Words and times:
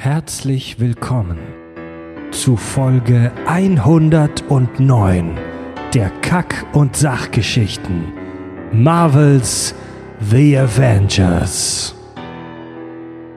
Herzlich 0.00 0.78
willkommen 0.78 1.38
zu 2.30 2.56
Folge 2.56 3.32
109 3.46 5.36
der 5.92 6.10
Kack- 6.22 6.66
und 6.72 6.96
Sachgeschichten 6.96 8.04
Marvels 8.72 9.74
The 10.20 10.56
Avengers. 10.56 11.96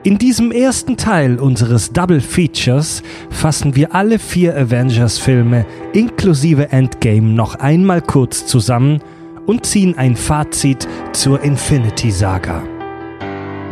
In 0.04 0.18
diesem 0.18 0.52
ersten 0.52 0.96
Teil 0.96 1.40
unseres 1.40 1.92
Double 1.92 2.20
Features 2.20 3.02
fassen 3.30 3.74
wir 3.74 3.92
alle 3.92 4.20
vier 4.20 4.56
Avengers-Filme 4.56 5.66
inklusive 5.92 6.70
Endgame 6.70 7.32
noch 7.32 7.56
einmal 7.56 8.02
kurz 8.02 8.46
zusammen 8.46 9.00
und 9.46 9.66
ziehen 9.66 9.98
ein 9.98 10.14
Fazit 10.14 10.86
zur 11.12 11.42
Infinity 11.42 12.12
Saga. 12.12 12.62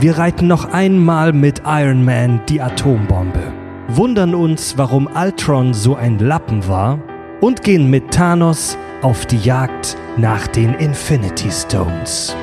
Wir 0.00 0.16
reiten 0.16 0.46
noch 0.46 0.72
einmal 0.72 1.34
mit 1.34 1.60
Iron 1.66 2.02
Man 2.02 2.40
die 2.48 2.62
Atombombe, 2.62 3.52
wundern 3.88 4.34
uns, 4.34 4.78
warum 4.78 5.06
Ultron 5.14 5.74
so 5.74 5.94
ein 5.94 6.18
Lappen 6.18 6.66
war 6.66 6.98
und 7.42 7.62
gehen 7.62 7.90
mit 7.90 8.10
Thanos 8.10 8.78
auf 9.02 9.26
die 9.26 9.36
Jagd 9.36 9.98
nach 10.16 10.46
den 10.46 10.72
Infinity 10.72 11.50
Stones. 11.50 12.34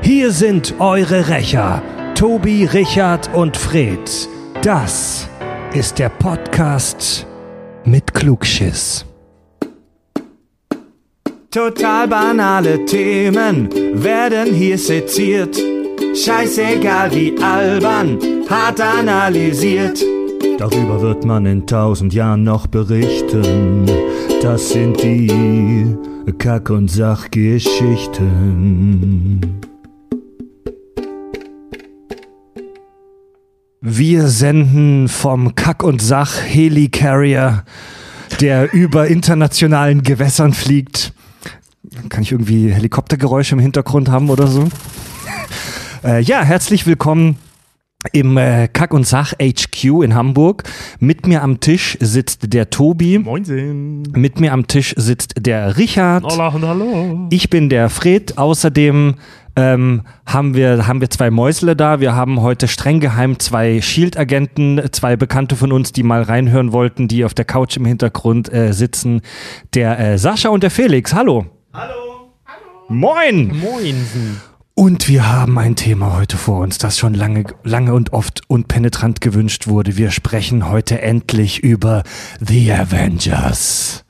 Hier 0.00 0.30
sind 0.30 0.76
eure 0.78 1.28
Rächer, 1.28 1.82
Tobi, 2.14 2.64
Richard 2.64 3.28
und 3.34 3.58
Fred. 3.58 4.10
Das 4.62 5.28
ist 5.74 5.98
der 5.98 6.08
Podcast 6.08 7.26
mit 7.84 8.14
Klugschiss. 8.14 9.04
Total 11.50 12.08
banale 12.08 12.86
Themen 12.86 13.68
werden 14.02 14.54
hier 14.54 14.78
seziert. 14.78 15.71
Scheißegal 16.14 17.10
wie 17.12 17.34
albern, 17.42 18.18
hart 18.48 18.80
analysiert. 18.80 20.00
Darüber 20.58 21.00
wird 21.00 21.24
man 21.24 21.46
in 21.46 21.66
tausend 21.66 22.12
Jahren 22.12 22.44
noch 22.44 22.66
berichten. 22.66 23.86
Das 24.42 24.68
sind 24.70 25.02
die 25.02 25.96
Kack- 26.36 26.68
und 26.68 26.90
Sachgeschichten. 26.90 29.40
Wir 33.80 34.28
senden 34.28 35.08
vom 35.08 35.54
Kack- 35.54 35.82
und 35.82 36.02
Sach-Helicarrier, 36.02 37.64
der 38.40 38.74
über 38.74 39.08
internationalen 39.08 40.02
Gewässern 40.02 40.52
fliegt. 40.52 41.14
Kann 42.10 42.22
ich 42.22 42.32
irgendwie 42.32 42.70
Helikoptergeräusche 42.70 43.54
im 43.54 43.60
Hintergrund 43.60 44.10
haben 44.10 44.28
oder 44.28 44.46
so? 44.46 44.68
Äh, 46.04 46.20
ja, 46.20 46.42
herzlich 46.42 46.84
willkommen 46.84 47.36
im 48.12 48.36
äh, 48.36 48.66
Kack- 48.66 48.92
und 48.92 49.06
Sach 49.06 49.34
HQ 49.34 50.02
in 50.02 50.16
Hamburg. 50.16 50.64
Mit 50.98 51.28
mir 51.28 51.44
am 51.44 51.60
Tisch 51.60 51.96
sitzt 52.00 52.52
der 52.52 52.70
Tobi. 52.70 53.20
Moinsen. 53.20 54.02
Mit 54.12 54.40
mir 54.40 54.52
am 54.52 54.66
Tisch 54.66 54.94
sitzt 54.96 55.34
der 55.46 55.76
Richard. 55.78 56.24
Hola 56.24 56.48
und 56.48 56.66
hallo. 56.66 57.28
Ich 57.30 57.50
bin 57.50 57.68
der 57.68 57.88
Fred. 57.88 58.36
Außerdem 58.36 59.14
ähm, 59.54 60.02
haben, 60.26 60.56
wir, 60.56 60.88
haben 60.88 61.00
wir 61.00 61.08
zwei 61.08 61.30
Mäusle 61.30 61.76
da. 61.76 62.00
Wir 62.00 62.16
haben 62.16 62.40
heute 62.40 62.66
streng 62.66 62.98
geheim 62.98 63.38
zwei 63.38 63.80
Shield-Agenten, 63.80 64.80
zwei 64.90 65.14
Bekannte 65.14 65.54
von 65.54 65.70
uns, 65.70 65.92
die 65.92 66.02
mal 66.02 66.22
reinhören 66.22 66.72
wollten, 66.72 67.06
die 67.06 67.24
auf 67.24 67.34
der 67.34 67.44
Couch 67.44 67.76
im 67.76 67.84
Hintergrund 67.84 68.52
äh, 68.52 68.72
sitzen. 68.72 69.20
Der 69.74 70.00
äh, 70.00 70.18
Sascha 70.18 70.48
und 70.48 70.64
der 70.64 70.72
Felix. 70.72 71.14
Hallo. 71.14 71.46
Hallo. 71.72 72.32
Moin. 72.88 73.56
Moinsen. 73.56 74.40
Und 74.82 75.06
wir 75.06 75.30
haben 75.30 75.60
ein 75.60 75.76
Thema 75.76 76.16
heute 76.16 76.36
vor 76.36 76.58
uns, 76.58 76.76
das 76.76 76.98
schon 76.98 77.14
lange, 77.14 77.44
lange 77.62 77.94
und 77.94 78.12
oft 78.12 78.40
und 78.48 78.66
penetrant 78.66 79.20
gewünscht 79.20 79.68
wurde. 79.68 79.96
Wir 79.96 80.10
sprechen 80.10 80.68
heute 80.68 81.00
endlich 81.00 81.60
über 81.60 82.02
The 82.40 82.72
Avengers. 82.72 84.04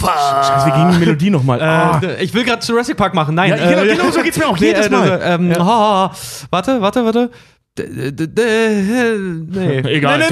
Scheiße, 0.00 0.66
wir 0.66 0.74
gingen 0.74 0.92
die 0.92 0.98
Melodie 0.98 1.30
nochmal. 1.30 1.60
Ah. 1.60 2.00
Äh, 2.00 2.22
ich 2.22 2.32
will 2.34 2.44
gerade 2.44 2.64
Jurassic 2.64 2.96
Park 2.96 3.14
machen. 3.14 3.34
Nein. 3.34 3.50
Ja, 3.50 3.68
genau, 3.68 3.82
äh, 3.82 3.96
genau 3.96 4.10
so 4.12 4.22
geht's 4.22 4.38
mir 4.38 4.46
auch 4.46 4.56
jedes 4.58 4.86
äh, 4.86 4.90
Mal. 4.90 5.20
Ähm, 5.24 5.50
Ja. 5.50 5.58
ha. 5.58 6.12
Warte, 6.50 6.80
warte, 6.80 7.04
warte. 7.04 7.30
Nee. 7.78 7.88
Egal. 9.86 10.20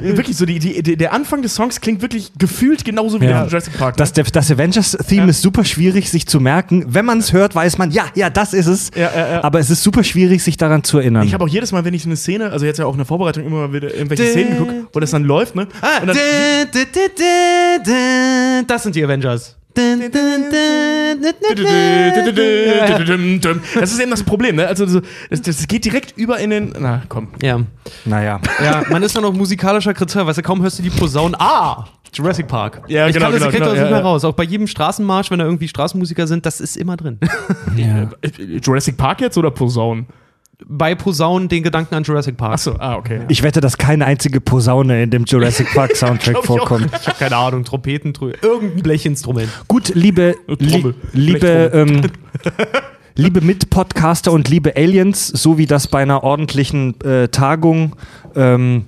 Wirklich 0.00 0.34
so, 0.36 0.46
die, 0.46 0.58
die, 0.58 0.96
der 0.96 1.12
Anfang 1.12 1.42
des 1.42 1.54
Songs 1.54 1.80
klingt 1.82 2.00
wirklich 2.00 2.32
gefühlt 2.38 2.82
genauso 2.84 3.20
wie 3.20 3.26
Ja. 3.26 3.30
der 3.32 3.40
von 3.42 3.48
Jurassic 3.50 3.78
Park. 3.78 3.96
Das, 3.98 4.12
das 4.14 4.50
Avengers-Theme 4.50 5.28
ist 5.30 5.42
super 5.42 5.64
schwierig, 5.64 6.10
sich 6.10 6.26
zu 6.26 6.40
merken. 6.40 6.86
Wenn 6.88 7.04
man 7.04 7.18
es 7.18 7.32
hört, 7.34 7.54
weiß 7.54 7.76
man, 7.78 7.90
ja, 7.90 8.06
ja, 8.14 8.30
das 8.30 8.54
ist 8.54 8.66
es. 8.66 8.90
Ja, 8.96 9.10
ja, 9.14 9.28
ja. 9.32 9.44
Aber 9.44 9.58
es 9.58 9.68
ist 9.68 9.82
super 9.82 10.02
schwierig, 10.04 10.42
sich 10.42 10.56
daran 10.56 10.84
zu 10.84 10.98
erinnern. 10.98 11.26
ich 11.26 11.34
habe 11.34 11.44
auch 11.44 11.48
jedes 11.48 11.72
Mal, 11.72 11.84
wenn 11.84 11.92
ich 11.94 12.02
so 12.04 12.08
eine 12.08 12.16
Szene, 12.16 12.50
also 12.50 12.64
jetzt 12.64 12.78
ja 12.78 12.86
auch 12.86 12.92
in 12.92 12.98
der 12.98 13.06
Vorbereitung 13.06 13.44
immer 13.44 13.68
mal 13.68 13.72
wieder 13.74 13.92
irgendwelche 13.94 14.22
Dä- 14.24 14.30
Szenen 14.30 14.58
geguckt, 14.58 14.88
wo 14.94 15.00
das 15.00 15.10
dann 15.10 15.24
läuft, 15.24 15.54
ne? 15.54 15.68
Ah, 15.82 16.00
dann, 16.06 16.16
Das 18.66 18.82
sind 18.82 18.94
die 18.96 19.04
Avengers. 19.04 19.56
Das 23.74 23.92
ist 23.92 24.00
eben 24.00 24.10
das 24.10 24.22
Problem, 24.22 24.56
ne? 24.56 24.66
Also 24.66 24.86
so, 24.86 25.00
das, 25.30 25.42
das 25.42 25.66
geht 25.68 25.84
direkt 25.84 26.16
über 26.16 26.38
in 26.38 26.50
den. 26.50 26.74
Na, 26.78 27.02
komm. 27.08 27.28
Ja. 27.42 27.60
naja. 28.04 28.40
ja, 28.62 28.82
man 28.90 29.02
ist 29.02 29.14
dann 29.14 29.22
noch 29.22 29.32
musikalischer 29.32 29.94
Kritik, 29.94 30.26
weißt 30.26 30.38
du, 30.38 30.42
kaum 30.42 30.62
hörst 30.62 30.78
du 30.78 30.82
die 30.82 30.90
Posaunen. 30.90 31.36
Ah! 31.38 31.86
Jurassic 32.12 32.48
Park. 32.48 32.82
Ja, 32.88 33.06
ich 33.06 33.14
genau, 33.14 33.26
kann 33.26 33.34
das, 33.34 33.42
genau, 33.42 33.50
ich 33.50 33.56
krieg 33.56 33.60
das 33.60 33.68
genau, 33.68 33.70
nicht 33.70 33.82
ja, 33.82 33.90
mehr 33.90 34.00
ja. 34.00 34.04
raus. 34.04 34.24
Auch 34.24 34.32
bei 34.32 34.42
jedem 34.42 34.66
Straßenmarsch, 34.66 35.30
wenn 35.30 35.38
da 35.38 35.44
irgendwie 35.44 35.68
Straßenmusiker 35.68 36.26
sind, 36.26 36.44
das 36.44 36.60
ist 36.60 36.76
immer 36.76 36.96
drin. 36.96 37.18
Ja. 37.76 38.10
Äh, 38.20 38.58
Jurassic 38.60 38.96
Park 38.96 39.20
jetzt 39.20 39.38
oder 39.38 39.50
Posaun? 39.50 40.06
Bei 40.66 40.94
Posaunen 40.94 41.48
den 41.48 41.62
Gedanken 41.62 41.94
an 41.94 42.02
Jurassic 42.02 42.36
Park. 42.36 42.54
Achso, 42.54 42.76
ah, 42.78 42.96
okay. 42.96 43.20
Ich 43.28 43.42
wette, 43.42 43.60
dass 43.60 43.78
keine 43.78 44.06
einzige 44.06 44.40
Posaune 44.40 45.02
in 45.02 45.10
dem 45.10 45.24
Jurassic 45.24 45.72
Park 45.74 45.96
Soundtrack 45.96 46.34
Glaub 46.42 46.44
ich 46.44 46.50
auch 46.50 46.56
vorkommt. 46.58 46.90
Ich 47.00 47.06
habe 47.06 47.18
keine 47.18 47.36
Ahnung, 47.36 47.64
Trompeten, 47.64 48.12
irgendein 48.42 48.82
Blechinstrument. 48.82 49.48
Gut, 49.68 49.94
liebe, 49.94 50.36
li 50.46 50.70
Trommel. 50.70 50.94
liebe, 51.12 51.70
ähm, 51.74 52.02
liebe 53.16 53.40
Mitpodcaster 53.40 54.32
und 54.32 54.48
liebe 54.48 54.76
Aliens, 54.76 55.28
so 55.28 55.58
wie 55.58 55.66
das 55.66 55.88
bei 55.88 56.02
einer 56.02 56.22
ordentlichen 56.22 57.00
äh, 57.00 57.28
Tagung 57.28 57.96
ähm, 58.34 58.86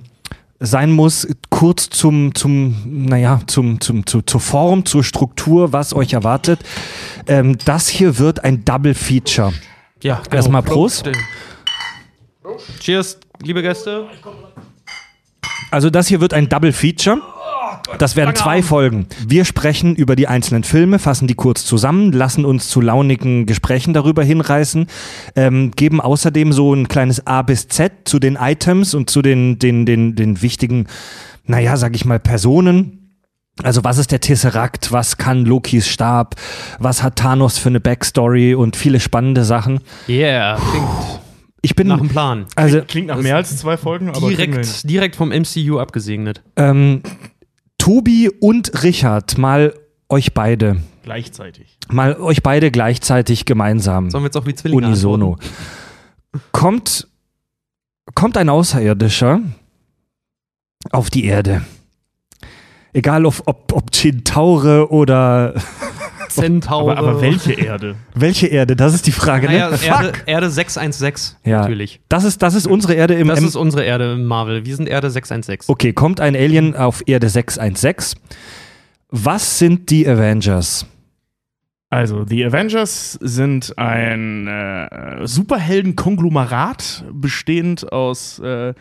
sein 0.59 0.91
muss, 0.91 1.27
kurz 1.49 1.89
zum, 1.89 2.33
zum, 2.35 2.75
naja, 2.85 3.41
zum, 3.47 3.81
zum, 3.81 4.05
zu, 4.05 4.21
zur 4.21 4.39
Form, 4.39 4.85
zur 4.85 5.03
Struktur, 5.03 5.73
was 5.73 5.93
euch 5.93 6.13
erwartet. 6.13 6.59
Ähm, 7.27 7.57
das 7.65 7.89
hier 7.89 8.17
wird 8.17 8.43
ein 8.43 8.63
Double 8.63 8.93
Feature. 8.93 9.53
Ja, 10.01 10.21
Erstmal 10.31 10.63
Prost. 10.63 11.09
Cheers, 12.79 13.19
liebe 13.41 13.61
Gäste. 13.61 14.07
Also 15.71 15.89
das 15.89 16.07
hier 16.07 16.21
wird 16.21 16.33
ein 16.33 16.49
Double 16.49 16.73
Feature. 16.73 17.21
Das 17.97 18.15
werden 18.15 18.35
zwei 18.35 18.61
Folgen. 18.61 19.07
Wir 19.27 19.45
sprechen 19.45 19.95
über 19.95 20.15
die 20.15 20.27
einzelnen 20.27 20.63
Filme, 20.63 20.99
fassen 20.99 21.27
die 21.27 21.35
kurz 21.35 21.65
zusammen, 21.65 22.11
lassen 22.11 22.45
uns 22.45 22.69
zu 22.69 22.81
launigen 22.81 23.45
Gesprächen 23.45 23.93
darüber 23.93 24.23
hinreißen, 24.23 24.87
ähm, 25.35 25.71
geben 25.71 25.99
außerdem 25.99 26.53
so 26.53 26.73
ein 26.73 26.87
kleines 26.87 27.25
A 27.25 27.41
bis 27.41 27.67
Z 27.67 27.91
zu 28.05 28.19
den 28.19 28.35
Items 28.35 28.93
und 28.93 29.09
zu 29.09 29.21
den, 29.21 29.59
den, 29.59 29.85
den, 29.85 30.15
den 30.15 30.41
wichtigen, 30.41 30.87
naja, 31.45 31.75
sag 31.77 31.95
ich 31.95 32.05
mal, 32.05 32.19
Personen. 32.19 32.99
Also 33.61 33.83
was 33.83 33.97
ist 33.97 34.11
der 34.11 34.19
Tesseract, 34.19 34.91
was 34.91 35.17
kann 35.17 35.45
Lokis 35.45 35.87
Stab, 35.87 36.35
was 36.79 37.03
hat 37.03 37.17
Thanos 37.17 37.57
für 37.57 37.69
eine 37.69 37.79
Backstory 37.79 38.55
und 38.55 38.75
viele 38.75 38.99
spannende 38.99 39.43
Sachen. 39.43 39.79
Yeah, 40.07 40.57
klingt 40.71 41.22
Ich 41.65 41.75
bin 41.75 41.87
nach 41.87 41.97
dem 41.99 42.09
Plan. 42.09 42.45
also 42.55 42.81
Klingt 42.81 43.07
nach 43.07 43.17
mehr 43.17 43.37
als 43.37 43.57
zwei 43.57 43.77
Folgen, 43.77 44.09
aber. 44.09 44.27
Direkt, 44.29 44.87
direkt 44.89 45.15
vom 45.15 45.29
MCU 45.29 45.79
abgesegnet. 45.79 46.43
ähm, 46.57 47.01
Tobi 47.77 48.29
und 48.29 48.83
Richard, 48.83 49.37
mal 49.37 49.73
euch 50.09 50.33
beide, 50.33 50.77
gleichzeitig. 51.03 51.77
mal 51.89 52.15
euch 52.17 52.43
beide 52.43 52.69
gleichzeitig 52.69 53.45
gemeinsam, 53.45 54.09
Sollen 54.11 54.23
wir 54.23 54.27
jetzt 54.27 54.37
auch 54.37 54.45
wie 54.45 54.53
Zwillinge 54.53 54.85
unisono. 54.87 55.33
antworten? 55.33 55.55
Kommt, 56.51 57.07
kommt 58.15 58.37
ein 58.37 58.49
Außerirdischer 58.49 59.41
auf 60.91 61.09
die 61.09 61.25
Erde. 61.25 61.63
Egal 62.93 63.25
ob, 63.25 63.41
ob, 63.45 63.73
ob 63.73 63.93
Centaure 63.95 64.91
oder 64.91 65.55
Centaure. 66.35 66.97
Aber, 66.97 67.09
aber 67.11 67.21
welche 67.21 67.53
Erde? 67.53 67.95
welche 68.15 68.47
Erde, 68.47 68.75
das 68.75 68.93
ist 68.93 69.07
die 69.07 69.11
Frage. 69.11 69.47
Naja, 69.47 69.69
Ne? 69.69 69.77
Erde, 69.85 70.11
Erde 70.25 70.49
616, 70.49 71.37
Ja. 71.45 71.61
natürlich. 71.61 71.99
Das, 72.09 72.23
ist, 72.23 72.41
das 72.41 72.55
ist 72.55 72.67
unsere 72.67 72.93
Erde 72.93 73.13
im 73.15 73.27
Das 73.27 73.39
im- 73.39 73.45
ist 73.45 73.55
unsere 73.55 73.83
Erde 73.83 74.13
im 74.13 74.25
Marvel. 74.25 74.65
Wir 74.65 74.75
sind 74.75 74.87
Erde 74.87 75.09
616. 75.09 75.71
Okay, 75.71 75.93
kommt 75.93 76.19
ein 76.19 76.35
Alien 76.35 76.75
auf 76.75 77.03
Erde 77.05 77.29
616. 77.29 78.19
Was 79.09 79.59
sind 79.59 79.89
die 79.89 80.07
Avengers? 80.07 80.85
Also, 81.89 82.25
die 82.25 82.43
Avengers 82.43 83.19
sind 83.21 83.77
ein 83.77 84.47
äh, 84.47 85.27
Superhelden-Konglomerat, 85.27 87.05
bestehend 87.13 87.91
aus 87.91 88.39
äh, 88.39 88.73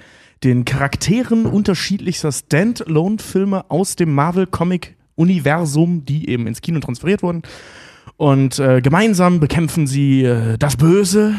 den 0.44 0.64
Charakteren 0.64 1.46
unterschiedlichster 1.46 2.32
Standalone-Filme 2.32 3.70
aus 3.70 3.96
dem 3.96 4.14
Marvel-Comic-Universum, 5.22 6.04
die 6.04 6.28
eben 6.28 6.46
ins 6.46 6.60
Kino 6.60 6.80
transferiert 6.80 7.22
wurden. 7.22 7.42
Und 8.16 8.58
äh, 8.58 8.80
gemeinsam 8.80 9.40
bekämpfen 9.40 9.86
sie 9.86 10.24
äh, 10.24 10.58
das 10.58 10.76
Böse, 10.76 11.34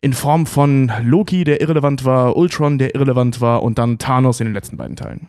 in 0.00 0.12
Form 0.12 0.46
von 0.46 0.92
Loki, 1.02 1.42
der 1.42 1.60
irrelevant 1.60 2.04
war, 2.04 2.36
Ultron, 2.36 2.78
der 2.78 2.94
irrelevant 2.94 3.40
war 3.40 3.64
und 3.64 3.78
dann 3.78 3.98
Thanos 3.98 4.38
in 4.38 4.46
den 4.46 4.54
letzten 4.54 4.76
beiden 4.76 4.94
Teilen. 4.94 5.26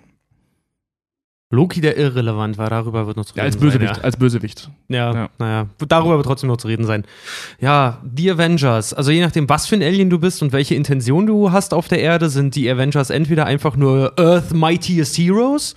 Loki, 1.52 1.82
der 1.82 1.98
irrelevant 1.98 2.60
war, 2.60 2.70
darüber 2.70 3.08
wird 3.08 3.18
noch 3.18 3.26
zu 3.26 3.34
reden 3.34 3.40
Ja, 3.40 3.46
als 3.46 3.56
sein, 3.56 3.62
Bösewicht, 3.64 3.98
ja. 3.98 4.04
als 4.04 4.18
Bösewicht. 4.18 4.70
Ja, 4.88 5.12
Ja. 5.16 5.30
naja, 5.40 5.66
darüber 5.88 6.18
wird 6.18 6.28
trotzdem 6.28 6.48
noch 6.48 6.58
zu 6.58 6.68
reden 6.68 6.86
sein. 6.86 7.04
Ja, 7.60 8.00
die 8.04 8.30
Avengers, 8.30 8.94
also 8.94 9.10
je 9.10 9.22
nachdem, 9.22 9.50
was 9.50 9.66
für 9.66 9.74
ein 9.74 9.82
Alien 9.82 10.12
du 10.12 10.20
bist 10.20 10.44
und 10.44 10.52
welche 10.52 10.76
Intention 10.76 11.26
du 11.26 11.52
hast 11.52 11.74
auf 11.74 11.88
der 11.88 12.02
Erde, 12.02 12.30
sind 12.30 12.54
die 12.54 12.70
Avengers 12.70 13.10
entweder 13.10 13.48
einfach 13.48 13.76
nur 13.76 14.14
Earth 14.20 14.54
Mightiest 14.54 15.18
Heroes 15.18 15.74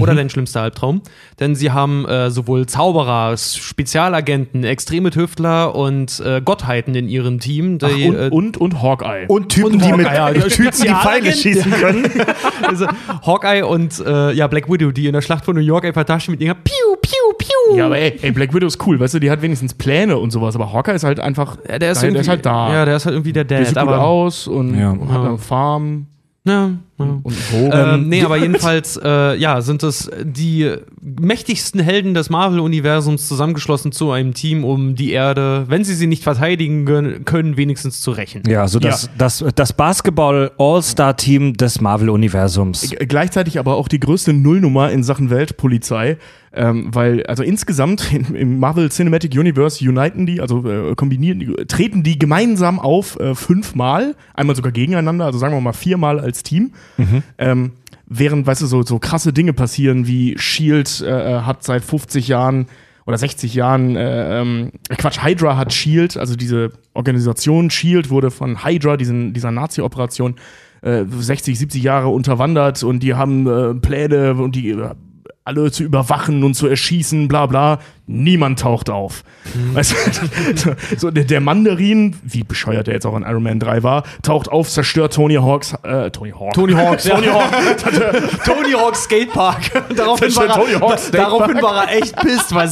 oder 0.00 0.14
dein 0.14 0.30
schlimmster 0.30 0.62
Albtraum. 0.62 1.02
Denn 1.40 1.54
sie 1.54 1.70
haben 1.72 2.06
äh, 2.06 2.30
sowohl 2.30 2.66
Zauberer, 2.66 3.36
Spezialagenten, 3.36 4.64
extreme 4.64 5.10
Tüftler 5.10 5.74
und 5.74 6.20
äh, 6.20 6.40
Gottheiten 6.40 6.94
in 6.94 7.08
ihrem 7.08 7.40
Team. 7.40 7.78
Die, 7.78 7.86
Ach, 7.86 8.08
und, 8.08 8.14
äh, 8.16 8.28
und, 8.30 8.56
und 8.56 8.82
Hawkeye. 8.82 9.26
Und 9.28 9.48
Typen, 9.50 9.72
Und 9.74 9.84
die 9.84 9.92
mit 9.92 10.06
ja, 10.06 10.32
Tüten 10.32 10.82
die 10.82 10.88
Pfeile 10.88 11.32
schießen 11.32 11.70
können. 11.80 12.10
also 12.66 12.86
Hawkeye 13.26 13.62
und 13.66 14.00
äh, 14.04 14.32
ja, 14.32 14.46
Black 14.46 14.70
Widow, 14.70 14.90
die 14.92 15.06
in 15.06 15.12
der 15.12 15.22
Schlacht 15.22 15.44
von 15.44 15.54
New 15.54 15.60
York 15.62 15.84
einfach 15.84 16.04
da 16.04 16.18
stehen 16.20 16.32
mit 16.32 16.40
ihrer 16.40 16.54
Piu, 16.54 16.72
Piu, 17.02 17.34
Piu. 17.38 17.76
ja, 17.76 17.86
aber 17.86 17.98
ey, 17.98 18.18
ey, 18.22 18.32
Black 18.32 18.54
Widow 18.54 18.66
ist 18.66 18.84
cool, 18.86 18.98
weißt 18.98 19.14
du, 19.14 19.18
die 19.20 19.30
hat 19.30 19.42
wenigstens 19.42 19.74
Pläne 19.74 20.16
und 20.18 20.30
sowas, 20.30 20.54
aber 20.54 20.72
Hawkeye 20.72 20.94
ist 20.94 21.04
halt 21.04 21.20
einfach, 21.20 21.58
Ja, 21.68 21.78
der 21.78 21.92
ist, 21.92 22.02
der, 22.02 22.10
der 22.12 22.20
ist 22.20 22.28
halt 22.28 22.46
da. 22.46 22.72
Ja, 22.72 22.84
der 22.84 22.96
ist 22.96 23.04
halt 23.06 23.14
irgendwie 23.14 23.32
der 23.32 23.44
Dad. 23.44 23.58
der 23.58 23.66
sieht 23.66 23.74
gut 23.74 23.82
aber, 23.82 24.00
aus 24.02 24.46
und, 24.48 24.78
Ja. 24.78 24.90
und 24.90 25.12
hat 25.12 25.20
eine 25.24 25.38
Farm 25.38 26.06
Ja, 26.46 26.72
ja. 26.98 27.04
und 27.22 27.50
Bogen. 27.50 27.70
Ähm, 27.72 28.08
nee, 28.08 28.22
aber 28.22 28.36
jedenfalls, 28.40 29.00
äh, 29.02 29.34
ja, 29.36 29.62
sind 29.62 29.82
es 29.82 30.10
die 30.22 30.74
mächtigsten 31.00 31.80
Helden 31.80 32.12
des 32.12 32.28
Marvel-Universums 32.28 33.26
zusammengeschlossen 33.28 33.92
zu 33.92 34.10
einem 34.10 34.34
Team, 34.34 34.62
um 34.62 34.94
die 34.94 35.12
Erde, 35.12 35.64
wenn 35.68 35.84
sie 35.84 35.94
sie 35.94 36.06
nicht 36.06 36.22
verteidigen 36.22 37.24
können, 37.24 37.56
wenigstens 37.56 38.02
zu 38.02 38.10
rächen. 38.10 38.42
Ja, 38.46 38.60
also 38.60 38.78
das, 38.78 39.08
das, 39.16 39.42
das 39.54 39.72
Basketball-All-Star-Team 39.72 41.54
des 41.54 41.80
Marvel-Universums. 41.80 42.94
Gleichzeitig 42.98 43.58
aber 43.58 43.76
auch 43.76 43.88
die 43.88 44.00
größte 44.00 44.34
Nullnummer 44.34 44.90
in 44.90 45.02
Sachen 45.02 45.30
Weltpolizei, 45.30 46.18
ähm, 46.54 46.94
weil 46.94 47.24
also 47.26 47.42
insgesamt 47.42 48.12
im, 48.12 48.34
im 48.34 48.58
Marvel 48.58 48.90
Cinematic 48.90 49.32
Universe 49.34 49.86
uniten 49.88 50.26
die, 50.26 50.40
also 50.40 50.68
äh, 50.68 50.94
kombinieren, 50.94 51.40
die, 51.40 51.46
treten 51.66 52.02
die 52.02 52.18
gemeinsam 52.18 52.78
auf 52.78 53.18
äh, 53.18 53.34
fünfmal, 53.34 54.14
einmal 54.34 54.56
sogar 54.56 54.72
gegeneinander, 54.72 55.26
also 55.26 55.38
sagen 55.38 55.54
wir 55.54 55.60
mal 55.60 55.72
viermal 55.72 56.20
als 56.20 56.42
Team. 56.42 56.72
Ähm, 57.38 57.72
während, 58.06 58.46
weißt 58.46 58.62
du, 58.62 58.66
so, 58.66 58.82
so 58.82 58.98
krasse 58.98 59.32
Dinge 59.32 59.52
passieren, 59.52 60.06
wie 60.06 60.38
Shield 60.38 61.00
äh, 61.00 61.40
hat 61.40 61.64
seit 61.64 61.84
50 61.84 62.28
Jahren 62.28 62.66
oder 63.06 63.18
60 63.18 63.54
Jahren, 63.54 63.96
äh, 63.96 64.40
ähm, 64.40 64.72
Quatsch, 64.96 65.22
Hydra 65.22 65.56
hat 65.56 65.72
Shield, 65.72 66.16
also 66.16 66.36
diese 66.36 66.70
Organisation 66.94 67.70
Shield 67.70 68.10
wurde 68.10 68.30
von 68.30 68.64
Hydra, 68.64 68.96
diesen, 68.96 69.34
dieser 69.34 69.50
Nazi-Operation, 69.50 70.36
äh, 70.80 71.04
60, 71.06 71.58
70 71.58 71.82
Jahre 71.82 72.08
unterwandert 72.08 72.82
und 72.82 73.00
die 73.02 73.14
haben 73.14 73.46
äh, 73.46 73.74
Pläne 73.74 74.34
und 74.34 74.54
die 74.54 74.70
äh, 74.70 74.90
alle 75.44 75.70
zu 75.70 75.84
überwachen 75.84 76.42
und 76.42 76.54
zu 76.54 76.66
erschießen, 76.66 77.28
bla 77.28 77.46
bla. 77.46 77.78
Niemand 78.06 78.58
taucht 78.58 78.90
auf. 78.90 79.22
Weißt 79.72 79.94
du, 80.62 80.76
so, 80.98 81.10
der, 81.10 81.40
Mandarin, 81.40 82.14
wie 82.22 82.44
bescheuert 82.44 82.86
er 82.86 82.92
jetzt 82.94 83.06
auch 83.06 83.16
in 83.16 83.22
Iron 83.22 83.42
Man 83.42 83.58
3 83.58 83.82
war, 83.82 84.02
taucht 84.22 84.50
auf, 84.50 84.68
zerstört 84.68 85.14
Tony 85.14 85.36
Hawks, 85.36 85.72
äh, 85.84 86.10
Tony 86.10 86.32
Hawk. 86.32 86.52
Tony 86.52 86.74
Hawk, 86.74 86.98
Tony 87.02 87.26
Hawk. 87.28 87.44
Tony 88.44 88.72
Hawk 88.72 88.94
Skatepark. 88.96 89.70
daraufhin, 89.96 90.36
war 90.36 90.42
er, 90.42 90.48
der 90.48 90.54
Tony 90.56 90.72
Hawk 90.74 90.90
da- 90.90 90.98
Skatepark. 90.98 91.12
daraufhin 91.12 91.62
war 91.62 91.88
er 91.88 91.96
echt 91.96 92.16
pisst, 92.16 92.54
weil 92.54 92.66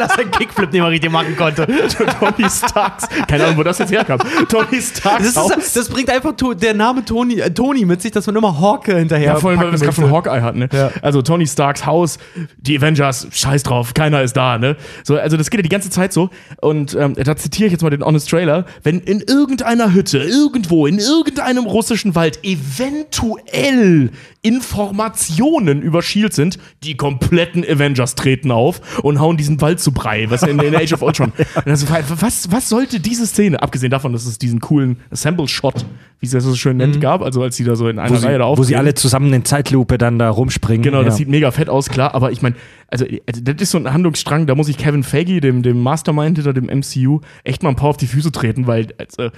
er 0.00 0.08
seinen 0.08 0.30
Kickflip 0.30 0.72
nicht 0.72 0.80
mehr 0.80 0.90
richtig 0.90 1.12
machen 1.12 1.36
konnte. 1.36 1.66
Tony 1.66 2.48
Starks. 2.48 3.08
Keine 3.28 3.44
Ahnung, 3.44 3.58
wo 3.58 3.62
das 3.64 3.76
jetzt 3.78 3.92
herkam. 3.92 4.20
Tony 4.48 4.80
Starks 4.80 5.34
Das, 5.34 5.50
ist, 5.56 5.76
das 5.76 5.88
bringt 5.90 6.08
einfach 6.08 6.32
der 6.56 6.72
Name 6.72 7.04
Tony, 7.04 7.40
äh, 7.40 7.50
Tony 7.50 7.84
mit 7.84 8.00
sich, 8.00 8.12
dass 8.12 8.26
man 8.26 8.36
immer 8.36 8.58
Hawke 8.58 8.96
hinterher 8.96 9.26
Ja, 9.34 9.36
vor 9.36 9.50
allem, 9.50 9.60
weil 9.60 9.66
wir 9.66 9.74
es 9.74 9.82
gerade 9.82 9.92
von 9.92 10.10
Hawkeye 10.10 10.40
hatten. 10.40 10.60
Ne? 10.60 10.90
Also 11.02 11.20
Tony 11.20 11.46
Starks 11.46 11.84
Haus, 11.84 12.18
die 12.56 12.78
Avengers, 12.78 13.26
scheiß 13.30 13.64
drauf, 13.64 13.92
keiner 13.92 14.22
ist 14.22 14.34
da. 14.34 14.61
Ne? 14.62 14.76
So, 15.02 15.18
also 15.18 15.36
das 15.36 15.50
geht 15.50 15.58
ja 15.58 15.62
die 15.62 15.68
ganze 15.68 15.90
Zeit 15.90 16.12
so. 16.12 16.30
Und 16.60 16.94
ähm, 16.94 17.14
da 17.14 17.36
zitiere 17.36 17.66
ich 17.66 17.72
jetzt 17.72 17.82
mal 17.82 17.90
den 17.90 18.04
Honest 18.04 18.30
Trailer. 18.30 18.64
Wenn 18.82 19.00
in 19.00 19.20
irgendeiner 19.20 19.92
Hütte, 19.92 20.18
irgendwo, 20.18 20.86
in 20.86 20.98
irgendeinem 20.98 21.64
russischen 21.64 22.14
Wald 22.14 22.38
eventuell 22.44 24.10
Informationen 24.42 25.82
über 25.82 25.98
S.H.I.E.L.D. 25.98 26.34
sind, 26.34 26.58
die 26.82 26.96
kompletten 26.96 27.64
Avengers 27.64 28.14
treten 28.14 28.50
auf 28.50 29.02
und 29.02 29.20
hauen 29.20 29.36
diesen 29.36 29.60
Wald 29.60 29.80
zu 29.80 29.92
Brei, 29.92 30.30
was 30.30 30.42
in, 30.42 30.58
in 30.58 30.74
Age 30.74 30.92
of 30.92 31.02
Ultron. 31.02 31.32
also, 31.64 31.86
was, 31.88 32.50
was 32.50 32.68
sollte 32.68 33.00
diese 33.00 33.26
Szene, 33.26 33.62
abgesehen 33.62 33.90
davon, 33.90 34.12
dass 34.12 34.26
es 34.26 34.38
diesen 34.38 34.60
coolen 34.60 34.98
Assemble-Shot, 35.10 35.84
wie 36.20 36.26
sie 36.26 36.36
das 36.36 36.44
so 36.44 36.54
schön 36.54 36.76
nennt, 36.76 37.00
gab, 37.00 37.22
also 37.22 37.42
als 37.42 37.56
sie 37.56 37.64
da 37.64 37.76
so 37.76 37.88
in 37.88 37.98
einer 37.98 38.10
Wo 38.10 38.16
sie, 38.16 38.26
Reihe 38.26 38.38
da 38.38 38.56
wo 38.56 38.62
sie 38.62 38.76
alle 38.76 38.94
zusammen 38.94 39.32
in 39.32 39.44
Zeitlupe 39.44 39.98
dann 39.98 40.18
da 40.18 40.30
rumspringen. 40.30 40.82
Genau, 40.82 41.02
das 41.02 41.14
ja. 41.14 41.18
sieht 41.18 41.28
mega 41.28 41.50
fett 41.50 41.68
aus, 41.68 41.88
klar, 41.88 42.14
aber 42.14 42.32
ich 42.32 42.42
meine, 42.42 42.56
also, 42.92 43.04
also 43.26 43.40
das 43.42 43.56
ist 43.60 43.70
so 43.72 43.78
ein 43.78 43.92
Handlungsstrang, 43.92 44.46
da 44.46 44.54
muss 44.54 44.68
ich 44.68 44.76
Kevin 44.76 45.02
Feige, 45.02 45.40
dem, 45.40 45.62
dem 45.62 45.80
Mastermind 45.80 46.36
hinter 46.38 46.52
dem 46.52 46.66
MCU, 46.66 47.20
echt 47.42 47.62
mal 47.62 47.70
ein 47.70 47.76
paar 47.76 47.88
auf 47.90 47.96
die 47.96 48.06
Füße 48.06 48.30
treten, 48.30 48.66
weil, 48.66 48.88
also, 48.98 49.30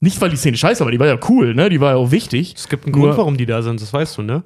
nicht 0.00 0.20
weil 0.20 0.30
die 0.30 0.36
Szene 0.36 0.56
scheiße 0.56 0.84
war, 0.84 0.90
die 0.90 0.98
war 1.00 1.06
ja 1.06 1.18
cool, 1.28 1.54
ne? 1.54 1.68
Die 1.68 1.80
war 1.80 1.90
ja 1.92 1.96
auch 1.96 2.10
wichtig. 2.10 2.54
Es 2.56 2.68
gibt 2.68 2.84
einen 2.86 2.94
Nur- 2.94 3.06
Grund, 3.08 3.18
warum 3.18 3.36
die 3.36 3.46
da 3.46 3.62
sind, 3.62 3.80
das 3.80 3.92
weißt 3.92 4.18
du, 4.18 4.22
ne? 4.22 4.42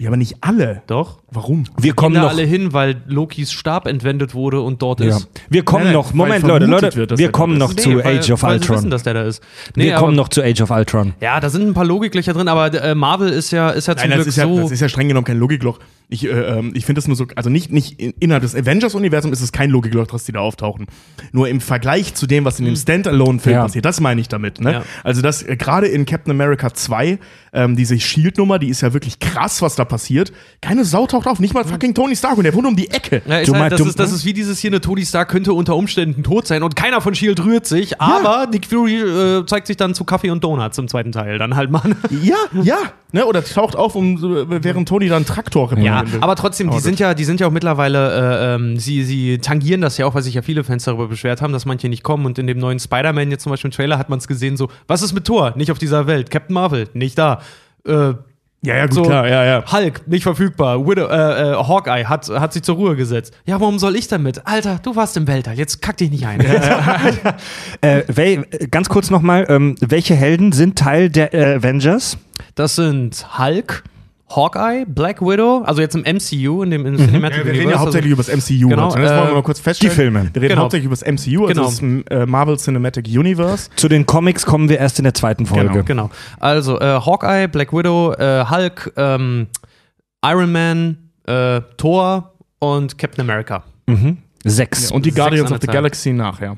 Ja, 0.00 0.08
aber 0.08 0.16
nicht 0.16 0.38
alle. 0.40 0.82
Doch. 0.88 1.20
Warum? 1.30 1.66
Wir 1.78 1.92
kommen 1.94 1.94
Kommen 1.94 2.14
da 2.16 2.22
noch. 2.22 2.30
alle 2.30 2.42
hin, 2.42 2.72
weil 2.72 2.96
Lokis 3.06 3.52
Stab 3.52 3.86
entwendet 3.86 4.34
wurde 4.34 4.60
und 4.60 4.82
dort 4.82 4.98
Ja. 4.98 5.16
ist. 5.18 5.28
Wir 5.48 5.64
kommen 5.64 5.84
Nein, 5.84 5.92
nein, 5.92 5.94
noch. 5.94 6.08
weil 6.10 6.16
Moment, 6.16 6.42
Leute, 6.44 6.66
Leute. 6.66 6.96
wird, 6.96 7.16
wir 7.16 7.30
kommen 7.30 7.58
noch 7.58 7.70
ist. 7.70 7.78
zu 7.80 7.90
weil, 8.02 8.18
Age 8.18 8.30
of 8.32 8.42
weil 8.42 8.54
Sie 8.54 8.62
wissen, 8.62 8.72
Ultron. 8.74 8.90
dass 8.90 9.04
der 9.04 9.14
da 9.14 9.22
ist. 9.22 9.40
Nee, 9.76 9.84
Wir 9.84 9.96
aber, 9.96 10.06
kommen 10.06 10.16
noch 10.16 10.28
zu 10.30 10.42
Age 10.42 10.62
of 10.62 10.70
Ultron. 10.72 11.14
Ja, 11.20 11.38
da 11.38 11.48
sind 11.48 11.64
ein 11.68 11.74
paar 11.74 11.84
Logiklöcher 11.84 12.32
drin, 12.32 12.48
aber 12.48 12.74
äh, 12.74 12.96
Marvel 12.96 13.28
ist 13.28 13.52
ja, 13.52 13.70
ist 13.70 13.86
ja 13.86 13.94
zum 13.94 14.08
Nein, 14.08 14.16
Glück 14.18 14.26
ist, 14.26 14.36
ja, 14.36 14.48
so. 14.48 14.62
das 14.62 14.72
ist 14.72 14.80
ja 14.80 14.88
streng 14.88 15.06
genommen 15.06 15.26
kein 15.26 15.38
Logikloch. 15.38 15.78
Ich, 16.14 16.24
äh, 16.24 16.28
ähm, 16.30 16.70
ich 16.74 16.86
finde 16.86 17.00
das 17.00 17.08
nur 17.08 17.16
so, 17.16 17.26
also 17.34 17.50
nicht, 17.50 17.72
nicht 17.72 18.00
in- 18.00 18.14
innerhalb 18.20 18.42
des 18.42 18.54
Avengers-Universums 18.54 19.32
ist 19.38 19.42
es 19.42 19.52
kein 19.52 19.70
Logikloch, 19.70 20.06
dass 20.06 20.24
die 20.24 20.32
da 20.32 20.38
auftauchen. 20.40 20.86
Nur 21.32 21.48
im 21.48 21.60
Vergleich 21.60 22.14
zu 22.14 22.26
dem, 22.26 22.44
was 22.44 22.58
in 22.60 22.66
dem 22.66 22.76
Standalone-Film 22.76 23.56
Ja. 23.56 23.62
passiert, 23.62 23.84
das 23.84 24.00
meine 24.00 24.20
ich 24.20 24.28
damit. 24.28 24.60
Ne? 24.60 24.72
Ja. 24.72 24.82
Also 25.02 25.22
das 25.22 25.42
äh, 25.42 25.56
gerade 25.56 25.86
in 25.88 26.06
Captain 26.06 26.30
America 26.30 26.72
2, 26.72 27.18
ähm, 27.52 27.76
diese 27.76 27.98
Shield-Nummer, 27.98 28.58
die 28.58 28.68
ist 28.68 28.80
ja 28.80 28.92
wirklich 28.92 29.18
krass, 29.18 29.60
was 29.62 29.74
da 29.76 29.84
passiert. 29.84 30.32
Keine 30.60 30.84
Sau 30.84 31.06
taucht 31.06 31.26
auf, 31.26 31.40
nicht 31.40 31.52
mal 31.54 31.64
fucking 31.64 31.94
Tony 31.94 32.14
Stark 32.16 32.36
und 32.38 32.44
der 32.44 32.54
wohnt 32.54 32.66
um 32.66 32.76
die 32.76 32.90
Ecke. 32.90 33.22
Ja, 33.26 33.38
ist 33.38 33.48
Du 33.48 33.52
halt, 33.54 33.70
meinst- 33.72 33.80
das, 33.80 33.88
ist, 33.88 33.98
das 33.98 34.12
ist 34.12 34.24
wie 34.24 34.32
dieses 34.32 34.58
hier, 34.60 34.70
eine 34.70 34.80
Tony 34.80 35.04
Stark 35.04 35.28
könnte 35.30 35.52
unter 35.52 35.74
Umständen 35.76 36.22
tot 36.22 36.46
sein 36.46 36.62
und 36.62 36.76
keiner 36.76 37.00
von 37.00 37.12
S.H.I.E.L.D. 37.12 37.42
rührt 37.42 37.66
sich, 37.66 38.00
aber 38.00 38.46
Nick 38.50 38.66
Fury 38.66 38.96
äh, 39.00 39.46
zeigt 39.46 39.66
sich 39.66 39.76
dann 39.76 39.94
zu 39.94 40.04
Kaffee 40.04 40.30
und 40.30 40.44
Donuts 40.44 40.78
im 40.78 40.88
zweiten 40.88 41.10
Teil 41.12 41.38
dann 41.38 41.56
halt 41.56 41.70
mal. 41.70 41.82
Ja, 42.22 42.36
ja. 42.62 42.76
Ne? 43.12 43.24
Oder 43.26 43.44
taucht 43.44 43.76
auf, 43.76 43.94
um, 43.94 44.18
so, 44.18 44.46
während 44.48 44.88
Tony 44.88 45.08
dann 45.08 45.24
Traktor 45.24 45.76
Ja, 45.78 46.03
aber 46.20 46.36
trotzdem, 46.36 46.68
die 46.68 46.72
Aber 46.72 46.80
sind 46.80 46.98
ja, 46.98 47.14
die 47.14 47.24
sind 47.24 47.40
ja 47.40 47.46
auch 47.46 47.50
mittlerweile, 47.50 48.52
äh, 48.52 48.54
ähm, 48.54 48.78
sie, 48.78 49.04
sie 49.04 49.38
tangieren 49.38 49.80
das 49.80 49.98
ja 49.98 50.06
auch, 50.06 50.14
weil 50.14 50.22
sich 50.22 50.34
ja 50.34 50.42
viele 50.42 50.64
Fans 50.64 50.84
darüber 50.84 51.08
beschwert 51.08 51.42
haben, 51.42 51.52
dass 51.52 51.66
manche 51.66 51.88
nicht 51.88 52.02
kommen. 52.02 52.26
Und 52.26 52.38
in 52.38 52.46
dem 52.46 52.58
neuen 52.58 52.78
Spider-Man 52.78 53.30
jetzt 53.30 53.42
zum 53.42 53.50
Beispiel 53.50 53.68
im 53.68 53.74
Trailer 53.74 53.98
hat 53.98 54.08
man 54.08 54.18
es 54.18 54.28
gesehen, 54.28 54.56
so, 54.56 54.68
was 54.86 55.02
ist 55.02 55.12
mit 55.12 55.24
Thor? 55.24 55.54
Nicht 55.56 55.70
auf 55.70 55.78
dieser 55.78 56.06
Welt. 56.06 56.30
Captain 56.30 56.54
Marvel, 56.54 56.88
nicht 56.94 57.18
da. 57.18 57.40
Äh, 57.86 58.14
ja, 58.64 58.76
ja, 58.76 58.86
gut, 58.86 58.94
so, 58.94 59.02
klar, 59.02 59.28
ja, 59.28 59.44
ja. 59.44 59.72
Hulk, 59.72 60.08
nicht 60.08 60.22
verfügbar. 60.22 60.86
Widow, 60.86 61.06
äh, 61.06 61.52
äh, 61.52 61.54
Hawkeye 61.54 62.06
hat, 62.06 62.30
hat 62.30 62.54
sich 62.54 62.62
zur 62.62 62.76
Ruhe 62.76 62.96
gesetzt. 62.96 63.34
Ja, 63.44 63.60
warum 63.60 63.78
soll 63.78 63.94
ich 63.94 64.08
damit? 64.08 64.46
Alter, 64.46 64.80
du 64.82 64.96
warst 64.96 65.18
im 65.18 65.26
Weltall, 65.26 65.58
jetzt 65.58 65.82
kack 65.82 65.98
dich 65.98 66.10
nicht 66.10 66.26
ein. 66.26 66.40
Äh, 67.80 68.02
wel, 68.08 68.46
ganz 68.70 68.88
kurz 68.88 69.10
nochmal, 69.10 69.46
ähm, 69.48 69.76
welche 69.80 70.14
Helden 70.14 70.52
sind 70.52 70.78
Teil 70.78 71.10
der 71.10 71.34
äh, 71.34 71.56
Avengers? 71.56 72.16
Das 72.54 72.76
sind 72.76 73.38
Hulk, 73.38 73.84
Hawkeye, 74.34 74.84
Black 74.86 75.20
Widow, 75.20 75.62
also 75.64 75.80
jetzt 75.80 75.94
im 75.94 76.00
MCU, 76.02 76.62
in 76.62 76.70
dem 76.70 76.86
in 76.86 76.96
Cinematic 76.96 77.38
Ja, 77.38 77.44
wir 77.44 77.52
reden 77.52 77.54
ja 77.54 77.62
Universe, 77.62 77.78
hauptsächlich 77.80 78.12
über 78.12 78.22
das 78.22 78.34
MCU. 78.34 78.68
Genau, 78.68 78.86
jetzt. 78.86 78.96
das 78.96 79.10
wollen 79.10 79.22
wir 79.24 79.30
äh, 79.30 79.34
mal 79.34 79.42
kurz 79.42 79.60
feststellen. 79.60 79.90
die 79.92 79.96
Filme. 79.96 80.30
Wir 80.32 80.42
reden 80.42 80.48
Genau. 80.50 80.62
hauptsächlich 80.62 80.86
über 80.86 80.96
das 80.96 81.02
MCU, 81.06 81.46
also 81.46 81.54
Genau. 81.80 82.02
das 82.08 82.20
äh, 82.22 82.26
Marvel 82.26 82.56
Cinematic 82.58 83.06
Universe. 83.06 83.70
Zu 83.76 83.88
den 83.88 84.06
Comics 84.06 84.44
kommen 84.46 84.68
wir 84.68 84.78
erst 84.78 84.98
in 84.98 85.04
der 85.04 85.14
zweiten 85.14 85.46
Folge. 85.46 85.84
Genau. 85.84 86.10
Also 86.40 86.80
äh, 86.80 86.84
Hawkeye, 86.84 87.46
Black 87.48 87.72
Widow, 87.72 88.12
äh, 88.14 88.44
Hulk, 88.50 88.92
ähm, 88.96 89.46
Iron 90.24 90.52
Man, 90.52 90.98
äh, 91.26 91.60
Thor 91.76 92.32
und 92.58 92.96
Captain 92.98 93.20
America. 93.28 93.62
Mhm. 93.86 94.18
Sechs. 94.44 94.90
Und 94.90 95.06
die 95.06 95.10
Guardians 95.12 95.50
an 95.50 95.56
of 95.56 95.60
the. 95.62 95.66
Galaxy 95.68 96.12
nachher. 96.12 96.46
Ja, 96.48 96.56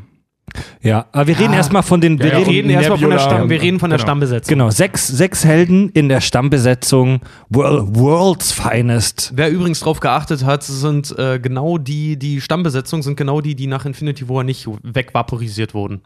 aber 1.12 1.26
wir 1.26 1.38
reden 1.38 1.52
Ja. 1.52 1.58
erstmal 1.58 1.82
von 1.82 2.00
den. 2.00 2.18
Wir 2.18 2.26
Ja, 2.28 2.38
ja, 2.38 2.46
reden, 2.46 2.70
erstmal 2.70 2.98
von 2.98 3.10
der 3.10 3.18
Stamm, 3.18 3.50
wir 3.50 3.60
reden 3.60 3.78
von 3.80 3.90
der 3.90 3.98
genau. 3.98 4.06
Stammbesetzung. 4.06 4.48
genau, 4.48 4.70
sechs, 4.70 5.06
sechs 5.06 5.44
Helden 5.44 5.90
in 5.90 6.08
der 6.08 6.20
Stammbesetzung. 6.20 7.20
World, 7.50 7.94
World's 7.96 8.52
Finest. 8.52 9.32
Wer 9.34 9.50
übrigens 9.50 9.80
drauf 9.80 10.00
geachtet 10.00 10.44
hat, 10.44 10.62
sind 10.62 11.16
äh, 11.18 11.38
genau 11.40 11.78
die, 11.78 12.16
die 12.18 12.40
Stammbesetzung 12.40 13.02
sind 13.02 13.16
genau 13.16 13.40
die, 13.40 13.54
die 13.54 13.66
nach 13.66 13.84
Infinity 13.84 14.28
War 14.28 14.44
nicht 14.44 14.66
wegvaporisiert 14.82 15.74
wurden. 15.74 16.02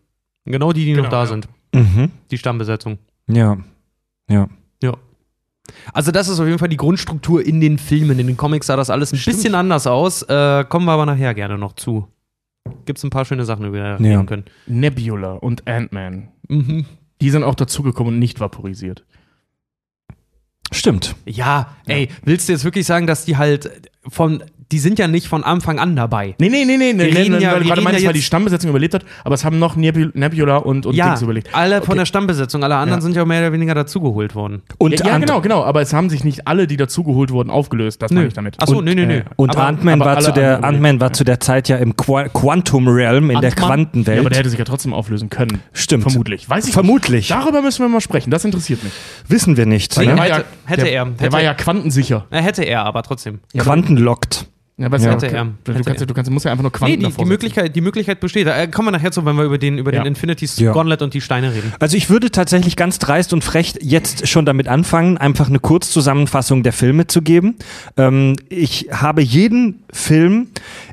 Genau 0.47 0.73
die, 0.73 0.85
die 0.85 0.93
noch 0.93 1.05
Genau, 1.05 1.11
da 1.11 1.21
ja. 1.21 1.27
sind. 1.27 1.49
Mhm. 1.75 2.11
Die 2.31 2.39
Stammbesetzung. 2.39 2.99
Ja. 3.29 3.59
Ja. 4.29 4.49
Ja. 4.83 4.95
Also 5.93 6.11
das 6.11 6.29
ist 6.29 6.41
auf 6.41 6.47
jeden 6.47 6.59
Fall 6.59 6.69
die 6.69 6.77
Grundstruktur 6.79 7.45
in 7.45 7.61
den 7.61 7.79
Filmen. 7.79 8.19
In 8.19 8.27
den 8.27 8.37
Comics 8.37 8.67
sah 8.67 8.77
das 8.77 8.91
alles 8.91 9.13
ein 9.13 9.21
bisschen 9.25 9.55
anders 9.55 9.87
aus. 9.87 10.23
Äh, 10.23 10.65
kommen 10.69 10.87
wir 10.87 10.93
aber 10.93 11.07
nachher 11.07 11.35
gerne 11.35 11.59
noch 11.59 11.75
zu. 11.75 12.09
Gibt 12.85 12.99
es 12.99 13.05
ein 13.05 13.11
paar 13.11 13.25
schöne 13.25 13.45
Sachen, 13.45 13.65
über 13.67 13.77
die 13.77 13.83
wir 13.83 14.09
Ja. 14.11 14.17
reden 14.17 14.27
können. 14.27 14.45
Nebula 14.67 15.33
und 15.33 15.67
Ant-Man. 15.67 16.29
Mhm. 16.49 16.87
Die 17.21 17.31
sind 17.31 17.43
auch 17.45 17.55
dazugekommen 17.55 18.15
und 18.15 18.19
nicht 18.19 18.41
vaporisiert. 18.41 19.05
Stimmt. 20.73 21.17
Ja, 21.27 21.77
ey, 21.87 22.09
willst 22.25 22.49
du 22.49 22.53
jetzt 22.53 22.65
wirklich 22.65 22.87
sagen, 22.87 23.07
dass 23.07 23.25
die 23.25 23.37
halt 23.37 23.91
von, 24.07 24.45
die 24.73 24.79
sind 24.79 24.99
ja 24.99 25.09
nicht 25.09 25.27
von 25.29 25.45
Anfang 25.45 25.79
an 25.79 25.97
dabei? 25.97 26.35
Nee, 26.39 26.49
nee, 26.49 26.65
nee, 26.65 26.77
nee, 26.77 26.93
nee, 26.93 27.03
reden 27.05 27.37
nee 27.37 27.43
ja- 27.43 27.53
weil 27.53 27.61
du 27.61 27.65
wir 27.65 27.69
gerade 27.69 27.81
reden 27.81 27.85
meinst, 27.85 28.01
ja 28.03 28.07
weil 28.09 28.15
die 28.15 28.23
Stammbesetzung 28.23 28.71
überlebt 28.71 28.95
hat, 28.95 29.05
aber 29.25 29.35
es 29.35 29.45
haben 29.45 29.59
noch 29.59 29.77
Nebu- 29.77 30.11
Nebula 30.15 30.57
und, 30.59 30.87
und 30.87 30.95
ja, 30.95 31.09
Dings 31.09 31.23
überlebt. 31.23 31.49
alle 31.53 31.83
von 31.83 31.97
der 31.97 32.07
Stammbesetzung, 32.07 32.63
alle 32.65 32.77
anderen 32.77 33.01
Ja. 33.01 33.03
sind 33.03 33.17
ja 33.17 33.25
mehr 33.25 33.41
oder 33.41 33.53
weniger 33.53 33.75
dazugeholt 33.75 34.35
worden. 34.35 34.63
Und 34.79 34.99
Ja, 35.01 35.07
ja 35.07 35.15
Ant- 35.17 35.21
genau, 35.21 35.41
genau, 35.41 35.65
aber 35.65 35.81
es 35.83 35.93
haben 35.93 36.11
sich 36.11 36.25
nicht 36.25 36.47
alle, 36.47 36.67
die 36.67 36.77
dazugeholt 36.77 37.31
wurden, 37.31 37.51
aufgelöst. 37.51 38.01
Das 38.03 38.11
meine 38.13 38.27
ich 38.29 38.35
damit. 38.35 38.61
Achso, 38.61 38.79
Und, 38.79 38.85
nö, 38.85 38.95
nö, 38.95 39.07
nö. 39.07 39.15
äh, 39.19 39.23
Und 39.37 39.51
Aber- 39.57 39.67
Ant-Man 39.67 40.01
war, 40.01 40.19
zu 40.21 40.33
der, 40.33 40.57
anderen 40.57 40.75
Ant-Man 40.77 41.01
war 41.01 41.13
zu 41.13 41.25
der 41.25 41.41
Zeit 41.41 41.69
ja 41.69 41.77
im 41.77 41.97
Qua 41.97 42.29
Quantum 42.29 42.89
Realm, 42.89 43.31
in 43.31 43.41
der? 43.41 43.51
Quantenwelt. 43.53 44.17
Ja, 44.17 44.21
aber 44.23 44.31
der 44.31 44.39
hätte 44.41 44.51
sich 44.51 44.59
ja 44.59 44.65
trotzdem 44.65 44.93
auflösen 44.95 45.31
können. 45.31 45.61
Stimmt. 45.73 46.05
Vermutlich. 46.05 46.49
Weiß 46.49 46.67
ich 46.67 46.73
Vermutlich. 46.73 47.29
Nicht. 47.29 47.31
Darüber 47.31 47.63
müssen 47.63 47.83
wir 47.85 47.89
mal 47.89 48.01
sprechen. 48.01 48.31
Das 48.31 48.45
interessiert 48.45 48.85
mich. 48.85 48.93
Wissen 49.29 49.57
wir 49.57 49.67
nicht. 49.67 49.97
Hätte- 49.97 50.15
Ne? 50.15 50.45
hätte 50.67 50.87
er, 50.89 51.05
Der 51.07 51.33
war 51.33 51.43
ja 51.43 51.55
quantensicher. 51.55 52.27
Äh, 52.31 52.41
hätte 52.43 52.63
er, 52.63 52.85
aber 52.85 53.03
trotzdem. 53.03 53.41
Quantenlockt. 53.57 54.47
Ja, 54.81 54.87
aber 54.87 54.97
es 54.97 55.05
Ja. 55.05 55.11
er. 55.11 55.19
Du, 55.19 55.75
Hätte 55.75 55.85
kannst, 55.85 56.01
du 56.09 56.15
kannst, 56.15 56.29
du 56.29 56.33
musst 56.33 56.47
ja 56.47 56.53
einfach 56.53 56.63
nur 56.63 56.73
Nee, 56.73 56.79
Quanten 56.79 56.97
die, 57.01 57.03
davor 57.05 57.11
die, 57.11 57.19
setzen. 57.19 57.29
Möglichkeit, 57.29 57.77
die 57.77 57.81
Möglichkeit 57.83 58.19
besteht. 58.21 58.47
Äh, 58.47 58.67
kommen 58.69 58.89
wir 58.89 58.93
nachher 58.93 59.13
zu, 59.13 59.25
wenn 59.27 59.37
wir 59.37 59.45
über 59.45 59.59
den, 59.59 59.77
über 59.77 59.93
Ja. 59.93 60.01
den 60.03 60.07
Infinity 60.07 60.49
Ja. 60.57 60.73
Gauntlet 60.73 61.03
und 61.03 61.13
die 61.13 61.21
Steine 61.21 61.53
reden. 61.55 61.75
Also 61.81 61.99
ich 61.99 62.09
würde 62.09 62.31
tatsächlich 62.31 62.77
ganz 62.77 62.99
dreist 62.99 63.35
und 63.35 63.45
frech 63.45 63.75
jetzt 63.83 64.27
schon 64.27 64.47
damit 64.47 64.69
anfangen, 64.69 65.19
einfach 65.19 65.49
eine 65.49 65.59
Kurzzusammenfassung 65.59 66.63
der 66.63 66.73
Filme 66.73 67.07
zu 67.07 67.21
geben. 67.21 67.57
Ähm, 67.99 68.37
ich 68.49 68.89
habe 68.91 69.21
jeden 69.21 69.83
Film 69.93 70.47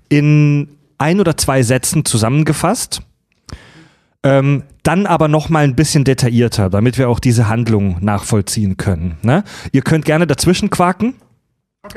in 0.09 0.67
ein 0.97 1.21
oder 1.21 1.37
zwei 1.37 1.63
Sätzen 1.63 2.03
zusammengefasst. 2.03 3.01
Ähm, 4.23 4.63
dann 4.83 5.05
aber 5.05 5.27
noch 5.27 5.47
mal 5.49 5.63
ein 5.63 5.75
bisschen 5.75 6.03
detaillierter, 6.03 6.69
damit 6.69 6.97
wir 6.97 7.07
auch 7.07 7.19
diese 7.19 7.47
Handlung 7.47 7.97
nachvollziehen 8.01 8.75
können. 8.75 9.15
Ne? 9.21 9.43
Ihr 9.71 9.81
könnt 9.81 10.03
gerne 10.05 10.27
dazwischen 10.27 10.69
quaken. 10.69 11.13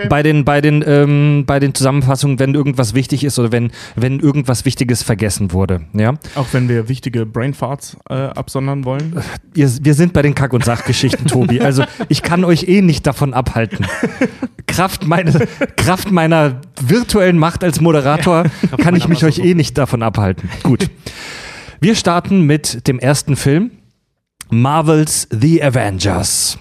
Bei 0.08 0.22
den, 0.22 0.44
bei, 0.44 0.60
den, 0.60 0.84
ähm, 0.86 1.44
bei 1.46 1.58
den 1.58 1.74
Zusammenfassungen, 1.74 2.38
wenn 2.38 2.54
irgendwas 2.54 2.94
wichtig 2.94 3.24
ist 3.24 3.38
oder 3.38 3.50
wenn, 3.50 3.72
wenn 3.96 4.20
irgendwas 4.20 4.64
Wichtiges 4.64 5.02
vergessen 5.02 5.52
wurde. 5.52 5.80
Ja? 5.94 6.14
Auch 6.36 6.46
wenn 6.52 6.68
wir 6.68 6.88
wichtige 6.88 7.26
Brainfarts 7.26 7.96
äh, 8.08 8.14
absondern 8.14 8.84
wollen. 8.84 9.20
Ihr, 9.54 9.68
wir 9.82 9.94
sind 9.94 10.12
bei 10.12 10.22
den 10.22 10.34
Kack- 10.34 10.52
und 10.52 10.64
Sachgeschichten, 10.64 11.26
Tobi. 11.28 11.60
Also 11.60 11.84
ich 12.08 12.22
kann 12.22 12.44
euch 12.44 12.68
eh 12.68 12.82
nicht 12.82 13.06
davon 13.06 13.34
abhalten. 13.34 13.86
Kraft, 14.66 15.06
meine, 15.06 15.32
Kraft 15.76 16.12
meiner 16.12 16.60
virtuellen 16.80 17.38
Macht 17.38 17.64
als 17.64 17.80
Moderator 17.80 18.44
kann 18.78 18.94
ich 18.94 19.08
mich 19.08 19.24
euch 19.24 19.38
eh 19.38 19.54
nicht 19.54 19.76
davon 19.76 20.02
abhalten. 20.02 20.48
Gut. 20.62 20.88
Wir 21.80 21.96
starten 21.96 22.42
mit 22.42 22.86
dem 22.86 22.98
ersten 22.98 23.34
Film. 23.34 23.72
Marvels 24.50 25.26
The 25.30 25.62
Avengers. 25.62 26.58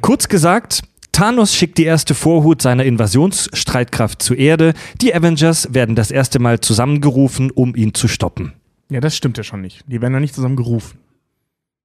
Kurz 0.00 0.28
gesagt, 0.28 0.82
Thanos 1.14 1.54
schickt 1.54 1.78
die 1.78 1.84
erste 1.84 2.12
Vorhut 2.14 2.60
seiner 2.60 2.84
Invasionsstreitkraft 2.84 4.20
zur 4.20 4.36
Erde. 4.36 4.74
Die 5.00 5.14
Avengers 5.14 5.68
werden 5.72 5.94
das 5.94 6.10
erste 6.10 6.40
Mal 6.40 6.58
zusammengerufen, 6.60 7.50
um 7.52 7.74
ihn 7.76 7.94
zu 7.94 8.08
stoppen. 8.08 8.52
Ja, 8.90 9.00
das 9.00 9.16
stimmt 9.16 9.38
ja 9.38 9.44
schon 9.44 9.60
nicht. 9.60 9.84
Die 9.86 10.00
werden 10.02 10.12
ja 10.14 10.20
nicht 10.20 10.34
zusammen 10.34 10.56
gerufen. 10.56 10.98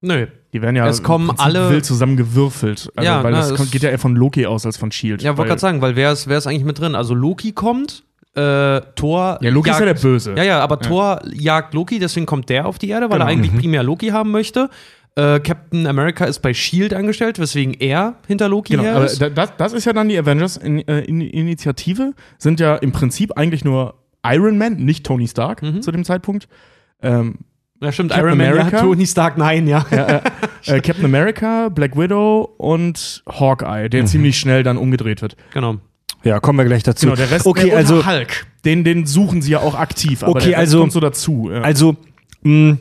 Nö. 0.02 0.28
Die 0.54 0.62
werden 0.62 0.76
ja 0.76 0.88
Es 0.88 1.04
kommen 1.04 1.30
alle- 1.38 1.70
wild 1.70 1.86
zusammengewürfelt. 1.86 2.92
Also, 2.96 3.06
Ja, 3.10 3.24
weil 3.24 3.32
na, 3.34 3.38
das 3.40 3.52
es- 3.52 3.58
kommt, 3.58 3.72
geht 3.72 3.84
ja 3.84 3.90
eher 3.90 4.00
von 4.00 4.16
Loki 4.16 4.46
aus 4.46 4.66
als 4.66 4.78
von 4.78 4.92
Shield. 4.92 5.22
Ja, 5.22 5.38
wollte 5.38 5.50
gerade 5.50 5.62
sagen, 5.62 5.82
weil 5.82 5.96
wer 5.96 6.12
ist, 6.12 6.28
wer 6.28 6.38
ist 6.38 6.48
eigentlich 6.48 6.64
mit 6.64 6.80
drin? 6.80 6.96
Also 6.96 7.14
Loki 7.14 7.52
kommt, 7.52 8.04
äh, 8.36 8.82
Thor. 8.96 9.38
Ja, 9.42 9.50
Loki 9.52 9.70
ist 9.70 9.80
ja 9.80 9.86
der 9.86 9.94
Böse. 9.96 10.34
Ja, 10.38 10.44
ja, 10.44 10.60
aber 10.62 10.80
Thor 10.80 11.22
jagt 11.34 11.74
Loki, 11.74 12.00
deswegen 12.00 12.26
kommt 12.26 12.50
der 12.50 12.66
auf 12.66 12.80
die 12.80 12.90
Erde, 12.90 13.10
weil 13.10 13.18
Genau. 13.20 13.26
er 13.26 13.32
eigentlich 13.32 13.56
primär 13.56 13.84
Loki 13.84 14.08
haben 14.08 14.32
möchte. 14.32 14.70
Äh, 15.16 15.40
Captain 15.42 15.86
America 15.88 16.26
ist 16.26 16.40
bei 16.40 16.54
Shield 16.54 16.94
angestellt, 16.94 17.40
weswegen 17.40 17.74
er 17.74 18.16
hinter 18.28 18.48
Loki 18.48 18.74
Genau, 18.74 18.84
her 18.84 19.04
ist. 19.06 19.22
da- 19.22 19.30
das, 19.30 19.52
das 19.58 19.74
ist 19.74 19.86
ja 19.86 19.92
dann 19.94 20.08
die 20.10 20.18
Avengers-Initiative. 20.18 22.14
Sind 22.38 22.60
ja 22.60 22.76
im 22.76 22.92
Prinzip 22.92 23.38
eigentlich 23.38 23.64
nur 23.66 23.96
Iron 24.26 24.58
Man, 24.58 24.76
nicht 24.78 25.06
Tony 25.06 25.28
Stark 25.28 25.62
Mhm. 25.64 25.82
zu 25.82 25.92
dem 25.92 26.04
Zeitpunkt. 26.04 26.48
Ähm, 27.02 27.40
ja, 27.82 27.92
stimmt, 27.92 28.12
Captain 28.12 28.28
Iron 28.28 28.38
Man, 28.38 28.48
ja, 28.48 28.54
America? 28.62 28.82
Tony 28.82 29.06
Stark, 29.08 29.38
nein, 29.38 29.68
ja. 29.68 29.86
äh, 29.90 30.80
Captain 30.82 31.06
America, 31.06 31.70
Black 31.70 31.98
Widow 31.98 32.50
und 32.58 33.24
Hawkeye, 33.28 33.86
Mhm. 33.86 33.90
der 33.90 34.06
ziemlich 34.06 34.38
schnell 34.38 34.64
dann 34.64 34.78
umgedreht 34.78 35.22
wird. 35.22 35.36
Genau. 35.54 35.78
Ja, 36.24 36.40
kommen 36.42 36.60
wir 36.60 36.66
gleich 36.66 36.84
dazu. 36.84 37.06
Genau, 37.06 37.16
der 37.16 37.32
Rest 37.32 37.46
okay, 37.46 37.72
also, 37.74 37.96
unter 37.98 38.12
Hulk, 38.12 38.46
den, 38.66 38.84
den 38.84 39.06
suchen 39.06 39.42
sie 39.42 39.52
ja 39.52 39.60
auch 39.60 39.76
aktiv, 39.76 40.22
aber 40.24 40.32
Okay, 40.32 40.50
der 40.50 40.58
Rest 40.58 40.60
also- 40.60 40.80
kommt 40.82 40.92
so 40.92 41.00
dazu. 41.00 41.50
Ja. 41.52 41.62
also 41.62 41.96
mh, 42.44 42.78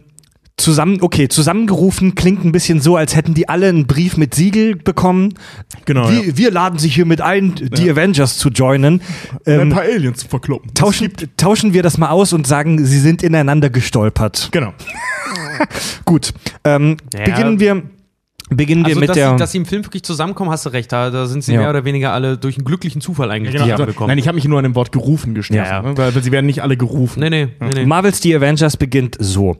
zusammen, 0.58 0.98
okay, 1.00 1.28
zusammengerufen 1.28 2.14
klingt 2.14 2.44
ein 2.44 2.52
bisschen 2.52 2.80
so, 2.80 2.96
als 2.96 3.16
hätten 3.16 3.32
die 3.32 3.48
alle 3.48 3.68
einen 3.68 3.86
Brief 3.86 4.16
mit 4.16 4.34
Siegel 4.34 4.76
bekommen. 4.76 5.34
genau, 5.86 6.10
wir, 6.10 6.36
wir 6.36 6.50
laden 6.50 6.78
sich 6.78 6.94
hiermit 6.94 7.20
ein, 7.22 7.54
die 7.54 7.84
Ja. 7.86 7.92
Avengers 7.94 8.36
zu 8.38 8.50
joinen. 8.50 9.00
ja. 9.46 9.54
ein 9.54 9.60
Ähm, 9.62 9.68
paar 9.70 9.82
Aliens 9.82 10.18
zu 10.20 10.28
verkloppen. 10.28 10.74
Tauschen, 10.74 11.10
tauschen 11.36 11.72
wir 11.72 11.82
das 11.82 11.96
mal 11.96 12.10
aus 12.10 12.32
und 12.32 12.46
sagen, 12.46 12.84
sie 12.84 12.98
sind 13.00 13.22
ineinander 13.22 13.70
gestolpert. 13.70 14.48
Genau. 14.52 14.72
Gut, 16.04 16.32
ähm, 16.64 16.96
Ja. 17.14 17.24
beginnen 17.24 17.60
wir, 17.60 17.82
beginnen 18.50 18.82
wir 18.84 18.88
Also, 18.90 19.00
mit 19.00 19.08
dass, 19.10 19.14
der. 19.16 19.30
sie, 19.30 19.36
dass 19.36 19.52
sie 19.52 19.58
im 19.58 19.66
Film 19.66 19.84
wirklich 19.84 20.02
zusammenkommen, 20.02 20.50
hast 20.50 20.64
du 20.66 20.70
recht. 20.70 20.90
Da, 20.92 21.10
da 21.10 21.26
sind 21.26 21.44
sie 21.44 21.52
Ja. 21.52 21.60
mehr 21.60 21.70
oder 21.70 21.84
weniger 21.84 22.12
alle 22.12 22.36
durch 22.38 22.56
einen 22.56 22.64
glücklichen 22.64 23.00
Zufall 23.00 23.30
eigentlich 23.30 23.54
Genau. 23.54 23.64
Also, 23.76 24.06
nein, 24.06 24.18
ich 24.18 24.26
habe 24.26 24.36
mich 24.36 24.46
nur 24.46 24.58
an 24.58 24.64
dem 24.64 24.74
Wort 24.74 24.92
gerufen 24.92 25.34
gestoßen, 25.34 25.56
Ja, 25.64 25.82
ja. 25.82 25.82
Ne? 25.82 25.96
Weil, 25.96 26.14
weil 26.14 26.22
sie 26.22 26.32
werden 26.32 26.46
nicht 26.46 26.62
alle 26.62 26.76
gerufen. 26.76 27.20
nee, 27.20 27.30
nee, 27.30 27.48
nee, 27.60 27.70
nee. 27.74 27.86
Marvels 27.86 28.20
The 28.22 28.34
Avengers 28.36 28.76
beginnt 28.76 29.16
so. 29.20 29.56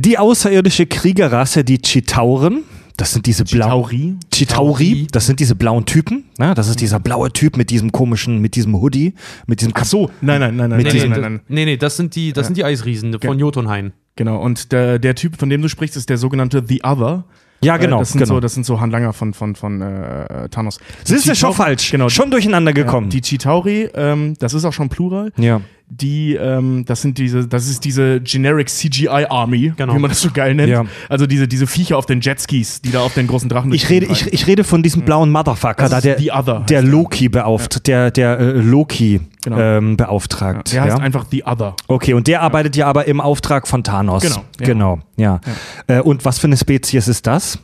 Die 0.00 0.16
außerirdische 0.16 0.86
Kriegerrasse, 0.86 1.64
die 1.64 1.78
Chitauren, 1.82 2.62
das 2.96 3.12
sind 3.12 3.26
diese 3.26 3.42
blauen. 3.44 3.70
Tauri. 3.70 4.14
Chitauri, 4.32 5.08
das 5.10 5.26
sind 5.26 5.40
diese 5.40 5.56
blauen 5.56 5.86
Typen. 5.86 6.24
Ne? 6.38 6.54
Das 6.54 6.68
ist 6.68 6.80
dieser 6.80 7.00
blaue 7.00 7.32
Typ 7.32 7.56
mit 7.56 7.70
diesem 7.70 7.90
komischen, 7.90 8.38
mit 8.38 8.54
diesem 8.54 8.80
Hoodie, 8.80 9.14
mit 9.48 9.60
diesem 9.60 9.72
Ach 9.74 9.84
so, 9.84 10.08
nein, 10.20 10.40
nein, 10.40 10.54
nein, 10.54 10.70
nein, 10.70 10.76
Mit 10.78 10.86
nein, 10.86 10.96
nein, 10.96 11.10
nein, 11.10 11.20
nein. 11.20 11.40
Nee, 11.48 11.64
nee, 11.64 11.76
das 11.76 11.96
sind 11.96 12.14
die, 12.14 12.32
das 12.32 12.46
sind 12.46 12.56
die 12.56 12.64
Eisriesen 12.64 13.18
von 13.20 13.40
Jotunheim. 13.40 13.90
Genau, 14.14 14.40
und 14.40 14.70
der, 14.70 15.00
der 15.00 15.16
Typ, 15.16 15.36
von 15.36 15.50
dem 15.50 15.62
du 15.62 15.68
sprichst, 15.68 15.96
ist 15.96 16.08
der 16.08 16.16
sogenannte 16.16 16.62
The 16.64 16.82
Other. 16.84 17.24
Ja, 17.60 17.76
genau. 17.76 17.96
Äh, 17.96 18.00
das, 18.00 18.10
sind 18.10 18.20
genau. 18.20 18.34
so, 18.34 18.40
das 18.40 18.54
sind 18.54 18.66
so 18.66 18.80
Handlanger 18.80 19.12
von, 19.12 19.34
von, 19.34 19.56
von 19.56 19.82
äh, 19.82 20.48
Thanos. 20.48 20.78
Die 20.78 21.12
Siehst 21.12 21.26
du, 21.26 21.34
schon 21.34 21.50
Chitauri- 21.50 21.54
falsch. 21.54 21.90
Genau. 21.90 22.08
Schon 22.08 22.30
durcheinander 22.30 22.72
gekommen. 22.72 23.10
Die 23.10 23.20
Chitauri, 23.20 23.88
ähm, 23.94 24.34
das 24.38 24.54
ist 24.54 24.64
auch 24.64 24.72
schon 24.72 24.88
Plural. 24.88 25.32
ja. 25.36 25.60
Die, 25.90 26.34
ähm, 26.34 26.84
das 26.84 27.00
sind 27.00 27.16
diese, 27.16 27.48
das 27.48 27.66
ist 27.66 27.82
diese 27.84 28.20
Generic 28.20 28.68
CGI 28.68 29.26
Army, 29.30 29.72
Genau. 29.76 29.94
wie 29.94 29.98
man 29.98 30.10
das 30.10 30.20
so 30.20 30.30
geil 30.30 30.54
nennt. 30.54 30.68
Ja. 30.68 30.84
Also 31.08 31.26
diese, 31.26 31.48
diese 31.48 31.66
Viecher 31.66 31.96
auf 31.96 32.04
den 32.04 32.20
Jetskis, 32.20 32.82
die 32.82 32.90
da 32.90 33.00
auf 33.00 33.14
den 33.14 33.26
großen 33.26 33.48
Drachen 33.48 33.72
Ich 33.72 33.88
rede, 33.88 34.04
ich, 34.06 34.30
ich 34.32 34.46
rede 34.46 34.64
von 34.64 34.82
diesem 34.82 35.02
blauen 35.02 35.30
Motherfucker, 35.30 35.88
da 35.88 36.00
der, 36.02 36.18
The 36.18 36.30
Other, 36.32 36.60
der. 36.68 36.82
Loki 36.82 37.28
beauftragt, 37.30 37.86
der, 37.86 38.10
der 38.10 38.38
äh, 38.38 38.50
Loki 38.60 39.20
Genau. 39.44 39.58
ähm, 39.58 39.96
beauftragt. 39.96 40.72
Der 40.72 40.82
heißt 40.82 40.98
ja? 40.98 41.02
einfach 41.02 41.24
The 41.30 41.44
Other. 41.44 41.74
Okay, 41.86 42.12
und 42.12 42.26
der 42.26 42.42
arbeitet 42.42 42.76
ja 42.76 42.86
aber 42.86 43.06
im 43.06 43.20
Auftrag 43.20 43.66
von 43.66 43.82
Thanos. 43.82 44.22
Genau, 44.22 44.36
ja. 44.60 44.66
Genau, 44.66 44.98
ja. 45.16 45.40
Äh, 45.86 46.00
und 46.00 46.24
was 46.24 46.38
für 46.38 46.48
eine 46.48 46.56
Spezies 46.56 47.08
ist 47.08 47.26
das? 47.26 47.58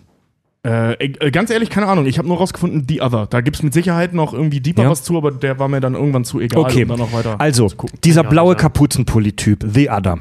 Äh, 0.64 0.92
äh, 0.94 1.30
ganz 1.30 1.50
ehrlich, 1.50 1.68
keine 1.68 1.86
Ahnung. 1.88 2.06
Ich 2.06 2.16
habe 2.18 2.26
nur 2.26 2.38
rausgefunden, 2.38 2.86
The 2.88 3.02
Other. 3.02 3.26
Da 3.26 3.42
gibt 3.42 3.56
es 3.56 3.62
mit 3.62 3.74
Sicherheit 3.74 4.14
noch 4.14 4.32
irgendwie 4.32 4.60
deeper 4.60 4.84
Ja. 4.84 4.90
was 4.90 5.02
zu, 5.02 5.16
aber 5.16 5.30
der 5.30 5.58
war 5.58 5.68
mir 5.68 5.80
dann 5.80 5.94
irgendwann 5.94 6.24
zu 6.24 6.40
egal, 6.40 6.60
Okay, 6.60 6.82
um 6.84 6.88
dann 6.88 6.98
noch 7.00 7.12
weiter 7.12 7.38
also 7.38 7.70
dieser 8.02 8.22
Ja, 8.22 8.28
blaue 8.30 8.54
ja. 8.54 8.58
Kapuzenpulli-Typ, 8.58 9.64
The 9.70 9.90
Other, 9.90 10.20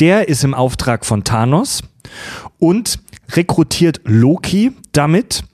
der 0.00 0.28
ist 0.28 0.44
im 0.44 0.54
Auftrag 0.54 1.04
von 1.04 1.24
Thanos 1.24 1.82
und 2.58 3.00
rekrutiert 3.32 4.00
Loki 4.04 4.72
damit, 4.92 5.44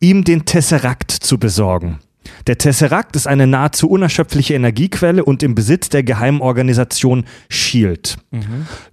ihm 0.00 0.24
den 0.24 0.44
Tesseract 0.44 1.10
zu 1.12 1.38
besorgen. 1.38 2.00
Der 2.46 2.58
Tesseract 2.58 3.16
ist 3.16 3.26
eine 3.26 3.46
nahezu 3.46 3.88
unerschöpfliche 3.88 4.54
Energiequelle 4.54 5.24
und 5.24 5.42
im 5.42 5.54
Besitz 5.54 5.88
der 5.88 6.02
Geheimorganisation 6.02 7.24
SHIELD. 7.48 8.18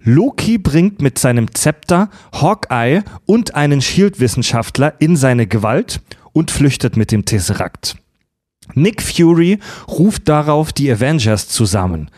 Loki 0.00 0.58
bringt 0.58 1.00
mit 1.02 1.18
seinem 1.18 1.54
Zepter 1.54 2.10
Hawkeye 2.32 3.02
und 3.26 3.54
einen 3.54 3.80
SHIELD-Wissenschaftler 3.80 4.94
in 4.98 5.16
seine 5.16 5.46
Gewalt 5.46 6.00
und 6.32 6.50
flüchtet 6.50 6.96
mit 6.96 7.12
dem 7.12 7.24
Tesseract. 7.24 7.96
Nick 8.74 9.02
Fury 9.02 9.58
ruft 9.88 10.28
darauf 10.28 10.72
die 10.72 10.90
Avengers 10.90 11.48
zusammen. 11.48 12.10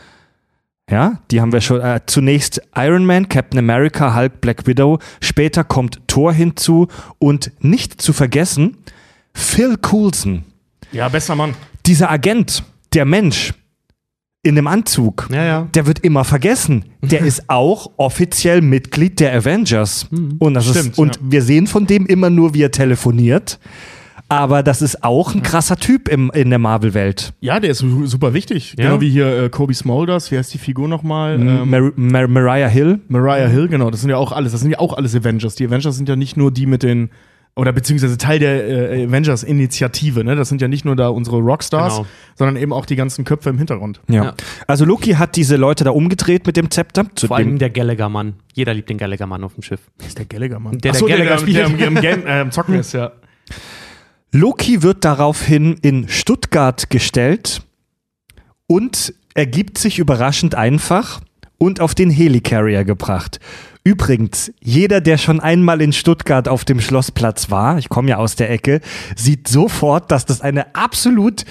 Ja, 0.88 1.20
die 1.32 1.40
haben 1.40 1.52
wir 1.52 1.60
schon. 1.60 1.80
Äh, 1.80 2.00
zunächst 2.06 2.62
Iron 2.76 3.04
Man, 3.04 3.28
Captain 3.28 3.58
America, 3.58 4.14
Hulk, 4.14 4.40
Black 4.40 4.66
Widow. 4.68 5.00
Später 5.20 5.64
kommt 5.64 6.00
Thor 6.06 6.32
hinzu 6.32 6.86
und 7.18 7.50
nicht 7.58 8.00
zu 8.00 8.12
vergessen 8.12 8.76
Phil 9.34 9.76
Coulson. 9.76 10.44
Ja, 10.92 11.08
besser 11.08 11.34
Mann. 11.34 11.54
Dieser 11.86 12.10
Agent, 12.10 12.62
der 12.94 13.04
Mensch 13.04 13.52
in 14.42 14.54
dem 14.54 14.66
Anzug, 14.68 15.28
Ja, 15.32 15.44
ja. 15.44 15.68
der 15.74 15.86
wird 15.86 15.98
immer 16.00 16.24
vergessen. 16.24 16.84
Der 17.02 17.20
ist 17.24 17.48
auch 17.50 17.90
offiziell 17.96 18.60
Mitglied 18.60 19.18
der 19.20 19.34
Avengers. 19.34 20.06
Und, 20.38 20.54
das 20.54 20.66
ist, 20.68 20.78
Stimmt, 20.78 20.98
und 20.98 21.16
ja. 21.16 21.22
wir 21.30 21.42
sehen 21.42 21.66
von 21.66 21.86
dem 21.86 22.06
immer 22.06 22.30
nur, 22.30 22.54
wie 22.54 22.62
er 22.62 22.70
telefoniert. 22.70 23.58
aber 24.28 24.62
das 24.64 24.82
ist 24.82 25.02
auch 25.04 25.34
ein 25.34 25.42
krasser 25.42 25.76
Typ 25.76 26.08
im, 26.08 26.30
in 26.32 26.50
der 26.50 26.58
Marvel-Welt. 26.60 27.32
Ja, 27.40 27.58
der 27.60 27.70
ist 27.70 27.78
su- 27.78 28.06
super 28.06 28.34
wichtig. 28.34 28.74
Ja. 28.78 28.84
Genau 28.86 29.00
wie 29.00 29.10
hier 29.10 29.44
äh, 29.44 29.48
Kobe 29.50 29.74
Smulders. 29.74 30.30
Wie 30.32 30.38
heißt 30.38 30.52
die 30.54 30.58
Figur 30.58 30.86
nochmal? 30.88 31.40
Ähm, 31.40 31.68
Mar 31.70 31.92
Mar 31.96 32.26
Mariah 32.28 32.68
Hill. 32.68 33.00
Mariah 33.08 33.48
Hill, 33.48 33.68
genau. 33.68 33.90
Das 33.90 34.00
sind 34.00 34.10
ja 34.10 34.16
auch 34.16 34.32
alles. 34.32 34.50
Das 34.52 34.60
sind 34.62 34.70
ja 34.70 34.78
auch 34.80 34.92
alles 34.96 35.14
Avengers. 35.14 35.54
Die 35.56 35.66
Avengers 35.66 35.96
sind 35.96 36.08
ja 36.08 36.16
nicht 36.16 36.36
nur 36.36 36.50
die 36.52 36.66
mit 36.66 36.82
den 36.84 37.10
oder 37.58 37.72
beziehungsweise 37.72 38.18
Teil 38.18 38.38
der 38.38 38.68
äh, 38.92 39.04
Avengers-Initiative. 39.06 40.22
Ne? 40.24 40.36
Das 40.36 40.50
sind 40.50 40.60
ja 40.60 40.68
nicht 40.68 40.84
nur 40.84 40.94
da 40.94 41.08
unsere 41.08 41.38
Rockstars, 41.38 41.96
Genau. 41.96 42.06
sondern 42.34 42.56
eben 42.56 42.72
auch 42.72 42.84
die 42.84 42.96
ganzen 42.96 43.24
Köpfe 43.24 43.48
im 43.48 43.56
Hintergrund. 43.56 44.00
Ja. 44.08 44.24
Ja. 44.24 44.34
Also 44.66 44.84
Loki 44.84 45.12
hat 45.12 45.36
diese 45.36 45.56
Leute 45.56 45.82
da 45.84 45.90
umgedreht 45.90 46.46
mit 46.46 46.56
dem 46.58 46.70
Zepter. 46.70 47.06
Zu 47.14 47.28
Vor 47.28 47.38
dem, 47.38 47.48
allem 47.48 47.58
der 47.58 47.70
Gallagher-Mann. 47.70 48.34
Jeder 48.52 48.74
liebt 48.74 48.90
den 48.90 48.98
Gallagher-Mann 48.98 49.42
auf 49.42 49.54
dem 49.54 49.62
Schiff. 49.62 49.80
Das 49.98 50.08
ist 50.08 50.18
der 50.18 50.26
Gallagher, 50.26 50.60
Mann. 50.60 50.78
Der- 50.78 50.92
Ach 50.92 50.96
so, 50.96 51.06
der 51.08 51.16
Gallagher 51.16 51.44
der, 51.46 51.68
der, 51.68 51.68
der 51.70 51.86
im, 51.88 51.94
Game, 52.00 52.26
äh, 52.26 52.40
im 52.42 52.50
Zocken 52.50 52.74
ist, 52.74 52.92
ja. 52.92 53.12
Loki 54.32 54.82
wird 54.82 55.04
daraufhin 55.04 55.78
in 55.80 56.08
Stuttgart 56.08 56.90
gestellt 56.90 57.62
und 58.66 59.14
ergibt 59.34 59.78
sich 59.78 59.98
überraschend 59.98 60.54
einfach 60.54 61.20
und 61.58 61.80
auf 61.80 61.94
den 61.94 62.10
Helicarrier 62.10 62.84
gebracht. 62.84 63.40
Übrigens, 63.86 64.50
jeder, 64.60 65.00
der 65.00 65.16
schon 65.16 65.38
einmal 65.38 65.80
in 65.80 65.92
Stuttgart 65.92 66.48
auf 66.48 66.64
dem 66.64 66.80
Schlossplatz 66.80 67.52
war, 67.52 67.78
ich 67.78 67.88
komme 67.88 68.10
ja 68.10 68.16
aus 68.16 68.34
der 68.34 68.50
Ecke, 68.50 68.80
sieht 69.14 69.46
sofort, 69.46 70.10
dass 70.10 70.26
das 70.26 70.40
eine 70.40 70.74
absolut, 70.74 71.44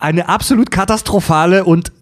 eine 0.00 0.28
absolut 0.28 0.72
katastrophale 0.72 1.62
und 1.62 1.92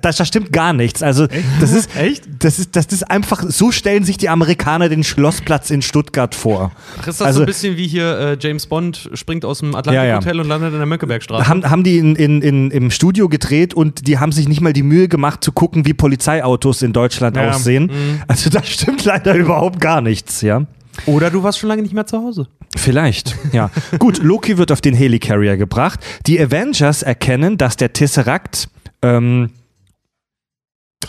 das, 0.00 0.16
das 0.16 0.28
stimmt 0.28 0.52
gar 0.52 0.72
nichts. 0.72 1.02
Also 1.02 1.26
das 1.60 1.72
ist 1.72 1.96
Echt? 1.96 2.24
Das 2.40 2.58
ist, 2.58 2.76
das 2.76 2.86
ist 2.86 3.10
einfach. 3.10 3.42
So 3.48 3.70
stellen 3.72 4.04
sich 4.04 4.16
die 4.16 4.28
Amerikaner 4.28 4.88
den 4.88 5.04
Schlossplatz 5.04 5.70
in 5.70 5.82
Stuttgart 5.82 6.34
vor. 6.34 6.72
Ach, 7.00 7.06
Ist 7.06 7.20
das 7.20 7.26
Also- 7.26 7.38
so 7.38 7.42
ein 7.44 7.46
bisschen 7.46 7.76
wie 7.76 7.86
hier 7.86 8.18
äh, 8.18 8.36
James 8.40 8.66
Bond 8.66 9.10
springt 9.14 9.44
aus 9.44 9.60
dem 9.60 9.72
Ja, 9.72 9.78
Atlantic 9.78 10.08
ja. 10.08 10.16
Hotel 10.16 10.40
und 10.40 10.48
landet 10.48 10.72
in 10.72 10.78
der 10.78 10.86
Mönckebergstraße? 10.86 11.48
haben, 11.48 11.68
haben 11.70 11.84
die 11.84 11.98
in, 11.98 12.16
in, 12.16 12.42
in, 12.42 12.70
im 12.70 12.90
Studio 12.90 13.28
gedreht 13.28 13.74
und 13.74 14.06
die 14.06 14.18
haben 14.18 14.32
sich 14.32 14.48
nicht 14.48 14.60
mal 14.60 14.72
die 14.72 14.82
Mühe 14.82 15.08
gemacht 15.08 15.42
zu 15.42 15.52
gucken, 15.52 15.86
wie 15.86 15.94
Polizeiautos 15.94 16.82
in 16.82 16.92
Deutschland 16.92 17.36
Ja. 17.36 17.50
aussehen. 17.50 17.90
Also 18.28 18.50
da 18.50 18.62
stimmt 18.62 19.04
leider 19.04 19.34
überhaupt 19.34 19.80
gar 19.80 20.00
nichts, 20.00 20.40
ja. 20.42 20.62
Oder 21.06 21.30
du 21.30 21.42
warst 21.42 21.58
schon 21.58 21.68
lange 21.68 21.82
nicht 21.82 21.92
mehr 21.94 22.06
zu 22.06 22.18
Hause. 22.18 22.46
Vielleicht, 22.76 23.34
ja. 23.52 23.70
Gut, 23.98 24.18
Loki 24.22 24.58
wird 24.58 24.70
auf 24.70 24.80
den 24.80 24.94
Helicarrier 24.94 25.56
gebracht. 25.56 25.98
Die 26.26 26.40
Avengers 26.40 27.02
erkennen, 27.02 27.56
dass 27.58 27.76
der 27.76 27.92
Tesseract, 27.92 28.68
ähm, 29.04 29.50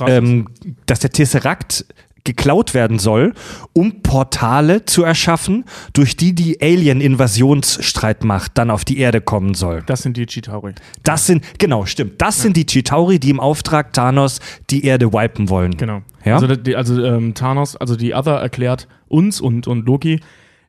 ähm, 0.06 0.48
dass 0.86 1.00
der 1.00 1.12
Tesseract 1.12 1.86
geklaut 2.25 2.74
werden 2.74 3.00
soll, 3.00 3.34
um 3.72 4.02
Portale 4.02 4.84
zu 4.86 5.04
erschaffen, 5.04 5.64
durch 5.94 6.18
die 6.18 6.34
die 6.34 6.60
Alien-Invasionsstreitmacht 6.60 8.58
dann 8.58 8.72
auf 8.72 8.84
die 8.84 8.98
Erde 8.98 9.22
kommen 9.22 9.54
soll. 9.54 9.84
das 9.86 10.02
sind 10.02 10.18
die 10.18 10.25
Chitauri. 10.25 10.74
Das 11.04 11.28
sind, 11.28 11.46
genau, 11.60 11.86
stimmt. 11.86 12.22
Das 12.22 12.42
sind 12.42 12.58
die 12.58 12.66
Chitauri, 12.66 13.20
die 13.20 13.30
im 13.30 13.40
Auftrag 13.40 13.94
Thanos 13.94 14.40
die 14.70 14.86
Erde 14.86 15.14
wipen 15.14 15.50
wollen. 15.50 15.78
Genau. 15.78 16.02
Ja? 16.25 16.36
Also, 16.36 16.56
die, 16.56 16.75
also 16.75 17.02
ähm, 17.04 17.36
Thanos, 17.36 17.75
also 17.78 17.96
die 17.96 18.14
Other 18.16 18.38
erklärt 18.38 18.88
uns 19.08 19.40
und, 19.40 19.68
und 19.68 19.86
Loki, 19.86 20.20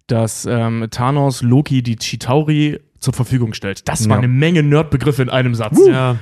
dass 0.06 0.44
ähm, 0.44 0.86
Thanos 0.90 1.42
Loki 1.42 1.82
die 1.82 1.96
Chitauri 1.96 2.78
zur 2.98 3.12
Verfügung 3.12 3.52
stellt. 3.54 3.88
Das 3.88 4.08
war 4.08 4.16
Ja. 4.16 4.22
eine 4.22 4.28
Menge 4.28 4.62
Nerdbegriffe 4.62 5.22
in 5.22 5.28
einem 5.30 5.54
Satz. 5.54 5.78
Ja. 5.86 6.16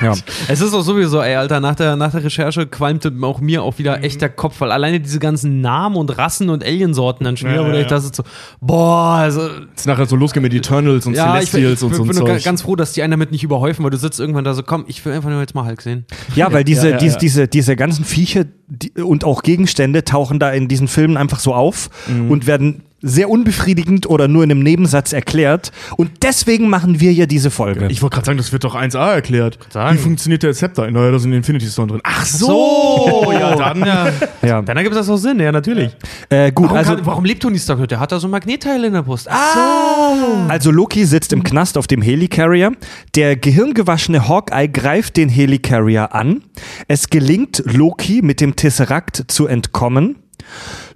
Ja. 0.00 0.14
Es 0.48 0.60
ist 0.60 0.74
auch 0.74 0.82
sowieso, 0.82 1.20
ey, 1.20 1.34
Alter, 1.36 1.60
nach 1.60 1.74
der, 1.74 1.96
nach 1.96 2.10
der 2.12 2.24
Recherche 2.24 2.66
qualmte 2.66 3.12
auch 3.22 3.40
mir 3.40 3.62
auch 3.62 3.78
wieder 3.78 4.02
echt 4.02 4.20
der 4.20 4.28
Kopf, 4.28 4.60
weil 4.60 4.70
alleine 4.72 5.00
diese 5.00 5.18
ganzen 5.18 5.60
Namen 5.60 5.96
und 5.96 6.16
Rassen 6.18 6.50
und 6.50 6.64
Aliensorten 6.64 7.24
dann 7.24 7.36
schon 7.36 7.50
wieder, 7.50 7.62
Ja, 7.62 7.68
wo 7.68 7.72
ja, 7.72 7.80
ich 7.80 7.90
ja. 7.90 7.98
dachte 7.98 8.10
so, 8.14 8.22
boah, 8.60 9.14
also 9.16 9.48
Jetzt 9.70 9.86
nachher 9.86 10.06
so 10.06 10.16
losgehen 10.16 10.42
mit 10.42 10.54
Eternals 10.54 11.06
und 11.06 11.14
ja, 11.14 11.38
ich, 11.40 11.50
bin- 11.50 11.60
ich 11.60 11.66
Celestials 11.78 11.82
und 11.82 11.94
so 11.94 12.02
ein 12.02 12.08
bin 12.08 12.16
Zeug. 12.16 12.44
ganz 12.44 12.62
froh, 12.62 12.76
dass 12.76 12.92
die 12.92 13.02
einen 13.02 13.12
damit 13.12 13.32
nicht 13.32 13.44
überhäufen, 13.44 13.84
weil 13.84 13.90
du 13.90 13.96
sitzt 13.98 14.20
irgendwann 14.20 14.44
da 14.44 14.54
so, 14.54 14.62
komm, 14.62 14.84
ich 14.88 15.04
will 15.04 15.12
einfach 15.12 15.30
nur 15.30 15.40
jetzt 15.40 15.54
mal 15.54 15.64
Hulk 15.66 15.82
sehen. 15.82 16.06
Ja, 16.34 16.52
weil 16.52 16.64
diese, 16.64 16.90
ja, 16.90 16.96
diese, 16.96 17.14
ja. 17.14 17.18
diese, 17.20 17.48
diese 17.48 17.76
ganzen 17.76 18.04
Viecher 18.04 18.44
die, 18.68 18.90
und 19.02 19.24
auch 19.24 19.42
Gegenstände 19.42 20.04
tauchen 20.04 20.38
da 20.38 20.50
in 20.50 20.68
diesen 20.68 20.88
Filmen 20.88 21.16
einfach 21.16 21.38
so 21.40 21.54
auf 21.54 21.90
Mhm. 22.08 22.30
und 22.30 22.46
werden 22.46 22.82
sehr 23.02 23.28
unbefriedigend 23.28 24.08
oder 24.08 24.28
nur 24.28 24.44
in 24.44 24.50
einem 24.50 24.62
Nebensatz 24.62 25.12
erklärt. 25.12 25.72
Und 25.96 26.22
deswegen 26.22 26.68
machen 26.68 27.00
wir 27.00 27.12
ja 27.12 27.26
diese 27.26 27.50
Folge. 27.50 27.88
Ich 27.90 28.02
wollte 28.02 28.14
gerade 28.14 28.26
sagen, 28.26 28.38
das 28.38 28.52
wird 28.52 28.64
doch 28.64 28.74
1A 28.74 29.14
erklärt. 29.14 29.58
Wie 29.72 29.98
funktioniert 29.98 30.42
der 30.42 30.54
Scepter? 30.54 30.90
Naja, 30.90 31.10
da 31.10 31.18
sind 31.18 31.32
Infinity 31.32 31.66
Stone 31.66 31.88
drin. 31.92 32.00
Ach 32.04 32.24
so! 32.24 33.22
So, 33.24 33.32
ja, 33.32 33.54
dann. 33.56 33.80
Ja. 33.84 34.12
ja. 34.42 34.62
Dann 34.62 34.76
ergibt 34.76 34.94
das 34.94 35.08
auch 35.08 35.16
Sinn, 35.16 35.40
ja, 35.40 35.52
natürlich. 35.52 35.96
Äh, 36.28 36.52
gut, 36.52 36.66
Warum, 36.66 36.78
also, 36.78 36.94
kann, 36.96 37.06
warum 37.06 37.24
lebt 37.24 37.42
Tony 37.42 37.58
Stark 37.58 37.78
nicht? 37.78 37.90
Der 37.90 38.00
hat 38.00 38.12
da 38.12 38.18
so 38.18 38.28
ein 38.28 38.30
Magnetteil 38.30 38.84
in 38.84 38.92
der 38.92 39.02
Brust. 39.02 39.30
Ah! 39.30 40.46
also 40.48 40.70
Loki 40.70 41.04
sitzt 41.04 41.32
im 41.32 41.42
Knast 41.42 41.78
auf 41.78 41.86
dem 41.86 42.02
Helicarrier. 42.02 42.72
Der 43.14 43.36
gehirngewaschene 43.36 44.28
Hawkeye 44.28 44.68
greift 44.68 45.16
den 45.16 45.28
Helicarrier 45.28 46.14
an. 46.14 46.42
Es 46.88 47.10
gelingt 47.10 47.62
Loki 47.66 48.20
mit 48.22 48.40
dem 48.40 48.56
Tesseract 48.56 49.24
zu 49.28 49.46
entkommen. 49.46 50.16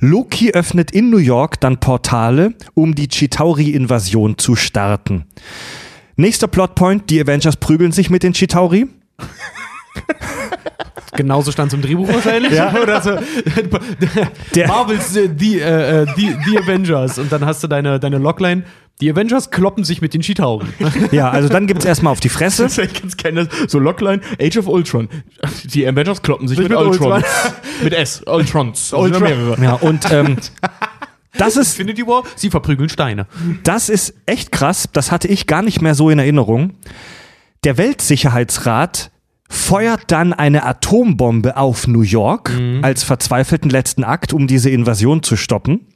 Loki 0.01 0.53
öffnet 0.53 0.91
in 0.91 1.11
New 1.11 1.19
York 1.19 1.61
dann 1.61 1.79
Portale, 1.79 2.55
um 2.75 2.95
die 2.95 3.09
Chitauri-Invasion 3.09 4.39
zu 4.39 4.57
starten. 4.57 5.25
Nächster 6.17 6.47
Plotpoint, 6.49 7.11
die 7.11 7.21
Avengers 7.21 7.57
prügeln 7.57 7.93
sich 7.93 8.11
mit 8.11 8.23
den 8.23 8.33
Chitauri. 8.33 8.87
Genauso 11.17 11.51
stand 11.53 11.69
es 11.69 11.75
im 11.75 11.83
Drehbuch 11.83 12.09
wahrscheinlich. 12.09 12.53
Ja. 12.53 12.75
Oder 12.83 13.01
so. 13.01 13.17
Der- 14.55 14.69
Marvels 14.69 15.17
äh, 15.17 15.29
die, 15.29 15.59
äh, 15.61 16.03
äh, 16.03 16.07
die, 16.17 16.37
die 16.47 16.59
Avengers. 16.59 17.19
Und 17.19 17.33
dann 17.33 17.45
hast 17.47 17.63
du 17.63 17.69
deine, 17.69 17.99
deine 17.99 18.19
Logline. 18.19 18.65
Die 19.01 19.11
Avengers 19.11 19.51
kloppen 19.51 19.85
sich 19.85 20.01
mit 20.01 20.15
den 20.15 20.23
Chitauri. 20.23 20.67
Ja, 21.13 21.31
also 21.31 21.49
dann 21.49 21.67
gibt's 21.67 21.85
erstmal 21.85 22.13
auf 22.13 22.21
die 22.21 22.31
Fresse. 22.31 22.65
Das 22.65 22.79
ist 22.79 23.01
ganz 23.01 23.17
geil. 23.17 23.49
So 23.69 23.79
Logline, 23.79 24.23
Age 24.41 24.57
of 24.57 24.69
Ultron. 24.69 25.09
Die 25.65 25.87
Avengers 25.87 26.23
kloppen 26.23 26.49
sich 26.49 26.59
mit, 26.59 26.71
mit 26.71 26.79
Ultron. 26.79 27.13
Ultron. 27.13 27.23
mit 27.83 27.93
S. 27.93 28.23
Ultrons. 28.27 28.93
Ultron. 28.95 29.23
mehrere. 29.23 29.63
Ja, 29.63 29.75
und 29.75 30.11
ähm, 30.11 30.37
das 31.39 31.57
ist 31.57 31.79
Infinity 31.79 32.07
War, 32.07 32.23
sie 32.37 32.49
verprügeln 32.49 32.89
Steine. 32.89 33.27
Das 33.65 33.91
ist 33.91 34.15
echt 34.25 34.51
krass. 34.51 34.89
Das 34.93 35.13
hatte 35.13 35.29
ich 35.29 35.47
gar 35.47 35.63
nicht 35.63 35.83
mehr 35.83 35.95
so 35.95 36.09
in 36.09 36.19
Erinnerung. 36.19 36.75
Der 37.65 37.77
Weltsicherheitsrat 37.77 39.11
feuert 39.49 40.05
dann 40.09 40.33
eine 40.33 40.65
Atombombe 40.65 41.57
auf 41.57 41.87
New 41.87 42.03
York 42.03 42.51
als 42.83 43.05
verzweifelten 43.05 43.71
letzten 43.71 44.03
Akt, 44.05 44.33
um 44.33 44.47
diese 44.47 44.71
Invasion 44.71 45.23
zu 45.23 45.37
stoppen. 45.37 45.87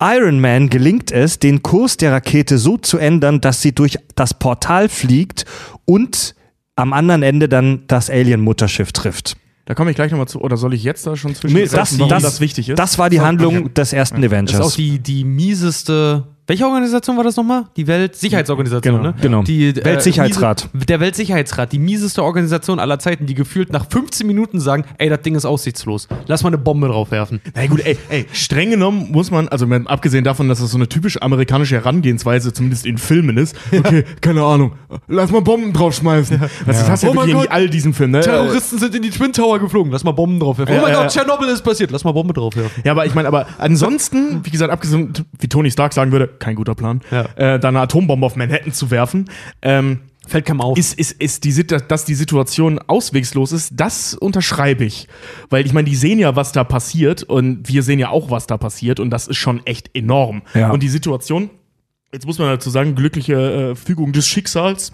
Iron 0.00 0.40
Man 0.40 0.68
gelingt 0.68 1.10
es, 1.10 1.38
den 1.38 1.62
Kurs 1.62 1.96
der 1.96 2.12
Rakete 2.12 2.58
so 2.58 2.76
zu 2.76 2.98
ändern, 2.98 3.40
dass 3.40 3.62
sie 3.62 3.72
durch 3.72 3.98
das 4.14 4.34
Portal 4.34 4.88
fliegt 4.88 5.44
und 5.84 6.34
am 6.76 6.92
anderen 6.92 7.22
Ende 7.22 7.48
dann 7.48 7.84
das 7.86 8.10
Alien-Mutterschiff 8.10 8.92
trifft. 8.92 9.36
Da 9.64 9.74
komme 9.74 9.90
ich 9.90 9.96
gleich 9.96 10.12
nochmal 10.12 10.28
zu. 10.28 10.40
Oder 10.40 10.56
soll 10.56 10.74
ich 10.74 10.84
jetzt 10.84 11.06
da 11.06 11.16
schon 11.16 11.34
zwischen 11.34 11.54
Nee, 11.54 11.66
das, 11.66 11.98
warum 11.98 12.08
das, 12.08 12.22
das, 12.22 12.40
wichtig 12.40 12.68
ist? 12.68 12.78
Das 12.78 12.98
war 12.98 13.10
die 13.10 13.20
Handlung 13.20 13.74
des 13.74 13.92
ersten 13.92 14.22
Das 14.22 14.30
ist 14.30 14.54
auch 14.54 14.60
Avengers. 14.60 14.74
die, 14.74 14.98
die 15.00 15.24
mieseste. 15.24 16.24
Welche 16.48 16.64
Organisation 16.64 17.16
war 17.16 17.24
das 17.24 17.34
nochmal? 17.36 17.64
Die 17.76 17.86
Weltsicherheitsorganisation, 17.88 18.96
Genau, 18.96 19.08
ne? 19.08 19.14
genau. 19.20 19.42
Die, 19.42 19.66
äh, 19.68 19.84
Weltsicherheitsrat. 19.84 20.68
miese- 20.72 20.86
der 20.86 21.00
Weltsicherheitsrat, 21.00 21.72
die 21.72 21.78
mieseste 21.80 22.22
Organisation 22.22 22.78
aller 22.78 22.98
Zeiten, 23.00 23.26
die 23.26 23.34
gefühlt 23.34 23.72
nach 23.72 23.86
15 23.90 24.26
Minuten 24.28 24.60
sagen, 24.60 24.84
ey, 24.98 25.08
das 25.08 25.22
Ding 25.22 25.34
ist 25.34 25.44
aussichtslos. 25.44 26.06
Lass 26.26 26.42
mal 26.44 26.50
eine 26.50 26.58
Bombe 26.58 26.86
drauf 26.88 27.10
werfen. 27.10 27.40
Na 27.54 27.66
gut, 27.66 27.84
ey, 27.84 27.98
ey, 28.10 28.26
streng 28.32 28.70
genommen 28.70 29.08
muss 29.10 29.30
man, 29.32 29.48
also 29.48 29.66
abgesehen 29.86 30.22
davon, 30.22 30.48
dass 30.48 30.60
das 30.60 30.70
so 30.70 30.78
eine 30.78 30.88
typisch 30.88 31.20
amerikanische 31.20 31.74
Herangehensweise 31.74 32.52
zumindest 32.52 32.86
in 32.86 32.98
Filmen 32.98 33.36
ist, 33.38 33.56
okay, 33.76 34.04
keine 34.20 34.44
Ahnung, 34.44 34.72
lass 35.08 35.32
mal 35.32 35.40
Bomben 35.42 35.72
draufschmeißen. 35.72 36.38
Das, 36.66 36.78
das 36.78 36.88
hast 36.88 37.02
du 37.02 37.08
ja 37.08 37.12
Oh 37.12 37.16
wirklich 37.16 37.42
in 37.44 37.50
all 37.50 37.68
diesen 37.68 37.92
Filmen, 37.92 38.12
ne? 38.12 38.20
Terroristen 38.20 38.78
sind 38.78 38.94
in 38.94 39.02
die 39.02 39.10
Twin 39.10 39.32
Tower 39.32 39.58
geflogen. 39.58 39.90
Lass 39.90 40.04
mal 40.04 40.12
Bomben 40.12 40.38
drauf 40.38 40.58
werfen. 40.58 40.72
Ja, 40.74 40.78
oh 40.78 40.82
mein 40.82 40.92
ja, 40.92 41.02
Gott, 41.02 41.14
ja. 41.14 41.22
Tschernobyl 41.22 41.48
ist 41.48 41.62
passiert. 41.62 41.90
Lass 41.90 42.04
mal 42.04 42.12
Bombe 42.12 42.32
drauf 42.34 42.54
werfen. 42.54 42.82
Ja, 42.84 42.92
aber 42.92 43.04
ich 43.06 43.14
meine, 43.14 43.26
aber 43.28 43.46
ansonsten, 43.58 44.40
wie 44.44 44.50
gesagt, 44.50 44.70
abgesehen, 44.72 45.12
wie 45.40 45.48
Tony 45.48 45.70
Stark 45.70 45.92
sagen 45.92 46.12
würde, 46.12 46.35
kein 46.38 46.54
guter 46.56 46.74
Plan, 46.74 47.00
Ja. 47.10 47.22
äh, 47.36 47.58
da 47.60 47.68
eine 47.68 47.80
Atombombe 47.80 48.24
auf 48.26 48.36
Manhattan 48.36 48.72
zu 48.72 48.90
werfen, 48.90 49.30
ähm, 49.62 50.00
Fällt 50.26 50.44
keinem 50.44 50.60
auf. 50.60 50.76
ist, 50.76 50.94
ist, 50.98 51.20
ist 51.22 51.44
die, 51.44 51.66
dass 51.66 52.04
die 52.04 52.14
Situation 52.16 52.80
auswegslos 52.80 53.52
ist, 53.52 53.74
das 53.76 54.14
unterschreibe 54.14 54.84
ich. 54.84 55.06
Weil 55.50 55.64
ich 55.64 55.72
meine, 55.72 55.88
die 55.88 55.94
sehen 55.94 56.18
ja, 56.18 56.34
was 56.34 56.50
da 56.50 56.64
passiert 56.64 57.22
und 57.22 57.68
wir 57.68 57.82
sehen 57.84 58.00
ja 58.00 58.08
auch, 58.08 58.28
was 58.30 58.46
da 58.48 58.56
passiert 58.58 58.98
und 58.98 59.10
das 59.10 59.28
ist 59.28 59.36
schon 59.36 59.64
echt 59.66 59.90
enorm. 59.94 60.42
Ja. 60.54 60.70
Und 60.70 60.82
die 60.82 60.88
Situation, 60.88 61.50
jetzt 62.12 62.26
muss 62.26 62.38
man 62.40 62.48
dazu 62.48 62.70
sagen, 62.70 62.96
glückliche 62.96 63.70
äh, 63.70 63.74
Fügung 63.76 64.12
des 64.12 64.26
Schicksals, 64.26 64.92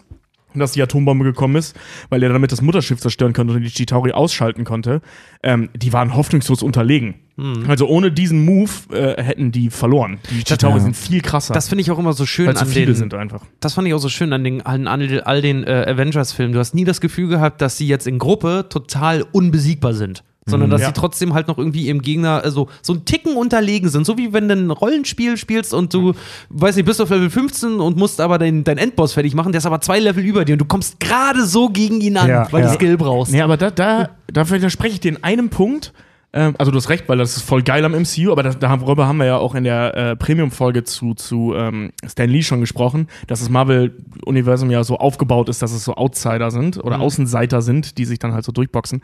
dass 0.55 0.73
die 0.73 0.83
Atombombe 0.83 1.25
gekommen 1.25 1.57
ist, 1.57 1.75
weil 2.11 2.23
er 2.23 2.29
damit 2.29 2.53
das 2.53 2.61
Mutterschiff 2.61 3.01
zerstören 3.01 3.33
konnte 3.33 3.55
und 3.55 3.63
die 3.63 3.71
Chitauri 3.71 4.13
ausschalten 4.13 4.65
konnte, 4.65 5.01
ähm, 5.43 5.71
die 5.75 5.95
waren 5.95 6.15
hoffnungslos 6.15 6.63
unterlegen. 6.63 7.15
Hm. 7.37 7.65
Also 7.69 7.87
ohne 7.87 8.13
diesen 8.13 8.45
Move 8.45 8.71
äh, 8.93 9.23
hätten 9.23 9.53
die 9.53 9.71
verloren. 9.71 10.19
Die 10.31 10.45
Chitauri 10.45 10.77
Ja. 10.77 10.81
sind 10.85 10.97
viel 10.97 11.21
krasser, 11.23 11.55
das 11.55 11.69
finde 11.69 11.81
ich 11.83 11.91
auch 11.91 11.99
immer 11.99 12.13
so 12.13 12.27
schön 12.27 12.47
weil 12.47 12.57
an 12.59 12.67
viele 12.67 12.87
den, 12.87 12.95
sind 12.95 13.15
einfach. 13.15 13.43
das 13.61 13.75
fand 13.75 13.89
ich 13.89 13.95
auch 13.95 13.99
so 13.99 14.09
schön 14.11 14.33
an 14.33 14.45
den, 14.45 14.61
an 14.67 14.87
all, 14.87 15.21
all 15.23 15.41
den 15.41 15.65
äh, 15.65 15.87
Avengers-Filmen. 15.89 16.53
Du 16.53 16.59
hast 16.59 16.75
nie 16.75 16.85
das 16.85 17.01
Gefühl 17.01 17.29
gehabt, 17.29 17.61
dass 17.63 17.79
sie 17.79 17.87
jetzt 17.89 18.07
in 18.07 18.19
Gruppe 18.19 18.67
total 18.69 19.25
unbesiegbar 19.33 19.95
sind. 19.95 20.23
sondern 20.45 20.71
dass 20.71 20.81
Ja. 20.81 20.89
sie 20.89 20.93
trotzdem 20.95 21.35
halt 21.35 21.47
noch 21.47 21.57
irgendwie 21.57 21.87
ihrem 21.87 22.03
Gegner 22.03 22.43
also 22.43 22.69
so 22.83 22.93
einen 22.95 23.05
Ticken 23.05 23.37
unterlegen 23.37 23.89
sind. 23.89 24.05
So 24.05 24.19
wie 24.19 24.33
wenn 24.33 24.49
du 24.49 24.55
ein 24.57 24.71
Rollenspiel 24.73 25.37
spielst 25.37 25.73
und 25.73 25.95
du, 25.95 26.15
weiß 26.51 26.75
nicht, 26.75 26.85
bist 26.85 27.01
auf 27.01 27.11
Level 27.11 27.31
15 27.31 27.79
und 27.81 27.97
musst 27.97 28.21
aber 28.21 28.39
deinen 28.39 28.65
dein 28.65 28.77
Endboss 28.77 29.13
fertig 29.13 29.35
machen, 29.37 29.53
der 29.53 29.61
ist 29.61 29.67
aber 29.67 29.81
zwei 29.81 30.01
Level 30.01 30.25
über 30.25 30.45
dir 30.45 30.55
und 30.55 30.59
du 30.59 30.65
kommst 30.65 30.99
gerade 30.99 31.47
so 31.47 31.69
gegen 31.69 32.01
ihn 32.01 32.17
an, 32.17 32.29
Ja, 32.29 32.49
weil 32.51 32.63
ja. 32.65 32.69
du 32.71 32.75
Skill 32.75 32.97
brauchst. 32.97 33.31
Nee, 33.33 33.41
aber 33.41 33.57
da, 33.57 33.71
da, 33.71 34.11
da 34.33 34.51
widerspreche 34.51 34.95
ich 34.95 35.01
dir 35.01 35.11
in 35.13 35.23
einem 35.23 35.49
Punkt. 35.49 35.93
Ähm, 36.33 36.55
also 36.59 36.71
du 36.71 36.79
hast 36.79 36.89
recht, 36.89 37.09
weil 37.09 37.19
das 37.19 37.37
ist 37.37 37.43
voll 37.43 37.63
geil 37.63 37.85
am 37.85 37.93
MCU, 37.93 38.33
aber 38.33 38.43
das, 38.43 38.59
darüber 38.59 39.07
haben 39.07 39.19
wir 39.19 39.27
ja 39.27 39.37
auch 39.37 39.55
in 39.55 39.65
der 39.65 39.95
äh, 39.95 40.17
Premium-Folge 40.17 40.85
zu, 40.85 41.15
zu 41.15 41.55
ähm, 41.55 41.93
Stan 42.07 42.29
Lee 42.29 42.43
schon 42.43 42.61
gesprochen, 42.61 43.09
dass 43.27 43.41
das 43.41 43.51
Marvel-Universum 43.51 44.71
ja 44.71 44.83
so 44.85 44.99
aufgebaut 44.99 45.49
ist, 45.49 45.63
dass 45.63 45.73
es 45.73 45.85
so 45.85 45.95
Outsider 45.95 46.51
sind 46.51 46.83
oder 46.83 47.01
Außenseiter 47.01 47.61
sind, 47.61 47.99
die 47.99 48.05
sich 48.05 48.19
dann 48.19 48.33
halt 48.33 48.45
so 48.45 48.53
durchboxen. 48.53 49.03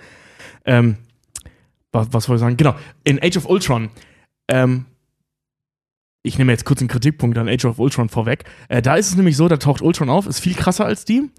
Ähm, 0.64 0.96
was, 1.92 2.08
was 2.12 2.24
soll 2.24 2.36
ich 2.36 2.40
sagen? 2.40 2.56
Genau, 2.56 2.74
in 3.04 3.22
Age 3.22 3.36
of 3.36 3.48
Ultron, 3.48 3.90
ähm, 4.48 4.86
ich 6.22 6.38
nehme 6.38 6.52
jetzt 6.52 6.64
kurz 6.64 6.80
einen 6.80 6.88
Kritikpunkt 6.88 7.38
an 7.38 7.48
Age 7.48 7.66
of 7.66 7.78
Ultron 7.78 8.08
vorweg. 8.08 8.44
Äh, 8.68 8.82
da 8.82 8.96
ist 8.96 9.08
es 9.08 9.16
nämlich 9.16 9.36
so, 9.36 9.48
da 9.48 9.56
taucht 9.56 9.82
Ultron 9.82 10.10
auf, 10.10 10.26
ist 10.26 10.40
viel 10.40 10.54
krasser 10.54 10.84
als 10.84 11.04
die. 11.04 11.30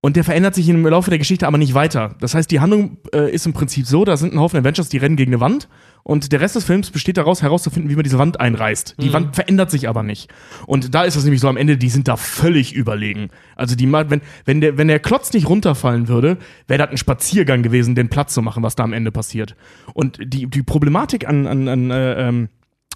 Und 0.00 0.14
der 0.14 0.22
verändert 0.22 0.54
sich 0.54 0.68
im 0.68 0.86
Laufe 0.86 1.10
der 1.10 1.18
Geschichte 1.18 1.46
aber 1.46 1.58
nicht 1.58 1.74
weiter. 1.74 2.14
Das 2.20 2.34
heißt, 2.34 2.50
die 2.52 2.60
Handlung 2.60 2.98
äh, 3.12 3.32
ist 3.32 3.46
im 3.46 3.52
Prinzip 3.52 3.84
so, 3.84 4.04
da 4.04 4.16
sind 4.16 4.32
ein 4.32 4.38
Haufen 4.38 4.60
Avengers, 4.60 4.88
die 4.88 4.98
rennen 4.98 5.16
gegen 5.16 5.32
eine 5.32 5.40
Wand 5.40 5.68
und 6.04 6.32
der 6.32 6.40
Rest 6.40 6.56
des 6.56 6.64
Films 6.64 6.90
besteht 6.90 7.16
daraus, 7.18 7.42
herauszufinden, 7.42 7.90
wie 7.90 7.94
man 7.94 8.04
diese 8.04 8.16
Wand 8.16 8.40
einreißt. 8.40 8.94
Die 8.98 9.12
Wand 9.12 9.34
verändert 9.34 9.70
sich 9.70 9.88
aber 9.88 10.02
nicht. 10.02 10.32
Und 10.66 10.94
da 10.94 11.02
ist 11.02 11.16
es 11.16 11.24
nämlich 11.24 11.40
so 11.40 11.48
am 11.48 11.56
Ende, 11.56 11.76
die 11.76 11.90
sind 11.90 12.08
da 12.08 12.16
völlig 12.16 12.72
überlegen. 12.72 13.28
Also 13.56 13.76
die 13.76 13.86
mal, 13.86 14.08
wenn, 14.08 14.22
wenn 14.44 14.60
der, 14.60 14.78
wenn 14.78 14.88
der 14.88 15.00
Klotz 15.00 15.32
nicht 15.32 15.48
runterfallen 15.48 16.08
würde, 16.08 16.38
wäre 16.66 16.78
das 16.78 16.90
ein 16.90 16.96
Spaziergang 16.96 17.62
gewesen, 17.62 17.94
den 17.94 18.08
Platz 18.08 18.32
zu 18.32 18.40
machen, 18.40 18.62
was 18.62 18.74
da 18.74 18.84
am 18.84 18.92
Ende 18.92 19.12
passiert. 19.12 19.54
Und 19.92 20.18
die, 20.22 20.46
die 20.46 20.62
Problematik 20.62 21.28
an, 21.28 21.46
an, 21.46 21.68
an 21.68 21.90
äh, 21.90 22.28
ähm, 22.28 22.48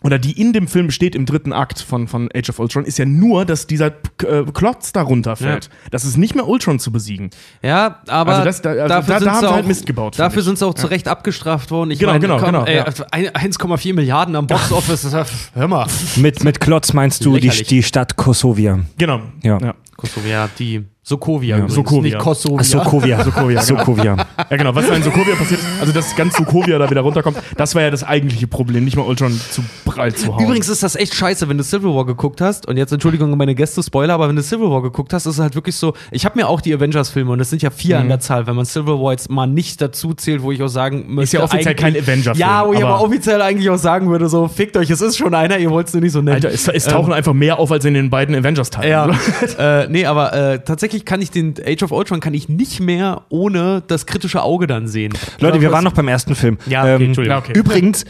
oder 0.03 0.19
die 0.19 0.41
in 0.41 0.53
dem 0.53 0.69
Film 0.69 0.87
besteht 0.89 1.15
im 1.15 1.27
dritten 1.27 1.53
Akt 1.53 1.81
von, 1.81 2.09
von 2.09 2.29
Age 2.35 2.51
of 2.51 2.59
Ultron, 2.59 2.85
ist 2.85 2.99
ja 2.99 3.05
nur, 3.05 3.45
dass 3.45 3.67
dieser 3.67 3.87
äh, 3.89 4.45
Klotz 4.53 4.93
da 4.93 5.03
runterfällt. 5.03 5.71
Das 5.91 6.05
ist 6.05 6.17
nicht 6.17 6.35
mehr 6.35 6.47
Ultron 6.49 6.79
zu 6.79 6.91
besiegen. 6.93 7.31
Ja, 7.63 8.01
aber 8.09 8.33
Also 8.33 8.45
das- 8.45 8.63
da- 8.63 8.71
also 8.71 8.89
dafür 8.89 8.89
da- 8.89 8.99
da 9.15 9.19
sind 9.21 9.29
haben 9.31 9.35
sie 9.41 9.47
sie 9.47 9.53
halt 9.53 9.65
auch, 9.65 9.69
Mist 9.69 9.87
gebaut, 9.87 10.19
Dafür 10.19 10.43
sind 10.43 10.59
sie 10.59 10.67
auch 10.67 10.75
zu 10.75 10.87
Recht 10.89 11.09
abgestraft 11.09 11.71
worden. 11.71 11.91
Ich 11.91 11.99
Genau, 11.99 12.13
meine, 12.13 12.21
genau, 12.21 12.37
komm, 12.39 12.47
genau, 12.47 12.65
ey, 12.65 12.77
ja. 12.77 12.85
ein- 13.11 13.29
1,4 13.53 13.95
Milliarden 13.95 14.37
am 14.37 14.47
Boxoffice, 14.47 15.13
ja- 15.13 15.25
hör 15.55 15.69
mal. 15.69 15.87
Mit, 16.17 16.43
mit 16.45 16.61
Klotz 16.61 16.93
meinst 16.93 17.25
du 17.25 17.37
die, 17.39 17.49
die 17.51 17.83
Stadt 17.83 18.17
Kosovia. 18.17 18.81
Genau. 18.99 19.21
Ja. 19.43 19.59
ja. 19.61 19.75
Kosovia, 19.97 20.49
die 20.59 20.85
Sokovia 21.05 21.57
übrigens, 21.57 21.75
Sokovia. 21.75 22.03
nicht 22.03 22.19
Kosovia. 22.19 22.63
Sokovia. 22.65 23.25
Sokovia, 23.25 23.61
genau. 23.63 23.79
Sokovia. 23.79 24.17
Ja, 24.51 24.57
genau. 24.57 24.75
Was 24.75 24.87
da 24.89 24.95
in 24.95 25.03
Sokovia 25.03 25.35
passiert 25.37 25.61
ist, 25.61 25.69
also 25.83 25.93
dass 25.93 26.17
ganz 26.17 26.35
Sokovia 26.37 26.79
da 26.79 26.89
wieder 26.89 27.03
runterkommt, 27.03 27.37
das 27.59 27.75
war 27.75 27.83
ja 27.83 27.91
das 27.91 28.03
eigentliche 28.05 28.47
Problem, 28.47 28.85
nicht 28.85 28.97
mal 28.97 29.03
Ultron 29.03 29.39
zu 29.51 29.63
prall 29.85 30.15
zu 30.15 30.35
hauen. 30.35 30.43
Übrigens 30.45 30.69
ist 30.69 30.83
das 30.83 30.97
echt 30.97 31.15
scheiße, 31.15 31.49
wenn 31.49 31.59
du 31.59 31.65
Civil 31.65 31.95
War 31.95 32.07
geguckt 32.07 32.41
hast. 32.41 32.67
Und 32.67 32.77
jetzt 32.79 32.93
Entschuldigung 32.93 33.37
meine 33.37 33.55
Gäste, 33.55 33.83
Spoiler, 33.83 34.15
aber 34.15 34.29
wenn 34.29 34.37
du 34.37 34.43
Civil 34.43 34.71
War 34.71 34.81
geguckt 34.83 35.13
hast, 35.13 35.27
ist 35.27 35.35
es 35.35 35.41
halt 35.41 35.55
wirklich 35.55 35.77
so. 35.77 35.93
Ich 36.11 36.25
habe 36.25 36.39
mir 36.39 36.49
auch 36.49 36.61
die 36.63 36.73
Avengers-Filme 36.73 37.31
und 37.33 37.41
es 37.41 37.51
sind 37.51 37.61
ja 37.63 37.71
vier 37.71 37.97
Mhm. 37.97 38.03
an 38.03 38.09
der 38.09 38.21
Zahl, 38.21 38.47
wenn 38.47 38.57
man 38.57 38.65
Civil 38.65 38.95
War 39.01 39.13
jetzt 39.13 39.29
mal 39.31 39.47
nicht 39.47 39.81
dazu 39.83 40.15
zählt, 40.15 40.43
wo 40.43 40.53
ich 40.53 40.63
auch 40.63 40.69
sagen 40.69 41.05
möchte. 41.09 41.37
ja 41.37 41.43
offiziell 41.43 41.75
kein 41.75 41.95
Avenger-Film, 41.97 42.37
Ja, 42.39 42.67
wo 42.67 42.73
ich 42.73 42.83
aber 42.83 42.95
aber- 42.95 43.05
offiziell 43.05 43.43
eigentlich 43.43 43.69
auch 43.71 43.79
sagen 43.79 44.09
würde, 44.11 44.29
so 44.29 44.49
fickt 44.49 44.77
euch, 44.77 44.89
es 44.91 45.01
ist 45.01 45.17
schon 45.19 45.35
einer, 45.35 45.59
ihr 45.59 45.71
wollt 45.71 45.89
es 45.89 45.93
nur 45.93 46.01
nicht 46.03 46.13
so 46.13 46.21
nennen. 46.21 46.37
Alter, 46.37 46.51
es, 46.51 46.69
es 46.69 46.85
tauchen 46.85 47.13
einfach 47.13 47.33
mehr 47.35 47.59
auf 47.59 47.73
als 47.73 47.85
in 47.85 47.95
den 47.95 48.09
beiden 48.11 48.35
Avengers-Teilen. 48.35 48.91
Ja, 48.91 49.11
äh, 49.83 49.89
nee, 49.89 50.07
aber 50.07 50.33
äh, 50.33 50.59
tatsächlich 50.65 51.05
kann 51.05 51.21
ich 51.21 51.31
den 51.31 51.55
Age 51.67 51.83
of 51.83 51.91
Ultron 51.93 52.21
kann 52.21 52.35
ich 52.35 52.49
nicht 52.49 52.81
mehr 52.81 53.23
ohne 53.31 53.83
das 53.89 54.07
kritische 54.07 54.43
Auge 54.43 54.67
dann 54.67 54.87
sehen. 54.87 55.13
Leute, 55.41 55.61
wir 55.61 55.72
Was- 55.73 55.77
waren 55.79 55.85
noch 55.85 55.93
beim 55.95 56.09
ersten 56.09 56.35
Film. 56.35 56.59
Ähm, 56.67 56.71
Ja, 56.71 56.83
okay, 56.95 57.05
Entschuldigung. 57.07 57.27
Ja, 57.27 57.39
okay. 57.39 57.53
Übrigens, 57.59 58.05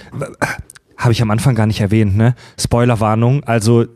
habe 0.96 1.12
ich 1.12 1.22
am 1.22 1.30
Anfang 1.30 1.54
gar 1.54 1.66
nicht 1.66 1.80
erwähnt, 1.80 2.16
ne? 2.16 2.34
Spoilerwarnung. 2.60 3.42
Also, 3.44 3.86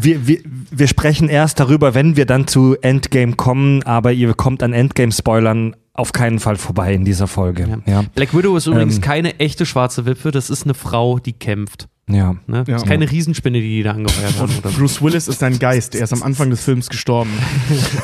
wir, 0.00 0.26
wir, 0.26 0.38
wir 0.70 0.88
sprechen 0.88 1.28
erst 1.28 1.60
darüber, 1.60 1.94
wenn 1.94 2.16
wir 2.16 2.26
dann 2.26 2.46
zu 2.46 2.76
Endgame 2.80 3.34
kommen, 3.34 3.82
aber 3.82 4.12
ihr 4.12 4.34
kommt 4.34 4.62
an 4.62 4.72
Endgame-Spoilern 4.72 5.76
auf 5.94 6.12
keinen 6.12 6.38
Fall 6.38 6.56
vorbei 6.56 6.94
in 6.94 7.04
dieser 7.04 7.26
Folge. 7.26 7.82
Ja. 7.86 8.04
Black 8.14 8.34
Widow 8.36 8.56
ist 8.56 8.66
übrigens 8.66 8.96
Ähm. 8.96 9.02
keine 9.02 9.38
echte 9.40 9.66
schwarze 9.66 10.06
Witwe, 10.06 10.30
das 10.30 10.48
ist 10.48 10.64
eine 10.64 10.74
Frau, 10.74 11.18
die 11.18 11.34
kämpft. 11.34 11.86
ja. 12.08 12.34
Ne? 12.46 12.64
Das 12.66 12.82
ist 12.82 12.88
keine 12.88 13.10
Riesenspinne, 13.10 13.60
die 13.60 13.68
die 13.76 13.82
da 13.82 13.90
angeheuert 13.92 14.38
haben. 14.40 14.52
Oder? 14.58 14.70
Bruce 14.70 15.02
Willis 15.02 15.28
ist 15.28 15.42
ein 15.42 15.58
Geist. 15.58 15.94
Er 15.94 16.04
ist 16.04 16.12
am 16.14 16.22
Anfang 16.22 16.48
des 16.50 16.64
Films 16.64 16.88
gestorben. 16.88 17.30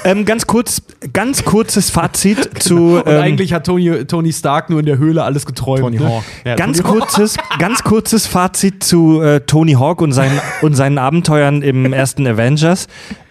Ähm, 0.04 0.24
ganz 0.24 0.46
kurz, 0.46 0.82
ganz 1.12 1.44
kurzes 1.44 1.90
Fazit 1.90 2.62
zu. 2.62 2.96
Und 2.98 3.06
ähm, 3.06 3.20
eigentlich 3.20 3.52
hat 3.52 3.66
Tony, 3.66 4.04
Tony 4.06 4.32
Stark 4.32 4.70
nur 4.70 4.80
in 4.80 4.86
der 4.86 4.96
Höhle 4.98 5.24
alles 5.24 5.44
geträumt. 5.44 5.80
Tony 5.80 5.98
ne? 5.98 6.08
Hawk. 6.08 6.24
Ja, 6.44 6.54
Ganz 6.54 6.78
Tony 6.78 6.98
kurzes, 7.00 7.36
ganz 7.58 7.82
kurzes 7.82 8.26
Fazit 8.26 8.84
zu 8.84 9.20
äh, 9.20 9.40
Tony 9.40 9.72
Hawk 9.72 10.00
und 10.00 10.12
seinen, 10.12 10.37
und 10.62 10.74
seinen 10.74 10.98
Abenteuern 10.98 11.62
im 11.62 11.92
ersten 11.92 12.26
Avengers. 12.26 12.88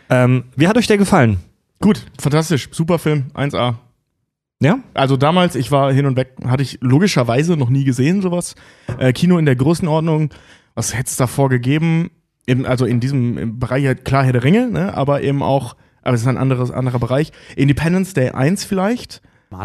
Ähm, 0.10 0.46
wie 0.56 0.67
hat 0.67 0.78
euch 0.78 0.88
der 0.88 0.98
gefallen? 0.98 1.38
Gut, 1.80 2.06
fantastisch. 2.20 2.70
Super 2.72 2.98
Film. 3.00 3.26
1A. 3.34 3.76
Ja? 4.60 4.80
Also 4.93 5.17
damals, 5.17 5.56
ich 5.56 5.72
war 5.72 5.91
hin 5.93 6.06
und 6.06 6.15
weg, 6.17 6.34
hatte 6.46 6.63
ich 6.63 6.80
logischerweise 6.82 7.58
noch 7.58 7.70
nie 7.70 7.84
gesehen, 7.84 8.22
sowas. 8.22 8.56
Äh, 8.98 9.13
Kino 9.13 9.38
in 9.38 9.46
der 9.46 9.56
Größenordnung, 9.56 10.30
was 10.74 10.93
hätte 10.96 11.10
es 11.10 11.15
davor 11.17 11.50
gegeben? 11.50 12.10
Eben, 12.48 12.65
also 12.65 12.86
in 12.86 13.00
diesem 13.00 13.38
im 13.38 13.60
Bereich, 13.60 14.04
klar 14.04 14.24
Herr 14.24 14.34
der 14.34 14.43
Ringe, 14.43 14.67
ne? 14.72 14.96
aber 14.96 15.22
eben 15.22 15.43
auch, 15.43 15.76
aber 16.02 16.15
es 16.15 16.22
ist 16.22 16.28
ein 16.28 16.38
anderes, 16.38 16.72
anderer 16.72 16.98
Bereich. 17.00 17.32
Independence 17.56 18.13
Day 18.13 18.30
1 18.32 18.63
vielleicht. 18.63 19.22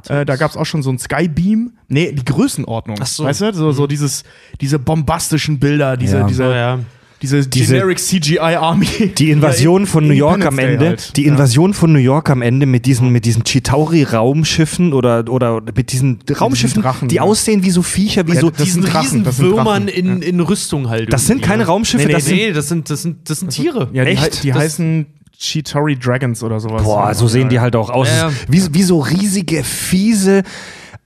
Äh, 0.08 0.24
da 0.24 0.36
gab 0.36 0.50
es 0.50 0.56
auch 0.56 0.66
schon 0.66 0.82
so 0.82 0.90
ein 0.90 0.98
Skybeam. 0.98 1.72
Nee, 1.88 2.12
die 2.12 2.24
Größenordnung. 2.24 2.98
Ach 3.00 3.06
so. 3.06 3.24
Weißt 3.24 3.40
du? 3.40 3.52
So, 3.54 3.72
so 3.72 3.86
dieses, 3.86 4.24
diese 4.60 4.78
bombastischen 4.78 5.58
Bilder, 5.58 5.96
diese, 5.96 6.18
Ja. 6.18 6.26
diese, 6.26 6.44
Oh, 6.48 6.52
ja. 6.52 6.78
Diese, 7.22 7.46
Diese- 7.46 7.74
generic 7.74 7.98
CGI 7.98 8.38
Army. 8.38 8.86
Die 9.18 9.30
Invasion 9.30 9.86
von 9.86 10.06
New 10.06 10.12
York 10.14 10.44
am 10.44 10.58
Ende, 10.58 10.88
halt. 10.88 11.16
die 11.16 11.26
Invasion 11.26 11.72
von 11.72 11.92
New 11.92 11.98
York 11.98 12.28
am 12.30 12.42
Ende 12.42 12.66
mit 12.66 12.84
diesen, 12.84 13.10
mit 13.10 13.24
diesen 13.24 13.44
Chitauri-Raumschiffen 13.44 14.92
oder, 14.92 15.24
oder 15.28 15.60
mit 15.74 15.92
diesen 15.92 16.18
Raumschiffen, 16.40 16.82
Drachen, 16.82 17.08
die 17.08 17.16
ja. 17.16 17.22
aussehen 17.22 17.64
wie 17.64 17.70
so 17.70 17.82
Viecher, 17.82 18.26
wie 18.26 18.34
Ja, 18.34 18.40
so. 18.40 18.50
Diesen 18.50 18.82
sind 18.82 18.92
Drachen, 18.92 19.00
riesen 19.06 19.24
das 19.24 19.36
sind 19.36 19.46
Würmern 19.46 19.86
Drachen. 19.86 19.88
in, 19.88 20.22
in 20.22 20.40
Rüstung 20.40 20.88
halt. 20.88 21.12
Das 21.12 21.26
sind 21.26 21.36
irgendwie, 21.38 21.48
keine 21.48 21.62
ne? 21.62 21.68
Raumschiffe, 21.68 22.02
Nee, 22.04 22.08
nee, 22.08 22.12
das 22.14 22.24
sind- 22.26 22.36
nee, 22.36 22.52
das 22.52 22.68
sind, 22.68 22.90
das 22.90 23.02
sind, 23.02 23.30
das 23.30 23.40
sind 23.40 23.48
Tiere. 23.50 23.88
Ja, 23.92 24.04
die, 24.04 24.10
Echt? 24.12 24.42
die 24.44 24.48
Das- 24.50 24.58
heißen 24.58 25.06
Chitauri 25.38 25.96
Dragons 25.96 26.42
oder 26.44 26.60
sowas. 26.60 26.82
Boah, 26.84 27.14
so 27.14 27.26
sehen 27.26 27.48
die 27.48 27.58
halt 27.58 27.74
auch 27.74 27.90
aus. 27.90 28.08
Wie, 28.48 28.62
wie 28.74 28.82
so 28.84 29.00
riesige, 29.00 29.64
fiese, 29.64 30.42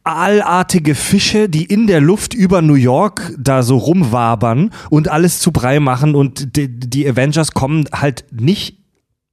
aalartige 0.07 0.95
Fische, 0.95 1.49
die 1.49 1.65
in 1.65 1.87
der 1.87 2.01
Luft 2.01 2.35
über 2.35 2.63
New 2.63 2.75
York 2.75 3.33
da 3.39 3.63
so 3.63 3.77
rumwabern 3.77 4.71
und 4.89 5.09
alles 5.09 5.41
zu 5.41 5.53
Brei 5.53 5.81
machen 5.81 6.15
und 6.15 6.57
die, 6.57 6.69
die 6.69 7.09
Avengers 7.09 7.53
kommen 7.53 7.89
halt 7.93 8.25
nicht 8.31 8.79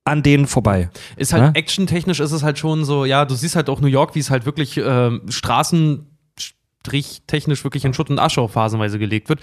an 0.06 0.24
denen 0.24 0.48
vorbei. 0.48 0.90
Ist 1.16 1.32
halt 1.32 1.44
Ja? 1.44 1.52
actiontechnisch 1.54 2.20
ist 2.20 2.32
es 2.32 2.44
halt 2.44 2.60
schon 2.60 2.84
so, 2.86 3.06
ja, 3.06 3.26
du 3.26 3.36
siehst 3.36 3.56
halt 3.56 3.70
auch 3.70 3.80
New 3.80 3.88
York, 3.88 4.16
wie 4.16 4.20
es 4.20 4.30
halt 4.30 4.46
wirklich 4.46 4.78
ähm, 4.78 5.22
straßenstrichtechnisch 5.30 7.64
wirklich 7.64 7.86
in 7.86 7.94
Schutt 7.94 8.10
und 8.10 8.20
Asche 8.20 8.42
auch 8.42 8.52
phasenweise 8.52 9.00
gelegt 9.00 9.30
wird. 9.30 9.40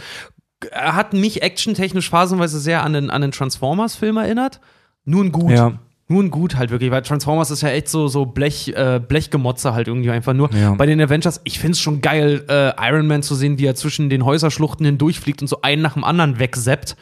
Er 0.71 0.95
hat 0.95 1.15
mich 1.15 1.43
actiontechnisch 1.43 2.11
phasenweise 2.11 2.61
sehr 2.61 2.83
an 2.83 2.93
den, 2.93 3.09
an 3.09 3.23
den 3.23 3.33
Transformers-Film 3.33 4.19
erinnert. 4.19 4.61
Nur 5.05 5.25
ein 5.25 5.33
gut. 5.33 5.53
Ja. 5.53 5.79
Nur 6.11 6.25
ein 6.25 6.31
gut 6.31 6.57
halt 6.57 6.71
wirklich, 6.71 6.91
weil 6.91 7.03
Transformers 7.03 7.53
ist 7.53 7.63
ja 7.63 7.69
echt 7.69 7.89
so, 7.89 8.09
so 8.09 8.27
Blech, 8.27 8.75
äh, 8.75 8.99
Blechgemotze 8.99 9.75
halt 9.75 9.87
irgendwie 9.87 10.11
einfach 10.11 10.33
nur. 10.33 10.53
Ja. 10.53 10.75
Bei 10.75 10.85
den 10.85 11.01
Avengers, 11.01 11.41
ich 11.45 11.61
find's 11.61 11.79
schon 11.79 12.01
geil, 12.01 12.45
äh, 12.49 12.73
Iron 12.89 13.07
Man 13.07 13.23
zu 13.23 13.37
sehen, 13.37 13.61
wie 13.61 13.67
er 13.67 13.77
zwischen 13.77 14.11
den 14.11 14.25
Häuserschluchten 14.25 14.85
hindurchfliegt 14.85 15.41
und 15.41 15.47
so 15.47 15.63
einen 15.63 15.83
nach 15.83 15.95
dem 15.95 16.03
anderen 16.03 16.41
wegseppt. 16.41 16.97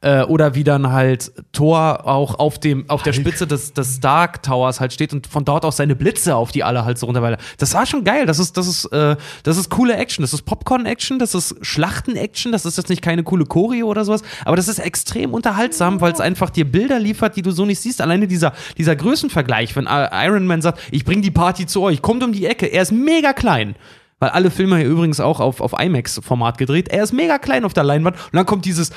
Äh, 0.00 0.22
oder 0.22 0.54
wie 0.54 0.64
dann 0.64 0.92
halt 0.92 1.32
Thor 1.52 2.06
auch 2.06 2.38
auf 2.38 2.58
dem 2.58 2.88
auf 2.88 3.02
der 3.02 3.12
Spitze 3.12 3.46
des, 3.46 3.72
des 3.72 3.96
Stark 3.96 4.42
Towers 4.42 4.80
halt 4.80 4.92
steht 4.92 5.12
und 5.12 5.26
von 5.26 5.44
dort 5.44 5.64
aus 5.64 5.76
seine 5.76 5.96
Blitze 5.96 6.36
auf 6.36 6.52
die 6.52 6.64
alle 6.64 6.84
halt 6.84 6.98
so 6.98 7.06
runterweilen. 7.06 7.38
Das 7.58 7.74
war 7.74 7.86
schon 7.86 8.04
geil. 8.04 8.26
Das 8.26 8.38
ist 8.38 8.56
das 8.56 8.66
ist 8.66 8.86
äh, 8.86 9.16
das 9.42 9.56
ist 9.56 9.70
coole 9.70 9.96
Action. 9.96 10.22
Das 10.22 10.32
ist 10.32 10.42
Popcorn 10.42 10.86
Action. 10.86 11.18
Das 11.18 11.34
ist 11.34 11.56
Schlachten 11.62 12.16
Action. 12.16 12.52
Das 12.52 12.64
ist 12.64 12.76
jetzt 12.76 12.88
nicht 12.88 13.02
keine 13.02 13.22
coole 13.22 13.44
Choreo 13.44 13.86
oder 13.86 14.04
sowas. 14.04 14.22
Aber 14.44 14.56
das 14.56 14.68
ist 14.68 14.78
extrem 14.78 15.34
unterhaltsam, 15.34 16.00
weil 16.00 16.12
es 16.12 16.20
einfach 16.20 16.50
dir 16.50 16.70
Bilder 16.70 16.98
liefert, 16.98 17.36
die 17.36 17.42
du 17.42 17.50
so 17.50 17.64
nicht 17.64 17.80
siehst. 17.80 18.00
Alleine 18.00 18.26
dieser 18.26 18.52
dieser 18.76 18.96
Größenvergleich, 18.96 19.74
wenn 19.76 19.86
äh, 19.86 20.26
Iron 20.26 20.46
Man 20.46 20.62
sagt, 20.62 20.80
ich 20.90 21.04
bring 21.04 21.22
die 21.22 21.30
Party 21.30 21.66
zu 21.66 21.82
euch, 21.82 22.02
kommt 22.02 22.22
um 22.22 22.32
die 22.32 22.46
Ecke. 22.46 22.66
Er 22.66 22.82
ist 22.82 22.92
mega 22.92 23.32
klein. 23.32 23.74
Weil 24.20 24.30
alle 24.30 24.50
Filme 24.50 24.76
hier 24.78 24.86
übrigens 24.86 25.20
auch 25.20 25.38
auf, 25.38 25.60
auf 25.60 25.78
IMAX-Format 25.78 26.58
gedreht. 26.58 26.88
Er 26.88 27.04
ist 27.04 27.12
mega 27.12 27.38
klein 27.38 27.64
auf 27.64 27.72
der 27.72 27.84
Leinwand. 27.84 28.16
Und 28.16 28.34
dann 28.34 28.46
kommt 28.46 28.64
dieses 28.64 28.90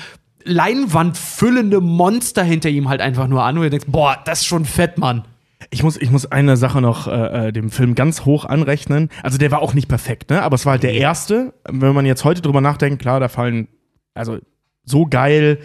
Leinwand 0.45 1.17
füllende 1.17 1.81
Monster 1.81 2.43
hinter 2.43 2.69
ihm 2.69 2.89
halt 2.89 3.01
einfach 3.01 3.27
nur 3.27 3.43
an, 3.43 3.57
wo 3.57 3.63
du 3.63 3.69
denkst, 3.69 3.87
boah, 3.87 4.17
das 4.25 4.41
ist 4.41 4.47
schon 4.47 4.65
fett, 4.65 4.97
Mann. 4.97 5.25
Ich 5.69 5.83
muss, 5.83 5.97
ich 5.97 6.09
muss 6.09 6.25
eine 6.25 6.57
Sache 6.57 6.81
noch 6.81 7.07
äh, 7.07 7.47
äh, 7.47 7.51
dem 7.51 7.69
Film 7.69 7.95
ganz 7.95 8.25
hoch 8.25 8.45
anrechnen. 8.45 9.09
Also 9.23 9.37
der 9.37 9.51
war 9.51 9.61
auch 9.61 9.73
nicht 9.73 9.87
perfekt, 9.87 10.29
ne? 10.29 10.41
Aber 10.41 10.55
es 10.55 10.65
war 10.65 10.71
halt 10.71 10.83
der 10.83 10.93
erste. 10.93 11.53
Wenn 11.69 11.93
man 11.93 12.05
jetzt 12.05 12.25
heute 12.25 12.41
drüber 12.41 12.61
nachdenkt, 12.61 13.01
klar, 13.01 13.19
da 13.19 13.29
fallen, 13.29 13.67
also 14.13 14.39
so 14.83 15.05
geil, 15.05 15.59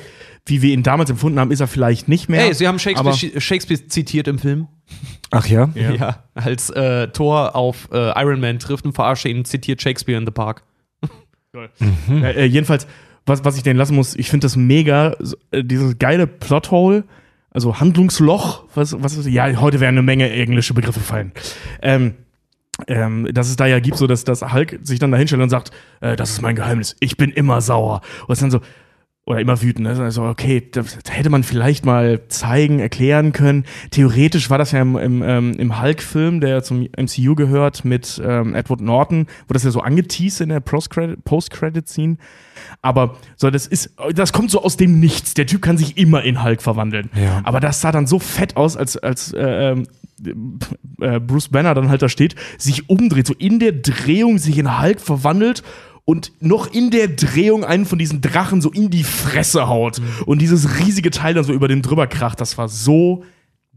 wie 0.45 0.63
wir 0.63 0.73
ihn 0.73 0.83
damals 0.83 1.11
empfunden 1.11 1.41
haben, 1.41 1.51
ist 1.51 1.61
er 1.61 1.67
vielleicht 1.67 2.09
nicht 2.09 2.29
mehr. 2.29 2.45
Ey, 2.45 2.55
sie 2.55 2.69
haben 2.69 2.79
Shakespeare, 2.79 3.41
Shakespeare 3.41 3.89
zitiert 3.89 4.29
im 4.29 4.39
Film. 4.39 4.69
Ach 5.31 5.47
ja? 5.47 5.71
Ja. 5.75 6.25
Als 6.35 6.71
äh, 6.71 7.09
Thor 7.09 7.57
auf 7.57 7.89
äh, 7.93 8.13
Iron 8.21 8.41
Man 8.41 8.59
trifft 8.59 8.85
und 8.85 8.93
verarscht 8.93 9.25
ihn, 9.25 9.45
zitiert 9.45 9.83
Shakespeare 9.83 10.19
in 10.19 10.27
the 10.27 10.33
Park. 10.33 10.63
Äh, 12.11 12.33
äh, 12.33 12.45
jedenfalls, 12.45 12.87
was, 13.27 13.45
was 13.45 13.57
ich 13.57 13.63
denen 13.63 13.79
lassen 13.79 13.95
muss, 13.95 14.15
ich 14.15 14.31
finde 14.31 14.47
das 14.47 14.57
mega, 14.57 15.17
äh, 15.51 15.63
dieses 15.63 15.99
geile 15.99 16.27
Plothole, 16.27 17.05
also 17.51 17.81
Handlungsloch, 17.81 18.65
was, 18.75 19.01
was 19.03 19.17
ist, 19.17 19.27
ja, 19.27 19.61
heute 19.61 19.81
werden 19.81 19.97
eine 19.97 20.03
Menge 20.03 20.31
englische 20.31 20.75
Begriffe 20.75 21.01
fallen. 21.01 21.33
Ähm, 21.83 22.15
ähm, 22.89 23.29
dass 23.33 23.49
es 23.49 23.57
da 23.57 23.67
ja 23.67 23.81
gibt, 23.81 23.97
so 23.97 24.07
dass, 24.07 24.25
dass 24.25 24.53
Hulk 24.53 24.81
sich 24.83 24.99
dann 24.99 25.11
da 25.11 25.17
hinstellt 25.17 25.43
und 25.43 25.49
sagt, 25.49 25.71
äh, 26.01 26.15
das 26.15 26.31
ist 26.31 26.43
mein 26.43 26.57
Geheimnis, 26.57 26.95
ich 27.01 27.17
bin 27.17 27.31
immer 27.31 27.61
sauer. 27.61 28.03
Und 28.27 28.33
es 28.35 28.41
dann 28.41 28.51
so, 28.51 28.61
oder 29.27 29.41
immer 29.41 29.61
wütend. 29.61 29.89
Ne? 29.89 30.03
Also, 30.03 30.23
okay, 30.23 30.63
das 30.71 30.99
hätte 31.09 31.31
man 31.31 31.43
vielleicht 31.43 31.85
mal 31.85 32.21
zeigen, 32.29 32.79
erklären 32.79 33.33
können. 33.33 33.65
Theoretisch 33.91 34.51
war 34.51 34.59
das 34.59 34.71
ja 34.71 34.81
im, 34.81 34.97
im, 34.97 35.23
ähm, 35.23 35.53
im 35.59 35.83
Hulk-Film, 35.83 36.41
der 36.41 36.63
zum 36.63 36.87
MCU 36.97 37.35
gehört, 37.35 37.85
mit 37.85 38.23
ähm, 38.25 38.55
Edward 38.55 38.81
Norton, 38.81 39.27
wo 39.49 39.53
das 39.53 39.65
ja 39.65 39.73
so 39.73 39.81
angeteased 39.81 40.41
in 40.41 40.51
der 40.51 40.61
Post-Credit- 40.61 41.25
Post-Credit-Scene. 41.25 42.19
Aber 42.83 43.17
so, 43.37 43.51
das 43.51 43.67
ist, 43.67 43.95
das 44.15 44.33
kommt 44.33 44.53
so 44.53 44.63
aus 44.63 44.77
dem 44.77 45.01
Nichts. 45.01 45.35
Der 45.35 45.47
Typ 45.47 45.61
kann 45.61 45.77
sich 45.77 45.99
immer 45.99 46.23
in 46.23 46.45
Hulk 46.45 46.63
verwandeln. 46.63 47.11
Ja. 47.15 47.41
Aber 47.43 47.59
das 47.59 47.81
sah 47.81 47.91
dann 47.91 48.07
so 48.07 48.21
fett 48.21 48.57
aus, 48.57 48.77
als, 48.77 48.97
als 48.97 49.33
äh, 49.33 49.73
ähm, 49.73 49.89
äh, 51.01 51.21
Bruce 51.21 51.49
Banner 51.49 51.75
dann 51.75 51.89
halt 51.89 52.03
da 52.03 52.09
steht, 52.09 52.37
sich 52.59 52.89
umdreht, 52.89 53.27
so 53.27 53.35
in 53.35 53.59
der 53.59 53.73
Drehung 53.73 54.39
sich 54.39 54.57
in 54.59 54.81
Hulk 54.81 55.01
verwandelt 55.01 55.63
und 56.07 56.33
noch 56.41 56.73
in 56.73 56.91
der 56.91 57.09
Drehung 57.09 57.65
einen 57.65 57.85
von 57.85 57.99
diesen 57.99 58.23
Drachen 58.23 58.63
so 58.63 58.71
in 58.71 58.89
die 58.89 59.05
Fresse 59.05 59.69
haut 59.69 60.01
und 60.25 60.41
dieses 60.41 60.79
riesige 60.79 61.11
Teil 61.11 61.35
dann 61.35 61.45
so 61.45 61.53
über 61.53 61.69
den 61.69 61.83
drüber 61.83 62.07
kracht. 62.07 62.41
Das 62.41 62.57
war 62.57 62.69
so 62.69 63.25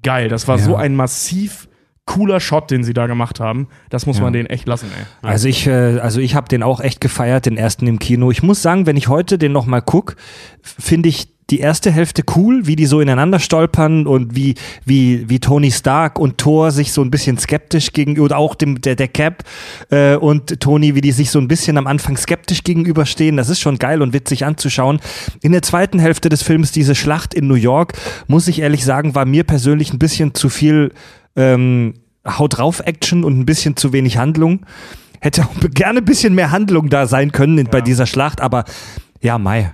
geil. 0.04 0.30
Das 0.30 0.48
war 0.48 0.58
Ja. 0.58 0.64
so 0.64 0.76
ein 0.78 0.96
massiv 0.96 1.68
cooler 2.06 2.40
Shot, 2.40 2.72
den 2.72 2.84
sie 2.84 2.94
da 2.94 3.06
gemacht 3.08 3.40
haben. 3.40 3.68
Das 3.90 4.06
muss 4.06 4.18
Ja. 4.18 4.24
man 4.24 4.34
denen 4.34 4.48
echt 4.48 4.68
lassen, 4.68 4.88
ey. 4.98 5.06
Also 5.28 5.48
ich, 5.48 5.68
äh, 5.68 6.00
also 6.00 6.20
ich 6.22 6.34
habe 6.36 6.48
den 6.48 6.64
auch 6.64 6.80
echt 6.82 7.02
gefeiert, 7.02 7.46
den 7.46 7.58
ersten 7.58 7.86
im 7.88 8.00
Kino. 8.00 8.32
Ich 8.32 8.42
muss 8.42 8.62
sagen, 8.62 8.86
wenn 8.86 8.96
ich 8.98 9.08
heute 9.10 9.38
den 9.38 9.52
noch 9.52 9.66
mal 9.66 9.82
guck, 9.82 10.16
f- 10.64 10.76
finde 10.80 11.10
ich 11.10 11.28
die 11.50 11.60
erste 11.60 11.92
Hälfte 11.92 12.24
cool, 12.36 12.68
wie 12.68 12.76
die 12.76 12.86
so 12.86 13.02
ineinander 13.02 13.40
stolpern 13.40 14.08
und 14.08 14.36
wie, 14.36 14.56
wie, 14.86 15.30
wie 15.30 15.40
Tony 15.40 15.72
Stark 15.72 16.20
und 16.20 16.38
Thor 16.38 16.72
sich 16.72 16.92
so 16.92 17.02
ein 17.02 17.12
bisschen 17.12 17.38
skeptisch 17.38 17.94
gegenüber, 17.94 18.26
oder 18.26 18.38
auch 18.38 18.56
dem, 18.56 18.82
der, 18.82 18.96
der 18.96 19.08
Cap 19.08 19.44
äh, 19.90 20.16
und 20.16 20.60
Tony, 20.60 20.96
wie 20.96 21.02
die 21.02 21.12
sich 21.12 21.32
so 21.32 21.40
ein 21.40 21.48
bisschen 21.48 21.78
am 21.78 21.88
Anfang 21.88 22.18
skeptisch 22.18 22.64
gegenüberstehen. 22.64 23.38
Das 23.38 23.50
ist 23.50 23.60
schon 23.60 23.78
geil 23.78 24.02
und 24.02 24.14
witzig 24.14 24.46
anzuschauen. 24.46 25.00
In 25.42 25.52
der 25.52 25.62
zweiten 25.62 26.00
Hälfte 26.00 26.30
des 26.30 26.44
Films, 26.44 26.72
diese 26.72 26.96
Schlacht 26.96 27.34
in 27.34 27.48
New 27.48 27.56
York, 27.56 27.94
muss 28.28 28.48
ich 28.48 28.60
ehrlich 28.60 28.86
sagen, 28.86 29.16
war 29.16 29.26
mir 29.26 29.44
persönlich 29.44 29.94
ein 29.94 30.00
bisschen 30.00 30.34
zu 30.36 30.50
viel 30.50 30.92
ähm, 31.36 31.96
Haut 32.28 32.58
drauf 32.58 32.82
Action 32.86 33.24
und 33.24 33.40
ein 33.40 33.46
bisschen 33.46 33.76
zu 33.76 33.94
wenig 33.94 34.18
Handlung. 34.18 34.66
Hätte 35.22 35.44
auch 35.44 35.56
gerne 35.74 36.00
ein 36.00 36.06
bisschen 36.06 36.36
mehr 36.36 36.52
Handlung 36.52 36.90
da 36.90 37.08
sein 37.08 37.32
können 37.32 37.58
in, 37.58 37.68
bei 37.68 37.82
dieser 37.82 38.06
Schlacht, 38.06 38.42
aber 38.42 38.66
ja, 39.22 39.38
Mai. 39.38 39.74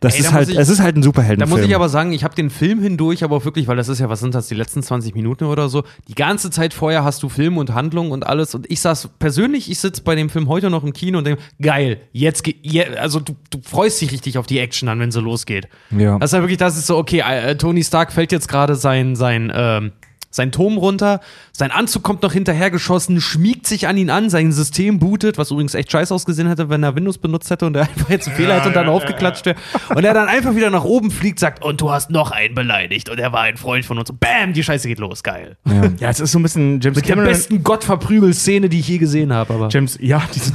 Das 0.00 0.14
Ey, 0.14 0.22
da 0.22 0.28
ist 0.28 0.32
halt, 0.34 0.48
ich- 0.50 0.56
es 0.58 0.68
ist 0.68 0.80
halt 0.80 0.96
ein 0.96 1.00
Da 1.00 1.06
Superheldenfilm. 1.06 1.58
muss 1.60 1.68
ich 1.68 1.74
aber 1.74 1.88
sagen, 1.88 2.12
ich 2.12 2.22
habe 2.24 2.34
den 2.34 2.50
Film 2.50 2.80
hindurch, 2.82 3.24
aber 3.24 3.36
auch 3.36 3.44
wirklich, 3.44 3.66
weil 3.66 3.76
das 3.76 3.88
ist 3.88 3.98
ja, 3.98 4.08
was 4.08 4.20
sind 4.20 4.34
das, 4.34 4.48
die 4.48 4.54
letzten 4.54 4.82
20 4.82 5.14
Minuten 5.14 5.44
oder 5.44 5.68
so. 5.68 5.84
Die 6.08 6.14
ganze 6.14 6.50
Zeit 6.50 6.74
vorher 6.74 7.02
hast 7.04 7.22
du 7.22 7.28
Film 7.28 7.56
und 7.56 7.72
Handlung 7.74 8.10
und 8.10 8.26
alles. 8.26 8.54
Und 8.54 8.70
ich 8.70 8.80
saß 8.80 9.08
persönlich, 9.18 9.70
ich 9.70 9.78
sitze 9.78 10.02
bei 10.02 10.14
dem 10.14 10.28
Film 10.28 10.48
heute 10.48 10.68
noch 10.70 10.84
im 10.84 10.92
Kino 10.92 11.18
und 11.18 11.26
denke, 11.26 11.42
geil, 11.60 12.00
jetzt 12.12 12.44
geht, 12.44 12.58
je, 12.62 12.84
also 12.96 13.20
du, 13.20 13.34
du 13.50 13.60
freust 13.62 14.00
dich 14.00 14.12
richtig 14.12 14.38
auf 14.38 14.46
die 14.46 14.58
Action 14.58 14.88
an, 14.88 15.00
wenn 15.00 15.10
sie 15.10 15.20
losgeht. 15.20 15.68
Ja. 15.90 16.18
Das 16.18 16.30
ist 16.30 16.34
ja 16.34 16.40
wirklich, 16.42 16.58
das 16.58 16.76
ist 16.76 16.86
so, 16.86 16.96
okay, 16.98 17.20
äh, 17.26 17.56
Tony 17.56 17.82
Stark 17.82 18.12
fällt 18.12 18.32
jetzt 18.32 18.48
gerade 18.48 18.74
sein, 18.74 19.16
sein, 19.16 19.52
ähm, 19.54 19.92
sein 20.36 20.52
Turm 20.52 20.76
runter, 20.76 21.20
sein 21.52 21.70
Anzug 21.70 22.02
kommt 22.02 22.22
noch 22.22 22.32
hinterhergeschossen, 22.32 23.20
schmiegt 23.20 23.66
sich 23.66 23.88
an 23.88 23.96
ihn 23.96 24.10
an, 24.10 24.30
sein 24.30 24.52
System 24.52 24.98
bootet, 24.98 25.38
was 25.38 25.50
übrigens 25.50 25.74
echt 25.74 25.90
scheiße 25.90 26.14
ausgesehen 26.14 26.46
hätte, 26.46 26.68
wenn 26.68 26.82
er 26.82 26.94
Windows 26.94 27.18
benutzt 27.18 27.50
hätte 27.50 27.66
und 27.66 27.74
er 27.74 27.82
einfach 27.88 28.10
jetzt 28.10 28.28
einen 28.28 28.36
Fehler 28.36 28.56
hätte 28.56 28.68
und 28.68 28.76
dann 28.76 28.88
aufgeklatscht 28.88 29.46
wäre. 29.46 29.56
Und 29.94 30.04
er 30.04 30.14
dann 30.14 30.28
einfach 30.28 30.54
wieder 30.54 30.70
nach 30.70 30.84
oben 30.84 31.10
fliegt, 31.10 31.40
sagt, 31.40 31.64
und 31.64 31.80
du 31.80 31.90
hast 31.90 32.10
noch 32.10 32.30
einen 32.30 32.54
beleidigt 32.54 33.08
und 33.08 33.18
er 33.18 33.32
war 33.32 33.42
ein 33.42 33.56
Freund 33.56 33.84
von 33.84 33.98
uns. 33.98 34.10
Und 34.10 34.20
bam, 34.20 34.52
die 34.52 34.62
Scheiße 34.62 34.86
geht 34.86 34.98
los, 34.98 35.22
geil. 35.22 35.56
Ja, 35.98 36.10
es 36.10 36.20
ist 36.20 36.32
so 36.32 36.38
ein 36.38 36.42
bisschen 36.42 36.80
James 36.80 36.96
Mit 36.96 37.08
der 37.08 37.14
Cameron. 37.14 37.30
besten 37.32 37.62
Gottverprügel-Szene, 37.62 38.68
die 38.68 38.80
ich 38.80 38.88
je 38.88 38.98
gesehen 38.98 39.32
habe, 39.32 39.54
aber. 39.54 39.68
James, 39.70 39.96
ja, 40.00 40.22
diese 40.34 40.52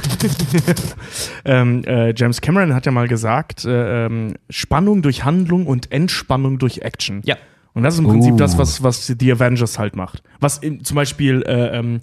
ähm, 1.44 1.82
äh, 1.84 2.14
James 2.14 2.40
Cameron 2.40 2.74
hat 2.74 2.86
ja 2.86 2.92
mal 2.92 3.08
gesagt, 3.08 3.64
äh, 3.64 4.06
ähm, 4.06 4.34
Spannung 4.50 5.02
durch 5.02 5.24
Handlung 5.24 5.66
und 5.66 5.90
Entspannung 5.90 6.58
durch 6.58 6.78
Action. 6.78 7.22
Ja. 7.24 7.36
Und 7.74 7.82
das 7.82 7.94
ist 7.94 8.00
im 8.00 8.06
Prinzip 8.06 8.34
Uh. 8.34 8.36
das, 8.36 8.58
was, 8.58 8.82
was 8.82 9.06
die 9.06 9.32
Avengers 9.32 9.78
halt 9.78 9.96
macht. 9.96 10.22
Was 10.40 10.58
in, 10.58 10.84
zum 10.84 10.94
Beispiel 10.94 11.42
äh, 11.46 11.78
ähm, 11.78 12.00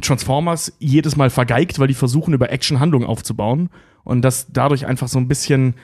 Transformers 0.00 0.72
jedes 0.78 1.16
Mal 1.16 1.30
vergeigt, 1.30 1.78
weil 1.78 1.88
die 1.88 1.94
versuchen, 1.94 2.32
über 2.32 2.50
Action 2.50 2.80
Handlung 2.80 3.04
aufzubauen 3.04 3.68
und 4.04 4.22
das 4.22 4.46
dadurch 4.50 4.86
einfach 4.86 5.08
so 5.08 5.18
ein 5.18 5.28
bisschen 5.28 5.74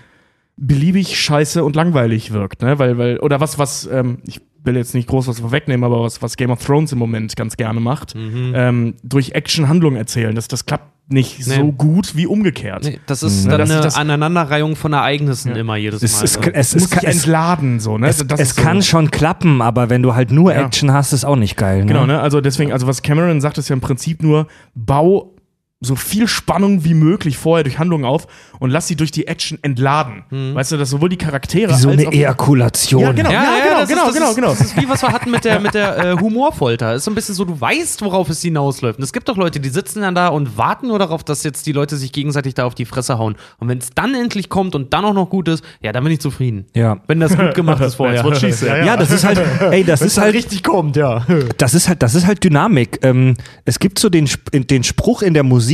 beliebig, 0.56 1.18
scheiße 1.20 1.62
und 1.64 1.76
langweilig 1.76 2.32
wirkt, 2.32 2.62
ne? 2.62 2.78
Weil, 2.78 2.96
weil, 2.98 3.18
oder 3.18 3.40
was, 3.40 3.58
was, 3.58 3.86
ähm, 3.92 4.18
ich 4.26 4.40
will 4.64 4.76
jetzt 4.76 4.94
nicht 4.94 5.06
groß 5.08 5.28
was 5.28 5.40
vorwegnehmen, 5.40 5.84
aber 5.84 6.02
was, 6.02 6.22
was 6.22 6.36
Game 6.36 6.50
of 6.50 6.64
Thrones 6.64 6.90
im 6.92 6.98
Moment 6.98 7.36
ganz 7.36 7.56
gerne 7.56 7.78
macht, 7.78 8.14
ähm, 8.16 8.94
durch 9.04 9.32
Action 9.32 9.68
Handlung 9.68 9.94
erzählen. 9.96 10.34
Das, 10.34 10.48
das 10.48 10.66
klappt 10.66 10.86
nicht 11.08 11.38
Nee. 11.46 11.54
so 11.54 11.70
gut 11.70 12.16
wie 12.16 12.26
umgekehrt. 12.26 12.82
Nee, 12.84 12.98
das 13.06 13.22
ist 13.22 13.44
Mhm. 13.44 13.50
dann 13.50 13.60
Das- 13.60 13.70
eine 13.70 13.80
das- 13.80 13.94
Aneinanderreihung 13.96 14.74
von 14.74 14.92
Ereignissen 14.92 15.54
immer 15.54 15.76
jedes 15.76 16.02
es, 16.02 16.16
Mal. 16.16 16.24
es, 16.24 16.32
so. 16.32 16.40
es, 16.40 16.46
Es 16.52 16.74
es, 16.74 16.80
muss 16.82 16.90
sich 16.90 17.08
es, 17.08 17.16
entladen, 17.24 17.78
so, 17.78 17.96
ne? 17.96 18.08
es, 18.08 18.26
Das 18.26 18.40
es 18.40 18.48
ist 18.48 18.56
so. 18.56 18.62
kann 18.62 18.82
schon 18.82 19.12
klappen, 19.12 19.62
aber 19.62 19.88
wenn 19.88 20.02
du 20.02 20.16
halt 20.16 20.32
nur 20.32 20.52
Ja. 20.52 20.66
Action 20.66 20.90
hast, 20.92 21.12
ist 21.12 21.24
auch 21.24 21.36
nicht 21.36 21.56
geil. 21.56 21.80
Ne? 21.80 21.86
Genau, 21.86 22.06
ne? 22.06 22.18
Also 22.20 22.40
deswegen, 22.40 22.72
also 22.72 22.88
was 22.88 23.02
Cameron 23.02 23.40
sagt, 23.40 23.58
ist 23.58 23.68
ja 23.68 23.74
im 23.74 23.80
Prinzip 23.80 24.20
nur, 24.20 24.48
bau 24.74 25.32
so 25.80 25.94
viel 25.94 26.26
Spannung 26.26 26.84
wie 26.84 26.94
möglich 26.94 27.36
vorher 27.36 27.62
durch 27.62 27.78
Handlungen 27.78 28.06
auf 28.06 28.26
und 28.60 28.70
lass 28.70 28.88
sie 28.88 28.96
durch 28.96 29.10
die 29.10 29.26
Action 29.26 29.58
entladen. 29.60 30.24
Weißt 30.30 30.72
du, 30.72 30.78
dass 30.78 30.88
sowohl 30.88 31.10
die 31.10 31.18
Charaktere 31.18 31.70
Wie 31.72 31.78
so 31.78 31.90
als 31.90 32.00
eine 32.00 32.12
Ejakulation. 32.12 33.02
Ja, 33.02 33.12
genau. 33.12 33.30
Ja, 33.30 33.42
ja, 33.42 33.64
genau, 33.64 33.80
das 33.80 33.88
genau, 33.88 34.00
ist, 34.00 34.06
das 34.06 34.14
genau, 34.14 34.28
ist, 34.30 34.36
genau. 34.36 34.48
Das 34.48 34.60
ist 34.60 34.76
wie 34.76 34.88
was 34.88 35.02
wir 35.02 35.12
hatten 35.12 35.30
mit 35.30 35.44
der, 35.44 35.60
mit 35.60 35.74
der 35.74 35.98
äh, 35.98 36.16
Humorfolter. 36.18 36.94
Ist 36.94 37.04
so 37.04 37.10
ein 37.10 37.14
bisschen 37.14 37.34
so, 37.34 37.44
du 37.44 37.60
weißt, 37.60 38.00
worauf 38.02 38.30
es 38.30 38.40
hinausläuft. 38.40 38.98
Und 38.98 39.04
es 39.04 39.12
gibt 39.12 39.28
doch 39.28 39.36
Leute, 39.36 39.60
die 39.60 39.68
sitzen 39.68 40.00
dann 40.00 40.14
da 40.14 40.28
und 40.28 40.56
warten 40.56 40.88
nur 40.88 40.98
darauf, 40.98 41.22
dass 41.24 41.42
jetzt 41.42 41.66
die 41.66 41.72
Leute 41.72 41.96
sich 41.96 42.10
gegenseitig 42.10 42.54
da 42.54 42.64
auf 42.64 42.74
die 42.74 42.86
Fresse 42.86 43.18
hauen. 43.18 43.36
Und 43.58 43.68
wenn 43.68 43.78
es 43.78 43.90
dann 43.94 44.14
endlich 44.14 44.48
kommt 44.48 44.74
und 44.74 44.94
dann 44.94 45.04
auch 45.04 45.14
noch 45.14 45.28
gut 45.28 45.48
ist, 45.48 45.62
ja, 45.82 45.92
dann 45.92 46.04
bin 46.04 46.12
ich 46.12 46.20
zufrieden. 46.20 46.64
Ja. 46.74 46.98
Wenn 47.06 47.20
das 47.20 47.36
gut 47.36 47.54
gemacht 47.54 47.82
ist 47.82 47.96
vorher. 47.96 48.24
Said. 48.36 48.86
Ja, 48.86 48.96
das 48.96 49.10
ist 49.10 49.24
halt, 49.24 49.40
ey, 49.70 49.84
das 49.84 50.00
ist 50.00 50.18
halt, 50.18 50.34
richtig 50.34 50.62
kommt, 50.62 50.96
ja. 50.96 51.26
das 51.58 51.74
ist 51.74 51.88
halt, 51.88 52.02
das 52.02 52.14
ist 52.14 52.26
halt 52.26 52.42
Dynamik. 52.42 53.00
Ähm, 53.02 53.34
es 53.64 53.78
gibt 53.78 53.98
so 53.98 54.08
den, 54.08 54.28
den 54.52 54.82
Spruch 54.84 55.22
in 55.22 55.34
der 55.34 55.42
Musik, 55.42 55.65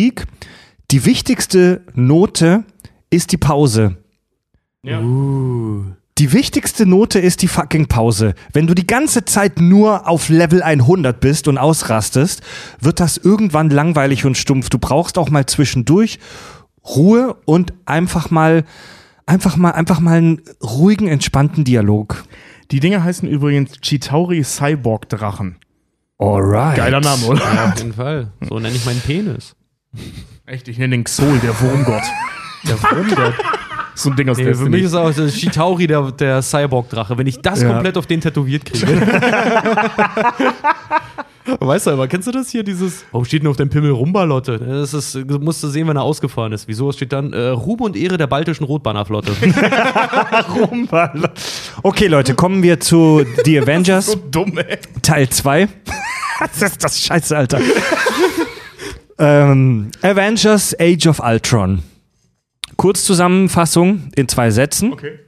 die 0.91 1.05
wichtigste 1.05 1.83
Note 1.95 2.65
ist 3.11 3.33
die 3.33 3.37
Pause. 3.39 3.97
Die 6.19 6.33
wichtigste 6.33 6.87
Note 6.87 7.19
ist 7.19 7.43
die 7.43 7.49
fucking 7.49 7.87
Pause. 7.87 8.35
Wenn 8.53 8.67
du 8.67 8.75
die 8.75 8.87
ganze 8.87 9.25
Zeit 9.25 9.61
nur 9.61 10.09
auf 10.09 10.29
Level 10.29 10.63
100 10.63 11.19
bist 11.21 11.49
und 11.49 11.57
ausrastest, 11.57 12.43
wird 12.81 13.01
das 13.01 13.17
irgendwann 13.17 13.71
langweilig 13.71 14.25
und 14.25 14.37
stumpf. 14.37 14.69
Du 14.69 14.79
brauchst 14.79 15.19
auch 15.19 15.31
mal 15.31 15.47
zwischendurch 15.47 16.19
Ruhe 16.85 17.37
und 17.45 17.73
einfach 17.87 18.31
mal, 18.31 18.65
einfach 19.25 19.57
mal, 19.57 19.71
einfach 19.71 20.01
mal 20.01 20.19
einen 20.19 20.43
ruhigen, 20.63 21.09
entspannten 21.09 21.65
Dialog. 21.65 22.25
Die 22.71 22.81
Dinge 22.81 23.03
heißen 23.03 23.29
übrigens 23.29 23.81
Chitauri 23.81 24.43
Cyborg 24.45 25.09
Drachen. 25.09 25.57
Alright. 26.19 26.77
Geiler 26.77 27.01
Name, 27.01 27.27
oder? 27.27 27.43
Ja, 27.43 27.71
auf 27.71 27.79
jeden 27.79 27.95
Fall. 27.95 28.33
So 28.49 28.59
nenne 28.59 28.77
ich 28.77 28.85
meinen 28.85 29.01
Penis. 29.01 29.57
Echt, 30.47 30.69
ich 30.69 30.79
nenne 30.79 30.97
den 30.97 31.05
Xol, 31.05 31.39
der 31.39 31.59
Wurmgott. 31.61 32.03
Der 32.69 32.83
Wurmgott. 32.83 33.35
So 33.95 34.09
ein 34.11 34.17
Ding 34.17 34.29
aus 34.31 34.39
Nee, 34.39 34.45
der 34.45 34.55
für 34.55 34.71
mich 34.71 34.85
ist 34.85 34.95
auch 34.95 35.13
der 35.13 35.29
Shitauri 35.29 35.87
der, 35.87 36.13
der 36.13 36.41
Cyborg-Drache. 36.41 37.19
Wenn 37.19 37.27
ich 37.27 37.41
das 37.43 37.61
Ja. 37.63 37.69
komplett 37.73 37.99
auf 37.99 38.07
den 38.07 38.23
tätowiert 38.23 38.65
kriege. 38.65 38.87
weißt 41.61 41.87
du 41.87 41.91
aber, 41.91 42.09
kennst 42.09 42.27
du 42.27 42.33
das 42.33 42.49
hier, 42.49 42.63
dieses, 42.63 43.05
warum 43.13 43.25
steht 43.27 43.43
denn 43.43 43.51
auf 43.51 43.57
dem 43.57 43.69
Pimmel 43.69 43.91
Rumbalotte? 43.91 44.59
Das 44.59 44.95
ist, 44.95 45.15
du 45.15 45.39
musst 45.41 45.63
du 45.63 45.69
sehen, 45.69 45.87
wenn 45.89 45.97
er 45.97 46.03
ausgefahren 46.05 46.53
ist. 46.53 46.69
Wieso 46.69 46.91
steht 46.93 47.13
dann 47.13 47.33
äh, 47.35 47.49
Ruhm 47.49 47.81
und 47.83 47.95
Ehre 47.97 48.17
der 48.17 48.27
baltischen 48.29 48.65
Rotbannerflotte? 48.65 49.33
Okay, 51.83 52.07
Leute, 52.07 52.35
kommen 52.35 52.63
wir 52.63 52.79
zu 52.81 53.25
The 53.45 53.61
Avengers 53.63 54.07
so 54.07 54.15
dumm, 54.31 54.57
ey. 54.59 54.79
Teil 55.03 55.29
2. 55.29 55.69
das 56.41 56.63
ist 56.63 56.83
das 56.85 57.01
Scheiße, 57.01 57.37
Alter. 57.37 57.59
Ähm, 59.23 59.91
Avengers 60.03 60.77
Age 60.79 61.07
of 61.07 61.21
Ultron. 61.21 61.83
Kurzzusammenfassung 62.77 64.11
in 64.17 64.29
zwei 64.29 64.51
Sätzen. 64.51 64.93
Okay. 64.93 65.19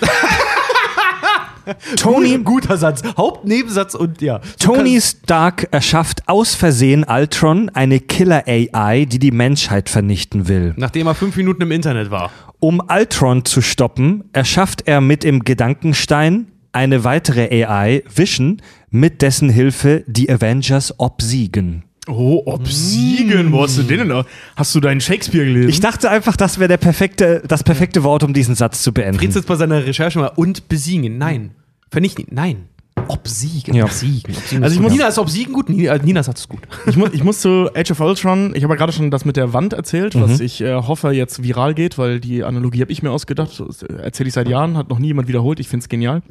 Tony, 1.96 2.38
Guter 2.38 2.78
Satz. 2.78 3.02
Hauptnebensatz 3.16 3.94
und 3.94 4.22
ja. 4.22 4.40
Tony 4.58 5.00
Stark 5.00 5.68
erschafft 5.70 6.28
aus 6.28 6.54
Versehen 6.54 7.04
Ultron, 7.04 7.68
eine 7.68 8.00
Killer-AI, 8.00 9.04
die 9.04 9.18
die 9.18 9.30
Menschheit 9.30 9.88
vernichten 9.90 10.48
will. 10.48 10.72
Nachdem 10.76 11.06
er 11.06 11.14
fünf 11.14 11.36
Minuten 11.36 11.62
im 11.62 11.72
Internet 11.72 12.10
war. 12.10 12.30
Um 12.58 12.80
Ultron 12.88 13.44
zu 13.44 13.60
stoppen, 13.60 14.24
erschafft 14.32 14.86
er 14.86 15.00
mit 15.00 15.22
dem 15.22 15.44
Gedankenstein 15.44 16.46
eine 16.72 17.04
weitere 17.04 17.64
AI, 17.64 18.02
Vision, 18.12 18.62
mit 18.90 19.22
dessen 19.22 19.50
Hilfe 19.50 20.04
die 20.06 20.30
Avengers 20.30 20.98
obsiegen. 20.98 21.84
Oh, 22.10 22.42
obsiegen. 22.46 23.52
Wo 23.52 23.62
hast 23.62 23.78
du 23.78 23.82
den 23.82 23.98
denn? 23.98 24.12
auch? 24.12 24.24
Hast 24.56 24.74
du 24.74 24.80
deinen 24.80 25.00
Shakespeare 25.00 25.44
gelesen? 25.44 25.68
Ich 25.68 25.80
dachte 25.80 26.10
einfach, 26.10 26.36
das 26.36 26.58
wäre 26.58 26.68
der 26.68 26.76
perfekte, 26.78 27.42
das 27.46 27.62
perfekte 27.64 28.02
Wort, 28.02 28.22
um 28.24 28.32
diesen 28.32 28.54
Satz 28.54 28.82
zu 28.82 28.92
beenden. 28.92 29.18
Fritz 29.18 29.34
jetzt 29.34 29.46
bei 29.46 29.56
seiner 29.56 29.84
Recherche 29.86 30.18
mal 30.18 30.32
und 30.36 30.68
besiegen. 30.68 31.18
Nein. 31.18 31.52
Vernichten. 31.90 32.26
Nein. 32.30 32.66
Obsiegen. 33.08 33.74
Ja. 33.74 33.84
Obsiegen. 33.84 34.32
obsiegen 34.36 34.62
Also 34.62 34.74
ist 34.74 34.76
ich 34.76 34.82
muss- 34.82 34.92
Nina 34.92 35.08
ist 35.08 35.18
obsiegen 35.18 35.52
gut. 35.52 35.68
Nina, 35.70 35.94
äh, 35.94 36.00
Nina 36.04 36.22
sagt 36.22 36.38
es 36.38 36.48
gut. 36.48 36.60
Ich, 36.86 36.96
mu 36.96 37.06
ich 37.10 37.24
muss 37.24 37.40
zu 37.40 37.68
Age 37.74 37.92
of 37.92 38.00
Ultron, 38.00 38.52
ich 38.54 38.62
habe 38.62 38.74
ja 38.74 38.78
gerade 38.78 38.92
schon 38.92 39.10
das 39.10 39.24
mit 39.24 39.36
der 39.36 39.52
Wand 39.52 39.72
erzählt, 39.72 40.14
Mhm. 40.14 40.22
was 40.22 40.40
ich 40.40 40.60
äh, 40.60 40.74
hoffe 40.74 41.10
jetzt 41.12 41.42
viral 41.42 41.74
geht, 41.74 41.96
weil 41.98 42.20
die 42.20 42.44
Analogie 42.44 42.82
habe 42.82 42.92
ich 42.92 43.02
mir 43.02 43.10
ausgedacht. 43.10 43.58
Das 43.66 43.82
erzähle 43.82 44.28
ich 44.28 44.34
seit 44.34 44.48
Jahren, 44.48 44.76
hat 44.76 44.90
noch 44.90 44.98
nie 44.98 45.08
jemand 45.08 45.28
wiederholt. 45.28 45.60
Ich 45.60 45.68
finde 45.68 45.84
es 45.84 45.88
genial. 45.88 46.22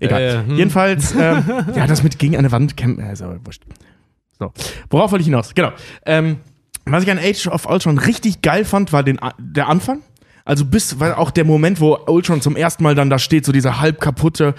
Egal. 0.00 0.22
Äh, 0.22 0.48
hm. 0.50 0.56
Jedenfalls, 0.56 1.12
ähm, 1.12 1.44
ja, 1.76 1.86
das 1.86 2.02
mit 2.02 2.18
gegen 2.18 2.36
eine 2.36 2.50
Wand 2.50 2.76
kämpfen, 2.76 3.04
äh, 3.04 3.12
ist 3.12 3.22
aber 3.22 3.38
wurscht. 3.44 3.62
So, 4.44 4.52
worauf 4.90 5.12
wollte 5.12 5.22
ich 5.22 5.26
hinaus? 5.26 5.54
Genau. 5.54 5.72
Ähm, 6.04 6.38
was 6.86 7.02
ich 7.02 7.10
an 7.10 7.18
Age 7.18 7.46
of 7.46 7.66
Ultron 7.66 7.98
richtig 7.98 8.42
geil 8.42 8.64
fand, 8.64 8.92
war 8.92 9.02
den, 9.02 9.18
der 9.38 9.68
Anfang. 9.68 10.02
Also 10.44 10.66
bis, 10.66 11.00
weil 11.00 11.14
auch 11.14 11.30
der 11.30 11.44
Moment, 11.44 11.80
wo 11.80 11.96
Ultron 12.06 12.42
zum 12.42 12.56
ersten 12.56 12.82
Mal 12.82 12.94
dann 12.94 13.08
da 13.08 13.18
steht, 13.18 13.46
so 13.46 13.52
diese 13.52 13.80
halb 13.80 14.00
kaputte 14.00 14.54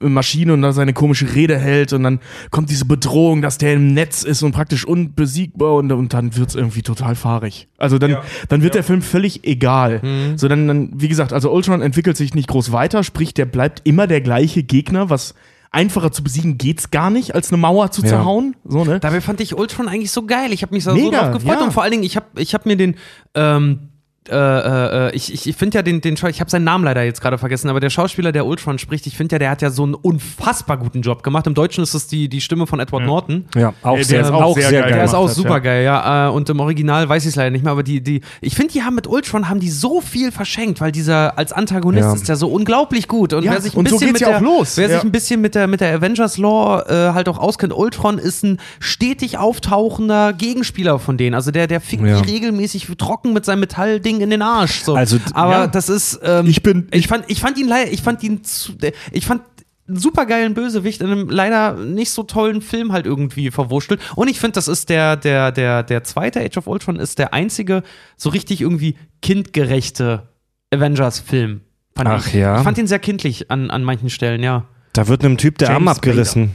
Maschine 0.00 0.52
und 0.54 0.62
da 0.62 0.72
seine 0.72 0.92
komische 0.92 1.34
Rede 1.34 1.58
hält 1.58 1.92
und 1.92 2.02
dann 2.04 2.20
kommt 2.50 2.70
diese 2.70 2.84
Bedrohung, 2.84 3.42
dass 3.42 3.58
der 3.58 3.74
im 3.74 3.94
Netz 3.94 4.22
ist 4.22 4.42
und 4.42 4.52
praktisch 4.52 4.84
unbesiegbar 4.84 5.74
und, 5.74 5.90
und 5.90 6.14
dann 6.14 6.36
wird's 6.36 6.54
irgendwie 6.54 6.82
total 6.82 7.14
fahrig. 7.14 7.68
Also 7.78 7.98
dann, 7.98 8.16
dann 8.48 8.62
wird 8.62 8.74
der 8.74 8.84
Film 8.84 9.02
völlig 9.02 9.44
egal. 9.44 10.00
So 10.36 10.48
dann, 10.48 10.68
dann, 10.68 10.90
wie 10.94 11.08
gesagt, 11.08 11.32
also 11.32 11.52
Ultron 11.52 11.82
entwickelt 11.82 12.16
sich 12.16 12.34
nicht 12.34 12.48
groß 12.48 12.72
weiter, 12.72 13.02
sprich, 13.02 13.34
der 13.34 13.46
bleibt 13.46 13.82
immer 13.84 14.06
der 14.06 14.20
gleiche 14.20 14.62
Gegner, 14.62 15.10
was 15.10 15.34
einfacher 15.70 16.12
zu 16.12 16.22
besiegen 16.22 16.58
geht's 16.58 16.90
gar 16.90 17.10
nicht, 17.10 17.34
als 17.34 17.50
eine 17.50 17.58
Mauer 17.58 17.90
zu 17.90 18.02
Ja. 18.02 18.08
zerhauen. 18.08 18.56
So, 18.64 18.84
ne? 18.84 19.00
Dabei 19.00 19.20
fand 19.20 19.40
ich 19.40 19.56
Ultron 19.56 19.88
eigentlich 19.88 20.10
so 20.10 20.24
geil. 20.24 20.52
Ich 20.52 20.62
habe 20.62 20.74
mich 20.74 20.84
so, 20.84 20.96
so 20.96 21.10
drauf 21.10 21.32
gefreut 21.32 21.58
ja. 21.58 21.64
und 21.64 21.72
vor 21.72 21.82
allen 21.82 21.92
Dingen, 21.92 22.04
ich 22.04 22.16
habe 22.16 22.26
ich 22.36 22.54
hab 22.54 22.66
mir 22.66 22.76
den, 22.76 22.96
ähm, 23.34 23.87
äh, 24.30 25.08
äh, 25.08 25.14
ich, 25.16 25.32
ich, 25.32 25.46
ich 25.48 25.56
finde 25.56 25.78
ja 25.78 25.82
den, 25.82 26.00
den 26.00 26.14
ich 26.14 26.40
habe 26.40 26.50
seinen 26.50 26.64
Namen 26.64 26.84
leider 26.84 27.02
jetzt 27.02 27.20
gerade 27.20 27.38
vergessen, 27.38 27.68
aber 27.68 27.80
der 27.80 27.90
Schauspieler, 27.90 28.32
der 28.32 28.46
Ultron 28.46 28.78
spricht, 28.78 29.06
ich 29.06 29.16
finde 29.16 29.34
ja, 29.34 29.38
der 29.38 29.50
hat 29.50 29.62
ja 29.62 29.70
so 29.70 29.84
einen 29.84 29.94
unfassbar 29.94 30.76
guten 30.76 31.02
Job 31.02 31.22
gemacht. 31.22 31.46
Im 31.46 31.54
Deutschen 31.54 31.82
ist 31.82 31.94
es 31.94 32.06
die, 32.06 32.28
die 32.28 32.40
Stimme 32.40 32.66
von 32.66 32.80
Edward 32.80 33.04
Norton. 33.04 33.46
Ja, 33.54 33.72
auch 33.82 33.94
Der 33.96 34.04
sehr, 34.04 34.20
ist 34.22 34.30
auch 34.30 34.54
sehr, 34.54 34.68
sehr 34.68 34.82
geil. 34.82 34.92
Der 34.92 35.04
ist 35.04 35.14
auch 35.14 35.28
hat, 35.28 35.34
super 35.34 35.60
geil, 35.60 35.84
ja. 35.84 36.28
Äh, 36.28 36.30
Und 36.30 36.48
im 36.50 36.60
Original 36.60 37.08
weiß 37.08 37.24
ich 37.24 37.30
es 37.30 37.36
leider 37.36 37.50
nicht 37.50 37.62
mehr, 37.62 37.72
aber 37.72 37.82
die, 37.82 38.00
die, 38.00 38.20
ich 38.40 38.54
finde, 38.54 38.72
die 38.72 38.82
haben 38.82 38.94
mit 38.94 39.06
Ultron 39.06 39.48
haben 39.48 39.60
die 39.60 39.70
so 39.70 40.00
viel 40.00 40.32
verschenkt, 40.32 40.80
weil 40.80 40.92
dieser 40.92 41.38
als 41.38 41.52
Antagonist 41.52 42.04
Ja. 42.08 42.14
ist 42.14 42.28
der 42.28 42.36
so 42.36 42.48
unglaublich 42.48 43.08
gut. 43.08 43.32
Und 43.32 43.44
Ja, 43.44 43.52
wer 43.52 43.60
sich 43.60 43.74
ein 43.74 43.76
so 43.76 43.82
bisschen 43.82 43.98
geht's 44.00 44.12
mit 44.12 44.20
ja 44.22 44.28
auch 44.28 44.32
der, 44.40 44.40
los. 44.42 44.76
wer 44.76 44.88
Ja. 44.88 44.94
sich 44.96 45.04
ein 45.04 45.12
bisschen 45.12 45.40
mit 45.40 45.54
der, 45.54 45.66
mit 45.66 45.80
der 45.80 45.94
Avengers 45.94 46.38
Law 46.38 46.82
äh, 46.88 47.12
halt 47.14 47.28
auch 47.28 47.38
auskennt, 47.38 47.72
Ultron 47.72 48.18
ist 48.18 48.42
ein 48.44 48.58
stetig 48.80 49.38
auftauchender 49.38 50.32
Gegenspieler 50.32 50.98
von 50.98 51.16
denen. 51.16 51.34
Also 51.34 51.50
der, 51.50 51.66
der 51.66 51.80
fickt 51.80 52.04
Ja. 52.04 52.20
die 52.20 52.30
regelmäßig 52.32 52.88
trocken 52.98 53.32
mit 53.32 53.44
seinem 53.44 53.60
Metallding 53.60 54.17
in 54.20 54.30
den 54.30 54.42
Arsch. 54.42 54.82
So. 54.82 54.94
Also, 54.94 55.18
aber 55.34 55.52
ja. 55.52 55.66
das 55.66 55.88
ist, 55.88 56.20
ähm, 56.22 56.46
Ich 56.46 56.62
bin- 56.62 56.88
ich 56.92 57.06
fand, 57.08 57.24
ich 57.28 57.40
fand 57.40 57.58
ihn 57.58 57.68
leider, 57.68 57.90
ich 57.90 58.02
fand 58.02 58.22
ihn 58.22 58.44
zu, 58.44 58.72
ich 59.12 59.26
fand 59.26 59.42
einen 59.86 59.96
supergeilen 59.96 60.52
Bösewicht 60.52 61.00
in 61.00 61.06
einem 61.10 61.30
leider 61.30 61.72
nicht 61.74 62.10
so 62.10 62.22
tollen 62.22 62.60
Film 62.60 62.92
halt 62.92 63.06
irgendwie 63.06 63.50
verwurschtelt. 63.50 64.00
Und 64.16 64.28
ich 64.28 64.38
finde, 64.38 64.52
das 64.54 64.68
ist 64.68 64.90
der, 64.90 65.16
der, 65.16 65.50
der, 65.50 65.82
der 65.82 66.04
zweite 66.04 66.40
Age 66.40 66.58
of 66.58 66.66
Ultron 66.66 66.96
ist 66.96 67.18
der 67.18 67.32
einzige 67.32 67.82
so 68.16 68.28
richtig 68.28 68.60
irgendwie 68.60 68.96
kindgerechte 69.22 70.28
Avengers-Film. 70.74 71.62
Ach 71.96 72.26
ich. 72.26 72.34
ja. 72.34 72.58
Ich 72.58 72.62
fand 72.64 72.78
ihn 72.78 72.86
sehr 72.86 72.98
kindlich 72.98 73.50
an, 73.50 73.70
an 73.70 73.82
manchen 73.82 74.10
Stellen, 74.10 74.42
ja. 74.42 74.64
Da 74.92 75.08
wird 75.08 75.24
einem 75.24 75.36
Typ 75.38 75.58
der 75.58 75.70
Arm 75.70 75.84
James 75.84 75.96
abgerissen. 75.96 76.50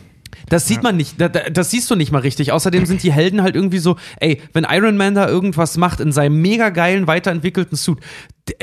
Das 0.49 0.67
sieht 0.67 0.83
man 0.83 0.97
nicht, 0.97 1.19
da, 1.19 1.29
da, 1.29 1.49
das 1.49 1.71
siehst 1.71 1.89
du 1.89 1.95
nicht 1.95 2.11
mal 2.11 2.19
richtig. 2.19 2.51
Außerdem 2.51 2.85
sind 2.85 3.03
die 3.03 3.11
Helden 3.11 3.41
halt 3.41 3.55
irgendwie 3.55 3.79
so, 3.79 3.95
ey, 4.19 4.41
wenn 4.53 4.65
Iron 4.69 4.97
Man 4.97 5.15
da 5.15 5.27
irgendwas 5.27 5.77
macht 5.77 5.99
in 5.99 6.11
seinem 6.11 6.41
mega 6.41 6.69
geilen, 6.69 7.07
weiterentwickelten 7.07 7.77
Suit, 7.77 7.97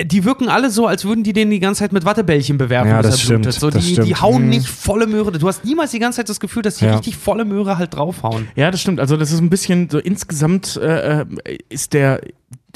die 0.05 0.25
wirken 0.25 0.49
alle 0.49 0.71
so, 0.71 0.87
als 0.87 1.05
würden 1.05 1.25
die 1.25 1.33
den 1.33 1.49
die 1.51 1.59
ganze 1.59 1.79
Zeit 1.81 1.93
mit 1.93 2.05
Wattebällchen 2.05 2.59
bewerfen, 2.59 2.91
Ja, 2.91 3.01
das 3.03 3.23
er 3.25 3.37
blutet. 3.37 3.55
stimmt, 3.55 3.61
So, 3.61 3.71
das 3.71 3.85
die, 3.85 3.93
stimmt. 3.93 4.09
die 4.09 4.17
hauen 4.17 4.49
nicht 4.49 4.69
volle 4.69 5.07
Möhre. 5.07 5.33
Du 5.33 5.49
hast 5.49 5.65
niemals 5.65 5.91
die 5.93 5.99
ganze 5.99 6.17
Zeit 6.19 6.29
das 6.29 6.39
Gefühl, 6.41 6.63
dass 6.63 6.77
die 6.77 6.85
Ja. 6.85 6.97
richtig 6.97 7.17
volle 7.17 7.45
Möhre 7.47 7.79
halt 7.79 7.95
draufhauen. 7.95 8.49
Ja, 8.57 8.71
das 8.71 8.81
stimmt. 8.83 9.01
Also 9.01 9.17
das 9.17 9.33
ist 9.33 9.41
ein 9.41 9.49
bisschen 9.51 9.89
so 9.89 9.99
insgesamt 9.99 10.77
äh, 10.77 11.21
äh, 11.23 11.27
ist 11.71 11.95
der 11.95 12.21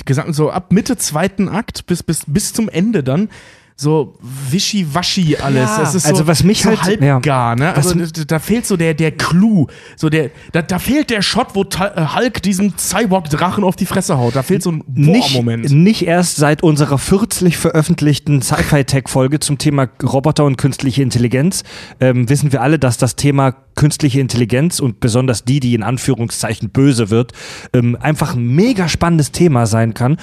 gesamt 0.06 0.34
so 0.34 0.50
ab 0.50 0.72
Mitte 0.72 0.96
zweiten 0.96 1.48
Akt 1.48 1.86
bis 1.86 2.02
bis 2.02 2.24
bis 2.26 2.52
zum 2.52 2.68
Ende 2.68 3.02
dann 3.04 3.28
so 3.76 4.16
wischiwaschi 4.50 5.36
alles. 5.36 5.68
Ja. 5.68 5.82
Es 5.82 5.94
ist 5.96 6.06
Also 6.06 6.18
so, 6.22 6.26
was 6.28 6.44
mich 6.44 6.62
so 6.62 6.70
halt- 6.70 7.00
halbgar, 7.00 7.56
ne? 7.56 7.74
Also 7.74 7.98
was- 7.98 8.12
da, 8.12 8.22
da 8.24 8.38
fehlt 8.38 8.66
so 8.66 8.76
der 8.76 8.94
der 8.94 9.10
Clou, 9.12 9.66
so 9.96 10.08
der 10.08 10.30
da, 10.52 10.62
da 10.62 10.78
fehlt 10.78 11.10
der 11.10 11.22
Shot, 11.22 11.48
wo 11.54 11.64
Ta 11.64 11.88
äh, 11.88 12.06
Hulk 12.16 12.40
diesem 12.42 12.78
Cyborg 12.78 13.28
Drachen 13.30 13.64
auf 13.64 13.74
die 13.74 13.86
Fresse 13.86 14.16
haut. 14.16 14.36
Da 14.36 14.42
fehlt 14.44 14.62
so 14.62 14.70
ein 14.70 14.84
Nicht, 14.94 15.32
Boah-Moment. 15.34 15.70
nicht 15.72 16.06
erst 16.06 16.36
seit 16.36 16.62
unserer 16.62 16.98
kürzlich 16.98 17.56
veröffentlichten 17.56 18.42
Sci-Fi-Tech-Folge 18.42 19.40
zum 19.40 19.58
Thema 19.58 19.88
Roboter 20.02 20.44
und 20.44 20.56
künstliche 20.56 21.02
Intelligenz 21.02 21.64
ähm, 22.00 22.28
wissen 22.28 22.52
wir 22.52 22.62
alle, 22.62 22.78
dass 22.78 22.96
das 22.96 23.16
Thema 23.16 23.56
künstliche 23.74 24.20
Intelligenz 24.20 24.78
und 24.78 25.00
besonders 25.00 25.44
die, 25.44 25.58
die 25.58 25.74
in 25.74 25.82
Anführungszeichen 25.82 26.70
böse 26.70 27.10
wird, 27.10 27.32
ähm, 27.72 27.96
einfach 28.00 28.34
ein 28.36 28.46
mega 28.54 28.88
spannendes 28.88 29.32
Thema 29.32 29.66
sein 29.66 29.94
kann. 29.94 30.16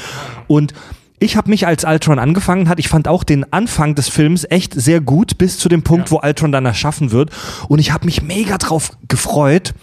Und 0.48 0.74
ich 1.21 1.38
habe 1.38 1.51
mich 1.51 1.67
als 1.67 1.86
Ultron 1.86 2.17
angefangen 2.17 2.67
hat, 2.67 2.79
ich 2.79 2.89
fand 2.89 3.07
auch 3.07 3.23
den 3.23 3.53
Anfang 3.53 3.93
des 3.93 4.10
Films 4.10 4.43
echt 4.49 4.73
sehr 4.73 5.01
gut, 5.01 5.38
bis 5.38 5.60
zu 5.60 5.69
dem 5.69 5.84
Punkt, 5.84 6.10
wo 6.10 6.19
Ultron 6.19 6.51
dann 6.51 6.65
erschaffen 6.65 7.12
wird. 7.12 7.29
Und 7.67 7.77
ich 7.77 7.93
habe 7.93 8.05
mich 8.05 8.23
mega 8.23 8.57
drauf 8.57 8.91
gefreut. 9.07 9.75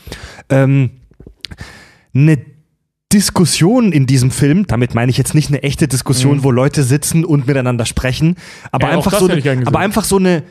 Ähm, 0.51 0.91
eine 2.13 2.39
Diskussion 3.13 3.93
in 3.93 4.07
diesem 4.07 4.33
Film, 4.33 4.67
damit 4.67 4.97
meine 4.97 5.11
ich 5.11 5.17
jetzt 5.17 5.33
nicht 5.33 5.49
eine 5.49 5.63
echte 5.63 5.87
Diskussion, 5.87 6.43
wo 6.43 6.51
Leute 6.51 6.83
sitzen 6.83 7.25
und 7.25 7.47
miteinander 7.47 7.87
sprechen, 7.87 8.35
aber 8.73 8.89
Ja, 8.89 8.97
einfach 8.97 9.19
so 9.19 9.29
eine, 9.29 9.65
aber 9.65 9.79
einfach 9.79 10.05
so 10.05 10.17
eine 10.17 10.43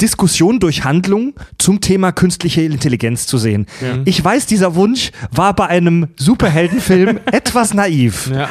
Diskussion 0.00 0.60
durch 0.60 0.84
Handlung 0.84 1.34
zum 1.56 1.80
Thema 1.80 2.12
künstliche 2.12 2.62
Intelligenz 2.62 3.26
zu 3.26 3.38
sehen. 3.38 3.66
Ich 4.04 4.22
weiß, 4.22 4.46
dieser 4.46 4.74
Wunsch 4.74 5.12
war 5.30 5.54
bei 5.54 5.66
einem 5.68 6.08
Superheldenfilm 6.16 7.20
etwas 7.32 7.72
naiv. 7.72 8.30
Ja. 8.30 8.48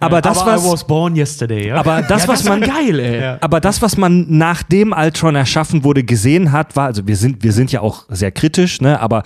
Aber 0.00 0.20
das, 0.22 0.38
aber 0.38 0.54
was, 0.54 1.16
yesterday, 1.16 1.68
ja. 1.68 1.76
aber 1.76 2.02
das, 2.02 2.22
ja, 2.22 2.28
was 2.28 2.42
das 2.42 2.48
man, 2.48 2.60
geil, 2.60 3.38
aber 3.40 3.60
das, 3.60 3.82
was 3.82 3.96
man 3.96 4.26
nachdem 4.28 4.92
Ultron 4.92 5.34
erschaffen 5.34 5.84
wurde, 5.84 6.04
gesehen 6.04 6.52
hat, 6.52 6.74
war, 6.76 6.86
also 6.86 7.06
wir 7.06 7.16
sind, 7.16 7.42
wir 7.42 7.52
sind 7.52 7.70
ja 7.70 7.80
auch 7.80 8.06
sehr 8.08 8.30
kritisch, 8.30 8.80
ne, 8.80 9.00
aber 9.00 9.24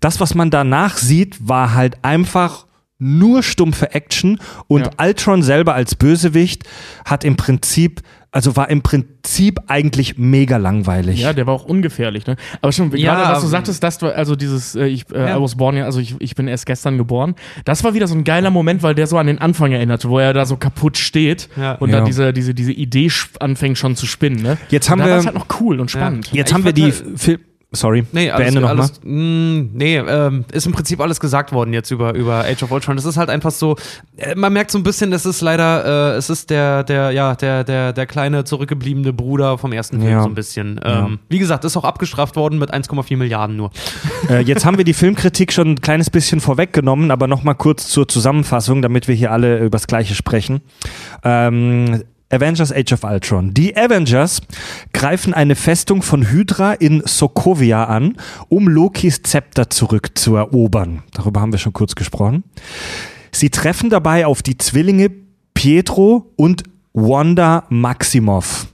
das, 0.00 0.20
was 0.20 0.34
man 0.34 0.50
danach 0.50 0.96
sieht, 0.96 1.36
war 1.46 1.74
halt 1.74 1.96
einfach 2.02 2.66
nur 2.98 3.42
stumpfe 3.42 3.94
Action 3.94 4.38
und 4.68 4.86
Ja. 4.86 4.90
Ultron 5.06 5.42
selber 5.42 5.74
als 5.74 5.96
Bösewicht 5.96 6.62
hat 7.04 7.24
im 7.24 7.36
Prinzip, 7.36 8.00
also 8.32 8.56
war 8.56 8.70
im 8.70 8.82
Prinzip 8.82 9.60
eigentlich 9.68 10.16
mega 10.18 10.56
langweilig. 10.56 11.20
Ja, 11.20 11.32
der 11.34 11.46
war 11.46 11.54
auch 11.54 11.64
ungefährlich, 11.66 12.26
ne? 12.26 12.36
Aber 12.62 12.72
schon, 12.72 12.90
Ja, 12.96 13.14
gerade 13.14 13.32
was 13.34 13.40
du 13.40 13.46
ähm, 13.46 13.50
sagtest, 13.50 13.82
dass 13.82 13.98
du, 13.98 14.06
also 14.06 14.34
dieses, 14.36 14.74
äh, 14.74 14.86
ich, 14.86 15.04
äh, 15.12 15.28
Ja. 15.28 15.36
I 15.38 15.40
was 15.42 15.54
born, 15.54 15.76
ja, 15.76 15.84
also 15.84 16.00
ich, 16.00 16.16
ich 16.18 16.34
bin 16.34 16.48
erst 16.48 16.66
gestern 16.66 16.96
geboren. 16.98 17.34
Das 17.64 17.84
war 17.84 17.94
wieder 17.94 18.08
so 18.08 18.14
ein 18.14 18.24
geiler 18.24 18.50
Moment, 18.50 18.82
weil 18.82 18.94
der 18.94 19.06
so 19.06 19.18
an 19.18 19.26
den 19.26 19.38
Anfang 19.38 19.72
erinnerte, 19.72 20.08
wo 20.08 20.18
er 20.18 20.32
da 20.32 20.46
so 20.46 20.56
kaputt 20.56 20.96
steht 20.96 21.48
Ja. 21.56 21.74
und 21.74 21.90
Ja. 21.90 21.96
dann 21.96 22.06
diese, 22.06 22.32
diese, 22.32 22.54
diese 22.54 22.72
Idee 22.72 23.10
anfängt 23.38 23.76
schon 23.78 23.96
zu 23.96 24.06
spinnen, 24.06 24.42
ne? 24.42 24.56
Jetzt 24.70 24.86
Und 24.86 24.92
haben 24.92 24.98
da 25.00 25.06
wir- 25.06 25.16
es 25.16 25.26
halt 25.26 25.34
noch 25.36 25.46
cool 25.60 25.78
und 25.80 25.90
spannend. 25.90 26.32
Jetzt 26.32 26.48
Ich 26.50 26.54
haben 26.54 26.64
wir 26.64 26.72
die 26.72 26.84
halt- 26.84 27.04
Film. 27.20 27.38
Sorry, 27.74 28.04
Nee, 28.12 28.30
alles, 28.30 28.52
beende 28.52 28.68
alles, 28.68 29.00
mh, 29.02 29.68
nee, 29.72 29.96
ähm, 29.96 30.44
ist 30.52 30.66
im 30.66 30.72
Prinzip 30.72 31.00
alles 31.00 31.20
gesagt 31.20 31.52
worden 31.52 31.72
jetzt 31.72 31.90
über, 31.90 32.14
über 32.14 32.44
Age 32.44 32.62
of 32.64 32.70
Ultron. 32.70 32.96
Das 32.96 33.06
ist 33.06 33.16
halt 33.16 33.30
einfach 33.30 33.50
so, 33.50 33.76
äh, 34.18 34.34
man 34.34 34.52
merkt 34.52 34.70
so 34.70 34.78
ein 34.78 34.82
bisschen, 34.82 35.10
es 35.12 35.24
ist 35.24 35.40
leider, 35.40 36.12
äh, 36.14 36.16
es 36.18 36.28
ist 36.28 36.50
der, 36.50 36.84
der, 36.84 37.12
ja, 37.12 37.34
der, 37.34 37.64
der, 37.64 37.92
der 37.94 38.06
kleine 38.06 38.44
zurückgebliebene 38.44 39.12
Bruder 39.14 39.56
vom 39.56 39.72
ersten 39.72 40.00
Film 40.00 40.12
Ja. 40.12 40.22
so 40.22 40.28
ein 40.28 40.34
bisschen. 40.34 40.80
Ähm, 40.84 41.18
Wie 41.30 41.38
gesagt, 41.38 41.64
ist 41.64 41.76
auch 41.78 41.84
abgestraft 41.84 42.36
worden 42.36 42.58
mit 42.58 42.72
1,4 42.74 43.16
Milliarden 43.16 43.56
nur. 43.56 43.70
Äh, 44.28 44.40
jetzt 44.42 44.66
haben 44.66 44.76
wir 44.76 44.84
die 44.84 44.92
Filmkritik 44.94 45.52
schon 45.52 45.68
ein 45.72 45.80
kleines 45.80 46.10
bisschen 46.10 46.40
vorweggenommen, 46.40 47.10
aber 47.10 47.26
nochmal 47.26 47.54
kurz 47.54 47.88
zur 47.88 48.06
Zusammenfassung, 48.06 48.82
damit 48.82 49.08
wir 49.08 49.14
hier 49.14 49.32
alle 49.32 49.58
übers 49.64 49.86
Gleiche 49.86 50.14
sprechen. 50.14 50.60
Ähm, 51.24 52.02
Avengers 52.32 52.72
Age 52.72 52.92
of 52.94 53.04
Ultron. 53.04 53.52
Die 53.54 53.76
Avengers 53.76 54.40
greifen 54.92 55.34
eine 55.34 55.54
Festung 55.54 56.02
von 56.02 56.28
Hydra 56.30 56.72
in 56.72 57.02
Sokovia 57.04 57.84
an, 57.84 58.16
um 58.48 58.68
Lokis 58.68 59.22
Zepter 59.22 59.68
zurückzuerobern. 59.70 61.02
Darüber 61.14 61.40
haben 61.40 61.52
wir 61.52 61.58
schon 61.58 61.72
kurz 61.72 61.94
gesprochen. 61.94 62.44
Sie 63.32 63.50
treffen 63.50 63.90
dabei 63.90 64.26
auf 64.26 64.42
die 64.42 64.58
Zwillinge 64.58 65.10
Pietro 65.54 66.32
und 66.36 66.64
Wanda 66.94 67.64
Maximoff. 67.68 68.66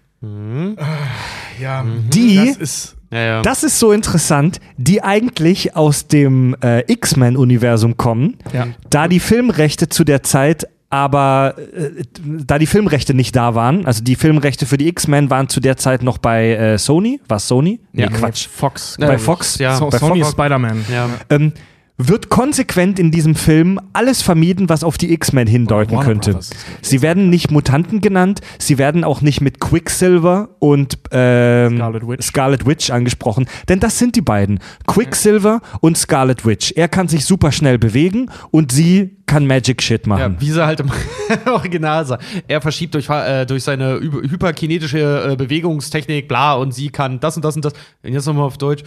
Ja, 1.61 1.85
Die- 2.13 2.37
das 2.37 2.57
ist. 2.57 2.95
Ja, 3.11 3.19
ja. 3.21 3.43
Das 3.43 3.63
ist 3.65 3.79
so 3.79 3.93
interessant, 3.93 4.61
die 4.77 5.03
eigentlich 5.03 5.75
aus 5.77 6.09
dem 6.09 6.55
äh, 6.63 6.81
X-Men-Universum 6.93 7.97
kommen, 7.97 8.37
Ja. 8.53 8.67
da 8.91 9.09
die 9.09 9.21
Filmrechte 9.21 9.89
zu 9.89 10.05
der 10.05 10.23
Zeit 10.23 10.69
aber 10.91 11.55
äh, 11.59 12.03
da 12.47 12.59
die 12.59 12.67
Filmrechte 12.67 13.13
nicht 13.15 13.37
da 13.37 13.55
waren, 13.55 13.85
also 13.87 14.03
die 14.03 14.17
Filmrechte 14.17 14.65
für 14.67 14.79
die 14.79 14.89
X-Men 14.89 15.29
waren 15.31 15.49
zu 15.49 15.61
der 15.61 15.77
Zeit 15.77 16.03
noch 16.03 16.19
bei 16.19 16.51
äh, 16.55 16.79
Sony, 16.79 17.21
war 17.29 17.39
Sony? 17.39 17.81
Ja. 17.93 18.09
Nee, 18.09 18.17
Quatsch. 18.17 18.47
Fox. 18.49 18.97
Ja, 18.99 19.07
bei 19.07 19.19
Fox? 19.19 19.59
Ja, 19.59 19.79
bei 19.79 19.99
Sony 19.99 20.21
Fox- 20.21 20.33
Spider-Man. 20.33 20.85
ja. 20.93 21.09
Ähm, 21.31 21.53
wird 22.01 22.29
konsequent 22.29 23.01
in 23.01 23.11
diesem 23.11 23.35
Film 23.35 23.81
alles 23.93 24.23
vermieden, 24.23 24.69
was 24.69 24.85
auf 24.85 24.99
die 24.99 25.13
X-Men 25.13 25.49
hindeuten 25.49 25.99
könnte. 25.99 26.39
Sie 26.81 27.03
werden 27.03 27.29
nicht 27.29 27.51
Mutanten 27.51 28.01
genannt, 28.01 28.41
sie 28.59 28.79
werden 28.79 29.03
auch 29.03 29.21
nicht 29.21 29.41
mit 29.41 29.59
Quicksilver 29.61 30.51
und 30.61 30.99
ähm, 31.11 31.77
Scarlet 31.77 32.07
Witch. 32.09 32.25
Scarlet 32.27 32.67
Witch 32.67 32.91
angesprochen, 32.91 33.47
denn 33.69 33.81
das 33.81 33.99
sind 33.99 34.15
die 34.15 34.21
beiden. 34.21 34.61
Quicksilver 34.87 35.61
und 35.81 35.99
Scarlet 35.99 36.47
Witch. 36.47 36.73
Er 36.77 36.87
kann 36.89 37.09
sich 37.09 37.25
super 37.25 37.51
schnell 37.51 37.79
bewegen 37.79 38.31
und 38.53 38.71
sie 38.71 39.17
kann 39.27 39.47
Magic 39.47 39.83
Shit 39.83 40.07
Ja, 40.07 40.09
machen. 40.09 40.37
wie 40.39 40.51
sie 40.53 40.65
halt 40.65 40.79
im 40.81 40.91
Original 41.53 42.07
sagt. 42.07 42.23
Er 42.47 42.61
verschiebt 42.61 42.95
durch, 42.95 43.11
äh, 43.11 43.45
durch 43.45 43.65
seine 43.65 44.01
hyperkinetische 44.01 45.33
äh, 45.33 45.37
Bewegungstechnik, 45.37 46.29
bla, 46.29 46.55
und 46.55 46.73
sie 46.73 46.91
kann 46.91 47.19
das 47.21 47.37
und 47.37 47.45
das 47.45 47.57
und 47.57 47.65
das. 47.65 47.73
Und 48.05 48.13
jetzt 48.13 48.27
nochmal 48.27 48.45
auf 48.45 48.57
Deutsch. 48.57 48.85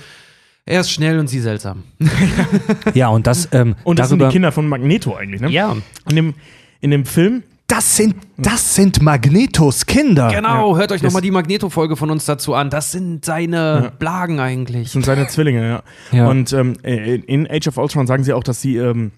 Er 0.65 0.81
ist 0.81 0.91
schnell 0.91 1.17
und 1.19 1.27
sie 1.27 1.39
seltsam. 1.39 1.83
Ja, 2.93 3.09
und 3.09 3.27
das, 3.27 3.49
ähm, 3.51 3.75
Und 3.83 3.99
das 3.99 4.09
sind 4.09 4.21
die 4.21 4.27
Kinder 4.27 4.51
von 4.51 4.67
Magneto 4.67 5.15
eigentlich, 5.15 5.41
ne? 5.41 5.49
Ja. 5.49 5.75
In 6.09 6.15
dem, 6.15 6.33
in 6.81 6.91
dem 6.91 7.05
Film. 7.05 7.43
das 7.67 7.95
sind, 7.95 8.15
das 8.37 8.75
sind 8.75 9.01
Magnetos 9.01 9.85
Kinder. 9.85 10.29
Genau, 10.29 10.75
hört 10.77 10.91
euch 10.91 11.01
nochmal 11.01 11.21
die 11.21 11.31
Magneto-Folge 11.31 11.95
von 11.95 12.09
uns 12.11 12.25
dazu 12.25 12.53
an. 12.53 12.69
Das 12.69 12.91
sind 12.91 13.23
seine 13.25 13.91
Blagen 13.97 14.39
eigentlich. 14.39 14.91
sind 14.91 15.05
seine 15.05 15.27
Zwillinge, 15.27 15.67
ja. 15.67 15.83
Ja. 16.17 16.27
Und 16.29 16.51
ähm, 16.53 16.73
in 16.83 17.23
in 17.23 17.47
Age 17.49 17.67
of 17.69 17.77
Ultron 17.77 18.07
sagen 18.07 18.23
sie 18.23 18.33
auch, 18.33 18.43
dass 18.43 18.61
sie, 18.61 18.77
ähm, 18.77 19.11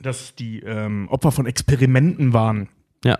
dass 0.00 0.34
die 0.36 0.60
ähm, 0.60 1.08
Opfer 1.10 1.32
von 1.32 1.46
Experimenten 1.46 2.32
waren. 2.32 2.68
Ja. 3.04 3.18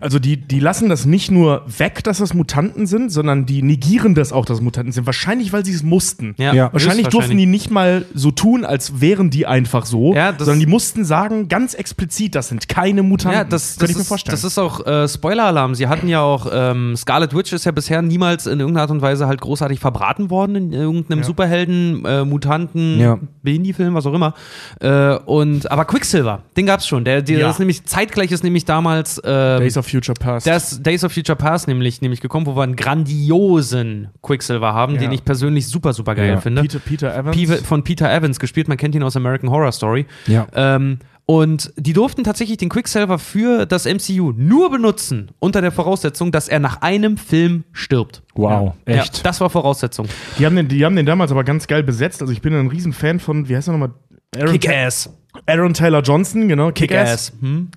Also 0.00 0.18
die, 0.18 0.36
die 0.36 0.60
lassen 0.60 0.88
das 0.88 1.06
nicht 1.06 1.30
nur 1.30 1.62
weg, 1.78 2.02
dass 2.04 2.18
das 2.18 2.34
Mutanten 2.34 2.86
sind, 2.86 3.10
sondern 3.10 3.46
die 3.46 3.62
negieren 3.62 4.14
das 4.14 4.32
auch, 4.32 4.44
dass 4.44 4.58
es 4.58 4.62
Mutanten 4.62 4.92
sind. 4.92 5.06
Wahrscheinlich, 5.06 5.52
weil 5.52 5.64
sie 5.64 5.72
es 5.72 5.82
mussten. 5.82 6.34
Ja, 6.38 6.52
Ja. 6.54 6.72
Wahrscheinlich 6.72 7.08
durften 7.08 7.36
die 7.36 7.46
nicht 7.46 7.70
mal 7.70 8.04
so 8.14 8.30
tun, 8.30 8.64
als 8.64 9.00
wären 9.00 9.30
die 9.30 9.46
einfach 9.46 9.86
so, 9.86 10.14
Ja, 10.14 10.32
das- 10.32 10.46
sondern 10.46 10.60
die 10.60 10.66
mussten 10.66 11.04
sagen, 11.04 11.48
ganz 11.48 11.74
explizit, 11.74 12.34
das 12.34 12.48
sind 12.48 12.68
keine 12.68 13.02
Mutanten. 13.02 13.38
Ja, 13.38 13.44
das, 13.44 13.76
Könnte 13.78 13.80
das, 13.80 13.90
ich 13.90 13.96
mir 13.96 14.02
ist, 14.02 14.08
vorstellen. 14.08 14.32
das 14.32 14.44
ist 14.44 14.58
auch 14.58 14.84
äh, 14.86 15.08
Spoiler-Alarm. 15.08 15.74
Sie 15.74 15.88
hatten 15.88 16.08
ja 16.08 16.20
auch, 16.20 16.46
ähm, 16.52 16.96
Scarlet 16.96 17.34
Witch 17.34 17.52
ist 17.52 17.64
ja 17.64 17.72
bisher 17.72 18.02
niemals 18.02 18.46
in 18.46 18.60
irgendeiner 18.60 18.82
Art 18.82 18.90
und 18.90 19.02
Weise 19.02 19.26
halt 19.26 19.40
großartig 19.40 19.80
verbraten 19.80 20.30
worden 20.30 20.56
in 20.56 20.72
irgendeinem 20.72 21.22
Superhelden, 21.24 22.04
äh, 22.04 22.24
Mutanten, 22.24 22.98
Ja. 22.98 23.18
Indie-Film, 23.44 23.94
was 23.94 24.06
auch 24.06 24.14
immer. 24.14 24.34
Äh, 24.80 25.16
und, 25.24 25.70
aber 25.70 25.84
Quicksilver, 25.84 26.42
den 26.56 26.66
gab's 26.66 26.86
schon. 26.86 27.04
Der, 27.04 27.22
der 27.22 27.38
Ja. 27.38 27.50
ist 27.50 27.58
nämlich, 27.58 27.84
zeitgleich 27.84 28.30
ist 28.32 28.44
nämlich 28.44 28.64
damals 28.64 29.20
ähm, 29.24 29.62
Days 29.76 29.84
of 29.84 29.86
Future 29.90 30.14
Past. 30.18 30.46
das 30.46 30.82
Days 30.82 31.04
of 31.04 31.12
Future 31.12 31.36
Past 31.36 31.68
nämlich, 31.68 32.00
nämlich 32.00 32.20
gekommen, 32.20 32.46
wo 32.46 32.56
wir 32.56 32.62
einen 32.62 32.76
grandiosen 32.76 34.08
Quicksilver 34.22 34.72
haben, 34.72 34.94
Ja. 34.94 35.00
den 35.00 35.12
ich 35.12 35.24
persönlich 35.24 35.68
super, 35.68 35.92
super 35.92 36.14
geil 36.14 36.30
Ja. 36.30 36.40
finde. 36.40 36.62
Peter, 36.62 36.78
Peter 36.78 37.14
Evans. 37.16 37.36
Peter, 37.36 37.56
von 37.58 37.84
Peter 37.84 38.12
Evans 38.12 38.38
gespielt, 38.38 38.68
man 38.68 38.76
kennt 38.76 38.94
ihn 38.94 39.02
aus 39.02 39.16
American 39.16 39.50
Horror 39.50 39.72
Story. 39.72 40.06
Ja. 40.26 40.46
Ähm, 40.54 40.98
und 41.28 41.72
die 41.76 41.92
durften 41.92 42.22
tatsächlich 42.22 42.56
den 42.58 42.68
Quicksilver 42.68 43.18
für 43.18 43.66
das 43.66 43.84
MCU 43.84 44.32
nur 44.36 44.70
benutzen, 44.70 45.32
unter 45.40 45.60
der 45.60 45.72
Voraussetzung, 45.72 46.30
dass 46.30 46.48
er 46.48 46.60
nach 46.60 46.82
einem 46.82 47.16
Film 47.16 47.64
stirbt. 47.72 48.22
Wow, 48.34 48.74
Ja, 48.86 48.94
echt. 48.96 49.26
das 49.26 49.40
war 49.40 49.50
Voraussetzung. 49.50 50.06
Die 50.38 50.46
haben, 50.46 50.54
den, 50.54 50.68
die 50.68 50.84
haben 50.84 50.94
den 50.94 51.04
damals 51.06 51.32
aber 51.32 51.42
ganz 51.44 51.66
geil 51.66 51.82
besetzt. 51.82 52.20
Also 52.20 52.32
ich 52.32 52.40
bin 52.42 52.54
ein 52.54 52.68
Riesenfan 52.68 53.18
von, 53.18 53.48
wie 53.48 53.56
heißt 53.56 53.68
er 53.68 53.72
nochmal? 53.72 53.90
Aaron, 54.36 54.52
Kick-Ass. 54.52 55.10
Aaron 55.46 55.74
Taylor 55.74 56.00
Johnson, 56.02 56.46
genau. 56.48 56.70
Kick-Ass. 56.70 57.32
Hm? 57.40 57.70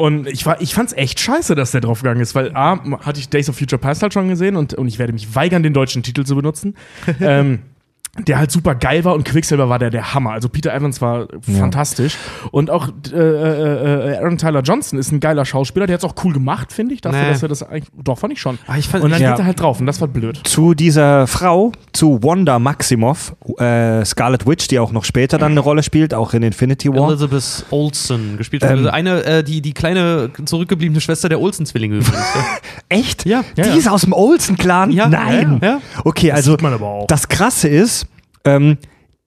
Und 0.00 0.26
ich, 0.28 0.46
war, 0.46 0.62
ich 0.62 0.72
fand's 0.72 0.94
echt 0.94 1.20
scheiße, 1.20 1.54
dass 1.54 1.72
der 1.72 1.82
draufgegangen 1.82 2.22
ist, 2.22 2.34
weil 2.34 2.56
A, 2.56 2.82
hatte 3.04 3.20
ich 3.20 3.28
Days 3.28 3.50
of 3.50 3.58
Future 3.58 3.78
Past 3.78 4.02
halt 4.02 4.14
schon 4.14 4.28
gesehen 4.28 4.56
und, 4.56 4.72
und 4.72 4.88
ich 4.88 4.98
werde 4.98 5.12
mich 5.12 5.34
weigern, 5.34 5.62
den 5.62 5.74
deutschen 5.74 6.02
Titel 6.02 6.24
zu 6.24 6.36
benutzen. 6.36 6.74
ähm, 7.20 7.58
der 8.28 8.38
halt 8.38 8.50
super 8.50 8.74
geil 8.74 9.04
war 9.04 9.14
und 9.14 9.24
Quicksilver 9.24 9.68
war 9.68 9.78
der 9.78 9.90
der 9.90 10.14
Hammer. 10.14 10.32
Also 10.32 10.48
Peter 10.48 10.72
Evans 10.74 11.00
war 11.00 11.26
fantastisch. 11.40 12.16
Und 12.50 12.70
auch 12.70 12.88
äh, 13.12 13.16
äh, 13.16 14.12
äh, 14.12 14.16
Aaron 14.18 14.38
Tyler 14.38 14.60
Johnson 14.62 14.98
ist 14.98 15.12
ein 15.12 15.20
geiler 15.20 15.44
Schauspieler, 15.44 15.86
der 15.86 15.94
hat's 15.94 16.04
auch 16.04 16.14
cool 16.24 16.32
gemacht, 16.32 16.72
finde 16.72 16.94
ich. 16.94 17.00
Dafür, 17.00 17.22
Nee. 17.22 17.28
dass 17.30 17.42
er 17.42 17.48
das 17.48 17.62
eigentlich. 17.62 17.90
Doch, 18.02 18.18
fand 18.18 18.32
ich 18.32 18.40
schon. 18.40 18.58
Ah, 18.66 18.76
ich 18.76 18.88
fand- 18.88 19.04
und 19.04 19.10
dann 19.10 19.20
Ja. 19.20 19.30
geht 19.30 19.40
er 19.40 19.46
halt 19.46 19.60
drauf 19.60 19.80
und 19.80 19.86
das 19.86 20.00
war 20.00 20.08
blöd. 20.08 20.40
Zu 20.44 20.74
dieser 20.74 21.26
Frau, 21.26 21.72
zu 21.92 22.22
Wanda 22.22 22.58
Maximoff, 22.58 23.34
äh, 23.58 24.04
Scarlet 24.04 24.46
Witch, 24.46 24.68
die 24.68 24.78
auch 24.78 24.92
noch 24.92 25.04
später 25.04 25.38
dann 25.38 25.52
eine 25.52 25.60
Rolle 25.60 25.82
spielt, 25.82 26.14
auch 26.14 26.34
in 26.34 26.42
Infinity 26.42 26.92
War. 26.94 27.08
Elizabeth 27.10 27.64
Olsen, 27.70 28.36
gespielt 28.36 28.62
Ähm. 28.64 28.86
eine, 28.88 29.24
äh, 29.24 29.44
die, 29.44 29.60
die 29.60 29.72
kleine 29.72 30.30
zurückgebliebene 30.44 31.00
Schwester 31.00 31.28
der 31.28 31.40
Olsen-Zwillinge 31.40 31.96
übrigens. 31.96 32.16
ja. 32.34 32.44
Echt? 32.88 33.26
Ja. 33.26 33.42
Die 33.56 33.60
Ja, 33.60 33.66
ja. 33.68 33.74
ist 33.74 33.88
aus 33.88 34.02
dem 34.02 34.12
Olsen-Clan? 34.12 34.90
Ja, 34.90 35.08
Nein. 35.08 35.58
ja, 35.62 35.68
ja. 35.68 35.80
Okay, 36.04 36.32
also 36.32 36.52
sieht 36.52 36.62
man 36.62 36.72
aber 36.72 36.86
auch. 36.86 37.06
das 37.06 37.28
Krasse 37.28 37.68
ist, 37.68 38.06
ähm, 38.44 38.78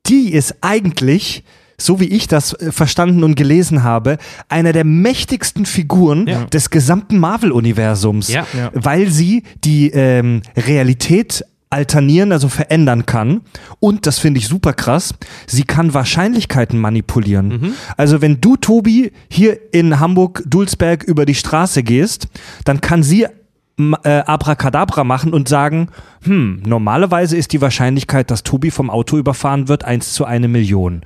die 0.08 0.34
ist 0.34 0.56
eigentlich, 0.62 1.44
so 1.80 2.00
wie 2.00 2.06
ich 2.08 2.28
das 2.28 2.54
äh, 2.54 2.72
verstanden 2.72 3.24
und 3.24 3.36
gelesen 3.36 3.84
habe, 3.84 4.18
einer 4.50 4.74
der 4.74 4.84
mächtigsten 4.86 5.66
Figuren 5.66 6.28
Ja. 6.28 6.46
des 6.46 6.70
gesamten 6.70 7.18
Marvel-Universums, 7.20 8.28
Ja. 8.30 8.46
Ja. 8.58 8.72
weil 8.74 9.10
sie 9.10 9.44
die 9.64 9.90
ähm, 9.92 10.42
Realität 10.56 11.44
alternieren, 11.70 12.32
also 12.32 12.50
verändern 12.50 13.08
kann. 13.08 13.42
Und, 13.80 14.06
das 14.06 14.20
finde 14.20 14.38
ich 14.40 14.48
super 14.48 14.74
krass, 14.74 15.16
sie 15.48 15.64
kann 15.64 15.96
Wahrscheinlichkeiten 15.96 16.80
manipulieren. 16.80 17.48
Mhm. 17.48 17.74
Also 17.98 18.22
wenn 18.22 18.40
du, 18.40 18.58
Tobi, 18.58 19.12
hier 19.28 19.58
in 19.74 20.00
Hamburg-Dulsberg 20.00 21.04
über 21.04 21.26
die 21.26 21.34
Straße 21.34 21.82
gehst, 21.82 22.28
dann 22.66 22.80
kann 22.80 23.02
sie 23.02 23.26
äh, 24.04 24.10
Abracadabra 24.26 25.04
machen 25.04 25.34
und 25.34 25.48
sagen, 25.50 25.90
hm, 26.24 26.62
normalerweise 26.66 27.38
ist 27.38 27.54
die 27.54 27.62
Wahrscheinlichkeit, 27.62 28.30
dass 28.32 28.44
Tobi 28.44 28.72
vom 28.72 28.90
Auto 28.90 29.18
überfahren 29.18 29.68
wird, 29.68 29.84
1 29.84 30.14
zu 30.14 30.26
eine 30.26 30.48
Million. 30.48 31.02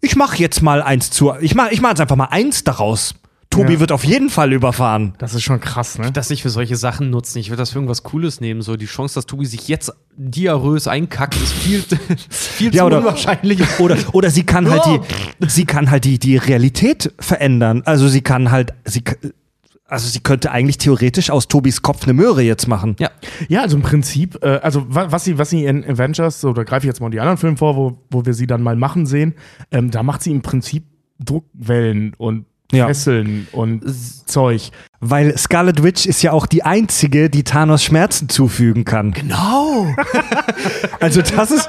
Ich 0.00 0.16
mache 0.16 0.38
jetzt 0.38 0.62
mal 0.62 0.82
eins 0.82 1.10
zu, 1.10 1.32
ich 1.40 1.54
mache 1.54 1.72
ich 1.72 1.80
mach 1.80 1.90
jetzt 1.90 2.00
einfach 2.00 2.16
mal 2.16 2.26
eins 2.30 2.64
daraus. 2.64 3.14
Tobi 3.50 3.74
Ja. 3.74 3.80
wird 3.80 3.92
auf 3.92 4.02
jeden 4.02 4.30
Fall 4.30 4.54
überfahren. 4.54 5.12
Das 5.18 5.34
ist 5.34 5.42
schon 5.42 5.60
krass, 5.60 5.98
ne? 5.98 6.10
das 6.10 6.30
nicht 6.30 6.40
für 6.40 6.48
solche 6.48 6.74
Sachen 6.76 7.10
nutzen. 7.10 7.38
Ich 7.38 7.50
würde 7.50 7.58
das 7.60 7.68
für 7.70 7.76
irgendwas 7.76 8.02
Cooles 8.02 8.40
nehmen. 8.40 8.62
So 8.62 8.76
die 8.76 8.86
Chance, 8.86 9.14
dass 9.16 9.26
Tobi 9.26 9.44
sich 9.44 9.68
jetzt 9.68 9.92
diarrös 10.16 10.88
einkackt, 10.88 11.36
ist 11.36 11.52
viel, 11.52 11.82
viel 12.30 12.74
Ja, 12.74 12.80
zu 12.80 12.86
oder- 12.86 12.98
unwahrscheinlich. 13.00 13.60
Oder, 13.78 13.96
oder 14.12 14.30
sie 14.30 14.44
kann 14.44 14.70
halt 14.70 14.82
die, 14.86 15.46
sie 15.48 15.66
kann 15.66 15.90
halt 15.90 16.04
die, 16.04 16.18
die 16.18 16.38
Realität 16.38 17.12
verändern. 17.18 17.82
Also 17.84 18.08
sie 18.08 18.22
kann 18.22 18.50
halt, 18.50 18.72
sie, 18.86 19.04
also 19.92 20.08
sie 20.08 20.20
könnte 20.20 20.50
eigentlich 20.50 20.78
theoretisch 20.78 21.30
aus 21.30 21.48
Tobis 21.48 21.82
Kopf 21.82 22.04
eine 22.04 22.14
Möhre 22.14 22.42
jetzt 22.42 22.66
machen. 22.66 22.96
Ja. 22.98 23.10
Ja, 23.48 23.60
also 23.62 23.76
im 23.76 23.82
Prinzip, 23.82 24.42
äh, 24.42 24.58
also 24.62 24.84
wa 24.88 25.12
was 25.12 25.24
sie, 25.24 25.38
was 25.38 25.50
sie 25.50 25.64
in 25.66 25.84
Avengers, 25.84 26.40
so 26.40 26.52
da 26.52 26.64
greife 26.64 26.86
ich 26.86 26.88
jetzt 26.88 27.00
mal 27.00 27.10
die 27.10 27.20
anderen 27.20 27.38
Filme 27.38 27.56
vor, 27.58 27.76
wo, 27.76 27.98
wo 28.10 28.24
wir 28.24 28.34
sie 28.34 28.46
dann 28.46 28.62
mal 28.62 28.74
machen 28.74 29.04
sehen, 29.06 29.34
ähm, 29.70 29.90
da 29.90 30.02
macht 30.02 30.22
sie 30.22 30.30
im 30.30 30.42
Prinzip 30.42 30.84
Druckwellen 31.22 32.14
und 32.16 32.46
Ja. 32.72 32.86
Fesseln 32.86 33.46
und 33.52 33.82
Zeug. 34.26 34.70
Weil 35.00 35.36
Scarlet 35.36 35.82
Witch 35.82 36.06
ist 36.06 36.22
ja 36.22 36.32
auch 36.32 36.46
die 36.46 36.62
einzige, 36.62 37.28
die 37.28 37.44
Thanos 37.44 37.84
Schmerzen 37.84 38.30
zufügen 38.30 38.84
kann. 38.84 39.12
Genau. 39.12 39.94
Also 41.00 41.20
das 41.20 41.50
ist, 41.50 41.68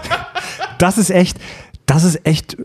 das 0.78 0.98
ist 0.98 1.10
echt, 1.10 1.40
das 1.86 2.04
ist 2.04 2.26
echt 2.26 2.56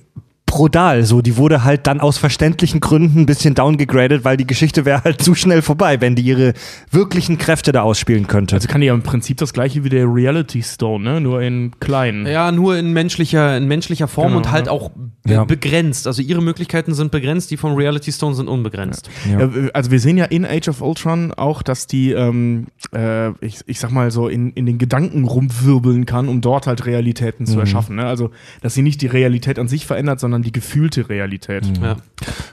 brutal. 0.48 1.04
So, 1.04 1.20
die 1.22 1.36
wurde 1.36 1.62
halt 1.62 1.86
dann 1.86 2.00
aus 2.00 2.18
verständlichen 2.18 2.80
Gründen 2.80 3.20
ein 3.20 3.26
bisschen 3.26 3.54
downgegradet, 3.54 4.24
weil 4.24 4.36
die 4.36 4.46
Geschichte 4.46 4.84
wäre 4.84 5.04
halt 5.04 5.22
zu 5.22 5.34
schnell 5.34 5.62
vorbei, 5.62 6.00
wenn 6.00 6.16
die 6.16 6.22
ihre 6.22 6.54
wirklichen 6.90 7.38
Kräfte 7.38 7.70
da 7.70 7.82
ausspielen 7.82 8.26
könnte. 8.26 8.56
Also 8.56 8.66
kann 8.66 8.80
die 8.80 8.88
ja 8.88 8.94
im 8.94 9.02
Prinzip 9.02 9.36
das 9.36 9.52
gleiche 9.52 9.84
wie 9.84 9.88
der 9.88 10.06
Reality 10.06 10.62
Stone, 10.62 11.04
ne? 11.04 11.20
Nur 11.20 11.42
in 11.42 11.72
klein. 11.78 12.26
Ja, 12.26 12.50
nur 12.50 12.76
in 12.76 12.92
menschlicher, 12.92 13.56
in 13.56 13.66
menschlicher 13.68 14.08
Form 14.08 14.28
Genau, 14.28 14.38
und 14.38 14.50
halt 14.50 14.66
ja. 14.66 14.72
auch 14.72 14.90
be 14.90 15.32
Ja. 15.32 15.44
begrenzt. 15.44 16.06
Also 16.06 16.22
ihre 16.22 16.42
Möglichkeiten 16.42 16.94
sind 16.94 17.10
begrenzt, 17.12 17.50
die 17.50 17.56
von 17.56 17.74
Reality 17.74 18.10
Stone 18.10 18.34
sind 18.34 18.48
unbegrenzt. 18.48 19.08
Ja. 19.30 19.40
Ja, 19.40 19.50
also 19.74 19.90
wir 19.90 20.00
sehen 20.00 20.16
ja 20.16 20.24
in 20.24 20.44
Age 20.46 20.68
of 20.68 20.80
Ultron 20.80 21.32
auch, 21.34 21.62
dass 21.62 21.86
die, 21.86 22.12
ähm, 22.12 22.66
äh, 22.94 23.28
ich, 23.44 23.60
ich 23.66 23.78
sag 23.78 23.90
mal 23.92 24.10
so, 24.10 24.28
in, 24.28 24.50
in 24.52 24.66
den 24.66 24.78
Gedanken 24.78 25.24
rumwirbeln 25.24 26.06
kann, 26.06 26.28
um 26.28 26.40
dort 26.40 26.66
halt 26.66 26.86
Realitäten 26.86 27.46
zu 27.46 27.60
erschaffen. 27.60 27.96
Ne? 27.96 28.06
Also, 28.06 28.30
dass 28.62 28.74
sie 28.74 28.82
nicht 28.82 29.02
die 29.02 29.06
Realität 29.06 29.58
an 29.58 29.68
sich 29.68 29.86
verändert, 29.86 30.18
sondern 30.20 30.37
die 30.42 30.52
gefühlte 30.52 31.08
Realität. 31.08 31.64
Ja. 31.80 31.96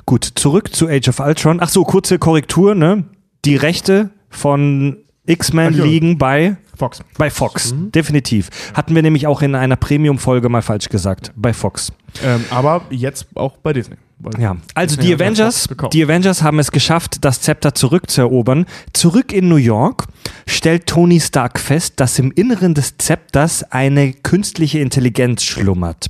Gut, 0.06 0.26
zurück 0.36 0.74
zu 0.74 0.88
Age 0.88 1.10
of 1.10 1.20
Ultron. 1.20 1.60
Ach 1.62 1.70
so, 1.70 1.84
kurze 1.84 2.20
Korrektur, 2.20 2.76
ne? 2.76 3.06
Die 3.46 3.56
Rechte 3.56 4.10
von 4.30 4.98
X-Men 5.26 5.74
liegen 5.74 6.18
bei 6.18 6.58
Fox. 6.78 7.00
bei 7.18 7.30
Fox, 7.30 7.74
definitiv. 7.76 8.50
Hatten 8.74 8.96
wir 8.96 9.02
nämlich 9.02 9.28
auch 9.28 9.42
in 9.42 9.56
einer 9.56 9.76
Premium-Folge 9.76 10.50
mal 10.50 10.62
falsch 10.62 10.90
gesagt. 10.90 11.32
Bei 11.36 11.54
Fox. 11.54 11.92
Ähm, 12.24 12.44
aber 12.50 12.84
jetzt 12.90 13.28
auch 13.36 13.58
bei 13.58 13.74
Disney. 13.74 13.96
Ja, 14.40 14.56
also 14.74 15.00
die 15.00 15.14
Avengers, 15.14 15.68
die 15.92 16.04
Avengers 16.04 16.42
haben 16.42 16.58
es 16.60 16.72
geschafft, 16.72 17.26
das 17.26 17.42
Zepter 17.42 17.76
zurückzuerobern. 17.76 18.66
Zurück 18.94 19.34
in 19.34 19.50
New 19.50 19.58
York 19.58 20.06
stellt 20.48 20.88
Tony 20.88 21.20
Stark 21.20 21.60
fest, 21.60 22.00
dass 22.00 22.18
im 22.18 22.32
Inneren 22.32 22.74
des 22.74 22.98
Zepters 22.98 23.64
eine 23.72 24.14
künstliche 24.14 24.80
Intelligenz 24.80 25.44
schlummert. 25.44 26.08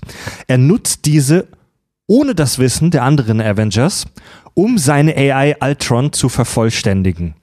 Er 0.47 0.59
nutzt 0.59 1.05
diese 1.05 1.47
ohne 2.07 2.35
das 2.35 2.59
Wissen 2.59 2.91
der 2.91 3.03
anderen 3.03 3.41
Avengers, 3.41 4.05
um 4.53 4.77
seine 4.77 5.15
AI 5.15 5.55
Ultron 5.61 6.13
zu 6.13 6.29
vervollständigen. 6.29 7.35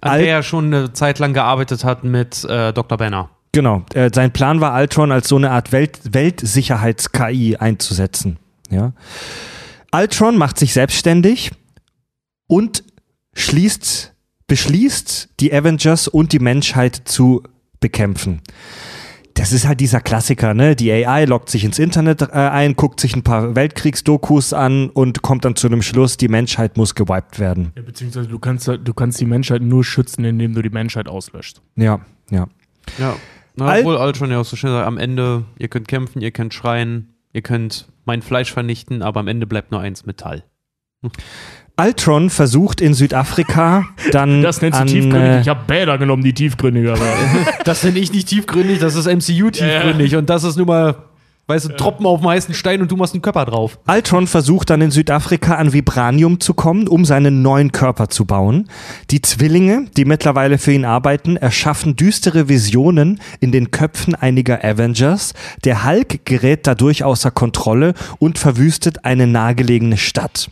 An 0.00 0.10
Al- 0.12 0.18
der 0.22 0.28
er 0.36 0.42
schon 0.42 0.66
eine 0.66 0.92
Zeit 0.92 1.18
lang 1.18 1.34
gearbeitet 1.34 1.84
hat 1.84 2.04
mit 2.04 2.44
äh, 2.44 2.72
Dr. 2.72 2.98
Banner. 2.98 3.30
Genau, 3.52 3.82
äh, 3.94 4.10
sein 4.14 4.32
Plan 4.32 4.60
war 4.60 4.78
Ultron 4.78 5.10
als 5.10 5.28
so 5.28 5.36
eine 5.36 5.50
Art 5.50 5.72
Welt 5.72 6.00
Weltsicherheits-KI 6.12 7.56
einzusetzen. 7.56 8.38
Ja. 8.70 8.92
Ultron 9.92 10.36
macht 10.36 10.58
sich 10.58 10.74
selbstständig 10.74 11.50
und 12.46 12.84
schließt, 13.32 14.12
beschließt, 14.46 15.30
die 15.40 15.52
Avengers 15.52 16.08
und 16.08 16.32
die 16.32 16.38
Menschheit 16.38 17.02
zu 17.06 17.42
bekämpfen. 17.80 18.42
Das 19.38 19.52
ist 19.52 19.68
halt 19.68 19.78
dieser 19.78 20.00
Klassiker, 20.00 20.52
ne? 20.52 20.74
Die 20.74 20.90
AI 20.92 21.24
loggt 21.24 21.48
sich 21.48 21.62
ins 21.64 21.78
Internet 21.78 22.22
äh, 22.22 22.26
ein, 22.32 22.74
guckt 22.74 22.98
sich 22.98 23.14
ein 23.14 23.22
paar 23.22 23.54
Weltkriegsdokus 23.54 24.52
an 24.52 24.90
und 24.90 25.22
kommt 25.22 25.44
dann 25.44 25.54
zu 25.54 25.68
dem 25.68 25.80
Schluss, 25.80 26.16
die 26.16 26.26
Menschheit 26.28 26.76
muss 26.76 26.96
gewiped 26.96 27.38
werden. 27.38 27.70
Ja, 27.76 27.82
beziehungsweise 27.82 28.28
du 28.28 28.38
kannst, 28.40 28.66
du 28.66 28.94
kannst 28.94 29.20
die 29.20 29.26
Menschheit 29.26 29.62
nur 29.62 29.84
schützen, 29.84 30.24
indem 30.24 30.54
du 30.54 30.62
die 30.62 30.70
Menschheit 30.70 31.08
auslöscht. 31.08 31.62
Ja, 31.76 32.00
ja. 32.30 32.48
Ja. 32.98 33.14
Na, 33.54 33.66
Al- 33.66 33.80
obwohl 33.80 33.96
Ultron 33.96 34.30
ja 34.32 34.40
auch 34.40 34.44
so 34.44 34.56
schnell 34.56 34.72
sagt, 34.72 34.86
am 34.86 34.98
Ende, 34.98 35.44
ihr 35.58 35.68
könnt 35.68 35.86
kämpfen, 35.86 36.20
ihr 36.20 36.32
könnt 36.32 36.52
schreien, 36.52 37.14
ihr 37.32 37.42
könnt 37.42 37.88
mein 38.04 38.22
Fleisch 38.22 38.52
vernichten, 38.52 39.02
aber 39.02 39.20
am 39.20 39.28
Ende 39.28 39.46
bleibt 39.46 39.70
nur 39.70 39.80
eins 39.80 40.04
Metall. 40.04 40.42
Ultron 41.80 42.28
versucht 42.30 42.80
in 42.80 42.92
Südafrika 42.94 43.86
dann 44.12 44.42
Das 44.42 44.60
nennt 44.62 44.74
sie 44.74 44.80
an, 44.80 44.86
tiefgründig. 44.88 45.20
äh, 45.30 45.40
Ich 45.42 45.48
habe 45.48 45.60
Bäder 45.66 45.96
genommen, 45.98 46.22
die 46.24 46.32
tiefgründiger 46.34 46.98
waren. 46.98 47.46
Das 47.64 47.84
nenne 47.84 47.98
ich 47.98 48.12
nicht 48.12 48.28
tiefgründig, 48.28 48.78
das 48.80 48.94
ist 48.94 49.06
MCU 49.06 49.50
tiefgründig 49.50 50.16
und 50.16 50.28
das 50.30 50.42
ist 50.44 50.56
nur 50.56 50.66
mal, 50.66 50.94
weißt 51.48 51.64
du, 51.64 51.76
Tropfen 51.76 52.06
auf 52.06 52.20
dem 52.20 52.28
heißen 52.28 52.54
Stein 52.54 52.82
und 52.82 52.90
du 52.90 52.96
machst 52.96 53.14
einen 53.14 53.22
Körper 53.22 53.46
drauf. 53.46 53.78
Ultron 53.86 54.26
versucht 54.26 54.70
dann 54.70 54.82
in 54.82 54.90
Südafrika 54.90 55.54
an 55.54 55.72
Vibranium 55.72 56.40
zu 56.40 56.54
kommen, 56.54 56.86
um 56.86 57.04
seinen 57.04 57.42
neuen 57.42 57.72
Körper 57.72 58.08
zu 58.08 58.26
bauen. 58.26 58.68
Die 59.10 59.22
Zwillinge, 59.22 59.86
die 59.96 60.04
mittlerweile 60.04 60.58
für 60.58 60.72
ihn 60.72 60.84
arbeiten, 60.84 61.36
erschaffen 61.36 61.96
düstere 61.96 62.48
Visionen 62.48 63.20
in 63.40 63.50
den 63.50 63.70
Köpfen 63.70 64.14
einiger 64.14 64.62
Avengers. 64.62 65.32
Der 65.64 65.84
Hulk 65.84 66.26
gerät 66.26 66.66
dadurch 66.66 67.02
außer 67.02 67.30
Kontrolle 67.30 67.94
und 68.18 68.38
verwüstet 68.38 69.04
eine 69.06 69.26
nahegelegene 69.26 69.96
Stadt. 69.96 70.50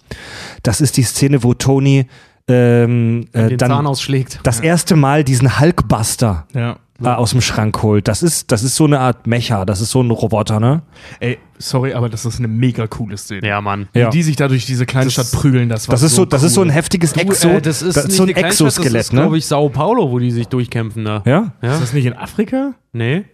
Das 0.62 0.80
ist 0.80 0.96
die 0.96 1.02
Szene, 1.02 1.42
wo 1.42 1.52
Tony 1.52 2.06
ähm, 2.48 3.26
äh, 3.32 3.48
den 3.48 3.58
dann 3.58 3.70
Zahn 3.70 3.86
ausschlägt. 3.86 4.40
das 4.44 4.60
erste 4.60 4.96
Mal 4.96 5.24
diesen 5.24 5.58
Hulkbuster 5.58 6.46
ja. 6.54 6.78
Äh, 7.02 7.08
aus 7.08 7.30
dem 7.30 7.40
Schrank 7.40 7.82
holt. 7.82 8.08
Das 8.08 8.22
ist, 8.22 8.52
das 8.52 8.62
ist 8.62 8.76
so 8.76 8.84
eine 8.84 9.00
Art 9.00 9.26
Mecha, 9.26 9.64
das 9.64 9.80
ist 9.80 9.90
so 9.90 10.02
ein 10.02 10.10
Roboter, 10.10 10.60
ne? 10.60 10.82
Ey, 11.20 11.38
sorry, 11.58 11.92
aber 11.94 12.08
das 12.08 12.24
ist 12.24 12.38
eine 12.38 12.48
mega 12.48 12.86
coole 12.86 13.16
Szene. 13.16 13.46
Ja, 13.46 13.60
Mann. 13.60 13.88
Wie 13.92 13.98
Ja. 14.00 14.10
die 14.10 14.22
sich 14.22 14.36
da 14.36 14.48
durch 14.48 14.66
diese 14.66 14.86
kleine 14.86 15.10
Stadt 15.10 15.30
prügeln, 15.32 15.68
das 15.68 15.88
war 15.88 15.92
Das 15.94 16.02
ist 16.02 16.14
so, 16.14 16.24
das 16.24 16.42
ist 16.42 16.54
so 16.54 16.62
ein 16.62 16.68
cool. 16.68 16.74
heftiges 16.74 17.12
Du, 17.12 17.20
Exo, 17.20 17.48
äh, 17.48 17.60
das 17.62 17.82
ist, 17.82 17.96
nicht 17.96 18.12
so 18.12 18.22
ein 18.24 18.28
Exoskelett, 18.30 18.94
das 18.94 19.06
ist, 19.06 19.12
ne? 19.12 19.20
glaube 19.22 19.38
ich, 19.38 19.46
Sao 19.46 19.68
Paulo, 19.68 20.10
wo 20.10 20.18
die 20.18 20.30
sich 20.30 20.48
durchkämpfen 20.48 21.04
da. 21.04 21.22
Ja? 21.26 21.52
Ja? 21.62 21.74
Ist 21.74 21.82
das 21.82 21.92
nicht 21.92 22.06
in 22.06 22.14
Afrika? 22.14 22.72
Nee? 22.92 23.24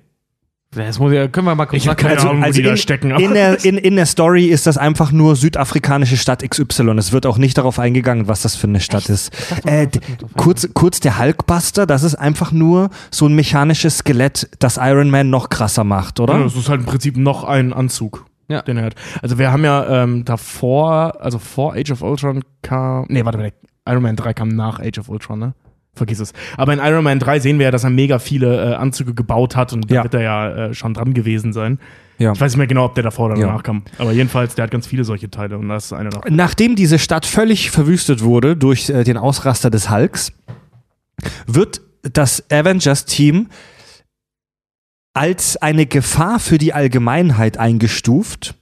Das 0.75 0.99
muss 0.99 1.13
ja, 1.13 1.29
können 1.29 1.47
wir 1.47 1.55
mal 1.55 1.67
kurz 1.67 1.83
Ich 1.83 1.89
hab 1.89 1.99
keine 1.99 2.15
nachgucken. 2.15 2.37
Ahnung, 2.39 2.49
wo 2.49 2.53
die 2.53 2.63
da 2.63 2.71
in, 2.71 2.77
stecken, 2.79 3.13
aber- 3.13 3.23
in, 3.23 3.35
der, 3.35 3.63
in, 3.65 3.77
in 3.77 3.95
der 3.97 4.07
Story 4.07 4.47
ist 4.47 4.67
das 4.67 4.79
einfach 4.79 5.13
nur 5.13 5.37
südafrikanische 5.37 6.17
Stadt 6.17 6.43
XY. 6.49 6.93
Es 6.97 7.13
wird 7.13 7.27
auch 7.27 7.37
nicht 7.37 7.59
darauf 7.59 7.79
eingegangen, 7.79 8.27
was 8.27 8.41
das 8.41 8.57
für 8.57 8.69
eine 8.69 8.81
Stadt 8.81 9.11
ist. 9.11 9.31
Äh, 9.67 9.87
d- 9.89 10.01
kurz, 10.37 10.67
kurz 10.73 11.01
der 11.01 11.19
Hulkbuster, 11.19 11.85
das 11.87 12.03
ist 12.05 12.15
einfach 12.15 12.53
nur 12.53 12.89
so 13.11 13.27
ein 13.27 13.35
mechanisches 13.35 13.99
Skelett, 13.99 14.49
das 14.61 14.79
Iron 14.79 15.11
Man 15.11 15.29
noch 15.29 15.51
krasser 15.51 15.85
macht, 15.85 16.21
oder? 16.21 16.39
Ja, 16.39 16.45
das 16.45 16.57
ist 16.57 16.71
halt 16.71 16.81
im 16.81 16.87
Prinzip 16.87 17.19
noch 17.19 17.45
ein 17.45 17.75
Anzug, 17.75 18.25
Ja. 18.49 18.63
den 18.63 18.79
er 18.79 18.85
hat. 18.87 18.95
Also 19.21 19.39
wir 19.39 19.53
haben 19.53 19.65
ja 19.65 20.03
ähm, 20.05 20.25
davor, 20.25 21.21
also 21.21 21.39
vor 21.39 21.75
Age 21.75 21.91
of 21.91 22.01
Ultron 22.01 22.43
kam, 22.63 23.05
nee, 23.11 23.23
warte 23.27 23.37
mal, 23.37 23.53
Iron 23.87 24.03
Man 24.03 24.17
3 24.17 24.33
kam 24.33 24.49
nach 24.49 24.81
Age 24.81 24.99
of 25.01 25.09
Ultron, 25.11 25.39
ne? 25.39 25.55
Vergiss 25.95 26.21
es. 26.21 26.33
Aber 26.57 26.73
in 26.73 26.79
Iron 26.79 27.05
Man 27.05 27.19
3 27.19 27.39
sehen 27.41 27.59
wir 27.59 27.65
ja, 27.65 27.71
dass 27.71 27.85
er 27.85 27.91
mega 27.91 28.19
viele 28.19 28.73
äh, 28.73 28.75
Anzüge 28.77 29.13
gebaut 29.13 29.57
hat 29.57 29.73
und 29.75 29.91
da 29.91 29.95
Ja. 29.97 30.03
wird 30.05 30.15
er 30.15 30.23
ja 30.23 30.51
äh, 30.69 30.75
schon 30.75 30.95
dran 30.95 31.13
gewesen 31.13 31.53
sein. 31.53 31.79
Ja. 32.19 32.33
Ich 32.33 32.41
weiß 32.41 32.53
nicht 32.53 32.59
mehr 32.59 32.67
genau, 32.67 32.87
ob 32.87 32.95
der 32.95 33.05
davor 33.05 33.27
oder 33.27 33.37
Ja. 33.39 33.47
danach 33.49 33.63
kam. 33.63 33.83
Aber 33.99 34.13
jedenfalls, 34.13 34.55
der 34.55 34.63
hat 34.65 34.71
ganz 34.71 34.87
viele 34.87 35.05
solche 35.05 35.31
Teile 35.31 35.59
und 35.59 35.69
das 35.69 35.87
ist 35.87 35.93
eine 35.93 36.09
davon. 36.09 36.35
Nachdem 36.35 36.77
diese 36.77 36.99
Stadt 36.99 37.27
völlig 37.27 37.71
verwüstet 37.71 38.23
wurde 38.23 38.57
durch 38.57 38.89
äh, 38.89 39.05
den 39.05 39.19
Ausraster 39.19 39.69
des 39.69 39.91
Hulks, 39.91 40.33
wird 41.47 41.83
das 42.03 42.51
Avengers-Team 42.51 43.49
als 45.15 45.59
eine 45.59 45.85
Gefahr 45.85 46.41
für 46.41 46.57
die 46.57 46.73
Allgemeinheit 46.73 47.59
eingestuft 47.59 48.55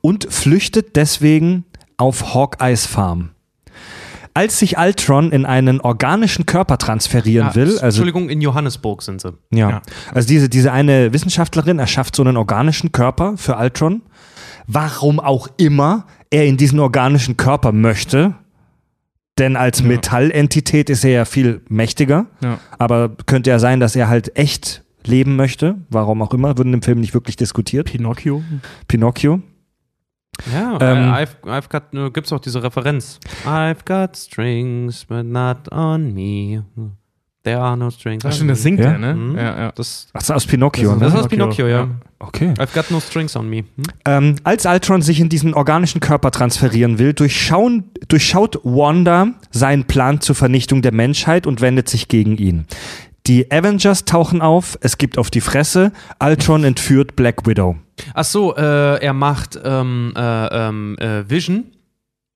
und 0.00 0.32
flüchtet 0.32 0.96
deswegen 0.96 1.64
auf 1.98 2.34
Hawkeyes 2.34 2.86
Farm. 2.86 3.30
Als 4.34 4.58
sich 4.58 4.78
Ultron 4.78 5.30
in 5.30 5.44
einen 5.44 5.80
organischen 5.80 6.46
Körper 6.46 6.78
transferieren 6.78 7.48
Ah, 7.48 7.54
will, 7.54 7.68
also 7.72 7.84
Entschuldigung, 7.84 8.28
in 8.30 8.40
Johannesburg 8.40 9.02
sind 9.02 9.20
sie. 9.20 9.34
ja. 9.52 9.68
Ja. 9.70 9.82
Also 10.14 10.26
diese, 10.28 10.48
diese 10.48 10.72
eine 10.72 11.12
Wissenschaftlerin 11.12 11.78
erschafft 11.78 12.16
so 12.16 12.22
einen 12.22 12.36
organischen 12.36 12.92
Körper 12.92 13.36
für 13.36 13.56
Ultron. 13.56 14.02
Warum 14.66 15.20
auch 15.20 15.48
immer 15.58 16.06
er 16.30 16.46
in 16.46 16.56
diesen 16.56 16.80
organischen 16.80 17.36
Körper 17.36 17.72
möchte. 17.72 18.34
Denn 19.38 19.56
als 19.56 19.82
Metallentität 19.82 20.88
ist 20.90 21.04
er 21.04 21.10
ja 21.10 21.24
viel 21.24 21.60
mächtiger. 21.68 22.26
Ja. 22.42 22.58
Aber 22.78 23.10
könnte 23.26 23.50
ja 23.50 23.58
sein, 23.58 23.80
dass 23.80 23.96
er 23.96 24.08
halt 24.08 24.36
echt 24.36 24.82
leben 25.04 25.36
möchte. 25.36 25.76
Warum 25.90 26.22
auch 26.22 26.32
immer. 26.32 26.56
Wird 26.56 26.66
in 26.66 26.72
dem 26.72 26.82
Film 26.82 27.00
nicht 27.00 27.12
wirklich 27.14 27.36
diskutiert. 27.36 27.90
Pinocchio. 27.90 28.42
Pinocchio. 28.88 29.40
Ja, 30.52 30.78
Ähm, 30.80 31.12
I've, 31.12 31.28
I've 31.44 31.68
got, 31.68 31.94
äh, 31.94 32.10
gibt's 32.10 32.32
auch 32.32 32.40
diese 32.40 32.62
Referenz. 32.62 33.20
I've 33.46 33.84
got 33.84 34.16
strings, 34.16 35.04
but 35.04 35.24
not 35.24 35.70
on 35.70 36.12
me. 36.14 36.64
There 37.44 37.58
are 37.60 37.76
no 37.76 37.90
strings. 37.90 38.24
Ach 38.24 38.28
on 38.28 38.32
stimmt, 38.34 38.50
das 38.52 38.62
singt 38.62 38.80
Ja? 38.80 38.92
er, 38.92 38.98
ne? 38.98 39.14
Mhm. 39.14 39.36
Ja, 39.36 39.58
ja. 39.58 39.72
Das, 39.72 40.08
Ach, 40.12 40.20
so, 40.20 40.34
aus 40.34 40.46
Pinocchio. 40.46 40.90
Das 40.90 40.94
ist- 40.94 40.98
ne? 41.00 41.04
das 41.06 41.14
ist 41.14 41.20
aus 41.20 41.28
Pinocchio, 41.28 41.66
ja. 41.66 41.88
Okay. 42.20 42.54
I've 42.58 42.72
got 42.72 42.88
no 42.92 43.00
strings 43.00 43.34
on 43.34 43.48
me. 43.50 43.58
Hm? 43.58 43.66
Ähm, 44.06 44.34
als 44.44 44.64
Ultron 44.64 45.02
sich 45.02 45.18
in 45.18 45.28
diesen 45.28 45.52
organischen 45.54 46.00
Körper 46.00 46.30
transferieren 46.30 47.00
will, 47.00 47.14
durchschauen, 47.14 47.90
durchschaut 48.06 48.60
Wanda 48.62 49.28
seinen 49.50 49.84
Plan 49.84 50.20
zur 50.20 50.36
Vernichtung 50.36 50.82
der 50.82 50.92
Menschheit 50.92 51.48
und 51.48 51.60
wendet 51.60 51.88
sich 51.88 52.06
gegen 52.06 52.36
ihn. 52.36 52.66
Die 53.26 53.50
Avengers 53.52 54.04
tauchen 54.04 54.42
auf, 54.42 54.76
es 54.80 54.98
gibt 54.98 55.16
auf 55.16 55.30
die 55.30 55.40
Fresse, 55.40 55.92
Ultron 56.22 56.64
entführt 56.64 57.14
Black 57.14 57.46
Widow. 57.46 57.76
Ach 58.14 58.24
so, 58.24 58.56
äh, 58.56 59.00
er 59.02 59.12
macht 59.12 59.58
ähm, 59.64 60.12
äh, 60.16 60.46
ähm, 60.68 60.96
äh, 60.98 61.28
Vision. 61.30 61.64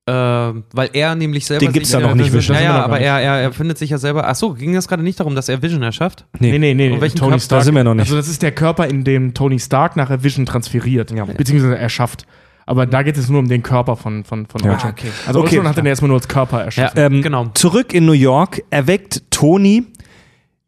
Äh, 0.09 0.13
weil 0.13 0.91
er 0.93 1.17
nämlich 1.17 1.45
selber. 1.47 1.65
Den 1.67 1.73
gibt's 1.73 1.91
sich- 1.91 1.99
ja 2.01 2.07
noch 2.07 2.15
nicht, 2.15 2.33
Vision. 2.33 2.57
Ja, 2.57 2.63
ja, 2.63 2.77
noch 2.79 2.85
aber 2.85 3.01
er, 3.01 3.19
er, 3.21 3.41
er 3.41 3.53
findet 3.53 3.77
sich 3.79 3.91
ja 3.91 3.99
selber. 3.99 4.29
Ach 4.29 4.37
so, 4.37 4.53
ging 4.55 4.73
das 4.73 4.87
gerade 4.87 5.03
nicht 5.03 5.19
darum, 5.19 5.35
dass 5.35 5.49
er 5.49 5.61
Vision 5.63 5.83
erschafft? 5.83 6.25
Nee, 6.39 6.57
nee, 6.61 6.75
nee. 6.75 7.01
Welchen 7.01 7.19
Tony 7.19 7.41
Stark. 7.41 7.59
Da 7.61 7.65
sind 7.65 7.75
wir 7.75 7.83
noch 7.83 7.95
nicht. 7.95 8.03
Also 8.05 8.15
das 8.17 8.29
ist 8.29 8.41
der 8.43 8.53
Körper, 8.53 8.87
in 8.87 9.03
dem 9.03 9.35
Tony 9.35 9.59
Stark 9.59 9.97
nachher 9.97 10.23
Vision 10.23 10.47
transferiert, 10.47 11.11
Ja. 11.11 11.25
beziehungsweise 11.25 11.77
erschafft. 11.77 12.25
Aber 12.67 12.87
da 12.87 13.03
geht 13.03 13.17
es 13.17 13.29
nur 13.29 13.41
um 13.41 13.49
den 13.49 13.65
Körper 13.65 13.97
von, 13.97 14.23
von, 14.23 14.47
von 14.47 14.61
Ja. 14.63 14.73
Ultron. 14.75 14.91
Okay. 14.93 15.09
Also 15.27 15.41
Okay. 15.41 15.57
Ultron 15.57 15.69
hat 15.71 15.77
den 15.77 15.87
erstmal 15.87 16.09
nur 16.09 16.19
als 16.19 16.29
Körper 16.29 16.63
erschaffen. 16.65 16.99
Ähm, 17.01 17.23
genau. 17.23 17.47
Zurück 17.55 17.93
in 17.93 18.07
New 18.07 18.13
York 18.13 18.63
erweckt 18.71 19.23
Tony 19.33 19.87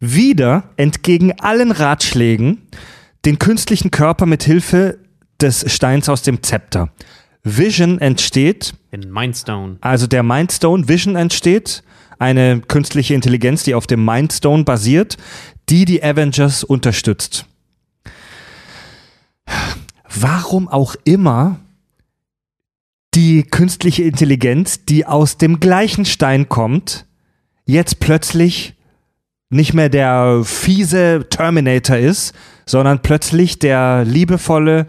wieder 0.01 0.71
entgegen 0.77 1.33
allen 1.41 1.73
Ratschlägen 1.73 2.63
den 3.25 3.39
künstlichen 3.39 3.91
Körper 3.91 4.27
mit 4.27 4.45
Hilfe 4.45 4.99
des 5.41 5.73
Steins 5.73 6.09
aus 6.09 6.23
dem 6.23 6.43
Zepter. 6.43 6.91
Vision 7.43 8.01
entsteht, 8.01 8.75
In 8.91 9.11
Mindstone. 9.11 9.79
also 9.81 10.07
der 10.07 10.23
Mindstone 10.23 10.89
Vision 10.89 11.17
entsteht, 11.17 11.83
eine 12.19 12.61
künstliche 12.61 13.15
Intelligenz, 13.15 13.63
die 13.63 13.75
auf 13.75 13.87
dem 13.87 14.05
Mindstone 14.05 14.65
basiert, 14.65 15.17
die 15.69 15.85
die 15.85 16.03
Avengers 16.03 16.65
unterstützt. 16.65 17.47
Warum 20.09 20.69
auch 20.69 20.97
immer 21.05 21.61
die 23.15 23.43
künstliche 23.43 24.03
Intelligenz, 24.03 24.85
die 24.85 25.07
aus 25.07 25.37
dem 25.37 25.61
gleichen 25.61 26.05
Stein 26.05 26.49
kommt, 26.49 27.07
jetzt 27.65 28.01
plötzlich 28.01 28.75
nicht 29.51 29.75
mehr 29.75 29.89
der 29.89 30.43
fiese 30.45 31.27
Terminator 31.31 31.97
ist, 31.97 32.35
sondern 32.67 33.01
plötzlich 33.01 33.59
der 33.59 34.05
liebevolle, 34.05 34.87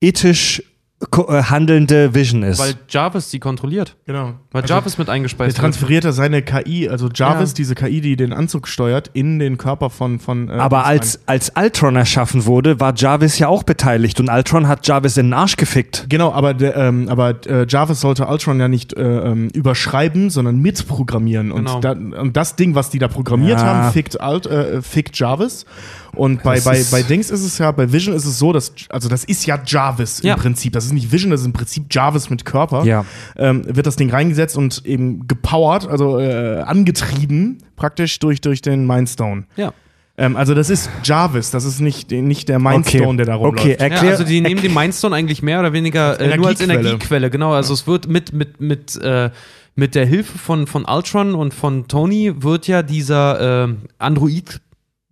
ethisch 0.00 0.62
handelnde 1.00 2.14
Vision 2.14 2.42
ist. 2.42 2.58
Weil 2.58 2.74
Jarvis 2.88 3.28
die 3.28 3.38
kontrolliert. 3.38 3.96
Genau. 4.06 4.32
Weil 4.50 4.62
Also, 4.62 4.72
Jarvis 4.72 4.96
mit 4.96 5.10
eingespeist 5.10 5.56
wird. 5.56 5.60
transferiert 5.60 6.04
er 6.06 6.12
seine 6.12 6.40
KI, 6.42 6.88
also 6.88 7.08
Jarvis, 7.14 7.50
Ja. 7.50 7.54
diese 7.56 7.74
KI, 7.74 8.00
die 8.00 8.16
den 8.16 8.32
Anzug 8.32 8.66
steuert, 8.66 9.10
in 9.12 9.38
den 9.38 9.58
Körper 9.58 9.90
von. 9.90 10.18
von 10.18 10.48
äh, 10.48 10.52
aber 10.52 10.86
als, 10.86 11.20
als 11.26 11.52
Ultron 11.54 11.96
erschaffen 11.96 12.46
wurde, 12.46 12.80
war 12.80 12.94
Jarvis 12.96 13.38
ja 13.38 13.48
auch 13.48 13.62
beteiligt 13.62 14.20
und 14.20 14.30
Ultron 14.30 14.68
hat 14.68 14.86
Jarvis 14.86 15.16
in 15.18 15.26
den 15.26 15.34
Arsch 15.34 15.56
gefickt. 15.56 16.06
Genau, 16.08 16.32
aber, 16.32 16.54
der, 16.54 16.76
ähm, 16.76 17.08
aber 17.10 17.34
äh, 17.46 17.66
Jarvis 17.68 18.00
sollte 18.00 18.26
Ultron 18.26 18.58
ja 18.58 18.68
nicht 18.68 18.94
äh, 18.96 19.02
ähm, 19.02 19.48
überschreiben, 19.50 20.30
sondern 20.30 20.58
mitprogrammieren. 20.60 21.52
Und, 21.52 21.66
Genau. 21.66 21.80
da, 21.80 21.92
und 21.92 22.36
das 22.36 22.56
Ding, 22.56 22.74
was 22.74 22.88
die 22.90 22.98
da 22.98 23.08
programmiert 23.08 23.60
Ja. 23.60 23.66
haben, 23.66 23.92
fickt, 23.92 24.18
Alt, 24.20 24.46
äh, 24.46 24.80
fickt 24.80 25.18
Jarvis. 25.18 25.66
Und 26.14 26.42
bei, 26.42 26.54
Das 26.54 26.64
bei, 26.64 26.82
bei 26.90 27.02
Dings 27.02 27.30
ist 27.30 27.44
es 27.44 27.58
ja, 27.58 27.70
bei 27.72 27.92
Vision 27.92 28.14
ist 28.16 28.24
es 28.24 28.38
so, 28.38 28.50
dass, 28.54 28.72
also 28.88 29.06
das 29.10 29.24
ist 29.24 29.44
ja 29.44 29.58
Jarvis 29.66 30.22
Ja. 30.22 30.32
im 30.32 30.40
Prinzip. 30.40 30.72
Das 30.72 30.85
ist 30.86 30.92
nicht 30.92 31.12
Vision, 31.12 31.30
das 31.30 31.40
ist 31.40 31.46
im 31.46 31.52
Prinzip 31.52 31.86
Jarvis 31.90 32.30
mit 32.30 32.44
Körper. 32.44 32.84
Ja. 32.84 33.04
Ähm, 33.36 33.62
wird 33.66 33.86
das 33.86 33.96
Ding 33.96 34.10
reingesetzt 34.10 34.56
und 34.56 34.84
eben 34.84 35.26
gepowert, 35.28 35.86
also 35.88 36.18
äh, 36.18 36.60
angetrieben 36.60 37.58
praktisch 37.76 38.18
durch, 38.18 38.40
durch 38.40 38.62
den 38.62 38.86
Mindstone. 38.86 39.44
Ja. 39.56 39.72
Ähm, 40.18 40.36
also 40.36 40.54
das 40.54 40.70
ist 40.70 40.88
Jarvis, 41.04 41.50
das 41.50 41.64
ist 41.64 41.80
nicht, 41.80 42.10
nicht 42.10 42.48
der 42.48 42.58
Mindstone, 42.58 43.18
der 43.18 43.26
da 43.26 43.34
rumläuft. 43.34 43.60
Okay, 43.60 43.76
Ja, 43.78 43.86
erklär. 43.88 44.12
also 44.12 44.24
die 44.24 44.40
nehmen 44.40 44.62
den 44.62 44.72
Mindstone 44.72 45.14
eigentlich 45.14 45.42
mehr 45.42 45.60
oder 45.60 45.72
weniger 45.72 46.18
äh, 46.18 46.36
nur 46.36 46.48
als 46.48 46.60
Energiequelle. 46.60 46.88
Energiequelle, 46.88 47.30
genau. 47.30 47.52
Also 47.52 47.74
es 47.74 47.86
wird 47.86 48.08
mit, 48.08 48.32
mit, 48.32 48.60
mit, 48.60 48.96
äh, 48.96 49.30
mit 49.74 49.94
der 49.94 50.06
Hilfe 50.06 50.38
von, 50.38 50.66
von 50.66 50.86
Ultron 50.86 51.34
und 51.34 51.52
von 51.52 51.86
Tony 51.86 52.32
wird 52.38 52.66
ja 52.66 52.82
dieser 52.82 53.64
äh, 53.68 53.74
Android, 53.98 54.60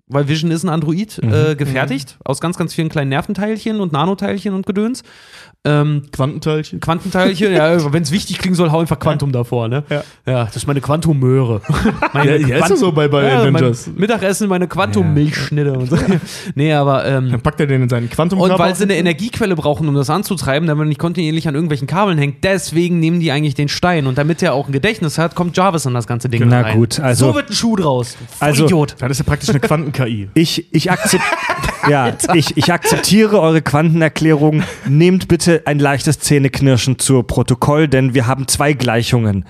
weil 0.06 0.26
Vision 0.28 0.50
ist 0.50 0.64
ein 0.64 0.70
Android, 0.70 1.18
äh, 1.18 1.54
gefertigt 1.54 2.16
aus 2.24 2.40
ganz, 2.40 2.56
ganz 2.56 2.72
vielen 2.72 2.88
kleinen 2.88 3.10
Nerventeilchen 3.10 3.80
und 3.80 3.92
Nanoteilchen 3.92 4.54
und 4.54 4.64
Gedöns. 4.64 5.02
Ähm, 5.66 6.02
Quantenteilchen. 6.12 6.78
Quantenteilchen, 6.80 7.52
ja, 7.54 7.92
wenn 7.92 8.02
es 8.02 8.12
wichtig 8.12 8.36
klingen 8.38 8.54
soll, 8.54 8.70
hau 8.70 8.80
einfach 8.80 8.98
Quantum 8.98 9.32
davor, 9.32 9.66
ne? 9.68 9.82
Ja. 9.88 10.02
ja, 10.26 10.44
das 10.44 10.56
ist 10.56 10.66
meine 10.66 10.82
Quantummöhre. 10.82 11.62
meine 12.12 12.36
Ja, 12.36 12.58
ja, 12.58 12.66
ist 12.66 12.78
so 12.78 12.92
bei, 12.92 13.08
bei 13.08 13.26
ja, 13.26 13.40
Avengers. 13.40 13.86
Mein 13.86 13.96
Mittagessen, 13.96 14.48
meine 14.48 14.68
Quantummilchschnitte 14.68 15.72
und 15.72 15.88
so. 15.88 15.96
nee, 16.54 16.70
aber 16.74 17.06
ähm, 17.06 17.30
Dann 17.30 17.40
packt 17.40 17.60
er 17.60 17.66
den 17.66 17.82
in 17.84 17.88
seinen 17.88 18.10
Quantumkörper. 18.10 18.52
und 18.54 18.60
weil 18.60 18.74
sie 18.74 18.84
eine 18.84 18.96
Energiequelle 18.96 19.56
brauchen, 19.56 19.88
um 19.88 19.94
das 19.94 20.10
anzutreiben, 20.10 20.66
damit 20.68 20.84
er 20.84 20.88
nicht 20.88 21.00
kontinuierlich 21.00 21.48
an 21.48 21.54
irgendwelchen 21.54 21.86
Kabeln 21.86 22.18
hängt, 22.18 22.44
deswegen 22.44 23.00
nehmen 23.00 23.20
die 23.20 23.32
eigentlich 23.32 23.54
den 23.54 23.68
Stein. 23.68 24.06
Und 24.06 24.18
damit 24.18 24.42
er 24.42 24.52
auch 24.52 24.66
ein 24.66 24.72
Gedächtnis 24.72 25.16
hat, 25.16 25.34
kommt 25.34 25.56
Jarvis 25.56 25.86
an 25.86 25.94
das 25.94 26.06
ganze 26.06 26.28
Ding 26.28 26.42
Na 26.46 26.60
rein. 26.60 26.76
gut, 26.76 27.00
also- 27.00 27.28
so 27.30 27.34
wird 27.34 27.48
ein 27.48 27.54
Schuh 27.54 27.76
draus. 27.76 28.16
Voll 28.38 28.48
Also- 28.48 28.64
Idiot. 28.66 28.96
Das 28.98 29.10
ist 29.12 29.18
ja 29.18 29.24
praktisch 29.24 29.48
eine 29.48 29.60
Quanten-KI. 29.60 30.28
Ich, 30.34 30.66
ich, 30.74 30.90
akzept, 30.90 31.24
ja, 31.88 32.16
ich, 32.34 32.56
ich 32.56 32.72
akzeptiere 32.72 33.40
eure 33.40 33.62
Quantenerklärung. 33.62 34.62
Nehmt 34.88 35.28
bitte 35.28 35.62
ein 35.66 35.78
leichtes 35.78 36.18
Zähneknirschen 36.20 36.98
zur 36.98 37.26
Protokoll, 37.26 37.88
denn 37.88 38.14
wir 38.14 38.26
haben 38.26 38.48
zwei 38.48 38.72
Gleichungen. 38.72 39.44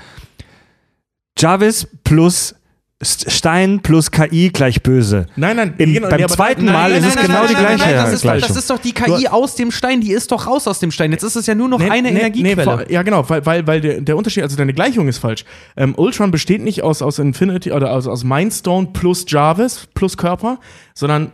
Jarvis 1.38 1.88
plus 2.04 2.54
St- 3.02 3.28
Stein 3.28 3.80
plus 3.80 4.10
KI 4.12 4.50
gleich 4.50 4.82
böse. 4.82 5.26
Nein, 5.36 5.56
nein, 5.56 5.74
Im- 5.78 5.92
genau, 5.94 6.08
beim 6.08 6.20
nee, 6.20 6.26
zweiten 6.28 6.64
nein, 6.64 6.74
Mal 6.74 6.90
nein, 6.90 7.00
ist 7.00 7.08
es 7.08 7.14
nein, 7.16 7.26
genau 7.26 7.38
nein, 7.40 7.48
die 7.48 7.54
gleiche 7.54 7.78
nein, 7.84 7.94
das, 7.96 8.12
ist 8.14 8.22
Gleichung. 8.22 8.48
das 8.48 8.56
ist 8.56 8.70
doch 8.70 8.78
die 8.78 8.92
KI 8.92 9.28
aus 9.28 9.56
dem 9.56 9.70
Stein, 9.72 10.00
die 10.00 10.12
ist 10.12 10.30
doch 10.30 10.46
raus 10.46 10.66
aus 10.68 10.78
dem 10.78 10.90
Stein. 10.92 11.10
Jetzt 11.10 11.24
ist 11.24 11.34
es 11.36 11.46
ja 11.46 11.54
nur 11.56 11.68
noch 11.68 11.80
Nee, 11.80 11.90
eine 11.90 12.10
nee, 12.12 12.20
Energiequelle. 12.20 12.86
Ja, 12.90 13.02
genau, 13.02 13.28
weil, 13.28 13.44
weil, 13.44 13.66
weil 13.66 13.80
der, 13.80 14.00
der 14.00 14.16
Unterschied, 14.16 14.44
also 14.44 14.56
deine 14.56 14.72
Gleichung 14.72 15.08
ist 15.08 15.18
falsch. 15.18 15.44
Ähm, 15.76 15.94
Ultron 15.96 16.30
besteht 16.30 16.62
nicht 16.62 16.82
aus, 16.82 17.02
aus 17.02 17.18
Infinity 17.18 17.72
oder 17.72 17.90
aus, 17.90 18.06
aus 18.06 18.22
Mindstone 18.24 18.88
plus 18.92 19.24
Jarvis 19.28 19.86
plus 19.92 20.16
Körper, 20.16 20.58
sondern 20.94 21.32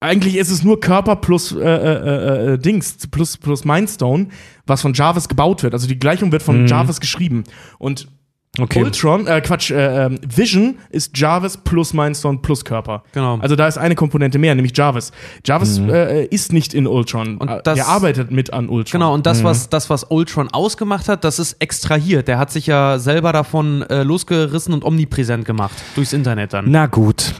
eigentlich 0.00 0.36
ist 0.36 0.50
es 0.50 0.62
nur 0.62 0.78
Körper 0.80 1.16
plus 1.16 1.52
äh, 1.52 1.58
äh, 1.58 2.52
äh, 2.54 2.58
Dings, 2.58 2.96
plus, 3.10 3.36
plus 3.36 3.64
Mindstone, 3.64 4.28
was 4.66 4.82
von 4.82 4.92
Jarvis 4.92 5.28
gebaut 5.28 5.62
wird. 5.62 5.72
Also 5.74 5.88
die 5.88 5.98
Gleichung 5.98 6.32
wird 6.32 6.42
von 6.42 6.66
Jarvis 6.66 7.00
geschrieben. 7.00 7.44
Und 7.78 8.08
Okay. 8.58 8.82
Ultron, 8.82 9.26
äh, 9.26 9.42
Quatsch, 9.42 9.70
äh, 9.70 10.06
ähm, 10.06 10.18
Vision 10.26 10.78
ist 10.88 11.14
Jarvis 11.18 11.58
plus 11.58 11.92
Mindstone 11.92 12.38
plus 12.38 12.64
Körper. 12.64 13.02
Genau. 13.12 13.36
Also 13.42 13.54
da 13.54 13.68
ist 13.68 13.76
eine 13.76 13.94
Komponente 13.94 14.38
mehr, 14.38 14.54
nämlich 14.54 14.74
Jarvis. 14.74 15.12
Jarvis 15.44 15.78
äh, 15.78 16.24
ist 16.24 16.54
nicht 16.54 16.72
in 16.72 16.86
Ultron. 16.86 17.36
Und 17.36 17.48
Äh, 17.50 17.60
das- 17.62 17.74
der 17.74 17.86
arbeitet 17.86 18.30
mit 18.30 18.54
an 18.54 18.70
Ultron. 18.70 18.98
Genau, 18.98 19.12
und 19.12 19.26
das, 19.26 19.44
was, 19.44 19.68
das, 19.68 19.90
was 19.90 20.04
Ultron 20.04 20.48
ausgemacht 20.50 21.06
hat, 21.10 21.22
das 21.24 21.38
ist 21.38 21.56
extrahiert. 21.60 22.28
Der 22.28 22.38
hat 22.38 22.50
sich 22.50 22.66
ja 22.66 22.98
selber 22.98 23.34
davon 23.34 23.82
äh, 23.82 24.04
losgerissen 24.04 24.72
und 24.72 24.84
omnipräsent 24.84 25.44
gemacht. 25.44 25.74
Durchs 25.94 26.14
Internet 26.14 26.54
dann. 26.54 26.64
Na 26.70 26.86
gut. 26.86 27.34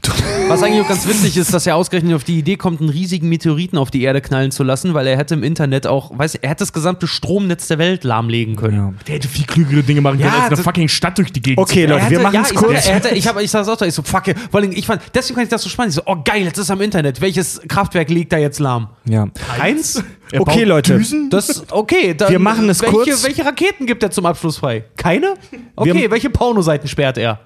Was 0.48 0.62
eigentlich 0.62 0.80
auch 0.82 0.88
ganz 0.88 1.06
witzig 1.08 1.36
ist, 1.36 1.52
dass 1.52 1.66
er 1.66 1.74
ausgerechnet 1.74 2.14
auf 2.14 2.22
die 2.22 2.38
Idee 2.38 2.56
kommt, 2.56 2.80
einen 2.80 2.88
riesigen 2.88 3.28
Meteoriten 3.28 3.78
auf 3.78 3.90
die 3.90 4.02
Erde 4.02 4.20
knallen 4.20 4.52
zu 4.52 4.62
lassen, 4.62 4.94
weil 4.94 5.06
er 5.08 5.16
hätte 5.16 5.34
im 5.34 5.42
Internet 5.42 5.86
auch, 5.88 6.16
weiß 6.16 6.36
er 6.36 6.48
hätte 6.50 6.60
das 6.60 6.72
gesamte 6.72 7.08
Stromnetz 7.08 7.66
der 7.66 7.78
Welt 7.78 8.04
lahmlegen 8.04 8.54
können. 8.54 8.76
Ja. 8.76 8.92
Der 9.08 9.14
hätte 9.16 9.26
viel 9.28 9.44
klügere 9.44 9.82
Dinge 9.82 10.00
machen 10.00 10.18
können, 10.18 10.30
Ja, 10.32 10.44
als 10.44 10.52
eine 10.54 10.62
fucking 10.62 10.88
Stadt 10.88 11.18
durch 11.18 11.32
die 11.32 11.42
Gegend 11.42 11.58
Okay, 11.58 11.86
Leute, 11.86 12.10
wir 12.10 12.20
machen 12.20 12.34
ja, 12.34 12.42
es 12.42 12.52
ich 12.52 12.58
sag, 12.58 12.64
kurz. 12.64 12.86
Er 12.86 12.94
hätte, 12.94 13.08
ich, 13.14 13.26
hab, 13.26 13.40
ich 13.40 13.50
sag's 13.50 13.68
auch, 13.68 13.80
ich 13.82 13.92
so, 13.92 14.02
fuck, 14.02 14.24
vor 14.50 14.60
allem, 14.60 14.70
ich 14.72 14.86
fand, 14.86 15.02
deswegen 15.14 15.34
fand 15.34 15.46
ich 15.46 15.50
das 15.50 15.62
so 15.62 15.68
spannend. 15.68 15.90
Ich 15.90 15.96
so, 15.96 16.02
oh 16.06 16.16
geil, 16.24 16.44
jetzt 16.44 16.58
ist 16.58 16.70
am 16.70 16.80
Internet. 16.80 17.20
Welches 17.20 17.60
Kraftwerk 17.66 18.08
liegt 18.08 18.32
da 18.32 18.38
jetzt 18.38 18.60
lahm? 18.60 18.88
Ja. 19.04 19.26
Eins? 19.60 20.02
Er 20.30 20.40
Okay, 20.40 20.60
baut 20.60 20.68
Leute. 20.68 20.96
Düsen? 20.96 21.28
Das, 21.28 21.64
okay, 21.72 22.14
dann, 22.14 22.30
Wir 22.30 22.38
machen 22.38 22.68
es 22.68 22.80
welche, 22.82 22.94
kurz. 22.94 23.24
Welche 23.24 23.44
Raketen 23.44 23.86
gibt 23.86 24.02
er 24.02 24.10
zum 24.12 24.26
Abschluss 24.26 24.58
frei? 24.58 24.84
Keine? 24.96 25.34
Okay, 25.74 25.92
Wir- 25.94 26.10
welche 26.10 26.30
Pornoseiten 26.30 26.88
sperrt 26.88 27.18
er? 27.18 27.40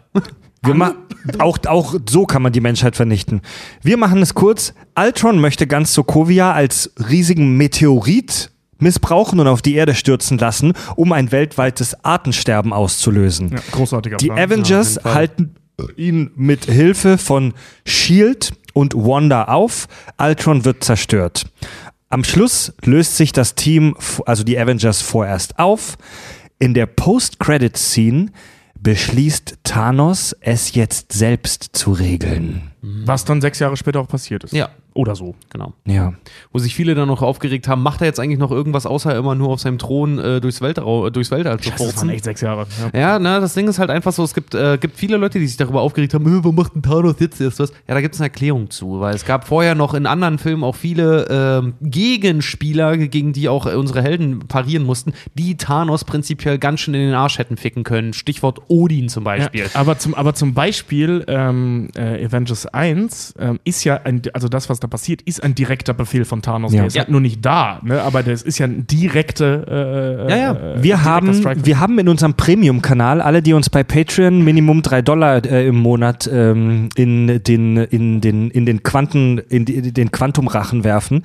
Wir 0.62 0.74
ma 0.74 0.94
auch, 1.38 1.58
auch 1.66 1.94
so 2.08 2.26
kann 2.26 2.42
man 2.42 2.52
die 2.52 2.60
Menschheit 2.60 2.96
vernichten. 2.96 3.40
Wir 3.82 3.96
machen 3.96 4.22
es 4.22 4.34
kurz. 4.34 4.74
Ultron 4.98 5.38
möchte 5.38 5.66
ganz 5.66 5.94
Sokovia 5.94 6.52
als 6.52 6.92
riesigen 7.08 7.56
Meteorit 7.56 8.50
missbrauchen 8.78 9.40
und 9.40 9.46
auf 9.46 9.62
die 9.62 9.74
Erde 9.74 9.94
stürzen 9.94 10.38
lassen, 10.38 10.72
um 10.96 11.12
ein 11.12 11.32
weltweites 11.32 12.04
Artensterben 12.04 12.72
auszulösen. 12.72 13.50
Ja, 13.52 13.58
großartiger 13.72 14.16
Die 14.16 14.26
Plan. 14.26 14.38
Avengers 14.38 15.00
halten 15.04 15.56
ihn 15.96 16.30
mit 16.36 16.64
Hilfe 16.66 17.18
von 17.18 17.54
Shield 17.84 18.52
und 18.72 18.94
Wanda 18.94 19.44
auf. 19.44 19.88
Ultron 20.18 20.64
wird 20.64 20.84
zerstört. 20.84 21.46
Am 22.08 22.24
Schluss 22.24 22.72
löst 22.82 23.16
sich 23.16 23.32
das 23.32 23.54
Team, 23.54 23.96
also 24.26 24.42
die 24.42 24.58
Avengers, 24.58 25.00
vorerst 25.00 25.58
auf. 25.58 25.96
In 26.58 26.74
der 26.74 26.86
Post-Credit-Scene 26.86 28.26
beschließt 28.82 29.58
Thanos, 29.62 30.34
es 30.40 30.74
jetzt 30.74 31.12
selbst 31.12 31.70
zu 31.72 31.92
regeln. 31.92 32.70
Was 32.82 33.24
dann 33.24 33.40
sechs 33.40 33.58
Jahre 33.58 33.76
später 33.76 34.00
auch 34.00 34.08
passiert 34.08 34.44
ist. 34.44 34.52
Ja. 34.52 34.70
Oder 34.94 35.14
so. 35.14 35.34
Genau. 35.50 35.72
Ja. 35.86 36.14
Wo 36.52 36.58
sich 36.58 36.74
viele 36.74 36.94
dann 36.94 37.08
noch 37.08 37.22
aufgeregt 37.22 37.68
haben, 37.68 37.82
macht 37.82 38.00
er 38.00 38.08
jetzt 38.08 38.18
eigentlich 38.18 38.38
noch 38.38 38.50
irgendwas, 38.50 38.86
außer 38.86 39.16
immer 39.16 39.34
nur 39.34 39.48
auf 39.50 39.60
seinem 39.60 39.78
Thron 39.78 40.18
äh, 40.18 40.40
durchs, 40.40 40.60
Weltrau 40.60 41.06
äh, 41.06 41.12
durchs 41.12 41.30
Weltall 41.30 41.60
zu 41.60 41.70
Das 41.70 41.96
waren 41.96 42.10
echt 42.10 42.24
sechs 42.24 42.40
Jahre. 42.40 42.66
Ja. 42.92 43.00
Ja, 43.00 43.18
na, 43.18 43.40
das 43.40 43.54
Ding 43.54 43.68
ist 43.68 43.78
halt 43.78 43.90
einfach 43.90 44.12
so, 44.12 44.24
es 44.24 44.34
gibt, 44.34 44.54
äh, 44.54 44.78
gibt 44.78 44.96
viele 44.96 45.16
Leute, 45.16 45.38
die 45.38 45.46
sich 45.46 45.56
darüber 45.56 45.80
aufgeregt 45.80 46.12
haben, 46.14 46.26
"Äh, 46.26 46.42
warum 46.42 46.56
macht 46.56 46.74
ein 46.74 46.82
Thanos 46.82 47.16
jetzt 47.20 47.40
erst 47.40 47.60
was? 47.60 47.70
Ja, 47.86 47.94
da 47.94 48.00
gibt 48.00 48.14
es 48.14 48.20
eine 48.20 48.28
Erklärung 48.28 48.70
zu, 48.70 49.00
weil 49.00 49.14
es 49.14 49.24
gab 49.24 49.46
vorher 49.46 49.74
noch 49.74 49.94
in 49.94 50.06
anderen 50.06 50.38
Filmen 50.38 50.64
auch 50.64 50.74
viele 50.74 51.26
ähm, 51.30 51.74
Gegenspieler, 51.80 52.96
gegen 52.96 53.32
die 53.32 53.48
auch 53.48 53.66
unsere 53.66 54.02
Helden 54.02 54.40
parieren 54.40 54.84
mussten, 54.84 55.12
die 55.34 55.56
Thanos 55.56 56.04
prinzipiell 56.04 56.58
ganz 56.58 56.80
schön 56.80 56.94
in 56.94 57.00
den 57.00 57.14
Arsch 57.14 57.38
hätten 57.38 57.56
ficken 57.56 57.84
können. 57.84 58.12
Stichwort 58.12 58.60
Odin 58.68 59.08
zum 59.08 59.24
Beispiel. 59.24 59.60
Ja, 59.62 59.66
aber, 59.74 59.98
zum, 59.98 60.14
aber 60.14 60.34
zum 60.34 60.54
Beispiel 60.54 61.24
ähm, 61.28 61.88
äh, 61.96 62.24
Avengers 62.24 62.66
1 62.66 63.34
ähm, 63.38 63.60
ist 63.64 63.84
ja 63.84 64.00
ein, 64.04 64.22
also 64.32 64.48
das, 64.48 64.68
was 64.68 64.79
da 64.80 64.88
passiert, 64.88 65.22
ist 65.22 65.42
ein 65.42 65.54
direkter 65.54 65.94
Befehl 65.94 66.24
von 66.24 66.42
Thanos. 66.42 66.72
Ja. 66.72 66.78
Der 66.80 66.86
ist 66.88 66.94
Ja. 66.96 67.00
halt 67.02 67.10
nur 67.10 67.20
nicht 67.20 67.44
da, 67.44 67.80
ne? 67.82 68.02
aber 68.02 68.22
das 68.22 68.42
ist 68.42 68.58
ja 68.58 68.66
ein 68.66 68.86
direkte 68.86 70.26
äh, 70.28 70.30
Ja, 70.30 70.36
ja. 70.36 70.52
äh, 70.52 70.82
Wir 70.82 70.96
direkter 70.96 71.04
haben, 71.04 71.64
wir 71.66 71.80
haben 71.80 71.98
in 71.98 72.08
unserem 72.08 72.34
Premium-Kanal, 72.34 73.20
alle, 73.20 73.42
die 73.42 73.52
uns 73.52 73.70
bei 73.70 73.82
Patreon 73.84 74.42
Minimum 74.42 74.82
3 74.82 75.02
Dollar 75.02 75.44
äh, 75.44 75.66
im 75.66 75.76
Monat 75.76 76.28
ähm, 76.32 76.88
in 76.96 77.42
den, 77.44 77.76
in 77.76 78.20
den, 78.20 78.50
in 78.50 78.66
den 78.66 78.82
Quanten, 78.82 79.38
in 79.38 79.64
die, 79.64 79.92
den 79.92 80.10
Quantumrachen 80.10 80.84
werfen, 80.84 81.24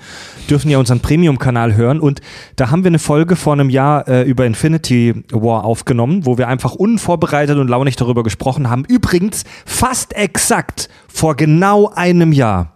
dürfen 0.50 0.70
ja 0.70 0.78
unseren 0.78 1.00
Premium-Kanal 1.00 1.76
hören. 1.76 2.00
Und 2.00 2.22
da 2.56 2.72
haben 2.72 2.84
wir 2.84 2.90
eine 2.90 3.00
Folge 3.00 3.36
vor 3.36 3.54
einem 3.54 3.70
Jahr 3.70 4.08
äh, 4.08 4.24
über 4.24 4.46
Infinity 4.46 5.24
War 5.32 5.64
aufgenommen, 5.66 6.26
wo 6.26 6.38
wir 6.38 6.48
einfach 6.48 6.74
unvorbereitet 6.76 7.58
und 7.58 7.68
launig 7.68 7.96
darüber 7.96 8.24
gesprochen 8.24 8.70
haben. 8.70 8.86
Übrigens 8.88 9.44
fast 9.66 10.14
exakt 10.16 10.90
vor 11.08 11.36
genau 11.36 11.90
einem 11.96 12.32
Jahr. 12.32 12.75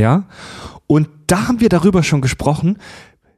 Ja. 0.00 0.24
Und 0.86 1.08
da 1.26 1.46
haben 1.46 1.60
wir 1.60 1.68
darüber 1.68 2.02
schon 2.02 2.20
gesprochen. 2.20 2.78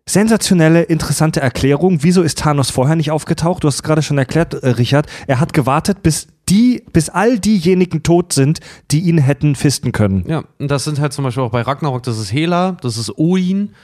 Sensationelle, 0.08 0.82
interessante 0.82 1.40
Erklärung. 1.40 1.98
Wieso 2.02 2.22
ist 2.22 2.38
Thanos 2.38 2.70
vorher 2.70 2.96
nicht 2.96 3.10
aufgetaucht? 3.10 3.62
Du 3.62 3.68
hast 3.68 3.76
es 3.76 3.82
gerade 3.82 4.02
schon 4.02 4.18
erklärt, 4.18 4.54
äh, 4.54 4.70
Richard. 4.70 5.06
Er 5.26 5.38
hat 5.38 5.52
gewartet, 5.52 6.02
bis 6.02 6.28
die, 6.48 6.82
bis 6.92 7.08
all 7.08 7.38
diejenigen 7.38 8.02
tot 8.02 8.32
sind, 8.32 8.60
die 8.90 9.00
ihn 9.00 9.18
hätten 9.18 9.54
fisten 9.54 9.92
können. 9.92 10.24
Ja, 10.26 10.42
und 10.58 10.70
das 10.70 10.84
sind 10.84 10.98
halt 10.98 11.12
zum 11.12 11.24
Beispiel 11.24 11.44
auch 11.44 11.50
bei 11.50 11.62
Ragnarok, 11.62 12.02
das 12.02 12.18
ist 12.18 12.32
Hela, 12.32 12.76
das 12.82 12.96
ist 12.96 13.16
Odin. 13.16 13.74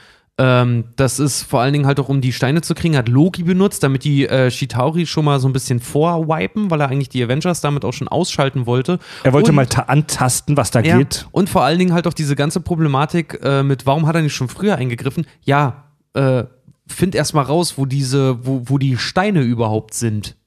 Ähm, 0.41 0.85
das 0.95 1.19
ist 1.19 1.43
vor 1.43 1.59
allen 1.59 1.73
Dingen 1.73 1.85
halt 1.85 1.99
auch, 1.99 2.07
um 2.07 2.21
die 2.21 2.31
Steine 2.31 2.61
zu 2.61 2.73
kriegen, 2.73 2.95
hat 2.95 3.09
Loki 3.09 3.43
benutzt, 3.43 3.83
damit 3.83 4.05
die 4.05 4.25
äh, 4.25 4.49
Shitauri 4.49 5.05
schon 5.05 5.25
mal 5.25 5.37
so 5.39 5.49
ein 5.49 5.53
bisschen 5.53 5.81
vorwipen, 5.81 6.71
weil 6.71 6.79
er 6.79 6.87
eigentlich 6.87 7.09
die 7.09 7.21
Avengers 7.21 7.59
damit 7.59 7.83
auch 7.83 7.91
schon 7.91 8.07
ausschalten 8.07 8.65
wollte. 8.65 8.99
Er 9.23 9.33
wollte 9.33 9.51
und, 9.51 9.55
mal 9.55 9.65
ta- 9.67 9.83
antasten, 9.83 10.55
was 10.55 10.71
da 10.71 10.79
ja, 10.79 10.97
geht. 10.97 11.27
Und 11.31 11.49
vor 11.49 11.63
allen 11.63 11.77
Dingen 11.77 11.93
halt 11.93 12.07
auch 12.07 12.13
diese 12.13 12.37
ganze 12.37 12.61
Problematik 12.61 13.37
äh, 13.43 13.63
mit, 13.63 13.85
warum 13.85 14.07
hat 14.07 14.15
er 14.15 14.21
nicht 14.21 14.33
schon 14.33 14.47
früher 14.47 14.75
eingegriffen? 14.77 15.27
Ja, 15.43 15.83
äh, 16.13 16.45
find 16.87 17.15
erst 17.15 17.33
mal 17.33 17.41
raus, 17.41 17.73
wo 17.77 17.85
diese, 17.85 18.45
wo, 18.45 18.61
wo 18.65 18.77
die 18.77 18.95
Steine 18.97 19.41
überhaupt 19.41 19.93
sind. 19.93 20.37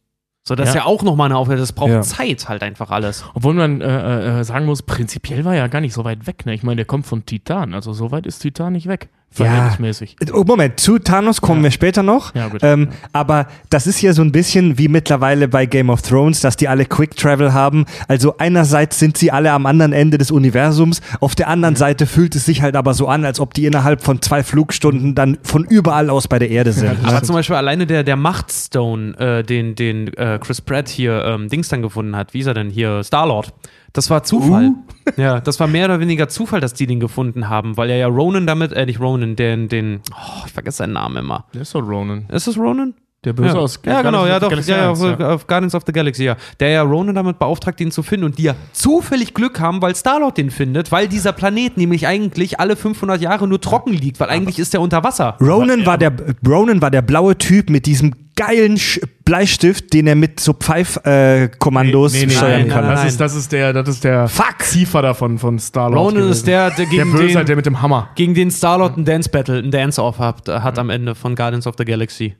So, 0.44 0.54
das 0.56 0.70
ist 0.70 0.74
Ja. 0.74 0.80
ja 0.80 0.86
auch 0.86 1.02
nochmal 1.02 1.26
eine 1.26 1.36
Aufgabe, 1.36 1.60
das 1.60 1.72
braucht 1.72 1.90
Ja. 1.90 2.00
Zeit 2.00 2.48
halt 2.48 2.62
einfach 2.62 2.90
alles. 2.90 3.24
Obwohl 3.34 3.54
man 3.54 3.80
äh, 3.82 4.40
äh, 4.40 4.44
sagen 4.44 4.64
muss, 4.66 4.82
prinzipiell 4.82 5.44
war 5.44 5.52
er 5.52 5.58
ja 5.58 5.66
gar 5.68 5.80
nicht 5.80 5.92
so 5.92 6.04
weit 6.04 6.26
weg. 6.26 6.46
Ne? 6.46 6.54
Ich 6.54 6.62
meine, 6.64 6.76
der 6.76 6.84
kommt 6.86 7.06
von 7.06 7.26
Titan. 7.26 7.74
Also 7.74 7.92
so 7.92 8.10
weit 8.10 8.26
ist 8.26 8.40
Titan 8.40 8.72
nicht 8.72 8.88
weg. 8.88 9.10
Verhältnismäßig. 9.32 10.16
Oh, 10.32 10.44
Moment, 10.46 10.78
zu 10.78 10.98
Thanos 10.98 11.40
kommen 11.40 11.62
wir 11.62 11.70
später 11.70 12.02
noch. 12.02 12.34
Ja, 12.34 12.48
gut. 12.48 12.60
Ähm, 12.62 12.88
aber 13.12 13.46
das 13.70 13.86
ist 13.86 14.00
ja 14.02 14.12
so 14.12 14.22
ein 14.22 14.32
bisschen 14.32 14.78
wie 14.78 14.88
mittlerweile 14.88 15.48
bei 15.48 15.66
Game 15.66 15.90
of 15.90 16.02
Thrones, 16.02 16.40
dass 16.40 16.56
die 16.56 16.68
alle 16.68 16.84
Quick 16.84 17.16
Travel 17.16 17.52
haben. 17.52 17.86
Also 18.08 18.36
einerseits 18.38 18.98
sind 18.98 19.16
sie 19.16 19.30
alle 19.30 19.52
am 19.52 19.66
anderen 19.66 19.92
Ende 19.92 20.18
des 20.18 20.30
Universums, 20.30 21.00
auf 21.20 21.34
der 21.34 21.46
Mhm. 21.46 21.52
anderen 21.52 21.76
Seite 21.76 22.06
fühlt 22.06 22.34
es 22.36 22.44
sich 22.44 22.62
halt 22.62 22.76
aber 22.76 22.94
so 22.94 23.08
an, 23.08 23.24
als 23.24 23.40
ob 23.40 23.54
die 23.54 23.66
innerhalb 23.66 24.02
von 24.02 24.20
zwei 24.22 24.42
Flugstunden 24.42 25.14
dann 25.14 25.38
von 25.42 25.64
überall 25.64 26.10
aus 26.10 26.28
bei 26.28 26.38
der 26.38 26.50
Erde 26.50 26.72
sind. 26.72 26.96
Aber 27.04 27.22
zum 27.22 27.34
Beispiel 27.34 27.56
alleine 27.56 27.86
der, 27.86 28.04
der 28.04 28.16
Machtstone, 28.16 29.16
äh, 29.18 29.42
den, 29.42 29.74
den 29.74 30.08
äh, 30.14 30.38
Chris 30.42 30.60
Pratt 30.60 30.88
hier 30.88 31.24
ähm, 31.24 31.48
Dings 31.48 31.68
dann 31.68 31.82
gefunden 31.82 32.16
hat, 32.16 32.34
wie 32.34 32.40
ist 32.40 32.46
er 32.46 32.54
denn 32.54 32.70
hier? 32.70 33.02
Star-Lord. 33.02 33.52
Das 33.92 34.10
war 34.10 34.22
Zufall. 34.22 34.72
Ja, 35.16 35.40
das 35.40 35.58
war 35.58 35.66
mehr 35.66 35.86
oder 35.86 35.98
weniger 35.98 36.28
Zufall, 36.28 36.60
dass 36.60 36.74
die 36.74 36.86
den 36.86 37.00
gefunden 37.00 37.48
haben, 37.48 37.76
weil 37.76 37.90
er 37.90 37.96
ja 37.96 38.06
Ronan 38.06 38.46
damit, 38.46 38.72
äh, 38.72 38.86
nicht 38.86 39.00
Ronan, 39.00 39.34
den, 39.34 39.68
den, 39.68 40.00
oh, 40.12 40.44
ich 40.46 40.52
vergesse 40.52 40.78
seinen 40.78 40.92
Namen 40.92 41.16
immer. 41.16 41.46
Der 41.52 41.62
ist 41.62 41.74
doch 41.74 41.82
Ronan. 41.82 42.26
Ist 42.28 42.46
es 42.46 42.56
Ronan? 42.56 42.94
Der 43.24 43.32
Böse 43.32 43.54
ja. 43.54 43.60
aus 43.60 43.80
Ja, 43.84 44.02
genau, 44.02 44.26
ja, 44.26 44.40
doch. 44.40 44.48
Galaxy 44.48 44.70
Ja, 44.72 44.78
ja, 44.78 44.90
1, 44.90 45.02
auf, 45.02 45.20
auf 45.20 45.46
Guardians 45.46 45.74
of 45.76 45.82
the 45.86 45.92
Galaxy, 45.92 46.24
ja. 46.24 46.36
Der 46.58 46.70
ja 46.70 46.82
Ronan 46.82 47.14
damit 47.14 47.38
beauftragt, 47.38 47.80
ihn 47.80 47.92
zu 47.92 48.02
finden 48.02 48.26
und 48.26 48.38
die 48.38 48.44
ja 48.44 48.54
zufällig 48.72 49.32
Glück 49.34 49.60
haben, 49.60 49.80
weil 49.80 49.94
Star-Lord 49.94 50.38
den 50.38 50.50
findet, 50.50 50.90
weil 50.90 51.06
dieser 51.06 51.32
Planet 51.32 51.76
nämlich 51.76 52.06
eigentlich 52.06 52.58
alle 52.58 52.74
500 52.74 53.20
Jahre 53.20 53.46
nur 53.46 53.60
trocken 53.60 53.92
liegt, 53.92 54.18
weil 54.18 54.28
eigentlich 54.28 54.58
ist 54.58 54.72
der 54.72 54.80
unter 54.80 55.04
Wasser. 55.04 55.36
Ronan 55.40 55.86
war, 55.86 55.98
der, 55.98 56.12
Ronan 56.46 56.82
war 56.82 56.90
der 56.90 57.02
blaue 57.02 57.38
Typ 57.38 57.70
mit 57.70 57.86
diesem 57.86 58.12
geilen 58.46 58.76
Sch 58.78 59.00
Bleistift, 59.24 59.92
den 59.92 60.06
er 60.08 60.14
mit 60.16 60.40
so 60.40 60.52
Pfeif-Kommandos 60.52 62.12
Nee, 62.12 62.26
nee, 62.26 62.32
steuern 62.32 62.60
nein, 62.62 62.68
kann. 62.68 62.84
nein, 62.86 62.96
Das 62.96 63.04
ist, 63.06 63.20
das 63.20 63.34
ist 63.36 63.52
der, 63.52 63.72
das 63.72 63.88
ist 63.88 64.04
der 64.04 64.28
Fuck! 64.28 64.62
Ziehvater 64.62 65.14
von, 65.14 65.38
von 65.38 65.58
Star-Lord. 65.58 66.14
Ronan 66.14 66.28
ist 66.30 66.46
der, 66.46 66.68
der 66.70 66.76
der 66.76 66.86
gegen 66.86 67.12
Böse, 67.12 67.38
den, 67.38 67.46
der 67.46 67.56
mit 67.56 67.66
dem 67.66 67.80
Hammer. 67.82 68.10
gegen 68.16 68.34
den 68.34 68.50
Star-Lord 68.50 68.96
ein 68.96 69.04
Dance-Battle, 69.04 69.58
ein 69.58 69.70
Dance-Off 69.70 70.18
hat, 70.18 70.48
hat 70.48 70.78
am 70.78 70.90
Ende 70.90 71.14
von 71.14 71.34
Guardians 71.34 71.66
of 71.66 71.74
the 71.78 71.84
Galaxy. 71.84 72.34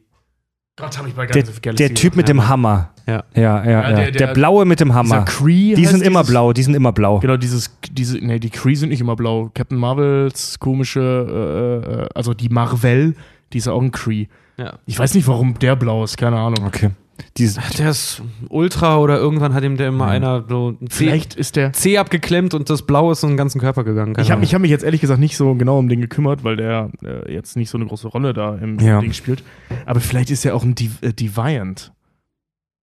Gott, 0.79 0.97
hab 0.99 1.07
ich 1.07 1.15
bei 1.15 1.27
Der, 1.27 1.35
Guardians 1.35 1.49
of 1.51 1.55
the 1.57 1.61
Galaxy 1.61 1.85
der 1.87 1.95
Typ 1.95 2.17
mit 2.17 2.29
dem 2.29 2.49
Hammer. 2.49 2.91
Ja. 3.07 3.25
Ja, 3.35 3.65
ja, 3.65 3.71
ja. 3.71 3.83
der- 3.93 4.11
Der, 4.11 4.27
der- 4.29 4.35
blaue 4.35 4.65
mit 4.65 4.81
dem 4.81 4.95
Hammer. 4.95 5.25
Kree 5.25 5.75
Die 5.75 5.87
sind 5.87 6.03
immer 6.03 6.25
blau, 6.25 6.53
die 6.53 6.63
sind 6.63 6.75
immer 6.75 6.93
blau. 6.93 7.19
Genau, 7.21 7.37
dieses, 7.37 7.77
diese, 7.91 8.19
nee, 8.19 8.39
die 8.39 8.51
Kree 8.51 8.75
sind 8.75 8.89
nicht 8.89 9.01
immer 9.01 9.17
blau. 9.17 9.51
Captain 9.55 9.79
Marvels 9.79 10.59
komische, 10.59 11.01
äh, 11.01 12.03
äh, 12.05 12.09
also 12.15 12.33
die 12.35 12.49
Marvel, 12.49 13.15
die 13.53 13.59
ist 13.59 13.69
auch 13.69 13.83
ein 13.83 13.91
Kree. 13.93 14.27
Ja. 14.63 14.79
Ich 14.87 14.99
weiß 14.99 15.15
nicht, 15.15 15.27
warum 15.27 15.59
der 15.59 15.75
blau 15.77 16.05
ist, 16.05 16.17
keine 16.17 16.37
Ahnung. 16.39 16.65
Okay. 16.67 16.91
Diese, 17.37 17.61
Der 17.79 17.91
ist 17.91 18.23
Ultra 18.49 18.99
oder 18.99 19.17
irgendwann 19.19 19.55
hat 19.55 19.63
ihm 19.65 19.77
der 19.77 19.89
immer 19.89 20.07
einer 20.07 20.45
so 20.49 20.71
ein 20.81 20.89
C, 20.91 21.05
Vielleicht 21.05 21.35
ist 21.35 21.57
der. 21.57 21.73
C 21.73 21.99
abgeklemmt 21.99 22.55
und 22.55 22.69
das 22.69 22.83
Blau 22.83 23.11
ist 23.13 23.23
in 23.23 23.31
den 23.31 23.37
ganzen 23.37 23.61
Körper 23.61 23.85
gegangen. 23.85 24.15
Keine 24.15 24.25
Ich 24.25 24.31
habe 24.33 24.45
hab 24.45 24.61
mich 24.61 24.71
jetzt 24.71 24.83
ehrlich 24.85 25.01
gesagt 25.01 25.21
nicht 25.21 25.37
so 25.37 25.55
genau 25.55 25.79
um 25.79 25.89
den 25.89 26.01
gekümmert, 26.01 26.43
weil 26.43 26.57
der 26.57 26.91
äh, 27.05 27.33
jetzt 27.33 27.57
nicht 27.57 27.71
so 27.71 27.79
eine 27.79 27.87
große 27.87 28.09
Rolle 28.09 28.33
da 28.33 28.57
im 28.57 28.79
Ja. 28.81 29.01
Ding 29.01 29.13
spielt. 29.13 29.45
Aber 29.87 30.01
vielleicht 30.01 30.31
ist 30.31 30.45
er 30.45 30.55
auch 30.55 30.65
ein 30.65 30.75
Div 30.75 30.99
äh, 31.03 31.13
Deviant. 31.13 31.93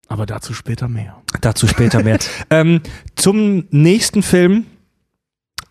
Aber 0.07 0.25
dazu 0.25 0.53
später 0.53 0.87
mehr. 0.87 1.17
dazu 1.41 1.67
später 1.67 2.03
mehr. 2.03 2.19
ähm, 2.49 2.81
zum 3.15 3.65
nächsten 3.71 4.23
Film 4.23 4.65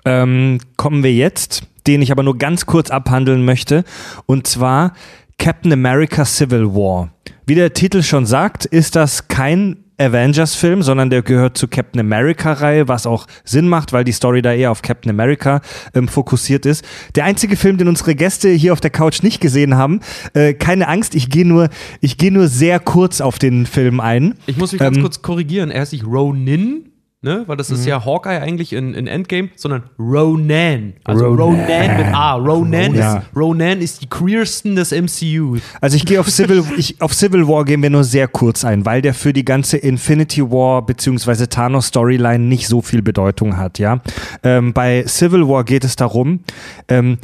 ähm, 0.04 0.58
kommen 0.76 1.02
wir 1.02 1.12
jetzt, 1.12 1.62
den 1.86 2.02
ich 2.02 2.12
aber 2.12 2.22
nur 2.22 2.38
ganz 2.38 2.66
kurz 2.66 2.90
abhandeln 2.90 3.44
möchte. 3.44 3.84
Und 4.26 4.46
zwar 4.46 4.92
Captain 5.38 5.72
America 5.72 6.24
Civil 6.24 6.66
War. 6.66 7.10
Wie 7.46 7.54
der 7.54 7.72
Titel 7.72 8.02
schon 8.02 8.26
sagt, 8.26 8.64
ist 8.64 8.96
das 8.96 9.28
kein 9.28 9.76
Avengers-Film, 10.00 10.82
sondern 10.82 11.10
der 11.10 11.22
gehört 11.22 11.58
zur 11.58 11.70
Captain 11.70 12.00
America-Reihe, 12.00 12.86
was 12.86 13.06
auch 13.06 13.26
Sinn 13.44 13.68
macht, 13.68 13.92
weil 13.92 14.04
die 14.04 14.12
Story 14.12 14.42
da 14.42 14.52
eher 14.52 14.70
auf 14.70 14.82
Captain 14.82 15.10
America 15.10 15.60
ähm, 15.94 16.06
fokussiert 16.06 16.66
ist. 16.66 16.84
Der 17.16 17.24
einzige 17.24 17.56
Film, 17.56 17.78
den 17.78 17.88
unsere 17.88 18.14
Gäste 18.14 18.48
hier 18.50 18.72
auf 18.72 18.80
der 18.80 18.90
Couch 18.90 19.22
nicht 19.22 19.40
gesehen 19.40 19.76
haben, 19.76 20.00
äh, 20.34 20.54
keine 20.54 20.86
Angst, 20.86 21.14
ich 21.16 21.30
gehe 21.30 21.44
nur, 21.46 21.68
ich 22.00 22.16
gehe 22.16 22.30
nur 22.30 22.46
sehr 22.46 22.78
kurz 22.78 23.20
auf 23.20 23.38
den 23.40 23.66
Film 23.66 23.98
ein. 23.98 24.34
Ich 24.46 24.56
muss 24.56 24.72
mich 24.72 24.78
ganz 24.80 24.96
Ähm, 24.96 25.02
kurz 25.02 25.20
korrigieren. 25.22 25.70
Er 25.72 25.82
ist 25.82 25.92
nicht 25.92 26.06
Ronin, 26.06 26.90
ne? 27.22 27.44
Weil 27.46 27.56
das 27.56 27.70
ist 27.70 27.84
ja 27.86 28.04
Hawkeye 28.04 28.40
eigentlich 28.40 28.72
in, 28.72 28.94
in 28.94 29.06
Endgame, 29.06 29.48
sondern 29.56 29.84
Ronan. 29.98 30.94
Also 31.04 31.26
Ronan, 31.26 31.96
mit 31.96 32.06
A. 32.14 32.34
Ronan, 32.34 32.94
Ja. 32.94 33.16
ist, 33.18 33.26
Ronan 33.36 33.80
ist 33.80 34.02
die 34.02 34.08
queersten 34.08 34.76
des 34.76 34.92
MCU. 34.92 35.58
Also 35.80 35.96
ich 35.96 36.04
gehe 36.06 36.20
auf 36.20 36.28
Civil, 36.30 36.62
ich, 36.76 37.00
auf 37.00 37.14
Civil 37.14 37.46
War 37.48 37.64
gehen 37.64 37.82
wir 37.82 37.90
nur 37.90 38.04
sehr 38.04 38.28
kurz 38.28 38.64
ein, 38.64 38.84
weil 38.86 39.02
der 39.02 39.14
für 39.14 39.32
die 39.32 39.44
ganze 39.44 39.76
Infinity 39.78 40.42
War 40.42 40.84
beziehungsweise 40.84 41.48
Thanos 41.48 41.86
Storyline 41.86 42.44
nicht 42.44 42.68
so 42.68 42.80
viel 42.82 43.02
Bedeutung 43.02 43.56
hat, 43.56 43.78
ja. 43.78 44.00
Ähm, 44.42 44.72
bei 44.72 45.04
Civil 45.06 45.48
War 45.48 45.64
geht 45.64 45.84
es 45.84 45.96
darum, 45.96 46.40
ähm, 46.88 47.18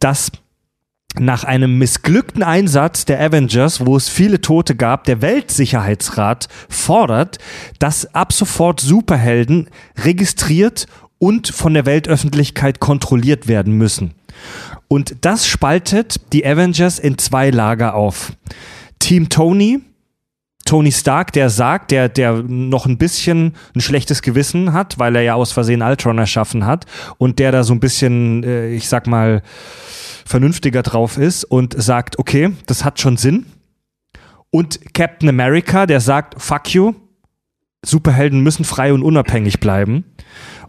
dass 0.00 0.30
nach 1.20 1.44
einem 1.44 1.78
missglückten 1.78 2.42
Einsatz 2.42 3.04
der 3.04 3.20
Avengers, 3.20 3.84
wo 3.84 3.96
es 3.96 4.08
viele 4.08 4.40
Tote 4.40 4.74
gab, 4.74 5.04
der 5.04 5.22
Weltsicherheitsrat 5.22 6.48
fordert, 6.68 7.38
dass 7.78 8.14
ab 8.14 8.32
sofort 8.32 8.80
Superhelden 8.80 9.68
registriert 10.04 10.86
und 11.18 11.48
von 11.48 11.74
der 11.74 11.86
Weltöffentlichkeit 11.86 12.80
kontrolliert 12.80 13.48
werden 13.48 13.74
müssen. 13.74 14.14
Und 14.86 15.16
das 15.22 15.46
spaltet 15.46 16.32
die 16.32 16.46
Avengers 16.46 16.98
in 16.98 17.18
zwei 17.18 17.50
Lager 17.50 17.94
auf. 17.94 18.32
Team 18.98 19.28
Tony, 19.28 19.80
Tony 20.68 20.92
Stark, 20.92 21.32
der 21.32 21.48
sagt, 21.48 21.92
der, 21.92 22.10
der 22.10 22.42
noch 22.42 22.84
ein 22.84 22.98
bisschen 22.98 23.54
ein 23.74 23.80
schlechtes 23.80 24.20
Gewissen 24.20 24.74
hat, 24.74 24.98
weil 24.98 25.16
er 25.16 25.22
ja 25.22 25.34
aus 25.34 25.50
Versehen 25.50 25.80
Ultron 25.80 26.18
erschaffen 26.18 26.66
hat 26.66 26.84
und 27.16 27.38
der 27.38 27.52
da 27.52 27.64
so 27.64 27.72
ein 27.72 27.80
bisschen, 27.80 28.44
äh, 28.44 28.68
ich 28.68 28.86
sag 28.86 29.06
mal, 29.06 29.40
vernünftiger 30.26 30.82
drauf 30.82 31.16
ist 31.16 31.44
und 31.44 31.74
sagt, 31.80 32.18
okay, 32.18 32.50
das 32.66 32.84
hat 32.84 33.00
schon 33.00 33.16
Sinn. 33.16 33.46
Und 34.50 34.92
Captain 34.92 35.30
America, 35.30 35.86
der 35.86 36.00
sagt, 36.00 36.34
fuck 36.40 36.68
you, 36.74 36.92
Superhelden 37.82 38.40
müssen 38.40 38.66
frei 38.66 38.92
und 38.92 39.02
unabhängig 39.02 39.60
bleiben. 39.60 40.04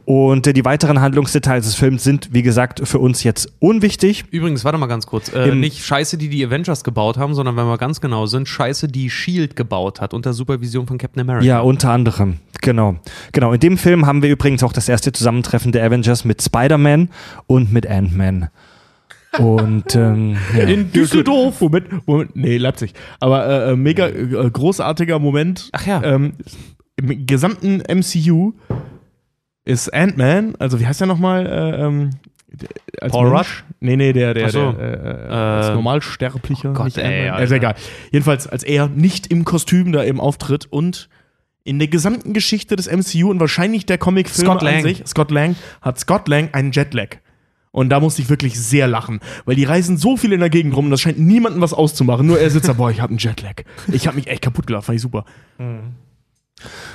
Und 0.10 0.48
äh, 0.48 0.54
die 0.54 0.66
weiteren 0.66 1.02
Handlungsdetails 1.02 1.66
des 1.68 1.76
Films 1.76 2.04
sind, 2.04 2.30
wie 2.34 2.42
gesagt, 2.42 2.82
für 2.84 2.98
uns 2.98 3.24
jetzt 3.24 3.54
unwichtig. 3.60 4.26
Übrigens, 4.32 4.66
warte 4.66 4.80
mal 4.80 4.88
ganz 4.88 5.06
kurz. 5.06 5.32
Äh, 5.32 5.54
nicht 5.54 5.86
Scheiße, 5.86 6.18
die 6.18 6.30
die 6.30 6.44
Avengers 6.44 6.84
gebaut 6.84 7.20
haben, 7.20 7.36
sondern 7.36 7.56
wenn 7.58 7.68
wir 7.68 7.78
ganz 7.78 8.02
genau 8.02 8.26
sind, 8.26 8.48
Scheiße, 8.48 8.88
die 8.88 9.12
Shield 9.12 9.56
gebaut 9.56 10.02
hat, 10.02 10.16
unter 10.16 10.34
Supervision 10.34 10.88
von 10.88 10.98
Captain 10.98 11.22
America. 11.22 11.46
Ja, 11.46 11.60
unter 11.60 11.92
anderem. 11.92 12.38
Genau. 12.64 12.96
Genau. 13.34 13.54
In 13.54 13.60
dem 13.60 13.78
Film 13.78 14.08
haben 14.08 14.24
wir 14.24 14.32
übrigens 14.32 14.64
auch 14.64 14.74
das 14.74 14.90
erste 14.90 15.12
Zusammentreffen 15.12 15.72
der 15.74 15.86
Avengers 15.86 16.26
mit 16.26 16.42
Spider-Man 16.42 17.10
und 17.46 17.72
mit 17.72 17.86
Ant-Man. 17.86 18.50
Und 19.38 19.96
ähm, 19.96 20.38
ja. 20.58 20.64
In 20.64 20.92
Düsseldorf. 20.92 21.62
Moment, 21.62 22.08
Moment, 22.08 22.36
nee, 22.36 22.58
Leipzig. 22.58 22.94
Aber 23.20 23.46
äh, 23.46 23.74
äh, 23.74 23.76
mega 23.76 24.08
äh, 24.08 24.50
großartiger 24.52 25.20
Moment. 25.20 25.70
Ach 25.72 25.86
ja. 25.86 26.02
Ähm, 26.04 26.34
Im 26.96 27.28
gesamten 27.28 27.84
MCU 27.88 28.54
ist 29.66 29.94
Ant-Man, 29.94 30.56
also 30.58 30.80
wie 30.80 30.88
heißt 30.88 31.00
der 31.02 31.08
nochmal? 31.08 31.46
Äh, 31.46 31.82
ähm, 31.86 32.10
Paul 33.10 33.30
Mensch? 33.30 33.38
Rudd? 33.40 33.64
Nee, 33.80 33.96
nee, 33.96 34.12
der, 34.14 34.34
der, 34.34 34.50
so. 34.50 34.72
der 34.72 34.80
äh, 34.80 35.28
äh, 35.28 35.32
als 35.32 35.68
Äh, 35.70 35.74
Normalsterblicher. 35.74 36.72
oh 36.72 36.74
Gott, 36.74 36.98
ey, 36.98 37.28
ist 37.28 37.32
Alter. 37.34 37.56
egal. 37.56 37.76
Jedenfalls, 38.12 38.48
als 38.48 38.64
er 38.64 38.88
nicht 38.88 39.28
im 39.28 39.46
Kostüm 39.46 39.92
da 39.92 40.04
eben 40.04 40.20
auftritt 40.20 40.66
und 40.72 41.10
in 41.64 41.78
der 41.78 41.88
gesamten 41.90 42.34
Geschichte 42.34 42.76
des 42.76 42.90
MCU 42.92 43.30
und 43.30 43.40
wahrscheinlich 43.40 43.86
der 43.86 43.98
Comicfilme 44.00 44.50
Scott 44.50 44.62
Lang. 44.64 44.76
an 44.78 44.82
sich, 44.84 45.04
Scott 45.06 45.30
Lang, 45.30 45.56
hat 45.82 46.00
Scott 46.00 46.28
Lang 46.28 46.50
einen 46.54 46.72
Jetlag. 46.72 47.18
Und 47.72 47.90
da 47.90 48.00
musste 48.00 48.24
ich 48.24 48.30
wirklich 48.30 48.60
sehr 48.60 48.88
lachen, 48.88 49.20
weil 49.46 49.56
die 49.56 49.66
reisen 49.66 49.98
so 49.98 50.18
viel 50.18 50.34
in 50.34 50.40
der 50.40 50.50
Gegend 50.50 50.76
rum 50.76 50.86
und 50.86 50.92
das 50.92 51.02
scheint 51.02 51.20
niemandem 51.20 51.62
was 51.62 51.74
auszumachen. 51.76 52.26
Nur 52.26 52.40
er 52.40 52.50
sitzt 52.50 52.68
da, 52.68 52.74
boah, 52.74 52.90
ich 52.90 53.00
hab 53.00 53.12
einen 53.12 53.20
Jetlag. 53.20 53.62
Ich 53.92 54.08
hab 54.08 54.16
mich 54.16 54.26
echt 54.26 54.42
kaputt 54.42 54.66
gelacht, 54.66 54.86
fand 54.86 54.96
ich 54.96 55.04
super. 55.04 55.24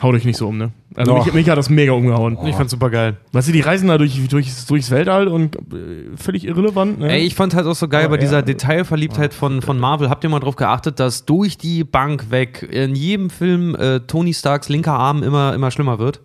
Haut 0.03 0.15
euch 0.15 0.25
nicht 0.25 0.37
so 0.37 0.49
um, 0.49 0.59
ne? 0.59 0.73
Also 0.95 1.15
mich, 1.15 1.33
mich 1.33 1.49
hat 1.49 1.57
das 1.59 1.71
mega 1.71 1.93
umgehauen. 1.93 2.39
Ich 2.47 2.55
fand's 2.55 2.71
super 2.71 2.91
geil. 2.91 3.17
Weißt 3.33 3.49
du, 3.49 3.53
die 3.53 3.61
reisen 3.61 3.89
da 3.89 3.99
durch, 3.99 4.29
durchs, 4.29 4.67
durchs 4.67 4.91
Weltall 4.91 5.29
und 5.29 5.57
äh, 5.57 6.17
völlig 6.17 6.45
irrelevant, 6.45 6.99
ne? 6.99 7.11
Ey, 7.11 7.23
ich 7.23 7.35
fand 7.35 7.55
halt 7.55 7.67
auch 7.67 7.75
so 7.75 7.89
geil 7.89 8.05
Aber 8.05 8.17
bei 8.17 8.19
dieser 8.19 8.37
ja. 8.39 8.43
Detailverliebtheit 8.43 9.35
von, 9.35 9.63
von 9.63 9.79
Marvel. 9.79 10.11
Habt 10.11 10.23
ihr 10.25 10.31
mal 10.31 10.41
drauf 10.41 10.57
geachtet, 10.57 11.01
dass 11.01 11.25
durch 11.25 11.59
die 11.59 11.83
Bank 11.85 12.31
weg 12.31 12.69
in 12.71 12.95
jedem 12.95 13.31
Film 13.31 13.75
äh, 13.75 14.01
Tony 14.01 14.35
Starks 14.35 14.69
linker 14.69 14.95
Arm 14.95 15.23
immer, 15.23 15.55
immer 15.55 15.71
schlimmer 15.71 15.99
wird? 15.99 16.21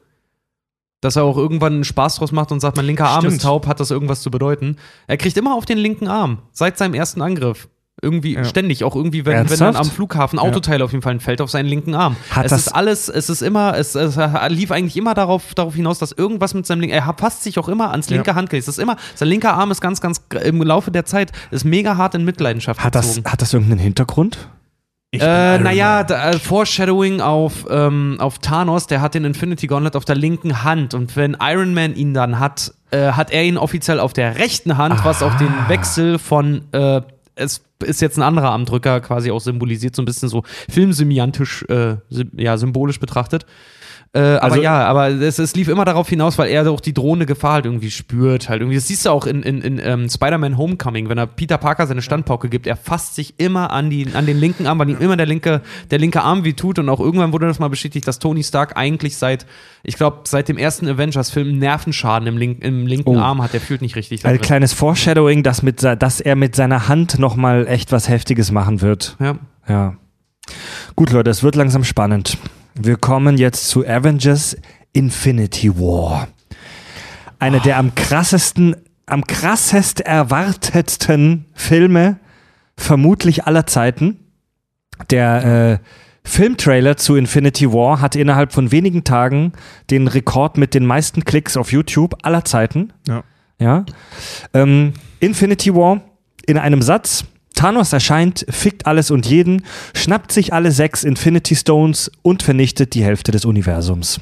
Dass 1.02 1.16
er 1.16 1.24
auch 1.24 1.38
irgendwann 1.38 1.76
einen 1.76 1.84
Spaß 1.86 2.18
draus 2.18 2.34
macht 2.34 2.52
und 2.52 2.60
sagt, 2.60 2.76
mein 2.76 2.86
linker 2.86 3.08
Arm 3.08 3.22
Stimmt. 3.22 3.38
ist 3.38 3.44
taub, 3.44 3.68
hat 3.68 3.80
das 3.80 3.90
irgendwas 3.90 4.22
zu 4.22 4.30
bedeuten. 4.30 4.76
Er 5.08 5.18
kriegt 5.18 5.38
immer 5.38 5.56
auf 5.56 5.66
den 5.66 5.78
linken 5.78 6.08
Arm, 6.08 6.40
seit 6.52 6.78
seinem 6.78 6.94
ersten 6.94 7.22
Angriff. 7.22 7.70
Irgendwie 8.02 8.36
Ja. 8.36 8.44
ständig, 8.46 8.84
auch 8.84 8.96
irgendwie, 8.96 9.26
wenn, 9.26 9.50
wenn 9.50 9.60
dann 9.60 9.76
am 9.76 9.86
Flughafen 9.90 10.40
Autoteil 10.40 10.82
auf 10.82 10.92
jeden 10.92 11.02
Fall 11.02 11.20
fällt 11.20 11.42
auf 11.42 11.50
seinen 11.50 11.66
linken 11.68 11.96
Arm. 11.96 12.16
Hat 12.32 12.46
es 12.46 12.52
das- 12.52 12.68
ist 12.68 12.76
alles, 12.76 13.10
es 13.10 13.30
ist 13.30 13.42
immer, 13.42 13.78
es, 13.78 13.96
es 13.96 14.18
lief 14.50 14.72
eigentlich 14.72 14.96
immer 14.98 15.14
darauf, 15.14 15.54
darauf 15.54 15.76
hinaus, 15.76 16.00
dass 16.00 16.12
irgendwas 16.12 16.54
mit 16.54 16.66
seinem 16.66 16.82
linken, 16.82 16.96
er 16.96 17.14
passt 17.14 17.44
sich 17.44 17.58
auch 17.60 17.68
immer 17.68 17.92
ans 17.92 18.10
linke 18.10 18.36
Handgelenk. 18.36 18.64
Es 18.64 18.68
ist 18.68 18.80
immer, 18.80 18.96
sein 19.16 19.28
linker 19.28 19.54
Arm 19.54 19.72
ist 19.72 19.82
ganz, 19.82 20.02
ganz 20.02 20.22
im 20.44 20.62
Laufe 20.62 20.92
der 20.92 21.06
Zeit, 21.06 21.32
ist 21.52 21.66
mega 21.66 21.98
hart 21.98 22.16
in 22.16 22.24
Mitleidenschaft 22.26 22.84
Hat 22.84 22.96
das, 22.96 23.08
gezogen. 23.16 23.32
hat 23.32 23.42
das 23.42 23.54
irgendeinen 23.54 23.80
Hintergrund? 23.82 24.38
Äh, 25.12 25.58
naja, 25.58 26.04
da, 26.04 26.30
äh, 26.30 26.38
Foreshadowing 26.38 27.20
auf, 27.20 27.66
ähm, 27.72 28.18
auf 28.20 28.38
Thanos, 28.38 28.86
der 28.86 29.02
hat 29.02 29.16
den 29.16 29.26
Infinity 29.26 29.66
Gauntlet 29.66 29.96
auf 29.96 30.06
der 30.06 30.16
linken 30.16 30.64
Hand 30.64 30.94
und 30.94 31.16
wenn 31.16 31.36
Iron 31.42 31.74
Man 31.74 31.96
ihn 31.96 32.14
dann 32.14 32.38
hat, 32.38 32.76
äh, 32.92 33.14
hat 33.14 33.32
er 33.32 33.44
ihn 33.44 33.58
offiziell 33.58 34.00
auf 34.00 34.14
der 34.14 34.38
rechten 34.38 34.78
Hand, 34.78 35.04
was 35.04 35.24
auch 35.24 35.34
den 35.38 35.52
Wechsel 35.68 36.20
von, 36.20 36.62
äh, 36.74 37.02
es 37.40 37.62
ist 37.84 38.02
jetzt 38.02 38.18
ein 38.18 38.24
anderer 38.24 38.52
Armdrücker 38.52 39.00
quasi 39.00 39.32
auch 39.32 39.40
symbolisiert, 39.40 39.96
so 39.96 40.02
ein 40.02 40.06
bisschen 40.06 40.30
so 40.30 40.44
filmsemiantisch, 40.70 41.66
äh, 41.70 41.96
ja, 42.36 42.58
symbolisch 42.58 43.00
betrachtet. 43.00 43.46
Äh, 44.12 44.20
aber 44.22 44.44
Also- 44.44 44.62
ja, 44.64 44.88
aber 44.88 45.10
es, 45.10 45.38
es 45.38 45.56
lief 45.56 45.68
immer 45.68 45.86
darauf 45.86 46.10
hinaus, 46.10 46.40
weil 46.40 46.50
er 46.50 46.68
auch 46.72 46.80
die 46.80 46.96
drohende 46.96 47.28
Gefahr 47.28 47.54
halt 47.54 47.66
irgendwie 47.66 47.92
spürt. 47.92 48.50
Halt 48.50 48.62
irgendwie. 48.62 48.76
Das 48.78 48.88
siehst 48.88 49.06
du 49.06 49.12
auch 49.12 49.28
in, 49.28 49.44
in, 49.44 49.62
in 49.62 49.80
ähm, 49.84 50.10
Spider-Man 50.10 50.58
Homecoming, 50.58 51.10
wenn 51.10 51.20
er 51.20 51.28
Peter 51.28 51.60
Parker 51.60 51.86
seine 51.86 52.02
Standpauke 52.02 52.50
gibt, 52.50 52.66
er 52.66 52.76
fasst 52.76 53.14
sich 53.14 53.36
immer 53.40 53.72
an, 53.72 53.92
die, 53.92 54.08
an 54.16 54.26
den 54.26 54.40
linken 54.40 54.66
Arm, 54.66 54.80
weil 54.80 54.90
ihm 54.90 54.98
immer 55.00 55.16
der 55.16 55.28
linke, 55.28 55.62
der 55.92 56.00
linke 56.00 56.22
Arm 56.24 56.44
wie 56.44 56.54
tut. 56.54 56.80
Und 56.80 56.90
auch 56.90 57.00
irgendwann 57.00 57.34
wurde 57.34 57.46
das 57.46 57.60
mal 57.60 57.68
bestätigt, 57.70 58.08
dass 58.08 58.18
Tony 58.18 58.44
Stark 58.44 58.76
eigentlich 58.78 59.16
seit, 59.16 59.46
ich 59.84 59.96
glaube, 59.96 60.22
seit 60.24 60.50
dem 60.50 60.58
ersten 60.58 60.88
Avengers-Film 60.88 61.60
Nervenschaden 61.60 62.28
im, 62.28 62.38
link, 62.38 62.64
im 62.64 62.88
linken 62.88 63.16
Oh. 63.16 63.20
Arm 63.20 63.44
hat. 63.44 63.54
Der 63.54 63.62
fühlt 63.62 63.84
nicht 63.84 63.96
richtig. 63.96 64.26
Ein 64.26 64.38
drin. 64.38 64.42
kleines 64.42 64.74
Foreshadowing, 64.74 65.44
dass, 65.44 65.62
mit, 65.62 65.84
dass 65.84 66.20
er 66.20 66.36
mit 66.36 66.56
seiner 66.56 66.88
Hand 66.88 67.20
nochmal 67.20 67.68
echt 67.68 67.92
was 67.92 68.10
Heftiges 68.10 68.52
machen 68.52 68.82
wird. 68.82 69.18
ja. 69.20 69.36
Ja. 69.68 69.94
Gut, 70.96 71.12
Leute, 71.12 71.30
es 71.30 71.44
wird 71.44 71.56
langsam 71.56 71.84
spannend. 71.84 72.40
Wir 72.82 72.96
kommen 72.96 73.38
jetzt 73.38 73.68
zu 73.68 73.86
Avengers 73.86 74.56
Infinity 74.94 75.78
War. 75.78 76.30
Eine 77.38 77.60
der 77.60 77.78
am 77.78 77.94
krassesten, 77.94 78.74
am 79.06 79.28
krassest 79.28 80.00
erwartetsten 80.00 81.46
Filme 81.54 82.20
vermutlich 82.78 83.46
aller 83.46 83.68
Zeiten. 83.68 84.20
Der 85.10 85.44
äh, 85.44 85.86
Filmtrailer 86.24 86.96
zu 86.96 87.18
Infinity 87.18 87.70
War 87.74 88.00
hat 88.00 88.16
innerhalb 88.16 88.54
von 88.54 88.72
wenigen 88.72 89.04
Tagen 89.04 89.52
den 89.90 90.08
Rekord 90.08 90.58
mit 90.58 90.74
den 90.74 90.86
meisten 90.86 91.26
Klicks 91.26 91.58
auf 91.58 91.74
YouTube 91.74 92.16
aller 92.24 92.46
Zeiten. 92.46 92.94
Ja. 93.10 93.24
Ja. 93.60 93.86
Ähm, 94.54 94.94
Infinity 95.20 95.76
War 95.76 96.00
in 96.46 96.58
einem 96.58 96.82
Satz. 96.82 97.26
Thanos 97.60 97.92
erscheint, 97.92 98.46
fickt 98.50 98.88
alles 98.88 99.12
und 99.12 99.26
jeden, 99.26 99.66
schnappt 99.94 100.32
sich 100.32 100.54
alle 100.54 100.72
sechs 100.72 101.04
Infinity 101.04 101.58
Stones 101.58 102.10
und 102.22 102.42
vernichtet 102.42 102.94
die 102.94 103.04
Hälfte 103.04 103.34
des 103.34 103.44
Universums. 103.44 104.22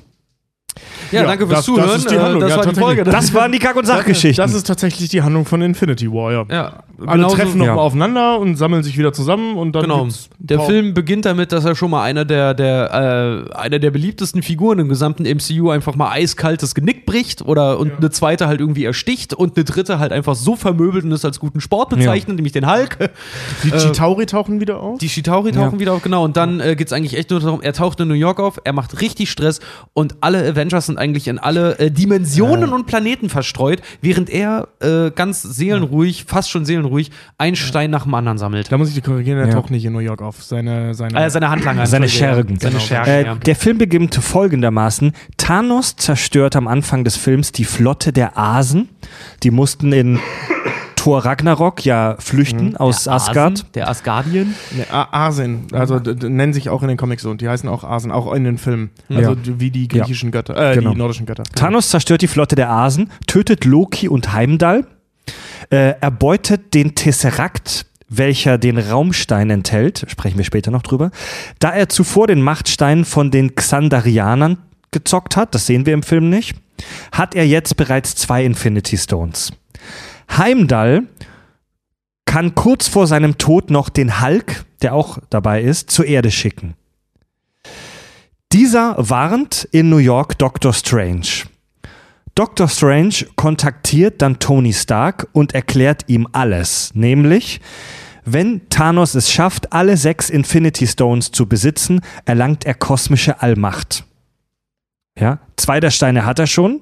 Ja, 1.11 1.21
Ja, 1.21 1.27
danke 1.27 1.47
fürs 1.47 1.59
das- 1.59 1.65
das 1.65 1.75
Zuhören. 1.75 1.97
ist 1.97 2.11
die 2.11 2.15
Äh, 2.15 2.19
Handlung, 2.19 2.41
das 2.41 2.49
ja, 2.51 2.57
war 2.57 2.65
die. 2.65 2.79
Folge. 2.79 3.03
Das 3.03 3.33
waren 3.33 3.51
die 3.51 3.59
Kack- 3.59 3.75
und 3.77 3.85
Sachgeschichten. 3.87 4.43
Das 4.43 4.53
ist 4.53 4.67
tatsächlich 4.67 5.09
die 5.09 5.21
Handlung 5.21 5.45
von 5.45 5.61
Infinity 5.61 6.11
War, 6.11 6.31
ja. 6.33 6.45
ja, 6.49 6.83
Alle 7.05 7.17
genauso- 7.17 7.35
treffen 7.37 7.57
nochmal 7.59 7.75
Ja. 7.75 7.81
aufeinander 7.81 8.39
und 8.39 8.55
sammeln 8.57 8.83
sich 8.83 8.97
wieder 8.97 9.13
zusammen 9.13 9.55
und 9.55 9.73
dann 9.73 9.83
Genau. 9.83 10.07
Der 10.39 10.59
Film 10.61 10.93
beginnt 10.93 11.25
damit, 11.25 11.51
dass 11.51 11.63
er 11.65 11.75
schon 11.75 11.91
mal 11.91 12.03
einer 12.03 12.25
der, 12.25 12.53
der, 12.53 13.47
äh, 13.53 13.55
einer 13.57 13.79
der 13.79 13.91
beliebtesten 13.91 14.41
Figuren 14.43 14.79
im 14.79 14.89
gesamten 14.89 15.25
MCU 15.25 15.69
einfach 15.69 15.95
mal 15.95 16.09
eiskaltes 16.11 16.75
Genick 16.75 17.05
bricht 17.05 17.41
oder 17.41 17.79
und 17.79 17.93
eine 17.97 18.09
zweite 18.09 18.47
halt 18.47 18.59
irgendwie 18.59 18.83
ersticht 18.85 19.33
und 19.33 19.55
eine 19.55 19.63
dritte 19.63 19.99
halt 19.99 20.11
einfach 20.11 20.35
so 20.35 20.55
vermöbelt 20.55 21.05
und 21.05 21.11
es 21.11 21.23
als 21.23 21.39
guten 21.39 21.61
Sport 21.61 21.89
bezeichnet, 21.89 22.35
nämlich 22.35 22.53
den 22.53 22.69
Hulk. 22.69 22.97
Die 23.63 23.69
äh, 23.69 23.77
Chitauri 23.77 24.25
tauchen 24.25 24.59
wieder 24.59 24.79
auf. 24.79 24.97
Die 24.99 25.09
Shitauri 25.09 25.51
tauchen 25.51 25.79
wieder 25.79 25.93
auf, 25.93 26.01
genau. 26.01 26.23
Und 26.25 26.35
dann 26.37 26.59
äh, 26.59 26.75
geht 26.75 26.87
es 26.87 26.93
eigentlich 26.93 27.17
echt 27.17 27.29
nur 27.29 27.39
darum, 27.39 27.61
er 27.61 27.73
taucht 27.73 27.99
in 27.99 28.07
New 28.07 28.13
York 28.13 28.39
auf, 28.39 28.59
er 28.63 28.73
macht 28.73 28.99
richtig 29.01 29.29
Stress 29.31 29.59
und 29.93 30.15
alle 30.21 30.55
Avengers 30.67 30.85
sind 30.87 30.97
eigentlich 30.97 31.27
in 31.27 31.39
alle 31.39 31.79
äh, 31.79 31.89
Dimensionen 31.91 32.73
und 32.73 32.87
Planeten 32.87 33.29
verstreut, 33.29 33.81
während 34.01 34.29
er 34.29 34.67
äh, 34.81 35.11
ganz 35.11 35.41
seelenruhig, 35.41 36.25
fast 36.27 36.49
schon 36.49 36.65
seelenruhig, 36.65 37.11
einen 37.37 37.55
Stein 37.55 37.89
nach 37.89 38.03
dem 38.03 38.13
anderen 38.13 38.37
sammelt. 38.37 38.71
da 38.71 38.77
muss 38.77 38.89
ich 38.89 38.95
die 38.95 39.01
korrigieren, 39.01 39.39
er 39.39 39.47
Ja. 39.47 39.53
taucht 39.53 39.71
nicht 39.71 39.85
in 39.85 39.93
New 39.93 39.99
York 39.99 40.21
auf. 40.21 40.43
Seine, 40.43 40.93
seine, 40.93 41.25
Äh, 41.25 41.29
seine 41.29 41.49
Handlanger. 41.49 41.85
Seine. 41.87 42.09
Schergen. 42.09 42.59
Seine 42.59 42.73
Genau. 42.75 42.83
Schergen, 42.85 43.09
Äh, 43.09 43.25
ja. 43.25 43.35
Der 43.35 43.55
Film 43.55 43.77
beginnt 43.77 44.15
folgendermaßen. 44.15 45.13
Thanos 45.37 45.95
zerstört 45.95 46.55
am 46.55 46.67
Anfang 46.67 47.03
des 47.03 47.15
Films 47.15 47.51
die 47.53 47.65
Flotte 47.65 48.11
der 48.11 48.37
Asen. 48.37 48.89
Die 49.43 49.51
mussten 49.51 49.93
in 49.93 50.19
Thor 51.07 51.23
Ragnarok 51.23 51.85
ja 51.85 52.17
flüchten 52.19 52.75
aus 52.75 53.05
Der 53.05 53.13
Asgard. 53.13 53.53
Asen, 53.53 53.65
der 53.75 53.89
Asgardian. 53.89 54.53
Ne, 54.75 54.85
Asen, 54.89 55.67
also 55.71 55.99
nennen 55.99 56.51
sich 56.51 56.67
auch 56.69 56.81
in 56.81 56.89
den 56.89 56.97
Comics 56.97 57.23
so 57.23 57.29
und 57.29 57.39
die 57.39 57.47
heißen 57.47 57.69
auch 57.69 57.85
Asen, 57.85 58.11
auch 58.11 58.33
in 58.33 58.43
den 58.43 58.57
Filmen. 58.57 58.89
Also 59.09 59.31
Ja. 59.31 59.37
wie 59.57 59.71
die 59.71 59.87
griechischen 59.87 60.31
Götter, 60.31 60.57
äh, 60.71 60.75
Genau. 60.75 60.91
die 60.91 60.97
nordischen 60.97 61.25
Götter. 61.25 61.43
Thanos 61.55 61.91
zerstört 61.91 62.23
die 62.23 62.27
Flotte 62.27 62.57
der 62.57 62.69
Asen, 62.69 63.09
tötet 63.25 63.63
Loki 63.63 64.09
und 64.09 64.33
Heimdall, 64.33 64.85
äh, 65.69 65.93
erbeutet 66.01 66.73
den 66.73 66.93
Tesseract, 66.93 67.85
welcher 68.09 68.57
den 68.57 68.77
Raumstein 68.77 69.49
enthält, 69.49 70.03
sprechen 70.09 70.37
wir 70.37 70.43
später 70.43 70.71
noch 70.71 70.81
drüber, 70.81 71.11
da 71.59 71.69
er 71.71 71.87
zuvor 71.87 72.27
den 72.27 72.41
Machtstein 72.41 73.05
von 73.05 73.31
den 73.31 73.55
Xandarianern 73.55 74.57
gezockt 74.91 75.37
hat, 75.37 75.55
das 75.55 75.67
sehen 75.67 75.85
wir 75.85 75.93
im 75.93 76.03
Film 76.03 76.29
nicht, 76.29 76.57
hat 77.13 77.33
er 77.33 77.47
jetzt 77.47 77.77
bereits 77.77 78.13
zwei 78.15 78.43
Infinity 78.43 78.97
Stones. 78.97 79.53
Heimdall 80.29 81.03
kann 82.25 82.55
kurz 82.55 82.87
vor 82.87 83.07
seinem 83.07 83.37
Tod 83.37 83.69
noch 83.71 83.89
den 83.89 84.21
Hulk, 84.21 84.65
der 84.81 84.93
auch 84.93 85.19
dabei 85.29 85.61
ist, 85.61 85.89
zur 85.89 86.05
Erde 86.05 86.31
schicken. 86.31 86.75
Dieser 88.51 88.95
warnt 88.97 89.67
in 89.71 89.89
New 89.89 89.97
York 89.97 90.37
Dr. 90.37 90.73
Strange. 90.73 91.45
Dr. 92.35 92.67
Strange 92.67 93.25
kontaktiert 93.35 94.21
dann 94.21 94.39
Tony 94.39 94.71
Stark 94.71 95.27
und 95.33 95.55
erklärt 95.55 96.03
ihm 96.07 96.27
alles, 96.31 96.91
nämlich, 96.93 97.59
wenn 98.25 98.69
Thanos 98.69 99.15
es 99.15 99.31
schafft, 99.31 99.73
alle 99.73 99.97
sechs 99.97 100.29
Infinity 100.29 100.85
Stones 100.85 101.31
zu 101.31 101.47
besitzen, 101.47 102.01
erlangt 102.25 102.65
er 102.65 102.75
kosmische 102.75 103.41
Allmacht. 103.41 104.05
Ja, 105.17 105.39
zwei 105.55 105.79
der 105.79 105.91
Steine 105.91 106.25
hat 106.25 106.37
er 106.37 106.45
schon 106.45 106.81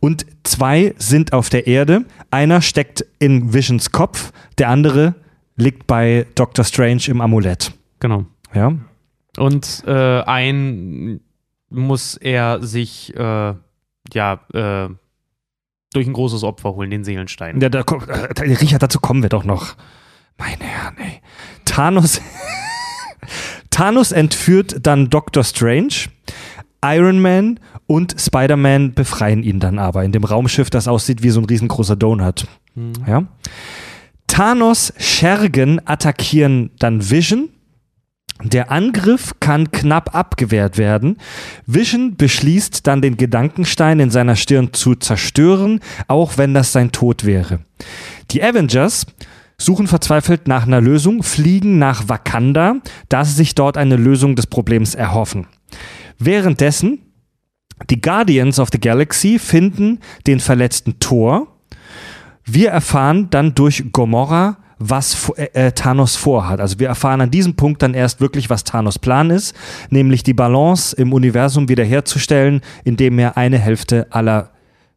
und 0.00 0.24
zwei 0.44 0.94
sind 0.96 1.32
auf 1.32 1.50
der 1.50 1.66
Erde. 1.66 2.04
Einer 2.30 2.62
steckt 2.62 3.04
in 3.18 3.52
Visions 3.52 3.90
Kopf, 3.90 4.32
der 4.58 4.68
andere 4.68 5.14
liegt 5.56 5.86
bei 5.86 6.26
Dr. 6.34 6.64
Strange 6.64 7.02
im 7.08 7.20
Amulett. 7.20 7.72
Genau. 7.98 8.24
Ja, 8.54 8.72
Und 9.36 9.84
äh, 9.86 10.22
ein 10.22 11.20
muss 11.68 12.16
er 12.16 12.62
sich 12.62 13.14
äh, 13.16 13.54
ja 14.12 14.40
äh, 14.52 14.88
durch 15.92 16.06
ein 16.06 16.12
großes 16.12 16.42
Opfer 16.44 16.74
holen, 16.74 16.90
den 16.90 17.04
Seelenstein. 17.04 17.60
Ja, 17.60 17.68
da, 17.68 17.82
kommt- 17.82 18.08
äh, 18.08 18.28
Richard, 18.42 18.82
dazu 18.82 19.00
kommen 19.00 19.22
wir 19.22 19.28
doch 19.28 19.44
noch. 19.44 19.76
Meine 20.38 20.64
Herren, 20.64 20.96
ey. 20.98 21.20
Thanos, 21.64 22.20
Thanos 23.70 24.12
entführt 24.12 24.86
dann 24.86 25.10
Doctor 25.10 25.44
Strange. 25.44 25.94
Iron 26.84 27.20
Man 27.20 27.60
und 27.86 28.16
Spider-Man 28.18 28.94
befreien 28.94 29.42
ihn 29.42 29.60
dann 29.60 29.78
aber 29.78 30.04
in 30.04 30.12
dem 30.12 30.24
Raumschiff, 30.24 30.70
das 30.70 30.88
aussieht 30.88 31.22
wie 31.22 31.30
so 31.30 31.40
ein 31.40 31.46
riesengroßer 31.46 31.96
Donut. 31.96 32.46
Ja. 33.06 33.24
Thanos 34.26 34.92
Schergen 34.96 35.80
attackieren 35.86 36.70
dann 36.78 37.10
Vision. 37.10 37.50
Der 38.42 38.70
Angriff 38.70 39.34
kann 39.40 39.70
knapp 39.70 40.14
abgewehrt 40.14 40.78
werden. 40.78 41.18
Vision 41.66 42.16
beschließt 42.16 42.86
dann 42.86 43.02
den 43.02 43.18
Gedankenstein 43.18 44.00
in 44.00 44.10
seiner 44.10 44.36
Stirn 44.36 44.72
zu 44.72 44.94
zerstören, 44.94 45.80
auch 46.08 46.38
wenn 46.38 46.54
das 46.54 46.72
sein 46.72 46.90
Tod 46.90 47.26
wäre. 47.26 47.60
Die 48.30 48.42
Avengers 48.42 49.04
suchen 49.58 49.86
verzweifelt 49.86 50.48
nach 50.48 50.66
einer 50.66 50.80
Lösung, 50.80 51.22
fliegen 51.22 51.78
nach 51.78 52.08
Wakanda, 52.08 52.76
da 53.10 53.24
sie 53.26 53.34
sich 53.34 53.54
dort 53.54 53.76
eine 53.76 53.96
Lösung 53.96 54.36
des 54.36 54.46
Problems 54.46 54.94
erhoffen. 54.94 55.46
Währenddessen 56.20 57.00
die 57.88 58.00
Guardians 58.00 58.58
of 58.58 58.68
the 58.70 58.78
Galaxy 58.78 59.38
finden 59.38 60.00
den 60.26 60.38
verletzten 60.38 61.00
Thor. 61.00 61.48
Wir 62.44 62.70
erfahren 62.70 63.30
dann 63.30 63.54
durch 63.54 63.84
Gomorra, 63.90 64.58
was 64.78 65.30
äh, 65.36 65.44
äh, 65.52 65.72
Thanos 65.72 66.16
vorhat. 66.16 66.60
Also 66.60 66.78
wir 66.78 66.88
erfahren 66.88 67.20
an 67.20 67.30
diesem 67.30 67.54
Punkt 67.54 67.82
dann 67.82 67.94
erst 67.94 68.20
wirklich, 68.20 68.50
was 68.50 68.64
Thanos 68.64 68.98
Plan 68.98 69.30
ist, 69.30 69.54
nämlich 69.90 70.22
die 70.22 70.34
Balance 70.34 70.94
im 70.96 71.12
Universum 71.12 71.68
wiederherzustellen, 71.68 72.60
indem 72.84 73.18
er 73.18 73.36
eine 73.36 73.58
Hälfte 73.58 74.06
aller 74.10 74.50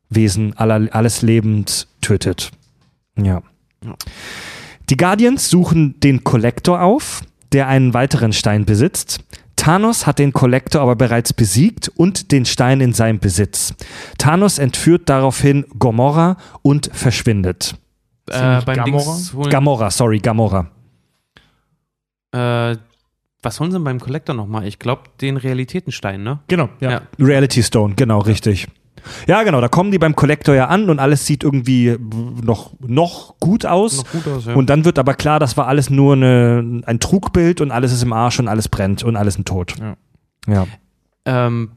Wesen, 0.10 0.56
aller, 0.58 0.88
alles 0.92 1.22
Lebend 1.22 1.88
tötet. 2.02 2.52
Ja. 3.18 3.42
Die 4.90 4.98
Guardians 4.98 5.50
suchen 5.50 6.00
den 6.00 6.24
Kollektor 6.24 6.82
auf, 6.82 7.22
der 7.52 7.68
einen 7.68 7.94
weiteren 7.94 8.34
Stein 8.34 8.66
besitzt. 8.66 9.24
Thanos 9.64 10.06
hat 10.06 10.20
den 10.20 10.34
Kollektor 10.34 10.82
aber 10.82 10.98
bereits 10.98 11.32
besiegt 11.32 11.90
und 11.96 12.34
den 12.34 12.44
Stein 12.44 12.82
in 12.82 12.92
seinem 12.92 13.20
Besitz. 13.20 13.74
Thanos 14.18 14.58
entführt 14.58 15.08
daraufhin 15.08 15.66
Gomorra 15.80 16.36
und 16.64 16.90
verschwindet. 16.92 17.74
äh, 18.30 18.60
beim 18.66 18.76
Gamora? 18.76 19.18
Gamora, 19.50 19.90
sorry, 19.90 20.20
Gamora. 20.20 20.70
Äh, 22.34 22.76
was 23.42 23.60
holen 23.62 23.72
sie 23.72 23.78
denn 23.78 23.86
beim 23.86 24.02
Collector 24.02 24.36
nochmal? 24.36 24.68
Ich 24.68 24.80
glaube, 24.80 25.04
den 25.22 25.38
Realitätenstein, 25.38 26.24
ne? 26.24 26.40
Genau, 26.50 26.68
ja. 26.82 26.92
Ja. 26.92 27.02
Reality 27.18 27.64
Stone, 27.64 27.96
genau, 27.96 28.20
richtig. 28.20 28.68
Ja, 29.28 29.44
genau, 29.44 29.62
da 29.62 29.68
kommen 29.68 29.92
die 29.92 30.00
beim 30.00 30.16
Collector 30.16 30.56
ja 30.56 30.68
an 30.68 30.90
und 30.90 31.00
alles 31.00 31.26
sieht 31.26 31.44
irgendwie 31.44 31.98
noch, 32.44 32.72
noch 32.80 33.36
gut 33.40 33.66
aus. 33.66 33.98
Noch 33.98 34.12
gut 34.12 34.28
aus, 34.28 34.46
ja. 34.46 34.54
Und 34.54 34.70
dann 34.70 34.86
wird 34.86 35.00
aber 35.00 35.14
klar, 35.14 35.40
das 35.40 35.58
war 35.58 35.68
alles 35.68 35.90
nur 35.90 36.14
eine, 36.14 36.82
ein 36.86 37.00
Trugbild 37.00 37.62
und 37.62 37.72
alles 37.72 37.92
ist 37.92 38.04
im 38.04 38.14
Arsch 38.14 38.40
und 38.40 38.48
alles 38.48 38.68
brennt 38.70 39.04
und 39.04 39.16
alles 39.16 39.38
ein 39.38 39.46
Tod. 39.46 39.76
Ja. 39.80 39.96
ja. 40.54 40.68
ähm, 41.26 41.72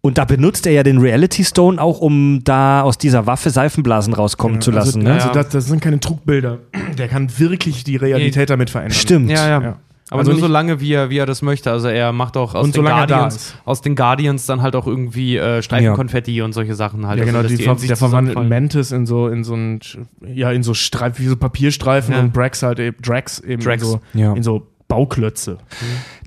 Und 0.00 0.16
da 0.18 0.24
benutzt 0.24 0.66
er 0.66 0.72
ja 0.72 0.82
den 0.82 0.98
Reality 0.98 1.44
Stone 1.44 1.80
auch, 1.82 2.00
um 2.00 2.40
da 2.44 2.82
aus 2.82 2.98
dieser 2.98 3.26
Waffe 3.26 3.50
Seifenblasen 3.50 4.14
rauskommen 4.14 4.60
zu 4.60 4.70
lassen. 4.70 4.98
Also, 5.06 5.08
ne? 5.08 5.14
also 5.14 5.28
Ja. 5.28 5.34
das, 5.34 5.48
das 5.48 5.66
sind 5.66 5.80
keine 5.82 5.98
Trugbilder. 6.00 6.58
Der 6.96 7.08
kann 7.08 7.28
wirklich 7.38 7.84
die 7.84 7.96
Realität 7.96 8.50
damit 8.50 8.70
verändern. 8.70 8.94
Stimmt. 8.98 9.30
ja, 9.30 9.48
ja. 9.48 9.60
Ja. 9.62 9.76
Aber 10.10 10.20
Also 10.20 10.32
nur 10.32 10.40
so 10.40 10.46
lange, 10.46 10.80
wie 10.80 10.92
er, 10.92 11.10
wie 11.10 11.18
er 11.18 11.26
das 11.26 11.42
möchte. 11.42 11.70
Also 11.70 11.88
er 11.88 12.12
macht 12.12 12.36
auch 12.36 12.54
aus, 12.54 12.70
den, 12.70 12.84
Guardians, 12.84 13.54
aus 13.64 13.80
den 13.82 13.94
Guardians 13.94 14.46
dann 14.46 14.62
halt 14.62 14.74
auch 14.74 14.86
irgendwie 14.86 15.36
äh, 15.36 15.62
Streifenkonfetti 15.62 16.40
und 16.42 16.52
solche 16.52 16.74
Sachen 16.74 17.06
halt. 17.06 17.18
Ja, 17.18 17.24
Also, 17.24 17.32
genau, 17.32 17.42
dass 17.42 17.50
die, 17.52 17.58
die 17.58 17.64
ver 17.64 17.74
der 17.74 17.96
verwandelt. 17.96 18.48
Mantis 18.48 18.90
in 18.92 19.04
so, 19.06 19.28
in 19.28 19.44
so 19.44 19.54
ein, 19.54 19.80
ja, 20.26 20.50
in 20.50 20.62
so 20.62 20.72
Streif, 20.74 21.18
wie 21.18 21.26
so 21.26 21.36
Papierstreifen 21.36 22.14
Ja. 22.14 22.20
und 22.20 22.34
Drax 22.36 22.62
halt 22.62 22.78
eben, 22.80 22.96
Drax 23.02 23.38
eben 23.40 23.62
Drax. 23.62 23.82
in 23.82 23.88
so, 23.88 24.00
Ja. 24.14 24.32
in 24.34 24.42
so 24.42 24.66
Bauklötze. 24.88 25.58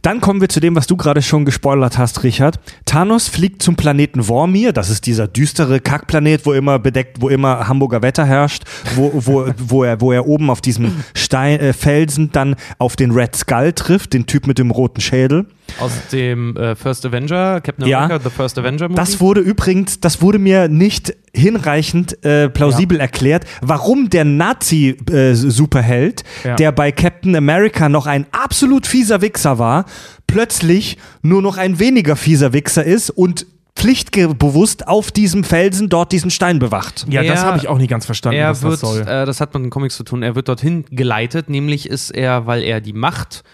Dann 0.01 0.19
kommen 0.19 0.41
wir 0.41 0.49
zu 0.49 0.59
dem, 0.59 0.75
was 0.75 0.87
du 0.87 0.97
gerade 0.97 1.21
schon 1.21 1.45
gespoilert 1.45 1.97
hast, 1.97 2.23
Richard. 2.23 2.59
Thanos 2.85 3.27
fliegt 3.27 3.61
zum 3.61 3.75
Planeten 3.75 4.23
Vormir. 4.23 4.73
Das 4.73 4.89
ist 4.89 5.05
dieser 5.05 5.27
düstere 5.27 5.79
Kackplanet, 5.79 6.45
wo 6.45 6.53
immer 6.53 6.79
bedeckt, 6.79 7.21
wo 7.21 7.29
immer 7.29 7.67
Hamburger 7.67 8.01
Wetter 8.01 8.25
herrscht, 8.25 8.63
wo, 8.95 9.11
wo, 9.13 9.45
wo, 9.57 9.83
er, 9.83 10.01
wo 10.01 10.11
er 10.11 10.27
oben 10.27 10.49
auf 10.49 10.61
diesem 10.61 11.03
Stein, 11.13 11.59
äh, 11.59 11.73
Felsen 11.73 12.31
dann 12.31 12.55
auf 12.79 12.95
den 12.95 13.11
Red 13.11 13.35
Skull 13.35 13.73
trifft, 13.73 14.13
den 14.13 14.25
Typ 14.25 14.47
mit 14.47 14.57
dem 14.57 14.71
roten 14.71 15.01
Schädel. 15.01 15.45
Aus 15.79 15.91
dem 16.11 16.55
äh, 16.57 16.75
First 16.75 17.05
Avenger, 17.05 17.61
Captain 17.61 17.87
Ja. 17.87 17.99
America, 18.05 18.23
The 18.23 18.35
First 18.35 18.57
Avenger 18.59 18.87
Movie. 18.89 18.95
Das 18.95 19.19
wurde 19.19 19.41
übrigens, 19.41 19.99
das 19.99 20.21
wurde 20.21 20.37
mir 20.39 20.67
nicht 20.67 21.15
hinreichend 21.33 22.23
äh, 22.25 22.49
plausibel 22.49 22.99
erklärt, 22.99 23.45
warum 23.61 24.09
der 24.09 24.25
Nazi-Superheld, 24.25 26.23
Ja. 26.43 26.55
der 26.55 26.71
bei 26.71 26.91
Captain 26.91 27.35
America 27.35 27.89
noch 27.89 28.05
ein 28.07 28.25
absolut 28.31 28.87
fieser 28.87 29.21
Wichser 29.21 29.59
war, 29.59 29.85
plötzlich 30.27 30.97
nur 31.21 31.41
noch 31.41 31.57
ein 31.57 31.79
weniger 31.79 32.15
fieser 32.15 32.53
Wichser 32.53 32.83
ist 32.83 33.09
und 33.09 33.45
pflichtbewusst 33.75 34.87
auf 34.87 35.11
diesem 35.11 35.43
Felsen 35.43 35.89
dort 35.89 36.11
diesen 36.11 36.29
Stein 36.29 36.59
bewacht. 36.59 37.05
Ja, 37.09 37.23
das 37.23 37.39
Er- 37.41 37.45
habe 37.47 37.57
ich 37.57 37.67
auch 37.67 37.77
nicht 37.77 37.89
ganz 37.89 38.05
verstanden, 38.05 38.37
er 38.37 38.49
was 38.51 38.61
wird, 38.61 38.73
das 38.73 38.81
soll. 38.81 39.01
Äh, 39.01 39.25
das 39.25 39.41
hat 39.41 39.53
man 39.53 39.63
in 39.63 39.69
Comics 39.69 39.95
zu 39.97 40.03
tun, 40.03 40.21
er 40.23 40.35
wird 40.35 40.47
dorthin 40.49 40.85
geleitet, 40.91 41.49
nämlich 41.49 41.89
ist 41.89 42.11
er, 42.11 42.45
weil 42.45 42.61
er 42.63 42.81
die 42.81 42.93
Macht, 42.93 43.43
äh, 43.43 43.47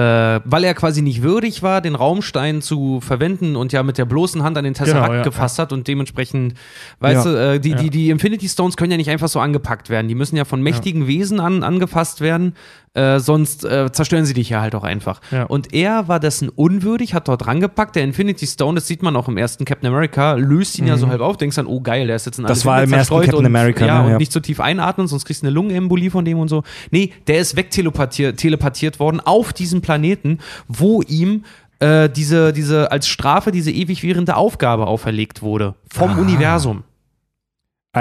weil 0.00 0.64
er 0.64 0.74
quasi 0.74 1.02
nicht 1.02 1.22
würdig 1.22 1.62
war, 1.62 1.80
den 1.80 1.94
Raumstein 1.94 2.62
zu 2.62 3.00
verwenden 3.00 3.56
und 3.56 3.72
ja 3.72 3.82
mit 3.82 3.98
der 3.98 4.04
bloßen 4.04 4.42
Hand 4.42 4.58
an 4.58 4.64
den 4.64 4.74
Tesseract 4.74 5.06
Genau, 5.06 5.16
ja, 5.18 5.22
gefasst 5.22 5.58
hat 5.58 5.72
und 5.72 5.88
dementsprechend, 5.88 6.54
weißt 7.00 7.26
Ja. 7.26 7.32
du, 7.32 7.54
äh, 7.54 7.60
die, 7.60 7.74
die, 7.74 7.90
die 7.90 8.10
Infinity 8.10 8.48
Stones 8.48 8.76
können 8.76 8.90
ja 8.90 8.96
nicht 8.96 9.10
einfach 9.10 9.28
so 9.28 9.40
angepackt 9.40 9.88
werden, 9.90 10.08
die 10.08 10.14
müssen 10.14 10.36
ja 10.36 10.44
von 10.44 10.60
mächtigen 10.62 11.06
Wesen 11.06 11.40
an, 11.40 11.62
angefasst 11.62 12.20
werden, 12.20 12.54
äh, 12.96 13.20
sonst 13.20 13.64
äh, 13.64 13.92
zerstören 13.92 14.24
sie 14.24 14.34
dich 14.34 14.48
ja 14.48 14.60
halt 14.60 14.74
auch 14.74 14.84
einfach. 14.84 15.20
Ja. 15.30 15.44
Und 15.44 15.74
er 15.74 16.08
war 16.08 16.18
dessen 16.18 16.48
unwürdig, 16.48 17.14
hat 17.14 17.28
dort 17.28 17.46
rangepackt, 17.46 17.94
der 17.96 18.04
Infinity 18.04 18.46
Stone, 18.46 18.76
das 18.76 18.86
sieht 18.86 19.02
man 19.02 19.14
auch 19.16 19.28
im 19.28 19.36
ersten 19.36 19.64
Captain 19.64 19.88
America, 19.88 20.32
löst 20.32 20.78
ihn 20.78 20.86
ja 20.86 20.96
so 20.96 21.08
halb 21.08 21.20
auf, 21.20 21.36
denkst 21.36 21.56
dann, 21.56 21.66
oh 21.66 21.80
geil, 21.80 22.06
der 22.06 22.16
ist 22.16 22.26
jetzt 22.26 22.38
in 22.38 22.44
Mhm. 22.44 22.48
Das 22.48 22.64
war 22.64 22.82
im 22.82 22.92
ersten 22.92 23.14
Captain 23.14 23.34
und, 23.34 23.46
America, 23.46 23.84
Ja, 23.86 23.98
ne? 23.98 24.04
und 24.06 24.10
Ja. 24.12 24.18
nicht 24.18 24.32
zu 24.32 24.40
tief 24.40 24.60
einatmen, 24.60 25.06
sonst 25.08 25.24
kriegst 25.26 25.42
du 25.42 25.46
eine 25.46 25.54
Lungenembolie 25.54 26.10
von 26.10 26.24
dem 26.24 26.38
und 26.38 26.48
so. 26.48 26.62
Nee, 26.90 27.12
der 27.26 27.38
ist 27.38 27.56
wegteleportiert 27.56 28.38
teleportiert 28.38 28.98
worden 28.98 29.20
auf 29.20 29.52
diesem 29.52 29.80
Planeten, 29.82 30.38
wo 30.68 31.02
ihm 31.02 31.44
äh, 31.80 32.08
diese, 32.08 32.52
diese, 32.52 32.90
als 32.90 33.06
Strafe 33.08 33.52
diese 33.52 33.70
ewig 33.70 34.02
währende 34.02 34.36
Aufgabe 34.36 34.86
auferlegt 34.86 35.42
wurde. 35.42 35.74
Vom 35.92 36.18
Universum. 36.18 36.84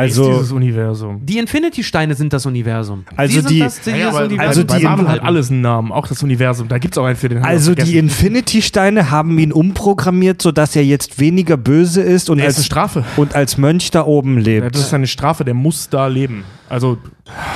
Ist 0.03 0.17
Also, 0.19 0.31
dieses 0.33 0.51
Universum. 0.51 1.25
Die 1.25 1.37
Infinity-Steine 1.37 2.15
sind 2.15 2.33
das 2.33 2.45
Universum. 2.45 3.05
Also 3.15 3.35
sind 3.35 3.49
die- 3.49 3.59
das, 3.59 3.81
die 3.81 3.91
Ja, 3.91 3.97
das 4.07 4.15
aber, 4.15 4.25
Universum. 4.25 4.47
also 4.49 4.65
bei 4.65 4.77
die- 4.79 4.83
Marvel 4.83 5.07
hat 5.07 5.23
alles 5.23 5.49
einen 5.51 5.61
Namen, 5.61 5.91
auch 5.91 6.07
das 6.07 6.21
Universum. 6.23 6.67
Da 6.67 6.77
gibt 6.77 6.93
es 6.93 6.97
auch 6.97 7.05
einen 7.05 7.15
für 7.15 7.29
den. 7.29 7.43
also 7.43 7.73
die. 7.75 7.97
Infinity-Steine 7.97 9.11
haben 9.11 9.37
ihn 9.39 9.51
umprogrammiert, 9.51 10.41
sodass 10.41 10.75
er 10.75 10.83
jetzt 10.85 11.19
weniger 11.19 11.57
böse 11.57 12.01
ist 12.01 12.29
und 12.29 12.37
Nee, 12.37 12.43
ist 12.45 12.55
eine 12.55 12.57
als, 12.57 12.65
Strafe. 12.65 13.03
und 13.17 13.35
als 13.35 13.57
Mönch 13.57 13.91
da 13.91 14.05
oben 14.05 14.37
Ja, 14.37 14.43
lebt. 14.43 14.75
das 14.75 14.81
ist 14.81 14.93
eine 14.93 15.07
Strafe, 15.07 15.45
der 15.45 15.53
muss 15.53 15.89
da 15.89 16.07
leben. 16.07 16.43
Also, 16.67 16.97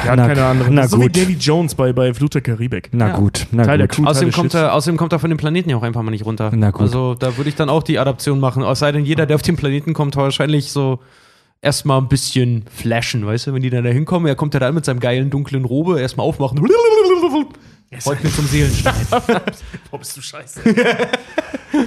der 0.03 0.11
hat 0.11 0.17
Na, 0.17 0.27
keine 0.27 0.45
andere. 0.45 0.69
na 0.71 0.75
Das 0.83 0.85
ist 0.85 0.91
so 0.91 0.99
wie 0.99 1.03
gut. 1.07 1.17
Davy 1.17 1.33
Jones 1.33 1.73
bei, 1.75 1.91
bei 1.93 2.13
Flut 2.13 2.35
der 2.35 2.41
Karibik. 2.41 2.89
Na 2.91 3.07
Ja. 3.07 3.15
gut, 3.15 3.47
na 3.51 3.63
Teil 3.63 3.77
der 3.79 3.87
gut. 3.87 3.95
Crew, 3.95 4.03
Teil 4.03 4.11
Außerdem 4.11 4.31
kommt, 4.31 4.53
er, 4.53 4.73
außerdem 4.73 4.97
kommt 4.97 5.13
er 5.13 5.19
von 5.19 5.29
dem 5.31 5.37
Planeten 5.37 5.69
ja 5.71 5.77
auch 5.77 5.83
einfach 5.83 6.01
mal 6.03 6.11
nicht 6.11 6.25
runter. 6.25 6.51
Na 6.55 6.69
gut. 6.71 6.81
Also 6.81 7.15
da 7.15 7.35
würde 7.35 7.49
ich 7.49 7.55
dann 7.55 7.69
auch 7.69 7.81
die 7.83 7.97
Adaption 7.97 8.39
machen. 8.39 8.61
Es 8.63 8.79
sei 8.79 8.91
denn, 8.91 9.05
jeder, 9.05 9.25
der 9.25 9.35
auf 9.35 9.41
den 9.41 9.55
Planeten 9.55 9.93
kommt, 9.93 10.15
wahrscheinlich 10.15 10.71
so 10.71 10.99
erstmal 11.61 11.99
ein 11.99 12.07
bisschen 12.07 12.65
flashen, 12.73 13.25
weißt 13.25 13.47
du, 13.47 13.53
wenn 13.53 13.61
die 13.61 13.69
dann 13.69 13.83
da 13.83 13.89
hinkommen, 13.89 14.27
er 14.27 14.35
kommt 14.35 14.53
ja 14.53 14.59
da 14.59 14.71
mit 14.71 14.85
seinem 14.85 14.99
geilen 14.99 15.29
dunklen 15.29 15.65
Robe, 15.65 15.99
erstmal 15.99 16.25
aufmachen. 16.25 16.59
Folgt 17.99 18.23
mir 18.23 18.31
zum 18.31 18.45
Seelenstein. 18.45 18.93
Boah, 19.09 19.97
bist 19.97 20.15
du 20.15 20.21
scheiße. 20.21 20.61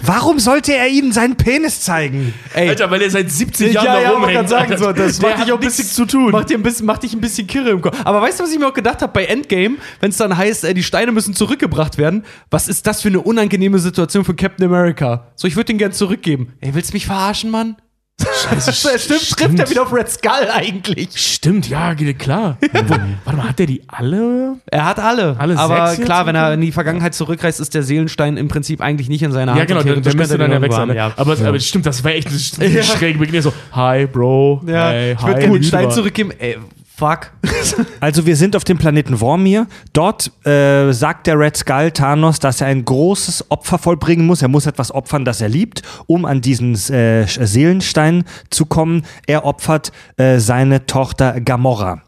Warum 0.02 0.40
sollte 0.40 0.74
er 0.74 0.88
ihnen 0.88 1.12
seinen 1.12 1.36
Penis 1.36 1.80
zeigen? 1.80 2.34
Ey, 2.54 2.70
Alter, 2.70 2.90
weil 2.90 3.02
er 3.02 3.10
seit 3.10 3.30
17 3.30 3.72
Jahren 3.72 3.84
ja, 3.84 3.94
da 3.94 4.00
ja, 4.00 4.08
wollte 4.08 4.20
rumhängt. 4.22 4.38
grad 4.40 4.48
sagen, 4.48 4.76
so, 4.78 4.92
das 4.92 5.20
Der 5.20 5.30
macht 5.30 5.44
dich 5.44 5.52
auch 5.52 5.58
ein 5.58 5.64
bisschen 5.64 5.86
zu 5.86 6.04
tun. 6.04 6.32
Macht, 6.32 6.50
dir 6.50 6.58
ein 6.58 6.62
bisschen, 6.64 6.86
macht 6.86 7.04
dich 7.04 7.14
ein 7.14 7.20
bisschen 7.20 7.46
kirre 7.46 7.70
im 7.70 7.80
Kopf. 7.80 7.96
Aber 8.04 8.20
weißt 8.20 8.40
du, 8.40 8.44
was 8.44 8.52
ich 8.52 8.58
mir 8.58 8.66
auch 8.66 8.74
gedacht 8.74 9.00
habe 9.00 9.12
bei 9.12 9.26
Endgame, 9.26 9.76
wenn 10.00 10.10
es 10.10 10.16
dann 10.16 10.36
heißt, 10.36 10.64
äh, 10.64 10.74
die 10.74 10.82
Steine 10.82 11.12
müssen 11.12 11.34
zurückgebracht 11.34 11.98
werden? 11.98 12.24
Was 12.50 12.66
ist 12.66 12.86
das 12.88 13.00
für 13.02 13.08
eine 13.08 13.20
unangenehme 13.20 13.78
Situation 13.78 14.24
für 14.24 14.34
Captain 14.34 14.66
America? 14.66 15.28
So, 15.36 15.46
ich 15.46 15.54
würde 15.54 15.66
den 15.66 15.78
gern 15.78 15.92
zurückgeben. 15.92 16.54
Ey, 16.60 16.74
willst 16.74 16.90
du 16.90 16.94
mich 16.94 17.06
verarschen, 17.06 17.50
Mann? 17.50 17.76
Scheiße, 18.22 18.72
stimmt, 18.98 19.30
trifft 19.38 19.58
er 19.58 19.70
wieder 19.70 19.82
auf 19.82 19.92
Red 19.92 20.08
Skull 20.10 20.48
eigentlich. 20.52 21.08
Stimmt, 21.14 21.68
ja, 21.68 21.94
klar. 21.94 22.58
Warte 22.72 23.36
mal, 23.36 23.48
hat 23.48 23.58
der 23.58 23.66
die 23.66 23.82
alle? 23.88 24.56
Er 24.66 24.84
hat 24.86 24.98
alle. 24.98 25.36
Alle 25.38 25.58
aber 25.58 25.88
sechs 25.88 26.04
klar, 26.04 26.26
wenn 26.26 26.34
er 26.34 26.54
in 26.54 26.60
die 26.60 26.72
Vergangenheit 26.72 27.14
zurückreist, 27.14 27.60
ist 27.60 27.74
der 27.74 27.82
Seelenstein 27.82 28.36
im 28.36 28.48
Prinzip 28.48 28.80
eigentlich 28.80 29.08
nicht 29.08 29.22
in 29.22 29.32
seiner 29.32 29.52
Hand. 29.52 29.58
Ja, 29.60 29.64
genau, 29.64 29.82
der, 29.82 30.00
der 30.00 30.14
müsste 30.14 30.38
dann 30.38 30.50
ja 30.52 30.60
weg 30.62 30.72
sein. 30.72 30.88
Ne? 30.88 30.94
irgendwann- 30.94 31.18
Aber, 31.18 31.48
aber 31.48 31.60
stimmt, 31.60 31.86
das 31.86 32.02
wäre 32.04 32.14
echt 32.14 32.28
eine 32.60 32.68
Ja. 32.68 32.82
schräge 32.82 33.18
Begegnung. 33.18 33.42
So, 33.42 33.52
hi, 33.72 34.06
Bro. 34.06 34.62
Ja, 34.66 34.88
hey, 34.90 35.12
ich 35.14 35.22
würde 35.26 35.40
den 35.40 35.62
Stein 35.62 35.90
zurückgeben. 35.90 36.32
Ey, 36.38 36.58
fuck. 37.02 37.32
Also 38.00 38.26
wir 38.26 38.36
sind 38.36 38.56
auf 38.56 38.64
dem 38.64 38.78
Planeten 38.78 39.16
Vormir. 39.16 39.66
Dort 39.92 40.30
äh, 40.44 40.92
sagt 40.92 41.26
der 41.26 41.38
Red 41.38 41.56
Skull 41.56 41.90
Thanos, 41.90 42.38
dass 42.40 42.60
er 42.60 42.66
ein 42.66 42.84
großes 42.84 43.50
Opfer 43.50 43.78
vollbringen 43.78 44.26
muss. 44.26 44.42
Er 44.42 44.48
muss 44.48 44.66
etwas 44.66 44.92
opfern, 44.92 45.24
das 45.24 45.40
er 45.40 45.48
liebt, 45.48 45.82
um 46.06 46.24
an 46.24 46.40
diesen 46.40 46.74
äh, 46.92 47.26
Seelenstein 47.26 48.24
zu 48.50 48.66
kommen. 48.66 49.04
Er 49.26 49.44
opfert 49.44 49.92
äh, 50.16 50.38
seine 50.38 50.86
Tochter 50.86 51.40
Gamora, 51.40 52.02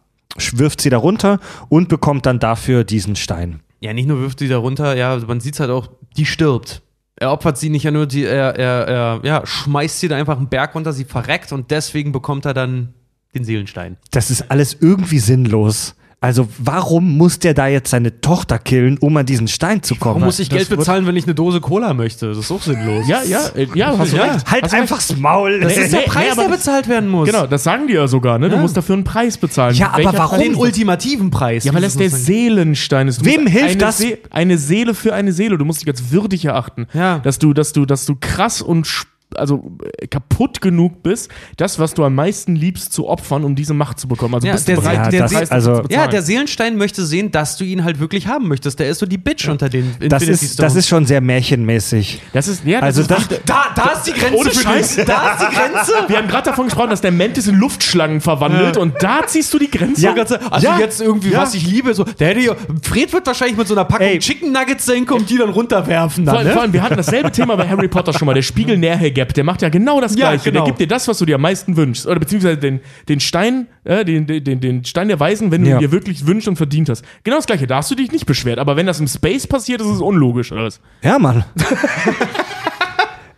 wirft 0.53 0.81
sie 0.81 0.91
darunter 0.91 1.39
und 1.69 1.89
bekommt 1.89 2.27
dann 2.27 2.39
dafür 2.39 2.85
diesen 2.85 3.17
Stein. 3.17 3.61
Ja, 3.81 3.93
nicht 3.93 4.09
nur 4.09 4.21
wirft 4.21 4.41
sie 4.41 4.49
da 4.49 4.59
runter, 4.59 4.97
ja, 4.97 5.19
man 5.27 5.41
sieht 5.41 5.59
halt 5.61 5.71
auch, 5.71 5.89
die 6.17 6.27
stirbt. 6.27 6.83
Er 7.17 7.33
opfert 7.33 7.59
sie 7.59 7.71
nicht 7.71 7.85
ja 7.85 7.93
nur, 7.93 8.07
die, 8.07 8.25
er, 8.25 8.57
er, 8.57 8.89
er 8.89 9.21
ja, 9.23 9.47
schmeißt 9.47 10.01
sie 10.01 10.09
da 10.09 10.17
einfach 10.17 10.37
einen 10.37 10.49
Berg 10.49 10.75
runter, 10.75 10.93
sie 10.93 11.05
verreckt 11.05 11.53
und 11.53 11.71
deswegen 11.71 12.11
bekommt 12.11 12.45
er 12.45 12.55
dann 12.55 12.95
den 13.35 13.45
Seelenstein. 13.45 13.97
Das 14.11 14.31
ist 14.31 14.51
alles 14.51 14.77
irgendwie 14.81 15.19
sinnlos. 15.19 15.95
Also 16.21 16.49
warum 16.59 17.19
muss 17.19 17.39
der 17.39 17.53
da 17.53 17.67
jetzt 17.67 17.91
seine 17.91 18.23
Tochter 18.23 18.59
killen, 18.59 18.97
um 18.97 19.15
an 19.19 19.27
diesen 19.27 19.47
Stein 19.47 19.83
zu 19.83 19.95
kommen? 19.97 20.15
Warum 20.15 20.25
muss 20.25 20.39
ich 20.39 20.49
Geld 20.49 20.71
bezahlen, 20.71 21.07
wenn 21.07 21.17
ich 21.17 21.25
eine 21.25 21.35
Dose 21.35 21.61
Cola 21.61 21.93
möchte? 21.93 22.29
Das 22.29 22.39
ist 22.39 22.51
auch 22.51 22.63
sinnlos. 22.63 23.07
Ja, 23.07 23.23
ja, 23.25 23.41
äh, 23.55 23.67
ja, 23.75 23.99
hast 23.99 24.15
du 24.15 24.17
Ja. 24.17 24.33
recht. 24.33 24.51
halt 24.51 24.63
Hast 24.65 24.73
einfach's 24.73 25.15
Maul. 25.19 25.61
Das 25.61 25.77
ist 25.77 25.93
der 25.93 26.01
Nee, 26.01 26.07
nee, 26.07 26.11
Preis, 26.11 26.33
aber 26.33 26.45
der 26.45 26.57
bezahlt 26.57 26.89
werden 26.89 27.11
muss. 27.11 27.27
Genau, 27.27 27.47
das 27.47 27.63
sagen 27.63 27.89
die 27.89 27.93
ja 27.93 28.07
sogar, 28.09 28.39
ne? 28.39 28.49
Du 28.49 28.57
Ja. 28.57 28.63
musst 28.63 28.75
dafür 28.75 28.95
einen 28.95 29.05
Preis 29.05 29.37
bezahlen. 29.37 29.75
Ja, 29.75 29.89
aber 29.89 29.99
Welcher 29.99 30.13
warum? 30.19 30.39
Preis? 30.39 30.49
Den 30.49 30.55
ultimativen 30.55 31.31
Preis. 31.31 31.65
Ja, 31.65 31.75
weil 31.75 31.83
das 31.83 31.99
der. 31.99 32.09
Seelenstein 32.09 33.07
ist. 33.09 33.21
Du 33.21 33.27
Wem 33.27 33.47
hilft 33.47 33.69
eine 33.73 33.77
das? 33.77 33.99
See 33.99 34.17
eine 34.31 34.57
Seele 34.57 34.95
für 34.95 35.13
eine 35.15 35.33
Seele. 35.33 35.59
Du 35.59 35.67
musst 35.67 35.83
dich 35.83 35.89
als 35.89 36.11
würdig 36.11 36.47
erachten. 36.47 36.87
Ja. 36.95 37.19
Dass 37.19 37.39
du, 37.39 37.53
dass 37.53 37.75
du, 37.75 37.85
dass 37.85 38.07
du 38.07 38.17
krass 38.19 38.63
und 38.63 38.87
sp- 38.89 39.13
also 39.37 39.77
äh, 40.01 40.07
kaputt 40.07 40.61
genug 40.61 41.03
bist, 41.03 41.31
das, 41.57 41.79
was 41.79 41.95
du 41.95 42.05
am 42.05 42.15
meisten 42.15 42.57
liebst, 42.57 42.93
zu 42.93 43.09
opfern, 43.09 43.45
um 43.45 43.55
diese 43.55 43.75
Macht 43.75 43.99
zu 44.01 44.09
bekommen. 44.09 44.35
Also 44.35 44.47
Ja, 44.47 44.53
bist 44.55 44.69
der 44.69 44.77
du 44.77 44.83
bereit, 44.83 45.07
den 45.07 45.11
der 45.13 45.19
Preis 45.21 45.31
Se- 45.31 45.39
dafür 45.41 45.53
also- 45.53 45.83
zu 45.83 45.93
Ja, 45.95 46.07
der 46.07 46.23
Seelenstein 46.23 46.77
möchte 46.77 47.05
sehen, 47.05 47.31
dass 47.31 47.57
du 47.57 47.65
ihn 47.65 47.85
halt 47.85 48.01
wirklich 48.01 48.27
haben 48.27 48.49
möchtest. 48.49 48.79
Der 48.79 48.89
ist 48.89 48.99
so 48.99 49.07
die 49.07 49.19
Bitch 49.19 49.49
unter 49.49 49.69
den 49.69 49.95
Das 50.01 50.23
Infinity 50.23 50.45
ist, 50.47 50.59
das 50.63 50.75
ist 50.77 50.89
schon 50.89 51.07
sehr 51.07 51.21
märchenmäßig. 51.21 52.21
das 52.33 52.49
ist, 52.49 52.65
ja, 52.65 52.81
das 52.81 52.87
Also 52.99 53.01
ist 53.03 53.11
das, 53.11 53.29
Da, 53.47 53.67
da 53.75 53.91
ist 53.93 54.05
die 54.07 54.13
Grenze. 54.13 54.37
Ohne 54.37 54.51
für 54.51 54.63
Scheiß. 54.63 54.97
dich. 54.97 55.05
Da 55.05 55.33
ist 55.33 55.41
die 55.43 55.55
Grenze. 55.55 55.93
Wir 56.09 56.19
haben 56.19 56.29
gerade 56.29 56.51
davon 56.51 56.67
gesprochen, 56.67 56.91
dass 56.91 57.01
der 57.01 57.13
Mantis 57.13 57.47
in 57.47 57.57
Luftschlangen 57.57 58.21
verwandelt 58.21 58.77
und 58.77 58.95
da 59.03 59.27
ziehst 59.27 59.53
du 59.55 59.59
die 59.59 59.71
Grenze. 59.71 60.03
Ja. 60.03 60.15
Also 60.51 60.67
Ja. 60.67 60.79
jetzt 60.79 61.01
irgendwie, 61.01 61.31
Ja. 61.31 61.43
was 61.43 61.55
ich 61.55 61.67
liebe, 61.67 61.95
so, 61.95 62.05
der 62.05 62.29
hätte 62.29 62.41
ja, 62.41 62.53
Fred 62.83 63.13
wird 63.13 63.27
wahrscheinlich 63.27 63.57
mit 63.57 63.69
so 63.69 63.75
einer 63.75 63.85
Packung 63.85 64.07
Ey. 64.07 64.19
Chicken 64.19 64.53
Nuggets 64.53 64.87
dahin 64.87 65.07
kommen, 65.07 65.27
die 65.27 65.37
dann 65.39 65.51
runterwerfen. 65.51 66.25
Vor, 66.25 66.35
Dann, 66.35 66.37
allem- 66.43 66.47
vor 66.49 66.55
ne? 66.57 66.61
allem, 66.63 66.73
wir 66.73 66.83
hatten 66.83 66.97
dasselbe 66.97 67.31
Thema 67.31 67.57
bei 67.57 67.69
Harry 67.69 67.89
Potter 67.89 68.13
schon 68.13 68.27
mal. 68.27 68.35
Der 68.35 68.43
Spiegel 68.43 68.77
Nährherr 68.79 69.11
Brainiac, 69.25 69.35
der 69.35 69.45
macht 69.45 69.63
ja 69.63 69.69
genau 69.69 70.01
das 70.01 70.15
Ja, 70.17 70.31
Gleiche. 70.31 70.51
genau. 70.51 70.65
Der 70.65 70.71
gibt 70.73 70.81
dir 70.81 70.87
das, 70.89 71.09
was 71.09 71.19
du 71.19 71.25
dir 71.27 71.37
am 71.37 71.41
meisten 71.43 71.77
wünschst. 71.77 72.07
Oder 72.07 72.21
beziehungsweise 72.21 72.59
den, 72.59 72.81
den 73.09 73.21
Stein, 73.21 73.67
äh, 73.85 74.05
den, 74.05 74.27
den, 74.27 74.61
den 74.61 74.85
Stein 74.85 75.09
der 75.09 75.19
Weisen, 75.21 75.51
wenn 75.51 75.63
du 75.63 75.71
Ja. 75.71 75.77
ihn 75.77 75.81
dir 75.81 75.93
wirklich 75.93 76.27
wünschst 76.27 76.49
und 76.49 76.57
verdient 76.57 76.89
hast. 76.89 77.05
Genau 77.25 77.37
das 77.37 77.47
Gleiche. 77.47 77.67
Da 77.67 77.77
hast 77.77 77.91
du 77.91 77.95
dich 77.95 78.13
nicht 78.13 78.27
beschwert. 78.27 78.59
Aber 78.59 78.77
wenn 78.77 78.87
das 78.87 79.01
im 79.01 79.07
Space 79.09 79.47
passiert, 79.47 79.81
ist 79.81 79.87
es 79.89 80.01
unlogisch, 80.01 80.53
oder 80.53 80.65
was? 80.65 80.81
Ja, 81.03 81.19
Mann. 81.19 81.45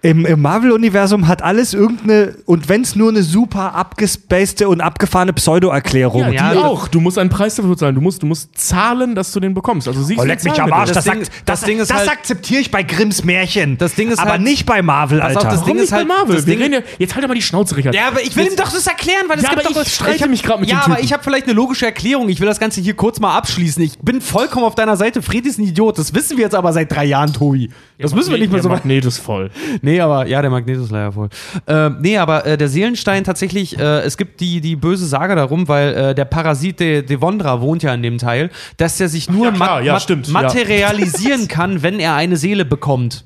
Im, 0.07 0.25
Im 0.25 0.41
Marvel-Universum 0.41 1.27
hat 1.27 1.43
alles 1.43 1.75
irgendeine, 1.75 2.35
und 2.47 2.69
wenn 2.69 2.83
es 2.83 2.95
nur 2.95 3.09
eine 3.11 3.23
super 3.23 3.75
abgespacede 3.75 4.69
und 4.69 4.81
abgefahrene 4.81 5.33
Pseudo-Erklärung. 5.33 6.21
Ja, 6.23 6.31
Ja, 6.31 6.49
die 6.51 6.55
das- 6.57 6.65
auch. 6.65 6.89
Du 6.89 7.01
musst 7.01 7.19
einen 7.19 7.31
Preis 7.31 7.57
dafür 7.57 7.77
zahlen. 7.77 7.95
Du 7.95 8.01
musst, 8.01 8.23
du 8.23 8.27
musst 8.27 8.57
zahlen, 8.59 9.15
dass 9.15 9.33
du 9.33 9.41
den 9.41 9.55
bekommst. 9.55 9.89
Also 9.89 10.03
siehst 10.03 10.19
Oh, 10.21 10.23
du 10.23 10.29
leck 10.29 10.45
mich 10.45 10.61
am 10.61 10.73
Arsch, 10.73 10.91
das, 10.93 11.05
Das 11.05 11.13
Ding- 11.13 11.25
sagt, 11.25 11.33
das 11.45 11.61
das, 11.61 11.67
Ding 11.67 11.79
ist 11.81 11.91
das 11.91 11.99
halt- 11.99 12.11
akzeptiere 12.11 12.61
ich 12.61 12.71
bei 12.71 12.83
Grimms 12.83 13.25
Märchen. 13.25 13.79
Das 13.79 13.95
Ding 13.95 14.11
ist 14.11 14.19
aber 14.19 14.33
halt- 14.33 14.43
nicht 14.43 14.65
bei 14.67 14.83
Marvel, 14.83 15.21
Alter. 15.21 15.39
auf, 15.39 15.45
das 15.45 15.55
Warum 15.55 15.67
Ding 15.67 15.75
nicht 15.77 15.85
ist 15.85 15.91
bei 15.91 15.97
halt- 15.99 16.09
Marvel? 16.09 16.37
das 16.37 16.47
Wir 16.47 16.55
Ding- 16.55 16.63
reden 16.63 16.75
ja, 16.75 16.81
jetzt 16.99 17.15
halt 17.15 17.25
doch 17.25 17.29
mal 17.29 17.35
die 17.35 17.43
Schnauze, 17.43 17.77
Richard. 17.77 17.95
Ja, 17.95 18.09
aber 18.09 18.23
ich 18.23 18.37
will 18.37 18.47
ihm 18.47 18.57
doch 18.57 18.71
das 18.73 18.87
erklären, 18.87 19.25
weil 19.29 19.39
es 19.39 19.43
Ja, 19.43 19.51
gibt 19.51 19.67
aber 19.67 19.75
doch 19.75 19.83
ich 19.87 19.93
streite 19.95 20.29
mich 20.29 20.43
grad 20.43 20.61
mit 20.61 20.71
Ja, 20.71 20.83
dem 20.85 20.93
aber 20.93 21.03
ich 21.03 21.13
habe 21.13 21.23
vielleicht 21.25 21.45
eine 21.47 21.55
logische 21.55 21.87
Erklärung. 21.87 22.29
Ich 22.29 22.41
will 22.41 22.47
das 22.47 22.61
Ganze 22.61 22.81
hier 22.81 22.95
kurz 22.95 23.19
mal 23.21 23.37
abschließen. 23.37 23.83
Ich 23.83 23.99
bin 23.99 24.21
vollkommen 24.21 24.65
auf 24.67 24.75
deiner 24.75 24.97
Seite. 24.97 25.23
Fred 25.23 25.47
ist 25.47 25.59
ein 25.59 25.65
Idiot. 25.67 25.99
Das 25.99 26.15
wissen 26.15 26.37
wir 26.37 26.45
jetzt 26.45 26.55
aber 26.55 26.73
seit 26.73 26.93
drei 26.93 27.05
Jahren, 27.07 27.33
Tobi. 27.33 27.71
Das 27.99 28.15
müssen 28.15 28.31
wir 28.31 28.39
nicht 28.39 28.53
mehr 28.53 28.63
so 28.63 28.69
weit. 28.69 28.85
Magnet 28.85 29.05
ist 29.07 29.19
voll. 29.19 29.51
Nee, 29.83 29.96
aber 30.01 30.27
ja, 30.27 30.41
der 30.43 30.51
Magnet 30.51 30.79
ist 30.81 30.91
leider 30.91 31.13
voll. 31.13 31.29
Äh, 31.67 31.91
nee, 32.01 32.17
aber 32.19 32.45
äh, 32.47 32.57
der 32.57 32.69
Seelenstein 32.69 33.25
tatsächlich, 33.25 33.79
äh, 33.79 34.01
es 34.01 34.17
gibt 34.17 34.41
die, 34.41 34.61
die 34.61 34.77
böse 34.77 35.07
Sage 35.07 35.35
darum, 35.37 35.69
weil 35.69 35.95
äh, 35.95 36.15
der 36.15 36.25
Parasit 36.25 36.81
De 36.81 37.03
Devondra 37.03 37.61
wohnt 37.61 37.83
ja 37.83 37.93
in 37.95 38.03
dem 38.03 38.19
Teil, 38.19 38.51
dass 38.77 38.97
der 38.99 39.09
sich 39.09 39.31
nur 39.31 39.47
ja, 39.47 39.53
klar, 39.53 39.69
ma- 39.77 39.81
ja, 39.81 39.93
ma- 39.95 40.01
stimmt, 40.01 40.27
ja. 40.27 40.33
materialisieren 40.33 41.49
kann, 41.49 41.83
wenn 41.83 41.99
er 42.01 42.15
eine 42.15 42.37
Seele 42.37 42.65
bekommt. 42.65 43.25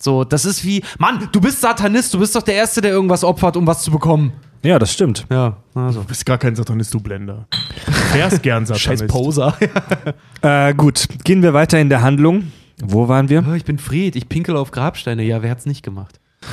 So, 0.00 0.22
das 0.24 0.44
ist 0.44 0.64
wie, 0.64 0.82
Mann, 0.98 1.28
du 1.32 1.40
bist 1.40 1.60
Satanist, 1.60 2.14
du 2.14 2.20
bist 2.20 2.36
doch 2.36 2.42
der 2.42 2.54
Erste, 2.54 2.80
der 2.80 2.92
irgendwas 2.92 3.24
opfert, 3.24 3.56
um 3.56 3.66
was 3.66 3.82
zu 3.82 3.90
bekommen. 3.90 4.32
Ja, 4.62 4.78
das 4.78 4.92
stimmt. 4.92 5.24
Ja, 5.30 5.56
also. 5.74 6.00
Du 6.00 6.06
bist 6.06 6.24
gar 6.26 6.38
kein 6.38 6.54
Satanist, 6.56 6.92
du 6.94 7.00
Blender. 7.00 7.46
Du 7.86 8.14
wärst 8.18 8.42
gern 8.42 8.64
Satanist. 8.66 9.06
Poser. 9.08 9.56
Äh, 10.40 10.72
gut, 10.74 11.08
gehen 11.24 11.42
wir 11.42 11.52
weiter 11.52 11.80
in 11.80 11.88
der 11.88 12.00
Handlung. 12.02 12.52
Wo 12.82 13.08
waren 13.08 13.28
wir? 13.28 13.44
Oh, 13.48 13.54
ich 13.54 13.64
bin 13.64 13.78
Fred, 13.78 14.16
ich 14.16 14.28
pinkel 14.28 14.56
auf 14.56 14.70
Grabsteine. 14.70 15.22
Ja, 15.22 15.42
wer 15.42 15.50
hat's 15.50 15.66
nicht 15.66 15.82
gemacht? 15.82 16.20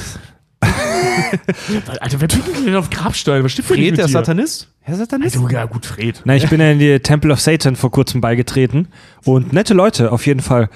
Alter, 2.00 2.22
wer 2.22 2.28
pinkelt 2.28 2.66
denn 2.66 2.76
auf 2.76 2.90
Grabstein? 2.90 3.44
Was 3.44 3.58
nicht 3.58 3.68
Fred, 3.68 3.80
mit 3.80 3.98
der 3.98 4.06
dir? 4.08 4.12
Satanist? 4.12 4.70
Herr 4.82 4.96
Satanist? 4.96 5.36
Also, 5.36 5.50
ja, 5.50 5.66
gut, 5.66 5.86
Fred. 5.86 6.22
Na, 6.26 6.36
ich 6.36 6.50
bin 6.50 6.60
ja 6.60 6.72
in 6.72 6.80
die 6.80 7.00
Temple 7.00 7.32
of 7.32 7.40
Satan 7.40 7.76
vor 7.76 7.92
kurzem 7.92 8.22
beigetreten. 8.22 8.88
Und 9.24 9.54
nette 9.54 9.74
Leute, 9.74 10.12
auf 10.12 10.26
jeden 10.26 10.42
Fall. 10.42 10.70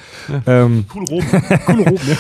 Ähm, 0.48 0.86
Cool 0.94 1.06
Rom. 1.06 1.26
Cool 1.68 1.82
Rom, 1.84 2.00
ja. 2.08 2.16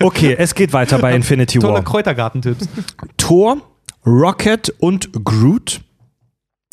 okay, 0.06 0.36
es 0.38 0.54
geht 0.54 0.72
weiter 0.72 0.98
bei 0.98 1.14
Infinity 1.14 1.58
Tolle 1.58 1.74
War. 1.74 1.84
Kräutergartentipps. 1.84 2.68
Thor, 3.16 3.58
Rocket 4.06 4.72
und 4.78 5.24
Groot 5.24 5.80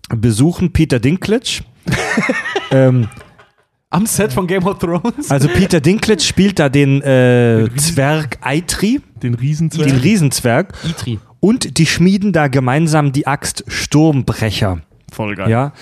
besuchen 0.09 0.71
Peter 0.71 0.99
Dinklage. 0.99 1.63
ähm, 2.71 3.09
Am 3.93 4.05
Set 4.07 4.33
von 4.33 4.47
Game 4.47 4.65
of 4.65 4.79
Thrones. 4.79 5.29
also 5.29 5.47
Peter 5.47 5.79
Dinklage 5.79 6.21
spielt 6.21 6.57
da 6.59 6.67
den 6.69 7.01
äh, 7.01 7.69
Zwerg 7.75 8.39
Eitri, 8.41 9.01
Den 9.21 9.35
Riesenzwerg. 9.35 9.87
den 9.87 9.97
Riesenzwerg. 9.99 10.73
Itri. 10.83 11.19
Und 11.39 11.77
die 11.77 11.85
schmieden 11.85 12.31
da 12.33 12.47
gemeinsam 12.47 13.11
die 13.11 13.27
Axt 13.27 13.63
Sturmbrecher. 13.67 14.79
Voll 15.11 15.35
geil. 15.35 15.49
Ja. 15.49 15.73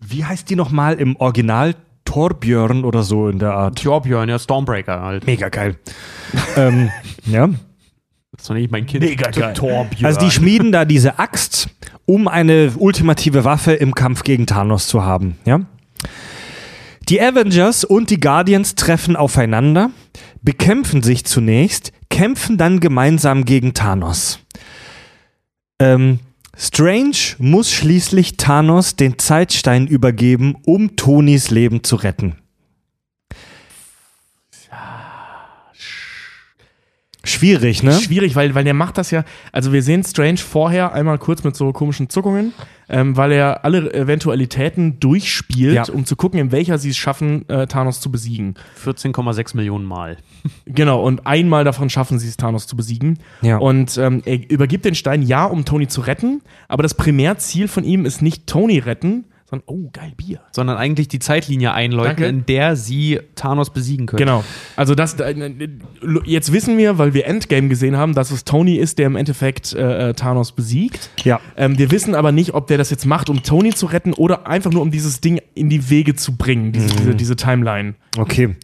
Wie 0.00 0.24
heißt 0.24 0.50
die 0.50 0.56
nochmal 0.56 0.94
im 0.94 1.16
Original? 1.16 1.74
Torbjörn 2.04 2.84
oder 2.84 3.02
so 3.02 3.28
in 3.28 3.38
der 3.38 3.54
Art. 3.54 3.82
Torbjörn, 3.82 4.28
ja, 4.28 4.38
Stormbreaker 4.38 5.00
halt. 5.02 5.26
Mega 5.26 5.48
geil. 5.48 5.76
ähm, 6.56 6.90
ja. 7.26 7.46
Das 7.46 8.42
ist 8.42 8.50
doch 8.50 8.54
nicht 8.54 8.70
mein 8.70 8.86
Kind. 8.86 9.04
Mega 9.04 9.30
geil. 9.30 9.54
Torbjörn. 9.54 10.04
Also 10.06 10.20
die 10.20 10.30
schmieden 10.30 10.72
da 10.72 10.84
diese 10.84 11.18
Axt, 11.18 11.68
um 12.04 12.28
eine 12.28 12.72
ultimative 12.76 13.44
Waffe 13.44 13.72
im 13.72 13.94
Kampf 13.94 14.22
gegen 14.24 14.46
Thanos 14.46 14.88
zu 14.88 15.04
haben. 15.04 15.36
Ja? 15.44 15.60
Die 17.08 17.20
Avengers 17.20 17.84
und 17.84 18.10
die 18.10 18.20
Guardians 18.20 18.74
treffen 18.74 19.16
aufeinander, 19.16 19.90
bekämpfen 20.42 21.02
sich 21.02 21.24
zunächst, 21.24 21.92
kämpfen 22.10 22.58
dann 22.58 22.80
gemeinsam 22.80 23.44
gegen 23.44 23.74
Thanos. 23.74 24.38
Ähm, 25.80 26.20
Strange 26.56 27.16
muss 27.38 27.72
schließlich 27.72 28.36
Thanos 28.36 28.94
den 28.96 29.18
Zeitstein 29.18 29.86
übergeben, 29.86 30.56
um 30.64 30.96
Tonys 30.96 31.50
Leben 31.50 31.82
zu 31.82 31.96
retten. 31.96 32.36
Schwierig, 37.24 37.82
ne? 37.82 37.92
Schwierig, 37.92 38.34
weil, 38.34 38.54
weil 38.54 38.64
der 38.64 38.74
macht 38.74 38.98
das 38.98 39.10
ja. 39.12 39.24
Also, 39.52 39.72
wir 39.72 39.82
sehen 39.82 40.02
Strange 40.02 40.38
vorher 40.38 40.92
einmal 40.92 41.18
kurz 41.18 41.44
mit 41.44 41.54
so 41.54 41.72
komischen 41.72 42.08
Zuckungen, 42.08 42.52
ähm, 42.88 43.16
weil 43.16 43.30
er 43.32 43.64
alle 43.64 43.92
Eventualitäten 43.94 44.98
durchspielt, 44.98 45.74
Ja. 45.74 45.84
um 45.92 46.04
zu 46.04 46.16
gucken, 46.16 46.40
in 46.40 46.50
welcher 46.52 46.78
sie 46.78 46.90
es 46.90 46.96
schaffen, 46.96 47.48
äh, 47.48 47.66
Thanos 47.66 48.00
zu 48.00 48.10
besiegen. 48.10 48.54
14,6 48.84 49.56
Millionen 49.56 49.84
Mal. 49.84 50.16
Genau, 50.66 51.02
und 51.02 51.26
einmal 51.26 51.62
davon 51.64 51.90
schaffen 51.90 52.18
sie 52.18 52.28
es, 52.28 52.36
Thanos 52.36 52.66
zu 52.66 52.76
besiegen. 52.76 53.18
Ja. 53.42 53.58
Und 53.58 53.96
ähm, 53.98 54.22
er 54.24 54.50
übergibt 54.50 54.84
den 54.84 54.94
Stein 54.96 55.22
ja, 55.22 55.44
um 55.44 55.64
Tony 55.64 55.86
zu 55.86 56.00
retten, 56.00 56.42
aber 56.68 56.82
das 56.82 56.94
Primärziel 56.94 57.68
von 57.68 57.84
ihm 57.84 58.04
ist 58.04 58.22
nicht 58.22 58.46
Tony 58.48 58.78
retten, 58.78 59.24
sondern, 59.52 59.64
oh, 59.66 59.90
geil, 59.92 60.12
Bier. 60.16 60.40
Sondern 60.52 60.78
eigentlich 60.78 61.08
die 61.08 61.18
Zeitlinie 61.18 61.72
einläuten, 61.72 62.22
Danke. 62.22 62.26
in 62.26 62.46
der 62.46 62.74
sie 62.74 63.20
Thanos 63.34 63.70
besiegen 63.70 64.06
können. 64.06 64.18
Genau. 64.18 64.44
Also 64.76 64.94
das 64.94 65.20
äh, 65.20 65.34
jetzt 66.24 66.52
wissen 66.52 66.78
wir, 66.78 66.96
weil 66.96 67.12
wir 67.12 67.26
Endgame 67.26 67.68
gesehen 67.68 67.98
haben, 67.98 68.14
dass 68.14 68.30
es 68.30 68.44
Tony 68.44 68.76
ist, 68.76 68.98
der 68.98 69.06
im 69.06 69.16
Endeffekt 69.16 69.74
äh, 69.74 70.10
äh, 70.10 70.14
Thanos 70.14 70.52
besiegt. 70.52 71.10
Ja. 71.24 71.38
Ähm, 71.56 71.76
wir 71.78 71.90
wissen 71.90 72.14
aber 72.14 72.32
nicht, 72.32 72.54
ob 72.54 72.66
der 72.66 72.78
das 72.78 72.88
jetzt 72.88 73.04
macht, 73.04 73.28
um 73.28 73.42
Tony 73.42 73.74
zu 73.74 73.86
retten 73.86 74.14
oder 74.14 74.46
einfach 74.46 74.70
nur 74.70 74.80
um 74.80 74.90
dieses 74.90 75.20
Ding 75.20 75.40
in 75.54 75.68
die 75.68 75.90
Wege 75.90 76.14
zu 76.14 76.34
bringen, 76.36 76.72
diese, 76.72 76.88
diese, 76.96 77.14
diese 77.14 77.36
Timeline. 77.36 77.94
Okay. 78.16 78.56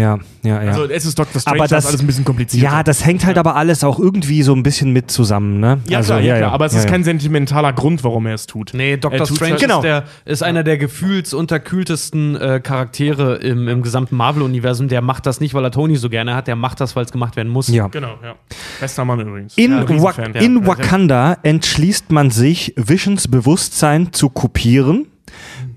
Ja, 0.00 0.18
ja, 0.42 0.62
ja. 0.62 0.70
Also 0.70 0.84
es 0.84 1.04
ist 1.04 1.18
Dr. 1.18 1.40
Strange, 1.40 1.58
Aber 1.60 1.64
das 1.68 1.70
das- 1.70 1.84
ist 1.84 1.88
alles 1.90 2.00
ein 2.02 2.06
bisschen 2.06 2.24
kompliziert. 2.24 2.62
Ja, 2.62 2.82
das 2.82 3.04
hängt 3.04 3.24
halt 3.26 3.38
aber 3.38 3.56
alles 3.56 3.84
auch 3.84 3.98
irgendwie 3.98 4.42
so 4.42 4.54
ein 4.54 4.62
bisschen 4.62 4.92
mit 4.92 5.10
zusammen, 5.10 5.60
ne? 5.60 5.78
ja, 5.88 5.98
also, 5.98 6.14
klar, 6.14 6.20
ja, 6.22 6.38
klar, 6.38 6.52
aber 6.52 6.66
es 6.66 6.72
ja, 6.72 6.78
ist 6.78 6.84
ja. 6.86 6.90
kein 6.90 7.04
sentimentaler 7.04 7.72
Grund, 7.72 8.02
warum 8.04 8.26
er 8.26 8.34
es 8.34 8.46
tut. 8.46 8.72
Nee, 8.74 8.96
Dr. 8.96 9.26
Strange 9.26 9.52
halt- 9.52 9.60
Genau. 9.60 9.78
ist, 9.78 9.84
der, 9.84 10.04
ist 10.24 10.42
einer 10.42 10.62
der 10.64 10.78
gefühlsunterkühltesten 10.78 12.36
äh, 12.36 12.60
Charaktere 12.60 13.36
im, 13.36 13.68
im 13.68 13.82
gesamten 13.82 14.16
Marvel-Universum. 14.16 14.88
Der 14.88 15.02
macht 15.02 15.26
das 15.26 15.40
nicht, 15.40 15.54
weil 15.54 15.64
er 15.64 15.70
Tony 15.70 15.96
so 15.96 16.08
gerne 16.08 16.34
hat, 16.34 16.46
der 16.46 16.56
macht 16.56 16.80
das, 16.80 16.96
weil 16.96 17.04
es 17.04 17.12
gemacht 17.12 17.36
werden 17.36 17.50
muss. 17.50 17.68
Ja. 17.68 17.88
Genau, 17.88 18.14
ja. 18.22 18.34
Bester 18.80 19.04
Mann 19.04 19.20
übrigens. 19.20 19.56
In, 19.56 19.72
ja, 19.72 19.88
Wa 19.88 20.12
in 20.34 20.60
Ja. 20.62 20.66
Wakanda 20.66 21.36
entschließt 21.42 22.10
man 22.12 22.30
sich, 22.30 22.72
Visions 22.76 23.28
Bewusstsein 23.28 24.12
zu 24.12 24.28
kopieren. 24.30 25.06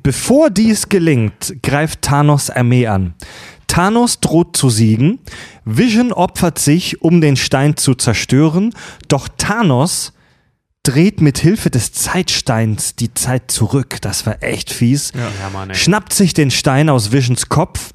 Bevor 0.02 0.50
dies 0.50 0.90
gelingt, 0.90 1.56
greift 1.64 2.02
Thanos 2.02 2.50
Armee 2.50 2.88
an. 2.88 3.14
Thanos 3.74 4.20
droht 4.20 4.56
zu 4.56 4.70
siegen. 4.70 5.18
Vision 5.66 6.14
opfert 6.14 6.60
sich, 6.60 7.02
um 7.02 7.22
den 7.22 7.36
Stein 7.36 7.76
zu 7.76 7.96
zerstören. 7.96 8.72
Doch 9.08 9.28
Thanos 9.36 10.14
dreht 10.84 11.22
mit 11.22 11.40
Hilfe 11.40 11.72
des 11.72 11.92
Zeitsteins 11.92 12.96
die 12.96 13.16
Zeit 13.16 13.50
zurück. 13.50 13.98
Das 14.02 14.28
war 14.28 14.44
echt 14.44 14.72
fies. 14.72 15.12
Ja, 15.16 15.50
Mann, 15.50 15.74
schnappt 15.74 16.14
sich 16.14 16.36
den 16.36 16.52
Stein 16.52 16.88
aus 16.88 17.12
Visions 17.12 17.50
Kopf 17.50 17.94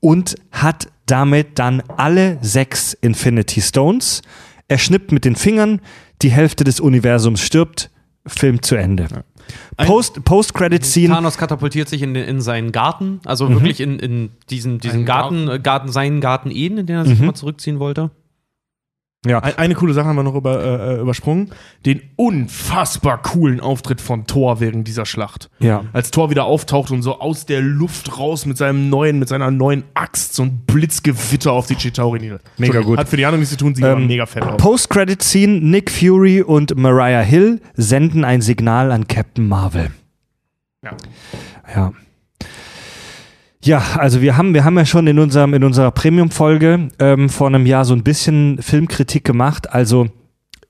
und 0.00 0.34
hat 0.52 0.88
damit 1.06 1.58
dann 1.58 1.82
alle 1.96 2.36
sechs 2.42 2.92
Infinity 2.92 3.62
Stones. 3.62 4.20
Er 4.68 4.76
schnippt 4.76 5.12
mit 5.12 5.24
den 5.24 5.34
Fingern, 5.34 5.80
die 6.20 6.30
Hälfte 6.30 6.62
des 6.62 6.78
Universums 6.78 7.40
stirbt, 7.40 7.90
Film 8.26 8.60
zu 8.60 8.74
Ende. 8.74 9.24
Post, 9.76 10.24
Post-Credit-Scene. 10.24 11.12
Thanos 11.14 11.38
katapultiert 11.38 11.88
sich 11.88 12.02
in, 12.02 12.14
in 12.14 12.40
seinen 12.40 12.72
Garten, 12.72 13.20
also 13.24 13.48
Mhm. 13.48 13.54
wirklich 13.54 13.80
in, 13.80 13.98
in 13.98 14.30
diesen, 14.50 14.78
diesen 14.78 15.04
Garten, 15.04 15.48
äh, 15.48 15.58
Garten, 15.58 15.90
seinen 15.90 16.20
Garten 16.20 16.50
Eden, 16.50 16.78
in 16.78 16.86
den 16.86 16.96
er 16.96 17.04
sich 17.06 17.18
Mhm. 17.18 17.26
mal 17.26 17.34
zurückziehen 17.34 17.78
wollte. 17.78 18.10
Ja. 19.28 19.40
Ein- 19.40 19.58
Eine 19.58 19.74
coole 19.74 19.92
Sache 19.94 20.06
haben 20.06 20.16
wir 20.16 20.22
noch 20.22 20.34
über, 20.34 20.62
äh, 20.96 21.00
übersprungen. 21.00 21.50
Den 21.84 22.00
unfassbar 22.16 23.20
coolen 23.22 23.60
Auftritt 23.60 24.00
von 24.00 24.26
Thor 24.26 24.60
während 24.60 24.86
dieser 24.88 25.06
Schlacht. 25.06 25.50
Ja. 25.58 25.84
Als 25.92 26.10
Thor 26.10 26.30
wieder 26.30 26.44
auftaucht 26.44 26.90
und 26.90 27.02
so 27.02 27.18
aus 27.20 27.46
der 27.46 27.60
Luft 27.60 28.18
raus 28.18 28.46
mit 28.46 28.56
seinem 28.56 28.88
neuen, 28.88 29.18
mit 29.18 29.28
seiner 29.28 29.50
neuen 29.50 29.84
Axt 29.94 30.34
so 30.34 30.42
ein 30.44 30.62
Blitzgewitter 30.66 31.52
auf 31.52 31.66
die 31.66 31.74
Chitauri 31.76 32.18
nieder. 32.20 32.40
Mega 32.58 32.80
gut. 32.80 32.98
Hat 32.98 33.08
für 33.08 33.16
die 33.16 33.24
anderen 33.26 33.40
nichts 33.40 33.52
zu 33.56 33.58
tun, 33.58 33.74
sieht 33.74 33.84
aber 33.84 34.00
Ähm, 34.00 34.06
mega 34.06 34.26
fett 34.26 34.42
aus. 34.44 34.56
Post-Credit-Scene. 34.56 35.60
Nick 35.60 35.90
Fury 35.90 36.42
und 36.42 36.76
Mariah 36.76 37.20
Hill 37.22 37.60
senden 37.74 38.24
ein 38.24 38.40
Signal 38.42 38.92
an 38.92 39.06
Captain 39.08 39.46
Marvel. 39.48 39.90
Ja. 40.84 40.90
Ja. 41.74 41.92
Ja, 43.66 43.82
also 43.96 44.20
wir 44.20 44.36
haben, 44.36 44.54
wir 44.54 44.64
haben 44.64 44.78
ja 44.78 44.86
schon 44.86 45.08
in, 45.08 45.18
unserem, 45.18 45.52
in 45.52 45.64
unserer 45.64 45.90
Premium-Folge 45.90 46.88
ähm, 47.00 47.28
vor 47.28 47.48
einem 47.48 47.66
Jahr 47.66 47.84
so 47.84 47.94
ein 47.94 48.04
bisschen 48.04 48.62
Filmkritik 48.62 49.24
gemacht. 49.24 49.72
Also 49.72 50.06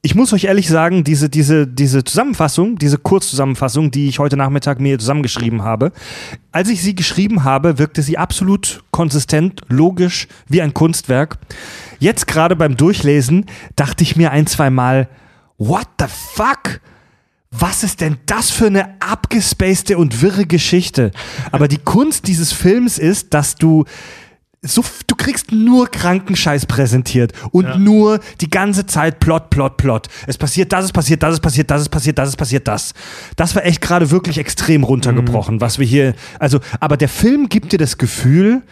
ich 0.01 0.15
muss 0.15 0.33
euch 0.33 0.45
ehrlich 0.45 0.67
sagen, 0.67 1.05
diese, 1.05 1.29
diese, 1.29 1.67
diese 1.67 2.05
Zusammenfassung, 2.05 2.79
diese 2.79 2.97
Kurzzusammenfassung, 2.97 3.91
die 3.91 4.09
ich 4.09 4.19
heute 4.19 4.39
Nachmittag 4.39 4.81
mir 4.81 4.99
zusammengeschrieben 4.99 5.63
habe, 5.63 5.93
als 6.53 6.71
ich 6.71 6.81
sie 6.81 6.95
geschrieben 6.95 7.45
habe, 7.45 7.79
wirkte 7.79 8.01
sie 8.01 8.17
absolut 8.17 8.83
konsistent, 8.93 9.61
logisch, 9.69 10.27
wie 10.49 10.63
ein 10.63 10.73
Kunstwerk. 10.73 11.37
Jetzt 11.99 12.27
gerade 12.27 12.57
beim 12.57 12.79
Durchlesen 12.79 13.45
dachte 13.75 14.05
ich 14.05 14.17
mir 14.17 14.31
ein, 14.31 14.47
zwei 14.47 14.71
Mal, 14.71 15.11
what 15.59 15.87
the 16.01 16.07
fuck? 16.09 16.81
Was 17.59 17.83
ist 17.83 18.01
denn 18.01 18.19
das 18.27 18.51
für 18.51 18.67
eine 18.67 19.01
abgespacede 19.01 19.97
und 19.97 20.21
wirre 20.21 20.47
Geschichte? 20.47 21.11
Aber 21.53 21.69
die 21.69 21.79
Kunst 21.79 22.27
dieses 22.27 22.53
Films 22.53 22.99
ist, 22.99 23.33
dass 23.35 23.55
du 23.55 23.85
so, 24.63 24.85
du 25.07 25.15
kriegst 25.15 25.53
nur 25.53 25.89
Krankenscheiß 25.89 26.67
präsentiert 26.67 27.33
und 27.53 27.79
nur 27.79 28.21
die 28.41 28.51
ganze 28.51 28.87
Zeit 28.87 29.21
Plot, 29.21 29.51
Plot, 29.51 29.77
Plot. 29.77 30.09
Es 30.27 30.39
passiert 30.39 30.73
das, 30.73 30.87
es 30.87 30.93
passiert 30.93 31.23
das, 31.23 31.35
es 31.35 31.41
passiert 31.41 31.71
das, 31.71 31.83
es 31.83 31.89
passiert 31.89 32.19
das, 32.19 32.29
es 32.31 32.37
passiert 32.37 32.69
das. 32.69 32.95
Das 33.37 33.55
war 33.55 33.65
echt 33.65 33.81
gerade 33.81 34.11
wirklich 34.11 34.39
extrem 34.39 34.83
runtergebrochen, 34.83 35.61
was 35.61 35.79
wir 35.79 35.87
hier, 35.87 36.15
also, 36.39 36.61
aber 36.81 36.97
der 36.97 37.09
Film 37.09 37.49
gibt 37.49 37.73
dir 37.73 37.79
das 37.79 37.99
Gefühl, 37.99 38.63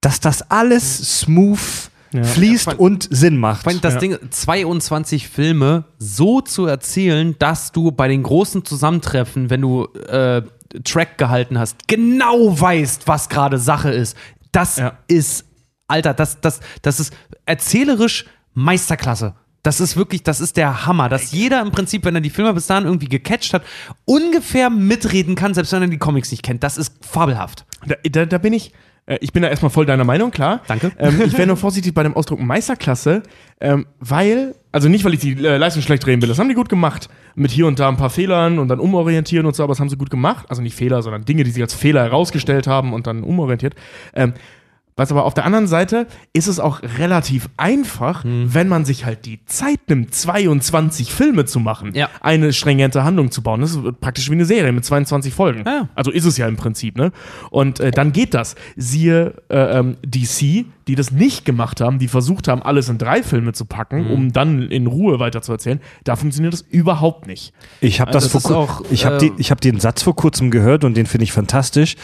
dass 0.00 0.20
das 0.20 0.50
alles 0.50 1.20
smooth 1.20 1.90
fließt 2.22 2.64
vor- 2.64 2.80
und 2.80 3.08
Sinn 3.10 3.36
macht. 3.38 3.66
Allem 3.66 3.80
das 3.80 3.98
Ding, 3.98 4.16
22 4.30 5.28
Filme 5.28 5.84
so 5.98 6.40
zu 6.40 6.66
erzählen, 6.66 7.34
dass 7.38 7.72
du 7.72 7.90
bei 7.92 8.08
den 8.08 8.22
großen 8.22 8.64
Zusammentreffen, 8.64 9.50
wenn 9.50 9.60
du 9.62 9.84
äh, 10.08 10.42
Track 10.84 11.18
gehalten 11.18 11.58
hast, 11.58 11.88
genau 11.88 12.58
weißt, 12.60 13.06
was 13.08 13.28
gerade 13.28 13.58
Sache 13.58 13.90
ist. 13.90 14.16
Das 14.52 14.76
Ja. 14.76 14.98
ist, 15.08 15.44
Alter, 15.88 16.14
das, 16.14 16.40
das, 16.40 16.60
das 16.82 17.00
ist 17.00 17.12
erzählerisch 17.46 18.26
Meisterklasse. 18.54 19.34
Das 19.62 19.80
ist 19.80 19.96
wirklich, 19.96 20.22
das 20.22 20.40
ist 20.40 20.58
der 20.58 20.84
Hammer, 20.86 21.08
dass 21.08 21.32
jeder 21.32 21.62
im 21.62 21.70
Prinzip, 21.72 22.04
wenn 22.04 22.14
er 22.14 22.20
die 22.20 22.28
Filme 22.30 22.52
bis 22.52 22.66
dahin 22.66 22.84
irgendwie 22.84 23.08
gecatcht 23.08 23.54
hat, 23.54 23.62
ungefähr 24.04 24.68
mitreden 24.68 25.34
kann, 25.36 25.54
selbst 25.54 25.72
wenn 25.72 25.80
er 25.82 25.88
die 25.88 25.96
Comics 25.98 26.30
nicht 26.30 26.42
kennt. 26.42 26.62
Das 26.62 26.76
ist 26.76 26.92
fabelhaft. 27.04 27.64
Da, 27.86 27.94
da, 28.10 28.26
da 28.26 28.38
bin 28.38 28.52
ich, 28.52 28.72
äh, 29.06 29.18
ich 29.20 29.32
bin 29.32 29.42
da 29.42 29.48
erstmal 29.48 29.70
voll 29.70 29.86
deiner 29.86 30.04
Meinung, 30.04 30.30
klar. 30.30 30.62
Danke. 30.66 30.92
Ähm, 30.98 31.22
ich 31.24 31.32
wäre 31.34 31.46
nur 31.46 31.56
vorsichtig 31.56 31.94
bei 31.94 32.02
dem 32.02 32.14
Ausdruck 32.14 32.40
Meisterklasse, 32.40 33.22
ähm, 33.60 33.86
weil, 34.00 34.54
also 34.72 34.88
nicht, 34.88 35.04
weil 35.04 35.14
ich 35.14 35.20
die 35.20 35.32
äh, 35.32 35.56
Leistung 35.56 35.82
schlecht 35.82 36.06
reden 36.06 36.22
will, 36.22 36.28
das 36.28 36.38
haben 36.38 36.48
die 36.48 36.54
gut 36.54 36.68
gemacht. 36.68 37.08
Mit 37.34 37.50
hier 37.50 37.66
und 37.66 37.78
da 37.78 37.88
ein 37.88 37.96
paar 37.96 38.10
Fehlern 38.10 38.58
und 38.58 38.68
dann 38.68 38.78
umorientieren 38.80 39.46
und 39.46 39.56
so, 39.56 39.62
aber 39.62 39.72
das 39.72 39.80
haben 39.80 39.88
sie 39.88 39.96
gut 39.96 40.10
gemacht. 40.10 40.46
Also 40.48 40.62
nicht 40.62 40.74
Fehler, 40.74 41.02
sondern 41.02 41.24
Dinge, 41.24 41.44
die 41.44 41.50
sie 41.50 41.62
als 41.62 41.74
Fehler 41.74 42.02
herausgestellt 42.02 42.66
haben 42.66 42.92
und 42.92 43.06
dann 43.06 43.22
umorientiert. 43.22 43.74
Ähm, 44.14 44.34
was 44.96 45.10
aber 45.10 45.24
auf 45.24 45.34
der 45.34 45.44
anderen 45.44 45.66
Seite 45.66 46.06
ist 46.32 46.46
es 46.46 46.60
auch 46.60 46.80
relativ 46.98 47.48
einfach, 47.56 48.22
Hm. 48.24 48.54
wenn 48.54 48.68
man 48.68 48.84
sich 48.84 49.04
halt 49.04 49.26
die 49.26 49.44
Zeit 49.46 49.80
nimmt, 49.88 50.14
22 50.14 51.12
Filme 51.12 51.44
zu 51.46 51.58
machen, 51.60 51.92
Ja. 51.94 52.08
eine 52.20 52.52
stringente 52.52 53.02
Handlung 53.04 53.30
zu 53.30 53.42
bauen. 53.42 53.60
Das 53.60 53.74
ist 53.74 54.00
praktisch 54.00 54.28
wie 54.30 54.34
eine 54.34 54.44
Serie 54.44 54.72
mit 54.72 54.84
22 54.84 55.34
Folgen. 55.34 55.64
Ja. 55.66 55.88
Also 55.94 56.10
ist 56.10 56.24
es 56.24 56.36
ja 56.38 56.46
im 56.46 56.56
Prinzip, 56.56 56.96
ne? 56.96 57.10
Und 57.50 57.80
äh, 57.80 57.90
dann 57.90 58.12
geht 58.12 58.34
das. 58.34 58.54
Siehe 58.76 59.34
äh, 59.50 59.78
ähm, 59.78 59.96
DC, 60.06 60.64
die 60.88 60.94
das 60.94 61.10
nicht 61.10 61.44
gemacht 61.44 61.80
haben, 61.80 61.98
die 61.98 62.08
versucht 62.08 62.48
haben, 62.48 62.62
alles 62.62 62.88
in 62.88 62.98
drei 62.98 63.22
Filme 63.22 63.52
zu 63.52 63.64
packen, 63.64 64.04
Mhm. 64.04 64.10
um 64.10 64.32
dann 64.32 64.62
in 64.62 64.86
Ruhe 64.86 65.18
weiterzuerzählen. 65.18 65.80
Da 66.04 66.16
funktioniert 66.16 66.52
das 66.52 66.62
überhaupt 66.62 67.26
nicht. 67.26 67.52
Ich 67.80 68.00
habe 68.00 68.10
das, 68.10 68.30
das 68.30 68.42
vor 68.42 68.56
auch, 68.56 68.82
ich 68.90 69.06
habe 69.06 69.16
äh, 69.16 69.18
die, 69.18 69.32
ich 69.38 69.50
hab 69.50 69.60
den 69.60 69.80
Satz 69.80 70.02
vor 70.02 70.14
kurzem 70.16 70.50
gehört 70.50 70.84
und 70.84 70.96
den 70.96 71.06
finde 71.06 71.24
ich 71.24 71.32
fantastisch. 71.32 71.96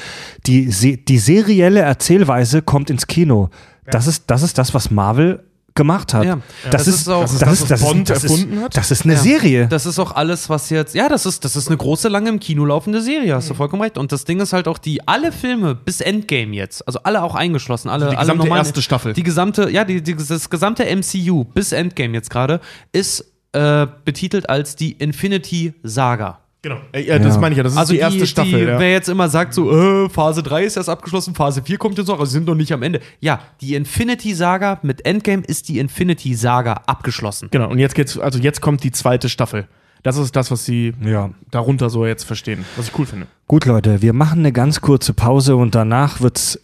Die, 0.47 0.71
se 0.71 0.97
die 0.97 1.19
serielle 1.19 1.81
Erzählweise 1.81 2.63
kommt 2.63 2.91
ins 2.91 3.07
Kino. 3.07 3.51
Das, 3.87 4.07
ist, 4.07 4.31
das 4.31 4.43
ist 4.43 4.57
das, 4.59 4.73
was 4.73 4.91
Marvel 4.91 5.43
gemacht 5.75 6.13
hat. 6.15 6.25
Ja. 6.25 6.39
Das, 6.71 6.85
Das 6.85 6.89
ist 6.89 7.09
auch- 7.09 7.23
das, 7.23 7.39
das 7.39 7.61
ist 7.61 7.71
das, 7.71 7.81
Bond 7.83 8.11
ist, 8.11 8.25
erfunden 8.25 8.57
ist, 8.59 8.63
hat? 8.65 8.77
das 8.77 8.91
ist 8.91 9.05
eine 9.05 9.15
Ja. 9.15 9.19
Serie. 9.21 9.67
Das 9.69 9.87
ist 9.87 9.99
auch 9.99 10.13
alles, 10.13 10.49
was 10.49 10.69
jetzt. 10.71 10.95
Ja, 10.95 11.09
das 11.09 11.27
ist, 11.27 11.45
das 11.45 11.57
ist 11.57 11.69
eine 11.69 11.77
große, 11.77 12.09
lange 12.09 12.29
im 12.29 12.41
Kino 12.41 12.65
laufende 12.65 13.01
Serie, 13.03 13.35
hast 13.35 13.49
du 13.51 13.55
vollkommen 13.55 13.83
recht. 13.83 13.97
Und 13.99 14.13
das 14.13 14.25
Ding 14.25 14.41
ist 14.41 14.53
halt 14.53 14.67
auch 14.69 14.79
die, 14.79 15.07
alle 15.07 15.33
Filme 15.33 15.75
bis 15.75 16.01
Endgame 16.01 16.55
jetzt, 16.55 16.87
also 16.87 17.01
alle 17.05 17.23
auch 17.23 17.35
eingeschlossen, 17.35 17.89
alle, 17.89 18.07
Also 18.07 18.11
die 18.11 18.17
alle 18.17 18.27
gesamte 18.27 18.45
normalen- 18.47 18.65
erste 18.67 18.83
Staffel. 18.83 19.13
Die 19.13 19.23
gesamte, 19.23 19.71
ja, 19.71 19.85
die, 19.85 20.03
die, 20.03 20.17
das 20.17 20.51
gesamte 20.51 20.85
MCU 20.85 21.45
bis 21.45 21.73
Endgame 21.73 22.15
jetzt 22.15 22.31
gerade 22.31 22.61
ist 22.93 23.25
äh, 23.53 23.87
betitelt 24.05 24.49
als 24.49 24.77
die 24.77 24.93
Infinity 24.93 25.75
Saga. 25.83 26.39
Genau. 26.63 26.77
Äh, 26.93 27.03
ja, 27.07 27.19
das 27.19 27.35
Ja. 27.37 27.41
meine 27.41 27.55
ich 27.55 27.57
ja. 27.57 27.63
Das 27.63 27.73
ist 27.73 27.79
Also 27.79 27.93
die 27.95 27.99
erste 28.01 28.27
Staffel. 28.27 28.61
Die, 28.61 28.67
ja. 28.67 28.79
Wer 28.79 28.91
jetzt 28.93 29.09
immer 29.09 29.29
sagt, 29.31 29.55
so, 29.55 29.71
äh, 30.05 30.09
Phase 30.11 30.43
3 30.43 30.65
ist 30.65 30.77
erst 30.77 30.91
abgeschlossen, 30.91 31.35
Phase 31.35 31.63
4 31.63 31.79
kommt 31.79 31.97
jetzt 31.97 32.09
noch, 32.09 32.19
also 32.21 32.27
sie 32.31 32.33
sind 32.35 32.47
noch 32.47 32.55
nicht 32.55 32.73
am 32.73 32.83
Ende. 32.83 33.01
Ja, 33.21 33.41
die 33.63 33.75
Infinity 33.75 34.35
Saga 34.35 34.79
mit 34.83 35.07
Endgame 35.07 35.43
ist 35.47 35.69
die 35.69 35.79
Infinity 35.79 36.35
Saga 36.35 36.83
abgeschlossen. 36.87 37.49
Genau. 37.51 37.69
Und 37.71 37.79
jetzt 37.79 37.95
geht's, 37.95 38.19
also 38.19 38.39
jetzt 38.39 38.61
kommt 38.61 38.85
die 38.85 38.91
zweite 38.93 39.29
Staffel. 39.31 39.69
Das 40.03 40.17
ist 40.17 40.35
das, 40.37 40.51
was 40.51 40.65
sie 40.67 40.93
Ja. 41.03 41.31
darunter 41.51 41.89
so 41.91 42.05
jetzt 42.07 42.25
verstehen, 42.25 42.65
was 42.77 42.89
ich 42.89 42.99
cool 42.99 43.07
finde. 43.07 43.27
Gut, 43.49 43.65
Leute, 43.67 44.03
wir 44.03 44.13
machen 44.13 44.41
eine 44.41 44.53
ganz 44.53 44.81
kurze 44.81 45.13
Pause 45.15 45.57
und 45.57 45.75
danach 45.75 46.21
wird's 46.21 46.59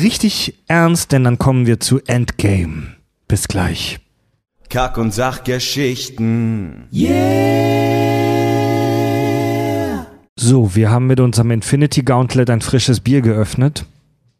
richtig 0.00 0.54
ernst, 0.68 1.12
denn 1.12 1.22
dann 1.24 1.38
kommen 1.38 1.66
wir 1.66 1.78
zu 1.80 2.00
Endgame. 2.06 2.94
Bis 3.28 3.46
gleich. 3.48 3.98
Kack- 4.70 4.98
und 4.98 5.12
Sachgeschichten. 5.12 6.86
So, 10.42 10.74
wir 10.74 10.90
haben 10.90 11.06
mit 11.06 11.20
unserem 11.20 11.50
Infinity 11.50 12.00
Gauntlet 12.00 12.48
ein 12.48 12.62
frisches 12.62 13.00
Bier 13.00 13.20
geöffnet. 13.20 13.84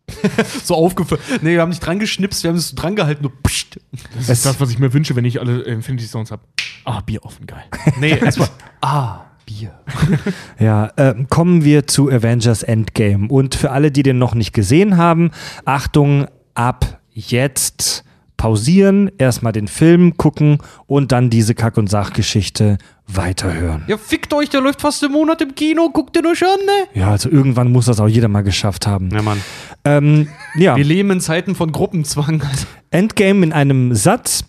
So 0.65 0.75
aufgefüllt. 0.75 1.21
Nee, 1.43 1.53
wir 1.53 1.61
haben 1.61 1.69
nicht 1.69 1.85
dran 1.85 1.99
geschnipst, 2.01 2.43
wir 2.43 2.49
haben 2.51 2.57
es 2.57 2.69
so 2.71 2.77
dran 2.77 2.97
gehalten, 2.97 3.23
nur 3.23 3.33
pssst. 3.43 3.79
Das 4.17 4.29
ist 4.29 4.47
das, 4.47 4.59
was 4.61 4.71
ich 4.71 4.79
mir 4.79 4.93
wünsche, 4.93 5.15
wenn 5.15 5.25
ich 5.25 5.41
alle 5.41 5.61
Infinity 5.63 6.07
Stones 6.07 6.31
habe. 6.33 6.43
Ah, 6.85 7.01
Bier 7.01 7.25
offen, 7.25 7.47
geil. 7.47 7.63
Nee, 8.01 8.19
erstmal. 8.25 8.49
ah, 8.81 9.21
Bier. 9.47 9.73
Ja, 10.59 10.91
ähm, 10.97 11.29
kommen 11.29 11.65
wir 11.65 11.87
zu 11.87 12.11
Avengers 12.11 12.63
Endgame. 12.63 13.29
Und 13.29 13.55
für 13.55 13.71
alle, 13.71 13.93
die 13.93 14.03
den 14.03 14.19
noch 14.19 14.35
nicht 14.35 14.53
gesehen 14.53 14.97
haben, 14.97 15.31
Achtung, 15.65 16.27
ab 16.55 17.01
jetzt 17.13 18.05
pausieren, 18.37 19.11
erstmal 19.19 19.53
den 19.53 19.69
Film 19.69 20.17
gucken 20.17 20.59
und 20.87 21.13
dann 21.13 21.29
diese 21.31 21.55
Kack- 21.55 21.77
und 21.77 21.89
Sachgeschichte 21.89 22.79
weiterhören. 23.16 23.85
Ja, 23.87 23.97
fickt 23.97 24.32
euch, 24.32 24.49
der 24.49 24.61
läuft 24.61 24.81
fast 24.81 25.03
im 25.03 25.12
Monat 25.12 25.41
im 25.43 25.55
Kino, 25.55 25.91
guckt 25.91 26.16
ihr 26.16 26.24
euch 26.24 26.43
an, 26.43 26.59
ne? 26.66 27.01
Ja, 27.01 27.11
also 27.11 27.28
irgendwann 27.31 27.70
muss 27.73 27.87
das 27.87 28.01
auch 28.01 28.09
jeder 28.09 28.28
mal 28.28 28.43
geschafft 28.43 28.87
haben. 28.87 29.11
Ja, 29.11 29.23
Mann. 29.23 29.41
Ähm, 29.85 30.28
ja, 30.57 30.77
Wir 30.77 30.85
leben 30.85 31.11
in 31.11 31.20
Zeiten 31.20 31.55
von 31.55 31.73
Gruppenzwang. 31.73 32.43
Endgame 32.91 33.45
in 33.45 33.53
einem 33.53 33.95
Satz. 33.95 34.45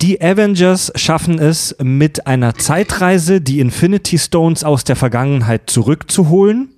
Die 0.00 0.20
Avengers 0.22 0.92
schaffen 0.94 1.38
es 1.38 1.76
mit 1.82 2.26
einer 2.26 2.54
Zeitreise, 2.54 3.40
die 3.42 3.60
Infinity 3.60 4.18
Stones 4.18 4.64
aus 4.64 4.84
der 4.84 4.96
Vergangenheit 4.96 5.68
zurückzuholen, 5.68 6.70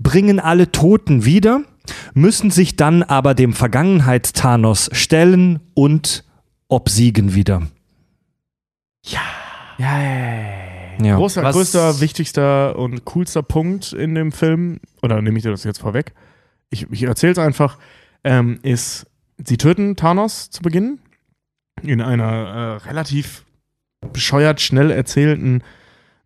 bringen 0.00 0.40
alle 0.40 0.72
Toten 0.72 1.24
wieder, 1.24 1.60
müssen 2.14 2.50
sich 2.50 2.74
dann 2.74 3.04
aber 3.04 3.34
dem 3.34 3.52
Vergangenheits-Thanos 3.52 4.90
stellen 4.92 5.60
und 5.74 6.24
obsiegen 6.68 7.34
wieder. 7.34 7.62
ja, 9.04 9.20
ja, 9.78 10.02
ja. 10.02 10.66
Ja. 11.02 11.16
Großer, 11.16 11.42
Was- 11.42 11.54
größter, 11.54 12.00
wichtigster 12.00 12.78
und 12.78 13.04
coolster 13.04 13.42
Punkt 13.42 13.92
in 13.92 14.14
dem 14.14 14.32
Film, 14.32 14.80
oder 15.02 15.20
nehme 15.20 15.36
ich 15.36 15.42
dir 15.42 15.50
das 15.50 15.64
jetzt 15.64 15.80
vorweg? 15.80 16.14
Ich, 16.70 16.90
ich 16.90 17.02
erzähle 17.02 17.32
es 17.32 17.38
einfach, 17.38 17.78
ähm, 18.24 18.58
ist, 18.62 19.06
sie 19.44 19.58
töten 19.58 19.96
Thanos 19.96 20.50
zu 20.50 20.62
Beginn 20.62 20.98
in 21.82 22.00
einer 22.00 22.80
äh, 22.82 22.88
relativ 22.88 23.44
bescheuert 24.12 24.60
schnell 24.60 24.90
erzählten 24.90 25.62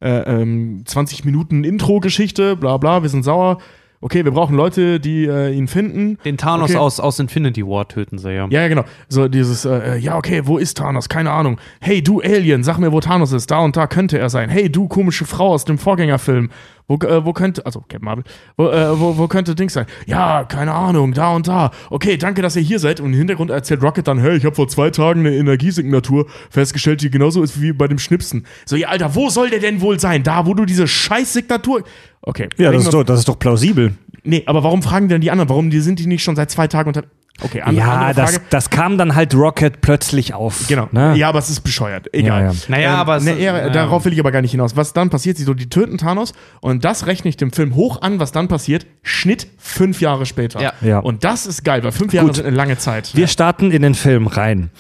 äh, 0.01 0.09
ähm, 0.21 0.83
20 0.87 1.25
Minuten 1.25 1.65
Intro-Geschichte, 1.65 2.57
bla 2.57 2.77
bla, 2.77 3.03
wir 3.03 3.09
sind 3.09 3.25
sauer. 3.25 3.59
Okay, 4.03 4.25
wir 4.25 4.33
brauchen 4.33 4.57
Leute, 4.57 4.99
die 4.99 5.27
äh, 5.27 5.53
ihn 5.53 5.69
finden. 5.69 6.17
Den 6.25 6.39
Thanos 6.39 6.71
Okay. 6.71 6.79
aus, 6.79 7.01
aus 7.01 7.19
Infinity 7.19 7.67
War 7.67 7.87
töten 7.87 8.17
sie, 8.17 8.31
ja. 8.33 8.47
Ja, 8.49 8.63
ja, 8.63 8.69
genau. 8.69 8.85
So 9.09 9.29
dieses, 9.29 9.67
äh, 9.67 9.99
ja, 9.99 10.17
okay, 10.17 10.41
wo 10.47 10.57
ist 10.57 10.79
Thanos? 10.79 11.11
Keine 11.11 11.31
Ahnung. 11.33 11.59
Hey, 11.83 12.03
du 12.03 12.23
Alien, 12.23 12.65
sag 12.65 12.79
mir, 12.79 12.93
wo 12.93 13.01
Thanos 13.01 13.33
ist. 13.33 13.51
Da 13.51 13.59
und 13.59 13.77
da 13.77 13.87
könnte 13.87 14.19
er 14.19 14.31
sein. 14.31 14.49
Hey, 14.49 14.71
du 14.73 14.89
komische 14.89 15.27
Frau 15.27 15.49
aus 15.53 15.67
dem 15.67 15.77
Vorgängerfilm. 15.77 16.49
Wo, 16.91 16.97
äh, 17.07 17.25
wo 17.25 17.33
könnte, 17.33 17.65
also 17.65 17.83
Captain 17.83 18.05
Marvel, 18.05 18.25
wo, 18.57 18.67
äh, 18.67 18.99
wo, 18.99 19.17
wo 19.17 19.29
könnte 19.29 19.55
Dings 19.55 19.75
sein? 19.75 19.87
Ja, 20.07 20.43
keine 20.43 20.73
Ahnung, 20.73 21.13
da 21.13 21.37
und 21.37 21.47
da. 21.47 21.71
Okay, 21.89 22.17
danke, 22.17 22.43
dass 22.43 22.57
ihr 22.57 22.63
hier 22.63 22.81
seid. 22.81 22.99
Und 22.99 23.13
im 23.13 23.19
Hintergrund 23.19 23.53
erzählt 23.53 23.81
Rocket 23.81 24.09
dann, 24.09 24.19
hey, 24.19 24.37
ich 24.37 24.45
habe 24.45 24.57
vor 24.57 24.67
zwei 24.67 24.91
Tagen 24.91 25.21
eine 25.21 25.37
Energiesignatur 25.37 26.27
festgestellt, 26.51 27.01
die 27.03 27.09
genauso 27.09 27.45
ist 27.45 27.63
wie 27.63 27.73
bei 27.73 27.87
dem 27.87 28.01
Schnipsen. 28.01 28.45
So, 28.67 28.75
ja, 28.75 28.89
Alter, 28.89 29.15
wo 29.15 29.31
soll 29.31 29.51
der 29.51 29.61
denn 29.61 29.81
wohl 29.81 30.01
sein? 30.01 30.25
Da, 30.25 30.47
wo 30.47 30.55
du 30.55 30.65
diese 30.65 30.89
scheiß 30.89 31.33
Signatur... 31.33 31.85
Okay. 32.23 32.49
Ja, 32.59 32.73
das 32.73 32.83
ist, 32.83 32.93
doch, 32.93 33.05
das 33.05 33.21
ist 33.21 33.29
doch 33.29 33.39
plausibel. 33.39 33.95
Nee, 34.25 34.43
aber 34.47 34.65
warum 34.65 34.83
fragen 34.83 35.09
denn 35.09 35.21
die 35.21 35.31
anderen? 35.31 35.49
Warum 35.49 35.71
die, 35.71 35.79
sind 35.79 36.01
die 36.01 36.09
nicht 36.09 36.25
schon 36.25 36.35
seit 36.35 36.51
zwei 36.51 36.67
Tagen 36.67 36.89
unter... 36.89 37.05
Okay, 37.43 37.63
andere, 37.63 37.87
Ja, 37.87 37.93
andere 37.95 38.15
das, 38.15 38.31
Frage. 38.33 38.45
das 38.51 38.71
kam 38.71 38.99
dann 38.99 39.15
halt 39.15 39.35
Rocket 39.35 39.81
plötzlich 39.81 40.35
auf. 40.35 40.67
Genau. 40.69 40.89
Ne? 40.93 41.15
Ja, 41.17 41.31
aber 41.31 41.39
es 41.39 41.49
ist 41.49 41.61
bescheuert. 41.63 42.09
Egal. 42.13 42.43
Ja, 42.43 42.51
ja. 42.51 42.57
Naja, 42.69 42.95
aber 42.97 43.17
es- 43.17 43.25
ne, 43.25 43.33
eher, 43.33 43.57
ja. 43.57 43.71
darauf 43.71 44.05
will 44.05 44.13
ich 44.13 44.21
aber 44.21 44.31
gar 44.31 44.43
nicht 44.43 44.51
hinaus. 44.51 44.77
Was 44.77 44.93
dann 44.93 45.09
passiert, 45.09 45.39
sie 45.39 45.45
so, 45.45 45.55
die 45.55 45.71
töten 45.71 45.97
Thanos 45.97 46.35
und 46.61 46.85
das 46.85 47.07
rechne 47.07 47.31
ich 47.31 47.39
dem 47.39 47.51
Film 47.51 47.75
hoch 47.75 48.03
an, 48.03 48.21
was 48.21 48.33
dann 48.33 48.49
passiert. 48.49 48.87
Schnitt 49.03 49.47
fünf 49.57 50.03
Jahre 50.03 50.27
später. 50.27 50.61
Ja. 50.61 50.73
Ja. 50.83 50.99
Und 50.99 51.25
das 51.25 51.47
ist 51.47 51.65
geil, 51.65 51.83
weil 51.83 51.93
fünf 51.93 52.13
Jahre 52.13 52.27
Gut. 52.27 52.37
sind 52.37 52.47
eine 52.47 52.57
lange 52.57 52.77
Zeit. 52.77 53.17
Wir 53.17 53.27
starten 53.27 53.71
in 53.71 53.81
den 53.81 53.95
Film 53.95 54.27
rein. 54.27 54.71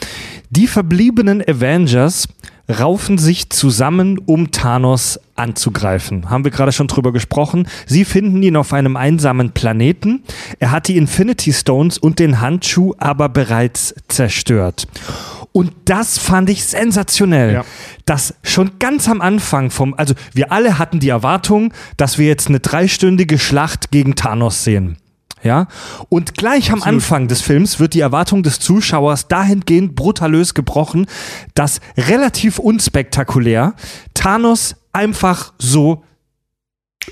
Die 0.51 0.67
verbliebenen 0.67 1.41
Avengers 1.43 2.29
raufen 2.71 3.19
sich 3.19 3.51
zusammen, 3.51 4.19
um 4.19 4.51
Thanos 4.51 5.21
anzugreifen. 5.37 6.31
Haben 6.31 6.45
wir 6.45 6.51
gerade 6.51 6.73
schon 6.73 6.87
drüber 6.87 7.13
gesprochen. 7.13 7.67
Sie 7.87 8.05
finden 8.05 8.43
ihn 8.43 8.57
auf 8.57 8.73
einem 8.73 8.97
einsamen 8.97 9.53
Planeten. 9.53 10.23
Er 10.59 10.71
hat 10.71 10.89
die 10.89 10.97
Infinity 10.97 11.53
Stones 11.53 11.99
und 11.99 12.19
den 12.19 12.41
Handschuh 12.41 12.95
aber 12.99 13.29
bereits 13.29 13.95
zerstört. 14.09 14.87
Und 15.53 15.73
das 15.85 16.19
fand 16.19 16.49
ich 16.49 16.65
sensationell. 16.65 17.55
Ja. 17.55 17.65
Dass 18.05 18.35
schon 18.43 18.73
ganz 18.79 19.09
am 19.09 19.21
Anfang 19.21 19.71
vom, 19.71 19.95
also 19.95 20.15
wir 20.33 20.53
alle 20.53 20.79
hatten 20.79 21.01
die 21.01 21.09
Erwartung, 21.09 21.73
dass 21.97 22.19
wir 22.19 22.27
jetzt 22.27 22.49
eine 22.49 22.61
dreistündige 22.61 23.39
Schlacht 23.39 23.91
gegen 23.91 24.15
Thanos 24.15 24.63
sehen. 24.65 24.97
Ja, 25.43 25.69
und 26.09 26.35
gleich 26.35 26.71
am 26.73 26.83
Anfang 26.83 27.29
des 27.29 27.41
Films 27.41 27.81
wird 27.81 27.95
die 27.95 28.01
Erwartung 28.01 28.43
des 28.43 28.61
Zuschauers 28.61 29.29
dahingehend 29.29 29.95
brutalös 29.97 30.55
gebrochen, 30.55 31.07
dass 31.55 31.81
relativ 31.97 32.59
unspektakulär 32.59 33.75
Thanos 34.15 34.77
einfach 34.93 35.53
so 35.59 36.05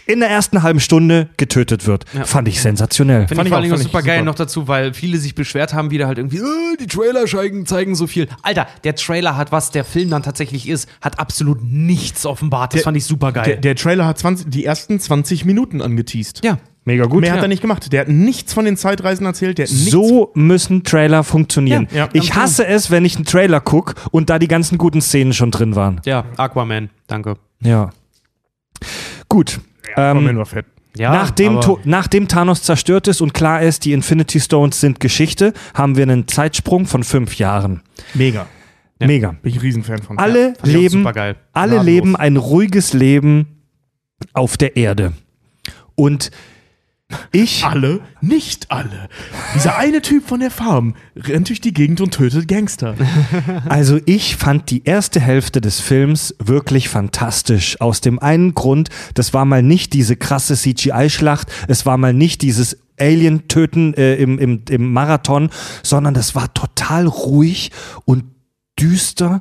in 0.06 0.20
der 0.20 0.28
ersten 0.28 0.62
halben 0.62 0.80
Stunde 0.80 1.30
getötet 1.38 1.86
wird. 1.86 2.04
Ja. 2.12 2.24
Fand 2.26 2.46
ich 2.46 2.60
sensationell. 2.60 3.20
Finde 3.26 3.36
Fand 3.36 3.46
ich 3.46 3.52
vor 3.52 3.58
auch, 3.58 3.62
allem 3.62 3.76
super 3.82 4.02
geil 4.02 4.22
noch 4.22 4.34
dazu, 4.34 4.68
weil 4.68 4.92
viele 4.92 5.16
sich 5.16 5.34
beschwert 5.34 5.72
haben, 5.72 5.90
wieder 5.90 6.06
halt 6.06 6.18
irgendwie, 6.18 6.36
äh, 6.38 6.76
die 6.78 6.86
Trailer 6.86 7.24
zeigen, 7.24 7.64
zeigen 7.64 7.94
so 7.94 8.06
viel. 8.06 8.28
Alter, 8.42 8.66
der 8.84 8.94
Trailer 8.96 9.38
hat, 9.38 9.50
was 9.50 9.70
der 9.70 9.84
Film 9.84 10.10
dann 10.10 10.22
tatsächlich 10.22 10.68
ist, 10.68 10.88
hat 11.00 11.18
absolut 11.18 11.62
nichts 11.64 12.26
offenbart. 12.26 12.74
Das 12.74 12.80
Der- 12.80 12.84
fand 12.84 12.96
ich 12.98 13.06
super 13.06 13.32
geil. 13.32 13.44
Der, 13.46 13.56
der 13.56 13.76
Trailer 13.76 14.06
hat 14.06 14.18
20, 14.18 14.50
die 14.50 14.66
ersten 14.66 15.00
20 15.00 15.46
Minuten 15.46 15.80
angeteased. 15.80 16.44
ja. 16.44 16.58
Mega 16.88 17.04
gut. 17.04 17.20
Mehr 17.20 17.32
hat 17.32 17.40
ja. 17.40 17.42
er 17.42 17.48
nicht 17.48 17.60
gemacht. 17.60 17.92
Der 17.92 18.00
hat 18.00 18.08
nichts 18.08 18.54
von 18.54 18.64
den 18.64 18.78
Zeitreisen 18.78 19.26
erzählt. 19.26 19.60
Hat 19.60 19.68
So 19.68 20.30
müssen 20.32 20.84
Trailer 20.84 21.22
funktionieren. 21.22 21.86
Ja, 21.90 22.04
ja, 22.04 22.08
ich 22.14 22.34
hasse 22.34 22.66
es, 22.66 22.90
wenn 22.90 23.04
ich 23.04 23.16
einen 23.16 23.26
Trailer 23.26 23.60
gucke 23.60 23.94
und 24.10 24.30
da 24.30 24.38
die 24.38 24.48
ganzen 24.48 24.78
guten 24.78 25.02
Szenen 25.02 25.34
schon 25.34 25.50
drin 25.50 25.76
waren. 25.76 26.00
Ja, 26.06 26.24
Aquaman, 26.38 26.88
danke. 27.06 27.36
Ja. 27.60 27.90
Gut. 29.28 29.60
Aquaman 29.94 30.28
Ähm, 30.28 30.38
war 30.38 30.46
fett. 30.46 30.64
Ja, 30.96 31.12
nachdem, 31.12 31.60
nachdem 31.84 32.26
Thanos 32.26 32.62
zerstört 32.62 33.06
ist 33.06 33.20
und 33.20 33.34
klar 33.34 33.60
ist, 33.60 33.84
die 33.84 33.92
Infinity 33.92 34.40
Stones 34.40 34.80
sind 34.80 34.98
Geschichte, 34.98 35.52
haben 35.74 35.94
wir 35.94 36.04
einen 36.04 36.26
Zeitsprung 36.26 36.86
von 36.86 37.04
fünf 37.04 37.36
Jahren. 37.36 37.82
Mega. 38.14 38.46
Mega. 38.98 39.32
Bin 39.42 39.50
ich 39.50 39.58
ein 39.58 39.60
Riesenfan 39.60 39.98
von. 40.00 40.18
Alle 40.18 40.54
auch 40.62 40.66
leben, 40.66 41.06
alle 41.52 41.82
leben 41.82 42.16
ein 42.16 42.38
ruhiges 42.38 42.94
Leben 42.94 43.58
auf 44.32 44.56
der 44.56 44.76
Erde. 44.76 45.12
Und 45.94 46.30
ich, 47.32 47.64
Alle, 47.64 48.00
nicht 48.20 48.70
alle. 48.70 49.08
Dieser 49.54 49.78
eine 49.78 50.02
Typ 50.02 50.28
von 50.28 50.40
der 50.40 50.50
Farm 50.50 50.94
rennt 51.16 51.48
durch 51.48 51.60
die 51.60 51.72
Gegend 51.72 52.00
und 52.02 52.12
tötet 52.12 52.48
Gangster. 52.48 52.96
also 53.68 53.98
ich 54.04 54.36
fand 54.36 54.70
die 54.70 54.84
erste 54.84 55.18
Hälfte 55.18 55.60
des 55.62 55.80
Films 55.80 56.34
wirklich 56.38 56.90
fantastisch. 56.90 57.80
Aus 57.80 58.02
dem 58.02 58.18
einen 58.18 58.54
Grund, 58.54 58.90
das 59.14 59.32
war 59.32 59.46
mal 59.46 59.62
nicht 59.62 59.94
diese 59.94 60.16
krasse 60.16 60.54
CGI-Schlacht, 60.54 61.50
es 61.66 61.86
war 61.86 61.96
mal 61.96 62.12
nicht 62.12 62.42
dieses 62.42 62.76
Alien-Töten 63.00 63.94
äh, 63.94 64.16
im, 64.16 64.38
im, 64.38 64.62
im 64.68 64.92
Marathon, 64.92 65.50
sondern 65.82 66.12
das 66.14 66.34
war 66.34 66.52
total 66.52 67.06
ruhig 67.06 67.70
und 68.04 68.24
düster, 68.78 69.40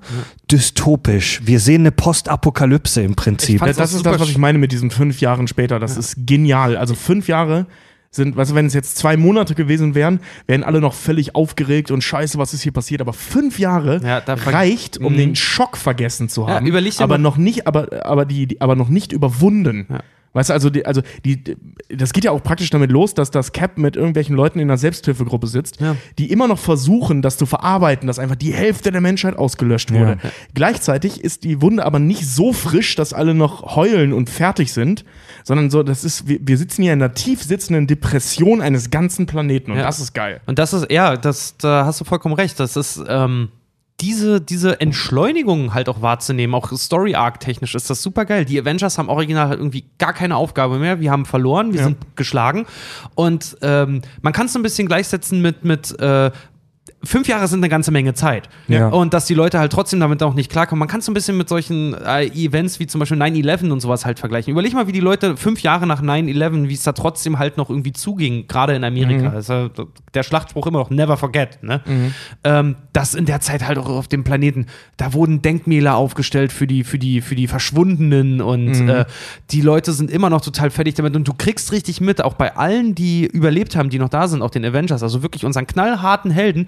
dystopisch. 0.51 1.41
Wir 1.45 1.59
sehen 1.59 1.81
eine 1.81 1.91
Postapokalypse 1.91 3.01
im 3.01 3.15
Prinzip. 3.15 3.55
Ich 3.55 3.59
fand- 3.59 3.77
das 3.77 3.93
ist 3.93 4.05
das, 4.05 4.19
was 4.19 4.29
ich 4.29 4.37
meine 4.37 4.57
mit 4.57 4.71
diesen 4.71 4.91
fünf 4.91 5.19
Jahren 5.21 5.47
später. 5.47 5.79
Das 5.79 5.97
ist 5.97 6.15
genial. 6.25 6.77
Also 6.77 6.95
fünf 6.95 7.27
Jahre 7.27 7.65
sind, 8.09 8.35
weißt 8.37 8.51
du, 8.51 8.55
wenn 8.55 8.65
es 8.65 8.73
jetzt 8.73 8.97
zwei 8.97 9.17
Monate 9.17 9.53
gewesen 9.53 9.93
wären, 9.93 10.21
wären 10.47 10.63
alle 10.63 10.79
noch 10.79 10.93
völlig 10.93 11.35
aufgeregt 11.35 11.91
und 11.91 12.03
scheiße, 12.03 12.37
was 12.37 12.53
ist 12.53 12.61
hier 12.61 12.71
passiert. 12.71 13.01
Aber 13.01 13.13
fünf 13.13 13.59
Jahre 13.59 13.99
Ja, 14.03 14.19
reicht, 14.25 14.97
um 14.97 15.13
Mhm. 15.13 15.17
den 15.17 15.35
Schock 15.35 15.77
vergessen 15.77 16.29
zu 16.29 16.41
Ja, 16.41 16.55
haben. 16.55 16.65
dir 16.65 16.93
aber 16.99 17.07
mal- 17.17 17.17
noch 17.19 17.37
nicht, 17.37 17.67
aber, 17.67 18.05
aber 18.05 18.25
die, 18.25 18.47
die, 18.47 18.61
aber 18.61 18.75
noch 18.75 18.89
nicht 18.89 19.11
überwunden. 19.11 19.85
Ja. 19.89 19.99
Weißt 20.37 20.49
du, 20.49 20.53
also, 20.53 20.69
die, 20.69 20.85
also 20.85 21.01
die, 21.25 21.43
das 21.89 22.13
geht 22.13 22.23
ja 22.23 22.31
auch 22.31 22.43
praktisch 22.43 22.69
damit 22.69 22.91
los, 22.91 23.13
dass 23.15 23.31
das 23.31 23.51
Cap 23.51 23.77
mit 23.77 23.95
irgendwelchen 23.95 24.35
Leuten 24.35 24.59
in 24.59 24.69
einer 24.69 24.77
Selbsthilfegruppe 24.77 25.47
sitzt, 25.47 25.81
Ja. 25.81 25.95
die 26.19 26.31
immer 26.31 26.47
noch 26.47 26.59
versuchen, 26.59 27.21
das 27.23 27.37
zu 27.37 27.45
verarbeiten, 27.47 28.05
dass 28.07 28.19
einfach 28.19 28.35
die 28.35 28.53
Hälfte 28.53 28.91
der 28.91 29.01
Menschheit 29.01 29.35
ausgelöscht 29.35 29.91
wurde. 29.91 30.17
Gleichzeitig 30.53 31.23
ist 31.23 31.43
die 31.43 31.61
Wunde 31.61 31.85
aber 31.85 31.99
nicht 31.99 32.25
so 32.27 32.53
frisch, 32.53 32.95
dass 32.95 33.13
alle 33.13 33.33
noch 33.33 33.75
heulen 33.75 34.13
und 34.13 34.29
fertig 34.29 34.71
sind, 34.73 35.05
sondern 35.43 35.69
so, 35.69 35.81
das 35.83 36.03
ist, 36.03 36.27
wir, 36.27 36.39
wir 36.41 36.57
sitzen 36.57 36.83
hier 36.83 36.93
in 36.93 37.01
einer 37.01 37.13
tief 37.13 37.41
sitzenden 37.43 37.87
Depression 37.87 38.61
eines 38.61 38.89
ganzen 38.91 39.25
Planeten 39.25 39.71
und 39.71 39.77
Ja. 39.77 39.83
das 39.85 39.99
ist 39.99 40.13
geil. 40.13 40.41
Und 40.45 40.59
das 40.59 40.73
ist, 40.73 40.91
ja, 40.91 41.17
das, 41.17 41.55
da 41.57 41.85
hast 41.85 41.99
du 42.01 42.05
vollkommen 42.05 42.35
recht. 42.35 42.59
Das 42.59 42.75
ist, 42.75 43.01
ähm, 43.07 43.49
diese, 43.99 44.39
diese 44.41 44.79
Entschleunigung 44.79 45.73
halt 45.73 45.89
auch 45.89 46.01
wahrzunehmen, 46.03 46.53
auch 46.53 46.71
Story-Arc-technisch 46.71 47.73
ist 47.73 47.89
das 47.89 48.03
super 48.03 48.25
geil. 48.25 48.45
Die 48.45 48.59
Avengers 48.59 48.97
haben 48.99 49.09
original 49.09 49.47
halt 49.49 49.59
irgendwie 49.59 49.85
gar 49.97 50.13
keine 50.13 50.35
Aufgabe 50.35 50.77
mehr. 50.77 50.99
Wir 50.99 51.09
haben 51.11 51.25
verloren, 51.25 51.73
wir 51.73 51.79
Ja. 51.79 51.85
sind 51.87 52.15
geschlagen. 52.15 52.67
Und 53.15 53.57
ähm, 53.63 54.03
man 54.21 54.33
kann 54.33 54.45
es 54.45 54.55
ein 54.55 54.61
bisschen 54.61 54.87
gleichsetzen 54.87 55.41
mit, 55.41 55.65
mit 55.65 55.99
äh, 55.99 56.29
fünf 57.03 57.27
Jahre 57.27 57.47
sind 57.47 57.59
eine 57.59 57.69
ganze 57.69 57.91
Menge 57.91 58.13
Zeit. 58.13 58.49
Ja. 58.67 58.87
Und 58.89 59.13
dass 59.13 59.25
die 59.25 59.33
Leute 59.33 59.59
halt 59.59 59.71
trotzdem 59.71 59.99
damit 59.99 60.21
auch 60.23 60.33
nicht 60.33 60.51
klarkommen. 60.51 60.79
Man 60.79 60.87
kann 60.87 60.99
es 60.99 61.05
so 61.05 61.11
ein 61.11 61.13
bisschen 61.13 61.37
mit 61.37 61.47
solchen 61.47 61.93
äh, 61.93 62.25
Events 62.25 62.79
wie 62.79 62.87
zum 62.87 62.99
Beispiel 62.99 63.21
9-11 63.21 63.69
und 63.69 63.79
sowas 63.79 64.05
halt 64.05 64.19
vergleichen. 64.19 64.51
Überleg 64.51 64.73
mal, 64.73 64.87
wie 64.87 64.91
die 64.91 64.99
Leute 64.99 65.37
fünf 65.37 65.61
Jahre 65.61 65.85
nach 65.87 66.01
9-11, 66.01 66.67
wie 66.69 66.73
es 66.73 66.83
da 66.83 66.93
trotzdem 66.93 67.37
halt 67.39 67.57
noch 67.57 67.69
irgendwie 67.69 67.93
zuging, 67.93 68.47
gerade 68.47 68.73
in 68.75 68.83
Amerika. 68.83 69.29
Mhm. 69.29 69.37
Ist 69.37 69.49
ja 69.49 69.69
der 70.13 70.23
Schlachtspruch 70.23 70.65
immer 70.67 70.79
noch 70.79 70.89
never 70.89 71.17
forget. 71.17 71.61
Ne? 71.61 71.81
Ähm, 72.43 72.75
das 72.93 73.13
in 73.13 73.25
der 73.25 73.41
Zeit 73.41 73.67
halt 73.67 73.77
auch 73.77 73.89
auf 73.89 74.07
dem 74.07 74.23
Planeten. 74.23 74.65
Da 74.97 75.13
wurden 75.13 75.41
Denkmäler 75.41 75.95
aufgestellt 75.95 76.51
für 76.51 76.67
die, 76.67 76.83
für 76.83 76.97
die, 76.97 77.21
für 77.21 77.35
die 77.35 77.47
Verschwundenen 77.47 78.41
und 78.41 78.67
Mhm. 78.67 78.89
äh, 78.89 79.05
die 79.51 79.61
Leute 79.61 79.93
sind 79.93 80.11
immer 80.11 80.29
noch 80.29 80.41
total 80.41 80.69
fertig 80.71 80.95
damit. 80.95 81.15
Und 81.15 81.27
du 81.27 81.33
kriegst 81.33 81.71
richtig 81.71 82.01
mit, 82.01 82.23
auch 82.23 82.33
bei 82.33 82.55
allen, 82.55 82.95
die 82.95 83.25
überlebt 83.25 83.75
haben, 83.75 83.89
die 83.89 83.99
noch 83.99 84.09
da 84.09 84.27
sind, 84.27 84.41
auch 84.41 84.49
den 84.49 84.65
Avengers, 84.65 85.03
also 85.03 85.21
wirklich 85.21 85.45
unseren 85.45 85.67
knallharten 85.67 86.31
Helden, 86.31 86.67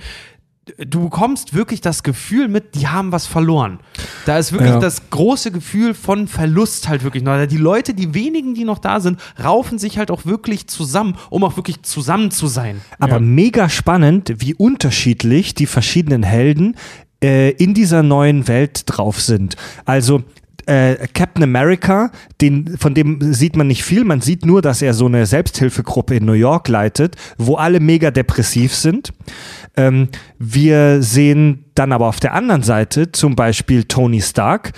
du 0.78 1.04
bekommst 1.04 1.54
wirklich 1.54 1.82
das 1.82 2.04
Gefühl 2.04 2.48
mit, 2.48 2.76
die 2.76 2.88
haben 2.88 3.12
was 3.12 3.26
verloren. 3.26 3.80
Da 4.26 4.38
ist 4.38 4.52
wirklich 4.52 4.72
Ja. 4.72 4.80
das 4.80 5.10
große 5.10 5.52
Gefühl 5.52 5.94
von 5.94 6.28
Verlust 6.28 6.88
halt 6.88 7.04
wirklich 7.04 7.24
noch. 7.24 7.46
Die 7.46 7.58
Leute, 7.58 7.94
die 7.94 8.14
wenigen, 8.14 8.54
die 8.54 8.64
noch 8.64 8.80
da 8.80 9.00
sind, 9.00 9.20
raufen 9.44 9.80
sich 9.80 9.98
halt 9.98 10.12
auch 10.12 10.26
wirklich 10.26 10.68
zusammen, 10.68 11.16
um 11.30 11.44
auch 11.44 11.56
wirklich 11.58 11.82
zusammen 11.84 12.32
zu 12.32 12.48
sein. 12.48 12.82
Aber 13.00 13.20
mega 13.20 13.70
spannend, 13.70 14.34
wie 14.38 14.54
unterschiedlich 14.54 15.54
die 15.54 15.66
verschiedenen 15.66 16.24
Helden 16.24 16.76
äh, 17.24 17.52
in 17.52 17.74
dieser 17.74 18.02
neuen 18.04 18.48
Welt 18.48 18.84
drauf 18.86 19.20
sind. 19.22 19.56
Also 19.86 20.24
äh, 20.70 21.08
Captain 21.14 21.44
America, 21.44 22.12
den, 22.41 22.78
von 22.78 22.94
dem 22.94 23.34
sieht 23.34 23.56
man 23.56 23.68
nicht 23.68 23.84
viel, 23.84 24.04
man 24.04 24.22
sieht 24.22 24.46
nur, 24.46 24.62
dass 24.62 24.84
er 24.84 24.94
so 24.94 25.08
eine 25.08 25.26
Selbsthilfegruppe 25.26 26.16
in 26.16 26.26
New 26.26 26.34
York 26.34 26.68
leitet, 26.68 27.16
wo 27.38 27.56
alle 27.56 27.80
mega 27.80 28.12
depressiv 28.12 28.76
sind. 28.76 29.12
Ähm, 29.76 30.10
wir 30.38 31.02
sehen 31.02 31.66
dann 31.74 31.91
aber 31.91 32.08
auf 32.08 32.20
der 32.20 32.36
anderen 32.36 32.62
Seite 32.62 33.12
zum 33.12 33.36
Beispiel 33.36 33.86
Tony 33.86 34.22
Stark, 34.22 34.74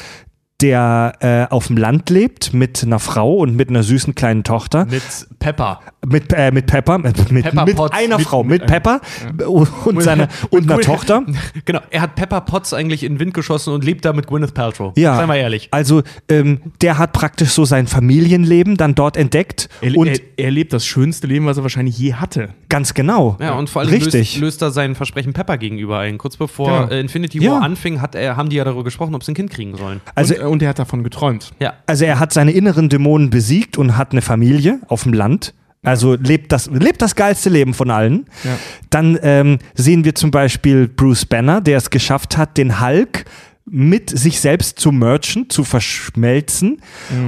der 0.62 1.14
äh, 1.50 1.54
auf 1.54 1.68
dem 1.68 1.78
Land 1.78 2.10
lebt 2.10 2.54
mit 2.54 2.84
einer 2.84 3.00
Frau 3.00 3.36
und 3.38 3.56
mit 3.56 3.70
einer 3.70 3.84
süßen 3.84 4.16
kleinen 4.16 4.44
Tochter. 4.44 4.86
Mit 4.86 5.02
Pepper. 5.40 5.80
Mit, 6.06 6.34
äh, 6.34 6.52
mit 6.52 6.68
Pepper, 6.68 6.98
mit, 6.98 7.32
mit, 7.32 7.44
Pepper 7.44 7.66
mit 7.66 7.76
Potts. 7.76 7.96
einer 7.98 8.18
Mit- 8.18 8.28
Frau, 8.28 8.44
mit, 8.44 8.66
Pepper 8.66 9.02
und, 9.48 10.02
seiner, 10.02 10.28
und 10.50 10.70
einer 10.72 10.82
Tochter. 10.82 11.24
Genau, 11.66 11.80
er 11.92 12.02
hat 12.02 12.16
Pepper 12.16 12.42
Potts 12.42 12.74
eigentlich 12.74 13.04
in 13.04 13.14
den 13.14 13.20
Wind 13.20 13.34
geschossen 13.34 13.74
und 13.74 13.84
lebt 13.86 14.04
da 14.06 14.14
mit 14.14 14.28
Gwyneth 14.28 14.54
Paltrow. 14.54 14.94
Ja. 14.98 15.16
Seien 15.16 15.28
wir 15.30 15.36
ehrlich. 15.36 15.68
Also, 15.72 16.02
ähm, 16.30 16.62
der 16.82 16.98
hat 16.98 17.14
praktisch 17.14 17.50
so 17.50 17.66
sein 17.66 17.88
Familienleben 17.88 18.78
dann 18.78 18.96
dort 18.96 19.18
entdeckt. 19.18 19.70
Er, 19.82 19.96
und 19.96 20.08
er, 20.08 20.20
er 20.38 20.52
lebt 20.52 20.74
das 20.74 20.86
schönste 20.86 21.28
Leben, 21.28 21.46
was 21.46 21.58
er 21.58 21.64
wahrscheinlich 21.64 21.98
je 21.98 22.14
hatte. 22.16 22.50
ganz 22.70 22.94
genau. 22.94 23.38
Ja, 23.40 23.54
und 23.54 23.70
vor 23.70 23.82
allem 23.82 23.92
Richtig. 23.92 24.34
löst, 24.36 24.38
löst 24.42 24.62
er 24.62 24.72
sein 24.72 24.96
Versprechen 24.96 25.34
Pepper 25.34 25.58
gegenüber 25.58 26.00
ein. 26.00 26.18
Kurz 26.18 26.38
bevor 26.38 26.68
Genau. 26.88 26.92
äh, 26.92 27.00
Infinity 27.00 27.40
Ja. 27.44 27.52
War 27.54 27.62
anfing, 27.62 28.02
hat 28.02 28.16
er, 28.16 28.38
haben 28.38 28.50
die 28.50 28.56
ja 28.58 28.64
darüber 28.64 28.84
gesprochen, 28.84 29.14
ob 29.16 29.24
sie 29.24 29.32
ein 29.32 29.36
Kind 29.36 29.50
kriegen 29.52 29.76
sollen. 29.78 30.02
Also, 30.16 30.36
und, 30.36 30.51
und 30.52 30.61
er 30.61 30.69
hat 30.69 30.80
davon 30.80 31.03
geträumt. 31.03 31.52
Ja. 31.60 31.73
also, 31.88 32.06
er 32.06 32.19
hat 32.19 32.32
seine 32.34 32.52
inneren 32.52 32.90
Dämonen 32.90 33.30
besiegt 33.30 33.78
und 33.78 33.98
hat 33.98 34.11
eine 34.11 34.22
Familie 34.22 34.80
auf 34.88 35.03
dem 35.03 35.14
Land. 35.14 35.53
Also 35.84 36.14
lebt 36.14 36.52
das, 36.52 36.68
lebt 36.68 37.02
das 37.02 37.15
geilste 37.15 37.49
Leben 37.49 37.73
von 37.73 37.90
allen. 37.90 38.28
Ja. 38.44 38.52
Dann 38.91 39.18
ähm, 39.23 39.57
sehen 39.73 40.03
wir 40.06 40.14
zum 40.14 40.30
Beispiel 40.30 40.88
Bruce 40.88 41.26
Banner, 41.26 41.60
der 41.60 41.78
es 41.78 41.90
geschafft 41.90 42.38
hat, 42.38 42.56
den 42.57 42.80
Hulk 42.80 43.26
mit 43.65 44.10
sich 44.11 44.40
selbst 44.41 44.80
zu 44.80 44.91
merchen, 44.91 45.49
zu 45.49 45.64
verschmelzen. 45.64 46.82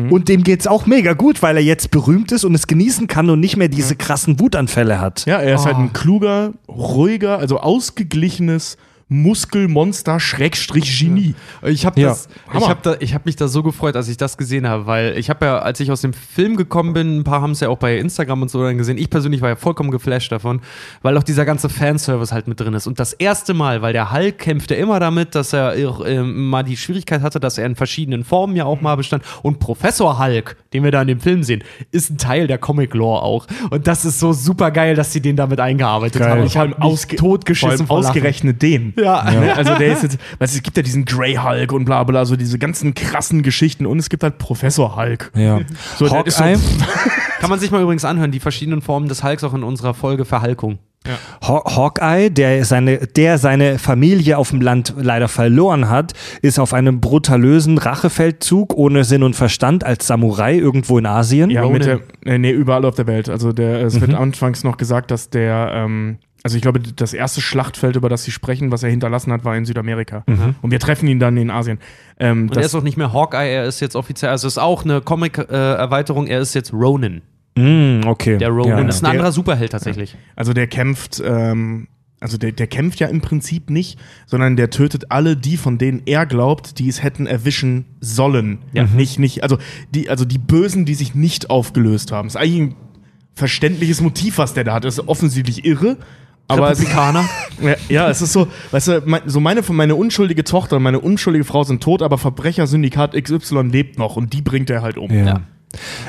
Und 0.10 0.30
dem 0.30 0.44
geht's 0.44 0.68
auch 0.68 0.86
mega 0.86 1.14
gut, 1.14 1.42
weil 1.42 1.58
er 1.58 1.64
jetzt 1.64 1.90
berühmt 1.92 2.32
ist 2.32 2.44
und 2.44 2.54
es 2.54 2.68
genießen 2.68 3.08
kann 3.08 3.30
und 3.30 3.40
nicht 3.40 3.56
mehr 3.58 3.70
diese 3.70 3.96
krassen 3.96 4.40
Wutanfälle 4.40 5.00
hat. 5.00 5.26
Ja, 5.26 5.38
er 5.40 5.56
ist 5.56 5.62
Oh. 5.62 5.66
halt 5.66 5.78
ein 5.78 5.94
kluger, 5.94 6.54
ruhiger, 6.68 7.38
also 7.40 7.60
ausgeglichenes, 7.60 8.78
Muskelmonster 9.10 10.20
Schrägstrich 10.20 11.00
Genie. 11.00 11.36
Ich 11.64 11.86
habe 11.86 12.00
Ja. 12.00 12.10
das, 12.10 12.28
ich 12.58 12.68
habe 12.68 12.80
da, 12.82 12.96
ich 13.00 13.14
habe 13.14 13.24
mich 13.26 13.36
da 13.36 13.48
so 13.48 13.64
gefreut, 13.64 13.96
als 13.96 14.08
ich 14.08 14.18
das 14.18 14.38
gesehen 14.38 14.68
habe, 14.68 14.86
weil 14.86 15.18
ich 15.18 15.30
habe 15.30 15.46
ja, 15.46 15.60
als 15.60 15.80
ich 15.80 15.92
aus 15.92 16.02
dem 16.02 16.14
Film 16.14 16.56
gekommen 16.56 16.94
bin, 16.94 17.20
ein 17.20 17.24
paar 17.24 17.42
haben 17.42 17.52
es 17.52 17.60
ja 17.60 17.70
auch 17.70 17.78
bei 17.78 17.98
Instagram 17.98 18.44
und 18.44 18.52
so 18.52 18.64
dann 18.64 18.78
gesehen. 18.78 18.98
Ich 18.98 19.10
persönlich 19.10 19.42
war 19.42 19.50
ja 19.50 19.56
vollkommen 19.56 19.92
geflasht 19.92 20.32
davon, 20.32 20.62
weil 21.02 21.18
auch 21.18 21.24
dieser 21.24 21.46
ganze 21.46 21.70
Fanservice 21.70 22.32
halt 22.32 22.48
mit 22.48 22.60
drin 22.60 22.74
ist. 22.74 22.88
Und 22.88 23.00
das 23.00 23.14
erste 23.14 23.54
Mal, 23.54 23.82
weil 23.82 23.94
der 23.94 24.12
Hulk 24.12 24.38
kämpfte 24.38 24.76
immer 24.76 25.00
damit, 25.00 25.36
dass 25.36 25.54
er 25.54 25.74
auch, 25.90 26.06
ähm, 26.06 26.50
mal 26.50 26.64
die 26.64 26.78
Schwierigkeit 26.78 27.22
hatte, 27.22 27.40
dass 27.40 27.58
er 27.58 27.66
in 27.66 27.76
verschiedenen 27.76 28.24
Formen 28.24 28.56
ja 28.56 28.66
auch 28.66 28.82
mal 28.82 28.96
bestand. 28.96 29.24
Und 29.42 29.60
Professor 29.60 30.20
Hulk, 30.20 30.58
den 30.74 30.84
wir 30.84 30.92
da 30.92 31.02
in 31.02 31.08
dem 31.08 31.20
Film 31.20 31.44
sehen, 31.44 31.64
ist 31.92 32.10
ein 32.10 32.18
Teil 32.18 32.48
der 32.48 32.58
Comic 32.58 32.94
Lore 32.94 33.22
auch. 33.22 33.48
Und 33.70 33.88
das 33.88 34.06
ist 34.06 34.20
so 34.20 34.34
super 34.34 34.72
geil, 34.72 34.96
dass 34.96 35.14
sie 35.14 35.22
den 35.22 35.36
damit 35.36 35.60
eingearbeitet 35.60 36.22
Geil. 36.22 36.32
haben. 36.32 36.44
Ich 36.44 36.58
habe 36.58 36.82
ausge 36.82 37.16
totgeschissen 37.16 37.88
vor 37.88 37.98
ausgerechnet 37.98 38.62
den. 38.62 38.93
Ja. 39.04 39.24
Ne? 39.32 39.56
Also 39.56 39.76
der 39.76 39.94
ist 39.94 40.04
jetzt, 40.04 40.18
weißt 40.40 40.54
du, 40.54 40.58
es 40.58 40.64
gibt 40.64 40.78
ja 40.78 40.84
diesen 40.84 41.06
Grey 41.06 41.36
Hulk 41.36 41.72
und 41.72 41.86
bla 41.86 42.04
bla, 42.04 42.26
so 42.26 42.36
diese 42.36 42.58
ganzen 42.60 42.94
krassen 42.94 43.42
Geschichten 43.44 43.86
und 43.86 44.00
es 44.00 44.10
gibt 44.10 44.24
halt 44.24 44.38
Professor 44.38 44.96
Hulk. 44.96 45.32
Ja. 45.36 45.60
So, 45.98 46.08
der 46.08 46.26
ist 46.26 46.38
so- 46.38 46.44
Hawkeye, 46.44 46.60
Kann 47.40 47.50
man 47.50 47.60
sich 47.60 47.72
mal 47.72 47.82
übrigens 47.82 48.06
anhören, 48.06 48.32
die 48.32 48.40
verschiedenen 48.40 48.82
Formen 48.82 49.08
des 49.10 49.24
Hulks 49.24 49.44
auch 49.44 49.54
in 49.54 49.64
unserer 49.64 49.94
Folge 49.94 50.24
Verhalkung. 50.26 50.80
Haw 51.46 51.62
Hawkeye, 51.76 52.30
der 52.32 52.64
seine, 52.64 53.00
der 53.00 53.38
seine 53.38 53.78
Familie 53.78 54.38
auf 54.38 54.52
dem 54.52 54.62
Land 54.62 54.94
leider 54.98 55.28
verloren 55.28 55.90
hat, 55.90 56.14
ist 56.42 56.60
auf 56.60 56.74
einem 56.74 57.02
brutalösen 57.02 57.78
Rachefeldzug 57.78 58.74
ohne 58.78 59.04
Sinn 59.04 59.24
und 59.24 59.36
Verstand 59.36 59.84
als 59.84 60.08
Samurai 60.08 60.56
irgendwo 60.56 60.98
in 60.98 61.06
Asien. 61.06 61.50
Ja, 61.50 61.68
mit 61.68 61.84
der, 61.86 62.00
äh, 62.26 62.38
nee, 62.38 62.52
überall 62.52 62.86
auf 62.86 62.96
der 62.96 63.08
Welt. 63.08 63.28
Also 63.28 63.52
der, 63.52 63.82
es 63.84 64.00
wird 64.00 64.14
anfangs 64.14 64.64
noch 64.64 64.78
gesagt, 64.78 65.12
dass 65.12 65.30
der, 65.30 65.72
ähm, 65.74 66.20
also 66.44 66.56
ich 66.58 66.62
glaube, 66.62 66.80
das 66.82 67.14
erste 67.14 67.40
Schlachtfeld, 67.42 67.96
über 67.96 68.10
das 68.10 68.24
sie 68.24 68.32
sprechen, 68.32 68.70
was 68.72 68.84
er 68.84 68.90
hinterlassen 68.90 69.32
hat, 69.32 69.46
war 69.46 69.56
in 69.56 69.64
Südamerika. 69.66 70.24
Und 70.62 70.72
wir 70.72 70.80
treffen 70.80 71.08
ihn 71.08 71.20
dann 71.20 71.38
in 71.38 71.50
Asien. 71.50 71.80
Ähm, 72.20 72.44
Und 72.50 72.58
er 72.58 72.64
ist 72.64 72.76
auch 72.76 72.84
nicht 72.84 72.98
mehr 72.98 73.14
Hawkeye, 73.14 73.50
er 73.54 73.66
ist 73.66 73.80
jetzt 73.80 73.96
offiziell, 73.96 74.30
also 74.32 74.48
es 74.48 74.54
ist 74.56 74.58
auch 74.58 74.84
eine 74.84 75.00
Comic-Erweiterung, 75.02 76.28
er 76.28 76.40
ist 76.42 76.54
jetzt 76.54 76.74
Ronin. 76.74 77.22
Mm, 77.56 78.02
okay. 78.08 78.38
Der 78.38 78.50
Ronin 78.50 78.70
Ja. 78.78 78.88
ist 78.88 78.98
ein 79.02 79.04
Der- 79.04 79.12
anderer 79.12 79.32
Superheld 79.32 79.72
tatsächlich. 79.72 80.18
Also 80.36 80.54
der 80.54 80.68
kämpft, 80.68 81.22
ähm, 81.26 81.88
also 82.20 82.38
der, 82.38 82.52
der 82.52 82.68
kämpft 82.68 83.00
ja 83.00 83.08
im 83.08 83.22
Prinzip 83.22 83.70
nicht, 83.70 84.00
sondern 84.26 84.56
der 84.56 84.70
tötet 84.70 85.12
alle 85.12 85.38
die, 85.38 85.58
von 85.58 85.78
denen 85.78 86.02
er 86.06 86.26
glaubt, 86.26 86.80
die 86.80 86.88
es 86.90 87.04
hätten 87.04 87.28
erwischen 87.28 87.86
sollen. 88.02 88.60
Ja. 88.74 88.86
Nicht, 88.86 89.20
nicht, 89.20 89.44
also 89.44 89.58
die, 89.94 90.10
also 90.10 90.26
die 90.26 90.40
Bösen, 90.40 90.86
die 90.86 90.96
sich 90.96 91.16
nicht 91.16 91.50
aufgelöst 91.50 92.12
haben. 92.12 92.28
ist 92.28 92.36
eigentlich 92.38 92.60
ein 92.62 92.76
verständliches 93.36 94.02
Motiv, 94.02 94.38
was 94.38 94.54
der 94.54 94.64
da 94.64 94.74
hat. 94.74 94.84
Das 94.86 94.98
ist 94.98 95.08
offensichtlich 95.08 95.66
irre. 95.66 95.98
Aber 96.48 96.72
es, 96.72 96.80
Republikaner. 96.80 97.26
ja, 97.62 97.76
ja, 97.90 98.10
es 98.10 98.22
ist 98.22 98.34
so, 98.34 98.48
weißt 98.72 98.88
du, 98.88 99.02
mein, 99.06 99.22
so 99.26 99.40
meine, 99.40 99.62
meine 99.70 99.96
unschuldige 99.96 100.44
Tochter 100.44 100.78
und 100.78 100.84
meine 100.84 101.00
unschuldige 101.00 101.46
Frau 101.46 101.64
sind 101.64 101.82
tot, 101.82 102.02
aber 102.02 102.18
Verbrechersyndikat 102.18 103.14
XY 103.14 103.62
lebt 103.64 103.98
noch 103.98 104.16
und 104.16 104.34
die 104.34 104.42
bringt 104.42 104.70
er 104.70 104.82
halt 104.82 104.98
um. 104.98 105.12
Ja. 105.12 105.42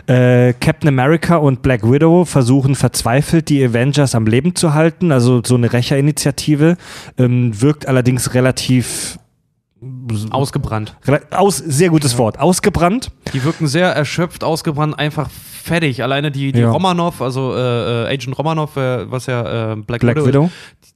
Äh, 0.06 0.52
Captain 0.54 0.88
America 0.88 1.36
und 1.36 1.62
Black 1.62 1.90
Widow 1.90 2.24
versuchen 2.24 2.74
verzweifelt, 2.74 3.48
die 3.48 3.64
Avengers 3.64 4.14
am 4.14 4.26
Leben 4.26 4.54
zu 4.54 4.74
halten. 4.74 5.10
Also 5.12 5.42
so 5.44 5.54
eine 5.54 5.72
Rächerinitiative. 5.72 6.76
Ähm, 7.16 7.60
wirkt 7.62 7.88
allerdings 7.88 8.34
relativ 8.34 9.18
Ausgebrannt. 10.30 10.96
aus, 11.30 11.58
sehr 11.58 11.90
gutes 11.90 12.18
Wort, 12.18 12.38
ausgebrannt. 12.38 13.10
Die 13.32 13.42
wirken 13.44 13.66
sehr 13.66 13.88
erschöpft, 13.90 14.44
ausgebrannt, 14.44 14.98
einfach 14.98 15.28
fertig. 15.30 16.02
Alleine 16.02 16.30
die, 16.30 16.52
die 16.52 16.60
Ja. 16.60 16.70
Romanov, 16.70 17.22
also 17.22 17.54
äh, 17.54 18.04
äh, 18.04 18.14
Agent 18.14 18.38
Romanov, 18.38 18.76
äh, 18.76 19.10
was 19.10 19.26
ja 19.26 19.72
äh, 19.72 19.76
Black, 19.76 20.00
Black 20.00 20.16
Widow, 20.16 20.26
Widow. 20.26 20.50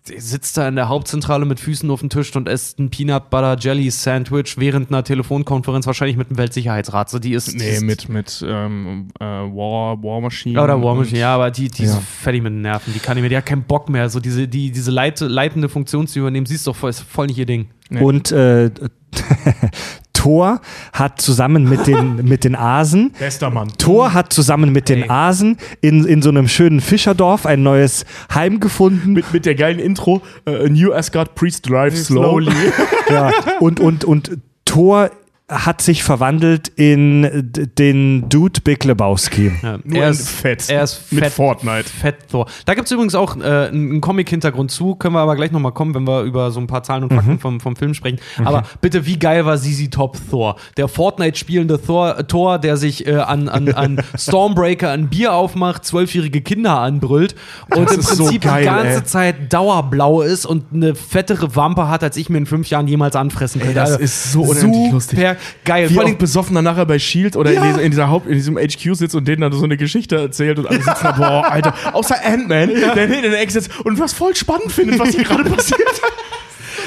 Die 0.09 0.21
sitzt 0.21 0.57
da 0.57 0.67
in 0.69 0.77
der 0.77 0.89
Hauptzentrale 0.89 1.45
mit 1.45 1.61
Füßen 1.61 1.91
auf 1.91 2.01
dem 2.01 2.09
Tisch 2.09 2.35
und 2.37 2.49
isst 2.49 2.79
ein 2.79 2.89
Peanut 2.91 3.29
Butter 3.31 3.57
Jelly 3.59 3.91
Sandwich 3.91 4.57
während 4.59 4.91
einer 4.91 5.05
Telefonkonferenz, 5.05 5.87
wahrscheinlich 5.87 6.17
mit 6.17 6.31
dem 6.31 6.39
Weltsicherheitsrat. 6.39 7.11
So, 7.11 7.19
die 7.19 7.33
ist, 7.33 7.53
die 7.53 7.57
Nee, 7.59 7.71
ist 7.73 7.83
mit, 7.83 8.09
mit 8.09 8.45
ähm, 8.47 9.09
äh, 9.21 9.25
War, 9.25 10.03
War 10.03 10.21
Machine. 10.23 10.63
Oder 10.63 10.81
War 10.83 10.95
Machine, 10.95 11.19
ja, 11.21 11.35
aber 11.35 11.51
die, 11.51 11.69
die 11.69 11.85
ist 11.85 11.95
Ja. 11.95 12.01
fertig 12.23 12.43
mit 12.43 12.53
den 12.53 12.63
Nerven. 12.63 12.93
Die 12.95 13.01
kann 13.01 13.17
nicht 13.17 13.23
mehr, 13.23 13.31
die 13.31 13.37
hat 13.37 13.47
keinen 13.47 13.65
Bock 13.65 13.89
mehr. 13.91 14.09
So 14.09 14.21
diese, 14.21 14.49
die, 14.49 14.71
diese 14.71 14.91
leit, 14.91 15.21
leitende 15.21 15.69
Funktion 15.69 16.07
zu 16.07 16.19
übernehmen, 16.21 16.47
siehst 16.47 16.67
du 16.67 16.71
doch 16.71 16.77
voll, 16.77 16.91
ist 16.91 17.01
voll 17.03 17.27
nicht 17.27 17.39
ihr 17.39 17.47
Ding. 17.47 17.69
Nee. 17.89 18.01
Und 18.01 18.33
äh, 18.33 18.71
Thor 20.19 20.61
hat 20.93 21.21
zusammen 21.21 21.69
mit 21.69 21.87
den, 21.87 22.17
mit 22.25 22.43
den 22.43 22.57
Asen 22.57 23.13
Bester 23.19 23.51
Mann. 23.51 23.69
Thor 23.79 24.15
hat 24.15 24.33
zusammen 24.33 24.73
mit 24.73 24.89
den. 24.89 25.09
Asen 25.09 25.59
in, 25.81 26.05
in 26.05 26.23
so 26.23 26.29
einem 26.29 26.49
schönen 26.49 26.81
Fischerdorf 26.81 27.47
ein 27.47 27.63
neues 27.63 28.05
Heim 28.35 28.59
gefunden. 28.59 29.13
Mit, 29.13 29.33
mit 29.33 29.47
der 29.47 29.55
geilen 29.55 29.79
Intro, 29.79 30.23
A 30.45 30.69
New 30.69 30.93
Asgard 30.93 31.37
Priest 31.37 31.69
drives 31.69 32.07
slowly. 32.07 32.53
ja. 33.09 33.31
Und, 33.61 33.79
und, 33.79 34.05
und 34.05 34.39
Thor 34.65 35.11
hat 35.51 35.81
sich 35.81 36.03
verwandelt 36.05 36.69
in 36.77 37.51
den 37.79 38.29
Dude 38.29 38.61
Big 38.61 38.85
Lebowski. 38.85 39.51
Ja, 39.63 39.79
Nur 39.83 40.03
er 40.03 40.11
ist 40.11 40.29
fett. 40.29 40.69
Er 40.69 40.83
ist 40.83 41.11
Mit 41.11 41.25
fett, 41.25 41.33
Fortnite. 41.33 41.85
Fett 41.89 42.29
Thor. 42.31 42.47
Da 42.67 42.75
gibt 42.75 42.85
es 42.87 42.93
übrigens 42.93 43.15
auch 43.15 43.35
äh, 43.39 43.69
einen 43.69 44.03
Comic-Hintergrund 44.03 44.71
zu, 44.71 44.95
können 44.97 45.15
wir 45.15 45.21
aber 45.21 45.37
gleich 45.37 45.51
nochmal 45.51 45.73
kommen, 45.73 45.95
wenn 45.95 46.07
wir 46.07 46.23
über 46.23 46.51
so 46.51 46.61
ein 46.61 46.67
paar 46.67 46.83
Zahlen 46.83 47.05
und 47.05 47.15
Fakten 47.15 47.33
Mhm. 47.33 47.39
vom, 47.39 47.61
vom 47.61 47.77
Film 47.77 47.95
sprechen. 47.95 48.19
Aber 48.45 48.65
bitte, 48.83 49.07
wie 49.07 49.19
geil 49.19 49.47
war 49.47 49.57
Sisi 49.57 49.89
Top 49.89 50.19
Thor? 50.31 50.57
Der 50.77 50.87
Fortnite 50.87 51.39
spielende 51.39 51.81
Thor, 51.81 52.27
Thor 52.29 52.59
der 52.59 52.77
sich 52.77 53.07
äh, 53.07 53.15
an, 53.17 53.49
an, 53.49 53.73
an 53.73 54.03
Stormbreaker 54.19 54.91
ein 54.91 55.09
Bier 55.09 55.33
aufmacht, 55.33 55.85
zwölfjährige 55.87 56.43
Kinder 56.43 56.79
anbrüllt 56.79 57.35
und 57.75 57.87
Das 57.87 57.95
im 57.95 58.01
ist 58.01 58.09
so 58.17 58.25
Prinzip 58.25 58.43
geil, 58.43 58.61
die 58.61 58.67
ganze 58.67 58.99
ey. 58.99 59.05
Zeit 59.05 59.53
dauerblau 59.53 60.21
ist 60.21 60.45
und 60.45 60.65
eine 60.75 60.95
fettere 60.95 61.57
Wampe 61.57 61.89
hat, 61.89 62.03
als 62.05 62.19
ich 62.19 62.29
mir 62.29 62.37
in 62.39 62.47
fünf 62.47 62.69
Jahren 62.69 62.87
jemals 62.87 63.17
anfressen 63.17 63.61
könnte. 63.63 63.75
das 63.77 63.93
Also, 63.93 64.03
ist 64.03 64.33
so 64.33 64.43
unendlich 64.43 64.93
lustig. 64.93 65.19
Geil. 65.65 65.91
Wie 65.91 65.95
Vor 65.95 66.05
allem, 66.05 66.19
besoffen 66.19 66.55
dann 66.55 66.65
nachher 66.65 66.87
bei 66.87 66.99
Shield 66.99 67.37
oder 67.37 67.53
in, 67.53 67.63
dieser, 67.63 67.83
in 67.83 67.91
dieser 67.91 68.09
Haupt, 68.09 68.27
in 68.27 68.35
diesem 68.35 68.57
HQ 68.57 68.95
sitzt 68.95 69.15
und 69.15 69.27
denen 69.27 69.43
dann 69.43 69.53
so 69.53 69.65
eine 69.65 69.77
Geschichte 69.77 70.17
erzählt 70.17 70.59
und 70.59 70.67
alle 70.67 70.83
sitzen 70.83 71.03
da, 71.03 71.13
boah, 71.13 71.51
Alter, 71.51 71.75
außer 71.93 72.17
Ant-Man, 72.25 72.69
der 72.69 73.07
hinten 73.07 73.25
in 73.25 73.31
der 73.31 73.41
Ecke 73.41 73.53
sitzt 73.53 73.71
und 73.85 73.99
was 73.99 74.13
voll 74.13 74.35
spannend 74.35 74.73
findet, 74.73 74.99
was 74.99 75.11
hier 75.11 75.25
gerade 75.25 75.49
passiert. 75.51 75.81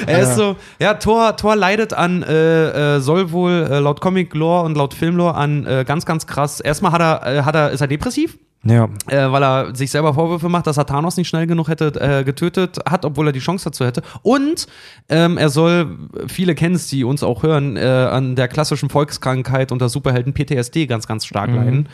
Er 0.06 0.22
ist 0.22 0.36
so, 0.36 0.56
ja, 0.80 0.94
Thor, 0.94 1.36
Thor 1.36 1.56
leidet 1.56 1.92
an, 1.92 2.22
äh, 2.22 2.96
äh, 2.96 3.00
soll 3.00 3.30
wohl 3.32 3.68
äh, 3.70 3.78
laut 3.78 4.00
Comic-Lore 4.00 4.64
und 4.64 4.76
laut 4.76 4.94
Film-Lore 4.94 5.34
an 5.34 5.66
äh, 5.66 5.84
ganz, 5.86 6.06
ganz 6.06 6.26
krass. 6.26 6.60
Erstmal 6.60 6.92
hat 6.92 7.00
er, 7.00 7.38
äh, 7.38 7.42
hat 7.42 7.54
er, 7.54 7.70
ist 7.70 7.80
er 7.80 7.86
depressiv, 7.86 8.38
Ja. 8.64 8.88
äh, 9.08 9.32
weil 9.32 9.42
er 9.42 9.74
sich 9.74 9.90
selber 9.90 10.14
Vorwürfe 10.14 10.48
macht, 10.48 10.66
dass 10.68 10.76
er 10.76 10.86
Thanos 10.86 11.16
nicht 11.16 11.28
schnell 11.28 11.46
genug 11.46 11.68
hätte 11.68 11.92
äh, 12.00 12.22
getötet 12.22 12.78
hat, 12.88 13.04
obwohl 13.04 13.28
er 13.28 13.32
die 13.32 13.40
Chance 13.40 13.64
dazu 13.64 13.84
hätte. 13.84 14.02
Und 14.22 14.66
ähm, 15.08 15.36
er 15.36 15.48
soll, 15.48 15.98
viele 16.28 16.54
kennen 16.54 16.76
es, 16.76 16.86
die 16.86 17.02
uns 17.02 17.24
auch 17.24 17.42
hören, 17.42 17.76
äh, 17.76 17.80
an 17.80 18.36
der 18.36 18.46
klassischen 18.46 18.88
Volkskrankheit 18.88 19.72
unter 19.72 19.88
Superhelden 19.88 20.32
PTSD 20.32 20.86
ganz, 20.86 21.08
ganz 21.08 21.26
stark 21.26 21.50
leiden. 21.50 21.88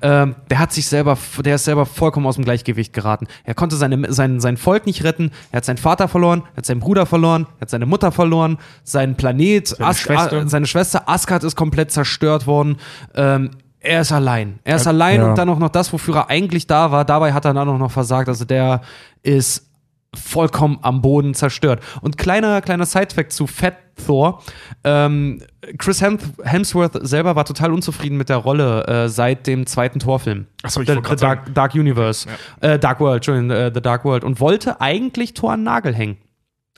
Ähm, 0.00 0.34
der 0.48 0.58
hat 0.58 0.72
sich 0.72 0.86
selber, 0.86 1.18
der 1.44 1.56
ist 1.56 1.64
selber 1.64 1.84
vollkommen 1.84 2.26
aus 2.26 2.36
dem 2.36 2.44
Gleichgewicht 2.44 2.92
geraten. 2.92 3.26
Er 3.44 3.54
konnte 3.54 3.76
seine, 3.76 4.12
sein, 4.12 4.40
sein 4.40 4.56
Volk 4.56 4.86
nicht 4.86 5.04
retten. 5.04 5.30
Er 5.52 5.58
hat 5.58 5.64
seinen 5.66 5.78
Vater 5.78 6.08
verloren, 6.08 6.42
er 6.54 6.58
hat 6.58 6.66
seinen 6.66 6.80
Bruder 6.80 7.04
verloren, 7.04 7.46
er 7.58 7.62
hat 7.62 7.70
seine 7.70 7.86
Mutter 7.86 8.12
verloren, 8.12 8.58
sein 8.82 9.14
Planet, 9.16 9.68
seine, 9.68 9.94
Schwester. 9.94 10.40
A, 10.40 10.48
seine 10.48 10.66
Schwester 10.66 11.08
Asgard 11.08 11.44
ist 11.44 11.56
komplett 11.56 11.90
zerstört 11.90 12.46
worden. 12.46 12.76
Ähm, 13.14 13.50
er 13.84 14.00
ist 14.00 14.12
allein. 14.12 14.58
Er 14.64 14.76
ist 14.76 14.86
allein 14.86 15.20
Ja. 15.20 15.28
und 15.30 15.38
dann 15.38 15.48
auch 15.48 15.58
noch 15.58 15.68
das, 15.70 15.92
wofür 15.92 16.16
er 16.16 16.30
eigentlich 16.30 16.66
da 16.66 16.90
war. 16.90 17.04
Dabei 17.04 17.32
hat 17.32 17.44
er 17.44 17.54
dann 17.54 17.68
auch 17.68 17.78
noch 17.78 17.90
versagt. 17.90 18.28
Also 18.28 18.44
der 18.44 18.80
ist 19.22 19.70
vollkommen 20.14 20.78
am 20.82 21.02
Boden 21.02 21.34
zerstört. 21.34 21.82
Und 22.00 22.16
kleiner, 22.18 22.60
kleiner 22.62 22.86
Sidefact 22.86 23.32
zu 23.32 23.46
Fat 23.46 23.74
Thor. 24.06 24.42
Ähm, 24.84 25.40
Chris 25.78 26.00
Hem 26.02 26.18
Hemsworth 26.42 26.98
selber 27.06 27.36
war 27.36 27.44
total 27.44 27.72
unzufrieden 27.72 28.16
mit 28.16 28.28
der 28.28 28.36
Rolle 28.38 28.86
äh, 28.86 29.08
seit 29.08 29.46
dem 29.46 29.66
zweiten 29.66 29.98
Torfilm. 30.00 30.46
Achso, 30.62 30.80
ich 30.80 30.88
The, 30.88 30.98
The 31.08 31.16
Dark, 31.16 31.52
Dark 31.54 31.74
Universe. 31.74 32.28
Äh, 32.60 32.78
Dark 32.78 33.00
World, 33.00 33.16
Entschuldigung, 33.16 33.50
äh, 33.50 33.70
The 33.74 33.80
Dark 33.80 34.04
World. 34.04 34.24
Und 34.24 34.40
wollte 34.40 34.80
eigentlich 34.80 35.34
Thor 35.34 35.52
an 35.52 35.62
Nagel 35.62 35.94
hängen. 35.94 36.16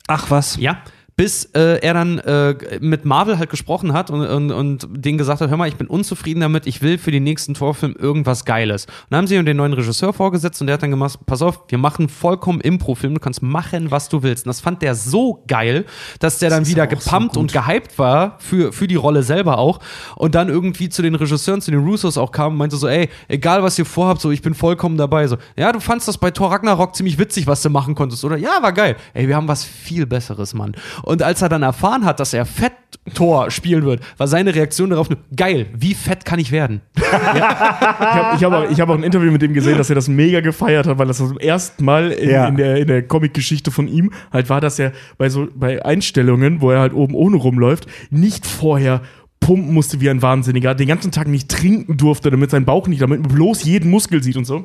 Ach 0.09 0.31
was. 0.31 0.57
Ja. 0.57 0.79
Bis 1.19 1.47
äh, 1.55 1.79
er 1.81 1.95
dann 1.95 2.19
äh, 2.19 2.79
mit 2.81 3.07
Marvel 3.07 3.39
halt 3.39 3.49
gesprochen 3.49 3.95
hat 3.95 4.11
und, 4.11 4.21
und, 4.21 4.53
und 4.53 4.87
denen 4.91 5.17
gesagt 5.17 5.41
hat, 5.41 5.49
hör 5.49 5.57
mal, 5.57 5.67
ich 5.67 5.77
bin 5.77 5.87
unzufrieden 5.87 6.41
damit, 6.41 6.67
ich 6.67 6.83
will 6.83 6.99
für 6.99 7.11
den 7.11 7.25
nächsten 7.25 7.55
Torfilm 7.55 7.97
irgendwas 7.99 8.45
Geiles. 8.45 8.85
Und 8.85 8.93
dann 9.09 9.19
haben 9.19 9.27
sie 9.27 9.37
ihm 9.37 9.47
den 9.47 9.57
neuen 9.57 9.73
Regisseur 9.73 10.13
vorgesetzt 10.13 10.61
und 10.61 10.67
der 10.67 10.75
hat 10.75 10.83
dann 10.83 10.91
gemacht, 10.91 11.19
pass 11.25 11.41
auf, 11.41 11.61
wir 11.69 11.79
machen 11.79 12.11
vollkommen 12.11 12.61
Impro-Film, 12.61 13.15
du 13.15 13.21
kannst 13.21 13.43
machen, 13.43 13.91
was 13.91 14.11
du 14.11 14.23
willst. 14.23 14.45
Und 14.45 14.51
das 14.51 14.61
fand 14.61 14.83
der 14.83 14.95
so 14.95 15.43
geil, 15.49 15.87
dass 16.19 16.39
der 16.39 16.51
dann 16.51 16.65
ist 16.65 16.69
wieder 16.69 16.85
so 16.85 16.97
gepumpt 16.97 17.35
gut. 17.35 17.39
und 17.39 17.53
gehypt 17.53 17.99
war 17.99 18.37
für, 18.39 18.75
für 18.75 18.87
die 18.87 18.97
Rolle 18.97 19.23
selber 19.23 19.57
auch. 19.57 19.81
Und 20.17 20.35
dann 20.35 20.51
irgendwie 20.51 20.91
zu 20.91 21.01
den 21.01 21.15
Regisseuren, 21.15 21.63
zu 21.63 21.71
den 21.71 21.81
Russos 21.81 22.19
auch 22.19 22.31
kam 22.31 22.53
und 22.53 22.59
meinte 22.59 22.77
so, 22.77 22.89
ey, 22.89 23.09
egal 23.29 23.63
was 23.63 23.79
ihr 23.79 23.87
vorhabt, 23.87 24.21
so, 24.21 24.31
ich 24.31 24.43
bin 24.43 24.53
vollkommen 24.53 24.99
dabei. 24.99 25.27
So, 25.29 25.39
ja, 25.57 25.73
du 25.73 25.81
fandst 25.81 26.09
das 26.09 26.19
bei 26.19 26.31
Thor 26.31 26.53
Ragnarok 26.53 26.95
ziemlich 26.95 27.19
witzig, 27.19 27.47
was 27.47 27.63
du 27.63 27.71
machen 27.71 27.95
konntest, 27.95 28.23
oder? 28.23 28.37
Ja, 28.37 28.59
war 28.61 28.75
geil. 28.75 28.97
Ey, 29.15 29.29
wir 29.29 29.37
haben 29.37 29.49
was 29.49 29.65
viel 29.65 30.05
Besseres, 30.05 30.53
Mann. 30.53 30.77
Und 31.07 31.23
als 31.23 31.41
er 31.41 31.49
dann 31.49 31.63
erfahren 31.63 32.05
hat, 32.05 32.19
dass 32.19 32.35
er 32.35 32.45
Fett-Tor 32.45 33.53
spielen 33.53 33.85
wird, 33.85 34.01
war 34.19 34.27
seine 34.27 34.53
Reaktion 34.55 34.91
darauf 34.91 35.09
nur, 35.09 35.21
geil, 35.35 35.67
wie 35.73 35.95
fett 35.95 36.25
kann 36.25 36.39
ich 36.41 36.51
werden? 36.53 36.81
Ich 36.97 38.13
habe 38.13 38.37
ich 38.37 38.45
hab 38.45 38.53
auch, 38.53 38.71
ich 38.71 38.81
hab 38.81 38.89
auch 38.89 38.95
ein 38.95 39.03
Interview 39.03 39.31
mit 39.31 39.43
ihm 39.43 39.55
gesehen, 39.55 39.79
dass 39.79 39.89
er 39.89 39.95
das 39.95 40.09
mega 40.09 40.41
gefeiert 40.41 40.87
hat, 40.87 40.99
weil 40.99 41.07
das 41.07 41.19
zum 41.19 41.39
ersten 41.39 41.85
Mal 41.85 42.11
in, 42.13 42.31
Ja. 42.31 42.47
in 42.49 42.57
der, 42.57 42.77
in 42.77 42.89
der 42.89 43.03
Comic-Geschichte 43.07 43.71
von 43.71 43.89
ihm 43.89 44.13
halt 44.33 44.51
war, 44.51 44.61
dass 44.61 44.79
er 44.79 44.93
bei 45.17 45.29
so 45.29 45.47
bei 45.55 45.85
Einstellungen, 45.85 46.61
wo 46.61 46.71
er 46.73 46.81
halt 46.81 46.93
oben 46.93 47.15
ohne 47.15 47.37
rumläuft, 47.37 47.87
nicht 48.11 48.47
vorher 48.47 49.01
pumpen 49.41 49.73
musste 49.73 50.01
wie 50.01 50.11
ein 50.11 50.23
Wahnsinniger, 50.23 50.75
den 50.75 50.89
ganzen 50.89 51.13
Tag 51.13 51.29
nicht 51.29 51.49
trinken 51.49 51.97
durfte, 51.97 52.31
damit 52.31 52.51
sein 52.51 52.65
Bauch 52.65 52.89
nicht, 52.89 53.01
damit 53.03 53.21
man 53.21 53.33
bloß 53.33 53.63
jeden 53.65 53.91
Muskel 53.91 54.23
sieht 54.23 54.37
und 54.37 54.45
so. 54.45 54.65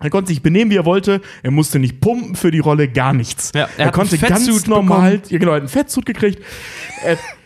Er 0.00 0.10
konnte 0.10 0.28
sich 0.28 0.42
benehmen, 0.42 0.70
wie 0.70 0.76
er 0.76 0.84
wollte. 0.84 1.20
Er 1.42 1.50
musste 1.50 1.78
nicht 1.78 2.00
pumpen 2.00 2.36
für 2.36 2.50
die 2.50 2.60
Rolle, 2.60 2.88
gar 2.88 3.12
nichts. 3.12 3.52
Ja, 3.54 3.68
er 3.76 3.86
er, 3.86 3.92
konnte 3.92 4.16
ganz 4.18 4.66
normal, 4.66 5.20
ja 5.28 5.38
genau, 5.38 5.52
er 5.52 5.56
hat 5.56 5.62
einen 5.62 5.68
Fettsuit 5.68 6.06
gekriegt. 6.06 6.42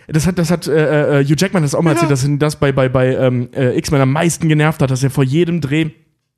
Das 0.09 0.27
hat, 0.27 0.39
das 0.39 0.51
hat 0.51 0.67
äh, 0.67 1.21
äh, 1.21 1.25
Hugh 1.25 1.37
Jackman 1.39 1.63
das 1.63 1.75
auch 1.75 1.83
mal 1.83 1.93
erzählt, 1.93 2.11
dass 2.11 2.25
ihn 2.25 2.39
das 2.39 2.57
bei, 2.57 2.73
bei, 2.73 2.89
bei 2.89 3.15
ähm, 3.15 3.49
äh, 3.55 3.79
X-Men 3.79 4.01
am 4.01 4.13
meisten 4.13 4.49
genervt 4.49 4.83
hat, 4.83 4.91
dass 4.91 5.03
er 5.03 5.11
vor 5.11 5.25
jedem 5.25 5.61
Dreh, 5.61 5.91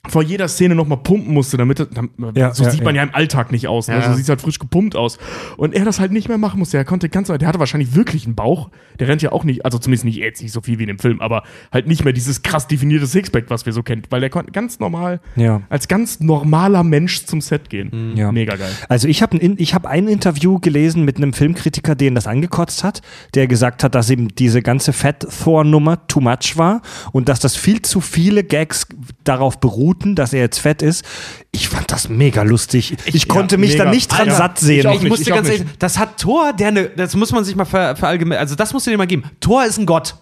vor 0.09 0.23
jeder 0.23 0.49
Szene 0.49 0.75
nochmal 0.75 0.99
pumpen 0.99 1.33
musste, 1.33 1.57
damit, 1.57 1.81
er- 1.81 1.87
damit 1.87 2.13
Ja, 2.37 2.53
so 2.55 2.65
ja, 2.65 2.71
sieht 2.71 2.85
man 2.85 2.95
ja. 2.95 3.03
ja 3.03 3.09
im 3.09 3.15
Alltag 3.15 3.51
nicht 3.53 3.69
aus. 3.69 3.89
Ne? 3.89 3.95
Ja. 3.95 4.03
So 4.11 4.15
sieht 4.15 4.29
halt 4.29 4.41
frisch 4.41 4.59
gepumpt 4.59 4.97
aus. 4.97 5.19
Und 5.57 5.75
er 5.75 5.85
das 5.85 5.99
halt 6.01 6.13
nicht 6.13 6.29
mehr 6.29 6.39
machen 6.39 6.59
musste. 6.59 6.77
Er 6.77 6.85
konnte 6.85 7.09
ganz, 7.09 7.29
der 7.29 7.47
hatte 7.49 7.59
wahrscheinlich 7.59 7.95
wirklich 7.95 8.27
einen 8.27 8.35
Bauch. 8.35 8.71
Der 8.99 9.09
rennt 9.09 9.23
ja 9.23 9.33
auch 9.33 9.45
nicht, 9.45 9.65
also 9.65 9.79
zumindest 9.79 10.05
nicht 10.05 10.17
jetzt 10.19 10.43
nicht 10.43 10.53
so 10.53 10.61
viel 10.61 10.79
wie 10.79 10.83
in 10.85 10.89
dem 10.89 10.99
Film, 10.99 11.21
aber 11.21 11.43
halt 11.73 11.87
nicht 11.87 12.05
mehr 12.05 12.13
dieses 12.13 12.43
krass 12.43 12.67
definierte 12.69 13.07
Sixpack, 13.07 13.47
was 13.49 13.65
wir 13.67 13.73
so 13.73 13.83
kennen, 13.83 14.03
weil 14.11 14.21
der 14.21 14.31
konnte 14.31 14.53
ganz 14.53 14.79
normal, 14.79 15.21
Ja. 15.37 15.63
als 15.71 15.89
ganz 15.89 16.21
normaler 16.21 16.85
Mensch 16.85 17.25
zum 17.25 17.41
Set 17.41 17.71
gehen. 17.71 18.13
Ja. 18.17 18.31
Mega 18.31 18.57
geil. 18.57 18.71
Also 18.89 19.09
ich 19.09 19.23
habe 19.23 19.37
ein, 19.39 19.55
ich 19.59 19.75
hab 19.75 19.87
ein 19.87 20.07
Interview 20.09 20.59
gelesen 20.61 21.05
mit 21.05 21.17
einem 21.17 21.33
Filmkritiker, 21.33 21.95
den 21.95 22.15
das 22.15 22.27
angekotzt 22.27 22.85
hat, 22.85 23.01
der 23.35 23.47
gesagt 23.47 23.83
hat, 23.83 23.95
dass 23.95 24.11
ihm 24.11 24.29
diese 24.35 24.61
ganze 24.63 24.93
Fett-Thor-Nummer 24.93 26.07
too 26.07 26.21
much 26.21 26.57
war 26.57 26.83
und 27.13 27.29
dass 27.29 27.41
das 27.41 27.57
viel 27.57 27.83
zu 27.83 28.01
viele 28.01 28.45
Gags 28.45 28.87
darauf 29.25 29.59
beruhten, 29.61 30.15
dass 30.15 30.33
er 30.33 30.41
jetzt 30.41 30.59
fett 30.59 30.83
ist. 30.83 31.05
Ich 31.53 31.69
fand 31.69 31.91
das 31.91 32.09
mega 32.09 32.43
lustig. 32.43 32.95
Ich, 33.07 33.29
konnte 33.29 33.59
mich 33.59 33.73
mega. 33.73 33.85
da 33.85 33.91
nicht 33.91 34.09
dran 34.11 34.21
Alter, 34.23 34.35
satt 34.37 34.59
sehen. 34.59 34.87
ich 34.89 34.95
Ich 34.95 35.01
nicht, 35.03 35.09
muss 35.11 35.21
ich 35.21 35.27
dir 35.27 35.33
auch 35.33 35.37
ganz 35.39 35.49
ehrlich, 35.49 35.67
das 35.79 35.99
hat 35.99 36.19
Thor, 36.21 36.53
der 36.53 36.71
ne, 36.73 36.91
das 36.97 37.15
muss 37.17 37.33
man 37.33 37.45
sich 37.45 37.57
mal 37.57 37.65
ver, 37.65 37.97
verallgemeinern, 37.97 38.41
also 38.41 38.55
das 38.55 38.73
musst 38.73 38.87
du 38.87 38.91
dir 38.91 38.99
mal 38.99 39.07
geben. 39.07 39.25
Thor 39.41 39.65
ist 39.65 39.79
ein 39.79 39.87
Gott. 39.87 40.15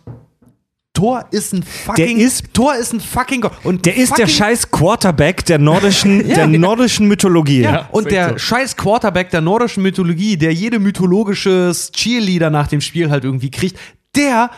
Thor 0.95 1.25
ist 1.31 1.55
ein 1.55 1.63
fucking 1.63 2.19
Der 2.19 2.27
ist- 2.27 2.53
Thor 2.53 2.75
ist 2.77 2.93
ein 2.93 3.01
fucking 3.01 3.41
Gott 3.41 3.53
und 3.65 3.87
Der 3.87 3.97
ist 3.97 4.17
der 4.19 4.27
scheiß 4.27 4.71
Quarterback 4.71 5.43
der 5.47 5.59
nordischen, 5.59 6.29
der 6.35 6.47
nordischen 6.47 7.09
Mythologie. 7.09 7.63
Ja, 7.63 7.73
Ja, 7.73 7.89
und 7.93 8.11
der 8.11 8.31
so. 8.33 8.39
scheiß 8.39 8.77
Quarterback 8.77 9.31
der 9.31 9.41
nordischen 9.41 9.83
Mythologie, 9.83 10.37
der 10.37 10.53
jede 10.53 10.79
mythologisches 10.79 11.93
Cheerleader 11.93 12.51
nach 12.51 12.67
dem 12.69 12.83
Spiel 12.83 13.11
halt 13.11 13.25
irgendwie 13.25 13.51
kriegt, 13.51 13.79
der 14.15 14.51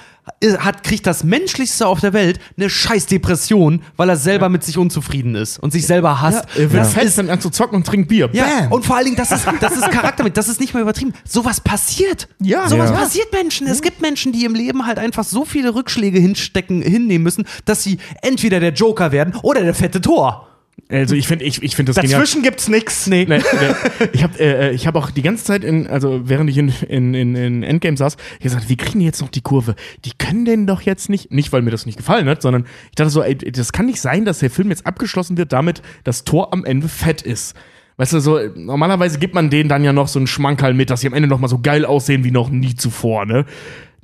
hat, 0.58 0.82
kriegt 0.82 1.06
das 1.06 1.22
Menschlichste 1.22 1.86
auf 1.86 2.00
der 2.00 2.12
Welt, 2.12 2.40
eine 2.56 2.70
scheiß 2.70 3.06
Depression, 3.06 3.82
weil 3.96 4.08
er 4.08 4.16
selber 4.16 4.48
mit 4.48 4.64
sich 4.64 4.78
unzufrieden 4.78 5.34
ist 5.34 5.58
und 5.58 5.72
sich 5.72 5.86
selber 5.86 6.20
hasst. 6.20 6.44
Er 6.56 6.72
wird 6.72 6.82
das 6.82 6.96
ist 6.96 7.14
fängt 7.16 7.30
an 7.30 7.40
zu 7.40 7.50
zocken 7.50 7.76
und 7.76 7.86
trinkt 7.86 8.08
Bier. 8.08 8.30
ja, 8.32 8.44
Bam. 8.60 8.72
und 8.72 8.86
vor 8.86 8.96
allen 8.96 9.04
Dingen, 9.04 9.16
das 9.16 9.32
ist, 9.32 9.46
das 9.60 9.76
ist 9.76 9.90
Charakter 9.90 10.24
mit, 10.24 10.36
das 10.36 10.48
ist 10.48 10.60
nicht 10.60 10.72
mehr 10.72 10.82
übertrieben. 10.82 11.12
Sowas 11.24 11.60
passiert. 11.60 12.28
Ja. 12.40 12.68
Sowas 12.68 12.90
Ja. 12.90 12.96
passiert 12.96 13.32
Menschen. 13.32 13.66
Es 13.66 13.82
gibt 13.82 14.00
Menschen, 14.00 14.32
die 14.32 14.44
im 14.44 14.54
Leben 14.54 14.86
halt 14.86 14.98
einfach 14.98 15.24
so 15.24 15.44
viele 15.44 15.74
Rückschläge 15.74 16.18
hinstecken, 16.18 16.80
hinnehmen 16.82 17.22
müssen, 17.24 17.44
dass 17.64 17.82
sie 17.82 17.98
entweder 18.22 18.60
der 18.60 18.72
Joker 18.72 19.12
werden 19.12 19.34
oder 19.42 19.62
der 19.62 19.74
fette 19.74 20.00
Tor. 20.00 20.48
Also 20.88 21.14
ich 21.14 21.26
finde 21.26 21.44
ich, 21.44 21.62
ich 21.62 21.76
find 21.76 21.88
das 21.88 21.96
genial. 21.96 22.20
Dazwischen 22.20 22.42
gibt's 22.42 22.68
nix. 22.68 23.06
Nee. 23.06 23.24
Nee, 23.34 23.38
nee. 23.38 24.08
Ich 24.12 24.22
habe 24.22 24.38
äh, 24.38 24.70
ich 24.72 24.86
hab 24.86 24.94
auch 24.96 25.10
die 25.10 25.22
ganze 25.22 25.44
Zeit, 25.44 25.64
in, 25.64 25.86
also 25.86 26.28
während 26.28 26.50
ich 26.50 26.58
in, 26.58 26.68
in, 26.88 27.14
in, 27.14 27.34
in 27.34 27.62
Endgame 27.62 27.96
saß, 27.96 28.16
ich 28.38 28.44
gesagt, 28.44 28.68
wie 28.68 28.76
kriegen 28.76 29.00
die 29.00 29.06
jetzt 29.06 29.20
noch 29.20 29.30
die 29.30 29.40
Kurve? 29.40 29.74
Die 30.04 30.12
können 30.16 30.44
denn 30.44 30.66
doch 30.66 30.82
jetzt 30.82 31.08
nicht, 31.08 31.32
nicht 31.32 31.52
weil 31.52 31.62
mir 31.62 31.70
das 31.70 31.86
nicht 31.86 31.96
gefallen 31.96 32.28
hat, 32.28 32.42
sondern 32.42 32.66
ich 32.90 32.96
dachte 32.96 33.10
so, 33.10 33.22
ey, 33.22 33.36
das 33.36 33.72
kann 33.72 33.86
nicht 33.86 34.00
sein, 34.00 34.24
dass 34.24 34.40
der 34.40 34.50
Film 34.50 34.68
jetzt 34.70 34.86
abgeschlossen 34.86 35.36
wird 35.36 35.52
damit, 35.52 35.82
dass 36.04 36.24
Thor 36.24 36.52
am 36.52 36.64
Ende 36.64 36.88
fett 36.88 37.22
ist. 37.22 37.54
Weißt 37.96 38.12
du, 38.12 38.20
so, 38.20 38.40
normalerweise 38.56 39.18
gibt 39.20 39.34
man 39.34 39.50
denen 39.50 39.68
dann 39.68 39.84
ja 39.84 39.92
noch 39.92 40.08
so 40.08 40.18
einen 40.18 40.26
Schmankerl 40.26 40.74
mit, 40.74 40.90
dass 40.90 41.00
sie 41.00 41.06
am 41.06 41.14
Ende 41.14 41.28
noch 41.28 41.38
mal 41.38 41.48
so 41.48 41.60
geil 41.60 41.84
aussehen 41.84 42.24
wie 42.24 42.32
noch 42.32 42.50
nie 42.50 42.74
zuvor, 42.74 43.24
ne? 43.24 43.46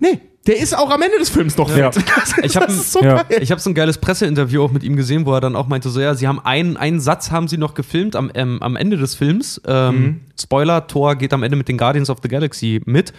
Nee, 0.01 0.19
der 0.47 0.59
ist 0.59 0.77
auch 0.77 0.91
am 0.91 1.03
Ende 1.03 1.19
des 1.19 1.29
Films 1.29 1.57
noch 1.57 1.69
Ja. 1.77 1.91
Ich 1.91 2.57
hab 2.57 2.67
das 2.67 2.75
ein- 2.75 2.81
ist 2.81 2.93
so 2.93 3.03
ja. 3.03 3.23
geil. 3.23 3.43
Ich 3.43 3.51
habe 3.51 3.61
so 3.61 3.71
ein 3.71 3.75
geiles 3.75 3.99
Presseinterview 3.99 4.63
auch 4.63 4.73
mit 4.73 4.83
ihm 4.83 4.97
gesehen, 4.97 5.27
wo 5.27 5.35
er 5.35 5.41
dann 5.41 5.55
auch 5.55 5.69
meinte, 5.69 5.91
so 5.91 6.01
ja, 6.01 6.15
sie 6.15 6.27
haben 6.27 6.41
einen, 6.41 6.77
einen 6.77 6.99
Satz 7.01 7.31
haben 7.31 7.47
sie 7.47 7.59
noch 7.59 7.75
gefilmt 7.75 8.17
am, 8.17 8.31
ähm, 8.35 8.63
am 8.63 8.77
Ende 8.77 8.97
des 8.97 9.15
Films. 9.15 9.61
Ähm, 9.67 10.23
Spoiler, 10.41 10.87
Thor 10.87 11.15
geht 11.17 11.33
am 11.35 11.43
Ende 11.43 11.57
mit 11.57 11.69
den 11.69 11.77
Guardians 11.79 12.09
of 12.11 12.19
the 12.23 12.29
Galaxy 12.29 12.81
mit. 12.87 13.13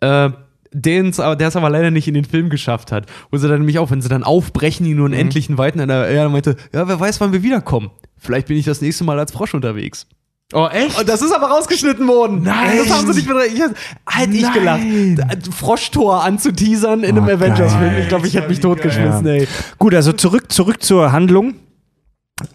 Äh, 0.00 0.30
den's, 0.72 1.18
der 1.18 1.40
es 1.40 1.54
aber 1.54 1.70
leider 1.70 1.92
nicht 1.92 2.08
in 2.08 2.14
den 2.14 2.24
Film 2.24 2.50
geschafft 2.50 2.90
hat. 2.90 3.06
Wo 3.30 3.36
sie 3.36 3.46
dann 3.48 3.58
nämlich 3.58 3.78
auch, 3.78 3.92
wenn 3.92 4.02
sie 4.02 4.08
dann 4.08 4.24
aufbrechen, 4.24 4.84
ihn 4.84 4.96
nur 4.96 5.06
in 5.06 5.12
endlichen 5.12 5.56
Weiten, 5.56 5.78
er, 5.78 5.88
er 5.88 6.28
meinte, 6.28 6.56
ja, 6.72 6.88
wer 6.88 6.98
weiß, 6.98 7.20
wann 7.20 7.32
wir 7.32 7.44
wiederkommen. 7.44 7.90
Vielleicht 8.18 8.48
bin 8.48 8.56
ich 8.56 8.64
das 8.64 8.80
nächste 8.80 9.04
Mal 9.04 9.18
als 9.20 9.30
Frosch 9.30 9.54
unterwegs. 9.54 10.08
Oh, 10.56 10.68
echt? 10.68 10.98
Und 10.98 11.08
das 11.08 11.20
ist 11.20 11.32
aber 11.32 11.48
rausgeschnitten 11.48 12.06
worden. 12.06 12.42
Nein. 12.44 12.78
Das 12.78 12.96
haben 12.96 13.12
sie 13.12 13.18
nicht 13.18 13.28
mehr. 13.28 13.44
Ich, 13.46 13.60
halt 14.06 14.32
ich 14.32 14.42
Nein. 14.42 15.16
gelacht. 15.16 15.54
Froschtor 15.54 16.22
anzuteasern 16.22 17.02
in 17.02 17.18
einem 17.18 17.26
Oh, 17.26 17.32
Avengers-Film. 17.32 17.94
Ich 18.00 18.08
glaube, 18.08 18.26
ich 18.28 18.34
hätte 18.36 18.48
mich 18.48 18.60
totgeschmissen, 18.60 19.26
Ja. 19.26 19.32
ey. 19.32 19.48
Gut, 19.78 19.94
also 19.94 20.12
zurück, 20.12 20.52
zurück 20.52 20.80
zur 20.82 21.10
Handlung. 21.12 21.54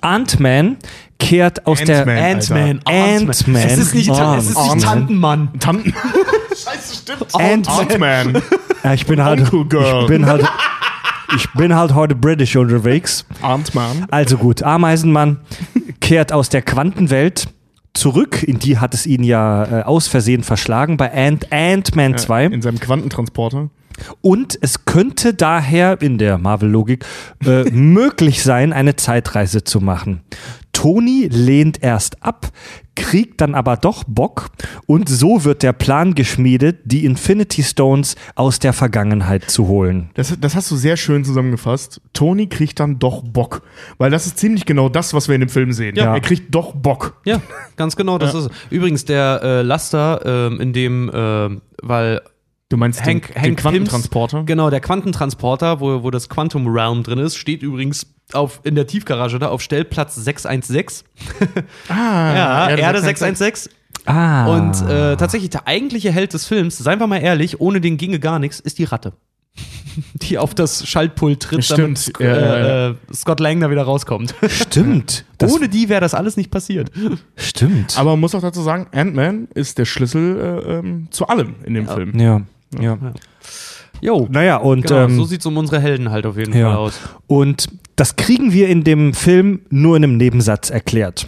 Ant-Man 0.02 0.78
kehrt 1.20 1.66
aus 1.68 1.84
der 1.84 2.00
Ant-Man. 2.00 2.18
Ant-Man. 2.18 2.80
Ant-Man. 2.86 3.56
Es 3.64 3.78
ist 3.78 3.96
nicht, 3.96 4.10
Ant- 4.12 4.38
es 4.40 4.46
ist 4.50 4.58
nicht 4.58 4.60
Ant-Man. 4.60 4.80
Tantenmann. 4.80 5.50
Tanten. 5.60 5.94
Scheiße, 6.52 6.96
stimmt. 6.96 7.36
Ant-Man. 7.36 7.80
Ant-Man. 8.36 8.42
Ja, 8.84 8.94
ich 8.94 9.06
bin 9.06 9.24
halt, 9.24 9.42
Uncle 9.42 9.66
Girl. 9.66 10.02
ich 10.04 10.08
bin 10.08 10.26
halt, 10.26 10.46
ich 11.36 11.52
bin 11.54 11.76
halt 11.76 11.94
heute 11.94 12.16
British 12.16 12.56
unterwegs. 12.56 13.26
Ant-Man. 13.42 14.06
Also 14.12 14.38
gut, 14.38 14.64
Ameisenmann 14.64 15.40
kehrt 16.02 16.32
aus 16.32 16.50
der 16.50 16.62
Quantenwelt 16.62 17.48
zurück, 17.94 18.44
in 18.44 18.60
die 18.60 18.78
hat 18.78 18.94
es 18.94 19.06
ihn 19.06 19.24
ja 19.24 19.80
äh, 19.80 19.84
aus 19.84 20.07
Versehen 20.07 20.44
verschlagen 20.44 20.98
bei 20.98 21.11
Ant- 21.14 21.52
Ant-Man 21.52 22.18
2. 22.18 22.45
In 22.45 22.61
seinem 22.61 22.80
Quantentransporter. 22.80 23.70
Und 24.22 24.57
es 24.61 24.86
könnte 24.86 25.34
daher 25.34 26.02
in 26.02 26.18
der 26.18 26.38
Marvel-Logik 26.38 27.06
äh, 27.45 27.64
möglich 27.72 28.44
sein, 28.44 28.72
eine 28.72 28.95
Zeitreise 28.95 29.64
zu 29.66 29.82
machen. 29.82 30.22
Tony 30.80 31.27
lehnt 31.30 31.84
erst 31.84 32.23
ab, 32.23 32.53
kriegt 32.95 33.41
dann 33.41 33.53
aber 33.53 33.76
doch 33.76 34.06
Bock 34.07 34.47
und 34.85 35.10
so 35.10 35.43
wird 35.43 35.61
der 35.61 35.73
Plan 35.73 36.15
geschmiedet, 36.15 36.77
die 36.85 37.03
Infinity 37.03 37.64
Stones 37.64 38.15
aus 38.35 38.60
der 38.60 38.72
Vergangenheit 38.72 39.51
zu 39.51 39.68
holen. 39.68 40.10
Das, 40.14 40.34
das 40.39 40.56
hast 40.56 40.72
du 40.72 40.77
sehr 40.77 40.95
schön 40.95 41.26
zusammengefasst. 41.26 41.99
Tony 42.14 42.47
kriegt 42.47 42.80
dann 42.80 42.97
doch 42.97 43.23
Bock. 43.23 43.61
Weil 43.97 44.10
das 44.10 44.26
ist 44.26 44.38
ziemlich 44.38 44.65
genau 44.65 44.88
das, 44.88 45.14
was 45.14 45.27
wir 45.27 45.35
in 45.35 45.41
dem 45.41 45.49
Film 45.49 45.73
sehen. 45.73 45.97
Ja. 45.97 46.14
Er 46.14 46.22
kriegt 46.22 46.56
doch 46.56 46.73
Bock. 46.73 47.19
Ja, 47.26 47.41
ganz 47.76 47.97
genau, 47.97 48.18
das 48.18 48.34
ist 48.34 48.45
es. 48.45 48.49
Übrigens, 48.69 49.03
der 49.03 49.41
äh, 49.43 49.61
Laster, 49.64 50.22
ähm, 50.26 50.61
in 50.61 50.72
dem, 50.72 51.11
ähm, 51.14 51.61
weil 51.81 52.22
Du 52.70 52.78
meinst 52.78 53.04
Hank, 53.04 53.28
den, 53.28 53.36
Hank 53.36 53.44
den 53.46 53.56
Quantentransporter? 53.56 54.38
Pym's, 54.38 54.48
genau, 54.48 54.70
der 54.70 54.80
Quantentransporter, 54.80 55.80
wo, 55.80 56.04
wo 56.04 56.12
das 56.12 56.30
Quantum 56.30 56.68
Realm 56.68 57.02
drin 57.02 57.18
ist, 57.18 57.36
steht 57.36 57.64
übrigens 57.64 58.06
auf, 58.32 58.62
in 58.64 58.76
der 58.76 58.86
Tiefgarage 58.86 59.40
da 59.40 59.50
auf 59.50 59.62
Stellplatz 59.62 60.16
616. 60.16 61.08
Ah, 61.90 61.94
Ja, 62.36 62.70
Erde 62.70 62.82
Erde 62.82 63.02
616. 63.02 63.72
616. 63.72 63.74
Ah. 64.06 64.46
Und 64.56 64.82
äh, 64.88 65.18
tatsächlich 65.18 65.50
der 65.50 65.68
eigentliche 65.68 66.12
Held 66.12 66.34
des 66.34 66.46
Films, 66.46 66.78
seien 66.78 67.00
wir 67.00 67.08
mal 67.08 67.18
ehrlich, 67.18 67.60
ohne 67.60 67.82
den 67.82 67.98
ginge 67.98 68.20
gar 68.20 68.40
nichts, 68.40 68.60
ist 68.60 68.78
die 68.78 68.84
Ratte. 68.86 69.14
Die 70.22 70.38
auf 70.38 70.54
das 70.54 70.88
Schaltpult 70.88 71.41
tritt, 71.41 71.66
Stimmt, 71.66 72.14
damit 72.18 72.20
ja, 72.20 72.28
ja, 72.28 72.56
äh, 72.56 72.90
äh, 72.91 72.96
Scott 73.14 73.40
Lang 73.40 73.60
da 73.60 73.70
wieder 73.72 73.84
rauskommt. 73.84 74.36
Stimmt. 74.48 75.26
Das 75.40 75.54
ohne 75.54 75.70
die 75.70 75.88
wäre 75.88 76.02
das 76.02 76.14
alles 76.14 76.36
nicht 76.36 76.52
passiert. 76.52 76.91
stimmt. 77.38 77.98
Aber 77.98 78.10
man 78.12 78.20
muss 78.20 78.36
auch 78.36 78.41
dazu 78.41 78.62
sagen, 78.62 78.88
Ant-Man 78.91 79.48
ist 79.54 79.78
der 79.78 79.86
Schlüssel 79.86 80.38
äh, 80.38 80.80
ähm, 80.80 81.08
zu 81.12 81.28
allem 81.30 81.56
in 81.64 81.76
dem 81.76 81.88
Film. 81.88 82.20
ja, 82.20 82.41
ja. 82.78 82.98
Jo. 84.02 84.28
Naja, 84.32 84.58
und 84.58 84.88
Genau, 84.88 85.06
ähm, 85.06 85.16
so 85.16 85.26
sieht's 85.26 85.46
um 85.46 85.58
unsere 85.58 85.82
Helden 85.82 86.10
halt 86.12 86.26
auf 86.26 86.38
jeden 86.38 86.54
Ja. 86.58 86.70
Fall 86.70 86.78
aus. 86.78 87.00
Und 87.28 87.68
das 87.96 88.16
kriegen 88.16 88.54
wir 88.54 88.70
in 88.70 88.84
dem 88.84 89.14
Film 89.14 89.62
nur 89.70 89.98
in 89.98 90.04
einem 90.04 90.18
Nebensatz 90.18 90.70
erklärt. 90.70 91.28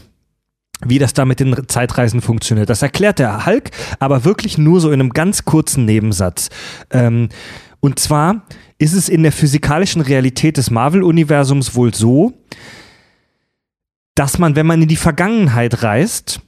Wie 0.85 0.97
das 0.97 1.13
da 1.13 1.25
mit 1.25 1.39
den 1.39 1.67
Zeitreisen 1.67 2.21
funktioniert. 2.21 2.69
Das 2.69 2.81
erklärt 2.81 3.19
der 3.19 3.45
Hulk, 3.45 3.71
aber 3.99 4.23
wirklich 4.25 4.57
nur 4.57 4.79
so 4.81 4.89
in 4.89 4.99
einem 4.99 5.11
ganz 5.11 5.45
kurzen 5.45 5.85
Nebensatz. 5.85 6.49
Ähm, 6.91 7.29
und 7.81 7.99
zwar 7.99 8.43
ist 8.77 8.93
es 8.93 9.09
in 9.09 9.21
der 9.23 9.31
physikalischen 9.31 10.01
Realität 10.01 10.57
des 10.57 10.71
Marvel-Universums 10.71 11.75
wohl 11.75 11.93
so, 11.93 12.33
dass 14.15 14.39
man, 14.39 14.55
wenn 14.55 14.65
man 14.65 14.81
in 14.81 14.87
die 14.87 14.95
Vergangenheit 14.95 15.83
reist, 15.83 16.41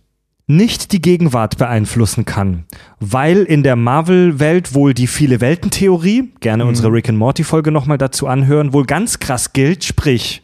nicht 0.45 0.91
die 0.91 1.01
Gegenwart 1.01 1.57
beeinflussen 1.57 2.25
kann, 2.25 2.65
weil 2.99 3.43
in 3.43 3.63
der 3.63 3.75
Marvel-Welt 3.75 4.73
wohl 4.73 4.93
die 4.93 5.07
viele 5.07 5.39
Welten-Theorie, 5.39 6.33
gerne 6.41 6.65
unsere 6.65 6.91
Rick 6.91 7.09
and 7.09 7.17
Morty-Folge 7.17 7.71
nochmal 7.71 7.97
dazu 7.97 8.27
anhören, 8.27 8.73
wohl 8.73 8.85
ganz 8.85 9.19
krass 9.19 9.53
gilt. 9.53 9.83
Sprich, 9.83 10.41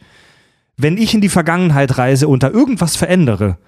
wenn 0.76 0.96
ich 0.96 1.14
in 1.14 1.20
die 1.20 1.28
Vergangenheit 1.28 1.98
reise 1.98 2.28
und 2.28 2.42
da 2.42 2.48
irgendwas 2.48 2.96
verändere, 2.96 3.58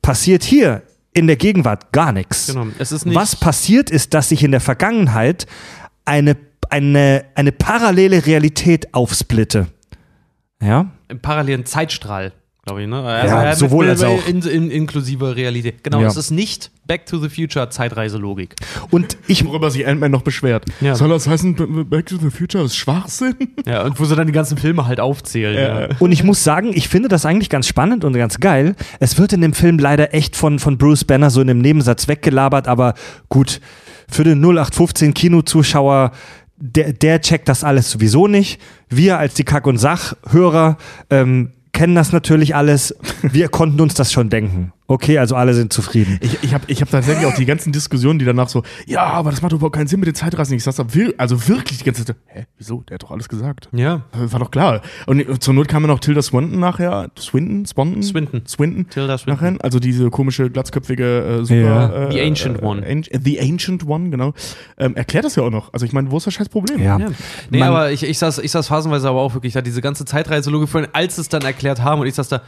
passiert 0.00 0.44
hier 0.44 0.82
in 1.12 1.26
der 1.26 1.36
Gegenwart 1.36 1.92
gar 1.92 2.12
nichts. 2.12 2.46
Genau. 2.46 2.66
Es 2.78 2.92
ist 2.92 3.04
nicht. 3.04 3.14
Was 3.14 3.36
passiert 3.36 3.90
ist, 3.90 4.14
dass 4.14 4.30
sich 4.30 4.42
in 4.42 4.52
der 4.52 4.60
Vergangenheit 4.60 5.46
eine, 6.06 6.36
eine, 6.70 7.26
eine 7.34 7.52
parallele 7.52 8.24
Realität 8.24 8.94
aufsplitte. 8.94 9.66
Ja? 10.62 10.90
Im 11.08 11.20
parallelen 11.20 11.66
Zeitstrahl, 11.66 12.32
glaube 12.66 12.82
ich, 12.82 12.88
ne? 12.88 13.00
Also 13.00 13.34
Ja, 13.34 13.42
er 13.44 13.50
hat 13.50 13.58
sowohl 13.58 13.88
als 13.88 14.02
auch. 14.02 14.26
In, 14.26 14.42
in, 14.42 14.70
inklusive 14.72 15.36
Realität. 15.36 15.84
Genau, 15.84 16.00
Ja. 16.00 16.08
es 16.08 16.16
ist 16.16 16.32
nicht 16.32 16.72
Back 16.84 17.06
to 17.06 17.18
the 17.18 17.28
Future 17.28 17.70
Zeitreiselogik. 17.70 18.56
Und 18.90 19.16
ich, 19.28 19.44
Worüber 19.46 19.70
sich 19.70 19.86
Ant-Man 19.86 20.10
noch 20.10 20.22
beschwert. 20.22 20.64
Ja. 20.80 20.96
Soll 20.96 21.08
das 21.08 21.28
heißen, 21.28 21.88
Back 21.88 22.06
to 22.06 22.16
the 22.16 22.30
Future 22.30 22.64
ist 22.64 22.74
Schwachsinn? 22.76 23.36
Ja, 23.64 23.84
und 23.84 23.98
wo 24.00 24.04
sie 24.04 24.16
dann 24.16 24.26
die 24.26 24.32
ganzen 24.32 24.58
Filme 24.58 24.86
halt 24.86 24.98
aufzählen. 24.98 25.90
Ja. 25.90 25.96
und 26.00 26.10
ich 26.12 26.24
muss 26.24 26.42
sagen, 26.42 26.72
ich 26.74 26.88
finde 26.88 27.08
das 27.08 27.24
eigentlich 27.24 27.50
ganz 27.50 27.68
spannend 27.68 28.04
und 28.04 28.12
ganz 28.14 28.40
geil. 28.40 28.74
Es 28.98 29.16
wird 29.16 29.32
in 29.32 29.40
dem 29.42 29.52
Film 29.54 29.78
leider 29.78 30.12
echt 30.12 30.34
von, 30.36 30.58
von 30.58 30.76
Bruce 30.76 31.04
Banner 31.04 31.30
so 31.30 31.40
in 31.40 31.48
einem 31.48 31.60
Nebensatz 31.60 32.08
weggelabert, 32.08 32.66
aber 32.68 32.94
gut, 33.28 33.60
für 34.08 34.24
den 34.24 34.40
0815 34.44 35.14
Kinozuschauer, 35.14 36.10
der, 36.56 36.92
der 36.92 37.20
checkt 37.20 37.48
das 37.48 37.62
alles 37.64 37.90
sowieso 37.90 38.26
nicht. 38.26 38.60
Wir 38.88 39.18
als 39.18 39.34
die 39.34 39.44
Kack- 39.44 39.66
und 39.66 39.78
Sach-Hörer 39.78 40.78
ähm, 41.10 41.52
kennen 41.72 41.94
das 41.94 42.12
natürlich 42.12 42.54
alles. 42.54 42.94
Wir 43.22 43.48
konnten 43.48 43.80
uns 43.80 43.94
das 43.94 44.12
schon 44.12 44.30
denken. 44.30 44.72
Okay, 44.88 45.18
also 45.18 45.34
alle 45.34 45.52
sind 45.52 45.72
zufrieden. 45.72 46.18
Ich, 46.20 46.42
ich 46.44 46.54
habe 46.54 46.64
ich 46.68 46.80
hab 46.80 46.90
tatsächlich 46.90 47.26
auch 47.26 47.34
die 47.34 47.44
ganzen 47.44 47.72
Diskussionen, 47.72 48.18
die 48.20 48.24
danach 48.24 48.48
so, 48.48 48.62
ja, 48.86 49.02
aber 49.02 49.30
das 49.30 49.42
macht 49.42 49.52
überhaupt 49.52 49.74
keinen 49.74 49.88
Sinn 49.88 49.98
mit 49.98 50.06
den 50.06 50.14
Zeitreisen. 50.14 50.54
Ich 50.56 50.62
saß 50.62 50.76
da, 50.76 50.94
wir- 50.94 51.12
also 51.18 51.48
wirklich 51.48 51.78
die 51.78 51.84
ganze 51.84 52.04
Zeit, 52.04 52.16
hä, 52.26 52.46
wieso? 52.56 52.82
Der 52.88 52.94
hat 52.94 53.02
doch 53.02 53.10
alles 53.10 53.28
gesagt. 53.28 53.68
ja. 53.72 54.02
War 54.12 54.38
doch 54.40 54.50
klar. 54.50 54.82
Und 55.06 55.42
zur 55.42 55.54
Not 55.54 55.66
kam 55.68 55.82
ja 55.82 55.88
noch 55.88 55.98
Tilda 55.98 56.22
Swinton 56.22 56.60
nachher. 56.60 57.10
Swinton? 57.18 57.66
Swinton? 57.66 58.02
Swinton. 58.02 58.42
Swinton. 58.46 58.88
Tilda 58.88 59.18
Swinton. 59.18 59.54
Nachher. 59.54 59.64
Also 59.64 59.80
diese 59.80 60.08
komische, 60.10 60.50
glatzköpfige, 60.50 61.40
äh, 61.40 61.44
super. 61.44 61.56
Ja. 61.60 62.04
Äh, 62.08 62.12
The 62.12 62.20
Ancient 62.22 62.58
äh, 62.62 62.64
One. 62.64 63.02
The 63.24 63.40
Ancient 63.40 63.86
One, 63.88 64.10
genau. 64.10 64.34
Ähm, 64.78 64.94
erklärt 64.94 65.24
das 65.24 65.34
ja 65.36 65.42
auch 65.42 65.50
noch. 65.50 65.72
Also 65.72 65.84
ich 65.84 65.92
meine, 65.92 66.10
wo 66.10 66.16
ist 66.18 66.26
das 66.28 66.34
scheiß 66.34 66.48
Problem? 66.48 66.80
Ja. 66.80 66.98
Ja. 66.98 67.08
Nee, 67.50 67.58
Man- 67.58 67.68
aber 67.68 67.90
ich, 67.90 68.02
ich, 68.04 68.18
saß, 68.18 68.38
ich 68.38 68.52
saß 68.52 68.68
phasenweise 68.68 69.08
aber 69.08 69.20
auch 69.20 69.34
wirklich 69.34 69.52
da, 69.52 69.62
diese 69.62 69.80
ganze 69.82 70.04
Zeitreiselogik 70.04 70.68
vorhin, 70.68 70.88
als 70.92 71.16
sie 71.16 71.22
es 71.22 71.28
dann 71.28 71.42
erklärt 71.42 71.82
haben 71.82 72.00
und 72.00 72.06
ich 72.06 72.14
saß 72.14 72.28
da, 72.28 72.42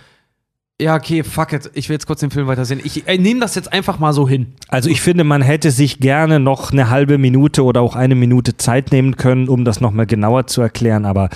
ja, 0.80 0.94
okay, 0.94 1.24
fuck 1.24 1.52
it, 1.52 1.70
ich 1.74 1.88
will 1.88 1.94
jetzt 1.94 2.06
kurz 2.06 2.20
den 2.20 2.30
Film 2.30 2.46
weitersehen. 2.46 2.80
Ich 2.84 3.08
äh, 3.08 3.18
nehme 3.18 3.40
das 3.40 3.56
jetzt 3.56 3.72
einfach 3.72 3.98
mal 3.98 4.12
so 4.12 4.28
hin. 4.28 4.54
Also 4.68 4.88
ich 4.88 5.00
finde, 5.00 5.24
man 5.24 5.42
hätte 5.42 5.72
sich 5.72 5.98
gerne 5.98 6.38
noch 6.38 6.70
eine 6.70 6.88
halbe 6.88 7.18
Minute 7.18 7.64
oder 7.64 7.80
auch 7.80 7.96
eine 7.96 8.14
Minute 8.14 8.56
Zeit 8.56 8.92
nehmen 8.92 9.16
können, 9.16 9.48
um 9.48 9.64
das 9.64 9.80
nochmal 9.80 10.06
genauer 10.06 10.46
zu 10.46 10.60
erklären, 10.62 11.04
aber 11.04 11.30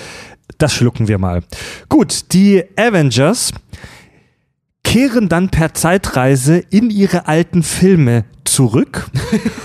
das 0.59 0.73
schlucken 0.75 1.09
wir 1.09 1.19
mal. 1.19 1.43
Gut, 1.89 2.33
die 2.33 2.63
Avengers 2.77 3.53
kehren 4.85 5.29
dann 5.29 5.49
per 5.49 5.75
Zeitreise 5.75 6.59
in 6.71 6.91
ihre 6.91 7.27
alten 7.27 7.65
Filme 7.65 8.25
zurück, 8.45 9.11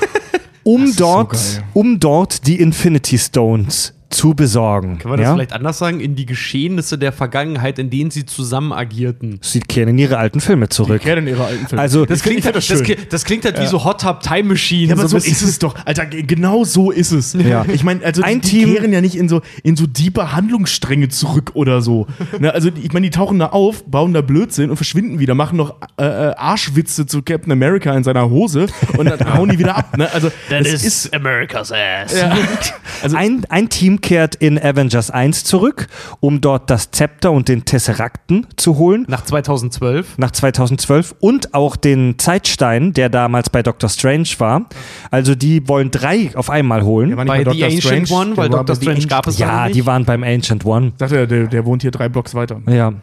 um 0.64 0.88
so 0.88 0.98
dort, 0.98 1.34
geil. 1.34 1.64
um 1.74 1.99
dort 1.99 2.48
die 2.48 2.60
Infinity 2.60 3.20
Stones 3.20 3.94
zu 4.10 4.34
besorgen. 4.34 5.00
Kann 5.00 5.10
man 5.12 5.20
das 5.20 5.28
ja? 5.28 5.34
vielleicht 5.34 5.54
anders 5.54 5.78
sagen? 5.78 6.00
In 6.00 6.16
die 6.16 6.26
Geschehnisse 6.26 6.98
der 6.98 7.12
Vergangenheit, 7.12 7.78
in 7.78 7.90
denen 7.90 8.10
sie 8.10 8.26
zusammen 8.26 8.72
agierten. 8.72 9.40
Sie 9.42 9.60
kehren 9.60 9.90
in 9.90 9.98
ihre 9.98 10.18
alten 10.18 10.40
Filme 10.40 10.70
zurück. 10.70 10.94
Erklärt 11.06 11.20
in 11.20 11.28
ihre 11.28 11.44
alten 11.46 11.68
Filme. 11.68 11.82
Also 11.82 12.06
Das 12.06 12.22
klingt, 12.22 12.46
halt, 12.46 12.56
das, 12.56 12.68
das 12.68 12.82
das 13.10 13.26
klingt 13.26 13.44
halt 13.46 13.60
wie 13.60 13.68
so 13.68 13.84
Hot 13.84 14.02
Tub 14.02 14.22
Time 14.22 14.44
Machine. 14.50 14.88
Ja, 14.88 14.94
aber 14.96 15.08
so, 15.08 15.18
bisschen- 15.18 15.34
ist 15.34 15.42
es 15.42 15.60
doch. 15.60 15.76
Alter, 15.86 16.06
genau 16.06 16.64
so 16.64 16.92
ist 16.92 17.12
es. 17.12 17.34
Ja. 17.34 17.66
Ich 17.74 17.84
meine, 17.84 18.04
also 18.06 18.22
Ein 18.24 18.42
die 18.42 18.50
Team- 18.50 18.74
kehren 18.74 18.94
ja 18.94 19.02
nicht 19.02 19.16
in 19.16 19.28
so, 19.28 19.42
in 19.64 19.76
so 19.76 19.86
diepe 19.88 20.32
Handlungsstränge 20.34 21.10
zurück 21.10 21.52
oder 21.54 21.82
so. 21.82 22.08
ne, 22.40 22.54
also 22.54 22.70
ich 22.82 22.94
meine, 22.94 23.06
die 23.08 23.12
tauchen 23.12 23.40
da 23.40 23.48
auf, 23.48 23.84
bauen 23.86 24.14
da 24.14 24.22
Blödsinn 24.22 24.70
und 24.70 24.78
verschwinden 24.78 25.20
wieder, 25.20 25.36
machen 25.36 25.58
noch 25.58 25.76
äh, 26.00 26.04
äh, 26.06 26.34
Arschwitze 26.36 27.06
zu 27.06 27.22
Captain 27.22 27.52
America 27.52 27.94
in 27.94 28.04
seiner 28.04 28.30
Hose 28.30 28.68
und 28.98 29.06
dann 29.10 29.34
hauen 29.38 29.50
die 29.50 29.60
wieder 29.60 29.78
ab. 29.78 29.98
Ne? 29.98 30.12
Also 30.14 30.32
es 30.50 30.84
ist, 30.84 31.14
America's 31.14 31.72
Ass. 31.72 32.18
ja, 32.18 32.38
also 33.04 33.18
Ein, 33.18 33.46
ein 33.50 33.70
Team 33.70 33.97
kehrt 34.02 34.36
in 34.36 34.57
Avengers 34.61 35.11
1 35.11 35.44
zurück, 35.44 35.88
um 36.19 36.41
dort 36.41 36.69
das 36.69 36.91
Zepter 36.91 37.32
und 37.32 37.48
den 37.48 37.65
Tesserakten 37.65 38.48
zu 38.56 38.78
holen. 38.78 39.06
Nach 39.07 39.24
2012. 39.24 40.18
Nach 40.18 40.32
2012 40.32 41.15
und 41.19 41.53
auch 41.53 41.76
den 41.76 42.18
Zeitstein, 42.19 42.94
der 42.94 43.10
damals 43.10 43.49
bei 43.49 43.64
Doctor 43.64 43.90
Strange 43.90 44.30
war. 44.40 44.68
Also 45.11 45.36
die 45.36 45.68
wollen 45.68 45.91
drei 45.91 46.32
auf 46.36 46.49
einmal 46.49 46.84
holen. 46.84 47.10
Der 47.10 47.18
war 47.18 47.26
nicht 47.26 47.34
Bei 47.34 47.44
bei 47.44 47.52
The 47.52 47.60
Doctor 47.60 47.76
Ancient 47.76 48.07
Strange, 48.07 48.22
One, 48.28 48.38
weil 48.38 48.49
Doctor 48.49 48.76
The 48.76 48.82
Strange 48.82 49.07
gab 49.07 49.28
es 49.28 49.38
ja, 49.38 49.68
noch 49.68 49.74
die 49.74 49.86
waren 49.86 50.06
beim 50.06 50.24
Ancient 50.24 50.65
One. 50.65 50.94
Sagt 50.98 51.11
er, 51.11 51.28
der, 51.28 51.48
der 51.48 51.65
wohnt 51.65 51.82
hier 51.82 51.91
drei 51.91 52.10
Blocks 52.10 52.34
weiter. 52.34 52.61
Ja. 52.68 52.94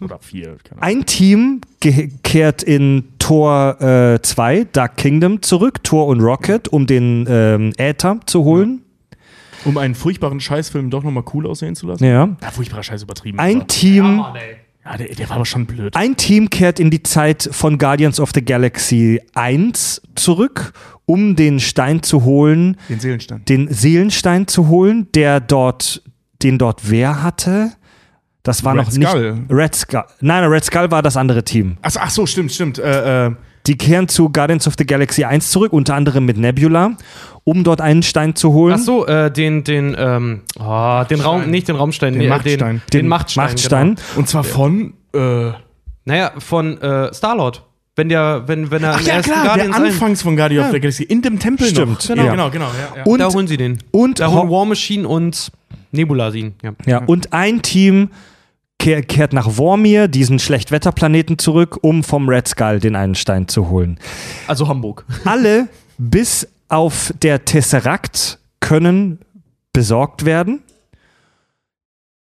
Oder 0.00 0.18
vier. 0.20 0.56
Keine 0.64 0.82
Ahnung. 0.82 0.98
Ein 1.00 1.06
Team 1.06 1.60
kehrt 2.22 2.62
in 2.62 3.04
Tor 3.18 3.80
äh, 3.80 4.22
2, 4.22 4.68
Dark 4.72 4.96
Kingdom, 4.96 5.42
zurück, 5.42 5.82
Thor 5.82 6.06
und 6.06 6.20
Rocket, 6.20 6.68
um 6.68 6.86
den 6.86 7.26
ähm, 7.28 7.72
Äther 7.76 8.20
zu 8.26 8.44
holen. 8.44 8.82
Um 9.64 9.78
einen 9.78 9.94
furchtbaren 9.94 10.40
Scheißfilm 10.40 10.90
doch 10.90 11.02
nochmal 11.02 11.24
cool 11.34 11.46
aussehen 11.46 11.74
zu 11.74 11.86
lassen. 11.86 12.04
Ja. 12.04 12.28
Ja, 12.42 12.50
furchtbarer 12.50 12.82
Scheiß 12.82 13.02
übertrieben. 13.02 13.38
Ein 13.38 13.56
aber- 13.58 13.66
Team. 13.68 14.24
ja, 14.84 14.96
der, 14.96 15.14
der 15.14 15.28
war 15.28 15.36
aber 15.36 15.46
schon 15.46 15.66
blöd. 15.66 15.96
Ein 15.96 16.16
Team 16.16 16.50
kehrt 16.50 16.78
in 16.78 16.90
die 16.90 17.02
Zeit 17.02 17.48
von 17.52 17.78
Guardians 17.78 18.20
of 18.20 18.30
the 18.34 18.44
Galaxy 18.44 19.20
1 19.34 20.02
zurück, 20.14 20.72
um 21.06 21.36
den 21.36 21.60
Stein 21.60 22.02
zu 22.02 22.24
holen, 22.24 22.76
Den 22.88 23.00
Seelenstein. 23.00 23.44
den 23.44 23.72
Seelenstein 23.72 24.46
zu 24.46 24.68
holen, 24.68 25.08
der 25.14 25.40
dort, 25.40 26.02
den 26.42 26.58
dort 26.58 26.90
wer 26.90 27.22
hatte? 27.22 27.72
Das 28.42 28.62
war 28.62 28.74
Red 28.76 28.84
noch 28.86 28.92
nicht 28.92 29.08
Skull. 29.08 29.44
Red 29.50 29.74
Skull. 29.74 30.04
Nein, 30.20 30.44
Red 30.44 30.64
Skull 30.64 30.90
war 30.90 31.02
das 31.02 31.16
andere 31.16 31.42
Team. 31.42 31.78
Ach, 31.82 31.90
so, 31.90 32.00
ach 32.00 32.10
so, 32.10 32.26
stimmt, 32.26 32.52
stimmt. 32.52 32.78
Äh, 32.78 33.26
äh, 33.26 33.34
Die 33.66 33.76
kehren 33.76 34.08
zu 34.08 34.28
Guardians 34.30 34.66
of 34.68 34.74
the 34.78 34.86
Galaxy 34.86 35.24
1 35.24 35.50
zurück, 35.50 35.72
unter 35.72 35.94
anderem 35.94 36.24
mit 36.24 36.36
Nebula, 36.38 36.92
um 37.44 37.64
dort 37.64 37.80
einen 37.80 38.02
Stein 38.02 38.34
zu 38.36 38.52
holen. 38.52 38.74
Ach 38.78 38.82
so, 38.82 39.06
äh, 39.06 39.30
den, 39.30 39.64
den, 39.64 39.96
ähm, 39.98 40.42
oh, 40.58 41.02
den 41.08 41.20
Raum, 41.20 41.50
nicht 41.50 41.68
den 41.68 41.76
Raumstein, 41.76 42.12
Den 42.12 42.22
nee, 42.22 42.28
Machtstein. 42.28 42.82
Den, 42.92 43.00
den 43.00 43.08
Machtstein. 43.08 43.44
Machtstein. 43.44 43.94
Genau. 43.96 44.18
und 44.18 44.28
zwar 44.28 44.44
von. 44.44 44.94
Äh, 45.14 45.50
Naja, 46.04 46.32
von 46.38 46.80
äh, 46.80 47.12
Star-Lord. 47.12 47.62
Wenn 47.96 48.10
der, 48.10 48.42
wenn, 48.46 48.70
wenn 48.70 48.84
er 48.84 48.94
ach 48.96 49.00
ja, 49.00 49.20
klar, 49.22 49.42
der 49.42 49.44
Guardians 49.66 49.76
Anfangs 49.76 50.22
von 50.22 50.36
Guardian 50.36 50.66
of 50.66 50.70
the 50.72 50.78
Galaxy. 50.80 51.02
In 51.04 51.22
dem 51.22 51.38
Tempel 51.38 51.66
Stimmt, 51.66 52.08
noch. 52.08 52.14
genau. 52.14 52.24
Ja, 52.24 52.30
genau, 52.30 52.50
genau. 52.50 52.66
Ja, 52.66 52.98
ja. 52.98 53.04
Und, 53.04 53.18
da 53.20 53.32
holen 53.32 53.46
sie 53.46 53.56
den. 53.56 53.78
und, 53.90 54.20
Da 54.20 54.30
Ho- 54.30 54.40
holen 54.40 54.50
War 54.50 54.64
Machine 54.66 55.08
und 55.08 55.50
Nebula 55.92 56.30
sie 56.30 56.40
ihn. 56.40 56.54
Ja. 56.62 56.72
ja, 56.84 56.98
und 57.06 57.32
ein 57.32 57.62
Team 57.62 58.10
kehr, 58.78 59.02
kehrt 59.02 59.32
nach 59.32 59.50
Vormir, 59.50 60.08
diesen 60.08 60.38
Schlechtwetterplaneten, 60.38 61.38
zurück, 61.38 61.78
um 61.82 62.04
vom 62.04 62.28
Red 62.28 62.48
Skull 62.48 62.80
den 62.80 62.96
einen 62.96 63.14
Stein 63.14 63.48
zu 63.48 63.68
holen. 63.68 63.98
Also 64.46 64.68
Hamburg. 64.68 65.04
Alle 65.24 65.68
bis 65.98 66.48
auf 66.68 67.12
der 67.22 67.44
Tesseract 67.44 68.38
können 68.60 69.18
besorgt 69.72 70.24
werden. 70.24 70.60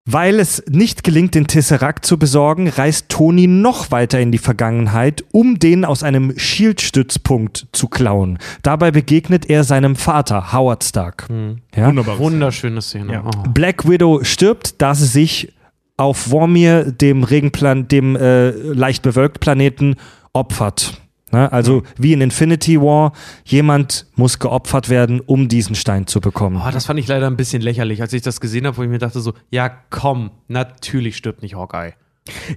Weil 0.07 0.39
es 0.39 0.63
nicht 0.69 1.03
gelingt, 1.03 1.33
den 1.33 1.47
Tesseract 1.47 2.05
zu 2.05 2.19
besorgen, 2.19 2.67
reist 2.67 3.09
Tony 3.09 3.47
noch 3.47 3.89
weiter 3.89 4.19
in 4.19 4.31
die 4.31 4.37
Vergangenheit, 4.37 5.23
um 5.31 5.57
den 5.57 5.83
aus 5.83 6.03
einem 6.03 6.37
Shield-Stützpunkt 6.37 7.65
zu 7.71 7.87
klauen. 7.87 8.37
Dabei 8.61 8.91
begegnet 8.91 9.49
er 9.49 9.63
seinem 9.63 9.95
Vater, 9.95 10.53
Howard 10.53 10.83
Stark. 10.83 11.27
Ja? 11.75 11.87
Wunderbar. 11.87 12.19
Wunderschöne 12.19 12.83
Szene. 12.83 13.13
Ja. 13.13 13.23
Oh. 13.25 13.49
Black 13.49 13.89
Widow 13.89 14.23
stirbt, 14.23 14.79
da 14.79 14.93
sie 14.93 15.07
sich 15.07 15.53
auf 15.97 16.17
Vormir, 16.17 16.91
dem 16.91 17.23
Regenplan, 17.23 17.87
dem 17.87 18.15
äh, 18.15 18.49
leicht 18.51 19.01
bewölkt 19.03 19.39
Planeten, 19.39 19.95
opfert. 20.33 21.01
Ne? 21.31 21.51
Also 21.51 21.83
wie 21.97 22.13
in 22.13 22.21
Infinity 22.21 22.79
War, 22.81 23.13
jemand 23.45 24.05
muss 24.15 24.39
geopfert 24.39 24.89
werden, 24.89 25.21
um 25.21 25.47
diesen 25.47 25.75
Stein 25.75 26.05
zu 26.07 26.21
bekommen. 26.21 26.61
Oh, 26.65 26.69
das 26.71 26.85
fand 26.85 26.99
ich 26.99 27.07
leider 27.07 27.27
ein 27.27 27.37
bisschen 27.37 27.61
lächerlich, 27.61 28.01
als 28.01 28.13
ich 28.13 28.21
das 28.21 28.39
gesehen 28.41 28.67
habe, 28.67 28.77
wo 28.77 28.83
ich 28.83 28.89
mir 28.89 28.99
dachte 28.99 29.19
so, 29.21 29.33
ja 29.49 29.69
komm, 29.89 30.31
natürlich 30.47 31.15
stirbt 31.17 31.41
nicht 31.41 31.55
Hawkeye. 31.55 31.93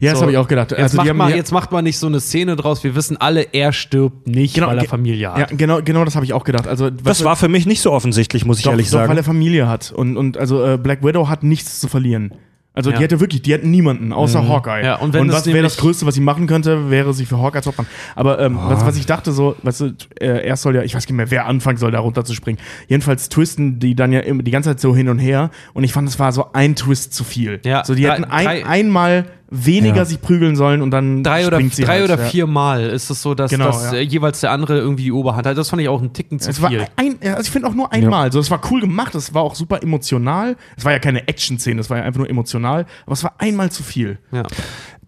Ja, 0.01 0.13
das 0.13 0.19
So, 0.21 0.23
habe 0.23 0.33
ich 0.33 0.39
auch 0.39 0.49
gedacht. 0.49 0.71
Jetzt, 0.71 0.81
Also, 0.81 0.97
macht 0.97 1.09
haben 1.09 1.17
mal, 1.19 1.31
ja- 1.31 1.37
jetzt 1.37 1.53
macht 1.53 1.71
man 1.73 1.85
nicht 1.85 1.99
so 1.99 2.07
eine 2.07 2.21
Szene 2.21 2.57
draus, 2.57 2.83
wir 2.85 2.95
wissen 2.95 3.17
alle, 3.19 3.43
er 3.53 3.73
stirbt 3.73 4.27
nicht, 4.27 4.55
Genau, 4.55 4.69
weil 4.69 4.79
er 4.79 4.85
Familie 4.87 5.31
hat. 5.33 5.39
Ja, 5.51 5.57
genau, 5.57 5.83
genau 5.83 6.05
das 6.07 6.15
habe 6.17 6.25
ich 6.25 6.33
auch 6.33 6.45
gedacht. 6.45 6.67
Also, 6.67 6.89
das 6.91 7.23
war 7.23 7.37
für 7.37 7.49
mich 7.49 7.67
nicht 7.67 7.83
so 7.83 7.93
offensichtlich, 7.93 8.47
muss 8.47 8.59
ich 8.59 8.65
doch, 8.65 8.71
ehrlich 8.71 8.87
doch, 8.87 8.93
sagen. 8.93 9.11
weil 9.11 9.19
er 9.19 9.25
Familie 9.25 9.69
hat. 9.69 9.93
Und, 9.93 10.17
und 10.17 10.39
also 10.39 10.65
äh, 10.65 10.79
Black 10.79 11.05
Widow 11.05 11.29
hat 11.29 11.43
nichts 11.43 11.81
zu 11.81 11.89
verlieren. 11.89 12.33
Also 12.79 12.91
Ja. 12.91 12.97
die 12.99 13.03
hätte 13.03 13.19
wirklich, 13.19 13.43
die 13.43 13.53
hätten 13.53 13.71
niemanden, 13.73 14.13
außer 14.13 14.47
Hawkeye. 14.49 14.85
Ja, 14.85 14.95
und 15.01 15.13
wenn 15.13 15.29
es 15.29 15.35
was 15.35 15.47
wäre 15.47 15.63
das 15.63 15.77
Größte, 15.79 16.07
was 16.07 16.15
sie 16.15 16.21
machen 16.21 16.47
könnte, 16.47 16.91
wäre 16.91 17.13
sich 17.13 17.27
für 17.27 17.39
Hawkeye 17.43 17.61
zu 17.61 17.71
opfern. 17.71 17.87
Aber 18.15 18.39
ähm, 18.39 18.57
Ah. 18.57 18.71
was, 18.71 18.87
was 18.87 18.97
ich 18.97 19.05
dachte 19.05 19.33
so, 19.33 19.57
weißt 19.65 19.81
du, 19.81 19.87
äh, 20.21 20.47
er 20.47 20.57
soll 20.57 20.77
ja, 20.77 20.83
ich 20.83 20.95
weiß 20.95 21.05
nicht 21.09 21.17
mehr, 21.17 21.31
wer 21.33 21.47
anfangen 21.47 21.77
soll, 21.77 21.91
da 21.91 21.99
runterzuspringen. 21.99 22.61
Jedenfalls 22.87 23.29
twisten 23.29 23.81
die 23.81 23.97
dann 23.97 24.13
ja 24.13 24.21
immer 24.21 24.45
die 24.45 24.53
ganze 24.53 24.71
Zeit 24.71 24.79
so 24.81 24.95
hin 24.95 25.09
und 25.09 25.19
her. 25.19 25.51
Und 25.75 25.83
ich 25.83 25.93
fand, 25.93 26.09
es 26.09 26.19
war 26.21 26.31
so 26.31 26.53
ein 26.53 26.77
Twist 26.77 27.13
zu 27.15 27.25
viel. 27.25 27.59
Ja, 27.65 27.85
so 27.85 27.97
die 27.97 28.03
drei- 28.05 28.13
hätten 28.13 28.25
ein, 28.25 28.45
drei- 28.47 28.65
einmal 28.67 29.25
weniger 29.51 29.97
Ja. 29.97 30.05
sich 30.05 30.21
prügeln 30.21 30.57
sollen 30.57 30.83
und 30.83 30.91
dann 30.91 31.23
Drei 31.25 31.47
oder, 31.47 31.59
sie 31.61 31.83
drei 31.83 32.01
halt, 32.01 32.11
oder 32.11 32.23
ja. 32.23 32.29
vier 32.29 32.47
Mal 32.47 32.87
ist 32.91 33.09
es 33.11 33.23
so, 33.23 33.35
dass, 33.35 33.51
Genau, 33.51 33.67
dass 33.67 33.93
ja. 33.93 33.99
äh, 33.99 34.03
jeweils 34.03 34.41
der 34.41 34.51
andere 34.51 34.79
irgendwie 34.79 35.05
die 35.05 35.13
Oberhand 35.13 35.47
hat. 35.47 35.57
Das 35.57 35.71
fand 35.71 35.81
ich 35.81 35.89
auch 35.89 36.01
einen 36.01 36.13
Ticken 36.13 36.39
zu 36.39 36.51
Es 36.51 36.61
war 36.61 36.71
viel. 36.71 36.85
ein, 36.97 37.17
also 37.23 37.43
ich 37.43 37.51
finde 37.51 37.69
auch 37.69 37.75
nur 37.75 37.93
einmal. 37.93 38.31
So, 38.31 38.41
es 38.41 38.51
war 38.51 38.61
cool 38.71 38.81
gemacht, 38.81 39.15
es 39.15 39.33
war 39.33 39.43
auch 39.43 39.55
super 39.55 39.83
emotional. 39.83 40.57
Es 40.77 40.85
war 40.85 40.93
ja 40.93 40.99
keine 40.99 41.27
Action-Szene, 41.29 41.81
es 41.81 41.89
war 41.89 41.99
ja 41.99 42.05
einfach 42.05 42.19
nur 42.19 42.29
emotional, 42.29 42.85
aber 43.07 43.13
es 43.13 43.25
war 43.25 43.35
einmal 43.39 43.71
zu 43.71 43.83
viel. 43.83 44.19
Ja. 44.33 44.43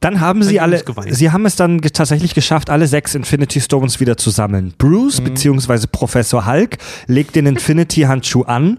Dann 0.01 0.21
haben 0.21 0.43
sie 0.43 0.59
alle, 0.61 0.83
sie 1.11 1.31
haben 1.31 1.45
es 1.45 1.57
dann 1.57 1.83
tatsächlich 1.83 2.33
geschafft, 2.33 2.71
alle 2.71 2.87
sechs 2.87 3.15
Infinity 3.15 3.61
Stones 3.61 4.01
wieder 4.01 4.17
zu 4.17 4.31
sammeln. 4.31 4.73
Bruce 4.79 5.21
beziehungsweise 5.21 5.89
Professor 5.89 6.47
Hulk 6.47 6.79
legt 7.07 7.37
den 7.37 7.45
Infinity-Handschuh 7.45 8.45
an 8.45 8.79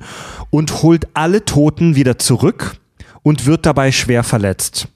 und 0.50 0.82
holt 0.82 1.08
alle 1.14 1.46
Toten 1.46 1.96
wieder 1.96 2.18
zurück 2.18 2.78
und 3.22 3.46
wird 3.46 3.68
dabei 3.68 3.92
schwer 3.92 4.24
verletzt. 4.24 4.88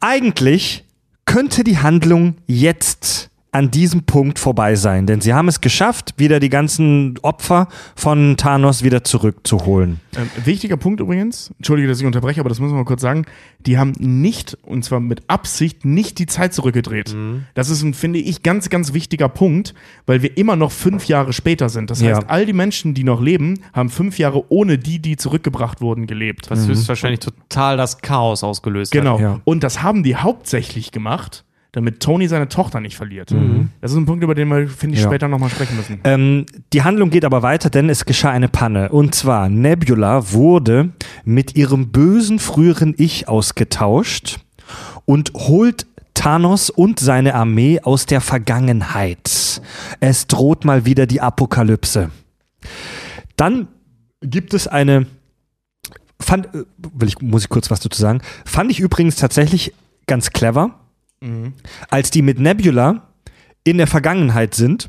Eigentlich 0.00 0.84
könnte 1.24 1.64
die 1.64 1.78
Handlung 1.78 2.36
jetzt 2.46 3.27
an 3.50 3.70
diesem 3.70 4.02
Punkt 4.04 4.38
vorbei 4.38 4.74
sein, 4.74 5.06
denn 5.06 5.20
sie 5.22 5.32
haben 5.32 5.48
es 5.48 5.60
geschafft, 5.60 6.14
wieder 6.18 6.38
die 6.38 6.50
ganzen 6.50 7.18
Opfer 7.22 7.68
von 7.96 8.36
Thanos 8.36 8.82
wieder 8.82 9.04
zurückzuholen. 9.04 10.00
Ähm, 10.16 10.28
wichtiger 10.44 10.76
Punkt 10.76 11.00
übrigens, 11.00 11.50
entschuldige, 11.56 11.88
dass 11.88 11.98
ich 12.00 12.06
unterbreche, 12.06 12.40
aber 12.40 12.50
das 12.50 12.60
müssen 12.60 12.72
wir 12.74 12.78
mal 12.78 12.84
kurz 12.84 13.00
sagen, 13.00 13.24
die 13.60 13.78
haben 13.78 13.92
nicht, 13.98 14.56
und 14.62 14.84
zwar 14.84 15.00
mit 15.00 15.22
Absicht, 15.28 15.84
nicht 15.84 16.18
die 16.18 16.26
Zeit 16.26 16.52
zurückgedreht. 16.52 17.16
Das 17.54 17.70
ist 17.70 17.82
ein, 17.82 17.94
finde 17.94 18.18
ich, 18.18 18.42
ganz, 18.42 18.68
ganz 18.68 18.92
wichtiger 18.92 19.28
Punkt, 19.28 19.74
weil 20.06 20.22
wir 20.22 20.36
immer 20.36 20.54
noch 20.56 20.70
fünf 20.70 21.06
Jahre 21.08 21.32
später 21.32 21.68
sind. 21.68 21.90
Das 21.90 22.00
Ja. 22.00 22.16
heißt, 22.16 22.28
all 22.28 22.44
die 22.46 22.52
Menschen, 22.52 22.94
die 22.94 23.04
noch 23.04 23.20
leben, 23.20 23.60
haben 23.72 23.88
fünf 23.88 24.18
Jahre 24.18 24.44
ohne 24.50 24.78
die, 24.78 24.98
die 25.00 25.16
zurückgebracht 25.16 25.80
wurden, 25.80 26.06
gelebt. 26.06 26.50
Was 26.50 26.66
höchstwahrscheinlich 26.66 27.20
total 27.20 27.76
das 27.76 27.98
Chaos 27.98 28.44
ausgelöst 28.44 28.92
Genau. 28.92 29.14
hat. 29.14 29.20
Ja. 29.20 29.40
Und 29.44 29.64
das 29.64 29.82
haben 29.82 30.02
die 30.02 30.16
hauptsächlich 30.16 30.92
gemacht, 30.92 31.44
damit 31.72 32.00
Tony 32.00 32.28
seine 32.28 32.48
Tochter 32.48 32.80
nicht 32.80 32.96
verliert. 32.96 33.30
Mhm. 33.30 33.70
Das 33.80 33.90
ist 33.92 33.96
ein 33.98 34.06
Punkt, 34.06 34.24
über 34.24 34.34
den 34.34 34.48
wir, 34.48 34.68
finde 34.68 34.96
ich, 34.96 35.02
Ja. 35.02 35.08
später 35.08 35.28
nochmal 35.28 35.50
sprechen 35.50 35.76
müssen. 35.76 36.00
Ähm, 36.04 36.46
die 36.72 36.82
Handlung 36.82 37.10
geht 37.10 37.24
aber 37.24 37.42
weiter, 37.42 37.68
denn 37.70 37.90
es 37.90 38.04
geschah 38.04 38.30
eine 38.30 38.48
Panne. 38.48 38.88
Und 38.88 39.14
zwar, 39.14 39.48
Nebula 39.48 40.32
wurde 40.32 40.90
mit 41.24 41.56
ihrem 41.56 41.90
bösen 41.90 42.38
früheren 42.38 42.94
Ich 42.96 43.28
ausgetauscht 43.28 44.40
und 45.04 45.32
holt 45.34 45.86
Thanos 46.14 46.70
und 46.70 46.98
seine 46.98 47.34
Armee 47.34 47.80
aus 47.80 48.06
der 48.06 48.20
Vergangenheit. 48.20 49.60
Es 50.00 50.26
droht 50.26 50.64
mal 50.64 50.84
wieder 50.84 51.06
die 51.06 51.20
Apokalypse. 51.20 52.10
Dann 53.36 53.68
gibt 54.20 54.52
es 54.54 54.66
eine. 54.66 55.06
Fand, 56.20 56.46
äh, 56.46 56.64
will 56.94 57.06
ich, 57.08 57.20
muss 57.20 57.44
ich 57.44 57.48
kurz 57.48 57.70
was 57.70 57.78
dazu 57.80 58.00
sagen? 58.00 58.20
Fand 58.44 58.70
ich 58.72 58.80
übrigens 58.80 59.14
tatsächlich 59.16 59.72
ganz 60.08 60.30
clever, 60.30 60.80
als 61.90 62.10
die 62.10 62.22
mit 62.22 62.38
Nebula 62.38 63.02
in 63.64 63.78
der 63.78 63.86
Vergangenheit 63.86 64.54
sind, 64.54 64.88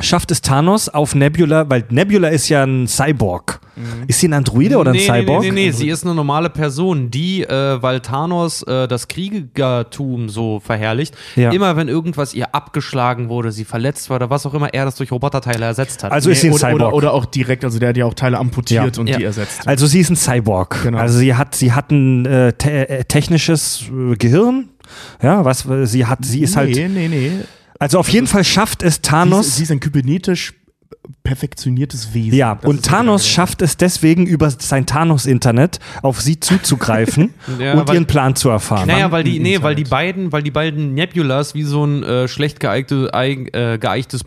schafft 0.00 0.30
es 0.30 0.42
Thanos 0.42 0.88
auf 0.90 1.14
Nebula, 1.14 1.68
weil 1.70 1.84
Nebula 1.90 2.28
ist 2.28 2.48
ja 2.48 2.64
ein 2.64 2.86
Cyborg. 2.86 3.60
Ist 4.06 4.20
sie 4.20 4.28
ein 4.28 4.32
Androide 4.32 4.78
oder 4.78 4.90
ein 4.92 4.96
nee, 4.96 5.06
Cyborg? 5.06 5.42
Nee, 5.42 5.50
nee, 5.50 5.66
nee, 5.66 5.70
sie 5.70 5.88
ist 5.90 6.04
eine 6.04 6.14
normale 6.14 6.48
Person, 6.48 7.10
die, 7.10 7.42
äh, 7.42 7.82
weil 7.82 8.00
Thanos 8.00 8.62
äh, 8.62 8.88
das 8.88 9.06
Kriegertum 9.08 10.28
so 10.30 10.60
verherrlicht, 10.60 11.14
Ja. 11.34 11.50
immer 11.50 11.76
wenn 11.76 11.88
irgendwas 11.88 12.32
ihr 12.32 12.54
abgeschlagen 12.54 13.28
wurde, 13.28 13.52
sie 13.52 13.64
verletzt 13.66 14.08
war 14.08 14.16
oder 14.16 14.30
was 14.30 14.46
auch 14.46 14.54
immer, 14.54 14.72
er 14.72 14.86
das 14.86 14.96
durch 14.96 15.12
Roboterteile 15.12 15.64
ersetzt 15.66 16.02
hat. 16.04 16.12
Also 16.12 16.30
ist 16.30 16.40
sie 16.40 16.48
ein 16.48 16.54
oder, 16.54 16.60
Cyborg. 16.70 16.74
oder, 16.80 16.92
oder 16.94 17.12
auch 17.12 17.26
direkt, 17.26 17.64
also 17.64 17.78
der 17.78 17.90
hat 17.90 17.96
ja 17.98 18.06
auch 18.06 18.14
Teile 18.14 18.38
amputiert 18.38 18.96
Ja. 18.96 19.00
und 19.00 19.08
Ja. 19.08 19.18
die 19.18 19.24
ersetzt. 19.24 19.66
Also 19.68 19.86
sie 19.86 20.00
ist 20.00 20.08
ein 20.10 20.16
Cyborg. 20.16 20.82
Genau. 20.82 20.96
Also 20.98 21.18
sie 21.18 21.34
hat, 21.34 21.54
sie 21.54 21.72
hat 21.72 21.90
ein 21.90 22.24
äh, 22.24 22.52
te 22.54 22.88
äh, 22.88 23.04
technisches 23.04 23.84
äh, 23.90 24.16
Gehirn. 24.16 24.70
Ja, 25.22 25.44
was 25.44 25.66
sie 25.84 26.06
hat, 26.06 26.24
sie 26.24 26.42
ist 26.42 26.56
halt. 26.56 26.74
nee, 26.74 26.88
nee, 26.88 27.08
nee. 27.08 27.32
Also 27.78 27.98
auf 27.98 28.08
jeden 28.08 28.26
Fall 28.26 28.44
schafft 28.44 28.82
es 28.82 28.96
Sie 28.96 29.02
Thanos. 29.02 29.46
ist, 29.48 29.56
sie 29.56 29.62
ist 29.64 29.70
ein 29.70 29.80
kybernetisch 29.80 30.54
perfektioniertes 31.22 32.14
Wesen. 32.14 32.36
ja, 32.36 32.54
Das 32.54 32.64
und 32.64 32.84
Thanos 32.84 33.26
schafft 33.28 33.60
es 33.62 33.76
deswegen 33.76 34.26
über 34.26 34.50
sein 34.50 34.86
Thanos-Internet 34.86 35.78
auf 36.02 36.20
sie 36.20 36.38
zuzugreifen 36.40 37.34
Ja, 37.60 37.74
und 37.74 37.88
weil- 37.88 37.94
ihren 37.96 38.06
Plan 38.06 38.34
zu 38.36 38.48
erfahren. 38.48 38.86
Naja, 38.88 39.10
weil 39.10 39.24
die, 39.24 39.38
nee, 39.38 39.60
weil 39.62 39.74
die 39.74 39.84
beiden, 39.84 40.32
weil 40.32 40.42
die 40.42 40.50
beiden 40.50 40.94
Nebulas 40.94 41.54
wie 41.54 41.64
so 41.64 41.84
ein 41.84 42.02
äh, 42.02 42.28
schlecht 42.28 42.60
geeignete, 42.60 43.12
eig, 43.12 43.54
äh, 43.56 43.78
geeichtes 43.78 44.24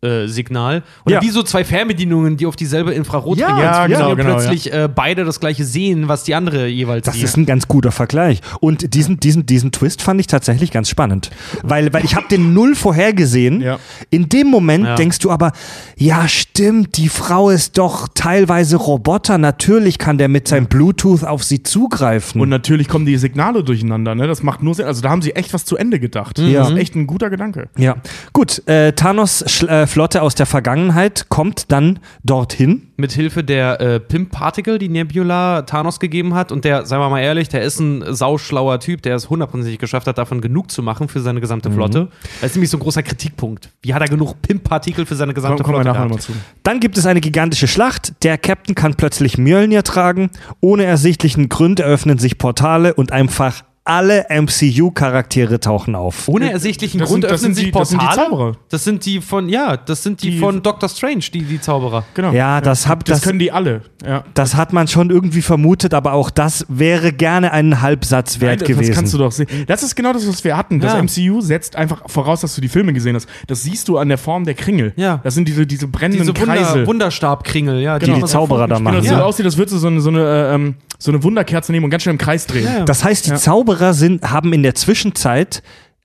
Bluetooth-Signal 0.00 0.82
oder 1.04 1.14
Ja. 1.16 1.22
wie 1.22 1.30
so 1.30 1.42
zwei 1.42 1.64
Fernbedienungen, 1.64 2.36
die 2.36 2.46
auf 2.46 2.56
dieselbe 2.56 2.92
Infrarotfrequenz 2.92 3.60
Ja, 3.60 3.72
funktionieren, 3.86 4.16
genau, 4.16 4.16
genau, 4.16 4.36
plötzlich 4.36 4.72
äh, 4.72 4.88
beide 4.94 5.24
das 5.24 5.40
gleiche 5.40 5.64
sehen, 5.64 6.08
was 6.08 6.24
die 6.24 6.34
andere 6.34 6.66
jeweils 6.66 7.06
Das 7.06 7.14
sieht. 7.14 7.24
ist 7.24 7.36
ein 7.36 7.46
ganz 7.46 7.68
guter 7.68 7.92
Vergleich. 7.92 8.40
Und 8.60 8.94
diesen, 8.94 9.18
diesen, 9.20 9.46
diesen 9.46 9.72
Twist 9.72 10.02
fand 10.02 10.20
ich 10.20 10.26
tatsächlich 10.26 10.70
ganz 10.70 10.88
spannend. 10.88 11.30
Weil, 11.62 11.92
weil 11.92 12.04
ich 12.04 12.14
habe 12.14 12.26
den 12.28 12.52
null 12.54 12.74
vorhergesehen. 12.74 13.60
Ja. 13.60 13.78
In 14.10 14.28
dem 14.28 14.48
Moment 14.48 14.84
Ja. 14.84 14.94
denkst 14.96 15.18
du 15.20 15.30
aber, 15.30 15.52
ja 15.96 16.28
stimmt, 16.56 16.96
die 16.96 17.08
Frau 17.08 17.50
ist 17.50 17.76
doch 17.78 18.08
teilweise 18.14 18.76
Roboter. 18.76 19.38
Natürlich 19.38 19.98
kann 19.98 20.18
der 20.18 20.28
mit 20.28 20.48
seinem 20.48 20.66
Bluetooth 20.66 21.22
auf 21.24 21.44
sie 21.44 21.62
zugreifen. 21.62 22.40
Und 22.40 22.48
natürlich 22.48 22.88
kommen 22.88 23.04
die 23.06 23.16
Signale 23.18 23.62
durcheinander, 23.62 24.14
ne? 24.14 24.26
Das 24.26 24.42
macht 24.42 24.62
nur 24.62 24.74
Sinn. 24.74 24.86
Also 24.86 25.02
da 25.02 25.10
haben 25.10 25.22
sie 25.22 25.34
echt 25.36 25.52
was 25.52 25.64
zu 25.64 25.76
Ende 25.76 26.00
gedacht. 26.00 26.38
Ja. 26.38 26.60
Das 26.60 26.70
ist 26.70 26.76
echt 26.78 26.94
ein 26.94 27.06
guter 27.06 27.30
Gedanke. 27.30 27.68
ja, 27.76 27.96
gut. 28.32 28.66
Äh, 28.66 28.92
Thanos 28.92 29.42
äh, 29.64 29.86
Flotte 29.86 30.22
aus 30.22 30.34
der 30.34 30.46
Vergangenheit 30.46 31.28
kommt 31.28 31.70
dann 31.72 31.98
dorthin. 32.24 32.88
mit 32.96 33.12
Hilfe 33.12 33.44
der 33.44 33.80
äh, 33.80 34.00
Pimp 34.00 34.30
Particle, 34.30 34.78
die 34.78 34.88
Nebula 34.88 35.62
Thanos 35.62 36.00
gegeben 36.00 36.34
hat. 36.34 36.52
Und 36.52 36.64
der, 36.64 36.86
sagen 36.86 37.02
wir 37.02 37.10
mal 37.10 37.20
ehrlich, 37.20 37.48
der 37.50 37.62
ist 37.62 37.78
ein 37.80 38.02
sauschlauer 38.14 38.80
Typ, 38.80 39.02
der 39.02 39.16
es 39.16 39.28
hundertprozentig 39.28 39.78
geschafft 39.78 40.06
hat, 40.06 40.16
davon 40.16 40.40
genug 40.40 40.70
zu 40.70 40.82
machen 40.82 41.08
für 41.08 41.20
seine 41.20 41.36
Mhm. 41.38 41.42
gesamte 41.42 41.70
Flotte. 41.70 42.08
Das 42.40 42.50
ist 42.50 42.56
nämlich 42.56 42.70
so 42.70 42.78
ein 42.78 42.80
großer 42.80 43.02
Kritikpunkt. 43.02 43.68
Wie 43.82 43.92
hat 43.92 44.00
er 44.00 44.08
genug 44.08 44.40
Pimp 44.40 44.64
Particle 44.64 45.04
für 45.04 45.14
seine 45.14 45.32
Komm, 45.34 45.42
gesamte 45.42 45.62
kommen 45.62 45.76
wir 45.78 45.82
Flotte 45.82 45.98
nachher 45.98 46.04
nochmal 46.08 46.20
zu. 46.20 46.32
Dann 46.62 46.80
gibt 46.80 46.98
es 46.98 47.06
eine 47.06 47.20
gigantische 47.20 47.68
Schlacht. 47.68 48.12
Der 48.24 48.38
Captain 48.38 48.74
kann 48.74 48.94
plötzlich 48.94 49.38
Mjölnir 49.38 49.84
tragen. 49.84 50.30
Ohne 50.60 50.84
ersichtlichen 50.84 51.48
Grund 51.48 51.80
eröffnen 51.80 52.18
sich 52.18 52.38
Portale 52.38 52.94
und 52.94 53.12
einfach 53.12 53.62
alle 53.86 54.26
MCU-Charaktere 54.28 55.60
tauchen 55.60 55.94
auf. 55.94 56.28
Ohne 56.28 56.50
ersichtlichen 56.52 56.98
Das 57.00 57.08
Grund 57.08 57.22
sind- 57.22 57.30
das 57.30 57.40
öffnen 57.40 57.54
sind 57.54 57.64
sich 57.64 57.72
die- 57.72 57.78
das 57.78 57.88
sind 57.90 58.00
die 58.02 58.06
Portale. 58.06 58.28
Zauberer. 58.30 58.52
Das 58.68 58.84
sind 58.84 59.06
die 59.06 59.20
von, 59.20 59.48
ja, 59.48 59.76
das 59.76 60.02
sind 60.02 60.22
die, 60.22 60.32
Die- 60.32 60.38
von 60.38 60.62
Doctor 60.62 60.88
Strange, 60.88 61.24
die, 61.32 61.42
die 61.42 61.60
Zauberer. 61.60 62.04
Genau. 62.14 62.32
Ja, 62.32 62.60
das 62.60 62.86
hab- 62.88 63.04
das, 63.04 63.20
das- 63.20 63.26
können 63.28 63.38
die 63.38 63.52
alle. 63.52 63.82
Ja. 64.06 64.24
Das 64.34 64.54
hat 64.54 64.72
man 64.72 64.86
schon 64.88 65.10
irgendwie 65.10 65.42
vermutet, 65.42 65.94
aber 65.94 66.12
auch 66.12 66.30
das 66.30 66.64
wäre 66.68 67.12
gerne 67.12 67.52
einen 67.52 67.80
Halbsatz 67.80 68.40
wert 68.40 68.60
Nein, 68.60 68.68
gewesen. 68.68 68.88
Das 68.90 68.96
kannst 68.96 69.14
du 69.14 69.18
doch 69.18 69.32
sehen. 69.32 69.48
Das 69.66 69.82
ist 69.82 69.96
genau 69.96 70.12
das, 70.12 70.28
was 70.28 70.44
wir 70.44 70.56
hatten. 70.56 70.80
Das 70.80 70.92
Ja. 70.92 70.98
MCU 71.02 71.40
setzt 71.40 71.76
einfach 71.76 72.02
voraus, 72.08 72.40
dass 72.42 72.54
du 72.54 72.60
die 72.60 72.68
Filme 72.68 72.92
gesehen 72.92 73.16
hast. 73.16 73.28
Das 73.46 73.62
siehst 73.62 73.88
du 73.88 73.98
an 73.98 74.08
der 74.08 74.18
Form 74.18 74.44
der 74.44 74.54
Kringel. 74.54 74.92
Ja. 74.96 75.20
Das 75.24 75.34
sind 75.34 75.48
diese, 75.48 75.66
diese 75.66 75.86
brennenden 75.88 76.26
Diese 76.32 76.40
Wunder. 76.40 76.86
Wunderstabkringel, 76.86 77.80
ja. 77.80 77.98
die 77.98 78.06
die 78.06 78.10
man 78.12 78.20
so 78.22 78.26
Zauberer 78.26 78.66
da 78.68 78.76
Genau, 78.76 78.90
machen. 78.90 78.96
das 79.02 79.06
Ja. 79.06 79.18
so 79.18 79.24
aussieht, 79.24 79.46
als 79.46 79.56
würdest 79.56 79.74
du 79.74 79.78
so 79.78 79.86
eine, 79.88 80.00
so 80.00 80.10
eine, 80.10 80.20
äh, 80.20 80.54
ähm, 80.54 80.74
so 80.98 81.10
eine 81.10 81.22
Wunderkerze 81.22 81.72
nehmen 81.72 81.84
und 81.84 81.90
ganz 81.90 82.04
schnell 82.04 82.14
im 82.14 82.18
Kreis 82.18 82.46
drehen. 82.46 82.64
Ja. 82.64 82.84
Das 82.84 83.04
heißt, 83.04 83.26
die 83.26 83.30
Ja. 83.30 83.36
Zauberer 83.76 83.94
sind, 83.94 84.30
haben 84.30 84.52
in 84.52 84.62
der 84.62 84.74
Zwischenzeit 84.74 85.62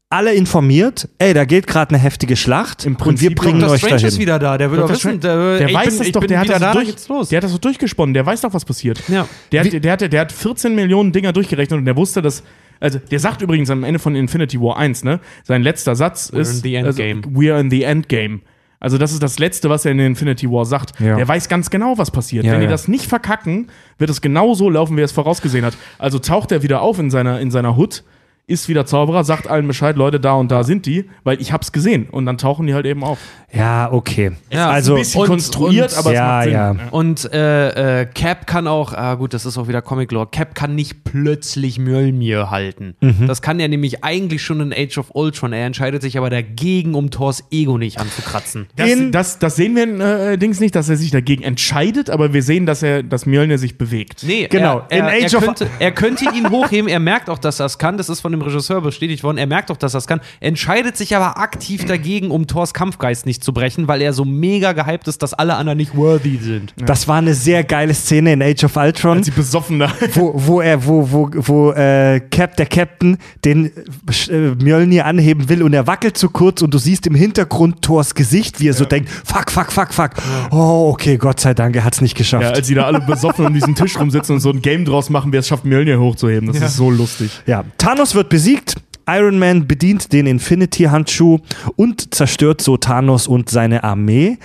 alle 0.09 0.33
informiert, 0.33 1.07
ey, 1.19 1.33
da 1.33 1.45
geht 1.45 1.67
gerade 1.67 1.95
eine 1.95 2.03
heftige 2.03 2.35
Schlacht 2.35 2.85
Im 2.85 2.95
und 2.95 2.99
wir 2.99 3.05
Prinzip 3.05 3.35
bringen 3.35 3.59
Dr. 3.61 3.73
euch 3.73 3.79
Strange 3.79 3.95
ist 3.95 4.03
dahin. 4.03 4.19
wieder 4.19 4.39
da, 4.39 4.57
der 4.57 4.69
will 4.69 4.79
doch 4.79 4.89
wissen, 4.89 5.21
der, 5.21 5.57
Der 5.59 5.73
weiß 5.73 5.97
bin, 5.97 5.97
das 5.99 6.11
doch, 6.11 6.25
der 6.25 6.39
hat 6.39 6.49
das, 6.49 6.59
da, 6.59 6.73
durch, 6.73 7.07
los. 7.07 7.29
der 7.29 7.37
hat 7.37 7.43
das 7.45 7.51
so 7.53 7.57
durchgesponnen, 7.57 8.13
der 8.13 8.25
weiß 8.25 8.41
doch, 8.41 8.53
was 8.53 8.65
passiert. 8.65 9.01
Ja. 9.07 9.25
Der, 9.53 9.63
hat, 9.63 9.71
der, 9.71 9.91
hat, 9.93 10.01
der 10.11 10.19
hat 10.19 10.31
14 10.33 10.75
Millionen 10.75 11.13
Dinger 11.13 11.31
durchgerechnet 11.31 11.79
und 11.79 11.85
der 11.85 11.95
wusste, 11.95 12.21
dass. 12.21 12.43
Also, 12.81 12.97
der 12.99 13.19
sagt 13.19 13.43
übrigens 13.43 13.69
am 13.69 13.83
Ende 13.83 13.99
von 13.99 14.15
Infinity 14.15 14.59
War 14.59 14.75
1, 14.75 15.03
ne? 15.03 15.19
Sein 15.43 15.61
letzter 15.61 15.95
Satz 15.95 16.31
We're 16.33 16.39
ist. 16.39 16.55
in 16.55 16.61
the 16.63 16.75
endgame. 16.75 17.21
Also, 17.23 17.29
we're 17.39 17.59
in 17.59 17.69
the 17.69 17.83
endgame. 17.83 18.39
Also, 18.81 18.97
das 18.97 19.13
ist 19.13 19.23
das 19.23 19.39
Letzte, 19.39 19.69
was 19.69 19.85
er 19.85 19.91
in 19.91 19.99
Infinity 19.99 20.51
War 20.51 20.65
sagt. 20.65 20.99
Ja. 20.99 21.15
Der 21.15 21.27
weiß 21.27 21.47
ganz 21.47 21.69
genau, 21.69 21.97
was 21.97 22.11
passiert. 22.11 22.43
Ja, 22.43 22.51
Wenn 22.51 22.59
die 22.59 22.65
ja. 22.65 22.71
das 22.71 22.89
nicht 22.89 23.05
verkacken, 23.05 23.67
wird 23.97 24.09
es 24.09 24.19
genau 24.19 24.53
so 24.55 24.69
laufen, 24.69 24.97
wie 24.97 25.01
er 25.01 25.05
es 25.05 25.13
vorausgesehen 25.13 25.63
hat. 25.63 25.77
Also 25.99 26.19
taucht 26.19 26.51
er 26.51 26.63
wieder 26.63 26.81
auf 26.81 26.99
in 26.99 27.09
seiner, 27.09 27.39
in 27.39 27.51
seiner 27.51 27.77
Hut, 27.77 28.03
ist 28.51 28.69
wieder 28.69 28.85
Zauberer, 28.85 29.23
sagt 29.23 29.47
allen 29.49 29.67
Bescheid, 29.67 29.95
Leute, 29.95 30.19
da 30.19 30.33
und 30.33 30.51
da 30.51 30.63
sind 30.63 30.85
die, 30.85 31.09
weil 31.23 31.41
ich 31.41 31.51
hab's 31.53 31.71
gesehen. 31.71 32.07
Und 32.11 32.25
dann 32.25 32.37
tauchen 32.37 32.67
die 32.67 32.73
halt 32.73 32.85
eben 32.85 33.03
auf. 33.03 33.17
Ja, 33.53 33.91
okay. 33.91 34.31
Ja, 34.51 34.69
also, 34.69 34.93
Ein 34.95 34.99
bisschen 34.99 35.21
und- 35.21 35.27
konstruiert, 35.27 35.91
und- 35.91 35.97
aber 35.97 36.09
es 36.11 36.15
ja, 36.15 36.27
macht 36.27 36.43
Sinn. 36.43 36.53
ja. 36.53 36.75
Und 36.91 37.33
äh, 37.33 38.01
äh, 38.01 38.05
Cap 38.05 38.47
kann 38.47 38.67
auch, 38.67 38.93
ah 38.93 39.15
gut, 39.15 39.33
das 39.33 39.45
ist 39.45 39.57
auch 39.57 39.67
wieder 39.67 39.81
Comic-Lore, 39.81 40.27
Cap 40.31 40.55
kann 40.55 40.75
nicht 40.75 41.03
plötzlich 41.03 41.77
Mjölnir 41.79 42.49
halten. 42.49 42.95
Mhm. 43.01 43.27
Das 43.27 43.41
kann 43.41 43.59
er 43.59 43.67
nämlich 43.67 44.03
eigentlich 44.03 44.41
schon 44.41 44.59
in 44.61 44.73
Age 44.73 44.97
of 44.99 45.07
Ultron. 45.13 45.53
Er 45.53 45.65
entscheidet 45.65 46.01
sich 46.01 46.17
aber 46.17 46.29
dagegen, 46.29 46.93
um 46.95 47.09
Thors 47.11 47.43
Ego 47.51 47.77
nicht 47.77 47.99
anzukratzen. 47.99 48.67
Das, 48.75 48.89
In- 48.89 49.11
das, 49.11 49.39
das 49.39 49.55
sehen 49.55 49.75
wir 49.75 50.31
äh, 50.31 50.37
Dings 50.37 50.59
nicht, 50.59 50.75
dass 50.75 50.89
er 50.89 50.95
sich 50.97 51.11
dagegen 51.11 51.43
entscheidet, 51.43 52.09
aber 52.09 52.33
wir 52.33 52.43
sehen, 52.43 52.65
dass 52.65 52.83
er, 52.83 53.03
dass 53.03 53.25
Mjölnir 53.25 53.57
sich 53.57 53.77
bewegt. 53.77 54.23
Nee, 54.25 54.47
Genau, 54.49 54.83
Er, 54.89 55.05
er, 55.05 55.17
in 55.17 55.25
Age 55.25 55.33
er, 55.33 55.37
of- 55.39 55.45
könnte, 55.45 55.67
er 55.79 55.91
könnte 55.91 56.25
ihn 56.33 56.49
hochheben. 56.49 56.89
Er 56.89 56.99
merkt 56.99 57.29
auch, 57.29 57.37
dass 57.39 57.59
er 57.59 57.65
es 57.65 57.77
kann. 57.77 57.97
Das 57.97 58.09
ist 58.09 58.21
von 58.21 58.31
dem 58.31 58.40
dem 58.41 58.47
Regisseur 58.47 58.81
bestätigt 58.81 59.23
worden, 59.23 59.37
er 59.37 59.47
merkt 59.47 59.69
doch, 59.69 59.77
dass 59.77 59.93
er 59.93 59.97
das 59.97 60.07
kann, 60.07 60.21
entscheidet 60.39 60.97
sich 60.97 61.15
aber 61.15 61.37
aktiv 61.37 61.85
dagegen, 61.85 62.31
um 62.31 62.47
Thors 62.47 62.73
Kampfgeist 62.73 63.25
nicht 63.25 63.43
zu 63.43 63.53
brechen, 63.53 63.87
weil 63.87 64.01
er 64.01 64.13
so 64.13 64.25
mega 64.25 64.73
gehypt 64.73 65.07
ist, 65.07 65.21
dass 65.21 65.33
alle 65.33 65.55
anderen 65.55 65.77
nicht 65.77 65.95
worthy 65.95 66.37
sind. 66.37 66.73
Das 66.77 67.07
war 67.07 67.17
eine 67.17 67.33
sehr 67.33 67.63
geile 67.63 67.93
Szene 67.93 68.33
in 68.33 68.41
Age 68.41 68.63
of 68.63 68.75
Ultron. 68.75 69.17
Als 69.17 69.25
sie 69.25 69.31
besoffen 69.31 69.79
da. 69.79 69.91
wo, 70.13 70.33
wo 70.35 70.61
er, 70.61 70.85
wo, 70.85 71.11
wo, 71.11 71.29
wo 71.33 71.71
äh, 71.71 72.19
Cap, 72.31 72.57
der 72.57 72.65
Captain 72.65 73.17
den 73.45 73.67
äh, 73.67 74.63
Mjölnir 74.63 75.05
anheben 75.05 75.49
will 75.49 75.63
und 75.63 75.73
er 75.73 75.87
wackelt 75.87 76.17
zu 76.17 76.29
kurz 76.29 76.61
und 76.61 76.73
du 76.73 76.77
siehst 76.77 77.07
im 77.07 77.15
Hintergrund 77.15 77.81
Thors 77.81 78.15
Gesicht, 78.15 78.59
wie 78.59 78.69
er 78.69 78.73
so 78.73 78.85
denkt, 78.85 79.09
fuck, 79.09 79.51
fuck, 79.51 79.71
fuck, 79.71 79.93
fuck. 79.93 80.11
Oh, 80.51 80.89
okay, 80.91 81.17
Gott 81.17 81.39
sei 81.39 81.53
Dank, 81.53 81.75
er 81.75 81.83
hat's 81.83 82.01
nicht 82.01 82.15
geschafft. 82.15 82.43
Ja, 82.43 82.51
als 82.51 82.67
sie 82.67 82.75
da 82.75 82.85
alle 82.85 83.01
besoffen 83.01 83.45
um 83.45 83.53
diesen 83.53 83.75
Tisch 83.75 83.99
rumsitzen 83.99 84.35
und 84.35 84.41
so 84.41 84.49
ein 84.49 84.61
Game 84.61 84.85
draus 84.85 85.09
machen, 85.09 85.31
wer 85.31 85.41
es 85.41 85.47
schafft, 85.47 85.65
Mjölnir 85.65 85.99
hochzuheben. 85.99 86.47
Das 86.47 86.61
ist 86.61 86.75
so 86.75 86.89
lustig. 86.89 87.31
Ja, 87.45 87.63
Thanos 87.77 88.15
wird 88.15 88.29
besiegt. 88.31 88.75
Iron 89.07 89.37
Man 89.37 89.67
bedient 89.67 90.13
den 90.13 90.25
Infinity-Handschuh 90.25 91.39
und 91.75 92.15
zerstört 92.15 92.61
so 92.61 92.77
Thanos 92.77 93.27
und 93.27 93.49
seine 93.49 93.83
Armee. 93.83 94.37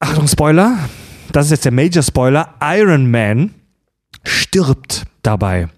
Achtung, 0.00 0.26
Spoiler. 0.26 0.78
Das 1.32 1.46
ist 1.46 1.50
jetzt 1.52 1.64
der 1.66 1.72
Major-Spoiler. 1.72 2.54
Iron 2.62 3.10
Man 3.10 3.50
stirbt 4.24 5.04
dabei. 5.22 5.68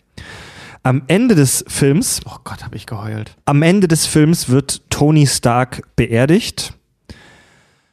Am 0.85 1.03
Ende 1.09 1.35
des 1.35 1.65
Films, 1.69 2.21
Oh 2.25 2.37
Gott, 2.45 2.65
hab 2.65 2.75
ich 2.75 2.87
geheult. 2.87 3.35
am 3.45 3.63
Ende 3.63 3.89
des 3.89 4.07
Films 4.07 4.49
wird 4.49 4.83
Tony 4.91 5.27
Stark 5.27 5.83
beerdigt. 5.97 6.75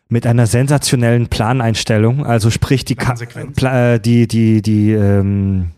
Mit 0.08 0.28
einer 0.28 0.46
sensationellen 0.46 1.28
Planeinstellung. 1.28 2.26
Also 2.26 2.52
sprich, 2.52 2.86
die, 2.86 2.96
Ka 2.96 3.08
Konsequenz. 3.08 3.56
Pla 3.56 3.96
äh, 3.96 4.00
die, 4.00 4.28
die, 4.28 4.62
die, 4.62 4.92
ähm, 4.92 5.72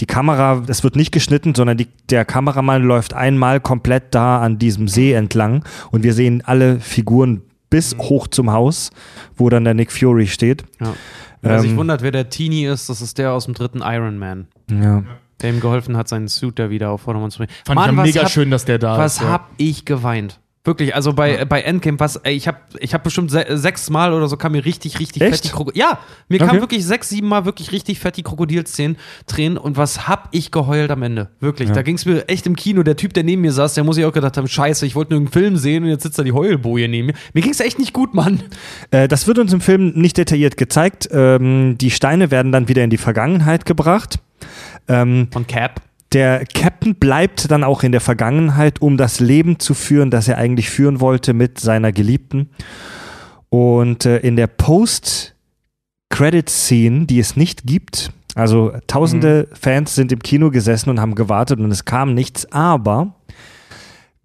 die 0.00 0.06
Kamera, 0.06 0.62
es 0.68 0.84
wird 0.84 0.94
nicht 0.96 1.10
geschnitten, 1.12 1.54
sondern 1.54 1.76
die, 1.76 1.88
der 2.08 2.24
Kameramann 2.24 2.82
läuft 2.84 3.14
einmal 3.14 3.60
komplett 3.60 4.14
da 4.14 4.40
an 4.40 4.58
diesem 4.58 4.86
See 4.88 5.12
entlang 5.12 5.64
und 5.90 6.02
wir 6.04 6.14
sehen 6.14 6.42
alle 6.46 6.78
Figuren 6.80 7.42
bis 7.70 7.96
hoch 7.98 8.28
zum 8.28 8.50
Haus, 8.52 8.90
wo 9.36 9.48
dann 9.50 9.64
der 9.64 9.74
Nick 9.74 9.90
Fury 9.92 10.26
steht. 10.26 10.64
Ja. 10.80 10.94
Wer 11.42 11.60
sich 11.60 11.70
Ähm, 11.72 11.76
wundert, 11.76 12.02
wer 12.02 12.10
der 12.12 12.30
Teenie 12.30 12.66
ist, 12.66 12.88
das 12.88 13.00
ist 13.00 13.18
der 13.18 13.32
aus 13.32 13.44
dem 13.44 13.54
dritten 13.54 13.80
Iron 13.82 14.18
Man, 14.18 14.46
Ja. 14.70 15.02
der 15.42 15.50
ihm 15.50 15.60
geholfen 15.60 15.96
hat, 15.96 16.08
seinen 16.08 16.28
Suit 16.28 16.58
da 16.58 16.70
wieder 16.70 16.90
auf 16.90 17.02
Vordermann 17.02 17.30
zu 17.30 17.38
bringen. 17.38 17.52
Fand 17.64 17.78
ich 17.80 17.86
ja 17.86 17.96
was 17.96 18.06
mega 18.06 18.22
hab- 18.22 18.30
schön, 18.30 18.50
dass 18.50 18.64
der 18.64 18.78
da 18.78 18.98
Was 18.98 19.16
ist. 19.16 19.22
ja. 19.22 19.28
hab 19.28 19.50
ich 19.56 19.84
geweint? 19.84 20.40
Wirklich, 20.68 20.94
also 20.94 21.14
bei, 21.14 21.46
bei 21.46 21.62
Endgame, 21.62 21.98
was, 21.98 22.16
ey, 22.16 22.34
ich 22.34 22.46
habe 22.46 22.58
ich 22.78 22.92
hab 22.92 23.02
bestimmt 23.02 23.30
se 23.30 23.46
sechs 23.56 23.88
Mal 23.88 24.12
oder 24.12 24.28
so 24.28 24.36
kam 24.36 24.52
mir 24.52 24.66
richtig, 24.66 25.00
richtig 25.00 25.22
Echt? 25.22 25.36
fett 25.36 25.44
die 25.44 25.48
Krokodil. 25.48 25.80
Ja, 25.80 25.98
mir 26.28 26.36
Okay. 26.42 26.46
kam 26.46 26.60
wirklich 26.60 26.84
sechs, 26.84 27.08
sieben 27.08 27.26
Mal 27.26 27.46
wirklich 27.46 27.72
richtig 27.72 27.98
fett 28.00 28.18
die 28.18 28.22
Krokodilszenen 28.22 28.98
Tränen 29.26 29.56
und 29.56 29.78
was 29.78 30.06
hab 30.06 30.28
ich 30.32 30.50
geheult 30.50 30.90
am 30.90 31.02
Ende? 31.02 31.30
Wirklich, 31.40 31.70
da 31.70 31.80
ging's 31.80 32.04
mir 32.04 32.28
echt 32.28 32.46
im 32.46 32.54
Kino. 32.54 32.82
Der 32.82 32.96
Typ, 32.96 33.14
der 33.14 33.24
neben 33.24 33.40
mir 33.40 33.52
saß, 33.52 33.72
der 33.72 33.84
muss 33.84 33.96
ich 33.96 34.04
auch 34.04 34.12
gedacht 34.12 34.36
haben, 34.36 34.46
scheiße, 34.46 34.84
ich 34.84 34.94
wollte 34.94 35.12
nur 35.14 35.20
einen 35.20 35.28
Film 35.32 35.56
sehen 35.56 35.84
und 35.84 35.88
jetzt 35.88 36.02
sitzt 36.02 36.18
da 36.18 36.22
die 36.22 36.32
Heulboje 36.32 36.86
neben 36.86 37.06
mir. 37.06 37.14
Mir 37.32 37.40
ging's 37.40 37.60
echt 37.60 37.78
nicht 37.78 37.94
gut, 37.94 38.12
Mann. 38.12 38.42
Äh, 38.90 39.08
das 39.08 39.26
wird 39.26 39.38
uns 39.38 39.54
im 39.54 39.62
Film 39.62 39.92
nicht 39.94 40.18
detailliert 40.18 40.58
gezeigt. 40.58 41.08
Ähm, 41.10 41.78
die 41.78 41.90
Steine 41.90 42.30
werden 42.30 42.52
dann 42.52 42.68
wieder 42.68 42.84
in 42.84 42.90
die 42.90 42.98
Vergangenheit 42.98 43.64
gebracht. 43.64 44.18
Ähm, 44.86 45.28
Von 45.32 45.46
Cap. 45.46 45.80
Der 46.12 46.44
Captain 46.46 46.94
bleibt 46.94 47.50
dann 47.50 47.64
auch 47.64 47.82
in 47.82 47.90
der 47.92 48.00
Vergangenheit, 48.00 48.80
um 48.80 48.96
das 48.96 49.20
Leben 49.20 49.58
zu 49.58 49.74
führen, 49.74 50.10
das 50.10 50.26
er 50.28 50.38
eigentlich 50.38 50.70
führen 50.70 51.00
wollte 51.00 51.34
mit 51.34 51.60
seiner 51.60 51.92
Geliebten. 51.92 52.48
Und 53.50 54.06
äh, 54.06 54.18
in 54.18 54.36
der 54.36 54.46
Post-Credit-Scene, 54.46 57.06
die 57.06 57.18
es 57.18 57.36
nicht 57.36 57.64
gibt, 57.64 58.12
also 58.34 58.72
tausende 58.86 59.48
Fans 59.52 59.94
sind 59.94 60.12
im 60.12 60.20
Kino 60.20 60.50
gesessen 60.50 60.88
und 60.90 61.00
haben 61.00 61.14
gewartet 61.14 61.60
und 61.60 61.72
es 61.72 61.84
kam 61.84 62.14
nichts, 62.14 62.50
aber 62.52 63.14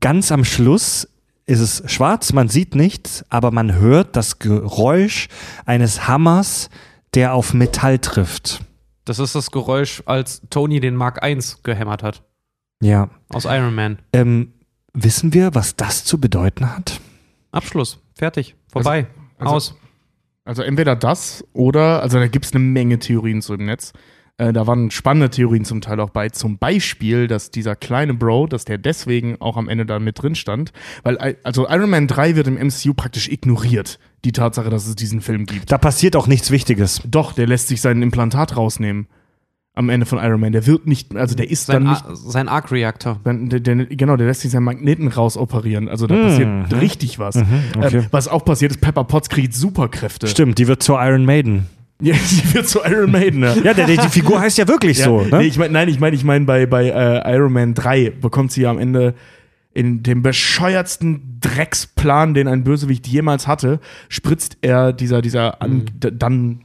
ganz 0.01 0.31
am 0.31 0.45
Schluss 0.45 1.07
ist 1.45 1.59
es 1.59 1.83
schwarz, 1.91 2.31
man 2.31 2.47
sieht 2.47 2.73
nichts, 2.75 3.25
aber 3.29 3.51
man 3.51 3.73
hört 3.73 4.15
das 4.15 4.39
Geräusch 4.39 5.27
eines 5.65 6.07
Hammers, 6.07 6.69
der 7.15 7.33
auf 7.33 7.53
Metall 7.53 7.99
trifft. 7.99 8.61
Das 9.05 9.19
ist 9.19 9.35
das 9.35 9.51
Geräusch, 9.51 10.01
als 10.05 10.41
Tony 10.49 10.79
den 10.79 10.95
Mark 10.95 11.19
I 11.25 11.37
gehämmert 11.63 12.03
hat. 12.03 12.23
Ja. 12.81 13.09
Aus 13.29 13.45
Iron 13.45 13.75
Man. 13.75 13.99
Ähm, 14.13 14.53
wissen 14.93 15.33
wir, 15.33 15.53
was 15.55 15.75
das 15.75 16.05
zu 16.05 16.19
bedeuten 16.19 16.73
hat? 16.75 16.99
Abschluss. 17.51 17.99
Fertig. 18.15 18.55
Vorbei. 18.71 19.07
also- 19.37 19.53
Aus. 19.55 19.75
Also 20.45 20.61
entweder 20.61 20.97
das 20.97 21.45
oder, 21.53 22.01
also 22.01 22.19
da 22.19 22.27
gibt 22.27 22.43
es 22.45 22.51
eine 22.53 22.61
Menge 22.63 22.99
Theorien 22.99 23.41
zu 23.41 23.53
im 23.53 23.63
Netz. 23.65 23.93
Äh, 24.37 24.51
da 24.51 24.67
waren 24.67 24.91
spannende 24.91 25.29
Theorien 25.29 25.63
zum 25.63 25.79
Teil 25.79 26.01
auch 26.01 26.09
bei. 26.09 26.27
Zum 26.29 26.57
Beispiel, 26.57 27.27
dass 27.27 27.49
dieser 27.49 27.77
kleine 27.77 28.13
Bro, 28.13 28.47
dass 28.47 28.65
der 28.65 28.77
deswegen 28.77 29.39
auch 29.39 29.55
am 29.55 29.69
Ende 29.69 29.85
da 29.85 29.99
mit 29.99 30.21
drin 30.21 30.35
stand. 30.35 30.73
Weil, 31.03 31.15
I- 31.21 31.37
also 31.43 31.69
Iron 31.69 31.89
Man 31.89 32.07
3 32.07 32.35
wird 32.35 32.47
im 32.47 32.57
MCU 32.57 32.93
praktisch 32.93 33.29
ignoriert. 33.29 33.99
Die 34.25 34.31
Tatsache, 34.31 34.69
dass 34.69 34.87
es 34.87 34.95
diesen 34.95 35.21
Film 35.21 35.45
gibt. 35.45 35.71
Da 35.71 35.77
passiert 35.77 36.15
auch 36.15 36.27
nichts 36.27 36.49
Wichtiges. 36.51 37.01
Doch, 37.05 37.33
der 37.33 37.45
lässt 37.47 37.67
sich 37.67 37.81
sein 37.81 38.01
Implantat 38.01 38.55
rausnehmen. 38.55 39.07
Am 39.75 39.89
Ende 39.89 40.05
von 40.05 40.19
Iron 40.19 40.39
Man. 40.39 40.51
Der 40.51 40.67
wird 40.67 40.85
nicht, 40.85 41.15
also 41.15 41.35
der 41.35 41.49
ist 41.49 41.65
Sein, 41.65 41.83
dann 41.83 41.91
nicht 41.93 42.05
Ar- 42.05 42.15
sein 42.15 42.47
der, 43.49 43.85
genau, 43.87 44.15
der 44.17 44.27
lässt 44.27 44.41
sich 44.41 44.51
seinen 44.51 44.65
Magneten 44.65 45.07
rausoperieren. 45.07 45.89
Also 45.89 46.05
da 46.05 46.15
passiert 46.15 46.47
richtig 46.79 47.17
was. 47.17 47.37
okay. 47.37 47.97
ähm, 47.97 48.05
was 48.11 48.27
auch 48.27 48.45
passiert 48.45 48.71
ist, 48.71 48.81
Pepper 48.81 49.03
Potts 49.03 49.29
kriegt 49.29 49.53
Superkräfte. 49.55 50.27
Stimmt, 50.27 50.59
die 50.59 50.67
wird 50.67 50.83
zur 50.83 51.03
Iron 51.03 51.25
Maiden. 51.25 51.65
Ja, 52.01 52.15
sie 52.15 52.53
wird 52.53 52.67
zu 52.67 52.79
Iron 52.83 53.11
Maiden. 53.11 53.43
Ja. 53.43 53.53
Ja, 53.63 53.73
der, 53.73 53.87
der, 53.87 53.95
die 53.95 54.09
Figur 54.09 54.37
heißt 54.41 54.57
ja 54.57 54.67
wirklich 54.67 54.97
Ja, 54.97 55.05
so. 55.05 55.21
Ne? 55.21 55.37
nee, 55.37 55.43
ich 55.45 55.57
mein, 55.57 55.71
nein, 55.71 55.87
ich 55.87 56.01
meine, 56.01 56.13
ich 56.15 56.25
meine, 56.25 56.43
bei, 56.43 56.65
bei 56.65 56.87
äh, 56.89 57.33
Iron 57.35 57.53
Man 57.53 57.73
3 57.75 58.09
bekommt 58.19 58.51
sie 58.51 58.63
ja 58.63 58.71
am 58.71 58.77
Ende 58.79 59.13
in 59.73 60.03
dem 60.03 60.21
bescheuertsten 60.21 61.39
Drecksplan, 61.41 62.33
den 62.33 62.47
ein 62.47 62.63
Bösewicht 62.63 63.07
jemals 63.07 63.47
hatte, 63.47 63.79
spritzt 64.09 64.57
er 64.61 64.93
dieser, 64.93 65.21
dieser 65.21 65.61
an, 65.61 65.85
d- 65.93 66.11
dann 66.13 66.61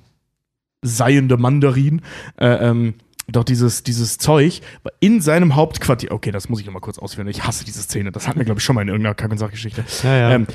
seiende 0.82 1.36
Mandarin, 1.36 2.02
äh, 2.38 2.46
ähm, 2.68 2.94
doch 3.30 3.44
dieses, 3.44 3.82
dieses 3.82 4.16
Zeug 4.18 4.60
in 5.00 5.20
seinem 5.20 5.54
Hauptquartier. 5.54 6.12
Okay, 6.12 6.30
das 6.30 6.48
muss 6.48 6.60
ich 6.60 6.66
noch 6.66 6.72
mal 6.72 6.80
kurz 6.80 6.98
ausführen. 6.98 7.28
Ich 7.28 7.44
hasse 7.44 7.64
diese 7.64 7.82
Szene. 7.82 8.10
Das 8.12 8.26
hatten 8.26 8.38
wir, 8.38 8.44
glaube 8.44 8.60
ich, 8.60 8.64
schon 8.64 8.74
mal 8.74 8.82
in 8.82 8.88
irgendeiner 8.88 9.14
Kack- 9.14 9.30
und 9.30 9.38
Sachgeschichte. 9.38 9.84
Ja, 10.02 10.16
ja. 10.16 10.30
Ähm, 10.32 10.46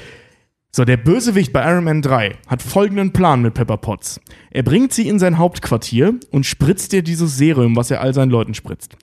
so, 0.72 0.86
der 0.86 0.98
Bösewicht 0.98 1.54
bei 1.54 1.64
Iron 1.70 1.84
Man 1.84 2.02
3 2.02 2.36
hat 2.48 2.64
folgenden 2.64 3.14
Plan 3.14 3.44
mit 3.44 3.54
Pepper 3.54 3.78
Potts. 3.78 4.20
Er 4.50 4.64
bringt 4.64 4.92
sie 4.92 5.08
in 5.08 5.20
sein 5.20 5.38
Hauptquartier 5.38 6.16
und 6.32 6.48
spritzt 6.48 6.94
ihr 6.94 7.04
dieses 7.04 7.38
Serum, 7.38 7.76
was 7.76 7.92
er 7.92 8.02
all 8.02 8.14
seinen 8.16 8.32
Leuten 8.32 8.56
spritzt. 8.56 8.96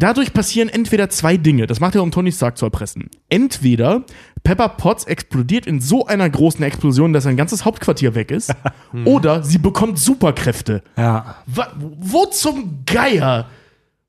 Dadurch 0.00 0.32
passieren 0.32 0.70
entweder 0.70 1.10
zwei 1.10 1.36
Dinge. 1.36 1.66
Das 1.66 1.78
macht 1.78 1.94
er, 1.94 2.02
um 2.02 2.10
Tony 2.10 2.32
Stark 2.32 2.56
zu 2.56 2.64
erpressen. 2.64 3.10
Entweder 3.28 4.02
Pepper 4.42 4.70
Potts 4.70 5.04
explodiert 5.04 5.66
in 5.66 5.80
so 5.80 6.06
einer 6.06 6.28
großen 6.28 6.64
Explosion, 6.64 7.12
dass 7.12 7.24
sein 7.24 7.36
ganzes 7.36 7.66
Hauptquartier 7.66 8.14
weg 8.14 8.30
ist. 8.30 8.54
oder 9.04 9.42
sie 9.42 9.58
bekommt 9.58 9.98
Superkräfte. 9.98 10.82
Ja. 10.96 11.36
Wa 11.46 11.68
wo 11.76 12.24
zum 12.26 12.82
Geier 12.86 13.46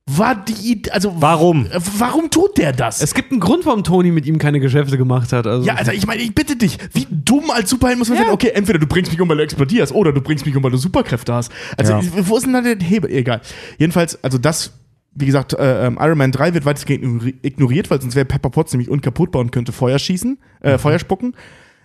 war 0.07 0.35
die 0.35 0.71
Idee? 0.71 0.91
Also, 0.91 1.13
Warum? 1.19 1.67
Warum 1.97 2.29
tut 2.29 2.57
der 2.57 2.71
das? 2.71 3.01
Es 3.01 3.13
gibt 3.13 3.31
einen 3.31 3.41
Grund, 3.41 3.65
warum 3.65 3.83
Tony 3.83 4.11
mit 4.11 4.25
ihm 4.25 4.37
keine 4.37 4.59
Geschäfte 4.59 4.97
gemacht 4.97 5.31
hat. 5.33 5.45
Also 5.45 5.67
Ja, 5.67 5.75
also 5.75 5.91
ich 5.91 6.07
meine, 6.07 6.21
ich 6.21 6.33
bitte 6.33 6.55
dich, 6.55 6.77
wie 6.93 7.05
dumm 7.09 7.51
als 7.51 7.69
Superheld 7.69 7.99
muss 7.99 8.09
man 8.09 8.17
sein? 8.17 8.29
Okay, 8.29 8.51
entweder 8.53 8.79
du 8.79 8.87
bringst 8.87 9.11
mich 9.11 9.19
um, 9.21 9.27
weil 9.29 9.37
du 9.37 9.43
explodierst, 9.43 9.93
oder 9.93 10.11
du 10.13 10.21
bringst 10.21 10.45
mich 10.45 10.55
um, 10.55 10.63
weil 10.63 10.71
du 10.71 10.77
Superkräfte 10.77 11.33
hast. 11.33 11.51
Also, 11.77 11.93
Ja. 11.93 12.01
wo 12.27 12.37
ist 12.37 12.45
denn 12.45 12.53
da 12.53 12.61
der 12.61 12.77
Hebel? 12.79 13.11
Egal. 13.11 13.41
Jedenfalls, 13.77 14.21
also 14.23 14.37
das, 14.37 14.71
wie 15.13 15.25
gesagt, 15.25 15.53
äh, 15.53 15.87
ähm, 15.87 15.97
Iron 15.99 16.17
Man 16.17 16.31
3 16.31 16.53
wird 16.53 16.65
weitestgehend 16.65 17.03
ignori- 17.03 17.35
ignoriert, 17.41 17.89
weil 17.91 18.01
sonst 18.01 18.15
wäre 18.15 18.25
Pepper 18.25 18.49
Potts 18.49 18.71
nämlich 18.73 18.89
unkaputtbar 18.89 19.41
und 19.41 19.51
könnte 19.51 19.71
Feuer 19.71 19.99
schießen, 19.99 20.37
äh, 20.61 20.77
Feuer 20.77 20.99
spucken. 20.99 21.35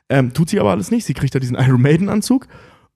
Ähm, 0.08 0.32
tut 0.32 0.50
sie 0.50 0.60
aber 0.60 0.70
alles 0.70 0.90
nicht. 0.92 1.04
Sie 1.04 1.14
kriegt 1.14 1.34
da 1.34 1.38
diesen 1.40 1.56
Iron 1.60 1.82
Maiden-Anzug. 1.82 2.46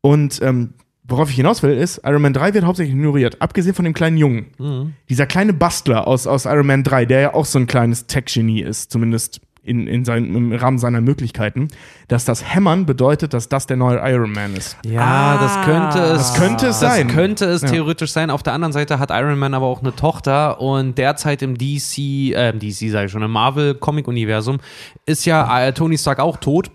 Und 0.01 0.41
ähm, 0.43 0.75
worauf 1.03 1.29
ich 1.31 1.37
hinaus 1.37 1.63
will, 1.65 1.73
ist, 1.77 2.01
Iron 2.05 2.23
Man 2.23 2.33
3 2.33 2.55
wird 2.55 2.65
hauptsächlich 2.65 2.95
ignoriert, 2.95 3.43
abgesehen 3.43 3.75
von 3.75 3.85
dem 3.85 3.95
kleinen 3.95 4.17
Jungen. 4.17 4.93
Dieser 5.09 5.27
kleine 5.27 5.53
Bastler 5.53 6.07
aus, 6.07 6.27
aus 6.29 6.45
Iron 6.45 6.67
Man 6.67 6.85
3, 6.85 7.07
der 7.07 7.21
ja 7.21 7.35
auch 7.35 7.45
so 7.45 7.59
ein 7.59 7.67
kleines 7.67 8.07
Tech-Genie 8.07 8.63
ist, 8.63 8.93
zumindest 8.93 9.41
in, 9.63 9.87
in 9.87 10.05
sein, 10.05 10.35
im 10.35 10.53
Rahmen 10.53 10.79
seiner 10.79 11.01
Möglichkeiten, 11.01 11.69
dass 12.09 12.25
das 12.25 12.43
Hämmern 12.55 12.87
bedeutet, 12.87 13.35
dass 13.35 13.49
das 13.49 13.67
der 13.67 13.77
neue 13.77 13.99
Iron 14.11 14.33
Man 14.33 14.55
ist. 14.55 14.77
Ja, 14.87 15.37
das 15.39 15.65
könnte 15.67 15.99
es. 15.99 16.19
Das 16.31 16.35
könnte 16.35 16.67
es 16.69 16.81
sein. 16.81 17.07
Das 17.09 17.17
könnte 17.17 17.45
es 17.47 17.63
Ja. 17.63 17.69
theoretisch 17.69 18.13
sein. 18.13 18.31
Auf 18.31 18.43
der 18.43 18.53
anderen 18.55 18.73
Seite 18.73 18.99
hat 18.99 19.11
Iron 19.11 19.39
Man 19.39 19.53
aber 19.55 19.67
auch 19.67 19.81
eine 19.83 19.95
Tochter 19.95 20.61
und 20.61 20.97
derzeit 20.99 21.43
im 21.43 21.59
DC, 21.59 22.33
äh, 22.35 22.53
DC 22.53 22.91
sage 22.91 23.07
ich 23.07 23.13
schon, 23.13 23.23
im 23.23 23.31
Marvel-Comic-Universum 23.31 24.59
ist 25.07 25.25
ja 25.27 25.67
äh, 25.67 25.73
Tony 25.73 25.99
Stark 25.99 26.21
auch 26.21 26.39
tot 26.39 26.71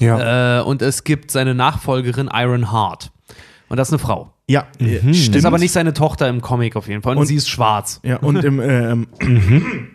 Ja. 0.00 0.60
äh, 0.60 0.62
und 0.62 0.82
es 0.82 1.04
gibt 1.04 1.30
seine 1.30 1.54
Nachfolgerin 1.54 2.28
Iron 2.32 2.72
Heart. 2.72 3.12
Und 3.68 3.76
das 3.78 3.88
ist 3.88 3.92
eine 3.92 3.98
Frau. 4.00 4.30
Ja, 4.46 4.66
äh, 4.78 5.00
Das 5.00 5.16
stimmt. 5.16 5.36
ist 5.36 5.44
aber 5.46 5.58
nicht 5.58 5.72
seine 5.72 5.94
Tochter 5.94 6.28
im 6.28 6.42
Comic 6.42 6.76
auf 6.76 6.86
jeden 6.88 7.02
Fall. 7.02 7.12
Und, 7.12 7.20
Und- 7.20 7.26
sie 7.26 7.36
ist 7.36 7.48
schwarz. 7.48 8.00
Ja, 8.02 8.16
und 8.18 8.44
im 8.44 8.60
ähm, 8.60 9.06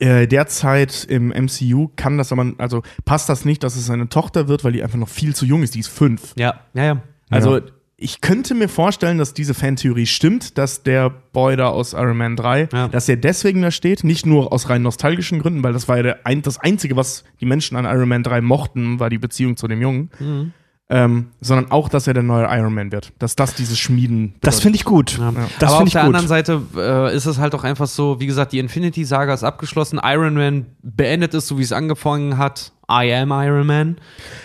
äh, 0.00 0.26
derzeit 0.26 1.04
im 1.08 1.28
MCU 1.28 1.88
kann 1.96 2.18
das 2.18 2.32
aber, 2.32 2.52
also 2.58 2.82
passt 3.04 3.28
das 3.28 3.44
nicht, 3.44 3.62
dass 3.62 3.76
es 3.76 3.86
seine 3.86 4.08
Tochter 4.08 4.48
wird, 4.48 4.64
weil 4.64 4.72
die 4.72 4.82
einfach 4.82 4.98
noch 4.98 5.08
viel 5.08 5.34
zu 5.34 5.44
jung 5.46 5.62
ist, 5.62 5.74
die 5.74 5.80
ist 5.80 5.88
fünf. 5.88 6.34
Ja, 6.36 6.60
ja, 6.74 6.84
ja. 6.84 7.02
Also 7.30 7.60
ich 8.00 8.20
könnte 8.20 8.54
mir 8.54 8.68
vorstellen, 8.68 9.18
dass 9.18 9.34
diese 9.34 9.54
Fantheorie 9.54 10.06
stimmt, 10.06 10.56
dass 10.56 10.84
der 10.84 11.10
Boy 11.10 11.56
da 11.56 11.68
aus 11.68 11.94
Iron 11.94 12.16
Man 12.16 12.36
3, 12.36 12.68
Ja. 12.72 12.86
dass 12.88 13.08
er 13.08 13.16
deswegen 13.16 13.60
da 13.60 13.72
steht, 13.72 14.04
nicht 14.04 14.24
nur 14.24 14.52
aus 14.52 14.68
rein 14.70 14.82
nostalgischen 14.82 15.40
Gründen, 15.40 15.64
weil 15.64 15.72
das 15.72 15.88
war 15.88 15.96
ja 15.96 16.02
der 16.04 16.18
das 16.42 16.58
Einzige, 16.58 16.94
was 16.94 17.24
die 17.40 17.46
Menschen 17.46 17.76
an 17.76 17.86
Iron 17.86 18.08
Man 18.08 18.22
3 18.22 18.40
mochten, 18.40 19.00
war 19.00 19.10
die 19.10 19.18
Beziehung 19.18 19.56
zu 19.56 19.66
dem 19.66 19.82
Jungen. 19.82 20.10
Mhm. 20.20 20.52
Ähm, 20.90 21.28
sondern 21.42 21.70
auch, 21.70 21.90
dass 21.90 22.06
er 22.06 22.14
der 22.14 22.22
neue 22.22 22.46
Iron 22.46 22.72
Man 22.72 22.90
wird. 22.92 23.12
Dass 23.18 23.36
das 23.36 23.54
dieses 23.54 23.78
Schmieden. 23.78 24.34
Das 24.40 24.60
finde 24.60 24.76
ich 24.76 24.84
gut. 24.86 25.18
Ja. 25.18 25.32
Das 25.58 25.70
Aber 25.70 25.82
auf 25.82 25.86
ich 25.86 25.92
der 25.92 26.02
gut. 26.02 26.06
anderen 26.14 26.28
Seite 26.28 26.62
äh, 26.76 27.14
ist 27.14 27.26
es 27.26 27.38
halt 27.38 27.54
auch 27.54 27.62
einfach 27.64 27.86
so, 27.86 28.20
wie 28.20 28.26
gesagt, 28.26 28.52
die 28.52 28.58
Infinity-Saga 28.58 29.34
ist 29.34 29.44
abgeschlossen, 29.44 30.00
Iron 30.02 30.32
Man 30.34 30.64
beendet 30.82 31.34
es, 31.34 31.46
so 31.46 31.58
wie 31.58 31.62
es 31.62 31.72
angefangen 31.72 32.38
hat. 32.38 32.72
I 32.90 33.12
am 33.12 33.30
Iron 33.32 33.66
Man. 33.66 33.96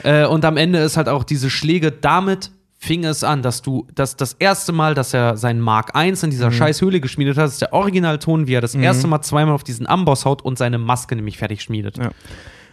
Äh, 0.04 0.26
und 0.26 0.44
am 0.44 0.58
Ende 0.58 0.80
ist 0.80 0.98
halt 0.98 1.08
auch 1.08 1.24
diese 1.24 1.50
Schläge, 1.50 1.94
damit 1.94 2.52
fing 2.78 3.06
es 3.06 3.24
an, 3.24 3.42
dass 3.42 3.62
du, 3.62 3.88
dass 3.96 4.18
das 4.18 4.34
erste 4.34 4.74
Mal, 4.74 4.94
dass 4.96 5.14
er 5.14 5.38
seinen 5.38 5.62
Mark 5.62 5.94
I 5.96 6.10
in 6.10 6.16
Mhm. 6.22 6.30
dieser 6.30 6.52
scheiß 6.52 6.82
Höhle 6.82 7.00
geschmiedet 7.00 7.38
hat, 7.38 7.48
ist 7.48 7.62
der 7.62 7.72
Originalton, 7.72 8.48
wie 8.48 8.56
er 8.56 8.60
das 8.62 8.76
erste 8.76 9.08
Mal 9.08 9.22
zweimal 9.22 9.56
auf 9.56 9.64
diesen 9.64 9.88
Amboss 9.88 10.26
haut 10.26 10.42
und 10.42 10.58
seine 10.58 10.78
Maske 10.78 11.16
nämlich 11.16 11.38
fertig 11.38 11.62
schmiedet. 11.62 11.98
Ja. 11.98 12.12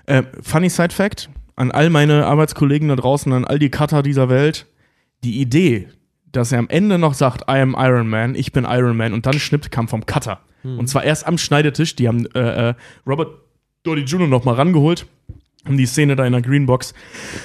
Äh, 0.06 0.24
funny 0.42 0.68
Side 0.68 0.92
Fact: 0.92 1.30
An 1.56 1.70
all 1.70 1.90
meine 1.90 2.26
Arbeitskollegen 2.26 2.88
da 2.88 2.96
draußen, 2.96 3.32
an 3.32 3.44
all 3.44 3.58
die 3.58 3.70
Cutter 3.70 4.02
dieser 4.02 4.28
Welt, 4.28 4.66
die 5.24 5.40
Idee, 5.40 5.88
dass 6.32 6.52
er 6.52 6.58
am 6.58 6.68
Ende 6.68 6.98
noch 6.98 7.14
sagt, 7.14 7.42
I 7.50 7.58
am 7.60 7.74
Iron 7.78 8.08
Man, 8.08 8.34
ich 8.34 8.52
bin 8.52 8.64
Iron 8.64 8.96
Man 8.96 9.12
und 9.12 9.26
dann 9.26 9.38
schnippt, 9.38 9.70
kam 9.70 9.88
vom 9.88 10.06
Cutter. 10.06 10.40
Und 10.62 10.88
zwar 10.88 11.04
erst 11.04 11.26
am 11.26 11.38
Schneidetisch. 11.38 11.96
Die 11.96 12.06
haben 12.06 12.26
äh, 12.34 12.68
äh, 12.70 12.74
Robert 13.06 13.28
Downey 13.82 14.02
Jr. 14.02 14.26
noch 14.28 14.44
mal 14.44 14.54
rangeholt, 14.54 15.06
um 15.66 15.78
die 15.78 15.86
Szene 15.86 16.16
da 16.16 16.26
in 16.26 16.32
der 16.32 16.42
Greenbox 16.42 16.92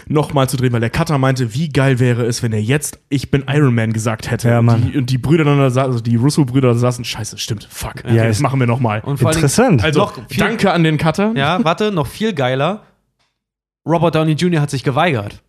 noch 0.08 0.34
mal 0.34 0.50
zu 0.50 0.58
drehen, 0.58 0.74
weil 0.74 0.82
der 0.82 0.90
Cutter 0.90 1.18
meinte, 1.18 1.54
wie 1.54 1.70
geil 1.70 2.00
wäre 2.00 2.26
es, 2.26 2.44
wenn 2.44 2.52
er 2.52 2.62
jetzt 2.62 3.00
ich 3.08 3.32
bin 3.32 3.46
Iron 3.48 3.74
Man 3.74 3.94
gesagt 3.94 4.30
hätte. 4.30 4.50
Ja, 4.50 4.60
und, 4.60 4.66
Mann. 4.66 4.92
die, 4.92 4.98
und 4.98 5.10
die 5.10 5.18
Brüder 5.18 5.46
dann 5.46 5.58
da 5.60 5.70
saßen, 5.70 5.92
also 5.94 6.04
die 6.04 6.18
Russo-Brüder 6.18 6.70
da 6.70 6.74
saßen, 6.76 7.06
scheiße, 7.06 7.38
stimmt, 7.38 7.66
fuck, 7.72 7.96
okay, 8.04 8.16
Ja, 8.16 8.24
das 8.26 8.38
ist- 8.38 8.42
machen 8.42 8.60
wir 8.60 8.68
noch 8.68 8.82
mal. 8.82 9.00
Und 9.00 9.18
vor 9.18 9.28
allen 9.30 9.36
Dingen- 9.36 9.46
Interessant. 9.46 9.84
Also, 9.84 10.00
noch 10.02 10.14
viel- 10.28 10.38
danke 10.38 10.74
an 10.74 10.84
den 10.84 10.98
Cutter. 10.98 11.32
Ja, 11.38 11.64
warte, 11.64 11.92
noch 11.94 12.08
viel 12.08 12.34
geiler. 12.34 12.84
Robert 13.88 14.16
Downey 14.16 14.34
Jr. 14.34 14.62
hat 14.62 14.70
sich 14.70 14.84
geweigert. 14.84 15.42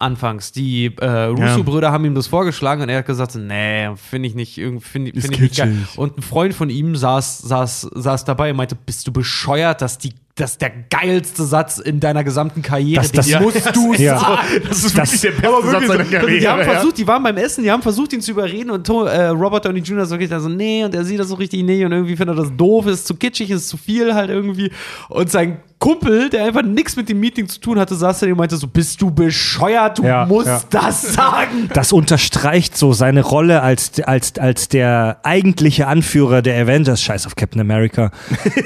Anfangs. 0.00 0.52
Die 0.52 0.94
äh, 1.00 1.06
Russo-Brüder 1.24 1.90
haben 1.90 2.04
ihm 2.04 2.14
das 2.14 2.28
vorgeschlagen 2.28 2.82
und 2.82 2.88
er 2.88 2.98
hat 2.98 3.06
gesagt: 3.06 3.34
Nee, 3.34 3.88
finde 3.96 4.28
ich 4.28 4.36
nicht, 4.36 4.56
Ist 4.56 4.86
find 4.86 5.08
ich 5.08 5.14
nicht 5.14 5.30
geil. 5.30 5.48
kitschig. 5.48 5.98
Und 5.98 6.18
ein 6.18 6.22
Freund 6.22 6.54
von 6.54 6.70
ihm 6.70 6.94
saß, 6.94 7.38
saß, 7.40 7.88
saß 7.94 8.24
dabei 8.24 8.52
und 8.52 8.58
meinte: 8.58 8.76
Bist 8.76 9.08
du 9.08 9.12
bescheuert, 9.12 9.82
dass 9.82 9.98
die 9.98 10.12
das 10.36 10.52
ist 10.52 10.60
der 10.62 10.70
geilste 10.88 11.42
Satz 11.42 11.78
in 11.78 11.98
deiner 11.98 12.22
gesamten 12.22 12.62
Karriere. 12.62 13.02
Das- 13.02 13.10
das- 13.10 13.40
musst 13.40 13.74
du 13.74 13.92
Ja. 13.94 14.20
sagen. 14.20 14.38
Das 14.68 14.84
ist 14.84 14.96
Das- 14.96 15.10
wirklich 15.10 15.20
der 15.22 15.30
beste 15.32 15.50
Satz 15.50 15.72
wirklich, 15.72 15.88
seiner 15.88 16.04
so, 16.04 16.10
Karriere. 16.12 16.38
die 16.38 16.48
haben 16.48 16.58
ja. 16.60 16.64
versucht, 16.64 16.98
die 16.98 17.06
waren 17.08 17.22
beim 17.24 17.36
Essen, 17.36 17.64
die 17.64 17.70
haben 17.72 17.82
versucht, 17.82 18.12
ihn 18.12 18.20
zu 18.20 18.30
überreden 18.30 18.70
und 18.70 18.88
äh, 18.88 19.26
Robert 19.30 19.64
Downey 19.64 19.80
Jr. 19.80 20.06
so 20.06 20.14
richtig 20.14 20.38
so, 20.38 20.48
nee, 20.48 20.84
und 20.84 20.94
er 20.94 21.04
sieht 21.04 21.18
das 21.18 21.26
so 21.26 21.34
richtig 21.34 21.64
nee 21.64 21.84
und 21.84 21.90
irgendwie 21.90 22.14
findet 22.14 22.36
er 22.38 22.42
das 22.44 22.56
doof, 22.56 22.86
ist 22.86 23.08
zu 23.08 23.16
kitschig, 23.16 23.50
ist 23.50 23.68
zu 23.68 23.76
viel 23.76 24.14
halt 24.14 24.30
irgendwie. 24.30 24.70
Und 25.08 25.28
sein 25.28 25.58
Kumpel, 25.78 26.28
der 26.28 26.44
einfach 26.44 26.62
nichts 26.62 26.96
mit 26.96 27.08
dem 27.08 27.20
Meeting 27.20 27.48
zu 27.48 27.60
tun 27.60 27.78
hatte, 27.78 27.94
saß 27.94 28.20
da 28.20 28.26
und 28.26 28.36
meinte 28.36 28.56
so, 28.56 28.66
bist 28.66 29.00
du 29.00 29.12
bescheuert, 29.12 29.98
du 29.98 30.04
Ja, 30.04 30.26
musst 30.26 30.48
ja. 30.48 30.60
das 30.70 31.14
sagen. 31.14 31.70
Das 31.72 31.92
unterstreicht 31.92 32.76
so 32.76 32.92
seine 32.92 33.22
Rolle 33.22 33.62
als, 33.62 34.00
als, 34.00 34.36
als 34.38 34.68
der 34.68 35.20
eigentliche 35.22 35.86
Anführer 35.86 36.42
der 36.42 36.60
Avengers. 36.60 37.00
Scheiß 37.00 37.26
auf 37.26 37.36
Captain 37.36 37.60
America. 37.60 38.10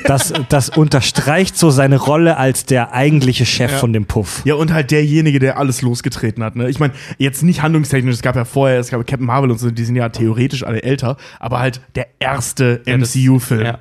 Das, 0.04 0.32
das 0.48 0.70
unterstreicht 0.70 1.58
so 1.58 1.70
seine 1.70 1.98
Rolle 1.98 2.38
als 2.38 2.64
der 2.64 2.92
eigentliche 2.94 3.44
Chef 3.44 3.72
von 3.72 3.92
dem 3.92 4.06
Puff. 4.06 4.40
Ja, 4.44 4.54
und 4.54 4.72
halt 4.72 4.90
derjenige, 4.90 5.38
der 5.38 5.58
alles 5.58 5.82
losgetreten 5.82 6.42
hat. 6.42 6.56
Ne? 6.56 6.70
Ich 6.70 6.80
meine, 6.80 6.94
jetzt 7.18 7.42
nicht 7.42 7.60
handlungstechnisch, 7.62 8.14
es 8.14 8.22
gab 8.22 8.36
ja 8.36 8.46
vorher, 8.46 8.78
es 8.80 8.88
gab 8.88 9.06
Captain 9.06 9.26
Marvel 9.26 9.50
und 9.50 9.58
so, 9.58 9.70
die 9.70 9.84
sind 9.84 9.96
ja 9.96 10.08
theoretisch 10.08 10.64
alle 10.64 10.82
älter, 10.82 11.18
aber 11.40 11.58
halt 11.58 11.82
der 11.94 12.06
erste 12.20 12.80
MCU-Film. 12.86 13.76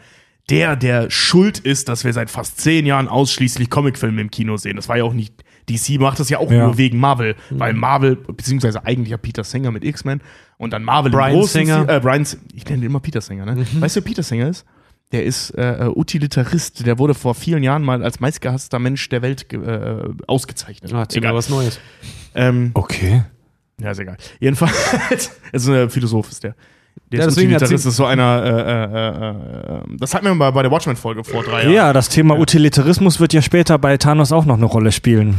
Der, 0.49 0.75
der 0.75 1.09
schuld 1.09 1.59
ist, 1.59 1.87
dass 1.87 2.03
wir 2.03 2.11
seit 2.13 2.29
fast 2.29 2.59
zehn 2.59 2.85
Jahren 2.85 3.07
ausschließlich 3.07 3.69
Comicfilme 3.69 4.19
im 4.21 4.31
Kino 4.31 4.57
sehen. 4.57 4.75
Das 4.75 4.89
war 4.89 4.97
ja 4.97 5.03
auch 5.03 5.13
nicht, 5.13 5.33
DC 5.69 5.99
macht 5.99 6.19
das 6.19 6.29
ja 6.29 6.39
auch 6.39 6.51
Ja. 6.51 6.65
nur 6.65 6.77
wegen 6.77 6.97
Marvel, 6.99 7.35
weil 7.51 7.73
Marvel, 7.73 8.15
beziehungsweise 8.17 8.83
eigentlich 8.85 9.09
ja 9.11 9.17
Peter 9.17 9.43
Singer 9.43 9.71
mit 9.71 9.83
X-Men 9.85 10.21
und 10.57 10.73
dann 10.73 10.83
Marvel 10.83 11.11
im 11.11 11.17
Bryan 11.17 11.33
großen 11.33 11.65
Singer. 11.65 11.87
Äh, 11.87 11.99
Brian, 12.01 12.25
ich 12.53 12.65
nenne 12.65 12.77
ihn 12.77 12.83
immer 12.87 12.99
Peter 12.99 13.21
Singer, 13.21 13.45
ne? 13.45 13.65
Weißt 13.79 13.95
du, 13.95 14.01
wer 14.01 14.05
Peter 14.05 14.23
Singer 14.23 14.49
ist? 14.49 14.65
Der 15.13 15.23
ist 15.25 15.51
äh, 15.51 15.85
äh, 15.85 15.91
Utilitarist. 15.95 16.85
Der 16.85 16.97
wurde 16.97 17.13
vor 17.13 17.35
vielen 17.35 17.63
Jahren 17.63 17.83
mal 17.83 18.01
als 18.03 18.19
meistgehasster 18.19 18.79
Mensch 18.79 19.07
der 19.09 19.21
Welt 19.21 19.47
ge- 19.49 19.61
äh, 19.63 20.09
ausgezeichnet. 20.27 20.93
Ah, 20.93 21.05
mal 21.21 21.35
was 21.35 21.49
Neues. 21.49 21.79
Ähm, 22.33 22.71
Okay. 22.73 23.23
ja, 23.79 23.91
ist 23.91 23.99
egal. 23.99 24.17
Jedenfalls, 24.39 25.31
ist 25.51 25.67
ein 25.69 25.89
Philosoph, 25.89 26.29
ist 26.31 26.43
der. 26.43 26.55
Der 27.11 27.19
Ja, 27.19 27.25
ist 27.25 27.35
deswegen 27.35 27.51
Utilitarist, 27.53 27.71
erzähl- 27.85 27.89
ist 27.89 27.95
so 27.97 28.05
einer, 28.05 28.43
äh, 28.43 28.49
äh, 28.49 29.75
äh, 29.75 29.77
äh, 29.77 29.97
das 29.99 30.13
hatten 30.13 30.25
wir 30.25 30.33
mal 30.35 30.51
bei 30.51 30.61
der 30.61 30.71
Watchmen-Folge 30.71 31.23
vor 31.23 31.43
drei 31.43 31.63
Jahren. 31.63 31.73
Ja, 31.73 31.93
das 31.93 32.07
Thema 32.09 32.39
Utilitarismus 32.39 33.19
wird 33.19 33.33
ja 33.33 33.41
später 33.41 33.77
bei 33.77 33.97
Thanos 33.97 34.31
auch 34.31 34.45
noch 34.45 34.55
eine 34.57 34.65
Rolle 34.65 34.91
spielen. 34.91 35.35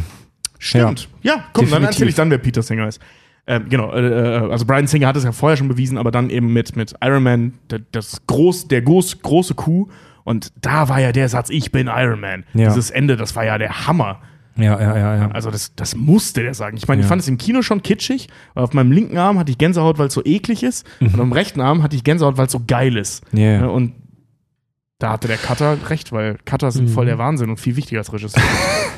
Stimmt. 0.59 1.09
Ja, 1.23 1.45
komm, 1.53 1.65
dann 1.65 1.81
Definitiv. 1.83 1.87
erzähle 1.89 2.11
ich 2.11 2.15
dann, 2.17 2.31
wer 2.31 2.39
Peter 2.39 2.63
Singer 2.63 2.87
ist. 2.89 3.01
Ähm, 3.47 3.67
genau, 3.69 3.93
äh, 3.93 4.01
äh, 4.47 4.51
also 4.53 4.65
Brian 4.65 4.87
Singer 4.87 5.09
hat 5.09 5.17
es 5.17 5.25
ja 5.25 5.33
vorher 5.33 5.57
schon 5.57 5.67
bewiesen, 5.69 5.99
aber 5.99 6.11
dann 6.13 6.31
eben 6.31 6.53
mit, 6.53 6.77
mit 6.77 6.95
Iron 7.03 7.23
Man, 7.25 7.55
der, 7.71 7.81
das 7.91 8.23
groß, 8.27 8.69
der 8.69 8.83
groß, 8.83 9.23
große 9.23 9.55
Kuh. 9.55 9.89
Und 10.25 10.53
da 10.61 10.89
war 10.89 11.01
ja 11.01 11.11
der 11.11 11.29
Satz, 11.29 11.51
ich 11.51 11.73
bin 11.73 11.89
Iron 11.89 12.21
Man. 12.21 12.45
Ja. 12.55 12.69
Dieses 12.69 12.91
Ende, 12.91 13.17
das 13.17 13.35
war 13.35 13.45
ja 13.45 13.59
der 13.59 13.87
Hammer. 13.89 14.21
Ja, 14.57 14.79
ja, 14.81 14.97
ja, 14.99 15.17
ja. 15.17 15.31
Also 15.31 15.51
das, 15.51 15.75
das 15.75 15.97
musste 15.97 16.43
der 16.43 16.55
sagen. 16.55 16.77
Ich 16.77 16.87
meine, 16.89 17.01
ich 17.01 17.05
Ja. 17.07 17.09
fand 17.09 17.23
es 17.23 17.29
im 17.29 17.39
Kino 17.39 17.63
schon 17.63 17.83
kitschig. 17.83 18.29
weil 18.55 18.65
Auf 18.65 18.73
meinem 18.75 18.93
linken 18.93 19.17
Arm 19.19 19.39
hatte 19.39 19.51
ich 19.51 19.59
Gänsehaut, 19.59 19.99
weil 19.99 20.09
es 20.09 20.15
so 20.15 20.23
eklig 20.25 20.63
ist. 20.63 20.87
Und 21.01 21.19
am 21.19 21.33
rechten 21.33 21.61
Arm 21.61 21.83
hatte 21.83 21.97
ich 21.97 22.05
Gänsehaut, 22.05 22.37
weil 22.37 22.47
es 22.47 22.53
so 22.53 22.61
geil 22.67 22.97
ist. 22.97 23.23
Mhm. 23.33 23.39
Ja. 23.41 23.59
Ne, 23.61 23.71
Und 23.71 23.95
da 24.99 25.11
hatte 25.13 25.27
der 25.27 25.37
Cutter 25.39 25.77
recht, 25.89 26.13
weil 26.13 26.39
Cutter 26.45 26.71
sind 26.71 26.89
voll 26.89 27.05
Mhm. 27.07 27.09
der 27.09 27.19
Wahnsinn 27.19 27.51
und 27.51 27.57
viel 27.59 27.75
wichtiger 27.77 28.01
als 28.01 28.13
Regisseur. 28.13 28.43